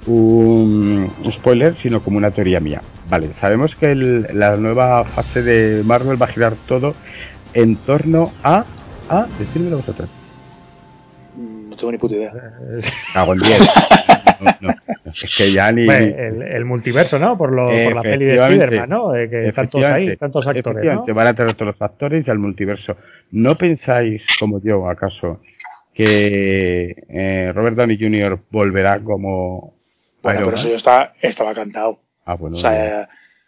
un 0.06 1.10
spoiler 1.38 1.74
sino 1.82 2.02
como 2.02 2.18
una 2.18 2.30
teoría 2.30 2.60
mía 2.60 2.82
vale 3.08 3.30
sabemos 3.40 3.74
que 3.76 3.92
el- 3.92 4.26
la 4.34 4.56
nueva 4.56 5.04
fase 5.04 5.42
de 5.42 5.82
Marvel 5.84 6.20
va 6.20 6.26
a 6.26 6.30
girar 6.30 6.54
todo 6.66 6.94
en 7.54 7.76
torno 7.76 8.30
a 8.42 8.64
a 9.08 9.26
decídmelo 9.38 9.78
vosotros 9.78 10.08
tengo 11.78 11.92
ni 11.92 11.98
puta 11.98 12.14
idea. 12.16 12.32
cago 13.14 13.32
en 13.32 13.38
10 13.38 13.60
no, 14.40 14.50
no, 14.60 14.74
es 15.06 15.34
que 15.36 15.52
ya 15.52 15.72
ni 15.72 15.82
Hombre, 15.82 16.28
el, 16.28 16.42
el 16.42 16.64
multiverso, 16.64 17.18
¿no? 17.18 17.36
Por, 17.38 17.52
lo, 17.52 17.66
por 17.68 17.94
la 17.94 18.02
peli 18.02 18.26
de. 18.26 18.34
Spider-Man, 18.34 18.88
¿no? 18.88 19.10
De 19.12 19.28
que 19.28 19.46
están 19.46 19.68
todos 19.68 19.84
ahí, 19.86 20.16
todos 20.16 20.46
actores, 20.46 20.84
¿no? 20.84 21.14
van 21.14 21.26
a 21.26 21.34
tener 21.34 21.54
todos 21.54 21.74
los 21.74 21.82
actores 21.82 22.26
y 22.26 22.30
al 22.30 22.38
multiverso. 22.38 22.96
¿No 23.30 23.56
pensáis, 23.56 24.22
como 24.38 24.60
yo, 24.62 24.88
acaso, 24.88 25.40
que 25.94 26.94
eh, 27.08 27.52
Robert 27.54 27.76
Downey 27.76 27.98
Jr. 27.98 28.38
volverá 28.50 29.00
como 29.00 29.74
Bueno, 30.22 30.40
pero 30.44 30.56
eso 30.56 30.68
ya 30.68 30.76
está, 30.76 31.12
estaba 31.20 31.54
cantado. 31.54 31.98
Ah, 32.24 32.36
bueno, 32.38 32.58
O 32.58 32.60
sea, 32.60 33.02
eh, 33.02 33.06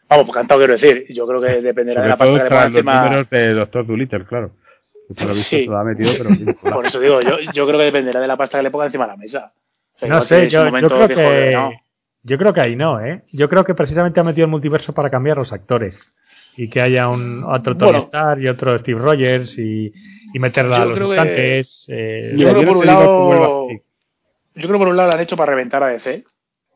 vamos, 0.09 0.27
pues 0.27 0.37
cantado 0.37 0.61
quiero 0.61 0.73
decir. 0.73 1.07
Yo 1.11 1.27
creo 1.27 1.41
que 1.41 1.61
dependerá 1.63 2.03
de 2.03 2.09
sobre 2.09 2.09
la 2.09 2.17
todo 2.17 2.37
pasta 2.37 2.39
que 2.39 2.43
le 2.43 2.49
tras 2.49 2.65
pongan 2.65 2.73
los 2.73 2.77
encima. 2.81 3.05
números 3.05 3.31
de 3.31 3.53
Doctor 3.55 3.87
Dolittle, 3.87 4.25
claro. 4.25 4.51
Lo 5.19 5.35
visto 5.35 5.57
Sí. 5.57 5.65
lo 5.67 5.79
ha 5.79 5.85
metido, 5.85 6.13
pero 6.17 6.31
Por 6.75 6.87
eso 6.87 7.01
digo, 7.01 7.21
yo, 7.21 7.39
yo 7.53 7.67
creo 7.67 7.79
que 7.79 7.85
dependerá 7.87 8.21
de 8.21 8.29
la 8.29 8.37
pasta 8.37 8.59
que 8.59 8.63
le 8.63 8.71
pongan 8.71 8.87
encima 8.87 9.05
de 9.07 9.11
la 9.13 9.17
mesa. 9.17 9.53
O 9.97 9.99
sea, 9.99 10.09
No 10.09 10.21
sé, 10.23 10.49
yo, 10.49 10.65
yo 10.79 10.89
creo 10.89 11.09
que. 11.09 11.51
no. 11.53 11.73
Yo 12.23 12.37
creo 12.37 12.53
que 12.53 12.61
ahí 12.61 12.77
no, 12.77 13.01
¿eh? 13.01 13.23
Yo 13.33 13.49
creo 13.49 13.65
que 13.65 13.75
precisamente 13.75 14.21
ha 14.21 14.25
metido 14.25 14.45
el 14.45 14.51
multiverso 14.51 14.93
para 14.93 15.09
cambiar 15.11 15.39
los 15.39 15.53
actores. 15.53 15.99
Y 16.57 16.69
que 16.69 16.83
haya 16.83 17.09
un 17.09 17.43
otro 17.45 17.77
Tony 17.77 17.93
Bueno. 17.93 18.05
Stark 18.05 18.43
y 18.43 18.49
otro 18.49 18.79
Steve 18.79 19.01
Rogers 19.01 19.57
y, 19.59 19.91
y 20.35 20.39
meterla 20.39 20.83
a 20.83 20.85
los 20.85 21.01
mutantes. 21.01 21.87
eh, 21.89 22.35
Yo 22.37 22.51
creo 22.51 22.67
por 22.67 22.77
un 22.77 22.87
lado. 22.87 23.69
Yo 24.55 24.69
creo 24.69 24.79
por 24.79 24.89
un 24.89 24.97
lado 24.97 25.09
lo 25.09 25.15
han 25.15 25.21
hecho 25.23 25.37
para 25.37 25.53
reventar 25.53 25.83
a 25.83 25.89
DC. 25.89 26.25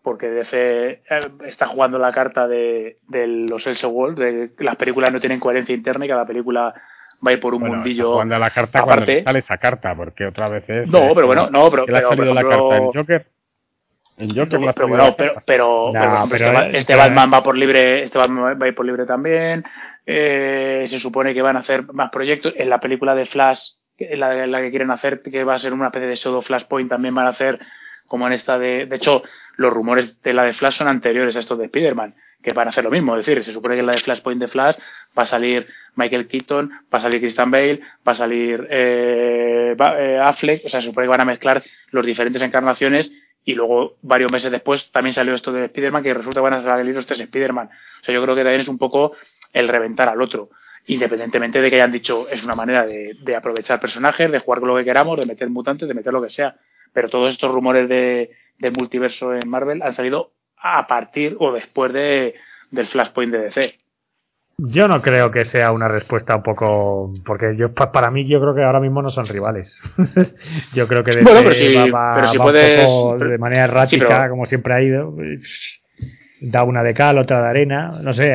Porque 0.03 0.29
DC 0.29 0.57
eh, 0.59 1.01
está 1.47 1.67
jugando 1.67 1.99
la 1.99 2.13
carta 2.13 2.47
de, 2.49 2.99
de 3.09 3.27
los 3.27 3.67
Elseworlds, 3.67 4.19
de 4.19 4.51
que 4.57 4.65
las 4.65 4.77
películas 4.77 5.13
no 5.13 5.21
tienen 5.21 5.41
coherencia 5.41 5.75
interna 5.75 6.05
y 6.05 6.09
cada 6.09 6.27
película 6.27 6.75
va 7.27 7.31
a 7.31 7.33
ir 7.35 7.41
por 7.41 7.55
un 7.55 7.61
bueno, 7.61 7.77
mundillo. 7.77 8.15
cuando 8.15 8.39
la 8.39 8.51
carta 8.51 8.81
aparte- 8.81 9.05
cuando 9.07 9.25
sale 9.25 9.39
esa 9.41 9.59
carta, 9.59 9.95
porque 9.95 10.27
otra 10.27 10.49
vez 10.49 10.65
es 10.69 10.89
No, 10.89 10.99
eh, 11.05 11.13
pero 11.15 11.27
bueno, 11.27 11.49
no, 11.51 11.71
pero, 11.71 11.83
ha 11.83 11.87
pero, 11.87 12.09
por 12.09 12.17
salido 12.17 12.35
la 12.35 12.43
carta 12.43 12.77
en 12.77 12.93
Joker. 12.93 13.27
En 14.17 14.29
Joker 14.29 14.69
ha 14.69 14.73
pero, 14.73 14.89
bueno, 14.89 15.15
pero, 15.17 15.35
pero, 15.45 15.91
No, 15.93 16.29
pero, 16.31 16.61
este, 16.61 16.79
este 16.79 16.95
Batman 16.95 17.31
va 17.33 17.43
por 17.43 17.57
libre, 17.57 18.05
este 18.05 18.19
Batman 18.19 18.59
va 18.61 18.65
a 18.65 18.69
ir 18.69 18.75
por 18.75 18.87
libre 18.87 19.07
también. 19.07 19.65
Eh, 20.07 20.85
se 20.87 20.99
supone 20.99 21.35
que 21.35 21.43
van 21.43 21.57
a 21.57 21.61
hacer 21.61 21.93
más 21.93 22.11
proyectos. 22.11 22.55
En 22.57 22.69
la 22.71 22.79
película 22.79 23.15
de 23.15 23.27
Flash, 23.27 23.71
en 23.99 24.21
la, 24.21 24.45
en 24.45 24.53
la 24.53 24.61
que 24.61 24.71
quieren 24.71 24.91
hacer, 24.91 25.23
que 25.23 25.45
va 25.45 25.55
a 25.55 25.59
ser 25.59 25.73
una 25.73 25.87
especie 25.87 26.09
de 26.09 26.17
pseudo 26.17 26.43
Flashpoint, 26.43 26.91
también 26.91 27.15
van 27.15 27.27
a 27.27 27.31
hacer 27.31 27.59
como 28.07 28.27
en 28.27 28.35
esta 28.35 28.59
de. 28.59 28.87
De 28.87 28.97
hecho, 28.97 29.23
los 29.57 29.73
rumores 29.73 30.21
de 30.23 30.33
la 30.33 30.45
de 30.45 30.53
Flash 30.53 30.75
son 30.75 30.89
anteriores 30.89 31.37
a 31.37 31.41
estos 31.41 31.59
de 31.59 31.65
Spider-Man, 31.65 32.15
que 32.45 32.53
van 32.53 32.69
a 32.69 32.71
hacer 32.71 32.85
lo 32.85 32.91
mismo. 32.91 33.17
Es 33.17 33.27
decir, 33.27 33.43
se 33.43 33.53
supone 33.53 33.75
que 33.75 33.81
en 33.81 33.87
la 33.87 33.93
de 33.93 33.99
Flashpoint 33.99 34.41
de 34.41 34.49
Flash 34.49 34.77
va 35.19 35.23
a 35.23 35.27
salir 35.27 35.67
Michael 35.97 36.29
Keaton, 36.29 36.71
va 36.93 36.99
a 36.99 37.01
salir 37.01 37.21
Christian 37.21 37.51
Bale, 37.51 37.81
va 38.07 38.13
a 38.13 38.15
salir 38.15 38.69
eh, 38.71 39.75
eh, 39.79 40.19
Affleck, 40.23 40.65
o 40.67 40.69
sea, 40.69 40.81
se 40.81 40.89
supone 40.89 41.07
que 41.07 41.11
van 41.11 41.23
a 41.23 41.25
mezclar 41.25 41.63
los 41.91 42.05
diferentes 42.05 42.43
encarnaciones 42.43 43.11
y 43.45 43.55
luego 43.55 43.97
varios 44.03 44.31
meses 44.31 44.51
después 44.51 44.91
también 44.91 45.13
salió 45.13 45.35
esto 45.35 45.53
de 45.53 45.67
Spider-Man 45.67 46.03
que 46.03 46.15
resulta 46.15 46.41
que 46.41 46.45
van 46.45 46.55
a 46.55 46.61
salir 46.61 46.95
los 46.95 47.07
tres 47.07 47.21
Spider-Man. 47.21 47.69
O 48.03 48.05
sea, 48.05 48.15
yo 48.15 48.23
creo 48.23 48.35
que 48.35 48.43
también 48.43 48.61
es 48.61 48.69
un 48.69 48.79
poco 48.79 49.13
el 49.53 49.69
reventar 49.69 50.09
al 50.09 50.21
otro, 50.21 50.51
independientemente 50.87 51.61
de 51.61 51.71
que 51.71 51.77
hayan 51.77 51.93
dicho 51.93 52.29
es 52.29 52.45
una 52.45 52.55
manera 52.55 52.87
de, 52.87 53.37
aprovechar 53.37 53.81
personajes, 53.81 54.31
de 54.31 54.39
jugar 54.39 54.61
con 54.61 54.69
lo 54.69 54.77
que 54.77 54.85
queramos, 54.85 55.19
de 55.19 55.27
meter 55.27 55.49
mutantes, 55.51 55.89
de 55.89 55.95
meter 55.95 56.13
lo 56.13 56.23
que 56.23 56.31
sea. 56.31 56.57
Pero 56.93 57.09
todos 57.09 57.33
estos 57.33 57.53
rumores 57.53 57.89
de, 57.89 58.31
multiverso 58.77 59.35
en 59.35 59.49
Marvel 59.49 59.83
han 59.83 59.93
salido 59.93 60.33
a 60.67 60.87
partir 60.87 61.37
o 61.39 61.53
después 61.53 61.93
de, 61.93 62.35
del 62.71 62.87
Flashpoint 62.87 63.31
de 63.33 63.39
DC. 63.39 63.75
Yo 64.57 64.87
no 64.89 65.01
creo 65.03 65.31
que 65.33 65.45
sea 65.45 65.73
una 65.73 65.89
respuesta 65.89 66.37
un 66.37 66.43
poco. 66.45 67.13
Porque 67.27 67.57
yo 67.57 67.75
pa- 67.75 67.91
para 67.93 68.11
mí, 68.11 68.25
yo 68.27 68.41
creo 68.41 68.55
que 68.55 68.63
ahora 68.63 68.79
mismo 68.81 69.03
no 69.03 69.11
son 69.11 69.27
rivales. 69.27 69.77
yo 70.75 70.87
creo 70.89 71.03
que 71.05 71.11
DC 71.11 71.23
Bueno, 71.25 71.41
pero 71.43 71.55
si- 71.55 71.75
va, 71.75 71.87
va- 71.91 72.15
pero 72.15 72.27
si 72.29 72.39
va 72.39 72.45
un 72.47 72.51
puedes- 72.53 72.87
poco 72.87 73.17
pero- 73.19 73.31
de 73.31 73.39
manera 73.39 73.67
sí, 73.67 73.71
errática, 73.73 74.07
pero- 74.21 74.31
como 74.31 74.47
siempre 74.47 74.75
ha 74.75 74.83
ido. 74.83 75.15
Da 76.41 76.63
una 76.65 76.83
de 76.83 76.95
cal, 76.95 77.19
otra 77.19 77.43
de 77.43 77.49
arena. 77.49 77.93
No 78.03 78.13
sé, 78.13 78.35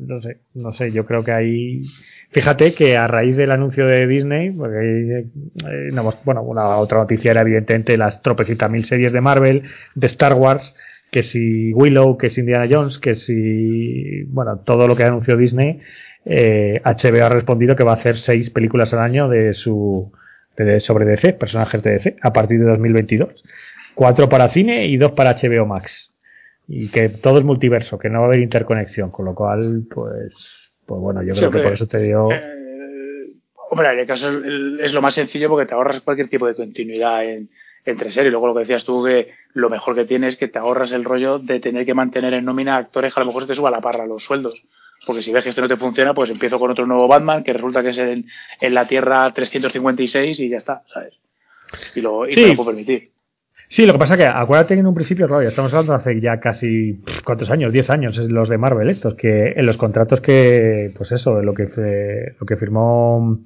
no 0.00 0.20
sé, 0.20 0.40
no 0.54 0.72
sé. 0.72 0.92
Yo 0.92 1.06
creo 1.06 1.24
que 1.24 1.32
ahí. 1.32 1.82
Fíjate 2.30 2.74
que 2.74 2.96
a 2.96 3.06
raíz 3.06 3.36
del 3.36 3.52
anuncio 3.52 3.86
de 3.86 4.06
Disney, 4.06 4.50
porque 4.50 4.78
eh, 5.20 5.90
no 5.92 6.12
bueno, 6.24 6.42
una 6.42 6.76
otra 6.78 6.98
noticia 6.98 7.30
era 7.30 7.42
evidentemente 7.42 7.96
las 7.96 8.22
tropecitas 8.22 8.68
mil 8.70 8.84
series 8.84 9.12
de 9.12 9.20
Marvel, 9.20 9.62
de 9.94 10.06
Star 10.08 10.34
Wars, 10.34 10.74
que 11.14 11.22
si 11.22 11.72
Willow, 11.72 12.18
que 12.18 12.28
si 12.28 12.40
Indiana 12.40 12.66
Jones, 12.68 12.98
que 12.98 13.14
si, 13.14 14.24
bueno, 14.24 14.58
todo 14.66 14.88
lo 14.88 14.96
que 14.96 15.04
anunció 15.04 15.36
Disney, 15.36 15.78
eh, 16.24 16.80
HBO 16.84 17.24
ha 17.24 17.28
respondido 17.28 17.76
que 17.76 17.84
va 17.84 17.92
a 17.92 17.94
hacer 17.94 18.18
seis 18.18 18.50
películas 18.50 18.92
al 18.94 18.98
año 18.98 19.28
de 19.28 19.54
su, 19.54 20.10
de, 20.56 20.80
sobre 20.80 21.04
DC, 21.04 21.34
personajes 21.34 21.84
de 21.84 21.92
DC, 21.92 22.16
a 22.20 22.32
partir 22.32 22.58
de 22.58 22.64
2022. 22.64 23.44
Cuatro 23.94 24.28
para 24.28 24.48
cine 24.48 24.86
y 24.86 24.96
dos 24.96 25.12
para 25.12 25.36
HBO 25.36 25.66
Max. 25.66 26.10
Y 26.66 26.88
que 26.88 27.08
todo 27.10 27.38
es 27.38 27.44
multiverso, 27.44 27.96
que 27.96 28.10
no 28.10 28.18
va 28.18 28.24
a 28.24 28.28
haber 28.30 28.40
interconexión, 28.40 29.12
con 29.12 29.26
lo 29.26 29.36
cual, 29.36 29.84
pues, 29.88 30.72
pues 30.84 31.00
bueno, 31.00 31.22
yo 31.22 31.34
Sí, 31.34 31.42
creo 31.42 31.52
que 31.52 31.60
por 31.60 31.74
eso 31.74 31.86
te 31.86 31.98
digo, 31.98 32.32
Eh, 32.32 33.34
hombre, 33.70 33.92
en 33.92 34.00
el 34.00 34.06
caso 34.08 34.32
es 34.80 34.92
lo 34.92 35.00
más 35.00 35.14
sencillo 35.14 35.48
porque 35.48 35.66
te 35.66 35.74
ahorras 35.74 36.00
cualquier 36.00 36.28
tipo 36.28 36.48
de 36.48 36.56
continuidad 36.56 37.24
en, 37.24 37.50
entre 37.84 38.10
series. 38.10 38.32
Luego 38.32 38.46
lo 38.48 38.54
que 38.54 38.60
decías 38.60 38.84
tú, 38.84 39.04
que 39.04 39.28
lo 39.54 39.70
mejor 39.70 39.94
que 39.94 40.04
tienes 40.04 40.34
es 40.34 40.38
que 40.38 40.48
te 40.48 40.58
ahorras 40.58 40.92
el 40.92 41.04
rollo 41.04 41.38
de 41.38 41.60
tener 41.60 41.84
que 41.86 41.94
mantener 41.94 42.34
en 42.34 42.44
nómina 42.44 42.76
actores 42.76 43.12
que 43.14 43.20
a 43.20 43.22
lo 43.22 43.26
mejor 43.26 43.42
se 43.42 43.48
te 43.48 43.54
suba 43.54 43.70
la 43.70 43.80
parra 43.80 44.06
los 44.06 44.22
sueldos. 44.24 44.62
Porque 45.06 45.22
si 45.22 45.32
ves 45.32 45.42
que 45.44 45.50
esto 45.50 45.60
no 45.60 45.68
te 45.68 45.76
funciona, 45.76 46.14
pues 46.14 46.30
empiezo 46.30 46.58
con 46.58 46.70
otro 46.70 46.86
nuevo 46.86 47.06
Batman 47.08 47.44
que 47.44 47.52
resulta 47.52 47.82
que 47.82 47.90
es 47.90 47.98
en, 47.98 48.26
en 48.60 48.74
la 48.74 48.86
Tierra 48.86 49.30
356 49.34 50.40
y 50.40 50.48
ya 50.48 50.56
está, 50.56 50.82
¿sabes? 50.92 51.14
Y, 51.94 52.00
lo, 52.00 52.26
y 52.28 52.32
Sí. 52.32 52.40
me 52.40 52.48
lo 52.48 52.54
puedo 52.56 52.70
permitir. 52.70 53.10
Sí, 53.66 53.86
lo 53.86 53.94
que 53.94 53.98
pasa 53.98 54.16
que 54.16 54.24
acuérdate 54.26 54.74
que 54.74 54.80
en 54.80 54.86
un 54.86 54.94
principio, 54.94 55.26
claro, 55.26 55.42
ya 55.42 55.48
estamos 55.48 55.72
hablando 55.72 55.94
hace 55.94 56.20
ya 56.20 56.38
casi 56.38 57.02
cuántos 57.24 57.50
años, 57.50 57.72
10 57.72 57.90
años, 57.90 58.16
es 58.18 58.30
los 58.30 58.48
de 58.48 58.58
Marvel 58.58 58.88
estos, 58.90 59.14
que 59.14 59.52
en 59.56 59.66
los 59.66 59.76
contratos 59.78 60.20
que, 60.20 60.92
pues 60.96 61.10
eso, 61.12 61.42
lo 61.42 61.54
que 61.54 61.64
lo 62.38 62.46
que 62.46 62.56
firmó 62.56 63.40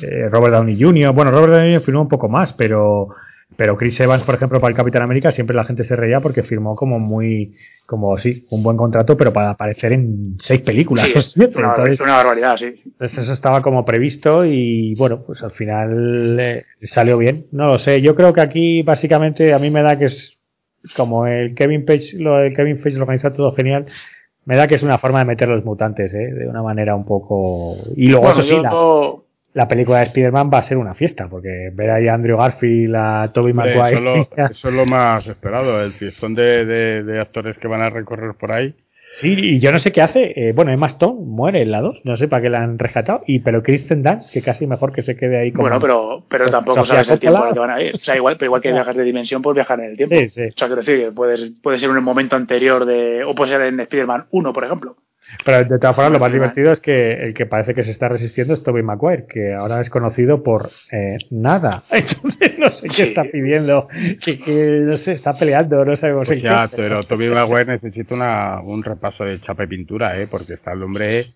eh, 0.00 0.28
Robert 0.30 0.54
Downey 0.54 0.80
Jr., 0.80 1.12
bueno, 1.12 1.30
Robert 1.32 1.54
Downey 1.54 1.72
Jr. 1.72 1.84
firmó 1.84 2.02
un 2.02 2.08
poco 2.08 2.28
más, 2.28 2.52
pero 2.52 3.08
pero 3.56 3.76
Chris 3.76 4.00
Evans, 4.00 4.24
por 4.24 4.34
ejemplo, 4.34 4.60
para 4.60 4.70
el 4.70 4.76
Capitán 4.76 5.02
América, 5.02 5.30
siempre 5.30 5.54
la 5.54 5.64
gente 5.64 5.84
se 5.84 5.94
reía 5.94 6.20
porque 6.20 6.42
firmó 6.42 6.74
como 6.74 6.98
muy, 6.98 7.54
como 7.86 8.16
sí, 8.18 8.46
un 8.50 8.62
buen 8.62 8.76
contrato, 8.76 9.16
pero 9.16 9.32
para 9.32 9.50
aparecer 9.50 9.92
en 9.92 10.36
seis 10.38 10.60
películas. 10.62 11.06
Sí, 11.06 11.12
es 11.14 11.36
una, 11.36 11.74
una, 11.74 12.16
barbaridad, 12.16 12.56
sí. 12.56 12.82
Entonces 12.84 13.18
eso 13.18 13.32
estaba 13.32 13.62
como 13.62 13.84
previsto 13.84 14.44
y 14.44 14.94
bueno, 14.96 15.22
pues 15.24 15.42
al 15.42 15.52
final 15.52 16.36
eh, 16.40 16.64
salió 16.82 17.16
bien. 17.16 17.46
No 17.52 17.66
lo 17.66 17.78
sé. 17.78 18.00
Yo 18.00 18.14
creo 18.14 18.32
que 18.32 18.40
aquí 18.40 18.82
básicamente 18.82 19.52
a 19.52 19.58
mí 19.58 19.70
me 19.70 19.82
da 19.82 19.96
que 19.96 20.06
es 20.06 20.36
como 20.96 21.26
el 21.26 21.54
Kevin 21.54 21.84
Page, 21.84 22.18
lo, 22.18 22.40
el 22.40 22.54
Kevin 22.54 22.78
Page 22.78 22.96
lo 22.96 23.02
organiza 23.02 23.32
todo 23.32 23.52
genial. 23.52 23.86
Me 24.46 24.56
da 24.56 24.66
que 24.66 24.74
es 24.74 24.82
una 24.82 24.98
forma 24.98 25.20
de 25.20 25.24
meter 25.26 25.48
los 25.48 25.64
mutantes, 25.64 26.12
¿eh? 26.12 26.32
de 26.32 26.46
una 26.46 26.62
manera 26.62 26.94
un 26.94 27.06
poco. 27.06 27.76
Y 27.96 28.08
luego, 28.08 28.30
eso 28.30 28.42
sí, 28.42 28.56
la 28.60 28.70
película 29.68 29.98
de 29.98 30.06
Spider-Man 30.06 30.50
va 30.52 30.58
a 30.58 30.62
ser 30.62 30.76
una 30.76 30.94
fiesta, 30.94 31.28
porque 31.28 31.70
ver 31.72 31.90
ahí 31.90 32.08
a 32.08 32.14
Andrew 32.14 32.36
Garfield, 32.36 32.96
a 32.96 33.32
Tobey 33.32 33.52
Maguire... 33.52 34.20
Eso, 34.36 34.68
es 34.68 34.74
lo 34.74 34.84
más 34.84 35.26
esperado, 35.28 35.80
el 35.82 35.92
fiestón 35.92 36.34
de, 36.34 36.66
de, 36.66 37.20
actores 37.20 37.56
que 37.58 37.68
van 37.68 37.80
a 37.80 37.90
recorrer 37.90 38.34
por 38.34 38.50
ahí. 38.50 38.74
Sí, 39.12 39.36
y 39.38 39.60
yo 39.60 39.70
no 39.70 39.78
sé 39.78 39.92
qué 39.92 40.02
hace. 40.02 40.32
Eh, 40.34 40.52
bueno, 40.52 40.72
Emma 40.72 40.88
Stone 40.88 41.20
muere 41.24 41.62
en 41.62 41.70
la 41.70 41.80
2, 41.80 42.00
no 42.02 42.16
sé 42.16 42.26
para 42.26 42.42
qué 42.42 42.50
la 42.50 42.64
han 42.64 42.80
rescatado. 42.80 43.20
Y 43.28 43.38
pero 43.40 43.62
Kristen 43.62 44.02
Dunst, 44.02 44.32
que 44.32 44.42
casi 44.42 44.66
mejor 44.66 44.92
que 44.92 45.02
se 45.02 45.16
quede 45.16 45.40
ahí 45.40 45.52
como. 45.52 45.68
Bueno, 45.68 45.78
pero, 45.78 46.24
pero 46.28 46.50
tampoco 46.50 46.84
sabes 46.84 47.08
el 47.08 47.20
tiempo 47.20 47.44
que 47.52 47.60
van 47.60 47.70
a 47.70 47.80
ir. 47.80 47.94
O 47.94 47.98
sea, 47.98 48.16
igual, 48.16 48.34
pero 48.36 48.46
igual 48.46 48.60
que 48.60 48.72
viajar 48.72 48.96
de 48.96 49.04
dimensión, 49.04 49.40
puedes 49.40 49.54
viajar 49.54 49.78
en 49.78 49.90
el 49.90 49.96
tiempo. 49.96 50.16
Sí, 50.16 50.30
sí. 50.30 50.42
O 50.46 50.58
sea, 50.58 50.66
quiero 50.66 50.82
decir, 50.82 51.12
puedes, 51.14 51.52
puede 51.62 51.78
ser 51.78 51.90
en 51.90 51.96
un 51.96 52.02
momento 52.02 52.34
anterior 52.34 52.84
de. 52.84 53.22
O 53.22 53.36
puede 53.36 53.52
ser 53.52 53.60
en 53.60 53.78
Spider-Man 53.78 54.24
1, 54.32 54.52
por 54.52 54.64
ejemplo. 54.64 54.96
Pero 55.44 55.64
de 55.64 55.78
todas 55.78 55.96
formas, 55.96 56.12
lo 56.12 56.18
más 56.18 56.32
divertido 56.32 56.72
es 56.72 56.80
que 56.80 57.12
el 57.12 57.34
que 57.34 57.46
parece 57.46 57.74
que 57.74 57.82
se 57.82 57.90
está 57.90 58.08
resistiendo 58.08 58.54
es 58.54 58.62
Tobey 58.62 58.82
Maguire, 58.82 59.26
que 59.28 59.54
ahora 59.54 59.80
es 59.80 59.90
conocido 59.90 60.42
por 60.42 60.70
eh, 60.92 61.18
nada. 61.30 61.84
Entonces 61.90 62.58
no 62.58 62.70
sé 62.70 62.88
qué 62.88 63.02
está 63.04 63.24
pidiendo, 63.24 63.88
que, 64.24 64.80
no 64.82 64.96
sé, 64.96 65.12
está 65.12 65.34
peleando, 65.34 65.84
no 65.84 65.96
sabemos 65.96 66.28
pues 66.28 66.42
ya, 66.42 66.68
pero 66.74 67.02
Tobey 67.02 67.28
Maguire 67.28 67.66
necesita 67.66 68.14
una, 68.14 68.60
un 68.60 68.82
repaso 68.82 69.24
de 69.24 69.40
chapa 69.40 69.64
y 69.64 69.68
pintura, 69.68 70.20
¿eh? 70.20 70.28
porque 70.30 70.54
está 70.54 70.72
el 70.72 70.82
hombre. 70.82 71.26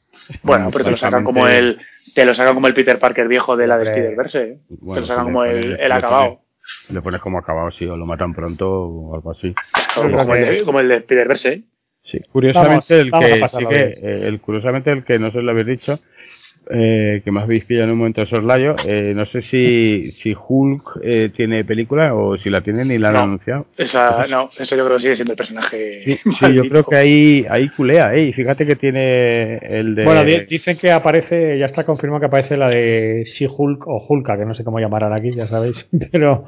Bueno, 0.43 0.69
pero 0.73 0.85
te 0.85 0.91
lo 0.93 0.97
sacan 0.97 1.25
como 1.25 1.49
el, 1.49 1.79
te 2.15 2.25
lo 2.25 2.35
sacan 2.35 2.55
como 2.55 2.66
el 2.66 2.75
Peter 2.75 2.99
Parker 2.99 3.29
viejo 3.29 3.57
de 3.57 3.66
la 3.66 3.79
de 3.79 3.85
Spider-Verse. 3.85 4.43
¿eh? 4.43 4.59
te 4.69 5.01
lo 5.01 5.07
sacan 5.07 5.25
como 5.25 5.45
el, 5.45 5.79
el 5.79 5.93
acabado. 5.93 6.43
Le 6.91 7.01
pones 7.01 7.20
como 7.20 7.39
acabado, 7.39 7.70
sí, 7.70 7.87
o 7.87 7.97
lo 7.97 8.05
matan 8.05 8.35
pronto 8.35 8.69
o 8.70 9.15
algo 9.15 9.31
así. 9.31 9.55
como, 9.95 10.35
el 10.35 10.45
de, 10.45 10.65
como 10.65 10.81
el 10.81 10.89
de 10.89 10.97
Spider-Verse. 10.97 11.53
¿eh? 11.53 11.65
Sí, 12.11 12.19
curiosamente 12.33 13.01
el 13.01 13.11
que 13.11 13.49
sí 13.49 13.67
que, 13.67 13.83
eh, 14.03 14.29
el 14.29 14.41
curiosamente 14.41 14.91
el 14.91 15.05
que 15.05 15.19
no 15.19 15.31
se 15.31 15.43
lo 15.43 15.51
habéis 15.51 15.67
dicho, 15.67 16.01
eh, 16.71 17.23
que 17.25 17.31
más 17.31 17.45
habéis 17.45 17.65
pillado 17.65 17.87
en 17.87 17.93
un 17.93 17.99
momento 17.99 18.21
de 18.21 18.27
soslayo, 18.27 18.75
eh, 18.87 19.13
no 19.15 19.25
sé 19.27 19.43
si, 19.43 20.13
si 20.23 20.35
Hulk 20.37 21.01
eh, 21.03 21.31
tiene 21.35 21.65
película 21.65 22.15
o 22.15 22.37
si 22.37 22.51
la 22.51 22.61
tiene 22.61 22.85
ni 22.85 22.99
la 22.99 23.09
han 23.11 23.17
anunciado. 23.17 23.67
Esa, 23.77 24.27
no, 24.27 24.51
eso 24.57 24.77
yo 24.77 24.85
creo 24.85 24.97
que 24.97 25.03
sigue 25.03 25.17
siendo 25.17 25.33
el 25.33 25.37
personaje. 25.37 26.03
Sí, 26.05 26.55
yo 26.55 26.63
creo 26.69 26.85
que 26.85 26.97
ahí, 26.97 27.47
ahí 27.49 27.69
culea, 27.71 28.15
¿eh? 28.15 28.25
Y 28.25 28.33
fíjate 28.33 28.67
que 28.67 28.77
tiene 28.77 29.57
el 29.59 29.95
de. 29.95 30.05
Bueno, 30.05 30.25
dicen 30.25 30.77
que 30.77 30.93
aparece, 30.93 31.59
ya 31.59 31.67
está 31.67 31.85
confirmado 31.85 32.21
que 32.21 32.27
aparece 32.27 32.57
la 32.57 32.69
de 32.69 33.25
She-Hulk 33.25 33.87
o 33.87 34.05
Hulka, 34.07 34.37
que 34.37 34.45
no 34.45 34.55
sé 34.55 34.65
cómo 34.65 34.79
llamarán 34.79 35.13
aquí, 35.13 35.31
ya 35.31 35.47
sabéis, 35.47 35.87
pero. 36.13 36.45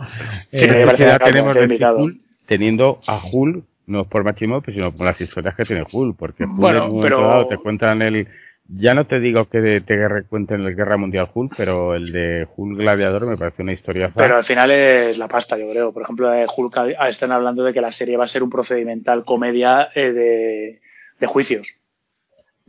Sí, 0.53 0.67
eh, 0.67 0.87
ya 0.99 1.19
tenemos 1.19 1.55
de 1.55 2.21
teniendo 2.47 2.99
a 3.07 3.21
Hulk 3.31 3.65
no 3.91 4.05
por 4.05 4.25
machismo, 4.25 4.63
pues, 4.63 4.75
sino 4.75 4.93
por 4.93 5.07
las 5.07 5.21
historias 5.21 5.55
que 5.55 5.65
tiene 5.65 5.85
Hulk, 5.91 6.17
porque 6.17 6.45
Hulk 6.45 6.57
bueno, 6.57 6.87
en 6.87 6.93
un 6.93 7.03
pero... 7.03 7.21
dado 7.27 7.49
te 7.49 7.59
cuentan 7.59 8.03
el 8.03 8.27
ya 8.73 8.95
no 8.95 9.07
te 9.07 9.19
digo 9.19 9.47
que 9.47 9.81
te 9.81 10.25
cuenten 10.29 10.63
la 10.63 10.71
Guerra 10.71 10.97
Mundial 10.97 11.29
Hulk, 11.33 11.55
pero 11.57 11.95
el 11.95 12.13
de 12.13 12.47
Hulk 12.55 12.79
Gladiador 12.79 13.27
me 13.27 13.37
parece 13.37 13.63
una 13.63 13.73
historia. 13.73 14.13
Pero 14.15 14.37
al 14.37 14.45
final 14.45 14.71
es 14.71 15.19
la 15.19 15.27
pasta, 15.27 15.59
yo 15.59 15.69
creo. 15.71 15.93
Por 15.93 16.03
ejemplo, 16.03 16.31
de 16.31 16.47
Hulk 16.55 16.77
están 17.09 17.33
hablando 17.33 17.65
de 17.65 17.73
que 17.73 17.81
la 17.81 17.91
serie 17.91 18.17
va 18.17 18.25
a 18.25 18.29
ser 18.29 18.43
un 18.43 18.51
procedimental 18.51 19.25
comedia 19.25 19.91
eh, 19.95 20.13
de, 20.13 20.81
de, 21.19 21.27
juicios. 21.27 21.67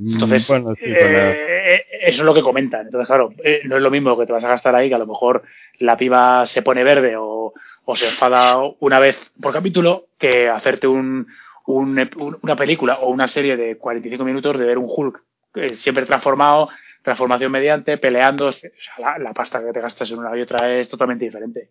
Mm, 0.01 0.13
Entonces, 0.13 0.47
bueno, 0.47 0.73
sí, 0.73 0.81
eh, 0.85 1.85
eso 2.01 2.21
es 2.21 2.25
lo 2.25 2.33
que 2.33 2.41
comentan. 2.41 2.87
Entonces, 2.87 3.07
claro, 3.07 3.33
eh, 3.43 3.61
no 3.65 3.75
es 3.75 3.83
lo 3.83 3.91
mismo 3.91 4.17
que 4.17 4.25
te 4.25 4.33
vas 4.33 4.43
a 4.43 4.49
gastar 4.49 4.75
ahí, 4.75 4.89
que 4.89 4.95
a 4.95 4.99
lo 4.99 5.05
mejor 5.05 5.43
la 5.79 5.95
piba 5.95 6.45
se 6.47 6.63
pone 6.63 6.83
verde 6.83 7.15
o, 7.17 7.53
o 7.85 7.95
se 7.95 8.07
enfada 8.07 8.57
una 8.79 8.97
vez 8.99 9.31
por 9.39 9.53
capítulo, 9.53 10.05
que 10.17 10.49
hacerte 10.49 10.87
un, 10.87 11.27
un, 11.67 12.09
una 12.41 12.55
película 12.55 12.95
o 13.01 13.11
una 13.11 13.27
serie 13.27 13.55
de 13.55 13.77
45 13.77 14.25
minutos 14.25 14.57
de 14.57 14.65
ver 14.65 14.79
un 14.79 14.87
Hulk 14.87 15.21
eh, 15.53 15.75
siempre 15.75 16.07
transformado, 16.07 16.69
transformación 17.03 17.51
mediante, 17.51 17.99
peleando. 17.99 18.47
O 18.47 18.51
sea, 18.51 18.71
la, 18.97 19.19
la, 19.19 19.33
pasta 19.33 19.63
que 19.63 19.71
te 19.71 19.81
gastas 19.81 20.09
en 20.11 20.17
una 20.17 20.35
y 20.35 20.41
otra 20.41 20.67
es 20.79 20.89
totalmente 20.89 21.25
diferente. 21.25 21.69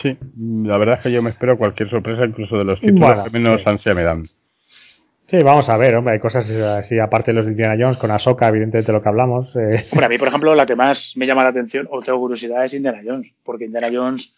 Sí, 0.00 0.16
la 0.38 0.78
verdad 0.78 0.98
es 0.98 1.02
que 1.02 1.12
yo 1.12 1.20
me 1.20 1.30
espero 1.30 1.58
cualquier 1.58 1.90
sorpresa, 1.90 2.24
incluso 2.24 2.56
de 2.58 2.64
los 2.64 2.80
títulos 2.80 3.24
que 3.24 3.30
menos 3.30 3.60
ansia 3.66 3.92
me 3.92 4.04
dan. 4.04 4.22
Sí, 5.32 5.42
vamos 5.42 5.66
a 5.70 5.78
ver, 5.78 5.94
hombre, 5.94 6.12
hay 6.12 6.20
cosas 6.20 6.46
así, 6.50 6.98
aparte 6.98 7.30
de 7.30 7.36
los 7.36 7.46
de 7.46 7.52
Indiana 7.52 7.82
Jones, 7.82 7.96
con 7.96 8.10
Ahsoka, 8.10 8.48
evidentemente 8.48 8.92
lo 8.92 9.02
que 9.02 9.08
hablamos. 9.08 9.56
Eh. 9.56 9.86
Hombre, 9.90 10.04
a 10.04 10.08
mí, 10.10 10.18
por 10.18 10.28
ejemplo, 10.28 10.54
la 10.54 10.66
que 10.66 10.76
más 10.76 11.14
me 11.16 11.26
llama 11.26 11.42
la 11.42 11.48
atención 11.48 11.88
o 11.90 12.02
tengo 12.02 12.20
curiosidad 12.20 12.66
es 12.66 12.74
Indiana 12.74 13.00
Jones, 13.02 13.32
porque 13.42 13.64
Indiana 13.64 13.88
Jones, 13.90 14.34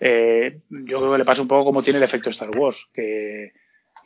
eh, 0.00 0.58
yo 0.68 0.98
creo 0.98 1.12
que 1.12 1.18
le 1.18 1.24
pasa 1.24 1.42
un 1.42 1.46
poco 1.46 1.66
como 1.66 1.84
tiene 1.84 1.98
el 1.98 2.02
efecto 2.02 2.30
Star 2.30 2.50
Wars, 2.58 2.88
que, 2.92 3.52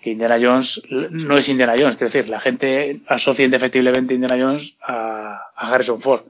que 0.02 0.10
Indiana 0.10 0.36
Jones 0.38 0.82
no 1.10 1.38
es 1.38 1.48
Indiana 1.48 1.72
Jones, 1.72 1.94
es 1.94 2.12
decir, 2.12 2.28
la 2.28 2.40
gente 2.40 3.00
asocia 3.08 3.46
indefectiblemente 3.46 4.12
Indiana 4.12 4.36
Jones 4.38 4.76
a, 4.82 5.40
Harrison 5.56 6.02
Ford. 6.02 6.24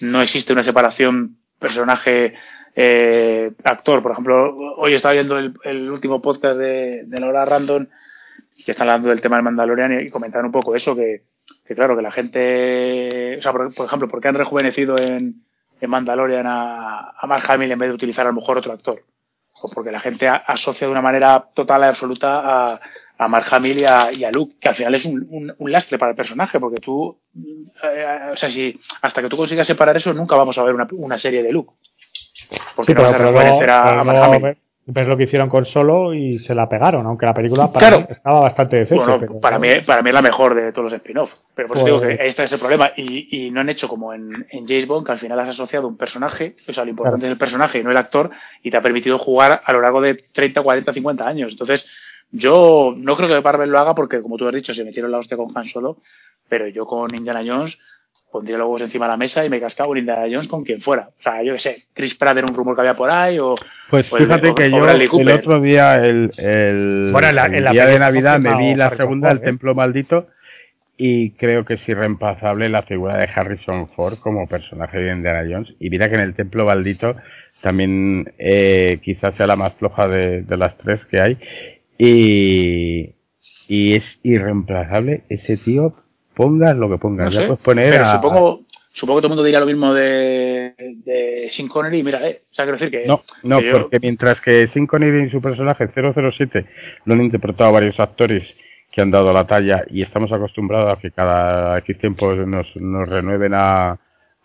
No 0.00 0.20
existe 0.20 0.52
una 0.52 0.64
separación 0.64 1.36
personaje 1.60 2.34
eh, 2.74 3.52
actor. 3.62 4.02
Por 4.02 4.10
ejemplo, 4.10 4.52
hoy 4.78 4.94
estaba 4.94 5.14
viendo 5.14 5.38
el, 5.38 5.54
el 5.62 5.88
último 5.92 6.20
podcast 6.20 6.58
de, 6.58 7.04
de 7.04 7.20
la 7.20 7.28
hora 7.28 7.44
random 8.62 8.64
que 8.64 8.70
están 8.70 8.88
hablando 8.88 9.08
del 9.08 9.20
tema 9.20 9.36
del 9.36 9.44
Mandalorian 9.44 10.06
y, 10.06 10.10
comentaron 10.10 10.46
un 10.46 10.52
poco 10.52 10.74
eso, 10.76 10.94
que, 10.94 11.22
que, 11.64 11.74
claro, 11.74 11.96
que 11.96 12.02
la 12.02 12.10
gente, 12.10 13.36
o 13.38 13.42
sea, 13.42 13.52
por, 13.52 13.74
por 13.74 13.86
ejemplo, 13.86 14.08
¿por 14.08 14.20
qué 14.20 14.28
han 14.28 14.34
rejuvenecido 14.34 14.98
en, 14.98 15.44
en 15.80 15.90
Mandalorian 15.90 16.46
a, 16.46 17.10
a, 17.18 17.26
Mark 17.26 17.44
Hamill 17.48 17.72
en 17.72 17.78
vez 17.78 17.88
de 17.88 17.94
utilizar 17.94 18.26
a 18.26 18.30
lo 18.30 18.34
mejor 18.34 18.58
otro 18.58 18.72
actor? 18.72 19.02
O 19.60 19.68
porque 19.74 19.92
la 19.92 20.00
gente 20.00 20.28
asocia 20.28 20.86
de 20.86 20.92
una 20.92 21.02
manera 21.02 21.48
total 21.54 21.82
y 21.82 21.84
absoluta 21.84 22.72
a, 22.72 22.80
a 23.18 23.28
Mark 23.28 23.46
Hamill 23.50 23.78
y 23.78 23.84
a, 23.84 24.12
y 24.12 24.24
a, 24.24 24.30
Luke, 24.30 24.56
que 24.58 24.68
al 24.68 24.74
final 24.74 24.94
es 24.94 25.04
un, 25.04 25.26
un, 25.28 25.54
un, 25.58 25.72
lastre 25.72 25.98
para 25.98 26.10
el 26.10 26.16
personaje, 26.16 26.58
porque 26.58 26.80
tú, 26.80 27.18
eh, 27.82 28.30
o 28.32 28.36
sea, 28.36 28.48
si 28.48 28.78
hasta 29.02 29.20
que 29.20 29.28
tú 29.28 29.36
consigas 29.36 29.66
separar 29.66 29.96
eso, 29.96 30.12
nunca 30.14 30.36
vamos 30.36 30.56
a 30.56 30.62
ver 30.62 30.74
una, 30.74 30.86
una 30.92 31.18
serie 31.18 31.42
de 31.42 31.52
Luke. 31.52 31.74
Porque 32.74 32.92
sí, 32.92 32.96
no 32.96 33.02
vas 33.02 33.12
a 33.12 33.18
rejuvenecer 33.18 33.70
a, 33.70 34.00
a 34.00 34.04
Mark 34.04 34.18
Hamill. 34.18 34.56
Ves 34.84 35.06
lo 35.06 35.16
que 35.16 35.24
hicieron 35.24 35.48
con 35.48 35.64
Solo 35.64 36.12
y 36.12 36.40
se 36.40 36.56
la 36.56 36.68
pegaron, 36.68 37.06
aunque 37.06 37.24
la 37.24 37.34
película 37.34 37.70
para 37.70 37.88
claro. 37.88 38.06
estaba 38.10 38.40
bastante 38.40 38.78
deshecha. 38.78 38.96
Bueno, 38.96 39.20
pero... 39.20 39.40
para, 39.40 39.58
mí, 39.60 39.68
para 39.86 40.02
mí 40.02 40.10
es 40.10 40.14
la 40.14 40.22
mejor 40.22 40.56
de 40.56 40.72
todos 40.72 40.90
los 40.90 40.92
spin-off. 40.94 41.30
Pero 41.54 41.68
por 41.68 41.76
eso 41.76 41.86
pues... 41.86 42.00
digo 42.00 42.16
que 42.16 42.20
ahí 42.20 42.28
está 42.28 42.42
ese 42.42 42.58
problema. 42.58 42.90
Y, 42.96 43.46
y 43.46 43.50
no 43.52 43.60
han 43.60 43.68
hecho 43.68 43.86
como 43.86 44.12
en, 44.12 44.44
en, 44.50 44.66
James 44.66 44.88
Bond, 44.88 45.06
que 45.06 45.12
al 45.12 45.20
final 45.20 45.38
has 45.38 45.50
asociado 45.50 45.86
un 45.86 45.96
personaje, 45.96 46.56
o 46.66 46.72
sea, 46.72 46.82
lo 46.82 46.90
importante 46.90 47.20
claro. 47.20 47.30
es 47.30 47.32
el 47.32 47.38
personaje 47.38 47.78
y 47.78 47.84
no 47.84 47.92
el 47.92 47.96
actor, 47.96 48.30
y 48.64 48.72
te 48.72 48.76
ha 48.76 48.82
permitido 48.82 49.18
jugar 49.18 49.62
a 49.64 49.72
lo 49.72 49.80
largo 49.80 50.00
de 50.00 50.14
30, 50.14 50.60
40, 50.62 50.92
50 50.92 51.28
años. 51.28 51.52
Entonces, 51.52 51.86
yo 52.32 52.92
no 52.96 53.16
creo 53.16 53.28
que 53.28 53.40
Marvel 53.40 53.70
lo 53.70 53.78
haga 53.78 53.94
porque, 53.94 54.20
como 54.20 54.36
tú 54.36 54.48
has 54.48 54.54
dicho, 54.54 54.74
se 54.74 54.84
metieron 54.84 55.12
la 55.12 55.18
hostia 55.18 55.36
con 55.36 55.56
Han 55.56 55.66
Solo, 55.66 55.98
pero 56.48 56.66
yo 56.66 56.86
con 56.86 57.14
Indiana 57.14 57.42
Jones 57.46 57.78
pondría 58.32 58.56
los 58.56 58.64
huevos 58.64 58.80
encima 58.80 59.04
de 59.04 59.10
la 59.10 59.16
mesa 59.16 59.44
y 59.44 59.50
me 59.50 59.60
cascaba 59.60 59.90
un 59.90 59.98
Indiana 59.98 60.22
Jones 60.22 60.48
con 60.48 60.64
quien 60.64 60.80
fuera. 60.80 61.10
O 61.18 61.22
sea, 61.22 61.42
yo 61.42 61.52
qué 61.52 61.60
sé, 61.60 61.76
Chris 61.92 62.14
Pratt 62.14 62.38
era 62.38 62.46
un 62.48 62.54
rumor 62.54 62.74
que 62.74 62.80
había 62.80 62.96
por 62.96 63.10
ahí 63.10 63.38
o... 63.38 63.54
Pues 63.90 64.10
o 64.10 64.16
fíjate 64.16 64.48
el, 64.48 64.54
que 64.54 64.66
o, 64.66 64.68
yo 64.70 65.20
el 65.20 65.28
otro 65.28 65.60
día, 65.60 66.04
el, 66.04 66.30
el, 66.38 67.10
bueno, 67.12 67.30
la, 67.30 67.46
el 67.46 67.62
la 67.62 67.70
día 67.72 67.86
de 67.86 67.98
Navidad 67.98 68.40
me 68.40 68.56
vi 68.56 68.74
la 68.74 68.96
segunda, 68.96 69.30
El 69.30 69.40
Templo 69.40 69.74
Maldito, 69.74 70.28
y 70.96 71.32
creo 71.32 71.64
que 71.64 71.74
es 71.74 71.88
irreemplazable 71.88 72.68
la 72.68 72.82
figura 72.82 73.16
de 73.16 73.28
Harrison 73.32 73.88
Ford 73.88 74.18
como 74.20 74.48
personaje 74.48 74.98
de 74.98 75.12
Indiana 75.12 75.44
Jones. 75.48 75.74
Y 75.78 75.90
mira 75.90 76.08
que 76.08 76.14
en 76.14 76.22
El 76.22 76.34
Templo 76.34 76.64
Maldito 76.64 77.16
también 77.60 78.32
eh, 78.38 78.98
quizás 79.02 79.34
sea 79.36 79.46
la 79.46 79.56
más 79.56 79.74
floja 79.74 80.08
de, 80.08 80.42
de 80.42 80.56
las 80.56 80.76
tres 80.78 81.04
que 81.06 81.20
hay. 81.20 81.38
Y, 81.98 83.14
y 83.68 83.94
es 83.94 84.04
irreemplazable 84.22 85.22
ese 85.28 85.56
tío 85.56 85.94
pongas 86.34 86.76
lo 86.76 86.90
que 86.90 86.98
pongas. 86.98 87.26
No 87.26 87.32
sé, 87.32 87.40
ya 87.40 87.46
puedes 87.46 87.62
poner 87.62 87.90
pero 87.90 88.04
a... 88.04 88.12
supongo, 88.12 88.60
supongo 88.92 89.18
que 89.18 89.22
todo 89.22 89.26
el 89.26 89.36
mundo 89.36 89.44
dirá 89.44 89.60
lo 89.60 89.66
mismo 89.66 89.92
de, 89.94 90.74
de 91.04 91.48
Sean 91.50 91.68
Connery 91.68 92.02
mira, 92.02 92.26
eh, 92.28 92.42
o 92.50 92.54
sea, 92.54 92.64
quiero 92.64 92.78
decir 92.78 92.90
que... 92.90 93.06
No, 93.06 93.22
no 93.42 93.60
que 93.60 93.70
porque 93.70 93.98
mientras 94.00 94.40
que 94.40 94.68
Sean 94.68 94.86
Connery 94.86 95.26
y 95.26 95.30
su 95.30 95.40
personaje 95.40 95.88
007 95.94 96.66
lo 97.04 97.14
han 97.14 97.22
interpretado 97.22 97.72
varios 97.72 97.98
actores 98.00 98.48
que 98.92 99.00
han 99.00 99.10
dado 99.10 99.32
la 99.32 99.46
talla 99.46 99.84
y 99.88 100.02
estamos 100.02 100.30
acostumbrados 100.32 100.92
a 100.92 101.00
que 101.00 101.10
cada 101.10 101.78
X 101.78 101.98
tiempo 101.98 102.34
nos, 102.34 102.66
nos 102.76 103.08
renueven 103.08 103.52
a, 103.54 103.98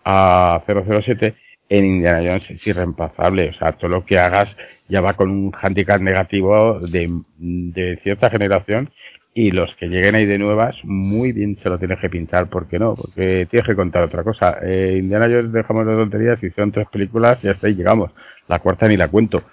a 0.06 0.64
007, 0.66 1.36
en 1.70 1.86
Indiana 1.86 2.20
Jones 2.20 2.50
es 2.50 2.66
irreemplazable. 2.66 3.50
O 3.50 3.54
sea, 3.54 3.74
todo 3.74 3.90
lo 3.90 4.06
que 4.06 4.18
hagas 4.18 4.50
ya 4.88 5.02
va 5.02 5.14
con 5.14 5.30
un 5.30 5.52
handicap 5.54 6.00
negativo 6.00 6.80
de, 6.80 7.10
de 7.38 8.00
cierta 8.04 8.30
generación 8.30 8.90
y 9.38 9.52
los 9.52 9.72
que 9.76 9.86
lleguen 9.86 10.16
ahí 10.16 10.26
de 10.26 10.40
nuevas, 10.40 10.76
muy 10.84 11.32
bien 11.32 11.60
se 11.62 11.70
lo 11.70 11.78
tienes 11.78 12.00
que 12.00 12.10
pintar, 12.10 12.50
¿por 12.50 12.68
qué 12.68 12.80
no? 12.80 12.96
Porque 12.96 13.46
tienes 13.46 13.68
que 13.68 13.76
contar 13.76 14.02
otra 14.02 14.24
cosa. 14.24 14.58
Eh, 14.64 14.96
Indiana 14.98 15.28
Jones 15.28 15.52
dejamos 15.52 15.86
de 15.86 15.94
tonterías, 15.94 16.44
y 16.44 16.50
son 16.50 16.72
tres 16.72 16.88
películas, 16.92 17.38
y 17.44 17.48
hasta 17.48 17.68
ahí 17.68 17.76
llegamos. 17.76 18.10
La 18.48 18.58
cuarta 18.58 18.88
ni 18.88 18.98
la 18.98 19.10
cuento. 19.10 19.44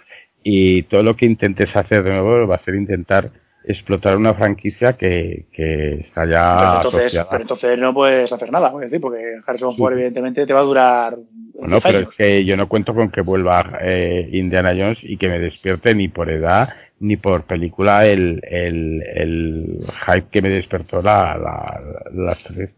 Y 0.43 0.85
todo 0.85 1.03
lo 1.03 1.15
que 1.15 1.27
intentes 1.27 1.77
hacer 1.77 2.03
de 2.03 2.13
nuevo 2.13 2.47
va 2.47 2.55
a 2.55 2.65
ser 2.65 2.77
intentar 2.77 3.31
explotar 3.63 4.17
una 4.17 4.33
franquicia 4.33 4.95
que, 4.95 5.45
que 5.53 6.07
está 6.07 6.25
ya 6.25 6.57
Pero 6.59 6.77
entonces, 6.77 7.27
pero 7.31 7.43
entonces 7.43 7.79
no 7.79 7.93
puedes 7.93 8.33
hacer 8.33 8.51
nada, 8.51 8.73
es 8.77 8.81
decir, 8.81 9.03
porque 9.03 9.35
Harrison 9.47 9.77
Ford 9.77 9.93
evidentemente 9.93 10.47
te 10.47 10.53
va 10.55 10.61
a 10.61 10.65
durar 10.65 11.19
bueno, 11.55 11.79
pero 11.83 12.01
es 12.01 12.09
que 12.17 12.45
yo 12.45 12.57
no 12.57 12.69
cuento 12.69 12.95
con 12.95 13.11
que 13.11 13.21
vuelva 13.21 13.79
eh, 13.81 14.29
Indiana 14.33 14.75
Jones 14.77 14.99
y 15.03 15.17
que 15.17 15.29
me 15.29 15.39
despierte 15.39 15.95
ni 15.95 16.09
por 16.09 16.29
edad 16.29 16.71
ni 17.01 17.17
por 17.17 17.45
película 17.45 18.07
el, 18.07 18.41
el, 18.45 19.03
el 19.15 19.79
hype 20.07 20.29
que 20.31 20.43
me 20.43 20.49
despertó 20.49 21.03
la, 21.03 21.37
la, 21.37 21.81
las 22.13 22.43
tres. 22.45 22.71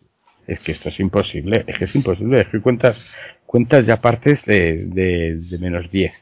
Es 0.47 0.61
que 0.61 0.73
esto 0.73 0.89
es 0.89 1.01
imposible, 1.01 1.65
es 1.67 1.79
que 1.79 1.85
es 1.85 1.95
imposible, 1.95 2.41
es 2.41 2.49
que 2.49 2.61
cuentas, 2.61 2.97
cuentas 3.47 3.85
ya 3.85 3.97
partes 3.97 4.45
de, 4.45 4.87
de, 4.87 5.59
menos 5.59 5.91
10. 5.91 6.13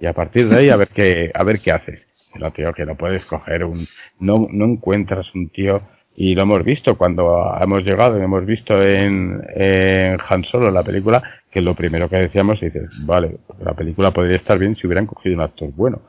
Y 0.00 0.06
a 0.06 0.12
partir 0.12 0.48
de 0.48 0.56
ahí 0.56 0.70
a 0.70 0.76
ver 0.76 0.88
qué, 0.88 1.30
a 1.32 1.44
ver 1.44 1.60
qué 1.60 1.72
haces. 1.72 2.00
No, 2.38 2.50
tío, 2.50 2.72
que 2.72 2.86
no 2.86 2.96
puedes 2.96 3.24
coger 3.26 3.64
un, 3.64 3.86
no, 4.20 4.48
no 4.50 4.64
encuentras 4.64 5.26
un 5.34 5.50
tío, 5.50 5.82
y 6.16 6.34
lo 6.34 6.42
hemos 6.42 6.64
visto 6.64 6.98
cuando 6.98 7.56
hemos 7.60 7.84
llegado 7.84 8.18
y 8.18 8.22
hemos 8.22 8.44
visto 8.44 8.82
en, 8.82 9.42
en 9.54 10.18
Han 10.28 10.44
Solo 10.44 10.70
la 10.70 10.82
película, 10.82 11.22
que 11.50 11.60
lo 11.60 11.74
primero 11.74 12.08
que 12.08 12.16
decíamos 12.16 12.60
dices, 12.60 12.90
vale, 13.06 13.38
la 13.64 13.74
película 13.74 14.10
podría 14.10 14.36
estar 14.36 14.58
bien 14.58 14.76
si 14.76 14.86
hubieran 14.86 15.06
cogido 15.06 15.34
un 15.36 15.42
actor 15.42 15.70
bueno. 15.74 16.02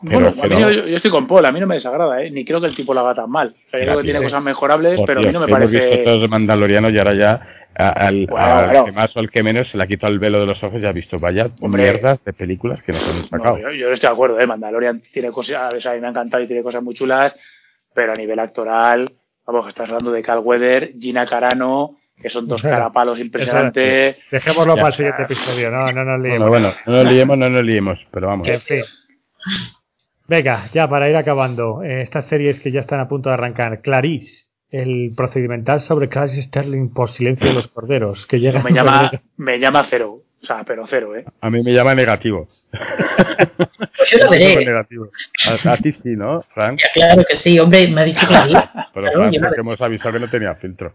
Bueno, 0.00 0.28
a 0.28 0.46
mí 0.46 0.56
no, 0.56 0.70
yo, 0.70 0.86
yo, 0.86 0.96
estoy 0.96 1.10
con 1.10 1.26
Paul, 1.26 1.44
a 1.46 1.52
mí 1.52 1.58
no 1.58 1.66
me 1.66 1.74
desagrada, 1.74 2.22
¿eh? 2.22 2.30
ni 2.30 2.44
creo 2.44 2.60
que 2.60 2.68
el 2.68 2.76
tipo 2.76 2.94
lo 2.94 3.00
haga 3.00 3.14
tan 3.14 3.30
mal. 3.30 3.54
Creo 3.70 3.98
que 3.98 4.04
tiene 4.04 4.22
cosas 4.22 4.42
mejorables, 4.42 5.00
pero 5.04 5.20
a 5.20 5.22
mí 5.24 5.32
no 5.32 5.40
me 5.40 5.48
parece. 5.48 5.86
Visto 5.86 6.04
todos 6.04 6.22
de 6.22 6.28
Mandaloriano 6.28 6.90
y 6.90 6.98
ahora 6.98 7.14
ya 7.14 7.40
al, 7.78 8.26
bueno, 8.26 8.44
al 8.44 8.66
bueno. 8.66 8.84
que 8.86 8.92
más 8.92 9.16
o 9.16 9.20
al 9.20 9.30
que 9.30 9.42
menos 9.42 9.68
se 9.68 9.76
le 9.76 9.84
ha 9.84 9.86
quitado 9.86 10.12
el 10.12 10.18
velo 10.18 10.40
de 10.40 10.46
los 10.46 10.62
ojos 10.62 10.82
y 10.82 10.86
ha 10.86 10.92
visto 10.92 11.18
vaya 11.18 11.48
Hombre, 11.60 11.84
mierdas 11.84 12.22
de 12.24 12.32
películas 12.32 12.82
que 12.82 12.92
nos 12.92 13.08
han 13.08 13.28
sacado. 13.28 13.56
No, 13.56 13.62
yo, 13.62 13.72
yo, 13.72 13.92
estoy 13.92 14.08
de 14.08 14.12
acuerdo, 14.12 14.40
¿eh? 14.40 14.46
Mandalorian 14.46 15.00
tiene 15.12 15.30
cosas, 15.30 15.74
o 15.74 15.80
sea, 15.80 15.92
a 15.92 15.94
mí 15.94 16.00
me 16.00 16.08
ha 16.08 16.10
encantado 16.10 16.42
y 16.42 16.46
tiene 16.46 16.62
cosas 16.62 16.82
muy 16.82 16.94
chulas, 16.94 17.38
pero 17.94 18.12
a 18.12 18.16
nivel 18.16 18.38
actoral, 18.38 19.12
vamos, 19.46 19.68
estás 19.68 19.88
hablando 19.88 20.10
de 20.10 20.22
Cal 20.22 20.40
Weather, 20.40 20.92
Gina 20.98 21.26
Carano, 21.26 21.98
que 22.20 22.30
son 22.30 22.48
dos 22.48 22.62
carapalos 22.62 23.20
impresionantes. 23.20 24.18
Dejémoslo 24.30 24.74
ya 24.74 24.82
para 24.82 24.88
el 24.88 24.94
siguiente 24.94 25.22
episodio, 25.22 25.70
no, 25.70 25.92
no 25.92 26.04
nos 26.04 26.20
liemos. 26.20 26.48
Bueno, 26.48 26.72
bueno, 26.72 26.76
no 26.86 27.04
nos 27.04 27.12
liemos, 27.12 27.38
no 27.38 27.48
nos 27.48 27.64
liemos, 27.64 27.98
pero 28.10 28.26
vamos. 28.26 28.48
En 28.48 28.60
fin. 28.60 28.82
Venga, 30.28 30.68
ya 30.74 30.86
para 30.88 31.08
ir 31.08 31.16
acabando, 31.16 31.82
eh, 31.82 32.02
estas 32.02 32.26
series 32.26 32.60
que 32.60 32.70
ya 32.70 32.80
están 32.80 33.00
a 33.00 33.08
punto 33.08 33.30
de 33.30 33.34
arrancar. 33.34 33.80
Clarice, 33.80 34.48
el 34.70 35.14
procedimental 35.16 35.80
sobre 35.80 36.10
Clarice 36.10 36.42
Sterling 36.42 36.92
por 36.92 37.10
Silencio 37.10 37.48
de 37.48 37.54
los 37.54 37.68
Corderos, 37.68 38.26
que 38.26 38.38
llega. 38.38 38.62
Me 38.62 38.72
llama, 38.72 39.10
me 39.38 39.58
llama 39.58 39.86
cero, 39.88 40.22
o 40.42 40.44
sea, 40.44 40.64
pero 40.64 40.86
cero, 40.86 41.16
¿eh? 41.16 41.24
A 41.40 41.48
mí 41.48 41.62
me 41.62 41.72
llama 41.72 41.94
negativo. 41.94 42.46
Yo 42.70 44.18
lo 44.18 44.30
veré. 44.30 44.66
negativo. 44.66 45.08
A, 45.46 45.72
a, 45.72 45.76
ti 45.78 45.92
sí, 45.94 46.10
¿no, 46.10 46.42
Frank? 46.52 46.78
Claro 46.92 47.24
que 47.26 47.34
sí, 47.34 47.58
hombre, 47.58 47.88
me 47.88 48.02
ha 48.02 48.04
dicho 48.04 48.26
Clarice. 48.26 48.68
pero 48.92 49.10
Frank, 49.10 49.34
porque 49.40 49.60
hemos 49.60 49.80
avisado 49.80 50.12
que 50.12 50.20
no 50.20 50.28
tenía 50.28 50.54
filtro. 50.56 50.92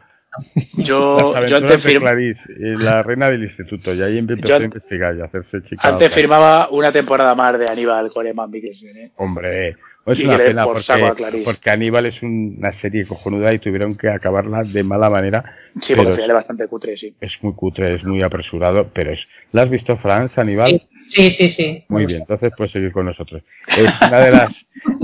Yo, 0.77 1.34
yo 1.47 1.57
antes 1.57 1.84
firmaba 1.84 2.19
la 2.57 3.03
reina 3.03 3.30
del 3.30 3.43
instituto 3.43 3.93
y 3.93 4.01
ahí 4.01 4.18
empezó 4.18 4.47
yo, 4.47 4.55
a 4.55 4.64
investigar 4.64 5.15
y 5.15 5.22
a 5.22 5.26
hacerse 5.26 5.61
chica. 5.64 5.88
Antes 5.88 6.07
otra. 6.07 6.22
firmaba 6.22 6.69
una 6.69 6.91
temporada 6.91 7.35
más 7.35 7.57
de 7.60 7.68
Aníbal 7.68 8.11
con 8.11 8.26
Eman 8.26 8.49
Mikkelsen. 8.49 8.97
¿eh? 8.97 9.11
Hombre, 9.18 9.76
es 10.05 10.19
una 10.19 10.38
pena 10.38 10.65
por 10.65 10.81
porque, 10.85 11.41
porque, 11.45 11.69
Aníbal 11.69 12.07
es 12.07 12.21
una 12.21 12.73
serie 12.81 13.05
cojonuda 13.05 13.53
y 13.53 13.60
tuvieron 13.60 13.95
que 13.95 14.10
acabarla 14.10 14.63
de 14.63 14.84
mala 14.84 15.10
manera. 15.10 15.55
Sí, 15.79 15.95
porque 15.95 16.12
al 16.12 16.15
final 16.15 16.29
es 16.31 16.36
bastante 16.36 16.68
cutre, 16.68 16.97
sí. 16.97 17.15
Es 17.21 17.31
muy 17.41 17.53
cutre, 17.53 17.95
es 17.95 18.03
muy 18.03 18.21
apresurado, 18.21 18.89
pero 18.94 19.13
es. 19.13 19.26
¿La 19.53 19.63
has 19.63 19.70
visto, 19.70 19.97
Franz, 19.97 20.37
Aníbal? 20.37 20.81
Sí, 21.07 21.29
sí, 21.29 21.49
sí. 21.49 21.86
Muy 21.87 22.05
bien, 22.05 22.21
entonces 22.21 22.52
puedes 22.57 22.73
seguir 22.73 22.91
con 22.91 23.05
nosotros. 23.05 23.44
Es 23.68 23.91
una 24.02 24.20
de 24.20 24.31
las, 24.31 24.53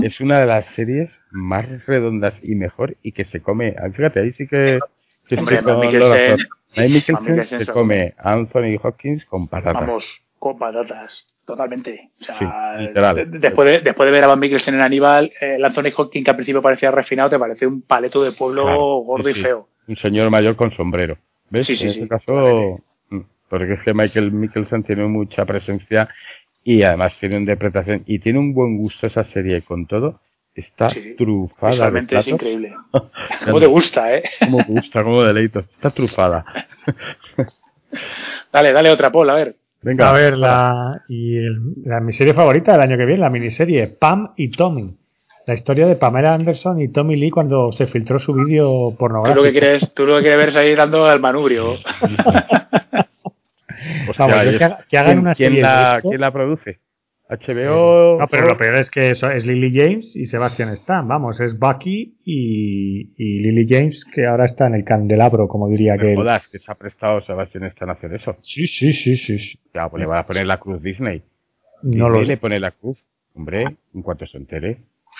es 0.02 0.20
una 0.20 0.40
de 0.40 0.46
las 0.46 0.66
series 0.74 1.10
más 1.30 1.66
redondas 1.86 2.34
y 2.42 2.54
mejor 2.54 2.96
y 3.02 3.12
que 3.12 3.24
se 3.26 3.40
come. 3.40 3.74
Fíjate, 3.94 4.20
ahí 4.20 4.32
sí 4.32 4.46
que 4.46 4.80
Sí, 5.30 5.36
Hombre, 5.38 5.58
sí, 5.58 5.62
con 5.62 5.78
Mikkelsen, 5.78 6.38
Mikkelsen, 6.76 7.16
Mikkelsen 7.20 7.64
se 7.64 7.72
come 7.72 8.14
a 8.18 8.32
Anthony 8.32 8.76
Hopkins 8.82 9.24
con 9.26 9.46
patatas. 9.46 9.86
Vamos, 9.86 10.24
con 10.40 10.58
patatas, 10.58 11.24
totalmente. 11.44 12.10
O 12.20 12.24
sea, 12.24 12.36
sí, 12.36 12.88
después, 13.38 13.68
de, 13.68 13.80
después 13.80 14.06
de 14.08 14.10
ver 14.10 14.24
a 14.24 14.26
Van 14.26 14.40
Mikkelsen 14.40 14.74
en 14.74 14.80
Aníbal, 14.80 15.30
el 15.40 15.64
Anthony 15.64 15.92
Hopkins 15.96 16.24
que 16.24 16.30
al 16.32 16.36
principio 16.36 16.60
parecía 16.60 16.90
refinado, 16.90 17.30
te 17.30 17.38
parece 17.38 17.64
un 17.64 17.82
paleto 17.82 18.24
de 18.24 18.32
pueblo 18.32 18.64
claro, 18.64 18.78
gordo 19.04 19.28
y 19.28 19.34
feo. 19.34 19.68
Un 19.86 19.96
señor 19.98 20.30
mayor 20.30 20.56
con 20.56 20.72
sombrero. 20.72 21.16
¿Ves? 21.48 21.68
Sí, 21.68 21.76
sí, 21.76 21.84
en 21.84 21.90
este 21.90 22.08
caso, 22.08 22.80
mm, 23.10 23.20
porque 23.48 23.74
es 23.74 23.82
que 23.84 23.94
Michael 23.94 24.32
Mikkelsen 24.32 24.82
tiene 24.82 25.04
mucha 25.04 25.44
presencia 25.44 26.08
y 26.64 26.82
además 26.82 27.16
tiene 27.20 27.36
una 27.36 27.42
interpretación 27.42 28.02
y 28.04 28.18
tiene 28.18 28.40
un 28.40 28.52
buen 28.52 28.78
gusto 28.78 29.06
esa 29.06 29.22
serie 29.26 29.62
con 29.62 29.86
todo 29.86 30.18
está 30.54 30.90
Sí, 30.90 31.14
trufada. 31.16 31.90
de 31.90 32.06
es 32.18 32.28
increíble. 32.28 32.74
¿Cómo 33.44 33.60
te 33.60 33.66
gusta, 33.66 34.14
eh? 34.14 34.24
Cómo 34.40 34.58
gusta, 34.66 35.02
cómo 35.02 35.22
deleito. 35.22 35.60
Está 35.60 35.90
trufada. 35.90 36.44
Dale, 38.52 38.72
dale 38.72 38.90
otra 38.90 39.10
Paul, 39.10 39.30
a 39.30 39.34
ver. 39.34 39.56
Venga. 39.82 40.10
A 40.10 40.12
ver, 40.12 40.36
la, 40.36 41.02
y 41.08 41.36
el- 41.38 41.74
la, 41.84 42.00
mi 42.00 42.12
serie 42.12 42.34
favorita 42.34 42.72
del 42.72 42.82
año 42.82 42.96
que 42.96 43.06
viene, 43.06 43.20
la 43.22 43.30
miniserie 43.30 43.88
Pam 43.88 44.32
y 44.36 44.50
Tommy. 44.50 44.94
La 45.46 45.54
historia 45.54 45.86
de 45.86 45.96
Pamela 45.96 46.34
Anderson 46.34 46.80
y 46.80 46.88
Tommy 46.88 47.16
Lee 47.16 47.30
cuando 47.30 47.72
se 47.72 47.86
filtró 47.86 48.18
su 48.20 48.34
vídeo 48.34 48.66
Tú 48.68 48.90
lo 48.92 48.96
pornográfico. 48.98 49.42
que 49.42 49.52
quieres, 49.52 49.94
tú 49.94 50.06
lo 50.06 50.16
que 50.16 50.22
quieres 50.22 50.38
ver 50.38 50.48
es 50.50 50.56
ahí 50.56 50.74
dando 50.74 51.06
al 51.06 51.18
manubrio. 51.18 51.72
Hostia, 51.72 51.88
Vamos, 54.18 54.44
yo 54.44 54.52
y 54.52 54.58
que, 54.58 54.64
haga- 54.64 54.84
que 54.88 54.98
hagan 54.98 55.12
¿quién- 55.12 55.18
una 55.20 55.34
¿quién 55.34 55.48
serie 55.50 55.62
la, 55.62 55.90
de 55.92 55.96
esto. 55.96 56.08
¿Quién 56.10 56.20
la 56.20 56.30
produce? 56.30 56.78
HBO. 57.30 58.18
No, 58.18 58.26
pero 58.28 58.46
lo 58.46 58.56
peor 58.56 58.74
es 58.76 58.90
que 58.90 59.10
eso 59.10 59.30
es 59.30 59.46
Lily 59.46 59.70
James 59.72 60.16
y 60.16 60.24
Sebastian 60.26 60.70
Stan. 60.70 61.06
Vamos, 61.06 61.40
es 61.40 61.58
Bucky 61.58 62.16
y, 62.24 63.12
y 63.16 63.40
Lily 63.40 63.66
James 63.68 64.04
que 64.12 64.26
ahora 64.26 64.44
está 64.46 64.66
en 64.66 64.74
el 64.74 64.84
candelabro, 64.84 65.46
como 65.48 65.68
diría 65.68 65.96
que. 65.96 66.14
jodas, 66.16 66.48
que 66.48 66.58
se 66.58 66.70
ha 66.70 66.74
prestado 66.74 67.20
Sebastián 67.22 67.64
Stan 67.64 67.88
a 67.90 67.92
hacer 67.92 68.12
eso. 68.14 68.36
Sí, 68.42 68.66
sí, 68.66 68.92
sí, 68.92 69.16
sí. 69.16 69.58
Ya, 69.74 69.88
pues 69.88 70.00
le 70.00 70.06
van 70.06 70.18
a 70.18 70.26
poner 70.26 70.46
la 70.46 70.58
cruz 70.58 70.82
Disney. 70.82 71.22
No 71.82 72.08
lo 72.08 72.18
Disney 72.18 72.24
sé. 72.26 72.32
le 72.32 72.36
pone 72.38 72.60
la 72.60 72.70
cruz. 72.72 72.98
Hombre, 73.34 73.64
en 73.94 74.02
cuanto 74.02 74.26
se 74.26 74.36
entere. 74.36 74.78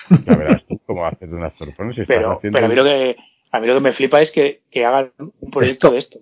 Ya 0.25 0.35
verás 0.35 0.63
tú 0.67 0.79
cómo 0.85 1.05
haces 1.05 1.29
de 1.29 1.35
unas 1.35 1.53
sorpresas. 1.57 1.95
Si 1.95 2.01
estás 2.01 2.17
Pero, 2.17 2.31
haciendo 2.37 2.55
pero 2.57 2.65
a 2.65 2.69
mí 2.69 2.75
lo 2.75 2.83
que 2.83 3.15
a 3.53 3.59
mí 3.59 3.67
lo 3.67 3.73
que 3.75 3.79
me 3.81 3.91
flipa 3.91 4.21
es 4.21 4.31
que, 4.31 4.61
que 4.71 4.85
hagan 4.85 5.11
un 5.17 5.51
proyecto 5.51 5.87
Esto. 5.87 5.91
de 5.93 5.99
esto. 5.99 6.19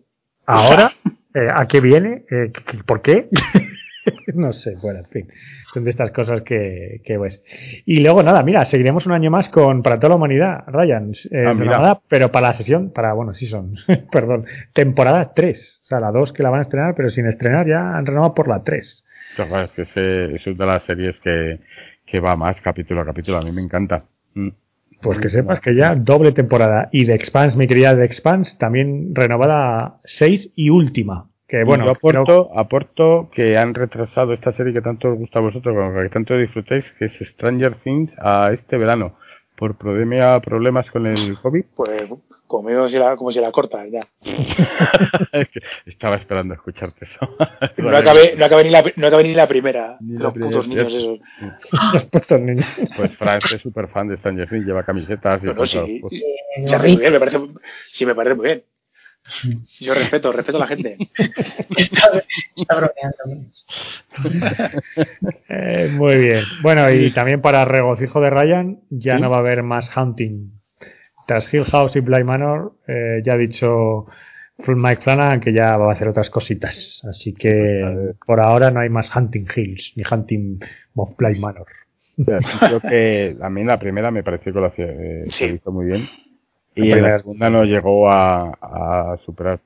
Ahora, 0.47 0.91
eh, 1.35 1.47
¿a 1.53 1.67
qué 1.67 1.79
viene? 1.79 2.23
Eh, 2.31 2.51
¿qué- 2.53 2.63
qué- 2.77 2.83
¿Por 2.83 3.01
qué? 3.03 3.27
no 4.35 4.53
sé, 4.53 4.75
bueno, 4.81 4.99
en 4.99 5.05
fin. 5.05 5.27
Son 5.73 5.83
de 5.83 5.91
estas 5.91 6.11
cosas 6.11 6.41
que, 6.41 7.01
que 7.05 7.17
pues. 7.17 7.43
Y 7.85 8.01
luego, 8.01 8.23
nada, 8.23 8.41
mira, 8.43 8.65
seguiremos 8.65 9.05
un 9.05 9.11
año 9.13 9.29
más 9.31 9.49
con 9.49 9.83
Para 9.83 9.97
toda 9.97 10.09
la 10.09 10.15
humanidad, 10.15 10.63
Ryan. 10.67 11.11
eh, 11.31 11.45
Ah, 11.47 12.01
pero 12.07 12.31
para 12.31 12.47
la 12.47 12.53
sesión, 12.53 12.91
para, 12.91 13.13
bueno, 13.13 13.33
sí 13.33 13.45
son, 13.47 13.75
perdón, 14.11 14.45
temporada 14.73 15.33
3. 15.33 15.81
O 15.83 15.85
sea, 15.85 15.99
la 15.99 16.11
2 16.11 16.33
que 16.33 16.43
la 16.43 16.49
van 16.49 16.59
a 16.59 16.63
estrenar, 16.63 16.93
pero 16.95 17.09
sin 17.09 17.25
estrenar 17.27 17.67
ya 17.67 17.95
han 17.97 18.05
renovado 18.05 18.33
por 18.33 18.47
la 18.47 18.63
3. 18.63 19.03
Joder, 19.37 19.65
es 19.65 19.71
que 19.71 19.81
ese- 19.83 20.35
es 20.35 20.47
una 20.47 20.65
de 20.65 20.71
las 20.71 20.83
series 20.83 21.15
que, 21.23 21.59
que 22.05 22.19
va 22.19 22.35
más 22.35 22.55
capítulo 22.61 23.01
a 23.01 23.05
capítulo. 23.05 23.37
A 23.37 23.41
mí 23.41 23.51
me 23.51 23.61
encanta. 23.61 24.03
Mm. 24.33 24.49
Pues 25.01 25.17
que 25.19 25.29
sepas 25.29 25.61
que 25.61 25.75
ya 25.75 25.95
doble 25.95 26.33
temporada. 26.33 26.89
Y 26.91 27.05
de 27.05 27.13
Expanse, 27.15 27.57
mi 27.57 27.67
querida 27.67 27.95
de 27.95 28.03
Expanse, 28.05 28.57
también 28.57 29.15
renovada 29.15 30.01
6 30.03 30.51
y 30.55 30.69
última. 30.71 31.29
Que 31.49 31.63
bueno, 31.63 31.85
yo 31.87 31.95
creo- 31.95 32.21
aporto, 32.21 32.51
aporto 32.57 33.29
que 33.33 33.57
han 33.57 33.73
retrasado 33.73 34.33
esta 34.33 34.53
serie 34.53 34.71
que 34.71 34.81
tanto 34.81 35.09
os 35.09 35.17
gusta 35.17 35.39
a 35.39 35.41
vosotros, 35.41 35.75
con 35.75 35.95
la 35.95 36.03
que 36.03 36.09
tanto 36.09 36.37
disfrutáis, 36.37 36.85
que 36.99 37.05
es 37.05 37.13
Stranger 37.29 37.75
Things, 37.83 38.11
a 38.19 38.51
este 38.53 38.77
verano. 38.77 39.15
Por 39.57 39.75
problema, 39.77 40.39
problemas 40.41 40.89
con 40.91 41.07
el 41.07 41.37
COVID. 41.41 41.65
Pues 41.75 42.03
conmigo 42.47 42.87
si 42.87 42.97
la, 42.97 43.15
como 43.15 43.31
si 43.31 43.39
la 43.41 43.51
cortas 43.51 43.87
ya. 43.91 43.99
Estaba 45.85 46.15
esperando 46.15 46.53
escucharte 46.53 47.05
eso. 47.05 47.19
No 47.77 47.95
acabé, 47.97 48.35
no 48.37 48.45
acabé 48.45 48.63
ni 48.65 48.69
la, 48.69 48.83
no 48.95 49.07
acabé 49.07 49.23
ni 49.23 49.33
la 49.33 49.47
primera. 49.47 49.97
Ni 50.01 50.17
la 50.17 50.23
los 50.23 50.33
primera, 50.33 50.51
putos 50.61 50.67
niños 50.67 50.93
esos. 50.93 51.19
Pues 52.95 53.17
Frank 53.17 53.43
es 53.53 53.61
súper 53.61 53.87
fan 53.89 54.07
de 54.07 54.17
Stranger 54.17 54.47
Things, 54.47 54.65
lleva 54.65 54.83
camisetas 54.83 55.41
y 55.43 55.47
No, 55.47 55.65
sí. 55.65 56.01
Muy 56.59 56.95
bien, 56.97 57.11
me 57.13 57.19
parece, 57.19 57.39
sí, 57.87 58.05
me 58.05 58.15
parece 58.15 58.35
muy 58.35 58.45
bien. 58.45 58.63
Yo 59.79 59.93
respeto, 59.93 60.31
respeto 60.31 60.57
a 60.57 60.61
la 60.61 60.67
gente. 60.67 60.97
Está, 61.77 62.23
está 62.55 62.75
bromeando. 62.75 63.49
Eh, 65.49 65.89
muy 65.93 66.17
bien. 66.17 66.43
Bueno, 66.61 66.89
y 66.91 67.11
también 67.11 67.41
para 67.41 67.65
regocijo 67.65 68.21
de 68.21 68.29
Ryan, 68.29 68.79
ya 68.89 69.17
no 69.17 69.29
va 69.29 69.37
a 69.37 69.39
haber 69.39 69.63
más 69.63 69.95
hunting. 69.95 70.51
Tras 71.27 71.53
Hill 71.53 71.65
House 71.65 71.95
y 71.95 71.99
Bly 71.99 72.23
Manor, 72.23 72.73
eh, 72.87 73.21
ya 73.23 73.33
ha 73.33 73.37
dicho 73.37 74.07
Mike 74.67 75.01
Flanagan 75.01 75.39
que 75.39 75.53
ya 75.53 75.77
va 75.77 75.89
a 75.89 75.93
hacer 75.93 76.07
otras 76.07 76.29
cositas. 76.29 77.01
Así 77.07 77.33
que 77.33 78.13
por 78.25 78.39
ahora 78.39 78.71
no 78.71 78.79
hay 78.79 78.89
más 78.89 79.15
Hunting 79.15 79.47
Hills 79.55 79.93
ni 79.95 80.03
Hunting 80.09 80.59
Mothfly 80.93 81.39
Manor. 81.39 81.67
creo 82.25 82.79
que 82.81 83.35
a 83.41 83.49
mí 83.49 83.63
la 83.63 83.79
primera 83.79 84.11
me 84.11 84.23
pareció 84.23 84.53
que 84.53 84.59
lo 84.59 84.67
hacía, 84.67 84.85
eh, 84.85 85.25
se 85.29 85.47
hizo 85.47 85.71
muy 85.71 85.85
bien. 85.85 86.09
Y 86.75 86.91
en 86.91 87.03
la 87.03 87.19
segunda 87.19 87.49
no 87.49 87.63
llegó 87.63 88.09
a, 88.09 88.51
a 88.61 89.17
superar. 89.25 89.59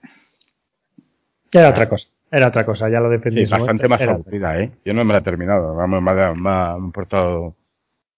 Era 1.51 1.69
otra 1.69 1.87
cosa. 1.87 2.07
Era 2.31 2.47
otra 2.47 2.65
cosa, 2.65 2.89
ya 2.89 2.99
lo 2.99 3.11
defendí. 3.11 3.45
Sí, 3.45 3.51
bastante 3.51 3.87
más 3.87 4.01
aburrida, 4.01 4.59
¿eh? 4.59 4.71
Yo 4.83 4.93
no 4.95 5.05
me 5.05 5.13
la 5.13 5.19
he 5.19 5.23
terminado. 5.23 5.75
Vamos, 5.75 6.01
me 6.01 6.11
ha, 6.11 6.33
me 6.33 6.49
ha 6.49 6.75
importado. 6.79 7.55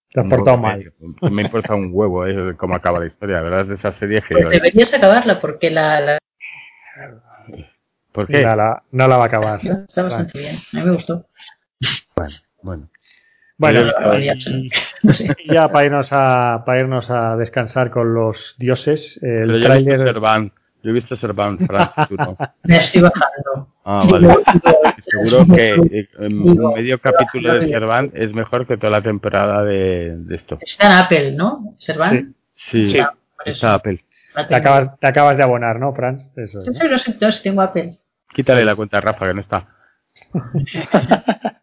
Te 0.09 0.21
has 0.21 0.27
portado 0.27 0.57
mal. 0.57 0.93
Me 1.29 1.41
importa 1.41 1.75
un 1.75 1.89
huevo, 1.91 2.25
¿eh? 2.25 2.55
Cómo 2.55 2.75
acaba 2.75 2.99
la 2.99 3.07
historia. 3.07 3.35
La 3.37 3.41
verdad 3.41 3.61
es 3.61 3.67
de 3.67 3.75
esa 3.75 3.91
serie 3.99 4.21
que. 4.21 4.35
Pues 4.35 4.49
deberías 4.49 4.93
acabarla 4.93 5.41
porque 5.41 5.69
la. 5.69 5.99
la... 5.99 6.17
¿Por 8.13 8.27
qué? 8.27 8.41
La, 8.41 8.55
la, 8.55 8.83
no 8.91 9.07
la 9.09 9.17
va 9.17 9.23
a 9.25 9.27
acabar. 9.27 9.59
Está 9.59 10.03
bastante 10.03 10.39
bien. 10.39 10.55
A 10.55 10.77
mí 10.77 10.85
me 10.85 10.95
gustó. 10.95 11.25
Bueno, 12.15 12.33
bueno. 12.61 12.89
Bueno, 13.57 13.81
y, 14.19 14.29
y 14.29 15.49
ya 15.53 15.69
para 15.69 15.85
irnos 15.85 16.09
a 16.11 16.63
para 16.65 16.79
irnos 16.79 17.09
a 17.09 17.37
descansar 17.37 17.89
con 17.89 18.13
los 18.13 18.55
dioses, 18.57 19.21
el 19.23 19.61
tráiler 19.61 20.13
yo 20.85 20.91
he 20.91 20.93
visto 20.93 21.17
Servant, 21.17 21.65
Frank, 21.65 21.93
tú 22.09 22.15
no. 22.15 22.37
Me 22.63 22.77
estoy 22.77 23.01
bajando. 23.01 23.73
Ah, 23.85 24.03
vale. 24.07 24.35
Seguro 25.03 25.43
que 25.55 25.73
eh, 25.73 26.07
un 26.19 26.73
medio 26.75 26.99
capítulo 27.01 27.55
de 27.55 27.69
Servant 27.69 28.15
es 28.15 28.31
mejor 28.33 28.67
que 28.67 28.77
toda 28.77 28.91
la 28.91 29.01
temporada 29.01 29.63
de, 29.63 30.15
de 30.15 30.35
esto. 30.35 30.59
Está 30.61 30.85
en 30.85 30.93
Apple, 30.93 31.31
¿no? 31.31 31.73
Servant. 31.79 32.35
Sí, 32.55 32.87
sí, 32.87 32.99
está 33.45 33.73
Apple. 33.73 34.05
Te 34.47 34.53
acabas, 34.53 34.99
te 34.99 35.07
acabas 35.07 35.37
de 35.37 35.43
abonar, 35.43 35.79
¿no, 35.79 35.91
Fran? 35.95 36.29
Eso, 36.35 36.59
¿no? 36.59 36.71
Sí, 36.71 37.15
no, 37.19 37.29
tengo 37.41 37.61
Apple. 37.63 37.97
Quítale 38.35 38.63
la 38.63 38.75
cuenta 38.75 38.99
a 38.99 39.01
Rafa, 39.01 39.25
que 39.25 39.33
no 39.33 39.41
está. 39.41 39.67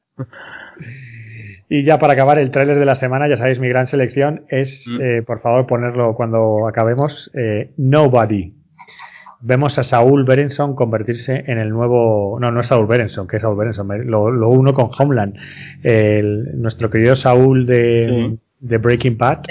Y 1.74 1.84
ya 1.84 1.98
para 1.98 2.12
acabar 2.12 2.38
el 2.38 2.50
tráiler 2.50 2.78
de 2.78 2.84
la 2.84 2.94
semana, 2.94 3.26
ya 3.30 3.38
sabéis, 3.38 3.58
mi 3.58 3.66
gran 3.66 3.86
selección 3.86 4.44
es, 4.50 4.84
mm. 4.86 5.00
eh, 5.00 5.22
por 5.22 5.40
favor, 5.40 5.66
ponerlo 5.66 6.14
cuando 6.14 6.68
acabemos, 6.68 7.30
eh, 7.32 7.70
Nobody 7.78 8.52
vemos 9.40 9.78
a 9.78 9.82
Saúl 9.82 10.24
Berenson 10.24 10.74
convertirse 10.74 11.44
en 11.46 11.56
el 11.56 11.70
nuevo. 11.70 12.38
No, 12.38 12.50
no 12.50 12.60
es 12.60 12.66
Saúl 12.66 12.86
Berenson, 12.86 13.26
que 13.26 13.36
es 13.36 13.42
Saúl 13.42 13.56
Berenson, 13.56 13.88
lo, 14.06 14.30
lo 14.30 14.50
uno 14.50 14.74
con 14.74 14.90
Homeland. 14.98 15.34
El, 15.82 16.60
nuestro 16.60 16.90
querido 16.90 17.16
Saúl 17.16 17.64
de, 17.64 18.36
de 18.60 18.76
Breaking 18.76 19.16
Bad. 19.16 19.44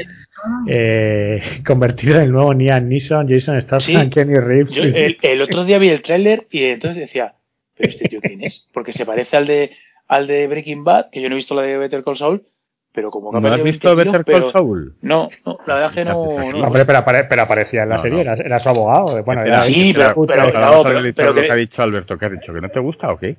Eh, 0.67 1.41
convertido 1.66 2.17
en 2.17 2.25
el 2.25 2.32
nuevo 2.32 2.53
Nian 2.53 2.88
Neeson, 2.88 3.27
Jason 3.27 3.59
Statham, 3.59 4.11
Kenny 4.11 4.35
Reeves. 4.35 4.77
el, 4.77 5.17
el, 5.19 5.41
otro 5.41 5.66
día 5.66 5.80
vi 5.80 5.90
el 5.90 6.03
tráiler 6.03 6.45
y 6.51 6.66
entonces 6.66 7.00
decía, 7.00 7.33
¿pero 7.75 7.90
este 7.90 8.08
tío 8.08 8.22
quién 8.22 8.43
es? 8.43 8.67
Porque 8.72 8.93
se 8.93 9.08
parece 9.08 9.38
al 9.38 9.48
de 9.48 9.72
al 10.12 10.28
de 10.28 10.46
Breaking 10.46 10.84
Bad, 10.84 11.10
que 11.10 11.22
yo 11.22 11.30
no 11.30 11.36
he 11.36 11.38
visto 11.38 11.56
la 11.56 11.62
de 11.62 11.78
Better 11.78 12.04
Call 12.04 12.18
Saul, 12.18 12.44
pero 12.92 13.10
como 13.10 13.32
¿No 13.32 13.48
has 13.48 13.64
visto 13.64 13.96
Better 13.96 14.26
Call 14.26 14.52
Saul? 14.52 14.94
No, 15.02 15.30
no, 15.46 15.58
la 15.66 15.76
verdad 15.76 15.94
que 15.94 16.04
no. 16.04 16.12
no, 16.52 16.68
hombre, 16.68 16.84
pero, 16.86 17.02
pero, 17.30 17.42
aparecía 17.42 17.84
en 17.84 17.90
la 17.90 17.98
serie, 17.98 18.20
Era, 18.20 18.34
era, 18.34 18.60
su 18.60 18.68
abogado. 18.68 19.24
Bueno, 19.24 19.44
era, 19.44 19.62
sí, 19.62 19.94
pero, 19.96 20.14
pero, 20.28 20.52
pero, 20.52 20.84
pero, 20.84 21.14
pero, 21.16 21.34
lo 21.34 21.42
que 21.42 21.52
ha 21.52 21.56
dicho 21.56 21.82
Alberto, 21.82 22.18
¿qué 22.18 22.26
ha 22.26 22.30
dicho? 22.30 22.54
¿Que 22.54 22.60
no 22.60 22.68
te 22.68 22.82
gusta 22.82 23.10
o 23.10 23.18
qué? 23.18 23.38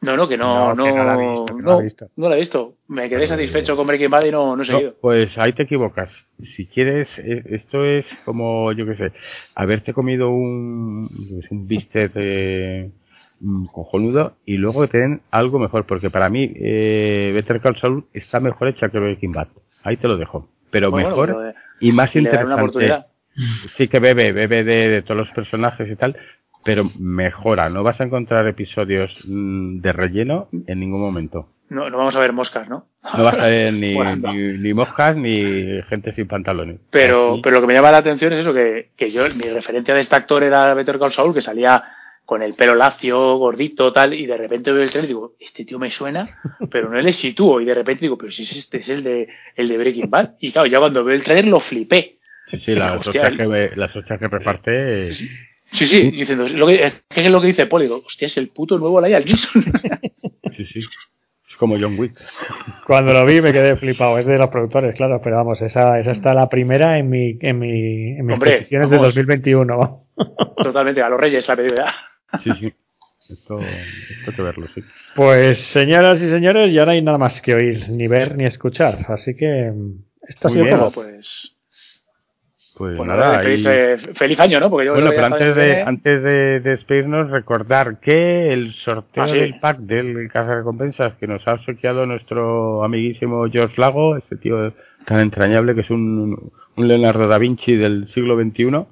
No, 0.00 0.16
no, 0.16 0.28
que 0.28 0.36
no, 0.36 0.74
no, 0.74 0.86
no, 0.86 1.04
la 1.04 1.14
he 1.14 1.30
visto, 1.30 1.54
no, 1.54 1.72
la 1.74 1.78
he 1.78 1.82
visto. 1.84 2.10
no 2.16 2.28
la 2.28 2.34
he 2.34 2.40
visto. 2.40 2.74
Me 2.88 3.08
quedé 3.08 3.28
satisfecho 3.28 3.76
con 3.76 3.86
Breaking 3.86 4.10
Bad 4.10 4.24
y 4.24 4.32
no, 4.32 4.56
no 4.56 4.62
he 4.64 4.66
seguido. 4.66 4.96
pues 5.00 5.30
ahí 5.38 5.52
te 5.52 5.62
equivocas. 5.62 6.10
Si 6.56 6.66
quieres, 6.66 7.08
esto 7.16 7.84
es 7.84 8.06
como, 8.24 8.72
yo 8.72 8.86
qué 8.86 8.96
sé, 8.96 9.12
haberte 9.54 9.92
comido 9.92 10.30
un, 10.30 11.08
un 11.48 11.68
bistec 11.68 12.12
de 12.12 12.90
cojonudo 13.72 14.34
y 14.44 14.56
luego 14.56 14.82
que 14.82 14.88
tienen 14.88 15.20
algo 15.30 15.58
mejor, 15.58 15.86
porque 15.86 16.10
para 16.10 16.28
mí 16.28 16.52
eh, 16.56 17.32
Better 17.34 17.60
Call 17.60 17.78
Saul 17.80 18.04
está 18.12 18.40
mejor 18.40 18.68
hecha 18.68 18.88
que 18.88 18.98
Breaking 18.98 19.32
Bad. 19.32 19.48
Ahí 19.84 19.96
te 19.96 20.08
lo 20.08 20.16
dejo. 20.16 20.48
Pero 20.70 20.92
mejor 20.92 21.54
y 21.80 21.92
más 21.92 22.14
interesante. 22.14 23.04
Sí 23.76 23.88
que 23.88 24.00
bebe, 24.00 24.32
bebe 24.32 24.64
de, 24.64 25.02
todos 25.02 25.16
los 25.16 25.30
personajes 25.30 25.88
y 25.88 25.96
tal, 25.96 26.16
pero 26.64 26.84
mejora. 26.98 27.68
No 27.68 27.82
vas 27.84 28.00
a 28.00 28.04
encontrar 28.04 28.46
episodios 28.48 29.12
mm, 29.26 29.80
de 29.80 29.92
relleno 29.92 30.48
en 30.66 30.80
ningún 30.80 31.00
momento. 31.00 31.48
No, 31.70 31.88
no 31.90 31.98
vamos 31.98 32.16
a 32.16 32.20
ver 32.20 32.32
moscas, 32.32 32.68
¿no? 32.68 32.86
No 33.16 33.24
vas 33.24 33.34
a 33.34 33.46
ver 33.46 33.74
ni, 33.74 33.94
ni, 34.58 34.74
moscas 34.74 35.16
ni 35.16 35.80
gente 35.88 36.12
sin 36.12 36.26
pantalones. 36.26 36.80
Pero, 36.90 37.40
pero 37.42 37.56
lo 37.56 37.60
que 37.60 37.66
me 37.68 37.74
llama 37.74 37.92
la 37.92 37.98
atención 37.98 38.32
es 38.32 38.40
eso, 38.40 38.54
que, 38.54 38.90
que 38.96 39.10
yo, 39.10 39.22
mi 39.34 39.48
referencia 39.50 39.94
de 39.94 40.00
este 40.00 40.16
actor 40.16 40.42
era 40.42 40.74
Better 40.74 40.98
Call 40.98 41.12
Saul, 41.12 41.34
que 41.34 41.42
salía 41.42 41.84
con 42.28 42.42
el 42.42 42.52
pelo 42.52 42.74
lacio, 42.74 43.38
gordito, 43.38 43.90
tal, 43.90 44.12
y 44.12 44.26
de 44.26 44.36
repente 44.36 44.70
veo 44.70 44.82
el 44.82 44.90
trailer 44.90 45.06
y 45.06 45.14
digo, 45.14 45.32
este 45.40 45.64
tío 45.64 45.78
me 45.78 45.90
suena, 45.90 46.38
pero 46.70 46.90
no 46.90 47.00
le 47.00 47.14
sitúo, 47.14 47.58
y 47.58 47.64
de 47.64 47.72
repente 47.72 48.02
digo, 48.02 48.18
pero 48.18 48.30
si 48.30 48.42
este 48.42 48.76
es 48.76 48.88
el 48.90 49.02
de, 49.02 49.28
el 49.56 49.66
de 49.66 49.78
Breaking 49.78 50.10
Bad, 50.10 50.32
y 50.38 50.52
claro, 50.52 50.66
ya 50.66 50.78
cuando 50.78 51.02
veo 51.04 51.14
el 51.14 51.22
trailer 51.22 51.46
lo 51.46 51.58
flipé. 51.58 52.18
Sí, 52.50 52.60
sí, 52.66 52.74
las 52.74 52.96
hostias 52.96 53.34
que, 53.34 53.46
me, 53.46 53.70
las 53.76 53.92
que 53.92 54.28
reparte... 54.28 55.10
Sí, 55.10 55.86
sí, 55.86 56.10
diciendo, 56.10 56.46
lo 56.48 56.66
que, 56.66 56.92
es 57.08 57.30
lo 57.30 57.40
que 57.40 57.46
dice 57.46 57.64
Paul, 57.64 57.80
digo, 57.80 58.02
hostia, 58.04 58.26
es 58.26 58.36
el 58.36 58.48
puto 58.48 58.78
nuevo 58.78 59.00
Liam 59.00 59.24
Neeson. 59.24 59.62
sí, 60.54 60.66
sí. 60.66 60.80
Es 60.80 61.56
como 61.56 61.80
John 61.80 61.98
Wick. 61.98 62.12
Cuando 62.86 63.14
lo 63.14 63.24
vi 63.24 63.40
me 63.40 63.54
quedé 63.54 63.74
flipado, 63.76 64.18
es 64.18 64.26
de 64.26 64.36
los 64.36 64.50
productores, 64.50 64.94
claro, 64.94 65.22
pero 65.24 65.36
vamos, 65.36 65.62
esa, 65.62 65.98
esa 65.98 66.10
está 66.10 66.34
la 66.34 66.50
primera 66.50 66.98
en 66.98 67.08
mi, 67.08 67.38
en 67.40 67.58
mi, 67.58 68.18
en 68.18 68.26
mis 68.26 68.34
Hombre, 68.34 68.58
posiciones 68.58 68.90
de 68.90 68.98
2021. 68.98 70.04
Totalmente, 70.62 71.00
a 71.00 71.08
los 71.08 71.18
Reyes 71.18 71.48
la 71.48 71.56
pedido 71.56 71.76
ya. 71.76 71.94
Sí, 72.42 72.52
sí. 72.54 72.72
Esto, 73.28 73.58
esto 73.60 74.30
hay 74.30 74.36
que 74.36 74.42
verlo, 74.42 74.66
sí. 74.74 74.82
Pues, 75.14 75.58
señoras 75.58 76.22
y 76.22 76.28
señores, 76.28 76.72
ya 76.72 76.86
no 76.86 76.92
hay 76.92 77.02
nada 77.02 77.18
más 77.18 77.42
que 77.42 77.54
oír, 77.54 77.88
ni 77.90 78.08
ver, 78.08 78.36
ni 78.36 78.44
escuchar. 78.46 79.04
Así 79.08 79.36
que 79.36 79.70
esto 80.22 80.48
ha 80.48 80.50
sido 80.50 80.66
todo. 80.66 80.90
Pues, 80.92 81.54
pues, 82.78 82.96
pues 82.96 83.08
nada, 83.08 83.40
feliz, 83.40 83.64
y... 83.64 83.68
eh, 83.68 83.96
feliz, 84.14 84.38
año, 84.38 84.60
¿no? 84.60 84.70
Porque 84.70 84.86
yo 84.86 84.94
bueno, 84.94 85.10
pero 85.10 85.26
antes 85.26 85.56
de, 85.56 85.82
antes 85.82 86.22
de 86.22 86.60
despedirnos, 86.60 87.28
recordar 87.30 87.98
que 87.98 88.52
el 88.52 88.72
sorteo 88.74 89.24
¿Ah, 89.24 89.28
sí? 89.28 89.38
del 89.38 89.58
pack 89.58 89.78
del 89.80 90.30
Casa 90.32 90.50
de 90.50 90.56
Recompensas 90.58 91.14
que 91.18 91.26
nos 91.26 91.46
ha 91.48 91.54
obsequiado 91.54 92.06
nuestro 92.06 92.84
amiguísimo 92.84 93.46
George 93.50 93.80
Lago, 93.80 94.16
este 94.16 94.36
tío 94.36 94.72
tan 95.06 95.20
entrañable 95.20 95.74
que 95.74 95.80
es 95.80 95.90
un, 95.90 96.52
un 96.76 96.88
Leonardo 96.88 97.26
da 97.26 97.38
Vinci 97.38 97.74
del 97.74 98.08
siglo 98.14 98.40
XXI, 98.40 98.86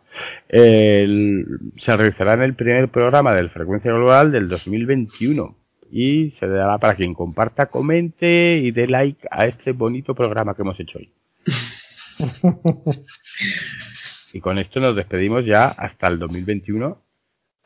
el, 0.49 1.47
se 1.78 1.97
realizará 1.97 2.35
en 2.35 2.43
el 2.43 2.55
primer 2.55 2.89
programa 2.89 3.35
del 3.35 3.51
Frecuencia 3.51 3.93
Global 3.93 4.33
del 4.33 4.49
2021 4.49 5.57
y 5.91 6.33
se 6.41 6.47
dará 6.47 6.78
para 6.78 6.97
quien 6.97 7.15
comparta, 7.15 7.67
comente 7.67 8.59
y 8.59 8.70
dé 8.73 8.86
like 8.86 9.27
a 9.31 9.47
este 9.47 9.73
bonito 9.73 10.15
programa 10.15 10.55
que 10.55 10.62
hemos 10.62 10.78
hecho 10.81 10.99
hoy. 10.99 11.11
y 14.33 14.41
con 14.41 14.59
esto 14.59 14.81
nos 14.81 14.97
despedimos 14.97 15.45
ya 15.45 15.67
hasta 15.67 16.09
el 16.09 16.19
2021 16.19 17.06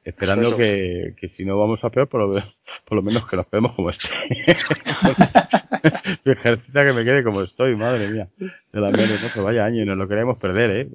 Esperando 0.03 0.57
que, 0.57 1.15
que, 1.20 1.29
si 1.37 1.45
no 1.45 1.59
vamos 1.59 1.81
a 1.83 1.91
peor, 1.91 2.09
por 2.09 2.20
lo, 2.20 2.43
por 2.87 2.97
lo 2.97 3.03
menos 3.03 3.29
que 3.29 3.37
nos 3.37 3.47
quedemos 3.47 3.75
como 3.75 3.91
este. 3.91 4.09
Mi 6.25 6.33
ejercita 6.33 6.85
que 6.85 6.93
me 6.93 7.05
quede 7.05 7.23
como 7.23 7.43
estoy, 7.43 7.77
madre 7.77 8.09
mía. 8.09 8.29
De 8.39 8.81
la 8.81 8.91
menos, 8.91 9.20
no 9.20 9.29
se 9.29 9.41
vaya 9.41 9.67
año 9.67 9.83
y 9.83 9.87
no 9.87 9.97
lo 9.97 10.09
queremos 10.09 10.39
perder, 10.39 10.70
¿eh? 10.70 10.89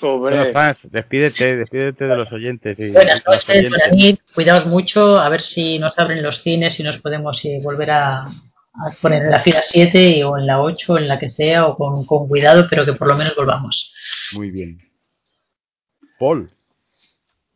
Bueno, 0.00 0.44
fans, 0.52 0.78
despídete, 0.84 1.56
despídete 1.56 2.04
de 2.04 2.16
los 2.16 2.30
oyentes. 2.32 2.78
Y, 2.78 2.92
Buenas 2.92 3.24
noches, 3.26 4.18
cuidaos 4.32 4.66
mucho, 4.66 5.18
a 5.18 5.28
ver 5.28 5.40
si 5.40 5.80
nos 5.80 5.98
abren 5.98 6.22
los 6.22 6.42
cines 6.42 6.78
y 6.78 6.84
nos 6.84 7.00
podemos 7.00 7.44
eh, 7.44 7.58
volver 7.64 7.90
a, 7.90 8.26
a, 8.26 8.30
poner 9.02 9.24
en 9.24 9.32
la 9.32 9.40
fila 9.40 9.60
7 9.60 10.24
o 10.24 10.38
en 10.38 10.46
la 10.46 10.62
8, 10.62 10.92
o 10.92 10.98
en 10.98 11.08
la 11.08 11.18
que 11.18 11.28
sea, 11.28 11.66
o 11.66 11.76
con, 11.76 12.06
con 12.06 12.28
cuidado, 12.28 12.68
pero 12.70 12.84
que 12.84 12.92
por 12.92 13.08
lo 13.08 13.16
menos 13.16 13.34
volvamos. 13.34 13.92
Muy 14.36 14.52
bien. 14.52 14.78
Paul. 16.18 16.48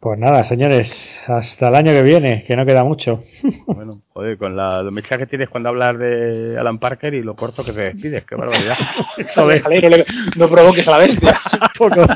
Pues 0.00 0.18
nada, 0.18 0.44
señores, 0.44 1.20
hasta 1.26 1.68
el 1.68 1.74
año 1.74 1.92
que 1.92 2.02
viene, 2.02 2.42
que 2.44 2.56
no 2.56 2.64
queda 2.64 2.84
mucho. 2.84 3.20
Bueno, 3.66 3.92
joder, 4.12 4.38
con 4.38 4.56
la 4.56 4.82
mecha 4.90 5.18
que 5.18 5.26
tienes 5.26 5.50
cuando 5.50 5.68
hablas 5.68 5.98
de 5.98 6.58
Alan 6.58 6.78
Parker 6.78 7.12
y 7.14 7.22
lo 7.22 7.36
corto 7.36 7.62
que 7.62 7.72
te 7.72 7.82
despides, 7.82 8.24
qué 8.24 8.34
barbaridad. 8.34 8.76
joder, 9.34 10.06
no 10.36 10.48
provoques 10.48 10.88
a 10.88 10.92
la 10.92 10.98
bestia. 10.98 11.38
poco. 11.78 12.06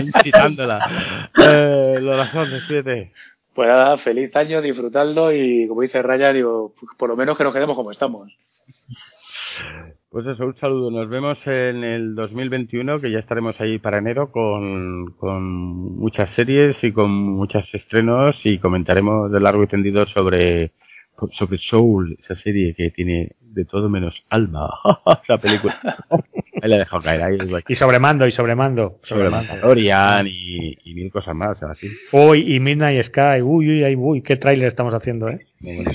Incitándola. 0.00 1.30
Eh, 1.38 1.98
Lorazón, 2.00 2.50
despídete. 2.50 3.12
Pues 3.54 3.68
nada, 3.68 3.98
feliz 3.98 4.34
año, 4.36 4.62
disfrutadlo 4.62 5.30
y 5.32 5.68
como 5.68 5.82
dice 5.82 6.02
Raya, 6.02 6.32
digo, 6.32 6.74
por 6.96 7.10
lo 7.10 7.16
menos 7.16 7.36
que 7.36 7.44
nos 7.44 7.52
quedemos 7.52 7.76
como 7.76 7.90
estamos. 7.90 8.32
Pues 10.14 10.28
eso, 10.28 10.46
un 10.46 10.54
saludo. 10.58 10.92
Nos 10.92 11.08
vemos 11.08 11.36
en 11.44 11.82
el 11.82 12.14
2021, 12.14 13.00
que 13.00 13.10
ya 13.10 13.18
estaremos 13.18 13.60
ahí 13.60 13.80
para 13.80 13.98
enero 13.98 14.30
con, 14.30 15.06
con 15.18 15.42
muchas 15.42 16.30
series 16.36 16.76
y 16.84 16.92
con 16.92 17.10
muchos 17.10 17.68
estrenos 17.74 18.36
y 18.44 18.60
comentaremos 18.60 19.32
de 19.32 19.40
largo 19.40 19.64
y 19.64 19.66
tendido 19.66 20.06
sobre, 20.06 20.70
sobre 21.32 21.58
Soul, 21.58 22.16
esa 22.20 22.34
serie 22.36 22.74
que 22.74 22.90
tiene 22.90 23.32
de 23.40 23.64
todo 23.64 23.88
menos 23.88 24.22
alma, 24.28 24.68
la 25.28 25.38
película. 25.38 25.78
Ahí 26.60 26.68
le 26.68 26.76
he 26.76 26.78
dejado 26.78 27.02
caer. 27.02 27.22
Ahí, 27.22 27.38
y 27.68 27.74
sobremando, 27.74 28.26
y 28.26 28.32
sobremando. 28.32 28.98
Sobre 29.02 29.30
Mandalorian 29.30 30.26
y, 30.26 30.76
y, 30.84 30.94
mil 30.94 31.10
cosas 31.10 31.34
más, 31.34 31.62
así. 31.62 31.88
Uy, 32.12 32.54
y 32.54 32.60
Midnight 32.60 33.04
Sky. 33.04 33.42
Uy, 33.42 33.68
uy, 33.68 33.84
uy, 33.84 33.96
uy 33.96 34.22
qué 34.22 34.36
tráiler 34.36 34.68
estamos 34.68 34.94
haciendo, 34.94 35.28
¿eh? 35.28 35.40
Muy 35.60 35.76
bueno. 35.76 35.92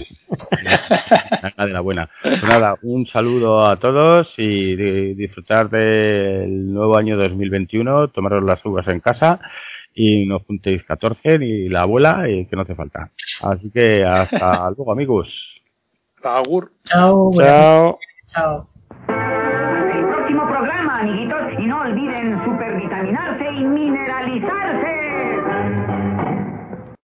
Nada 1.44 1.66
de 1.66 1.74
la 1.74 1.82
buena. 1.82 2.10
Pues 2.22 2.44
nada, 2.44 2.76
un 2.82 3.06
saludo 3.08 3.68
a 3.68 3.78
todos 3.78 4.34
y 4.38 4.76
de, 4.76 5.16
disfrutar 5.16 5.70
del 5.70 6.72
nuevo 6.72 6.98
año 6.98 7.18
2021, 7.18 8.10
tomaros 8.10 8.44
las 8.44 8.64
uvas 8.66 8.88
en 8.88 9.00
casa 9.00 9.40
y 9.94 10.26
no 10.26 10.40
juntéis 10.40 10.84
14 10.84 11.40
ni 11.40 11.70
la 11.70 11.82
abuela 11.82 12.30
y 12.30 12.46
que 12.46 12.56
no 12.56 12.62
hace 12.64 12.76
falta. 12.76 13.12
Así 13.42 13.72
que 13.72 14.06
hasta 14.06 14.70
luego 14.78 14.92
amigos. 14.92 15.28
Agur. 16.24 16.72
Chao. 16.84 17.32
Chao. 17.34 18.00
Chao. 18.28 18.68
El 19.08 20.06
próximo 20.06 20.48
programa, 20.48 21.00
amiguitos, 21.00 21.42
y 21.60 21.66
no 21.66 21.82
olviden 21.82 22.44
supervitaminarse 22.44 23.46
y 23.52 23.64
mineralizarse. 23.64 25.09